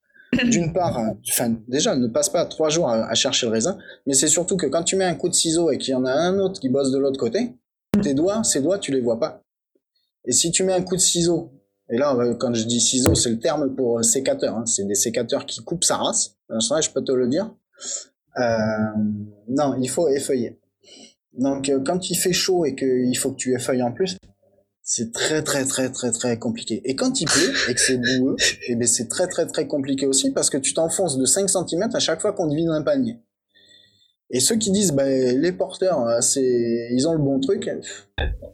D'une 0.44 0.72
part, 0.72 0.96
hein, 0.96 1.18
enfin 1.28 1.56
déjà 1.66 1.96
ne 1.96 2.06
passe 2.06 2.28
pas 2.28 2.46
trois 2.46 2.68
jours 2.68 2.88
à, 2.88 3.14
chercher 3.14 3.46
le 3.46 3.52
raisin, 3.52 3.76
mais 4.06 4.14
c'est 4.14 4.28
surtout 4.28 4.56
que 4.56 4.66
quand 4.66 4.84
tu 4.84 4.94
mets 4.94 5.04
un 5.04 5.16
coup 5.16 5.28
de 5.28 5.34
ciseau 5.34 5.72
et 5.72 5.78
qu'il 5.78 5.90
y 5.90 5.94
en 5.94 6.04
a 6.04 6.12
un 6.12 6.38
autre 6.38 6.60
qui 6.60 6.68
bosse 6.68 6.92
de 6.92 6.98
l'autre 6.98 7.18
côté, 7.18 7.56
tes 8.00 8.14
doigts, 8.14 8.44
ces 8.44 8.62
doigts, 8.62 8.78
tu 8.78 8.92
les 8.92 9.00
vois 9.00 9.18
pas. 9.18 9.42
Et 10.24 10.32
si 10.32 10.52
tu 10.52 10.62
mets 10.62 10.72
un 10.72 10.82
coup 10.82 10.94
de 10.94 11.00
ciseau, 11.00 11.52
et 11.90 11.98
là 11.98 12.14
euh, 12.14 12.34
quand 12.34 12.54
je 12.54 12.64
dis 12.64 12.80
ciseau, 12.80 13.16
c'est 13.16 13.30
le 13.30 13.40
terme 13.40 13.74
pour 13.74 13.98
euh, 13.98 14.02
sécateur, 14.02 14.56
hein, 14.56 14.66
c'est 14.66 14.86
des 14.86 14.94
sécateurs 14.94 15.46
qui 15.46 15.64
coupent 15.64 15.84
sa 15.84 15.96
race, 15.96 16.36
ça 16.60 16.80
je 16.80 16.90
peux 16.90 17.02
te 17.02 17.12
le 17.12 17.26
dire. 17.26 17.52
Euh, 18.38 18.56
non, 19.48 19.76
il 19.80 19.88
faut 19.88 20.08
effeuiller. 20.08 20.60
Donc 21.32 21.68
euh, 21.68 21.80
quand 21.84 22.10
il 22.10 22.16
fait 22.16 22.32
chaud 22.32 22.64
et 22.64 22.74
qu'il 22.74 23.16
faut 23.16 23.32
que 23.32 23.36
tu 23.36 23.54
effeuilles 23.54 23.82
en 23.82 23.92
plus, 23.92 24.16
c'est 24.92 25.12
très 25.12 25.42
très 25.44 25.64
très 25.64 25.88
très 25.90 26.10
très 26.10 26.36
compliqué. 26.36 26.82
Et 26.84 26.96
quand 26.96 27.20
il 27.20 27.26
pleut 27.26 27.52
et 27.68 27.74
que 27.74 27.80
c'est 27.80 27.96
boueux, 27.98 28.34
eh 28.68 28.74
ben 28.74 28.88
c'est 28.88 29.06
très 29.08 29.28
très 29.28 29.46
très 29.46 29.68
compliqué 29.68 30.04
aussi 30.06 30.32
parce 30.32 30.50
que 30.50 30.58
tu 30.58 30.74
t'enfonces 30.74 31.16
de 31.16 31.24
5 31.26 31.48
cm 31.48 31.88
à 31.94 32.00
chaque 32.00 32.20
fois 32.20 32.32
qu'on 32.32 32.48
te 32.50 32.54
vide 32.56 32.68
un 32.70 32.82
panier. 32.82 33.18
Et 34.32 34.40
ceux 34.40 34.56
qui 34.56 34.72
disent 34.72 34.90
ben 34.92 35.38
les 35.40 35.52
porteurs 35.52 36.00
euh, 36.08 36.20
c'est 36.20 36.88
ils 36.90 37.06
ont 37.06 37.12
le 37.12 37.20
bon 37.20 37.38
truc, 37.38 37.70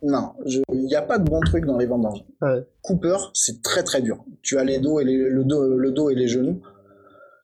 non, 0.02 0.32
je- 0.44 0.60
il 0.74 0.84
n'y 0.84 0.94
a 0.94 1.00
pas 1.02 1.18
de 1.18 1.24
bon 1.24 1.40
truc 1.40 1.64
dans 1.64 1.78
les 1.78 1.86
vendanges. 1.86 2.22
Ouais. 2.42 2.66
Cooper, 2.82 3.16
c'est 3.32 3.62
très 3.62 3.82
très 3.82 4.02
dur. 4.02 4.22
Tu 4.42 4.58
as 4.58 4.64
les 4.64 4.78
dos 4.78 5.00
et 5.00 5.04
les, 5.04 5.16
le 5.16 5.42
dos 5.42 5.64
le 5.76 5.90
dos 5.90 6.10
et 6.10 6.14
les 6.14 6.28
genoux, 6.28 6.60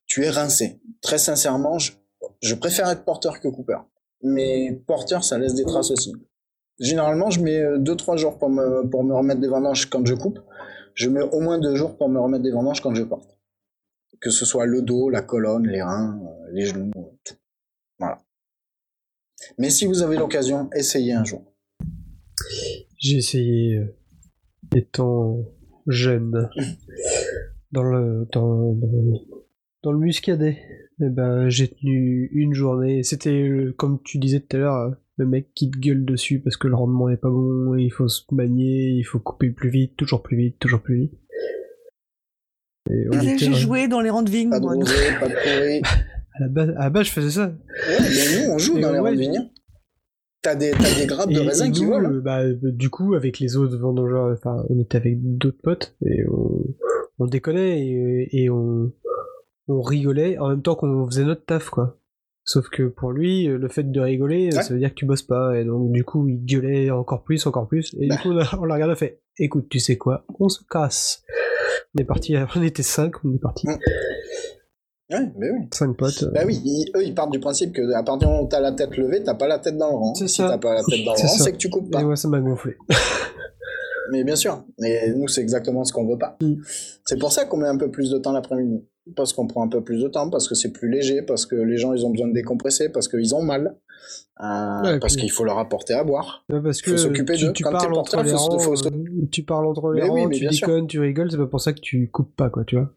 tu 0.06 0.22
es 0.24 0.28
rincé. 0.30 0.80
Très 1.00 1.18
sincèrement, 1.18 1.78
je, 1.78 1.92
je 2.42 2.54
préfère 2.54 2.90
être 2.90 3.04
porteur 3.04 3.40
que 3.40 3.48
Cooper. 3.48 3.78
Mais 4.22 4.82
porteur, 4.86 5.24
ça 5.24 5.38
laisse 5.38 5.54
des 5.54 5.64
traces 5.64 5.90
aussi. 5.90 6.12
Généralement, 6.80 7.30
je 7.30 7.40
mets 7.40 7.62
2-3 7.78 8.16
jours 8.16 8.38
pour 8.38 8.50
me, 8.50 8.88
pour 8.88 9.04
me 9.04 9.14
remettre 9.14 9.40
des 9.40 9.48
vendanges 9.48 9.88
quand 9.88 10.04
je 10.06 10.14
coupe. 10.14 10.40
Je 10.94 11.08
mets 11.08 11.22
au 11.22 11.40
moins 11.40 11.58
2 11.58 11.74
jours 11.76 11.96
pour 11.96 12.08
me 12.08 12.18
remettre 12.18 12.42
des 12.42 12.50
vendanges 12.50 12.80
quand 12.80 12.94
je 12.94 13.02
porte. 13.02 13.38
Que 14.20 14.30
ce 14.30 14.44
soit 14.44 14.66
le 14.66 14.82
dos, 14.82 15.10
la 15.10 15.22
colonne, 15.22 15.66
les 15.66 15.82
reins, 15.82 16.20
euh, 16.22 16.50
les 16.52 16.66
genoux, 16.66 16.90
euh, 16.96 17.18
tout. 17.24 17.34
Voilà. 17.98 18.18
Mais 19.58 19.70
si 19.70 19.86
vous 19.86 20.02
avez 20.02 20.16
l'occasion, 20.16 20.70
essayez 20.74 21.12
un 21.12 21.24
jour. 21.24 21.52
J'ai 22.98 23.16
essayé 23.16 23.76
euh, 23.76 23.96
étant 24.74 25.44
jeune 25.86 26.48
dans 27.72 27.82
le 27.82 28.28
dans, 28.32 28.76
dans, 29.82 29.92
le 29.92 29.98
muscadet. 29.98 30.58
Eh 31.00 31.08
ben 31.08 31.48
j'ai 31.48 31.68
tenu 31.68 32.28
une 32.32 32.54
journée. 32.54 33.02
C'était 33.02 33.42
euh, 33.42 33.74
comme 33.76 34.00
tu 34.02 34.18
disais 34.18 34.40
tout 34.40 34.56
à 34.56 34.60
l'heure, 34.60 34.76
euh, 34.76 34.90
le 35.22 35.28
mec 35.28 35.48
qui 35.54 35.70
te 35.70 35.78
gueule 35.78 36.04
dessus 36.04 36.40
parce 36.40 36.56
que 36.56 36.68
le 36.68 36.74
rendement 36.74 37.08
est 37.08 37.16
pas 37.16 37.30
bon, 37.30 37.74
il 37.76 37.90
faut 37.90 38.08
se 38.08 38.22
manier, 38.32 38.88
il 38.90 39.04
faut 39.04 39.18
couper 39.18 39.50
plus 39.50 39.70
vite, 39.70 39.96
toujours 39.96 40.22
plus 40.22 40.36
vite, 40.36 40.58
toujours 40.58 40.80
plus 40.82 40.96
vite. 41.02 41.12
Et 42.90 43.06
on 43.10 43.20
était, 43.20 43.38
J'ai 43.38 43.54
joué 43.54 43.88
dans 43.88 44.00
les 44.00 44.10
rangs 44.10 44.22
de 44.22 44.30
vigne, 44.30 44.50
Pas 44.50 44.58
de 44.58 44.64
moi. 44.64 44.74
rosé, 44.74 44.94
pas 45.20 45.28
de 45.28 45.34
pourri. 45.34 45.82
à 46.34 46.40
la 46.40 46.48
base, 46.48 46.68
à 46.70 46.82
la 46.84 46.90
base 46.90 47.06
je 47.06 47.12
faisais 47.12 47.30
ça. 47.30 47.46
Ouais, 47.46 47.96
mais 48.00 48.46
nous, 48.46 48.52
on 48.52 48.58
joue 48.58 48.78
Et 48.78 48.80
dans 48.80 48.92
les 48.92 48.98
ouais, 48.98 49.08
rangs 49.10 49.14
de 49.14 49.20
vigne. 49.20 49.50
T'as 50.42 50.56
des, 50.56 50.72
t'as 50.72 50.98
des 50.98 51.06
grappes 51.06 51.30
de 51.30 51.38
Et- 51.40 51.46
raisin 51.46 51.70
qui 51.70 51.84
volent. 51.84 52.10
euh, 52.14 52.20
bah, 52.20 52.42
du 52.52 52.90
coup, 52.90 53.14
avec 53.14 53.38
les 53.38 53.56
autres 53.56 53.76
vendangeurs, 53.78 54.32
enfin, 54.32 54.64
on 54.68 54.80
était 54.80 54.96
avec 54.98 55.18
d'autres 55.38 55.60
potes 55.62 55.94
et 56.04 56.24
on, 56.28 56.64
on 57.20 57.26
déconnait 57.26 57.80
et, 57.86 58.28
et 58.42 58.50
on, 58.50 58.92
on 59.68 59.80
rigolait 59.80 60.38
en 60.38 60.48
même 60.48 60.62
temps 60.62 60.74
qu'on 60.74 61.06
faisait 61.06 61.24
notre 61.24 61.44
taf, 61.44 61.70
quoi. 61.70 61.96
Sauf 62.44 62.68
que 62.70 62.84
pour 62.88 63.12
lui, 63.12 63.48
euh, 63.48 63.56
le 63.56 63.68
fait 63.68 63.84
de 63.90 64.00
rigoler, 64.00 64.50
euh, 64.52 64.56
Ouais. 64.56 64.62
ça 64.62 64.74
veut 64.74 64.80
dire 64.80 64.90
que 64.90 64.94
tu 64.96 65.06
bosses 65.06 65.22
pas. 65.22 65.56
Et 65.58 65.64
donc, 65.64 65.92
du 65.92 66.02
coup, 66.04 66.26
il 66.28 66.44
gueulait 66.44 66.90
encore 66.90 67.22
plus, 67.22 67.46
encore 67.46 67.68
plus. 67.68 67.94
Et 68.00 68.08
Bah. 68.08 68.16
du 68.16 68.22
coup, 68.22 68.30
on 68.30 68.64
l'a 68.64 68.74
regardé, 68.74 68.92
on 68.92 68.96
fait 68.96 69.20
Écoute, 69.38 69.68
tu 69.70 69.78
sais 69.80 69.96
quoi? 69.96 70.26
On 70.40 70.48
se 70.50 70.60
casse. 70.68 71.22
On 71.96 72.00
est 72.02 72.04
parti, 72.04 72.34
on 72.56 72.62
était 72.62 72.82
cinq, 72.82 73.14
on 73.24 73.32
est 73.34 73.38
parti. 73.40 73.66
Ouais, 75.10 75.30
mais 75.38 75.50
oui. 75.50 75.58
Cinq 75.72 75.96
potes. 75.96 76.22
euh, 76.24 76.30
Bah 76.32 76.42
oui, 76.46 76.60
ils- 76.64 76.90
eux, 76.96 77.02
ils 77.04 77.14
partent 77.14 77.30
du 77.32 77.38
principe 77.40 77.72
que 77.74 77.92
à 77.92 78.02
partir 78.02 78.26
du 78.28 78.32
moment 78.32 78.42
où 78.44 78.48
t'as 78.48 78.60
la 78.60 78.72
tête 78.72 78.96
levée, 78.96 79.22
t'as 79.22 79.34
pas 79.34 79.46
la 79.46 79.58
tête 79.58 79.76
dans 79.78 79.88
le 79.90 79.94
rang. 79.96 80.14
C'est 80.14 80.26
si 80.28 80.36
ça. 80.42 80.48
t'as 80.48 80.58
pas 80.58 80.74
la 80.74 80.82
tête 80.82 81.04
dans 81.04 81.12
le 81.14 81.18
rang, 81.20 81.26
c'est 81.28 81.52
que 81.52 81.56
tu 81.58 81.70
coupes 81.70 81.86
Et 81.88 81.90
pas. 81.90 82.02
moi, 82.02 82.16
ça 82.16 82.28
m'a 82.28 82.40
gonflé. 82.40 82.76
Mais 84.12 84.24
bien 84.24 84.36
sûr. 84.36 84.62
Mais 84.78 85.10
nous, 85.14 85.26
c'est 85.26 85.40
exactement 85.40 85.84
ce 85.84 85.92
qu'on 85.92 86.06
veut 86.06 86.18
pas. 86.18 86.36
Mm. 86.42 86.56
C'est 87.06 87.18
pour 87.18 87.32
ça 87.32 87.46
qu'on 87.46 87.56
met 87.56 87.66
un 87.68 87.78
peu 87.78 87.90
plus 87.90 88.10
de 88.10 88.18
temps 88.18 88.32
l'après-midi. 88.32 88.84
Parce 89.16 89.32
qu'on 89.32 89.48
prend 89.48 89.64
un 89.64 89.68
peu 89.68 89.82
plus 89.82 90.00
de 90.00 90.06
temps, 90.06 90.30
parce 90.30 90.46
que 90.48 90.54
c'est 90.54 90.70
plus 90.70 90.88
léger, 90.88 91.22
parce 91.22 91.44
que 91.44 91.56
les 91.56 91.76
gens, 91.76 91.92
ils 91.92 92.06
ont 92.06 92.10
besoin 92.10 92.28
de 92.28 92.34
décompresser, 92.34 92.88
parce 92.90 93.08
qu'ils 93.08 93.34
ont 93.34 93.42
mal. 93.42 93.76
Euh, 94.40 94.82
Ouais, 94.82 95.00
parce 95.00 95.14
puis- 95.14 95.22
qu'il 95.22 95.30
faut 95.32 95.44
leur 95.44 95.58
apporter 95.58 95.94
à 95.94 96.04
boire. 96.04 96.44
Ouais, 96.50 96.60
parce 96.62 96.80
Faut 96.82 96.92
que 96.92 96.96
s'occuper 96.96 97.34
tu, 97.34 97.52
tu 97.52 97.62
parles 97.64 97.94
entre 97.94 98.22
les 98.22 98.32
rangs, 98.32 98.58
faut 98.60 98.74
tu 99.30 99.42
parles 99.44 99.66
entre 99.66 99.92
les 99.92 100.02
Mais 100.02 100.10
oui, 100.10 100.26
mais 100.26 100.36
tu 100.36 100.52
sûr. 100.52 100.68
déconnes, 100.68 100.86
tu 100.86 101.00
rigoles, 101.00 101.30
c'est 101.32 101.36
pas 101.36 101.46
pour 101.46 101.60
ça 101.60 101.72
que 101.72 101.80
tu 101.80 102.10
coupes 102.10 102.34
pas, 102.36 102.48
quoi, 102.50 102.64
tu 102.64 102.76
vois. 102.76 102.90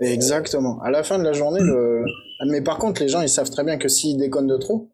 Exactement. 0.00 0.80
À 0.82 0.90
la 0.90 1.02
fin 1.02 1.18
de 1.18 1.24
la 1.24 1.32
journée, 1.32 1.60
le... 1.62 2.04
mais 2.46 2.60
par 2.62 2.78
contre, 2.78 3.02
les 3.02 3.08
gens, 3.08 3.20
ils 3.20 3.28
savent 3.28 3.50
très 3.50 3.64
bien 3.64 3.76
que 3.76 3.88
s'ils 3.88 4.16
déconnent 4.18 4.46
de 4.46 4.56
trop, 4.56 4.88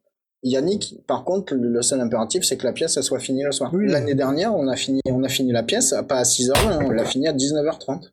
Yannick, 0.45 0.97
par 1.07 1.25
contre, 1.25 1.55
le 1.55 1.83
seul 1.83 2.01
impératif, 2.01 2.45
c'est 2.45 2.59
que 2.59 2.67
la 2.67 2.73
pièce, 2.73 2.97
elle 2.99 3.03
soit 3.03 3.19
finie 3.19 3.43
le 3.45 3.53
soir. 3.53 3.73
Oui. 3.73 3.87
L'année 3.89 4.15
dernière, 4.15 4.55
on 4.55 4.69
a 4.69 4.77
fini, 4.77 5.01
on 5.07 5.25
a 5.25 5.29
fini 5.29 5.53
la 5.53 5.63
pièce, 5.63 5.95
pas 6.07 6.19
à 6.19 6.23
6h20, 6.23 6.85
on 6.85 6.91
l'a 6.91 7.05
fini 7.05 7.27
à 7.27 7.33
19h30. 7.33 8.11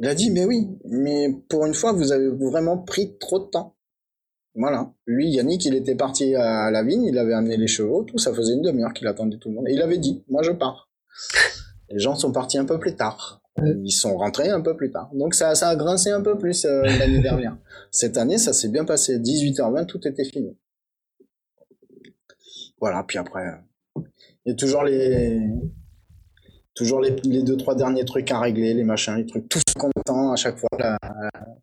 Il 0.00 0.08
a 0.08 0.14
dit, 0.14 0.30
mais 0.30 0.46
oui, 0.46 0.68
mais 0.86 1.28
pour 1.48 1.66
une 1.66 1.74
fois, 1.74 1.92
vous 1.92 2.12
avez 2.12 2.28
vraiment 2.28 2.78
pris 2.78 3.18
trop 3.18 3.38
de 3.40 3.44
temps. 3.44 3.76
Voilà. 4.54 4.90
Lui, 5.06 5.28
Yannick, 5.28 5.66
il 5.66 5.74
était 5.74 5.94
parti 5.94 6.34
à 6.34 6.70
la 6.70 6.82
vigne, 6.82 7.04
il 7.04 7.18
avait 7.18 7.34
amené 7.34 7.58
les 7.58 7.68
chevaux, 7.68 8.04
tout, 8.04 8.18
ça 8.18 8.32
faisait 8.32 8.54
une 8.54 8.62
demi-heure 8.62 8.94
qu'il 8.94 9.06
attendait 9.06 9.36
tout 9.36 9.50
le 9.50 9.56
monde. 9.56 9.68
Et 9.68 9.74
il 9.74 9.82
avait 9.82 9.98
dit, 9.98 10.24
moi 10.28 10.42
je 10.42 10.52
pars. 10.52 10.88
Les 11.90 11.98
gens 11.98 12.14
sont 12.16 12.32
partis 12.32 12.58
un 12.58 12.66
peu 12.66 12.78
plus 12.78 12.94
tard. 12.96 13.40
Ils 13.82 13.90
sont 13.90 14.16
rentrés 14.16 14.50
un 14.50 14.60
peu 14.60 14.76
plus 14.76 14.90
tard. 14.90 15.10
Donc 15.14 15.34
ça, 15.34 15.54
ça 15.54 15.68
a 15.68 15.76
grincé 15.76 16.10
un 16.10 16.20
peu 16.20 16.36
plus 16.36 16.64
euh, 16.64 16.82
l'année 16.82 17.18
dernière. 17.22 17.56
Cette 17.90 18.16
année, 18.18 18.36
ça 18.38 18.52
s'est 18.52 18.68
bien 18.68 18.84
passé. 18.84 19.18
18h20, 19.18 19.86
tout 19.86 20.06
était 20.06 20.24
fini. 20.24 20.56
Voilà, 22.80 23.04
puis 23.06 23.18
après, 23.18 23.46
euh, 23.46 24.02
il 24.44 24.50
y 24.50 24.52
a 24.52 24.54
toujours 24.54 24.84
les, 24.84 25.40
toujours 26.74 27.00
les, 27.00 27.16
les 27.24 27.42
deux, 27.42 27.56
trois 27.56 27.74
derniers 27.74 28.04
trucs 28.04 28.30
à 28.30 28.40
régler, 28.40 28.74
les 28.74 28.84
machins, 28.84 29.16
les 29.16 29.26
trucs 29.26 29.48
tous 29.48 29.62
contents 29.76 30.32
à 30.32 30.36
chaque 30.36 30.58
fois, 30.58 30.68
là, 30.78 30.98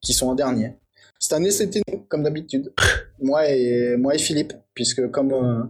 qui 0.02 0.14
sont 0.14 0.28
en 0.28 0.36
dernier. 0.36 0.78
Cette 1.20 1.34
année, 1.34 1.52
c'était 1.52 1.82
nous, 1.92 2.00
comme 2.10 2.24
d'habitude. 2.24 2.74
Moi 3.22 3.50
et, 3.50 3.96
moi 3.96 4.14
et 4.14 4.18
Philippe, 4.18 4.54
puisque 4.74 5.10
comme, 5.10 5.32
euh, 5.32 5.64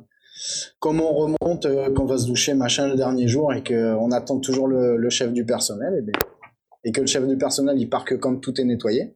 comme 0.80 1.00
on 1.00 1.14
remonte, 1.14 1.68
euh, 1.68 1.94
qu'on 1.94 2.06
va 2.06 2.18
se 2.18 2.26
doucher, 2.26 2.56
machin, 2.56 2.88
le 2.88 2.96
dernier 2.96 3.28
jour, 3.28 3.54
et 3.54 3.64
qu'on 3.64 4.12
attend 4.12 4.40
toujours 4.40 4.68
le, 4.68 4.98
le 4.98 5.10
chef 5.12 5.32
du 5.32 5.46
personnel, 5.46 5.94
et, 6.00 6.02
ben, 6.02 6.14
et 6.84 6.92
que 6.92 7.02
le 7.02 7.08
chef 7.08 7.26
du 7.28 7.38
personnel, 7.38 7.78
il 7.78 7.88
part 7.88 8.04
que 8.04 8.16
quand 8.16 8.38
tout 8.38 8.60
est 8.60 8.64
nettoyé. 8.64 9.16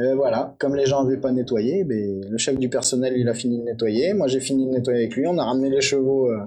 Et 0.00 0.14
voilà, 0.14 0.54
comme 0.58 0.76
les 0.76 0.86
gens 0.86 1.02
n'avaient 1.02 1.20
pas 1.20 1.32
nettoyé, 1.32 1.82
ben, 1.82 2.24
le 2.24 2.38
chef 2.38 2.56
du 2.56 2.68
personnel, 2.68 3.14
il 3.16 3.28
a 3.28 3.34
fini 3.34 3.58
de 3.58 3.64
nettoyer. 3.64 4.14
Moi, 4.14 4.28
j'ai 4.28 4.38
fini 4.38 4.66
de 4.66 4.70
nettoyer 4.70 5.00
avec 5.00 5.16
lui. 5.16 5.26
On 5.26 5.38
a 5.38 5.44
ramené 5.44 5.70
les 5.70 5.80
chevaux 5.80 6.30
euh, 6.30 6.38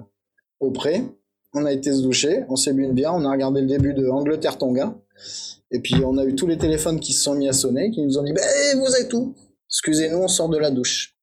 au 0.62 0.72
pré. 0.72 1.04
On 1.54 1.66
a 1.66 1.74
été 1.74 1.92
se 1.92 2.02
doucher. 2.02 2.46
On 2.48 2.56
s'est 2.56 2.72
bu 2.72 2.84
une. 2.84 2.98
On 3.08 3.26
a 3.26 3.32
regardé 3.32 3.60
le 3.60 3.68
début 3.68 3.94
de 3.94 4.08
Angleterre-Tonga. 4.08 4.96
Et 5.70 5.80
puis, 5.82 5.96
on 6.06 6.18
a 6.18 6.24
eu 6.24 6.36
tous 6.36 6.48
les 6.48 6.58
téléphones 6.58 7.00
qui 7.02 7.12
se 7.12 7.24
sont 7.24 7.36
mis 7.36 7.50
à 7.50 7.54
sonner, 7.54 7.92
qui 7.92 8.02
nous 8.02 8.18
ont 8.18 8.24
dit 8.24 8.32
Ben, 8.32 8.80
vous 8.80 8.96
êtes 8.96 9.14
où? 9.14 9.36
Excusez-nous, 9.70 10.18
on 10.18 10.28
sort 10.30 10.48
de 10.48 10.58
la 10.58 10.72
douche. 10.72 11.18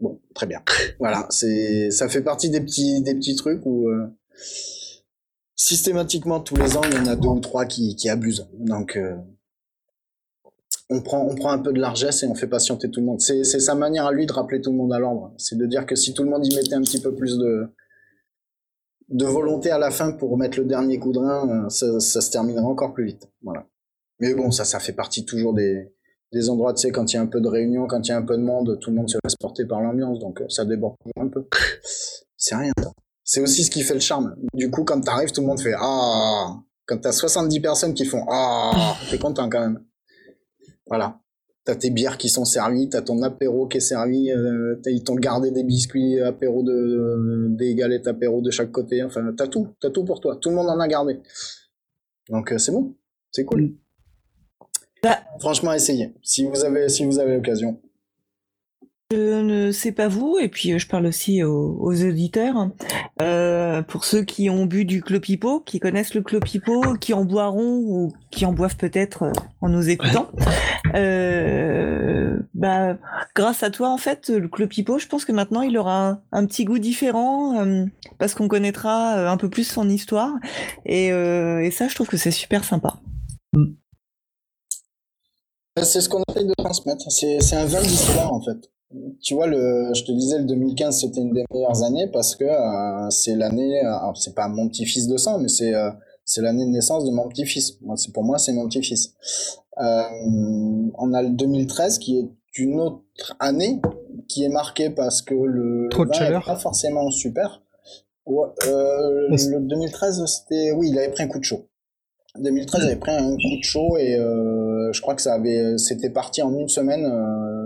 Bon, 0.00 0.20
très 0.34 0.46
bien. 0.46 0.60
Voilà, 0.98 1.26
c'est, 1.30 1.92
ça 1.92 2.08
fait 2.08 2.22
partie 2.22 2.50
des 2.50 2.60
petits, 2.60 3.00
des 3.02 3.14
petits 3.14 3.36
trucs 3.36 3.64
où 3.64 3.88
euh, 3.88 4.08
systématiquement 5.54 6.40
tous 6.40 6.56
les 6.56 6.76
ans 6.76 6.82
il 6.84 6.94
y 6.94 6.98
en 6.98 7.06
a 7.06 7.14
deux 7.14 7.28
ou 7.28 7.38
trois 7.38 7.66
qui, 7.66 7.94
qui 7.94 8.08
abusent. 8.08 8.48
Donc 8.58 8.96
euh, 8.96 9.14
on 10.92 11.00
prend, 11.00 11.26
on 11.26 11.34
prend 11.34 11.50
un 11.50 11.58
peu 11.58 11.72
de 11.72 11.80
largesse 11.80 12.22
et 12.22 12.26
on 12.26 12.34
fait 12.34 12.46
patienter 12.46 12.90
tout 12.90 13.00
le 13.00 13.06
monde. 13.06 13.20
C'est, 13.20 13.44
sa 13.44 13.74
manière 13.74 14.06
à 14.06 14.12
lui 14.12 14.26
de 14.26 14.32
rappeler 14.32 14.60
tout 14.60 14.70
le 14.70 14.76
monde 14.76 14.92
à 14.92 14.98
l'ordre. 14.98 15.32
C'est 15.38 15.56
de 15.56 15.66
dire 15.66 15.86
que 15.86 15.96
si 15.96 16.12
tout 16.12 16.22
le 16.22 16.30
monde 16.30 16.46
y 16.46 16.54
mettait 16.54 16.74
un 16.74 16.82
petit 16.82 17.00
peu 17.00 17.14
plus 17.14 17.38
de 17.38 19.24
volonté 19.24 19.70
à 19.70 19.78
la 19.78 19.90
fin 19.90 20.12
pour 20.12 20.36
mettre 20.36 20.58
le 20.58 20.64
dernier 20.64 20.98
coup 20.98 21.12
de 21.12 21.18
rein, 21.18 21.66
euh, 21.66 21.68
ça, 21.68 22.20
se 22.20 22.30
terminera 22.30 22.66
encore 22.66 22.92
plus 22.92 23.06
vite. 23.06 23.28
Voilà. 23.42 23.66
Mais 24.20 24.34
bon, 24.34 24.50
ça, 24.50 24.64
fait 24.78 24.92
partie 24.92 25.24
toujours 25.24 25.54
des, 25.54 25.90
endroits, 26.48 26.72
tu 26.74 26.82
sais, 26.82 26.92
quand 26.92 27.12
il 27.12 27.16
y 27.16 27.18
a 27.18 27.22
un 27.22 27.26
peu 27.26 27.40
de 27.40 27.48
réunion, 27.48 27.86
quand 27.86 28.06
il 28.06 28.10
y 28.10 28.12
a 28.12 28.16
un 28.16 28.22
peu 28.22 28.36
de 28.36 28.42
monde, 28.42 28.78
tout 28.80 28.90
le 28.90 28.96
monde 28.96 29.08
se 29.08 29.18
laisse 29.24 29.36
porter 29.36 29.66
par 29.66 29.80
l'ambiance, 29.80 30.18
donc 30.18 30.40
euh, 30.40 30.46
ça 30.48 30.64
déborde 30.64 30.94
un 31.16 31.28
peu. 31.28 31.46
C'est 32.36 32.56
rien. 32.56 32.72
C'est 33.24 33.40
aussi 33.40 33.64
ce 33.64 33.70
qui 33.70 33.82
fait 33.82 33.94
le 33.94 34.00
charme. 34.00 34.34
Du 34.52 34.70
coup, 34.70 34.84
quand 34.84 35.00
t'arrives, 35.00 35.30
tout 35.30 35.42
le 35.42 35.46
monde 35.46 35.60
fait 35.60 35.74
Ah 35.78 36.56
Quand 36.86 36.98
t'as 36.98 37.12
70 37.12 37.60
personnes 37.60 37.94
qui 37.94 38.04
font 38.04 38.24
Ah 38.28 38.96
T'es 39.10 39.18
content 39.18 39.48
quand 39.48 39.60
même. 39.60 39.84
Voilà. 40.86 41.18
T'as 41.64 41.76
tes 41.76 41.90
bières 41.90 42.18
qui 42.18 42.28
sont 42.28 42.44
servies, 42.44 42.88
t'as 42.88 43.02
ton 43.02 43.22
apéro 43.22 43.68
qui 43.68 43.76
est 43.76 43.80
servi, 43.80 44.32
euh, 44.32 44.74
t'as- 44.82 44.90
ils 44.90 45.04
t'ont 45.04 45.14
gardé 45.14 45.52
des 45.52 45.62
biscuits 45.62 46.20
apéro 46.20 46.64
de, 46.64 47.46
des 47.50 47.74
galettes 47.76 48.08
apéro 48.08 48.40
de 48.42 48.50
chaque 48.50 48.72
côté, 48.72 49.02
enfin, 49.04 49.32
t'as 49.36 49.46
tout, 49.46 49.68
t'as 49.80 49.90
tout 49.90 50.04
pour 50.04 50.20
toi. 50.20 50.36
Tout 50.40 50.48
le 50.50 50.56
monde 50.56 50.68
en 50.68 50.80
a 50.80 50.88
gardé. 50.88 51.20
Donc, 52.30 52.52
euh, 52.52 52.58
c'est 52.58 52.72
bon. 52.72 52.94
C'est 53.30 53.44
cool. 53.44 53.76
Bah. 55.02 55.18
Franchement, 55.40 55.72
essayez. 55.72 56.14
Si 56.22 56.44
vous 56.44 56.64
avez, 56.64 56.88
si 56.88 57.04
vous 57.04 57.18
avez 57.18 57.34
l'occasion. 57.36 57.80
Je 59.12 59.42
ne 59.42 59.72
sais 59.72 59.92
pas 59.92 60.08
vous, 60.08 60.38
et 60.40 60.48
puis 60.48 60.72
euh, 60.72 60.78
je 60.78 60.86
parle 60.86 61.04
aussi 61.04 61.42
aux, 61.42 61.76
aux 61.78 62.02
auditeurs. 62.02 62.70
Euh, 63.20 63.82
pour 63.82 64.06
ceux 64.06 64.22
qui 64.24 64.48
ont 64.48 64.64
bu 64.64 64.86
du 64.86 65.02
clopipo, 65.02 65.60
qui 65.60 65.80
connaissent 65.80 66.14
le 66.14 66.22
clopipo, 66.22 66.94
qui 66.94 67.12
en 67.12 67.26
boiront 67.26 67.82
ou 67.84 68.12
qui 68.30 68.46
en 68.46 68.54
boivent 68.54 68.78
peut-être 68.78 69.24
euh, 69.24 69.32
en 69.60 69.68
nous 69.68 69.90
écoutant, 69.90 70.28
euh, 70.94 72.38
bah, 72.54 72.96
grâce 73.34 73.62
à 73.62 73.68
toi, 73.70 73.90
en 73.90 73.98
fait, 73.98 74.30
le 74.30 74.48
clopipo, 74.48 74.98
je 74.98 75.06
pense 75.08 75.26
que 75.26 75.32
maintenant 75.32 75.60
il 75.60 75.76
aura 75.76 76.08
un, 76.08 76.22
un 76.32 76.46
petit 76.46 76.64
goût 76.64 76.78
différent 76.78 77.60
euh, 77.60 77.84
parce 78.18 78.34
qu'on 78.34 78.48
connaîtra 78.48 79.30
un 79.30 79.36
peu 79.36 79.50
plus 79.50 79.64
son 79.64 79.90
histoire. 79.90 80.32
Et, 80.86 81.12
euh, 81.12 81.62
et 81.62 81.70
ça, 81.70 81.86
je 81.86 81.94
trouve 81.94 82.08
que 82.08 82.16
c'est 82.16 82.30
super 82.30 82.64
sympa. 82.64 82.94
C'est 85.82 86.00
ce 86.00 86.08
qu'on 86.08 86.22
essaye 86.30 86.46
de 86.46 86.54
transmettre. 86.56 87.10
C'est 87.10 87.40
c'est 87.40 87.56
un 87.56 87.66
vin 87.66 87.82
d'histoire, 87.82 88.32
en 88.32 88.40
fait. 88.40 88.70
Tu 89.22 89.34
vois, 89.34 89.46
le, 89.46 89.92
je 89.94 90.04
te 90.04 90.12
disais, 90.12 90.38
le 90.38 90.44
2015, 90.44 91.00
c'était 91.00 91.20
une 91.20 91.32
des 91.32 91.44
meilleures 91.52 91.82
années 91.82 92.08
parce 92.08 92.36
que 92.36 92.44
euh, 92.44 93.10
c'est 93.10 93.34
l'année, 93.34 93.84
euh, 93.84 93.96
alors 93.96 94.16
c'est 94.16 94.34
pas 94.34 94.48
mon 94.48 94.68
petit-fils 94.68 95.08
de 95.08 95.16
sang, 95.16 95.38
mais 95.38 95.48
c'est 95.48 95.74
euh, 95.74 95.90
c'est 96.24 96.40
l'année 96.40 96.64
de 96.64 96.70
naissance 96.70 97.04
de 97.04 97.10
mon 97.10 97.28
petit-fils. 97.28 97.78
C'est 97.96 98.12
pour 98.12 98.24
moi, 98.24 98.38
c'est 98.38 98.52
mon 98.52 98.68
petit-fils. 98.68 99.14
Euh, 99.78 100.02
on 100.98 101.12
a 101.14 101.22
le 101.22 101.30
2013 101.30 101.98
qui 101.98 102.18
est 102.18 102.30
une 102.56 102.80
autre 102.80 103.34
année 103.40 103.80
qui 104.28 104.44
est 104.44 104.48
marquée 104.48 104.90
parce 104.90 105.22
que 105.22 105.34
le, 105.34 105.88
Trop 105.90 106.04
de 106.04 106.10
est 106.10 106.44
pas 106.44 106.56
forcément 106.56 107.10
super. 107.10 107.62
Ouais, 108.26 108.48
le 108.66 109.58
2013, 109.60 110.24
c'était, 110.26 110.72
oui, 110.72 110.90
il 110.90 110.98
avait 110.98 111.10
pris 111.10 111.24
un 111.24 111.28
coup 111.28 111.38
de 111.38 111.44
chaud. 111.44 111.66
2013 112.38 112.84
avait 112.84 112.96
pris 112.96 113.12
un 113.12 113.32
coup 113.32 113.56
de 113.58 113.62
chaud 113.62 113.98
et 113.98 114.16
euh, 114.16 114.90
je 114.92 115.00
crois 115.02 115.14
que 115.14 115.20
ça 115.22 115.34
avait, 115.34 115.76
c'était 115.76 116.10
parti 116.10 116.40
en 116.42 116.54
une 116.58 116.68
semaine. 116.68 117.04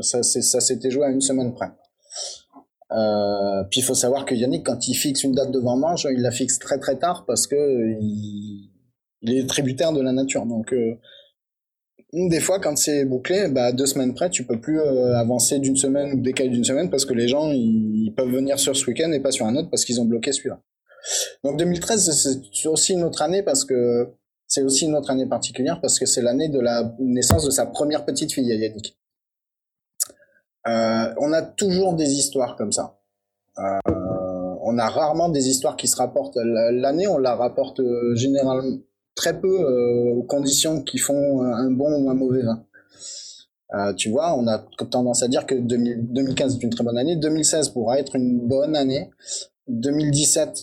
Ça, 0.01 0.23
ça 0.23 0.61
s'était 0.61 0.91
joué 0.91 1.05
à 1.05 1.11
une 1.11 1.21
semaine 1.21 1.55
près. 1.55 1.71
Euh, 2.93 3.65
puis 3.71 3.81
il 3.81 3.83
faut 3.83 3.95
savoir 3.95 4.25
que 4.25 4.35
Yannick, 4.35 4.65
quand 4.65 4.87
il 4.87 4.95
fixe 4.95 5.25
une 5.25 5.33
date 5.33 5.51
de 5.51 5.59
vendange, 5.59 6.07
il 6.11 6.23
la 6.23 6.31
fixe 6.31 6.59
très 6.59 6.79
très 6.79 6.97
tard 6.97 7.25
parce 7.27 7.47
que 7.47 7.57
il, 8.01 8.71
est 9.29 9.49
tributaire 9.49 9.93
de 9.93 10.01
la 10.01 10.13
nature. 10.13 10.47
Donc 10.47 10.73
euh, 10.73 10.95
des 12.13 12.41
fois, 12.41 12.61
quand 12.61 12.77
c'est 12.77 13.05
bouclé, 13.05 13.49
bah, 13.49 13.73
deux 13.73 13.87
semaines 13.87 14.15
près, 14.15 14.31
tu 14.31 14.45
peux 14.45 14.61
plus 14.61 14.79
euh, 14.79 15.17
avancer 15.17 15.59
d'une 15.59 15.77
semaine 15.77 16.13
ou 16.13 16.21
décaler 16.21 16.51
d'une 16.51 16.65
semaine 16.65 16.89
parce 16.89 17.05
que 17.05 17.15
les 17.15 17.27
gens 17.27 17.51
ils, 17.51 18.13
peuvent 18.17 18.31
venir 18.31 18.59
sur 18.59 18.77
ce 18.77 18.87
week-end 18.87 19.11
et 19.13 19.21
pas 19.21 19.33
sur 19.33 19.47
un 19.47 19.57
autre 19.57 19.69
parce 19.69 19.85
qu'ils 19.85 20.01
ont 20.01 20.05
bloqué 20.05 20.33
celui-là. 20.33 20.61
Donc 21.45 21.59
2013, 21.59 22.41
c'est 22.53 22.69
aussi 22.69 22.93
une 22.93 23.05
autre 23.05 23.23
année 23.23 23.43
parce 23.43 23.65
que 23.65 24.09
c'est 24.47 24.63
aussi 24.63 24.87
une 24.87 24.95
autre 24.95 25.11
année 25.11 25.27
particulière 25.27 25.81
parce 25.81 25.99
que 25.99 26.07
c'est 26.07 26.23
l'année 26.23 26.49
de 26.49 26.61
la 26.61 26.95
naissance 27.01 27.45
de 27.45 27.51
sa 27.51 27.67
première 27.67 28.05
petite 28.05 28.33
fille, 28.33 28.47
Yannick. 28.47 28.97
Euh, 30.69 31.15
on 31.19 31.33
a 31.33 31.43
toujours 31.43 31.95
des 31.95 32.13
histoires 32.13 32.57
comme 32.57 32.73
ça. 32.73 32.99
Euh, 33.59 33.79
on 34.63 34.79
a 34.79 34.89
rarement 34.89 35.29
des 35.29 35.49
histoires 35.49 35.77
qui 35.77 35.87
se 35.87 35.97
rapportent. 35.97 36.37
L'année, 36.37 37.07
on 37.07 37.19
la 37.19 37.37
rapporte 37.37 37.81
euh, 37.81 38.15
généralement 38.15 38.79
très 39.15 39.41
peu 39.41 39.65
aux 40.15 40.25
conditions 40.25 40.83
qui 40.83 40.99
font 40.99 41.41
un 41.43 41.71
bon 41.71 41.91
ou 42.03 42.11
un 42.11 42.15
mauvais 42.15 42.43
vin. 42.43 42.63
Tu 43.97 44.11
vois, 44.11 44.37
on 44.37 44.47
a 44.47 44.59
tendance 44.91 45.23
à 45.23 45.29
dire 45.29 45.47
que 45.47 45.55
2000 45.55 46.13
2015 46.13 46.57
est 46.57 46.63
une 46.63 46.71
très 46.71 46.85
bonne 46.85 46.99
année, 46.99 47.17
2016 47.17 47.71
pourra 47.71 47.99
être 47.99 48.15
une 48.17 48.47
bonne 48.47 48.77
année, 48.77 49.11
2017, 49.69 50.63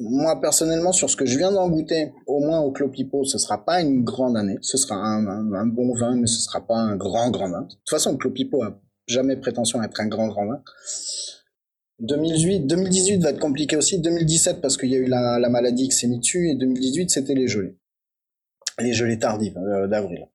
moi 0.00 0.40
personnellement, 0.40 0.92
sur 0.92 1.10
ce 1.10 1.16
que 1.16 1.26
je 1.26 1.38
viens 1.38 1.50
d'en 1.50 1.68
goûter, 1.68 2.12
au 2.26 2.40
moins 2.40 2.60
au 2.60 2.70
Clopipo, 2.70 3.24
ce 3.24 3.38
sera 3.38 3.64
pas 3.64 3.80
une 3.80 4.04
grande 4.04 4.36
année, 4.36 4.58
ce 4.60 4.76
sera 4.76 4.96
un, 4.96 5.66
bon 5.66 5.94
vin, 5.94 6.14
mais 6.16 6.26
ce 6.26 6.40
sera 6.40 6.60
pas 6.60 6.76
un 6.76 6.96
grand 6.96 7.30
grand 7.30 7.50
vin. 7.50 7.62
De 7.62 7.68
toute 7.68 7.90
façon, 7.90 8.16
Clopipo 8.16 8.62
a 8.62 8.78
jamais 9.08 9.36
prétention 9.36 9.80
à 9.80 9.86
être 9.86 10.00
un 10.00 10.06
grand 10.06 10.28
grand 10.28 10.46
vin. 10.46 10.62
2018, 12.00 12.66
2018 12.66 13.22
va 13.22 13.30
être 13.30 13.40
compliqué 13.40 13.76
aussi. 13.76 13.98
2017 13.98 14.60
parce 14.60 14.76
qu'il 14.76 14.90
y 14.90 14.94
a 14.94 14.98
eu 14.98 15.06
la, 15.06 15.38
la 15.38 15.48
maladie 15.48 15.88
qui 15.88 15.96
s'est 15.96 16.06
mise 16.06 16.20
dessus 16.20 16.48
et 16.50 16.54
2018 16.54 17.10
c'était 17.10 17.34
les 17.34 17.48
gelées, 17.48 17.76
les 18.78 18.92
gelées 18.92 19.18
tardives 19.18 19.58
euh, 19.58 19.88
d'avril. 19.88 20.28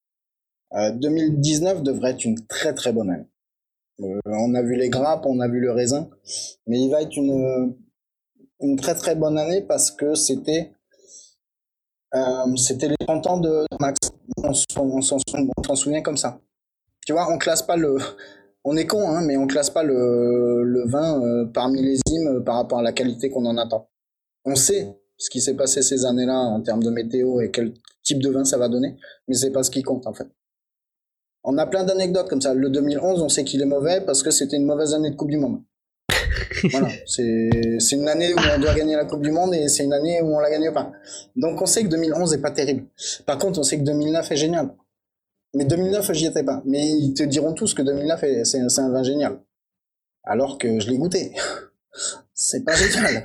Euh, 0.74 0.92
2019 0.92 1.84
devrait 1.84 2.12
être 2.12 2.26
une 2.26 2.46
très 2.48 2.74
très 2.74 2.92
bonne 2.92 3.12
année. 3.12 3.28
Euh, 4.02 4.20
on 4.26 4.56
a 4.56 4.62
vu 4.62 4.76
les 4.76 4.90
grappes, 4.90 5.26
on 5.26 5.40
a 5.40 5.48
vu 5.48 5.60
le 5.60 5.72
raisin, 5.72 6.10
mais 6.68 6.80
il 6.80 6.90
va 6.90 7.02
être 7.02 7.16
une 7.16 7.76
une 8.60 8.78
très 8.78 8.96
très 8.96 9.16
bonne 9.16 9.38
année 9.38 9.62
parce 9.62 9.92
que 9.92 10.16
c'était 10.16 10.72
euh, 12.16 12.56
c'était 12.56 12.88
les 12.90 12.96
30 13.00 13.28
ans 13.28 13.38
de 13.38 13.66
Max. 13.80 13.98
On 14.38 15.02
s'en 15.02 15.76
souvient 15.76 16.02
comme 16.02 16.18
ça. 16.18 16.40
Tu 17.06 17.14
vois, 17.14 17.32
on 17.32 17.38
classe 17.38 17.62
pas 17.62 17.76
le 17.76 17.98
on 18.64 18.78
est 18.78 18.88
con, 18.88 19.10
hein, 19.10 19.22
mais 19.26 19.38
on 19.38 19.48
classe 19.48 19.70
pas 19.70 19.84
le, 19.84 20.64
le 20.64 20.88
vin 20.88 21.22
euh, 21.22 21.46
par 21.46 21.70
millésime 21.70 22.28
euh, 22.28 22.40
par 22.40 22.56
rapport 22.56 22.80
à 22.80 22.84
la 22.84 22.94
qualité 22.94 23.30
qu'on 23.30 23.46
en 23.46 23.58
attend. 23.58 23.90
On 24.46 24.56
sait 24.56 24.98
ce 25.18 25.30
qui 25.30 25.42
s'est 25.42 25.56
passé 25.56 25.82
ces 25.82 26.06
années-là 26.06 26.38
en 26.38 26.62
termes 26.62 26.84
de 26.84 26.90
météo 26.90 27.42
et 27.42 27.52
quel 27.52 27.74
type 28.04 28.22
de 28.22 28.30
vin 28.30 28.46
ça 28.46 28.58
va 28.58 28.70
donner, 28.70 28.98
mais 29.28 29.36
c'est 29.36 29.52
pas 29.52 29.64
ce 29.64 29.72
qui 29.72 29.84
compte 29.84 30.08
en 30.08 30.14
fait. 30.14 30.28
On 31.44 31.58
a 31.58 31.66
plein 31.66 31.84
d'anecdotes 31.84 32.30
comme 32.30 32.42
ça. 32.42 32.54
Le 32.54 32.70
2011, 32.70 33.22
on 33.22 33.28
sait 33.28 33.44
qu'il 33.44 33.62
est 33.62 33.66
mauvais 33.66 34.02
parce 34.06 34.24
que 34.24 34.32
c'était 34.32 34.56
une 34.56 34.66
mauvaise 34.66 34.94
année 34.94 35.10
de 35.10 35.16
Coupe 35.16 35.30
du 35.30 35.38
Monde. 35.38 35.62
voilà, 36.72 36.88
c'est 37.06 37.50
c'est 37.80 37.98
une 37.98 38.08
année 38.08 38.34
où 38.34 38.38
on 38.38 38.60
doit 38.60 38.74
gagner 38.74 38.96
la 38.96 39.04
Coupe 39.04 39.22
du 39.22 39.32
Monde 39.32 39.54
et 39.54 39.68
c'est 39.68 39.84
une 39.84 39.92
année 39.92 40.22
où 40.22 40.28
on 40.28 40.40
la 40.40 40.50
gagne 40.50 40.72
pas. 40.72 40.92
Donc 41.36 41.62
on 41.62 41.66
sait 41.66 41.84
que 41.84 41.90
2011 41.90 42.34
est 42.34 42.42
pas 42.42 42.52
terrible. 42.52 42.86
Par 43.26 43.38
contre, 43.38 43.60
on 43.60 43.64
sait 43.64 43.78
que 43.78 43.84
2009 43.84 44.32
est 44.32 44.36
génial. 44.38 44.70
Mais 45.54 45.66
2009, 45.66 46.12
j'y 46.14 46.26
étais 46.26 46.44
pas. 46.44 46.62
Mais 46.66 46.90
ils 46.90 47.14
te 47.14 47.24
diront 47.24 47.54
tous 47.54 47.74
que 47.74 47.82
2009, 47.82 48.24
est- 48.24 48.46
c'est 48.46 48.60
un 48.82 48.90
vin 48.92 49.04
génial. 49.04 49.40
Alors 50.24 50.58
que 50.58 50.80
je 50.80 50.90
l'ai 50.90 50.98
goûté. 50.98 51.34
C'est 52.34 52.64
pas 52.66 52.74
génial. 52.76 53.24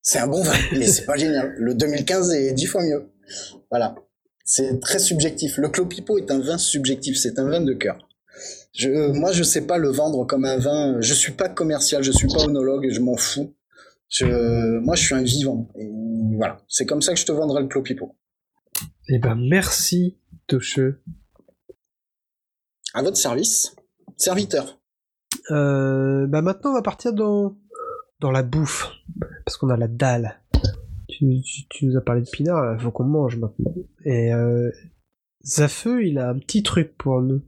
C'est 0.00 0.18
un 0.18 0.26
bon 0.26 0.42
vin, 0.42 0.54
mais 0.72 0.86
c'est 0.86 1.04
pas 1.04 1.16
génial. 1.16 1.54
Le 1.58 1.74
2015 1.74 2.32
est 2.32 2.52
dix 2.52 2.64
fois 2.66 2.82
mieux. 2.82 3.10
Voilà. 3.70 3.94
C'est 4.44 4.80
très 4.80 4.98
subjectif. 4.98 5.58
Le 5.58 5.68
Clopipo 5.68 6.16
est 6.18 6.30
un 6.30 6.40
vin 6.40 6.56
subjectif. 6.56 7.18
C'est 7.18 7.38
un 7.38 7.48
vin 7.48 7.60
de 7.60 7.74
cœur. 7.74 8.08
Je, 8.74 8.88
moi, 9.12 9.32
je 9.32 9.42
sais 9.42 9.60
pas 9.66 9.76
le 9.78 9.88
vendre 9.90 10.26
comme 10.26 10.46
un 10.46 10.56
vin. 10.58 10.96
Je 11.00 11.12
suis 11.14 11.32
pas 11.32 11.48
commercial, 11.50 12.02
je 12.02 12.10
suis 12.12 12.26
pas 12.26 12.44
onologue, 12.44 12.88
je 12.90 13.00
m'en 13.00 13.16
fous. 13.16 13.54
Je, 14.08 14.78
moi, 14.78 14.94
je 14.96 15.04
suis 15.04 15.14
un 15.14 15.22
vivant. 15.22 15.68
Voilà. 16.38 16.56
C'est 16.68 16.86
comme 16.86 17.02
ça 17.02 17.12
que 17.12 17.18
je 17.20 17.26
te 17.26 17.32
vendrai 17.32 17.60
le 17.62 17.68
Clopipo. 17.68 18.16
Eh 19.08 19.18
ben, 19.18 19.36
merci, 19.36 20.18
Tocheux. 20.46 21.02
À 22.94 23.02
votre 23.02 23.16
service, 23.16 23.74
serviteur. 24.16 24.78
Euh, 25.50 26.26
bah 26.28 26.42
maintenant, 26.42 26.70
on 26.70 26.74
va 26.74 26.82
partir 26.82 27.12
dans, 27.12 27.56
dans 28.20 28.30
la 28.30 28.42
bouffe. 28.42 28.90
Parce 29.44 29.56
qu'on 29.56 29.68
a 29.70 29.76
la 29.76 29.88
dalle. 29.88 30.40
Tu, 31.08 31.40
tu, 31.42 31.68
tu 31.68 31.86
nous 31.86 31.96
as 31.96 32.00
parlé 32.00 32.22
de 32.22 32.30
pinard, 32.30 32.74
il 32.74 32.80
faut 32.80 32.90
qu'on 32.90 33.04
mange 33.04 33.36
maintenant. 33.36 33.74
Et 34.04 34.32
euh, 34.32 34.70
Zafeu, 35.44 36.04
il 36.06 36.18
a 36.18 36.28
un 36.30 36.38
petit 36.38 36.62
truc 36.62 36.96
pour 36.96 37.20
nous. 37.20 37.42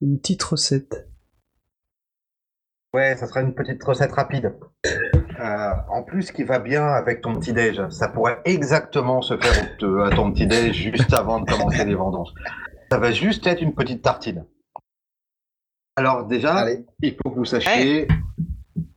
Une 0.00 0.18
petite 0.18 0.42
recette. 0.42 1.08
Ouais, 2.92 3.16
ça 3.16 3.26
sera 3.28 3.42
une 3.42 3.54
petite 3.54 3.82
recette 3.84 4.12
rapide. 4.12 4.52
Euh, 4.86 5.72
en 5.88 6.02
plus, 6.02 6.32
qui 6.32 6.42
va 6.42 6.58
bien 6.58 6.84
avec 6.86 7.20
ton 7.20 7.38
petit 7.38 7.52
déj. 7.52 7.80
Ça 7.90 8.08
pourrait 8.08 8.40
exactement 8.44 9.22
se 9.22 9.38
faire 9.38 9.76
te- 9.78 10.00
à 10.02 10.10
ton 10.14 10.32
petit 10.32 10.46
déj 10.46 10.74
juste 10.76 11.12
avant 11.14 11.40
de 11.40 11.48
commencer 11.50 11.84
les 11.84 11.94
vendanges. 11.94 12.30
Ça 12.90 12.98
va 12.98 13.12
juste 13.12 13.46
être 13.46 13.62
une 13.62 13.74
petite 13.74 14.02
tartine. 14.02 14.44
Alors 16.00 16.24
déjà, 16.24 16.54
Allez. 16.54 16.86
il 17.02 17.14
faut 17.14 17.28
que 17.28 17.34
vous 17.34 17.44
sachiez 17.44 18.08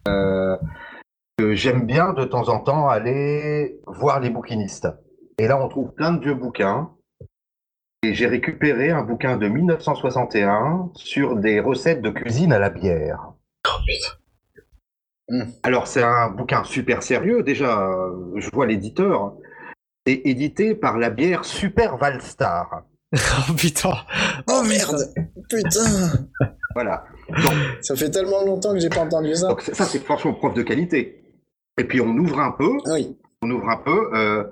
euh, 0.08 0.56
que 1.38 1.54
j'aime 1.54 1.86
bien 1.86 2.14
de 2.14 2.24
temps 2.24 2.48
en 2.48 2.60
temps 2.60 2.88
aller 2.88 3.78
voir 3.88 4.22
les 4.22 4.30
bouquinistes. 4.30 4.88
Et 5.38 5.50
là, 5.50 5.62
on 5.62 5.68
trouve 5.68 5.92
plein 5.94 6.14
de 6.14 6.24
vieux 6.24 6.34
bouquins. 6.34 6.92
Et 8.04 8.14
j'ai 8.14 8.26
récupéré 8.28 8.92
un 8.92 9.04
bouquin 9.04 9.36
de 9.36 9.50
1961 9.50 10.92
sur 10.96 11.36
des 11.36 11.60
recettes 11.60 12.02
de 12.02 12.10
cuisine 12.10 12.54
à 12.54 12.60
la 12.60 12.70
bière. 12.70 13.34
Alors, 15.64 15.88
c'est 15.88 16.04
un 16.04 16.30
bouquin 16.30 16.64
super 16.64 17.04
sérieux. 17.04 17.44
Déjà, 17.44 17.82
euh, 17.82 18.32
je 18.38 18.50
vois 18.50 18.66
l'éditeur. 18.66 19.34
C'est 20.08 20.22
édité 20.24 20.74
par 20.74 20.98
la 20.98 21.10
bière 21.10 21.44
Super 21.44 21.98
Valstar. 21.98 22.84
oh 23.49 23.53
putain 23.56 23.94
Oh 24.49 24.64
merde 24.64 25.14
Putain 25.49 26.11
Voilà. 26.73 27.03
Donc, 27.30 27.53
Ça 27.81 27.95
fait 27.95 28.10
tellement 28.10 28.44
longtemps 28.44 28.73
que 28.73 28.80
j'ai 28.80 28.90
pas 28.90 29.02
entendu 29.02 29.35
ça. 29.35 29.49
donc 29.49 29.61
ça, 29.61 29.85
c'est 29.85 30.03
franchement 30.03 30.34
preuve 30.34 30.56
de 30.56 30.64
qualité. 30.64 31.22
Et 31.77 31.84
puis, 31.84 32.02
on 32.02 32.10
ouvre 32.18 32.40
un 32.40 32.52
peu. 32.52 32.72
Oui. 32.88 33.15
On 33.44 33.52
ouvre 33.52 33.69
un 33.69 33.77
peu. 33.77 34.10
euh, 34.15 34.44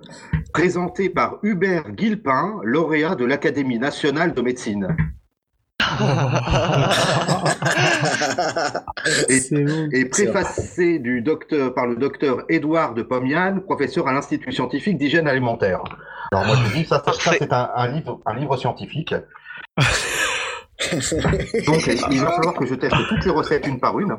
présenté 0.54 1.10
par 1.10 1.38
Hubert 1.44 1.92
Guilpin, 1.92 2.60
lauréat 2.64 3.16
de 3.16 3.26
l'Académie 3.26 3.80
nationale 3.80 4.34
de 4.34 4.42
médecine. 4.42 4.96
Et- 9.94 10.06
préfacé 10.06 11.00
du 11.00 11.22
docteur, 11.22 11.74
par 11.74 11.88
le 11.88 11.96
docteur 11.96 12.44
Édouard 12.50 12.94
de 12.94 13.02
Pomian, 13.02 13.60
professeur 13.66 14.08
à 14.08 14.14
l'Institut 14.14 14.52
scientifique 14.52 14.98
d'hygiène 14.98 15.28
alimentaire. 15.28 15.82
Alors 16.32 16.46
moi 16.46 16.56
je 16.56 16.74
dis 16.74 16.86
ça, 16.86 17.02
ça, 17.04 17.12
ça, 17.14 17.32
c'est 17.38 17.52
un, 17.52 17.70
un 17.76 17.88
livre, 17.88 18.22
un 18.26 18.34
livre 18.36 18.56
scientifique. 18.56 19.14
Donc 21.68 21.88
il 21.88 22.22
va 22.22 22.32
falloir 22.32 22.54
que 22.56 22.66
je 22.66 22.76
teste 22.76 22.96
toutes 23.10 23.26
les 23.26 23.32
recettes 23.32 23.68
une 23.68 23.80
par 23.80 24.00
une. 24.00 24.18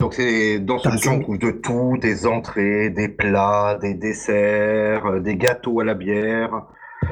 Donc 0.00 0.14
c'est 0.14 0.58
dans 0.58 0.78
ce 0.78 0.88
bouquin 0.88 1.12
on 1.12 1.20
trouve 1.20 1.38
de 1.38 1.50
tout, 1.50 1.98
des 1.98 2.26
entrées, 2.26 2.90
des 2.90 3.08
plats, 3.08 3.78
des 3.80 3.94
desserts, 3.94 5.06
euh, 5.06 5.20
des 5.20 5.36
gâteaux 5.36 5.80
à 5.80 5.84
la 5.84 5.94
bière. 5.94 6.66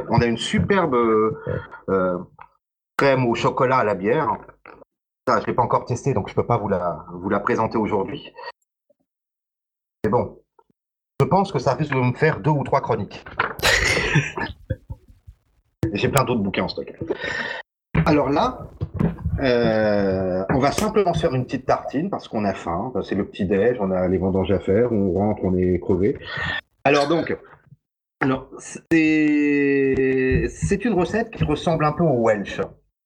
On 0.08 0.20
a 0.20 0.26
une 0.26 0.38
superbe 0.38 0.94
euh, 0.94 1.38
euh, 1.88 2.18
crème 2.96 3.26
au 3.26 3.34
chocolat 3.34 3.78
à 3.78 3.84
la 3.84 3.94
bière. 3.94 4.36
Ça, 5.26 5.40
je 5.40 5.46
l'ai 5.46 5.54
pas 5.54 5.62
encore 5.62 5.86
testé, 5.86 6.12
donc 6.12 6.28
je 6.28 6.34
peux 6.34 6.46
pas 6.46 6.58
vous 6.58 6.68
la, 6.68 7.06
vous 7.12 7.30
la 7.30 7.40
présenter 7.40 7.78
aujourd'hui. 7.78 8.32
Mais 10.04 10.10
bon, 10.10 10.43
je 11.20 11.26
pense 11.26 11.52
que 11.52 11.58
ça 11.58 11.74
risque 11.74 11.92
de 11.94 12.00
me 12.00 12.12
faire 12.12 12.40
deux 12.40 12.50
ou 12.50 12.64
trois 12.64 12.80
chroniques. 12.80 13.24
Et 15.92 15.96
J'ai 15.96 16.08
plein 16.08 16.24
d'autres 16.24 16.42
bouquins 16.42 16.64
en 16.64 16.68
stock. 16.68 16.92
Alors 18.06 18.30
là, 18.30 18.70
euh, 19.40 20.44
on 20.50 20.58
va 20.58 20.72
simplement 20.72 21.14
se 21.14 21.20
faire 21.20 21.34
une 21.34 21.44
petite 21.44 21.66
tartine 21.66 22.10
parce 22.10 22.26
qu'on 22.26 22.44
a 22.44 22.52
faim. 22.52 22.92
C'est 23.02 23.14
le 23.14 23.24
petit 23.24 23.46
déj, 23.46 23.78
on 23.80 23.92
a 23.92 24.08
les 24.08 24.18
vendanges 24.18 24.50
à 24.50 24.58
faire, 24.58 24.92
on 24.92 25.12
rentre, 25.12 25.44
on 25.44 25.56
est 25.56 25.78
crevé. 25.78 26.18
Alors 26.82 27.06
donc, 27.08 27.36
alors 28.20 28.48
c'est 28.58 30.46
c'est 30.48 30.84
une 30.84 30.94
recette 30.94 31.30
qui 31.30 31.44
ressemble 31.44 31.84
un 31.84 31.92
peu 31.92 32.02
au 32.02 32.26
Welsh. 32.26 32.60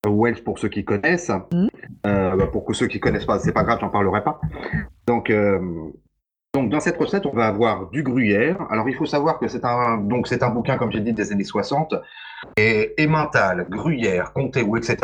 Au 0.06 0.10
Welsh 0.10 0.42
pour 0.42 0.58
ceux 0.58 0.68
qui 0.68 0.84
connaissent. 0.84 1.30
Euh, 2.06 2.36
bah, 2.36 2.46
pour 2.46 2.74
ceux 2.74 2.86
qui 2.86 3.00
connaissent 3.00 3.26
pas, 3.26 3.38
c'est 3.38 3.52
pas 3.52 3.64
grave, 3.64 3.78
j'en 3.80 3.90
parlerai 3.90 4.24
pas. 4.24 4.40
Donc, 5.06 5.30
euh, 5.30 5.58
donc 6.58 6.70
dans 6.70 6.80
cette 6.80 6.98
recette, 6.98 7.24
on 7.24 7.32
va 7.32 7.46
avoir 7.46 7.88
du 7.90 8.02
gruyère. 8.02 8.56
Alors 8.68 8.88
il 8.88 8.96
faut 8.96 9.06
savoir 9.06 9.38
que 9.38 9.46
c'est 9.46 9.64
un 9.64 9.98
donc 9.98 10.26
c'est 10.26 10.42
un 10.42 10.50
bouquin 10.50 10.76
comme 10.76 10.90
j'ai 10.90 11.00
dit 11.00 11.12
des 11.12 11.30
années 11.30 11.44
60 11.44 11.94
et 12.56 12.94
Emmental, 12.98 13.66
gruyère, 13.70 14.32
comté 14.32 14.62
ou 14.62 14.76
etc. 14.76 14.96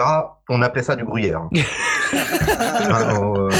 On 0.49 0.63
appelait 0.63 0.83
ça 0.83 0.97
du 0.97 1.05
gruyère. 1.05 1.43
Alors, 2.91 3.39
euh, 3.39 3.51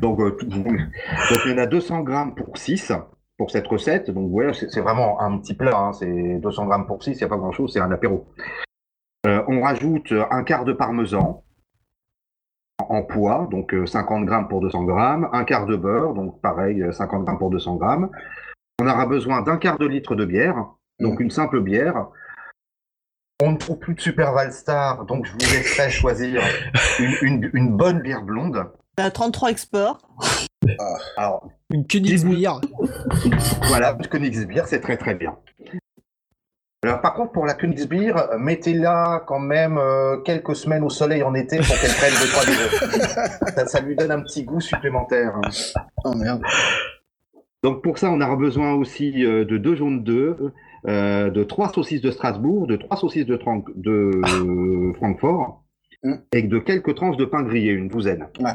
donc, 0.00 0.18
euh, 0.20 0.36
donc 0.42 1.40
il 1.46 1.52
y 1.52 1.54
en 1.54 1.58
a 1.58 1.66
200 1.66 2.00
grammes 2.00 2.34
pour 2.34 2.58
6 2.58 2.92
pour 3.36 3.52
cette 3.52 3.68
recette. 3.68 4.10
Donc 4.10 4.30
voilà, 4.32 4.52
c'est 4.52 4.68
c'est 4.68 4.80
vraiment 4.80 5.20
un 5.20 5.38
petit 5.38 5.54
plat. 5.54 5.76
hein. 5.78 5.92
C'est 5.92 6.38
200 6.40 6.66
grammes 6.66 6.86
pour 6.88 7.02
6, 7.04 7.12
il 7.12 7.16
n'y 7.18 7.24
a 7.24 7.28
pas 7.28 7.36
grand 7.36 7.52
chose, 7.52 7.72
c'est 7.72 7.80
un 7.80 7.92
apéro. 7.92 8.26
Euh, 9.26 9.42
on 9.46 9.62
rajoute 9.62 10.12
un 10.30 10.42
quart 10.42 10.64
de 10.64 10.72
parmesan 10.72 11.44
en 12.88 13.02
poids, 13.02 13.46
donc 13.50 13.74
euh, 13.74 13.86
50 13.86 14.24
grammes 14.24 14.48
pour 14.48 14.60
200 14.60 14.84
grammes, 14.84 15.28
un 15.32 15.44
quart 15.44 15.66
de 15.66 15.76
beurre, 15.76 16.14
donc 16.14 16.40
pareil, 16.40 16.82
euh, 16.82 16.92
50 16.92 17.24
grammes 17.24 17.38
pour 17.38 17.50
200 17.50 17.76
grammes. 17.76 18.10
On 18.80 18.86
aura 18.88 19.06
besoin 19.06 19.42
d'un 19.42 19.56
quart 19.56 19.78
de 19.78 19.86
litre 19.86 20.14
de 20.14 20.24
bière, 20.24 20.66
donc 21.00 21.20
une 21.20 21.30
simple 21.30 21.60
bière. 21.60 22.06
On 23.40 23.52
ne 23.52 23.56
trouve 23.56 23.78
plus 23.78 23.94
de 23.94 24.00
Super 24.00 24.32
Valstar, 24.32 25.04
donc 25.06 25.26
je 25.26 25.32
vous 25.32 25.38
laisserai 25.38 25.90
choisir 25.90 26.42
une, 26.98 27.14
une- 27.22 27.50
une 27.52 27.76
bonne 27.76 28.00
bière 28.00 28.22
blonde. 28.22 28.64
T'as 28.96 29.10
33 29.10 29.50
exports. 29.50 29.98
Alors, 31.16 31.48
Une 31.70 31.86
Königsbier. 31.86 32.48
voilà, 33.68 33.94
Königsbier, 34.10 34.62
c'est 34.66 34.80
très 34.80 34.96
très 34.96 35.14
bien. 35.14 35.36
Alors, 36.84 37.00
par 37.00 37.14
contre, 37.14 37.32
pour 37.32 37.44
la 37.44 37.54
Königsbier, 37.54 38.12
euh, 38.16 38.38
mettez-la 38.38 39.24
quand 39.26 39.40
même 39.40 39.78
euh, 39.78 40.18
quelques 40.18 40.54
semaines 40.54 40.84
au 40.84 40.90
soleil 40.90 41.22
en 41.24 41.34
été 41.34 41.56
pour 41.58 41.76
qu'elle 41.80 41.90
prenne 41.90 42.12
2-3 42.12 42.46
degrés. 42.46 43.50
ça, 43.54 43.66
ça 43.66 43.80
lui 43.80 43.96
donne 43.96 44.12
un 44.12 44.20
petit 44.22 44.44
goût 44.44 44.60
supplémentaire. 44.60 45.40
Oh 46.04 46.14
merde. 46.14 46.42
Donc 47.64 47.82
pour 47.82 47.98
ça, 47.98 48.10
on 48.12 48.20
aura 48.20 48.36
besoin 48.36 48.74
aussi 48.74 49.24
euh, 49.24 49.44
de 49.44 49.58
deux 49.58 49.74
jaunes 49.74 50.04
d'œufs, 50.04 50.36
euh, 50.86 51.30
de 51.30 51.42
trois 51.42 51.72
saucisses 51.72 52.00
de 52.00 52.12
Strasbourg, 52.12 52.68
de 52.68 52.76
trois 52.76 52.96
saucisses 52.96 53.26
de, 53.26 53.36
Tran- 53.36 53.64
de 53.74 54.20
euh, 54.24 54.92
Francfort, 54.96 55.64
Mm. 56.04 56.14
et 56.32 56.42
de 56.42 56.60
quelques 56.60 56.94
tranches 56.94 57.16
de 57.16 57.24
pain 57.24 57.42
grillé, 57.42 57.72
une 57.72 57.88
douzaine. 57.88 58.28
Ouais. 58.38 58.52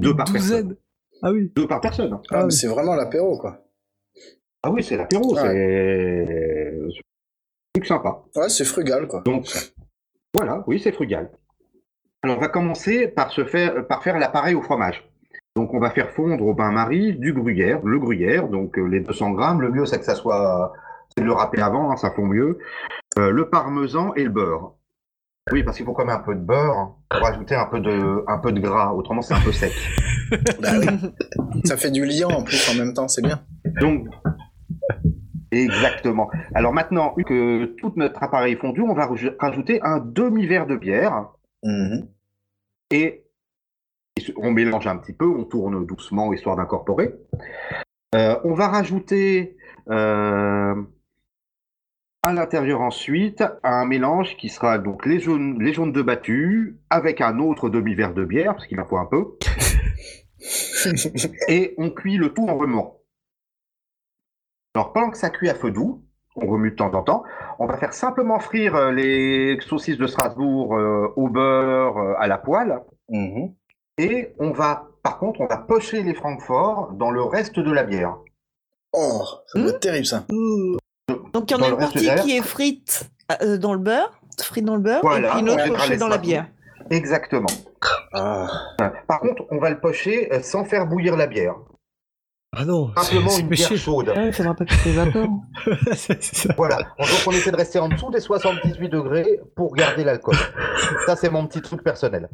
Deux 0.00 0.16
par 0.16 0.24
personne. 0.32 0.62
Douzaine. 0.62 0.76
Ah 1.22 1.30
oui. 1.30 1.52
Deux 1.54 1.68
par 1.68 1.80
personne. 1.80 2.18
Ah, 2.32 2.38
Ah 2.40 2.44
oui. 2.46 2.50
c'est 2.52 2.66
vraiment 2.66 2.96
l'apéro, 2.96 3.38
quoi. 3.38 3.58
Ah 4.64 4.72
oui, 4.72 4.82
c'est 4.82 4.96
l'apéro, 4.96 5.36
c'est 5.36 6.76
sympa. 7.84 8.22
Ouais, 8.34 8.48
c'est 8.48 8.64
frugal, 8.64 9.06
quoi. 9.06 9.22
Donc 9.24 9.46
voilà, 10.34 10.62
oui, 10.66 10.80
c'est 10.82 10.92
frugal. 10.92 11.30
Alors 12.22 12.38
on 12.38 12.40
va 12.40 12.48
commencer 12.48 13.08
par 13.08 13.30
se 13.30 13.44
faire 13.44 13.86
par 13.86 14.02
faire 14.02 14.18
l'appareil 14.18 14.54
au 14.54 14.62
fromage. 14.62 15.08
Donc 15.54 15.72
on 15.72 15.78
va 15.78 15.90
faire 15.90 16.10
fondre 16.10 16.44
au 16.44 16.54
bain-marie 16.54 17.14
du 17.14 17.32
gruyère, 17.32 17.80
le 17.84 17.98
gruyère, 17.98 18.48
donc 18.48 18.78
euh, 18.78 18.86
les 18.86 19.00
200 19.00 19.30
grammes. 19.30 19.60
Le 19.60 19.70
mieux 19.70 19.86
c'est 19.86 19.98
que 19.98 20.04
ça 20.04 20.14
soit, 20.14 20.72
c'est 21.16 21.22
de 21.22 21.26
le 21.26 21.32
râper 21.32 21.62
avant, 21.62 21.90
hein, 21.90 21.96
ça 21.96 22.10
fond 22.10 22.26
mieux. 22.26 22.58
Euh, 23.18 23.30
le 23.30 23.48
parmesan 23.48 24.12
et 24.14 24.24
le 24.24 24.30
beurre. 24.30 24.74
Oui, 25.52 25.62
parce 25.62 25.76
qu'il 25.76 25.86
faut 25.86 25.92
quand 25.92 26.04
même 26.04 26.16
un 26.16 26.20
peu 26.20 26.34
de 26.34 26.40
beurre 26.40 26.76
hein, 26.76 26.96
pour 27.08 27.26
ajouter 27.26 27.54
un 27.54 27.66
peu 27.66 27.80
de 27.80 28.24
un 28.26 28.38
peu 28.38 28.52
de 28.52 28.60
gras. 28.60 28.92
Autrement 28.92 29.22
c'est 29.22 29.34
un 29.34 29.40
peu 29.40 29.52
sec. 29.52 29.72
Bah 30.60 30.70
oui. 30.80 31.62
ça 31.64 31.76
fait 31.76 31.92
du 31.92 32.04
liant 32.04 32.30
en 32.30 32.42
plus 32.42 32.68
en 32.68 32.74
même 32.74 32.92
temps, 32.92 33.06
c'est 33.06 33.22
bien. 33.22 33.40
Donc 33.80 34.08
exactement. 35.64 36.30
Alors 36.54 36.72
maintenant 36.72 37.14
que 37.26 37.64
tout 37.78 37.92
notre 37.96 38.22
appareil 38.22 38.54
est 38.54 38.60
fondu, 38.60 38.82
on 38.82 38.94
va 38.94 39.06
raj- 39.06 39.34
rajouter 39.38 39.80
un 39.82 39.98
demi-verre 39.98 40.66
de 40.66 40.76
bière. 40.76 41.26
Mhm. 41.64 42.08
et 42.92 43.22
on 44.36 44.50
mélange 44.50 44.86
un 44.86 44.96
petit 44.96 45.12
peu, 45.12 45.26
on 45.26 45.44
tourne 45.44 45.84
doucement 45.84 46.32
histoire 46.32 46.56
d'incorporer. 46.56 47.14
Euh, 48.14 48.36
on 48.44 48.54
va 48.54 48.68
rajouter 48.68 49.56
euh, 49.90 50.74
à 52.22 52.32
l'intérieur 52.32 52.80
ensuite 52.80 53.44
un 53.62 53.84
mélange 53.84 54.36
qui 54.36 54.48
sera 54.48 54.78
donc 54.78 55.04
les 55.06 55.20
jaunes, 55.20 55.62
les 55.62 55.72
jaunes 55.72 55.92
de 55.92 56.02
battu 56.02 56.76
avec 56.88 57.20
un 57.20 57.38
autre 57.38 57.68
demi-verre 57.68 58.14
de 58.14 58.24
bière, 58.24 58.54
parce 58.54 58.66
qu'il 58.66 58.80
en 58.80 58.86
faut 58.86 58.96
un 58.98 59.06
peu, 59.06 59.36
et 61.48 61.74
on 61.78 61.90
cuit 61.90 62.16
le 62.16 62.32
tout 62.32 62.46
en 62.48 62.56
remuant. 62.56 62.95
Alors 64.76 64.92
pendant 64.92 65.08
que 65.08 65.16
ça 65.16 65.30
cuit 65.30 65.48
à 65.48 65.54
feu 65.54 65.70
doux, 65.70 66.02
on 66.34 66.46
remue 66.46 66.72
de 66.72 66.76
temps 66.76 66.92
en 66.92 67.02
temps, 67.02 67.22
on 67.58 67.64
va 67.64 67.78
faire 67.78 67.94
simplement 67.94 68.38
frire 68.40 68.76
euh, 68.76 68.92
les 68.92 69.58
saucisses 69.66 69.96
de 69.96 70.06
Strasbourg 70.06 70.76
euh, 70.76 71.14
au 71.16 71.30
beurre 71.30 71.96
euh, 71.96 72.12
à 72.18 72.26
la 72.26 72.36
poêle. 72.36 72.78
Mhm. 73.08 73.54
Et 73.96 74.34
on 74.38 74.50
va, 74.50 74.88
par 75.02 75.18
contre, 75.18 75.40
on 75.40 75.46
va 75.46 75.56
pocher 75.56 76.02
les 76.02 76.12
Francfort 76.12 76.92
dans 76.92 77.10
le 77.10 77.22
reste 77.22 77.58
de 77.58 77.72
la 77.72 77.84
bière. 77.84 78.18
Oh, 78.92 79.24
ça 79.46 79.58
doit 79.58 79.70
être 79.70 79.80
terrible, 79.80 80.04
ça. 80.04 80.26
Donc 80.28 81.50
il 81.50 81.52
y 81.52 81.54
en 81.54 81.62
a 81.62 81.68
une 81.70 81.78
partie 81.78 82.14
qui 82.22 82.36
est 82.36 82.42
frite 82.42 83.08
euh, 83.40 83.56
dans 83.56 83.72
le 83.72 83.80
beurre 83.80 84.20
frites 84.38 84.66
dans 84.66 84.76
le 84.76 84.82
beurre, 84.82 85.00
Voilà, 85.02 85.28
et 85.28 85.30
puis 85.30 85.40
une 85.40 85.48
autre 85.48 85.68
pochée 85.68 85.96
dans 85.96 86.08
la 86.08 86.18
bière. 86.18 86.48
Exactement. 86.90 87.46
Ah. 88.12 88.46
Par 89.08 89.20
contre, 89.20 89.46
on 89.50 89.58
va 89.58 89.70
le 89.70 89.80
pocher 89.80 90.28
sans 90.42 90.66
faire 90.66 90.86
bouillir 90.86 91.16
la 91.16 91.26
bière. 91.26 91.54
Ah 92.58 92.64
non, 92.64 92.90
c'est 92.96 93.02
Simplement 93.04 93.28
c'est 93.30 93.40
une 93.42 93.48
bière 93.48 93.76
chaude. 93.76 94.12
Ah, 94.16 94.54
pas 94.54 94.64
que 94.64 94.72
ça 94.74 94.88
évapore. 94.88 95.42
C'est 95.94 96.22
ça. 96.22 96.54
Voilà. 96.56 96.78
Donc 96.98 97.08
on 97.26 97.32
essaie 97.32 97.50
de 97.50 97.56
rester 97.56 97.78
en 97.78 97.88
dessous 97.90 98.10
des 98.10 98.20
78 98.20 98.88
degrés 98.88 99.40
pour 99.54 99.74
garder 99.74 100.04
l'alcool. 100.04 100.36
Ça, 101.04 101.16
c'est 101.16 101.28
mon 101.30 101.46
petit 101.46 101.60
truc 101.60 101.82
personnel. 101.82 102.28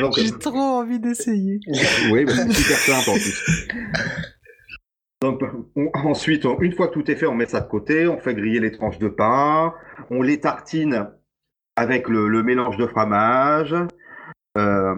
Donc, 0.00 0.14
J'ai 0.18 0.30
trop 0.32 0.56
envie 0.58 0.98
d'essayer. 1.00 1.60
oui, 2.10 2.24
bah, 2.24 2.32
c'est 2.34 2.52
super 2.52 2.76
simple 2.76 3.10
en 3.10 3.14
plus. 3.14 3.68
Donc, 5.22 5.40
on- 5.76 5.90
ensuite, 6.08 6.46
on- 6.46 6.58
une 6.60 6.72
fois 6.72 6.88
que 6.88 6.94
tout 6.94 7.10
est 7.10 7.16
fait, 7.16 7.26
on 7.26 7.34
met 7.34 7.46
ça 7.46 7.60
de 7.60 7.68
côté, 7.68 8.06
on 8.06 8.18
fait 8.18 8.34
griller 8.34 8.60
les 8.60 8.70
tranches 8.72 8.98
de 8.98 9.08
pain, 9.08 9.74
on 10.10 10.22
les 10.22 10.40
tartine 10.40 11.08
avec 11.76 12.08
le, 12.08 12.28
le 12.28 12.42
mélange 12.42 12.76
de 12.76 12.86
fromage. 12.86 13.74
Euh, 14.56 14.94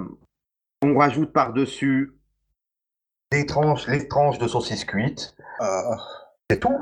on 0.82 0.96
rajoute 0.96 1.32
par-dessus. 1.32 2.12
Les 3.32 3.46
tranches, 3.46 3.86
les 3.86 4.08
tranches 4.08 4.38
de 4.38 4.48
saucisses 4.48 4.84
cuites. 4.84 5.36
Ah. 5.60 5.96
C'est 6.50 6.58
tout. 6.60 6.78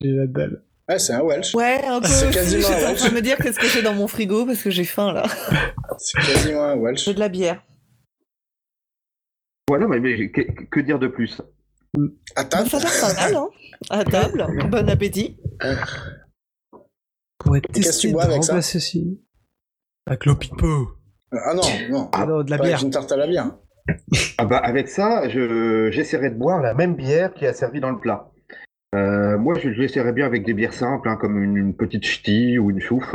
J'ai 0.00 0.10
la 0.10 0.26
dalle. 0.26 0.62
Ouais, 0.88 0.98
c'est 0.98 1.14
un 1.14 1.22
Welsh. 1.22 1.54
Ouais, 1.54 1.84
un 1.84 2.00
peu 2.00 2.06
C'est 2.06 2.30
quasiment 2.30 2.68
un 2.68 2.94
train 2.94 3.08
de 3.08 3.14
me 3.14 3.22
dire 3.22 3.38
qu'est-ce 3.38 3.58
que 3.58 3.66
j'ai 3.66 3.82
dans 3.82 3.94
mon 3.94 4.06
frigo 4.06 4.46
parce 4.46 4.62
que 4.62 4.70
j'ai 4.70 4.84
faim 4.84 5.12
là. 5.12 5.24
C'est 5.98 6.20
quasiment 6.20 6.62
un 6.62 6.76
Welsh. 6.76 7.04
J'ai 7.04 7.14
de 7.14 7.18
la 7.18 7.28
bière. 7.28 7.62
Voilà, 9.68 9.88
mais, 9.88 9.98
mais 9.98 10.30
que, 10.30 10.42
que 10.42 10.80
dire 10.80 10.98
de 10.98 11.08
plus? 11.08 11.40
À 12.36 12.44
table 12.44 12.68
Ça 12.68 12.78
pas 12.78 13.14
mal, 13.14 13.34
hein 13.34 13.48
À 13.90 14.04
table. 14.04 14.46
Bon 14.70 14.88
appétit. 14.88 15.40
Pour 17.38 17.56
être 17.56 17.66
qu'est-ce 17.72 17.80
que 17.80 17.92
testé 17.92 18.08
tu 18.08 18.12
bois 18.12 18.26
de 18.26 18.32
avec 18.32 18.44
ça? 18.44 18.52
remplacer 18.52 18.78
ceci? 18.78 19.20
Un 20.06 20.16
clopipo. 20.16 20.95
Ah 21.32 21.54
non, 21.54 21.62
non. 21.90 22.08
Ah 22.12 22.24
non, 22.26 22.42
de 22.42 22.50
la 22.50 22.56
Pas 22.58 22.64
bière. 22.64 22.74
avec 22.76 22.84
une 22.86 22.90
tarte 22.92 23.10
à 23.12 23.16
la 23.16 23.26
bière. 23.26 23.50
ah 24.38 24.44
bah, 24.44 24.58
Avec 24.58 24.88
ça, 24.88 25.28
je- 25.28 25.90
j'essaierai 25.90 26.30
de 26.30 26.36
boire 26.36 26.60
la 26.62 26.74
même 26.74 26.94
bière 26.94 27.34
qui 27.34 27.44
est 27.44 27.52
servie 27.52 27.80
dans 27.80 27.90
le 27.90 27.98
plat. 27.98 28.30
Euh, 28.94 29.36
moi, 29.36 29.54
je 29.58 29.72
j'essaierai 29.72 30.12
bien 30.12 30.24
avec 30.26 30.44
des 30.44 30.54
bières 30.54 30.72
simples, 30.72 31.08
hein, 31.08 31.16
comme 31.20 31.42
une, 31.42 31.56
une 31.56 31.76
petite 31.76 32.04
ch'ti 32.04 32.58
ou 32.58 32.70
une 32.70 32.80
chouffe. 32.80 33.14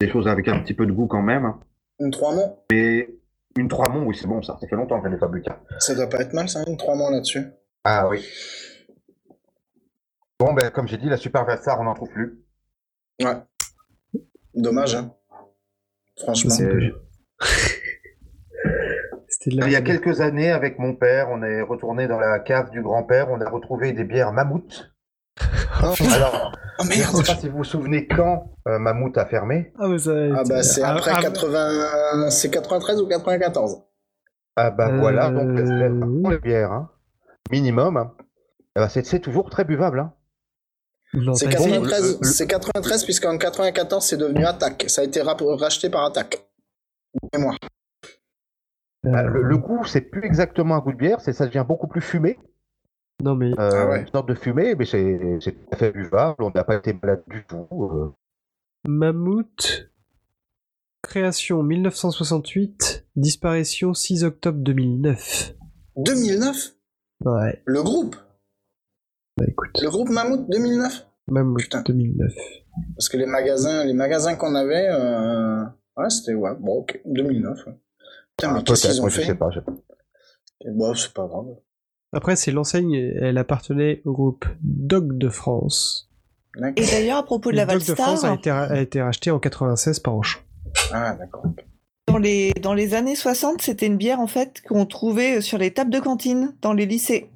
Des 0.00 0.08
choses 0.08 0.26
avec 0.28 0.48
un 0.48 0.60
petit 0.60 0.74
peu 0.74 0.86
de 0.86 0.92
goût 0.92 1.06
quand 1.06 1.22
même. 1.22 1.52
Une 2.00 2.10
trois 2.10 2.34
monts 2.34 2.58
Mais 2.70 3.08
une 3.56 3.68
trois 3.68 3.88
monts, 3.88 4.04
oui, 4.06 4.16
c'est 4.18 4.26
bon 4.26 4.42
ça. 4.42 4.56
Ça 4.60 4.66
fait 4.66 4.76
longtemps 4.76 5.00
que 5.00 5.08
je 5.08 5.12
n'ai 5.12 5.18
pas 5.18 5.28
bu 5.28 5.42
qu'un. 5.42 5.56
Ça 5.78 5.94
doit 5.94 6.08
pas 6.08 6.20
être 6.20 6.32
mal, 6.32 6.48
ça, 6.48 6.62
une 6.66 6.76
trois 6.76 6.94
monts 6.96 7.10
là-dessus. 7.10 7.44
Ah 7.84 8.08
oui. 8.08 8.24
Bon, 10.40 10.52
ben, 10.54 10.70
comme 10.70 10.86
j'ai 10.88 10.98
dit, 10.98 11.08
la 11.08 11.16
Super 11.16 11.44
Versar, 11.44 11.80
on 11.80 11.84
n'en 11.84 11.94
trouve 11.94 12.10
plus. 12.10 12.40
Ouais. 13.22 13.36
Dommage, 14.54 14.94
hein. 14.94 15.12
Franchement. 16.16 16.54
C'est- 17.42 17.82
Euh, 18.66 18.70
C'était 19.28 19.50
de 19.54 19.60
la 19.60 19.66
Il 19.68 19.72
y 19.72 19.76
a 19.76 19.82
quelques 19.82 20.20
années, 20.20 20.50
avec 20.50 20.78
mon 20.80 20.94
père, 20.96 21.28
on 21.30 21.42
est 21.44 21.62
retourné 21.62 22.08
dans 22.08 22.18
la 22.18 22.40
cave 22.40 22.70
du 22.70 22.82
grand-père, 22.82 23.28
on 23.30 23.40
a 23.40 23.48
retrouvé 23.48 23.92
des 23.92 24.02
bières 24.04 24.32
mammouth. 24.32 24.90
Oh, 25.80 25.94
Alors, 26.12 26.50
oh, 26.80 26.82
je 26.90 26.98
ne 26.98 27.22
sais 27.22 27.32
pas 27.34 27.38
si 27.40 27.48
vous 27.48 27.58
vous 27.58 27.64
souvenez 27.64 28.08
quand 28.08 28.50
euh, 28.66 28.80
Mammouth 28.80 29.16
a 29.16 29.26
fermé. 29.26 29.72
Ah, 29.78 29.86
mais 29.86 29.98
ça. 29.98 30.10
Ah 30.34 30.42
bah 30.48 30.62
c'est 30.64 30.82
ah, 30.82 30.90
après 30.96 31.12
ah, 31.14 31.20
80... 31.22 32.30
C'est 32.30 32.50
93 32.50 33.00
ou 33.00 33.06
94 33.06 33.76
Ah 34.56 34.70
bah 34.72 34.88
Euh, 34.88 34.98
voilà, 34.98 35.30
donc 35.30 35.56
c'est 35.56 35.62
oui. 35.62 35.78
vraiment 35.78 36.30
les 36.30 36.38
bières, 36.38 36.72
hein. 36.72 36.90
minimum. 37.52 37.96
hein. 37.96 38.12
Eh 38.74 38.80
ben, 38.80 38.88
c'est 38.88 39.20
toujours 39.20 39.50
très 39.50 39.64
buvable. 39.64 40.00
Hein. 40.00 40.12
C'est 41.36 41.44
t'as 41.48 41.58
dit- 41.58 41.70
93, 41.70 42.02
le- 42.02 42.18
le- 42.22 42.26
c'est 42.32 42.46
93 42.48 43.04
puisqu'en 43.04 43.38
94 43.38 44.04
c'est 44.04 44.16
devenu 44.16 44.44
Attack. 44.44 44.86
Ça 44.88 45.02
a 45.02 45.04
été 45.04 45.22
racheté 45.22 45.88
par 45.90 46.02
Mémoire. 47.34 47.58
Bah, 49.04 49.24
Euh, 49.24 49.28
Le, 49.28 49.42
le 49.42 49.58
goût, 49.58 49.84
c'est 49.84 50.00
plus 50.02 50.24
exactement 50.24 50.74
un 50.76 50.80
goût 50.80 50.92
de 50.92 50.96
bière, 50.98 51.20
c'est 51.20 51.32
ça 51.32 51.46
devient 51.46 51.64
beaucoup 51.66 51.86
plus 51.88 52.00
fumé. 52.00 52.38
Non, 53.22 53.34
mais 53.34 53.50
Euh, 53.58 53.70
Ah 53.72 53.88
ouais. 53.88 54.00
Une 54.02 54.08
sorte 54.08 54.28
de 54.28 54.34
fumée, 54.34 54.74
mais 54.76 54.84
c'est 54.84 55.38
c'est 55.40 55.52
tout 55.52 55.68
à 55.72 55.76
fait 55.76 55.90
buvable. 55.92 56.36
On 56.42 56.50
n'a 56.50 56.64
pas 56.64 56.76
été 56.76 56.92
malade 56.92 57.24
du 57.28 57.44
tout. 57.44 57.66
euh. 57.72 58.10
Mammouth, 58.86 59.90
création 61.02 61.62
1968, 61.62 63.06
disparition 63.16 63.92
6 63.94 64.24
octobre 64.24 64.58
2009. 64.60 65.54
2009 65.96 66.74
Ouais, 67.24 67.60
Le 67.64 67.82
groupe? 67.82 68.14
Bah 69.36 69.44
écoute, 69.48 69.70
Le 69.82 69.88
groupe 69.90 70.10
Mammouth 70.10 70.48
2009 70.50 71.06
Mammouth 71.30 71.58
Putain. 71.60 71.82
2009. 71.82 72.32
Parce 72.96 73.08
que 73.08 73.16
les 73.16 73.26
magasins, 73.26 73.84
les 73.84 73.92
magasins 73.94 74.36
qu'on 74.36 74.54
avait, 74.54 74.86
euh... 74.88 75.64
ouais, 75.98 76.10
c'était 76.10 76.34
ouais, 76.34 76.50
bon, 76.58 76.78
ok, 76.80 77.00
2009. 77.04 77.66
ouais. 77.66 77.72
Putain, 78.36 78.52
mais 78.52 78.58
Ah, 78.60 78.62
qu'est-ce 78.64 78.88
qu'ils 78.88 78.98
ont 79.00 79.02
moi, 79.02 79.10
je 79.10 79.20
fait 79.20 79.26
sais 79.26 79.34
pas. 79.34 79.50
je- 79.50 79.60
Et 80.64 80.70
Bon, 80.70 80.94
c'est 80.94 81.12
pas 81.12 81.26
grave. 81.26 81.46
Après, 82.12 82.36
c'est 82.36 82.50
l'enseigne, 82.52 82.94
elle 82.94 83.36
appartenait 83.38 84.00
au 84.04 84.12
groupe 84.12 84.44
Dog 84.62 85.18
de 85.18 85.28
France. 85.28 86.10
D'accord. 86.56 86.82
Et 86.82 86.90
d'ailleurs, 86.90 87.18
à 87.18 87.22
propos 87.22 87.50
de 87.52 87.56
la 87.56 87.66
Dog 87.66 87.78
de 87.84 87.94
France 87.94 88.24
a 88.24 88.28
Valstar, 88.30 88.64
été, 88.64 88.78
a 88.78 88.80
été 88.80 89.02
racheté 89.02 89.30
en 89.30 89.38
96 89.38 90.00
par 90.00 90.16
Auchan. 90.16 90.40
Ah, 90.92 91.14
d'accord. 91.18 91.44
dans 92.06 92.18
les, 92.18 92.52
dans 92.62 92.72
les 92.74 92.94
années 92.94 93.14
60, 93.14 93.60
c'était 93.60 93.86
une 93.86 93.96
bière 93.98 94.20
en 94.20 94.26
fait 94.26 94.62
qu'on 94.66 94.86
trouvait 94.86 95.40
sur 95.42 95.58
les 95.58 95.72
tables 95.74 95.90
de 95.90 96.00
cantine 96.00 96.54
dans 96.62 96.72
les 96.72 96.86
lycées. 96.86 97.30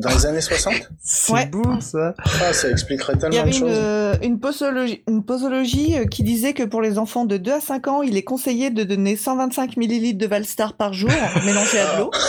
Dans 0.00 0.10
les 0.10 0.26
années 0.26 0.40
60 0.40 0.74
C'est 1.02 1.32
Ouais. 1.32 1.46
beau 1.46 1.62
ça 1.80 2.14
Ah, 2.42 2.52
ça 2.52 2.68
expliquerait 2.70 3.14
Il 3.14 3.16
y 3.16 3.20
tellement 3.20 3.46
de 3.46 3.50
choses. 3.52 3.68
euh, 3.70 4.14
une, 4.22 4.38
posologie, 4.40 5.02
une 5.08 5.24
posologie 5.24 5.98
euh, 5.98 6.04
qui 6.06 6.22
disait 6.22 6.54
que 6.54 6.62
pour 6.62 6.80
les 6.82 6.98
enfants 6.98 7.24
de 7.26 7.36
2 7.36 7.52
à 7.52 7.60
5 7.60 7.88
ans, 7.88 8.02
il 8.02 8.16
est 8.16 8.22
conseillé 8.22 8.70
de 8.70 8.84
donner 8.84 9.16
125 9.16 9.76
millilitres 9.76 10.18
de 10.18 10.26
Valstar 10.26 10.74
par 10.74 10.92
jour 10.92 11.10
mélangé 11.44 11.78
à 11.80 11.94
de 11.96 12.00
l'eau. 12.00 12.10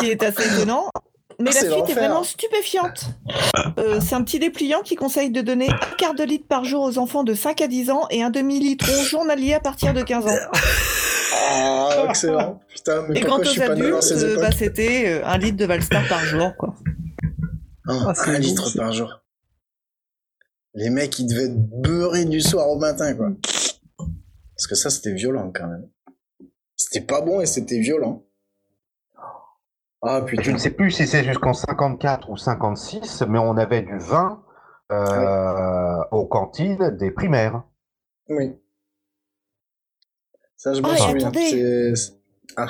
qui 0.00 0.10
est 0.10 0.22
assez 0.22 0.42
étonnant. 0.54 0.88
Mais 1.40 1.52
C'est 1.52 1.68
la 1.68 1.72
suite 1.72 1.90
est 1.90 1.94
vraiment 1.94 2.24
stupéfiante. 2.24 3.06
Euh, 3.78 4.00
c'est 4.00 4.14
un 4.14 4.22
petit 4.22 4.38
dépliant 4.38 4.82
qui 4.82 4.94
conseille 4.96 5.30
de 5.30 5.40
donner 5.40 5.68
un 5.70 5.96
quart 5.98 6.14
de 6.14 6.22
litre 6.22 6.46
par 6.46 6.64
jour 6.64 6.82
aux 6.82 6.98
enfants 6.98 7.24
de 7.24 7.34
5 7.34 7.60
à 7.60 7.66
10 7.68 7.90
ans 7.90 8.06
et 8.10 8.22
un 8.22 8.30
demi-litron 8.30 9.02
journalier 9.02 9.54
à 9.54 9.60
partir 9.60 9.92
de 9.94 10.02
15 10.02 10.26
ans. 10.26 10.36
Ah, 11.36 12.06
excellent. 12.08 12.60
Putain, 12.68 13.06
mais 13.08 13.18
Et 13.18 13.22
quant 13.22 13.38
aux 13.38 13.62
adultes, 13.62 14.12
euh, 14.12 14.36
bah, 14.36 14.50
c'était 14.52 15.04
euh, 15.08 15.26
un 15.26 15.38
litre 15.38 15.56
de 15.56 15.64
Valstar 15.64 16.06
par 16.08 16.20
jour. 16.24 16.52
Quoi. 16.58 16.74
Ah, 17.88 18.06
Ah, 18.08 18.14
c'est 18.14 18.30
Un 18.30 18.38
litre 18.38 18.70
par 18.76 18.92
jour. 18.92 19.20
Les 20.74 20.90
mecs, 20.90 21.18
ils 21.18 21.26
devaient 21.26 21.44
être 21.44 21.70
beurrés 21.82 22.24
du 22.24 22.40
soir 22.40 22.68
au 22.68 22.78
matin, 22.78 23.14
quoi. 23.14 23.30
Parce 24.56 24.66
que 24.68 24.74
ça, 24.74 24.90
c'était 24.90 25.12
violent, 25.12 25.52
quand 25.54 25.66
même. 25.66 25.88
C'était 26.76 27.04
pas 27.04 27.20
bon 27.20 27.40
et 27.40 27.46
c'était 27.46 27.78
violent. 27.78 28.24
Ah, 30.06 30.20
Je 30.20 30.24
putain. 30.26 30.52
ne 30.52 30.58
sais 30.58 30.70
plus 30.70 30.90
si 30.90 31.06
c'est 31.06 31.24
jusqu'en 31.24 31.54
54 31.54 32.30
ou 32.30 32.36
56, 32.36 33.22
mais 33.28 33.38
on 33.38 33.56
avait 33.56 33.82
du 33.82 33.98
vin 33.98 34.42
euh, 34.92 35.96
aux 36.10 36.26
cantines 36.26 36.90
des 36.98 37.10
primaires. 37.10 37.62
Oui. 38.28 38.52
Ça, 40.56 40.74
je 40.74 40.80
me 40.82 40.86
Ah, 40.88 40.96
souviens. 40.96 41.30
Ah, 42.56 42.66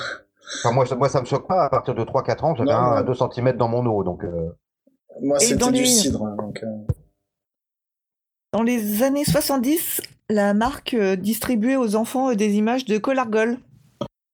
Enfin, 0.60 0.72
moi, 0.72 0.84
ça- 0.86 0.94
moi, 0.94 1.08
ça 1.08 1.20
me 1.20 1.26
choque 1.26 1.48
pas. 1.48 1.64
À 1.64 1.70
partir 1.70 1.94
de 1.94 2.04
3-4 2.04 2.44
ans, 2.44 2.54
j'avais 2.54 2.70
Non, 2.70 2.76
un 2.76 2.92
à 2.96 3.02
non. 3.02 3.06
2 3.06 3.14
cm 3.14 3.52
dans 3.56 3.68
mon 3.68 3.84
eau. 3.86 4.04
Donc, 4.04 4.22
euh, 4.24 4.50
moi, 5.22 5.38
c'était 5.38 5.56
dans 5.56 5.70
du 5.70 5.80
les- 5.80 5.86
cidre. 5.86 6.24
hein, 6.24 6.36
donc, 6.36 6.62
euh, 6.62 6.66
Dans 8.52 8.62
les 8.62 9.02
années 9.02 9.24
70, 9.24 10.00
la 10.28 10.54
marque 10.54 10.94
euh, 10.94 11.16
distribuait 11.16 11.76
aux 11.76 11.96
enfants 11.96 12.32
des 12.34 12.52
images 12.56 12.84
de 12.84 12.98
Colargol. 12.98 13.58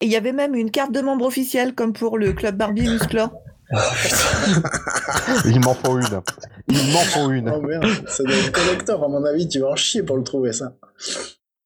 Et 0.01 0.07
il 0.07 0.13
y 0.13 0.17
avait 0.17 0.33
même 0.33 0.55
une 0.55 0.71
carte 0.71 0.93
de 0.93 1.01
membre 1.01 1.27
officielle, 1.27 1.75
comme 1.75 1.93
pour 1.93 2.17
le 2.19 2.33
club 2.33 2.57
Barbie 2.57 2.89
Musclor. 2.89 3.31
il 5.45 5.61
m'en 5.61 5.75
faut 5.75 5.99
une. 5.99 6.21
Il 6.69 6.93
m'en 6.93 7.01
faut 7.01 7.31
une. 7.31 7.51
Oh 7.51 7.61
merde, 7.61 7.87
ça 8.09 8.25
doit 8.25 8.35
être 8.35 8.53
collector, 8.53 9.05
à 9.05 9.09
mon 9.09 9.25
avis, 9.25 9.47
tu 9.49 9.61
vas 9.61 9.69
en 9.69 9.77
chier 9.77 10.03
pour 10.03 10.17
le 10.17 10.25
trouver, 10.25 10.53
ça. 10.53 10.75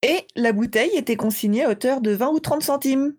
Et 0.03 0.27
la 0.37 0.53
bouteille 0.53 0.91
était 0.97 1.17
consignée 1.17 1.65
à 1.65 1.71
hauteur 1.71 2.01
de 2.01 2.11
20 2.11 2.29
ou 2.29 2.41
30 2.41 2.63
centimes. 2.63 3.15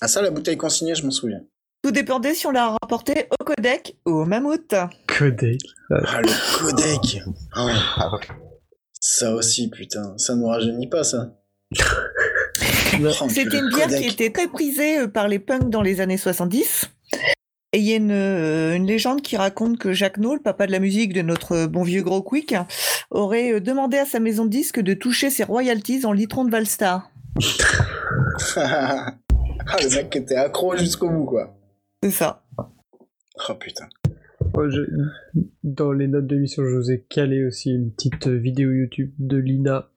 Ah, 0.00 0.08
ça, 0.08 0.22
la 0.22 0.30
bouteille 0.30 0.56
consignée, 0.56 0.94
je 0.94 1.04
m'en 1.04 1.10
souviens. 1.10 1.40
Tout 1.82 1.90
dépendait 1.90 2.34
si 2.34 2.46
on 2.46 2.50
la 2.52 2.70
rapportait 2.70 3.28
au 3.38 3.44
codec 3.44 3.96
ou 4.06 4.12
au 4.12 4.24
mammouth. 4.24 4.74
Codec. 5.06 5.60
Ah, 5.90 6.22
le 6.22 6.58
codec. 6.58 7.22
Ah, 7.52 7.66
Ah, 7.96 8.14
ouais. 8.14 8.20
ça 9.00 9.34
aussi, 9.34 9.68
putain. 9.68 10.16
Ça 10.16 10.34
ne 10.34 10.40
nous 10.40 10.46
rajeunit 10.48 10.88
pas, 10.88 11.04
ça. 11.04 11.34
Oh, 13.00 13.28
C'était 13.28 13.58
une 13.58 13.68
bière 13.68 13.88
qui 13.88 14.06
était 14.08 14.30
très 14.30 14.48
prisée 14.48 15.00
euh, 15.00 15.08
par 15.08 15.28
les 15.28 15.38
punks 15.38 15.70
dans 15.70 15.82
les 15.82 16.00
années 16.00 16.16
70. 16.16 16.90
Et 17.74 17.78
il 17.78 17.84
y 17.84 17.92
a 17.92 17.96
une, 17.96 18.10
euh, 18.10 18.74
une 18.74 18.86
légende 18.86 19.20
qui 19.22 19.36
raconte 19.36 19.78
que 19.78 19.92
Jacques 19.92 20.16
le 20.16 20.40
papa 20.42 20.66
de 20.66 20.72
la 20.72 20.78
musique 20.78 21.12
de 21.12 21.22
notre 21.22 21.52
euh, 21.52 21.66
bon 21.68 21.82
vieux 21.82 22.02
gros 22.02 22.22
Quick, 22.22 22.54
aurait 23.10 23.60
demandé 23.60 23.98
à 23.98 24.04
sa 24.06 24.20
maison 24.20 24.44
de 24.46 24.50
disques 24.50 24.80
de 24.80 24.94
toucher 24.94 25.30
ses 25.30 25.44
royalties 25.44 26.04
en 26.06 26.12
litrons 26.12 26.44
de 26.44 26.50
Valstar. 26.50 27.10
ah, 28.56 29.14
le 29.82 29.94
mec 29.94 30.16
était 30.16 30.36
accro 30.36 30.76
jusqu'au 30.76 31.10
bout, 31.10 31.24
quoi. 31.26 31.56
C'est 32.02 32.10
ça. 32.10 32.44
Oh, 33.48 33.54
putain. 33.54 33.88
Je- 34.70 34.90
Dans 35.62 35.92
les 35.92 36.08
notes 36.08 36.26
de 36.26 36.34
l'émission, 36.34 36.64
je 36.64 36.74
vous 36.76 36.90
ai 36.90 37.04
calé 37.08 37.44
aussi 37.44 37.70
une 37.70 37.92
petite 37.92 38.26
vidéo 38.28 38.72
YouTube 38.72 39.12
de 39.18 39.36
Lina. 39.36 39.90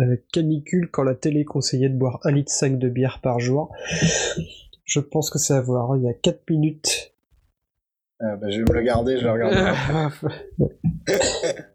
Euh, 0.00 0.16
canicule 0.32 0.90
quand 0.90 1.02
la 1.02 1.14
télé 1.14 1.44
conseillait 1.44 1.88
de 1.88 1.96
boire 1.96 2.20
1,5 2.24 2.34
litre 2.34 2.78
de 2.78 2.88
bière 2.88 3.20
par 3.20 3.40
jour. 3.40 3.74
Je 4.84 5.00
pense 5.00 5.30
que 5.30 5.38
c'est 5.38 5.54
à 5.54 5.60
voir. 5.60 5.96
Il 5.96 6.04
y 6.04 6.08
a 6.08 6.14
4 6.14 6.48
minutes. 6.50 7.14
Ah, 8.20 8.36
bah, 8.36 8.50
je 8.50 8.58
vais 8.58 8.64
me 8.68 8.72
le 8.74 8.82
garder, 8.82 9.18
je 9.18 9.24
le 9.24 9.32
regarderai. 9.32 9.72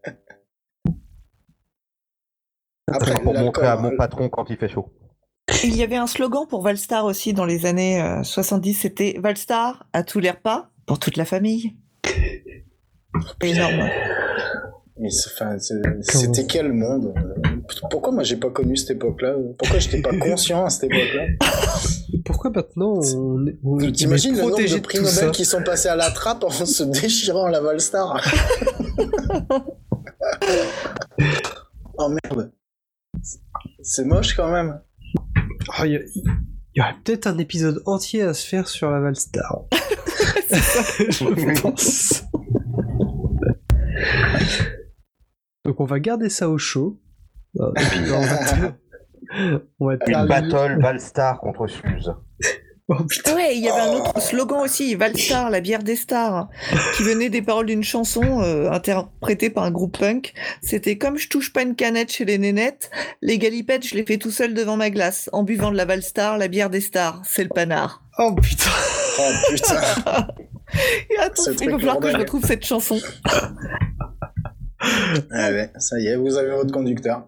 Après, 2.87 3.15
pour 3.15 3.33
montrer 3.33 3.67
à 3.67 3.75
mon 3.75 3.95
patron 3.97 4.29
quand 4.29 4.49
il 4.49 4.55
fait 4.55 4.69
chaud. 4.69 4.93
Il 5.63 5.75
y 5.75 5.83
avait 5.83 5.97
un 5.97 6.07
slogan 6.07 6.45
pour 6.47 6.61
Valstar 6.61 7.05
aussi 7.05 7.33
dans 7.33 7.45
les 7.45 7.65
années 7.65 8.01
euh, 8.01 8.23
70, 8.23 8.73
c'était 8.73 9.17
Valstar 9.19 9.87
à 9.93 10.03
tous 10.03 10.19
les 10.19 10.31
repas 10.31 10.69
pour 10.85 10.99
toute 10.99 11.17
la 11.17 11.25
famille. 11.25 11.75
Énorme. 13.41 13.89
Mais 14.99 15.09
c'est- 15.11 15.29
enfin, 15.33 15.57
c'est- 15.59 15.75
c'était 16.01 16.45
quel 16.47 16.73
monde? 16.73 17.13
Pourquoi 17.91 18.11
moi 18.11 18.23
j'ai 18.23 18.37
pas 18.37 18.49
connu 18.49 18.75
cette 18.75 18.91
époque-là? 18.91 19.35
Pourquoi 19.57 19.77
j'étais 19.79 20.01
pas 20.01 20.15
conscient 20.17 20.65
à 20.65 20.69
cette 20.71 20.85
époque-là? 20.85 21.25
Pourquoi 22.25 22.49
maintenant 22.49 22.93
on, 23.15 23.45
est- 23.47 23.57
on 23.63 23.77
on 23.83 23.91
T'imagines 23.91 24.33
est 24.33 24.37
le 24.37 24.43
nombre 24.43 24.57
de 24.57 24.73
de 24.75 24.79
prix 24.79 24.99
Nobel 24.99 25.31
qui 25.31 25.45
sont 25.45 25.61
passés 25.63 25.89
à 25.89 25.95
la 25.95 26.09
trappe 26.11 26.43
en 26.43 26.49
se 26.49 26.83
déchirant 26.83 27.47
la 27.47 27.61
Valstar? 27.61 28.19
Oh 31.99 32.09
merde. 32.09 32.51
C'est 33.81 34.05
moche 34.05 34.35
quand 34.35 34.51
même. 34.51 34.79
Ah, 35.77 35.85
Il 35.87 35.93
y, 35.93 35.95
a- 35.95 36.01
il 36.15 36.23
y 36.75 36.81
aurait 36.81 36.95
peut-être 37.03 37.25
un 37.27 37.37
épisode 37.39 37.81
entier 37.85 38.21
à 38.21 38.33
se 38.33 38.45
faire 38.45 38.67
sur 38.67 38.91
la 38.91 38.99
Valstar. 38.99 39.63
Je 40.51 41.61
pense. 41.61 42.23
Donc 45.77 45.81
on 45.81 45.85
va 45.85 45.99
garder 45.99 46.29
ça 46.29 46.49
au 46.49 46.57
chaud. 46.57 46.99
Euh, 47.59 47.71
et 47.77 47.83
puis, 47.83 47.99
on 48.11 48.21
va, 48.21 49.59
on 49.79 49.85
va 49.87 49.93
Une 49.93 49.99
terminer- 49.99 50.27
battle 50.27 50.81
Valstar 50.81 51.39
contre 51.39 51.67
Suze. 51.67 52.13
Oh, 52.89 53.03
putain. 53.03 53.35
Ouais, 53.35 53.53
il 53.57 53.61
y 53.61 53.67
avait 53.67 53.81
un 53.81 53.93
autre 53.95 54.21
slogan 54.21 54.61
aussi, 54.61 54.95
Valstar, 54.95 55.49
la 55.49 55.59
bière 55.59 55.83
des 55.83 55.97
stars, 55.97 56.47
qui 56.95 57.03
venait 57.03 57.27
des 57.27 57.41
paroles 57.41 57.65
d'une 57.65 57.83
chanson 57.83 58.39
euh, 58.41 58.71
interprétée 58.71 59.49
par 59.49 59.65
un 59.65 59.71
groupe 59.71 59.99
punk. 59.99 60.33
C'était 60.61 60.97
comme 60.97 61.17
je 61.17 61.27
touche 61.27 61.51
pas 61.51 61.63
une 61.63 61.75
canette 61.75 62.13
chez 62.13 62.23
les 62.23 62.37
nénettes, 62.37 62.89
les 63.21 63.39
galipettes 63.39 63.85
je 63.85 63.93
les 63.95 64.05
fais 64.05 64.15
tout 64.15 64.31
seul 64.31 64.53
devant 64.53 64.77
ma 64.77 64.89
glace, 64.89 65.29
en 65.33 65.43
buvant 65.43 65.69
de 65.71 65.75
la 65.75 65.83
Valstar, 65.83 66.37
la 66.37 66.47
bière 66.47 66.69
des 66.69 66.79
stars, 66.79 67.21
c'est 67.25 67.43
le 67.43 67.49
panard. 67.49 68.03
Oh 68.19 68.33
putain. 68.41 68.69
Oh 69.19 69.31
putain 69.49 69.81
Et 71.09 71.17
attends, 71.19 71.43
il 71.59 71.69
va 71.69 71.79
falloir 71.79 71.99
que 71.99 72.09
je 72.09 72.15
retrouve 72.17 72.45
cette 72.45 72.63
chanson. 72.65 73.01
Ah 75.31 75.51
ouais, 75.51 75.71
ça 75.77 75.99
y 75.99 76.07
est, 76.07 76.15
vous 76.15 76.37
avez 76.37 76.51
votre 76.51 76.71
conducteur. 76.73 77.27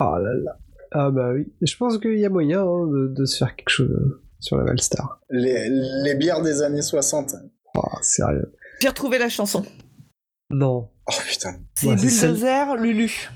Oh 0.00 0.16
là 0.18 0.32
là. 0.44 0.58
Ah 0.92 1.10
bah 1.10 1.32
oui. 1.34 1.52
Je 1.60 1.76
pense 1.76 1.98
qu'il 1.98 2.18
y 2.18 2.24
a 2.24 2.30
moyen 2.30 2.60
hein, 2.62 2.86
de, 2.86 3.08
de 3.14 3.24
se 3.24 3.36
faire 3.38 3.54
quelque 3.56 3.68
chose 3.70 3.90
euh, 3.90 4.22
sur 4.40 4.56
la 4.56 4.64
Valstar. 4.64 5.20
Les, 5.30 5.68
les 6.04 6.14
bières 6.14 6.42
des 6.42 6.62
années 6.62 6.82
60. 6.82 7.34
Oh, 7.76 7.80
sérieux. 8.00 8.52
J'ai 8.80 8.88
retrouvé 8.88 9.18
la 9.18 9.28
chanson. 9.28 9.64
Non. 10.50 10.88
Oh 11.06 11.12
putain. 11.28 11.56
C'est 11.74 11.88
Ouais, 11.88 11.96
c'est 11.98 12.08
celle- 12.08 12.30
Bulldozer, 12.32 12.76
Lulu. 12.76 13.28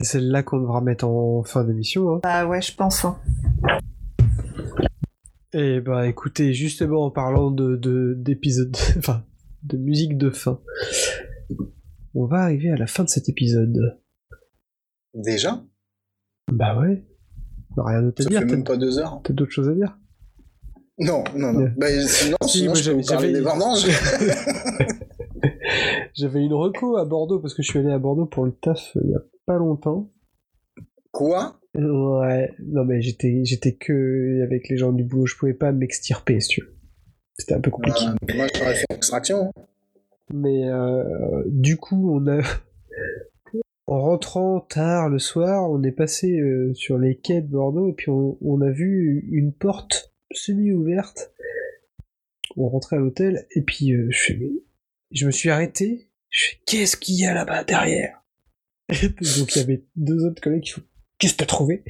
C'est 0.00 0.18
celle-là 0.18 0.42
qu'on 0.42 0.58
devra 0.60 0.80
mettre 0.80 1.06
en 1.06 1.42
fin 1.44 1.64
d'émission. 1.64 2.16
Hein. 2.16 2.20
Ah 2.24 2.46
ouais, 2.46 2.60
je 2.60 2.74
pense. 2.74 3.04
hein. 3.04 3.18
Et 5.54 5.80
bah 5.80 6.06
écoutez, 6.06 6.54
justement 6.54 7.04
en 7.04 7.10
parlant 7.10 7.50
de 7.50 7.76
de- 7.76 8.14
d'épisode, 8.16 8.74
enfin 8.98 9.24
de 9.62 9.76
musique 9.76 10.16
de 10.18 10.30
fin, 10.30 10.58
on 12.14 12.26
va 12.26 12.38
arriver 12.42 12.70
à 12.70 12.76
la 12.76 12.86
fin 12.86 13.04
de 13.04 13.08
cet 13.08 13.28
épisode. 13.28 13.98
Déjà? 15.14 15.62
Bah 16.50 16.78
ouais. 16.80 17.04
Rien 17.76 18.02
d'autre 18.02 18.20
à 18.20 18.24
Ça 18.24 18.28
dire. 18.30 18.40
fait 18.40 18.46
T'as 18.46 18.52
même 18.52 18.64
pas 18.64 18.76
deux 18.76 18.98
heures. 18.98 19.20
t'as 19.24 19.32
d'autres 19.32 19.52
choses 19.52 19.68
à 19.68 19.74
dire? 19.74 19.98
Non, 20.98 21.24
non, 21.36 21.52
non. 21.54 21.60
Yeah. 21.60 21.74
Bah, 21.78 21.86
sinon, 22.06 22.36
Si, 22.44 22.58
sinon 22.58 22.70
moi, 22.72 22.80
je 22.80 22.90
peux 22.90 22.96
vous 22.96 23.02
j'avais- 23.02 23.14
parler 23.14 23.28
j'avais- 23.28 23.38
des 23.38 23.40
vendanges. 23.40 23.86
J'avais 26.14 26.42
une 26.44 26.52
reco 26.52 26.96
à 26.98 27.04
Bordeaux 27.04 27.40
parce 27.40 27.54
que 27.54 27.62
je 27.62 27.68
suis 27.70 27.78
allé 27.78 27.90
à 27.90 27.98
Bordeaux 27.98 28.26
pour 28.26 28.44
le 28.44 28.52
taf 28.52 28.94
euh, 28.96 29.00
il 29.04 29.10
y 29.10 29.14
a 29.14 29.22
pas 29.46 29.56
longtemps. 29.56 30.12
Quoi? 31.10 31.58
Ouais. 31.74 32.52
Non 32.60 32.84
mais 32.84 33.00
j'étais 33.00 33.40
j'étais 33.44 33.74
que 33.74 34.42
avec 34.44 34.68
les 34.68 34.76
gens 34.76 34.92
du 34.92 35.04
boulot, 35.04 35.26
je 35.26 35.36
pouvais 35.36 35.54
pas 35.54 35.72
m'extirper 35.72 36.38
si 36.40 36.48
tu 36.48 36.60
veux. 36.60 36.76
C'était 37.38 37.54
un 37.54 37.60
peu 37.60 37.70
compliqué. 37.70 38.04
Euh, 38.06 38.34
Moi, 38.36 38.46
j'aurais 38.54 38.74
fait 38.74 38.84
extraction. 38.90 39.50
Mais 40.32 40.68
euh, 40.68 41.42
du 41.46 41.76
coup, 41.76 42.10
on 42.14 42.26
a 42.26 42.40
en 43.86 44.00
rentrant 44.00 44.60
tard 44.60 45.10
le 45.10 45.18
soir, 45.18 45.70
on 45.70 45.82
est 45.82 45.92
passé 45.92 46.40
euh, 46.40 46.72
sur 46.74 46.98
les 46.98 47.16
quais 47.16 47.42
de 47.42 47.48
Bordeaux 47.48 47.90
et 47.90 47.92
puis 47.92 48.10
on, 48.10 48.60
a 48.62 48.70
vu 48.70 49.28
une 49.30 49.52
porte 49.52 50.14
semi-ouverte. 50.32 51.32
On 52.56 52.68
rentrait 52.68 52.96
à 52.96 53.00
l'hôtel 53.00 53.46
et 53.54 53.62
puis 53.62 53.92
euh, 53.92 54.08
je, 54.10 54.32
je 55.10 55.26
me 55.26 55.30
suis 55.30 55.50
arrêté. 55.50 56.08
Je 56.30 56.46
fais 56.46 56.58
qu'est-ce 56.66 56.96
qu'il 56.96 57.16
y 57.16 57.26
a 57.26 57.34
là-bas 57.34 57.64
derrière? 57.64 58.22
Donc 58.88 59.54
il 59.54 59.58
y 59.58 59.62
avait 59.62 59.84
deux 59.96 60.24
autres 60.24 60.40
collègues 60.40 60.62
qui 60.62 60.70
font 60.70 60.82
qu'est-ce 61.18 61.34
que 61.34 61.38
t'as 61.38 61.46
trouvé? 61.46 61.84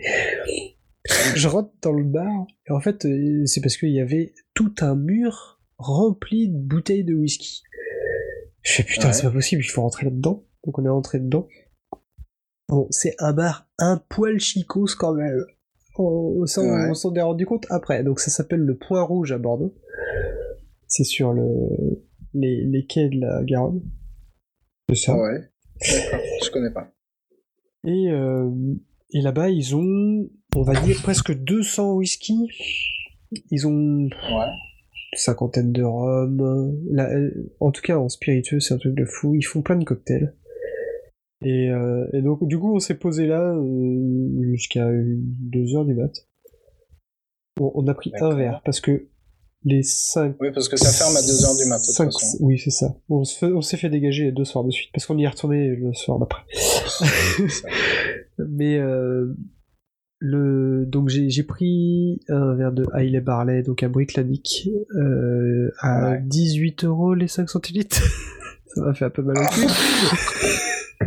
Je 1.37 1.49
rentre 1.49 1.73
dans 1.83 1.93
le 1.93 2.05
bar 2.05 2.47
et 2.69 2.73
en 2.73 2.81
fait 2.81 3.07
c'est 3.47 3.61
parce 3.61 3.77
qu'il 3.77 3.91
y 3.91 4.01
avait 4.01 4.35
tout 4.55 4.75
un 4.81 4.97
mur 4.97 5.61
rempli 5.79 6.49
de 6.49 6.57
bouteilles 6.57 7.05
de 7.05 7.15
whisky. 7.15 7.63
Je 8.63 8.73
fais 8.73 8.85
putain, 8.85 9.09
Ouais. 9.09 9.13
c'est 9.13 9.23
pas 9.25 9.31
possible, 9.31 9.63
il 9.63 9.69
faut 9.69 9.83
rentrer 9.83 10.05
là-dedans. 10.05 10.45
Donc 10.65 10.79
on 10.79 10.85
est 10.85 10.89
rentré 10.89 11.19
dedans. 11.19 11.49
Bon, 12.69 12.87
c'est 12.91 13.15
un 13.19 13.33
bar 13.33 13.69
un 13.79 13.99
poil 14.09 14.39
chicos 14.39 14.95
quand 14.95 15.15
même. 15.15 15.45
On, 15.99 16.47
ça, 16.47 16.63
on- 16.63 16.65
Ouais. 16.73 16.89
on 16.91 16.95
s'en 16.95 17.13
est 17.15 17.21
rendu 17.23 17.45
compte 17.45 17.67
après. 17.71 18.03
Donc 18.05 18.21
ça 18.21 18.31
s'appelle 18.31 18.61
le 18.61 18.77
Point 18.77 19.03
Rouge 19.03 19.33
à 19.33 19.39
Bordeaux. 19.39 19.75
C'est 20.87 21.05
sur 21.05 21.33
le, 21.33 21.45
les, 22.35 22.65
les 22.65 22.87
quais 22.87 23.09
de 23.09 23.21
la 23.21 23.43
Garonne. 23.45 23.83
C'est 24.89 24.97
ça. 24.97 25.17
Ouais. 25.17 25.41
D'accord, 25.81 26.21
je 26.45 26.51
connais 26.51 26.71
pas. 26.71 26.93
Et, 27.85 28.11
euh, 28.11 28.49
et 29.11 29.21
là-bas, 29.23 29.49
ils 29.51 29.75
ont, 29.75 30.31
on 30.55 30.63
va 30.63 30.81
dire, 30.81 30.97
presque 31.03 31.33
200 31.35 31.95
whisky. 31.95 32.49
Ils 33.51 33.67
ont 33.67 34.05
Ouais. 34.05 34.47
Cinquantaine 35.15 35.73
de 35.73 35.83
rhum. 35.83 36.41
Euh, 36.99 37.31
en 37.61 37.71
tout 37.71 37.83
cas, 37.83 37.99
en 37.99 38.09
spiritueux, 38.09 38.61
c'est 38.61 38.75
un 38.75 38.79
truc 38.79 38.95
de 38.95 39.05
fou. 39.05 39.35
Ils 39.35 39.43
font 39.43 39.63
plein 39.63 39.77
de 39.77 39.85
cocktails. 39.85 40.35
Et, 41.45 41.71
euh, 41.71 42.07
et 42.13 42.23
donc, 42.23 42.47
du 42.47 42.59
coup, 42.59 42.75
on 42.75 42.79
s'est 42.79 42.95
posé 42.99 43.27
là 43.27 43.55
euh, 43.55 44.43
jusqu'à 44.53 44.89
2 44.93 45.75
heures 45.77 45.85
du 45.85 45.95
mat. 45.95 46.13
On, 47.61 47.73
on 47.75 47.87
a 47.89 47.95
pris 47.95 48.13
un 48.21 48.35
verre 48.35 48.63
parce 48.65 48.81
que 48.81 49.09
les 49.65 49.83
5 49.83 50.37
Oui, 50.41 50.51
parce 50.53 50.69
que 50.69 50.77
ça 50.77 50.91
ferme 50.91 51.17
à 51.17 51.21
2h 51.21 51.63
du 51.63 51.69
matin, 51.69 51.81
de 51.83 51.87
toute 51.87 51.95
Cinq- 51.95 52.13
façon. 52.13 52.39
Oui, 52.41 52.59
c'est 52.59 52.71
ça. 52.71 52.97
On 53.09 53.23
s'est 53.61 53.77
fait 53.77 53.91
dégager 53.91 54.25
les 54.25 54.33
deux 54.33 54.45
soirs 54.45 54.65
de 54.65 54.71
suite 54.71 54.91
parce 54.93 55.07
qu'on 55.07 55.19
y 55.19 55.25
est 55.25 55.29
retourné 55.29 55.69
le 55.69 55.93
soir 55.93 56.19
d'après. 56.19 56.43
Mais 58.39 58.79
euh, 58.79 59.35
le 60.25 60.87
donc 60.87 61.09
j'ai 61.09 61.31
j'ai 61.31 61.43
pris 61.43 62.21
un 62.29 62.55
verre 62.55 62.71
de 62.71 62.87
Hailey 62.95 63.21
Barley 63.21 63.63
donc 63.65 63.83
à 63.83 63.89
Bricklanic 63.89 64.69
euh, 64.95 65.73
à 65.81 66.11
Ouais. 66.13 66.21
18 66.23 66.85
euros 66.85 67.15
les 67.15 67.27
5 67.27 67.51
centilitres. 67.51 68.01
Ça 68.75 68.83
m'a 68.83 68.95
fait 68.95 69.05
un 69.05 69.11
peu 69.11 69.23
mal 69.23 69.37
au 69.37 69.49
cul. 69.49 69.67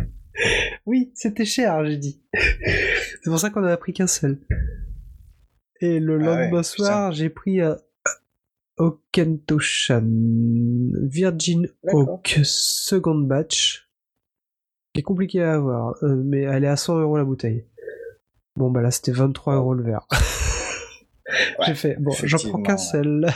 oui, 0.86 1.10
c'était 1.14 1.46
cher, 1.46 1.84
j'ai 1.86 1.96
dit. 1.96 2.20
C'est 2.34 3.30
pour 3.30 3.40
ça 3.40 3.48
qu'on 3.50 3.62
en 3.62 3.68
a 3.68 3.76
pris 3.78 3.92
qu'un 3.94 4.06
seul. 4.06 4.38
Et 5.80 5.98
le 5.98 6.14
Ah 6.20 6.24
lendemain 6.24 6.58
ouais, 6.58 6.62
soir, 6.62 7.12
j'ai 7.12 7.30
pris 7.30 7.60
un 7.62 7.76
Okentoshan 8.76 10.04
Virgin. 11.02 11.66
Oak 11.84 12.40
Second 12.44 13.16
Batch. 13.20 13.88
Qui 14.92 15.00
est 15.00 15.02
compliqué 15.02 15.42
à 15.42 15.54
avoir, 15.54 15.96
euh, 16.04 16.22
mais 16.24 16.42
elle 16.42 16.64
est 16.64 16.68
à 16.68 16.76
100 16.76 17.00
euros 17.00 17.16
la 17.16 17.24
bouteille. 17.24 17.64
Bon, 18.56 18.70
bah 18.70 18.80
là, 18.82 18.90
c'était 18.90 19.12
23 19.12 19.54
euros 19.56 19.74
le 19.74 19.82
verre. 19.84 20.06
J'ai 21.66 21.74
fait, 21.74 21.96
bon, 22.00 22.12
j'en 22.24 22.38
prends 22.38 22.62
qu'un 22.62 22.76
seul. 22.76 23.26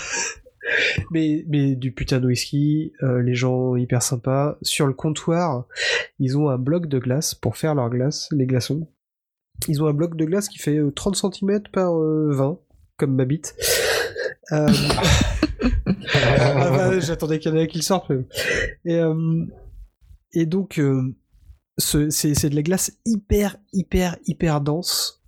mais, 1.11 1.45
mais 1.49 1.75
du 1.75 1.93
putain 1.93 2.21
de 2.21 2.27
whisky, 2.27 2.93
euh, 3.03 3.21
les 3.23 3.35
gens 3.35 3.75
hyper 3.77 4.03
sympas. 4.03 4.57
Sur 4.63 4.87
le 4.87 4.95
comptoir, 4.95 5.65
ils 6.19 6.39
ont 6.39 6.49
un 6.49 6.59
bloc 6.59 6.87
de 6.87 6.99
glace 6.99 7.35
pour 7.35 7.57
faire 7.57 7.75
leur 7.75 7.91
glace, 7.91 8.29
les 8.33 8.47
glaçons. 8.47 8.89
Ils 9.69 9.83
ont 9.83 9.87
un 9.89 9.93
bloc 9.93 10.17
de 10.17 10.25
glace 10.25 10.49
qui 10.49 10.59
fait 10.59 10.79
euh, 10.79 10.91
30 10.91 11.17
cm 11.17 11.63
par 11.73 11.99
euh, 11.99 12.31
20, 12.33 12.59
comme 12.97 13.15
ma 13.17 13.25
bite. 13.25 13.55
Euh, 14.53 14.69
ah 16.39 16.71
bah, 16.71 17.01
J'attendais 17.01 17.39
qu'il 17.39 17.53
y 17.53 17.55
en 17.55 17.59
ait 17.59 17.67
qui 17.67 17.79
le 17.79 17.83
sortent. 17.83 18.11
mais- 18.11 18.25
Et, 18.87 18.97
euh, 18.99 19.45
et 20.33 20.47
donc, 20.47 20.79
euh, 20.79 21.03
c'est 21.81 22.49
de 22.51 22.55
la 22.55 22.63
glace 22.63 22.93
hyper, 23.07 23.57
hyper, 23.73 24.17
hyper 24.27 24.61
dense. 24.61 25.23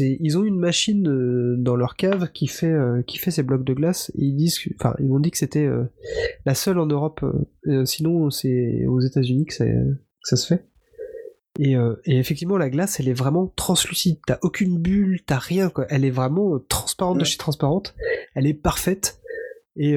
ils 0.00 0.36
ont 0.36 0.44
une 0.44 0.58
machine 0.58 1.08
euh, 1.08 1.54
dans 1.58 1.76
leur 1.76 1.94
cave 1.96 2.30
qui 2.32 2.48
fait 2.48 2.66
euh, 2.72 3.02
qui 3.06 3.18
fait 3.18 3.30
ces 3.30 3.42
blocs 3.44 3.64
de 3.64 3.74
glace. 3.74 4.10
Et 4.16 4.24
ils 4.24 4.34
disent, 4.36 4.58
que- 4.58 4.70
enfin, 4.78 4.94
ils 4.98 5.06
m'ont 5.08 5.20
dit 5.20 5.30
que 5.30 5.38
c'était 5.38 5.66
euh, 5.66 5.84
la 6.46 6.54
seule 6.54 6.78
en 6.78 6.86
Europe. 6.86 7.24
sinon, 7.84 8.30
c'est 8.30 8.86
aux 8.88 9.00
États-Unis 9.00 9.46
que, 9.46 9.54
ça- 9.54 9.64
que 9.66 9.88
ça 10.24 10.36
se 10.36 10.46
fait. 10.46 10.64
Et, 11.60 11.72
et 11.72 12.18
effectivement, 12.18 12.56
la 12.56 12.70
glace, 12.70 13.00
elle 13.00 13.08
est 13.08 13.12
vraiment 13.18 13.48
translucide. 13.56 14.18
T'as 14.26 14.38
aucune 14.42 14.78
bulle, 14.78 15.22
t'as 15.26 15.38
rien. 15.38 15.70
Quoi. 15.70 15.86
Elle 15.90 16.04
est 16.04 16.10
vraiment 16.10 16.58
transparente 16.68 17.16
de 17.16 17.22
Ouais. 17.22 17.26
chez 17.28 17.36
transparente. 17.36 17.96
Elle 18.36 18.46
est 18.46 18.54
parfaite. 18.54 19.20
Et, 19.76 19.96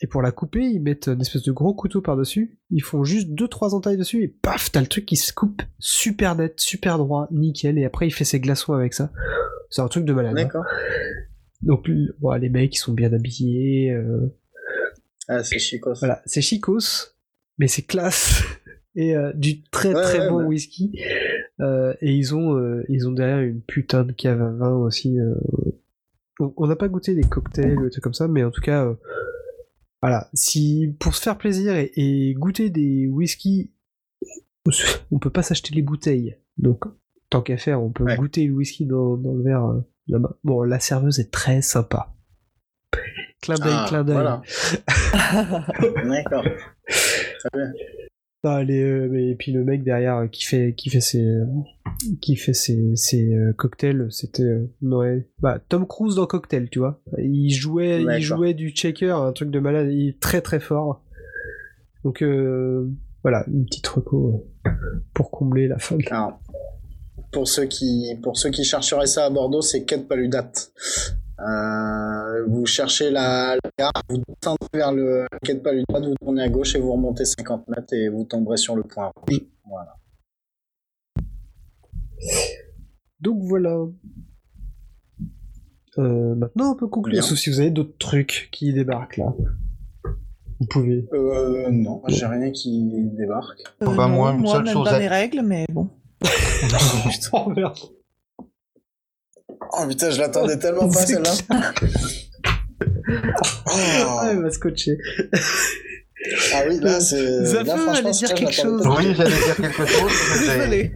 et 0.00 0.06
pour 0.06 0.22
la 0.22 0.30
couper, 0.30 0.60
ils 0.60 0.80
mettent 0.80 1.08
une 1.08 1.20
espèce 1.20 1.42
de 1.42 1.50
gros 1.52 1.74
couteau 1.74 2.00
par-dessus. 2.00 2.58
Ils 2.70 2.82
font 2.82 3.02
juste 3.04 3.30
deux 3.30 3.48
trois 3.48 3.74
entailles 3.74 3.96
dessus 3.96 4.22
et 4.22 4.28
paf, 4.28 4.70
t'as 4.70 4.80
le 4.80 4.86
truc 4.86 5.06
qui 5.06 5.16
se 5.16 5.32
coupe 5.32 5.62
super 5.78 6.36
net, 6.36 6.60
super 6.60 6.98
droit, 6.98 7.26
nickel. 7.32 7.78
Et 7.78 7.84
après, 7.84 8.06
il 8.06 8.10
fait 8.12 8.24
ses 8.24 8.38
glaçons 8.40 8.74
avec 8.74 8.94
ça. 8.94 9.10
C'est 9.70 9.82
un 9.82 9.88
truc 9.88 10.04
de 10.04 10.12
malade. 10.12 10.32
hein. 10.38 10.42
D'accord. 10.44 10.64
Donc 11.62 11.90
bon, 12.20 12.32
les 12.34 12.48
mecs, 12.48 12.74
ils 12.74 12.78
sont 12.78 12.92
bien 12.92 13.12
habillés. 13.12 13.90
euh, 13.92 14.32
Ah, 15.28 15.42
c'est 15.42 15.58
chicos. 15.58 15.98
voilà, 15.98 16.22
c'est 16.26 16.40
chicos, 16.42 17.16
mais 17.58 17.66
c'est 17.66 17.82
classe 17.82 18.42
et 18.94 19.16
euh, 19.16 19.32
du 19.34 19.62
très 19.64 19.92
Ouais, 19.94 20.02
très 20.02 20.20
ouais, 20.20 20.28
bon 20.28 20.38
bah. 20.42 20.44
whisky. 20.46 20.96
Euh, 21.60 21.92
et 22.00 22.12
ils 22.14 22.36
ont 22.36 22.56
euh, 22.56 22.84
ils 22.88 23.08
ont 23.08 23.12
derrière 23.12 23.40
une 23.40 23.60
putain 23.62 24.04
de 24.04 24.12
cave 24.12 24.40
à 24.40 24.50
vin 24.50 24.76
aussi. 24.76 25.18
euh. 25.18 25.34
On 26.56 26.68
n'a 26.68 26.76
pas 26.76 26.86
goûté 26.86 27.16
des 27.16 27.24
cocktails, 27.24 27.76
des 27.82 27.90
trucs 27.90 28.04
comme 28.04 28.14
ça, 28.14 28.28
mais 28.28 28.44
en 28.44 28.52
tout 28.52 28.60
cas, 28.60 28.84
euh, 28.86 28.94
voilà. 30.02 30.28
Si 30.34 30.94
pour 31.00 31.14
se 31.14 31.22
faire 31.22 31.38
plaisir 31.38 31.74
et, 31.76 31.92
et 31.96 32.34
goûter 32.34 32.70
des 32.70 33.06
whisky, 33.08 33.72
on 35.10 35.18
peut 35.18 35.30
pas 35.30 35.42
s'acheter 35.42 35.74
les 35.74 35.82
bouteilles. 35.82 36.36
Donc 36.58 36.84
tant 37.30 37.42
qu'à 37.42 37.56
faire, 37.56 37.82
on 37.82 37.90
peut 37.90 38.04
Ouais. 38.04 38.16
goûter 38.16 38.46
le 38.46 38.52
whisky 38.54 38.86
dans, 38.86 39.16
dans 39.16 39.34
le 39.34 39.42
verre 39.42 39.64
euh, 39.64 39.80
là-bas. 40.08 40.36
Bon, 40.44 40.62
la 40.62 40.78
serveuse 40.80 41.18
est 41.20 41.30
très 41.30 41.62
sympa. 41.62 42.14
Clin 43.40 43.54
d'œil, 43.56 43.72
Ah, 43.72 43.84
clin 43.88 44.04
d'œil. 44.04 44.14
voilà. 44.14 44.42
D'accord. 46.04 46.44
Très 46.88 47.50
bien. 47.54 47.72
Ah, 48.44 48.62
les, 48.62 48.80
euh, 48.82 49.08
mais- 49.10 49.30
et 49.30 49.34
puis 49.34 49.50
le 49.50 49.64
mec 49.64 49.82
derrière 49.82 50.28
qui 50.30 50.44
fait 50.44 50.72
qui 50.76 50.90
fait 50.90 51.00
ses 51.00 51.38
qui 52.22 52.36
fait 52.36 52.52
ses, 52.54 52.94
ses 52.94 53.34
euh, 53.34 53.52
cocktails, 53.52 54.06
c'était 54.10 54.44
euh, 54.44 54.70
ouais, 54.82 55.28
bah 55.40 55.58
Tom 55.68 55.86
Cruise 55.86 56.14
dans 56.14 56.26
Cocktail, 56.26 56.68
tu 56.70 56.78
vois. 56.78 57.00
Il 57.18 57.50
jouait 57.50 58.00
il 58.00 58.06
D'accord. 58.06 58.20
jouait 58.22 58.54
du 58.54 58.70
checker, 58.70 59.10
un 59.10 59.32
truc 59.32 59.50
de 59.50 59.58
malade, 59.58 59.88
il 59.90 60.10
est 60.10 60.20
très 60.20 60.40
très 60.40 60.60
fort. 60.60 61.02
Donc 62.04 62.22
euh, 62.22 62.88
voilà, 63.24 63.44
une 63.48 63.64
petite 63.64 63.88
reco 63.88 64.46
pour 65.14 65.32
combler 65.32 65.66
la 65.66 65.78
fin. 65.78 65.98
Alors, 66.10 66.38
pour 67.32 67.48
ceux 67.48 67.64
qui, 67.66 68.14
pour 68.22 68.36
ceux 68.38 68.50
qui 68.50 68.62
chercheraient 68.62 69.06
ça 69.08 69.26
à 69.26 69.30
Bordeaux, 69.30 69.62
c'est 69.62 69.84
Quai 69.84 69.98
de 69.98 70.02
Paludat. 70.04 70.52
Euh, 71.40 72.46
vous 72.48 72.66
cherchez 72.66 73.10
la, 73.10 73.54
la 73.54 73.70
gare, 73.78 73.92
vous 74.08 74.22
descendez 74.28 74.66
vers 74.74 74.92
le 74.92 75.26
quai 75.44 75.54
de 75.54 75.60
Paludat, 75.60 76.00
vous 76.00 76.14
tournez 76.20 76.42
à 76.42 76.48
gauche 76.48 76.74
et 76.74 76.80
vous 76.80 76.92
remontez 76.92 77.24
50 77.24 77.68
mètres 77.68 77.92
et 77.92 78.08
vous 78.08 78.24
tomberez 78.24 78.56
sur 78.56 78.74
le 78.74 78.82
point 78.82 79.12
rouge. 79.14 79.40
Voilà. 79.64 79.94
Donc 83.20 83.42
voilà. 83.42 83.76
Euh, 85.98 86.34
maintenant 86.34 86.72
on 86.72 86.76
peut 86.76 86.86
conclure, 86.88 87.22
sauf 87.24 87.38
si 87.38 87.50
vous 87.50 87.60
avez 87.60 87.70
d'autres 87.70 87.96
trucs 87.98 88.48
qui 88.52 88.72
débarquent 88.72 89.16
là. 89.18 89.32
Vous 90.60 90.66
pouvez. 90.68 91.08
Euh, 91.12 91.70
non, 91.70 92.02
j'ai 92.08 92.26
rien 92.26 92.50
qui 92.50 92.82
débarque. 93.16 93.60
Euh, 93.82 93.86
Bah, 93.94 94.08
non, 94.08 94.14
moi, 94.16 94.32
une 94.32 94.46
seule 94.46 94.64
même 94.64 94.72
chose 94.72 94.88
pas 94.88 94.96
à- 94.96 94.98
mes 94.98 95.06
règles, 95.08 95.42
mais 95.42 95.66
bon. 95.72 95.88
Putain, 96.20 97.48
merde. 97.54 97.76
Oh 99.72 99.86
putain, 99.88 100.10
je 100.10 100.20
l'attendais 100.20 100.58
tellement 100.60 100.88
pas 100.88 101.00
celle-là. 101.06 101.30
Ah, 101.56 101.72
Oh. 103.70 104.20
il 104.32 104.40
va 104.42 104.50
scotcher. 104.50 104.98
Ah 106.54 106.62
oui, 106.68 106.78
là, 106.80 107.00
c'est. 107.00 107.44
Zafin 107.44 107.92
allait 107.92 108.10
dire 108.10 108.34
quelque 108.34 108.52
chose. 108.52 108.86
Oui, 108.86 109.14
j'allais 109.14 109.30
dire 109.36 109.56
quelque 109.56 109.86
chose. 109.86 110.10
J'ai- 110.40 110.56
Désolé. 110.58 110.92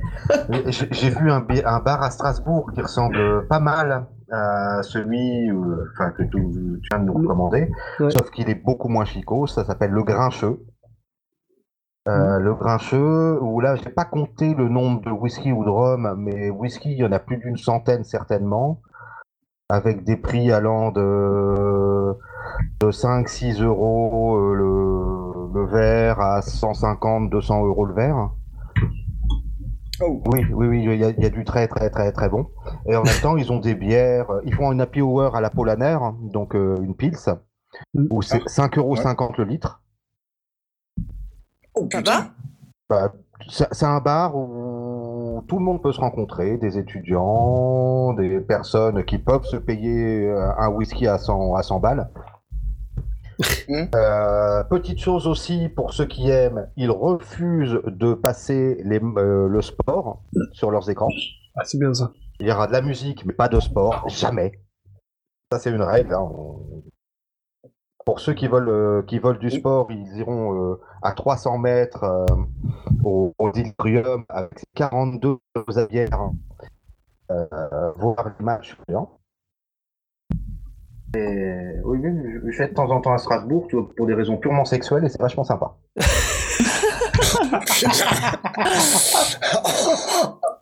J'ai 0.68 0.88
j'ai 0.90 1.10
vu 1.10 1.30
un, 1.30 1.40
bar 1.40 2.02
à 2.02 2.10
Strasbourg 2.10 2.70
qui 2.74 2.80
ressemble 2.80 3.46
pas 3.48 3.60
mal 3.60 4.06
à 4.30 4.82
celui 4.82 5.50
euh, 5.50 5.84
enfin, 5.94 6.10
que 6.10 6.22
tu, 6.22 6.30
tu 6.30 6.88
viens 6.90 7.00
de 7.00 7.04
nous 7.04 7.12
recommander, 7.14 7.68
Ouais. 8.00 8.10
sauf 8.10 8.30
qu'il 8.30 8.48
est 8.50 8.54
beaucoup 8.64 8.88
moins 8.88 9.04
chicot. 9.04 9.46
Ça 9.46 9.64
s'appelle 9.64 9.90
le 9.90 10.02
Grincheux. 10.02 10.58
Euh, 12.08 12.38
Le 12.40 12.54
Grincheux, 12.54 13.38
où 13.40 13.60
là, 13.60 13.76
j'ai 13.76 13.90
pas 13.90 14.04
compté 14.04 14.54
le 14.54 14.68
nombre 14.68 15.02
de 15.02 15.10
whisky 15.10 15.52
ou 15.52 15.64
de 15.64 15.70
rhum, 15.70 16.14
mais 16.18 16.50
whisky, 16.50 16.92
il 16.92 16.98
y 16.98 17.04
en 17.04 17.12
a 17.12 17.20
plus 17.20 17.36
d'une 17.36 17.56
centaine 17.56 18.02
certainement, 18.02 18.80
avec 19.68 20.02
des 20.02 20.16
prix 20.16 20.50
allant 20.50 20.90
de, 20.90 22.16
de 22.80 22.90
5-6 22.90 23.62
euros 23.62 24.36
euh, 24.36 24.54
le, 24.54 25.60
le 25.60 25.66
verre 25.66 26.20
à 26.20 26.40
150-200 26.40 27.66
euros 27.66 27.84
le 27.84 27.94
verre. 27.94 28.30
Oh. 30.00 30.20
Oui, 30.32 30.44
oui, 30.52 30.66
oui, 30.66 30.84
il 30.84 31.00
y, 31.00 31.04
a, 31.04 31.10
il 31.10 31.22
y 31.22 31.26
a 31.26 31.30
du 31.30 31.44
très, 31.44 31.68
très, 31.68 31.88
très, 31.88 32.10
très 32.10 32.28
bon. 32.28 32.48
Et 32.86 32.96
en 32.96 33.04
même 33.04 33.20
temps, 33.22 33.36
ils 33.36 33.52
ont 33.52 33.60
des 33.60 33.76
bières. 33.76 34.26
Ils 34.44 34.54
font 34.54 34.72
une 34.72 34.80
happy 34.80 35.00
hour 35.00 35.36
à 35.36 35.40
la 35.40 35.50
Polaner, 35.50 35.98
donc 36.32 36.56
euh, 36.56 36.76
une 36.82 36.96
pils, 36.96 37.16
Mm. 37.94 38.06
où 38.10 38.22
c'est 38.22 38.42
5,50 38.44 38.78
euros 38.78 39.32
le 39.38 39.44
litre. 39.44 39.81
Oh 41.74 41.86
putain. 41.86 42.30
Bah, 42.88 43.12
c'est 43.48 43.84
un 43.86 44.00
bar 44.00 44.36
où 44.36 45.42
tout 45.48 45.58
le 45.58 45.64
monde 45.64 45.82
peut 45.82 45.92
se 45.92 46.00
rencontrer, 46.00 46.58
des 46.58 46.78
étudiants, 46.78 48.12
des 48.14 48.40
personnes 48.40 49.04
qui 49.04 49.18
peuvent 49.18 49.44
se 49.44 49.56
payer 49.56 50.28
euh, 50.28 50.50
un 50.58 50.68
whisky 50.68 51.06
à 51.06 51.18
100, 51.18 51.54
à 51.54 51.62
100 51.62 51.80
balles. 51.80 52.08
Mm. 53.68 53.86
Euh, 53.96 54.62
petite 54.64 54.98
chose 55.00 55.26
aussi 55.26 55.68
pour 55.68 55.92
ceux 55.94 56.04
qui 56.06 56.28
aiment, 56.30 56.68
ils 56.76 56.90
refusent 56.90 57.80
de 57.86 58.14
passer 58.14 58.80
les, 58.84 59.00
euh, 59.00 59.48
le 59.48 59.62
sport 59.62 60.22
sur 60.52 60.70
leurs 60.70 60.88
écrans. 60.90 61.08
Ah, 61.56 61.62
c'est 61.64 61.78
bien 61.78 61.92
ça. 61.92 62.12
Il 62.38 62.46
y 62.46 62.52
aura 62.52 62.68
de 62.68 62.72
la 62.72 62.82
musique, 62.82 63.24
mais 63.24 63.32
pas 63.32 63.48
de 63.48 63.58
sport, 63.58 64.08
jamais. 64.08 64.52
Ça, 65.50 65.58
c'est 65.58 65.70
une 65.70 65.82
règle. 65.82 66.14
hein. 66.14 66.20
On- 66.20 66.82
Pour 68.04 68.20
ceux 68.20 68.34
qui 68.34 68.48
veulent, 68.48 68.68
euh, 68.68 69.02
qui 69.02 69.18
veulent 69.18 69.38
du 69.38 69.50
sport, 69.50 69.90
ils 69.92 70.16
iront 70.18 70.72
euh, 70.72 70.80
à 71.02 71.12
300 71.12 71.58
mètres 71.58 72.02
euh, 72.04 72.26
au, 73.04 73.32
au 73.38 73.52
Zilbrium 73.52 74.24
avec 74.28 74.64
42 74.74 75.38
aviaires 75.76 76.30
euh, 77.30 77.46
voir 77.96 78.16
le 78.38 78.44
match. 78.44 78.76
Et 81.14 81.74
oui, 81.84 81.98
je- 82.02 82.50
je 82.50 82.58
vais 82.58 82.68
de 82.68 82.74
temps 82.74 82.90
en 82.90 83.00
temps 83.00 83.12
à 83.12 83.18
Strasbourg 83.18 83.66
tu 83.68 83.76
vois, 83.76 83.86
pour 83.96 84.06
des 84.06 84.14
raisons 84.14 84.36
purement 84.38 84.64
sexuelles 84.64 85.04
et 85.04 85.08
c'est 85.08 85.20
vachement 85.20 85.44
sympa. 85.44 85.74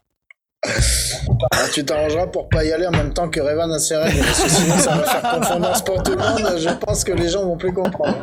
Ah, 0.62 1.66
tu 1.72 1.84
t'arrangeras 1.84 2.26
pour 2.26 2.48
pas 2.48 2.64
y 2.64 2.72
aller 2.72 2.86
en 2.86 2.90
même 2.90 3.12
temps 3.14 3.28
que 3.30 3.40
Revan 3.40 3.70
à 3.72 3.78
ses 3.78 3.96
règles, 3.96 4.20
parce 4.20 4.42
que 4.42 4.48
sinon 4.50 4.76
ça 4.78 4.96
va 4.96 5.04
faire 5.04 5.22
confondance 5.38 5.82
pour 5.84 6.02
tout 6.02 6.12
le 6.12 6.18
monde. 6.18 6.58
Je 6.58 6.68
pense 6.84 7.02
que 7.04 7.12
les 7.12 7.28
gens 7.28 7.44
vont 7.44 7.56
plus 7.56 7.72
comprendre. 7.72 8.18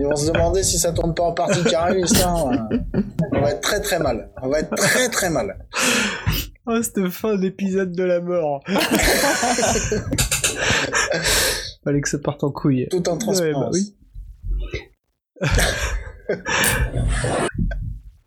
Ils 0.00 0.06
vont 0.06 0.16
se 0.16 0.30
demander 0.30 0.62
si 0.62 0.78
ça 0.78 0.92
tourne 0.92 1.14
pas 1.14 1.24
en 1.24 1.32
partie 1.32 1.62
carré, 1.64 2.00
l'histoire. 2.00 2.48
euh, 2.48 2.78
On 3.32 3.40
va 3.42 3.50
être 3.50 3.60
très 3.60 3.80
très 3.80 3.98
mal. 3.98 4.30
On 4.42 4.48
va 4.48 4.60
être 4.60 4.74
très 4.76 5.08
très 5.10 5.28
mal. 5.28 5.66
Oh, 6.66 6.80
cette 6.82 7.08
fin 7.08 7.34
d'épisode 7.36 7.92
de 7.92 8.04
la 8.04 8.20
mort. 8.20 8.62
Fallait 11.84 12.00
que 12.00 12.08
ça 12.08 12.18
parte 12.18 12.42
en 12.44 12.50
couille. 12.50 12.86
Tout 12.90 13.06
en 13.08 13.14
Ouais, 13.14 13.18
transparence. 13.18 13.64
bah 13.64 13.70
oui. 13.72 13.94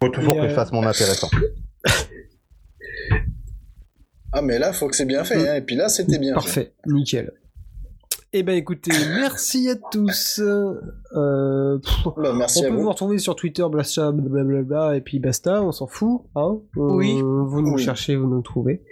Faut 0.02 0.10
toujours 0.10 0.36
que 0.36 0.50
je 0.50 0.54
fasse 0.54 0.72
mon 0.72 0.86
intéressant. 0.86 1.30
Ah, 4.34 4.42
mais 4.42 4.60
là, 4.60 4.72
faut 4.74 4.88
que 4.88 4.96
c'est 4.96 5.06
bien 5.06 5.24
fait. 5.24 5.48
Hein. 5.50 5.56
Et 5.56 5.62
puis 5.62 5.76
là, 5.76 5.90
c'était 5.90 6.18
bien 6.20 6.34
fait. 6.36 6.36
Parfait, 6.36 6.74
nickel. 6.88 7.34
Eh 8.34 8.44
ben 8.44 8.54
écoutez, 8.56 8.92
merci 9.16 9.70
à 9.70 9.76
tous. 9.76 10.40
Euh, 10.42 11.78
pff, 11.80 12.08
Bah, 12.16 12.32
merci 12.34 12.60
on 12.62 12.64
à 12.64 12.70
peut 12.70 12.76
vous 12.76 12.84
vous. 12.84 12.90
retrouver 12.90 13.18
sur 13.18 13.36
Twitter, 13.36 13.66
blasta, 13.70 14.14
blablabla, 14.14 14.96
et 14.96 15.02
puis 15.02 15.20
basta, 15.20 15.62
on 15.62 15.74
s'en 15.74 15.88
fout. 15.88 16.22
Hein 16.36 16.60
Euh, 16.78 16.94
Oui. 16.94 17.14
Vous 17.22 17.62
nous 17.62 17.74
Oui. 17.74 17.84
cherchez, 17.84 18.16
vous 18.16 18.28
nous 18.28 18.42
trouvez. 18.42 18.84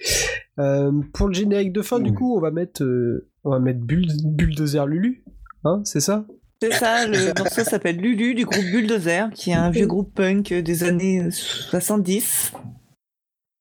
Euh, 0.59 0.91
pour 1.13 1.27
le 1.29 1.33
générique 1.33 1.71
de 1.71 1.81
fin, 1.81 1.99
du 1.99 2.09
Oui. 2.09 2.15
coup, 2.17 2.35
on 2.35 2.41
va 2.41 2.51
mettre, 2.51 2.83
euh, 2.83 3.29
on 3.45 3.51
va 3.51 3.59
mettre 3.59 3.79
Bull- 3.79 4.11
Bulldozer 4.25 4.85
Lulu. 4.87 5.23
Hein, 5.63 5.81
c'est 5.85 6.01
ça? 6.01 6.25
C'est 6.61 6.73
ça, 6.73 7.07
le 7.07 7.33
morceau 7.41 7.63
s'appelle 7.63 7.95
Lulu 7.95 8.35
du 8.35 8.43
groupe 8.43 8.65
Bulldozer, 8.65 9.29
qui 9.33 9.51
est 9.51 9.53
un 9.53 9.69
vieux 9.69 9.87
groupe 9.87 10.13
punk 10.13 10.53
des 10.53 10.83
années 10.83 11.31
70. 11.31 12.51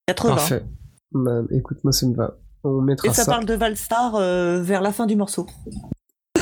80. 0.08 0.34
Parfait. 0.34 0.62
Bah, 1.12 1.42
écoute, 1.50 1.78
moi 1.84 1.92
ça 1.92 2.06
me 2.06 2.14
va. 2.14 2.36
On 2.64 2.80
mettra 2.80 3.08
Et 3.08 3.12
ça, 3.14 3.24
ça. 3.24 3.32
parle 3.32 3.44
de 3.46 3.54
Valstar 3.54 4.14
euh, 4.16 4.60
vers 4.62 4.82
la 4.82 4.92
fin 4.92 5.06
du 5.06 5.16
morceau. 5.16 5.46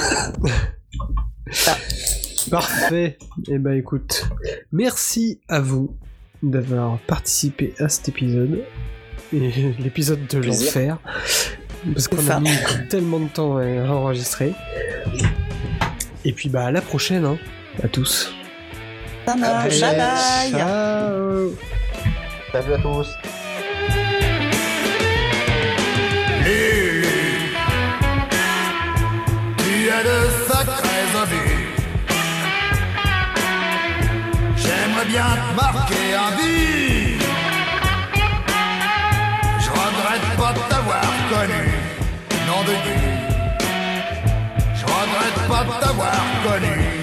Parfait. 2.50 3.18
Eh 3.48 3.58
ben 3.58 3.72
écoute, 3.72 4.28
merci 4.72 5.40
à 5.48 5.60
vous 5.60 5.96
d'avoir 6.42 6.98
participé 7.06 7.74
à 7.78 7.88
cet 7.88 8.08
épisode 8.08 8.62
l'épisode 9.32 10.26
de 10.28 10.38
l'enfer 10.38 10.98
parce 11.92 12.06
qu'on 12.08 12.28
a 12.28 12.38
mis 12.40 12.50
tellement 12.88 13.18
de 13.20 13.28
temps 13.28 13.56
à 13.58 13.88
enregistrer. 13.88 14.54
Et 16.24 16.32
puis 16.32 16.48
bah 16.48 16.66
à 16.66 16.70
la 16.70 16.80
prochaine 16.80 17.24
hein, 17.24 17.38
à 17.82 17.88
tous. 17.88 18.32
Ça 19.26 19.34
marche. 19.36 19.80
Bye. 19.80 20.50
Ciao. 20.52 21.50
Salut 22.52 22.74
à 22.74 22.78
tous. 22.78 23.08
bien 35.16 35.34
te 35.48 35.54
marquer 35.54 36.08
un 36.24 36.30
but. 36.36 37.22
Je 39.64 39.70
regrette 39.70 40.28
pas 40.42 40.52
de 40.52 40.62
t'avoir 40.70 41.10
connu, 41.32 41.64
nom 42.48 42.62
de 42.68 42.74
Dieu. 42.84 43.00
Je 44.78 44.84
regrette 44.84 45.40
pas 45.48 45.64
de 45.64 45.84
t'avoir 45.84 46.20
connu. 46.44 46.95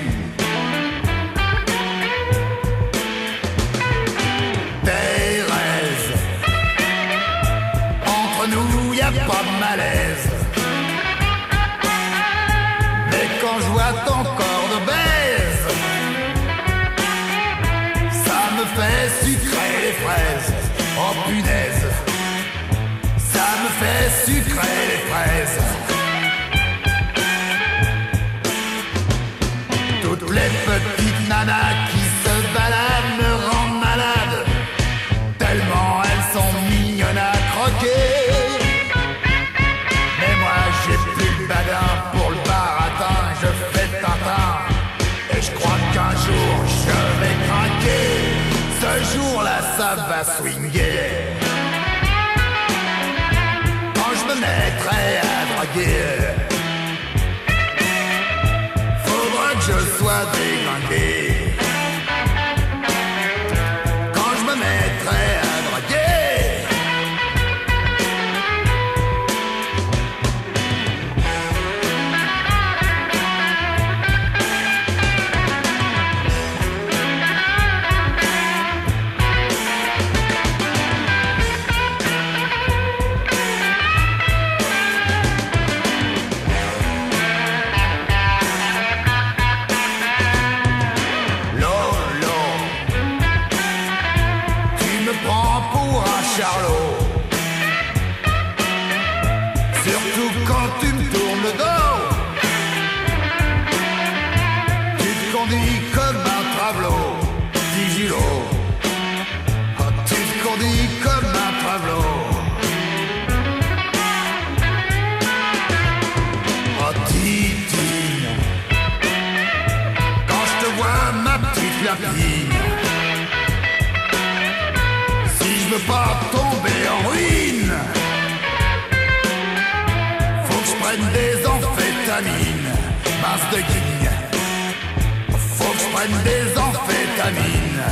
des 136.07 136.57
amphétamines. 136.59 137.83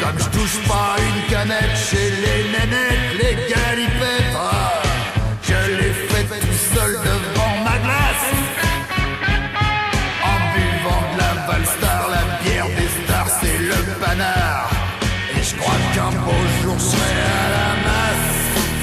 Comme 0.00 0.18
je 0.18 0.38
touche 0.38 0.58
pas 0.68 0.94
une 0.98 1.30
canette 1.30 1.76
chez 1.90 2.10
les 2.24 2.42
nénettes, 2.52 3.10
les 3.18 3.34
galipettes, 3.52 4.36
je 5.42 5.72
les 5.72 5.92
fais 5.92 6.24
tout 6.38 6.60
seul 6.74 6.92
devant 6.92 7.54
ma 7.64 7.76
glace. 7.84 8.30
En 10.22 10.38
buvant 10.54 11.04
de 11.12 11.18
la 11.18 11.32
Valstar, 11.46 12.02
la 12.10 12.24
bière 12.42 12.66
des 12.78 13.04
stars, 13.04 13.30
c'est 13.40 13.58
le 13.58 13.80
panard. 14.00 14.70
Et 15.36 15.42
je 15.42 15.54
crois 15.56 15.80
qu'un 15.94 16.12
beau 16.20 16.42
jour 16.62 16.76
je 16.78 16.84
serai 16.84 17.14
à 17.42 17.48
la 17.56 17.70
masse. 17.88 18.34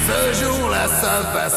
Ce 0.08 0.44
jour-là, 0.44 0.84
ça 1.00 1.14
va 1.32 1.48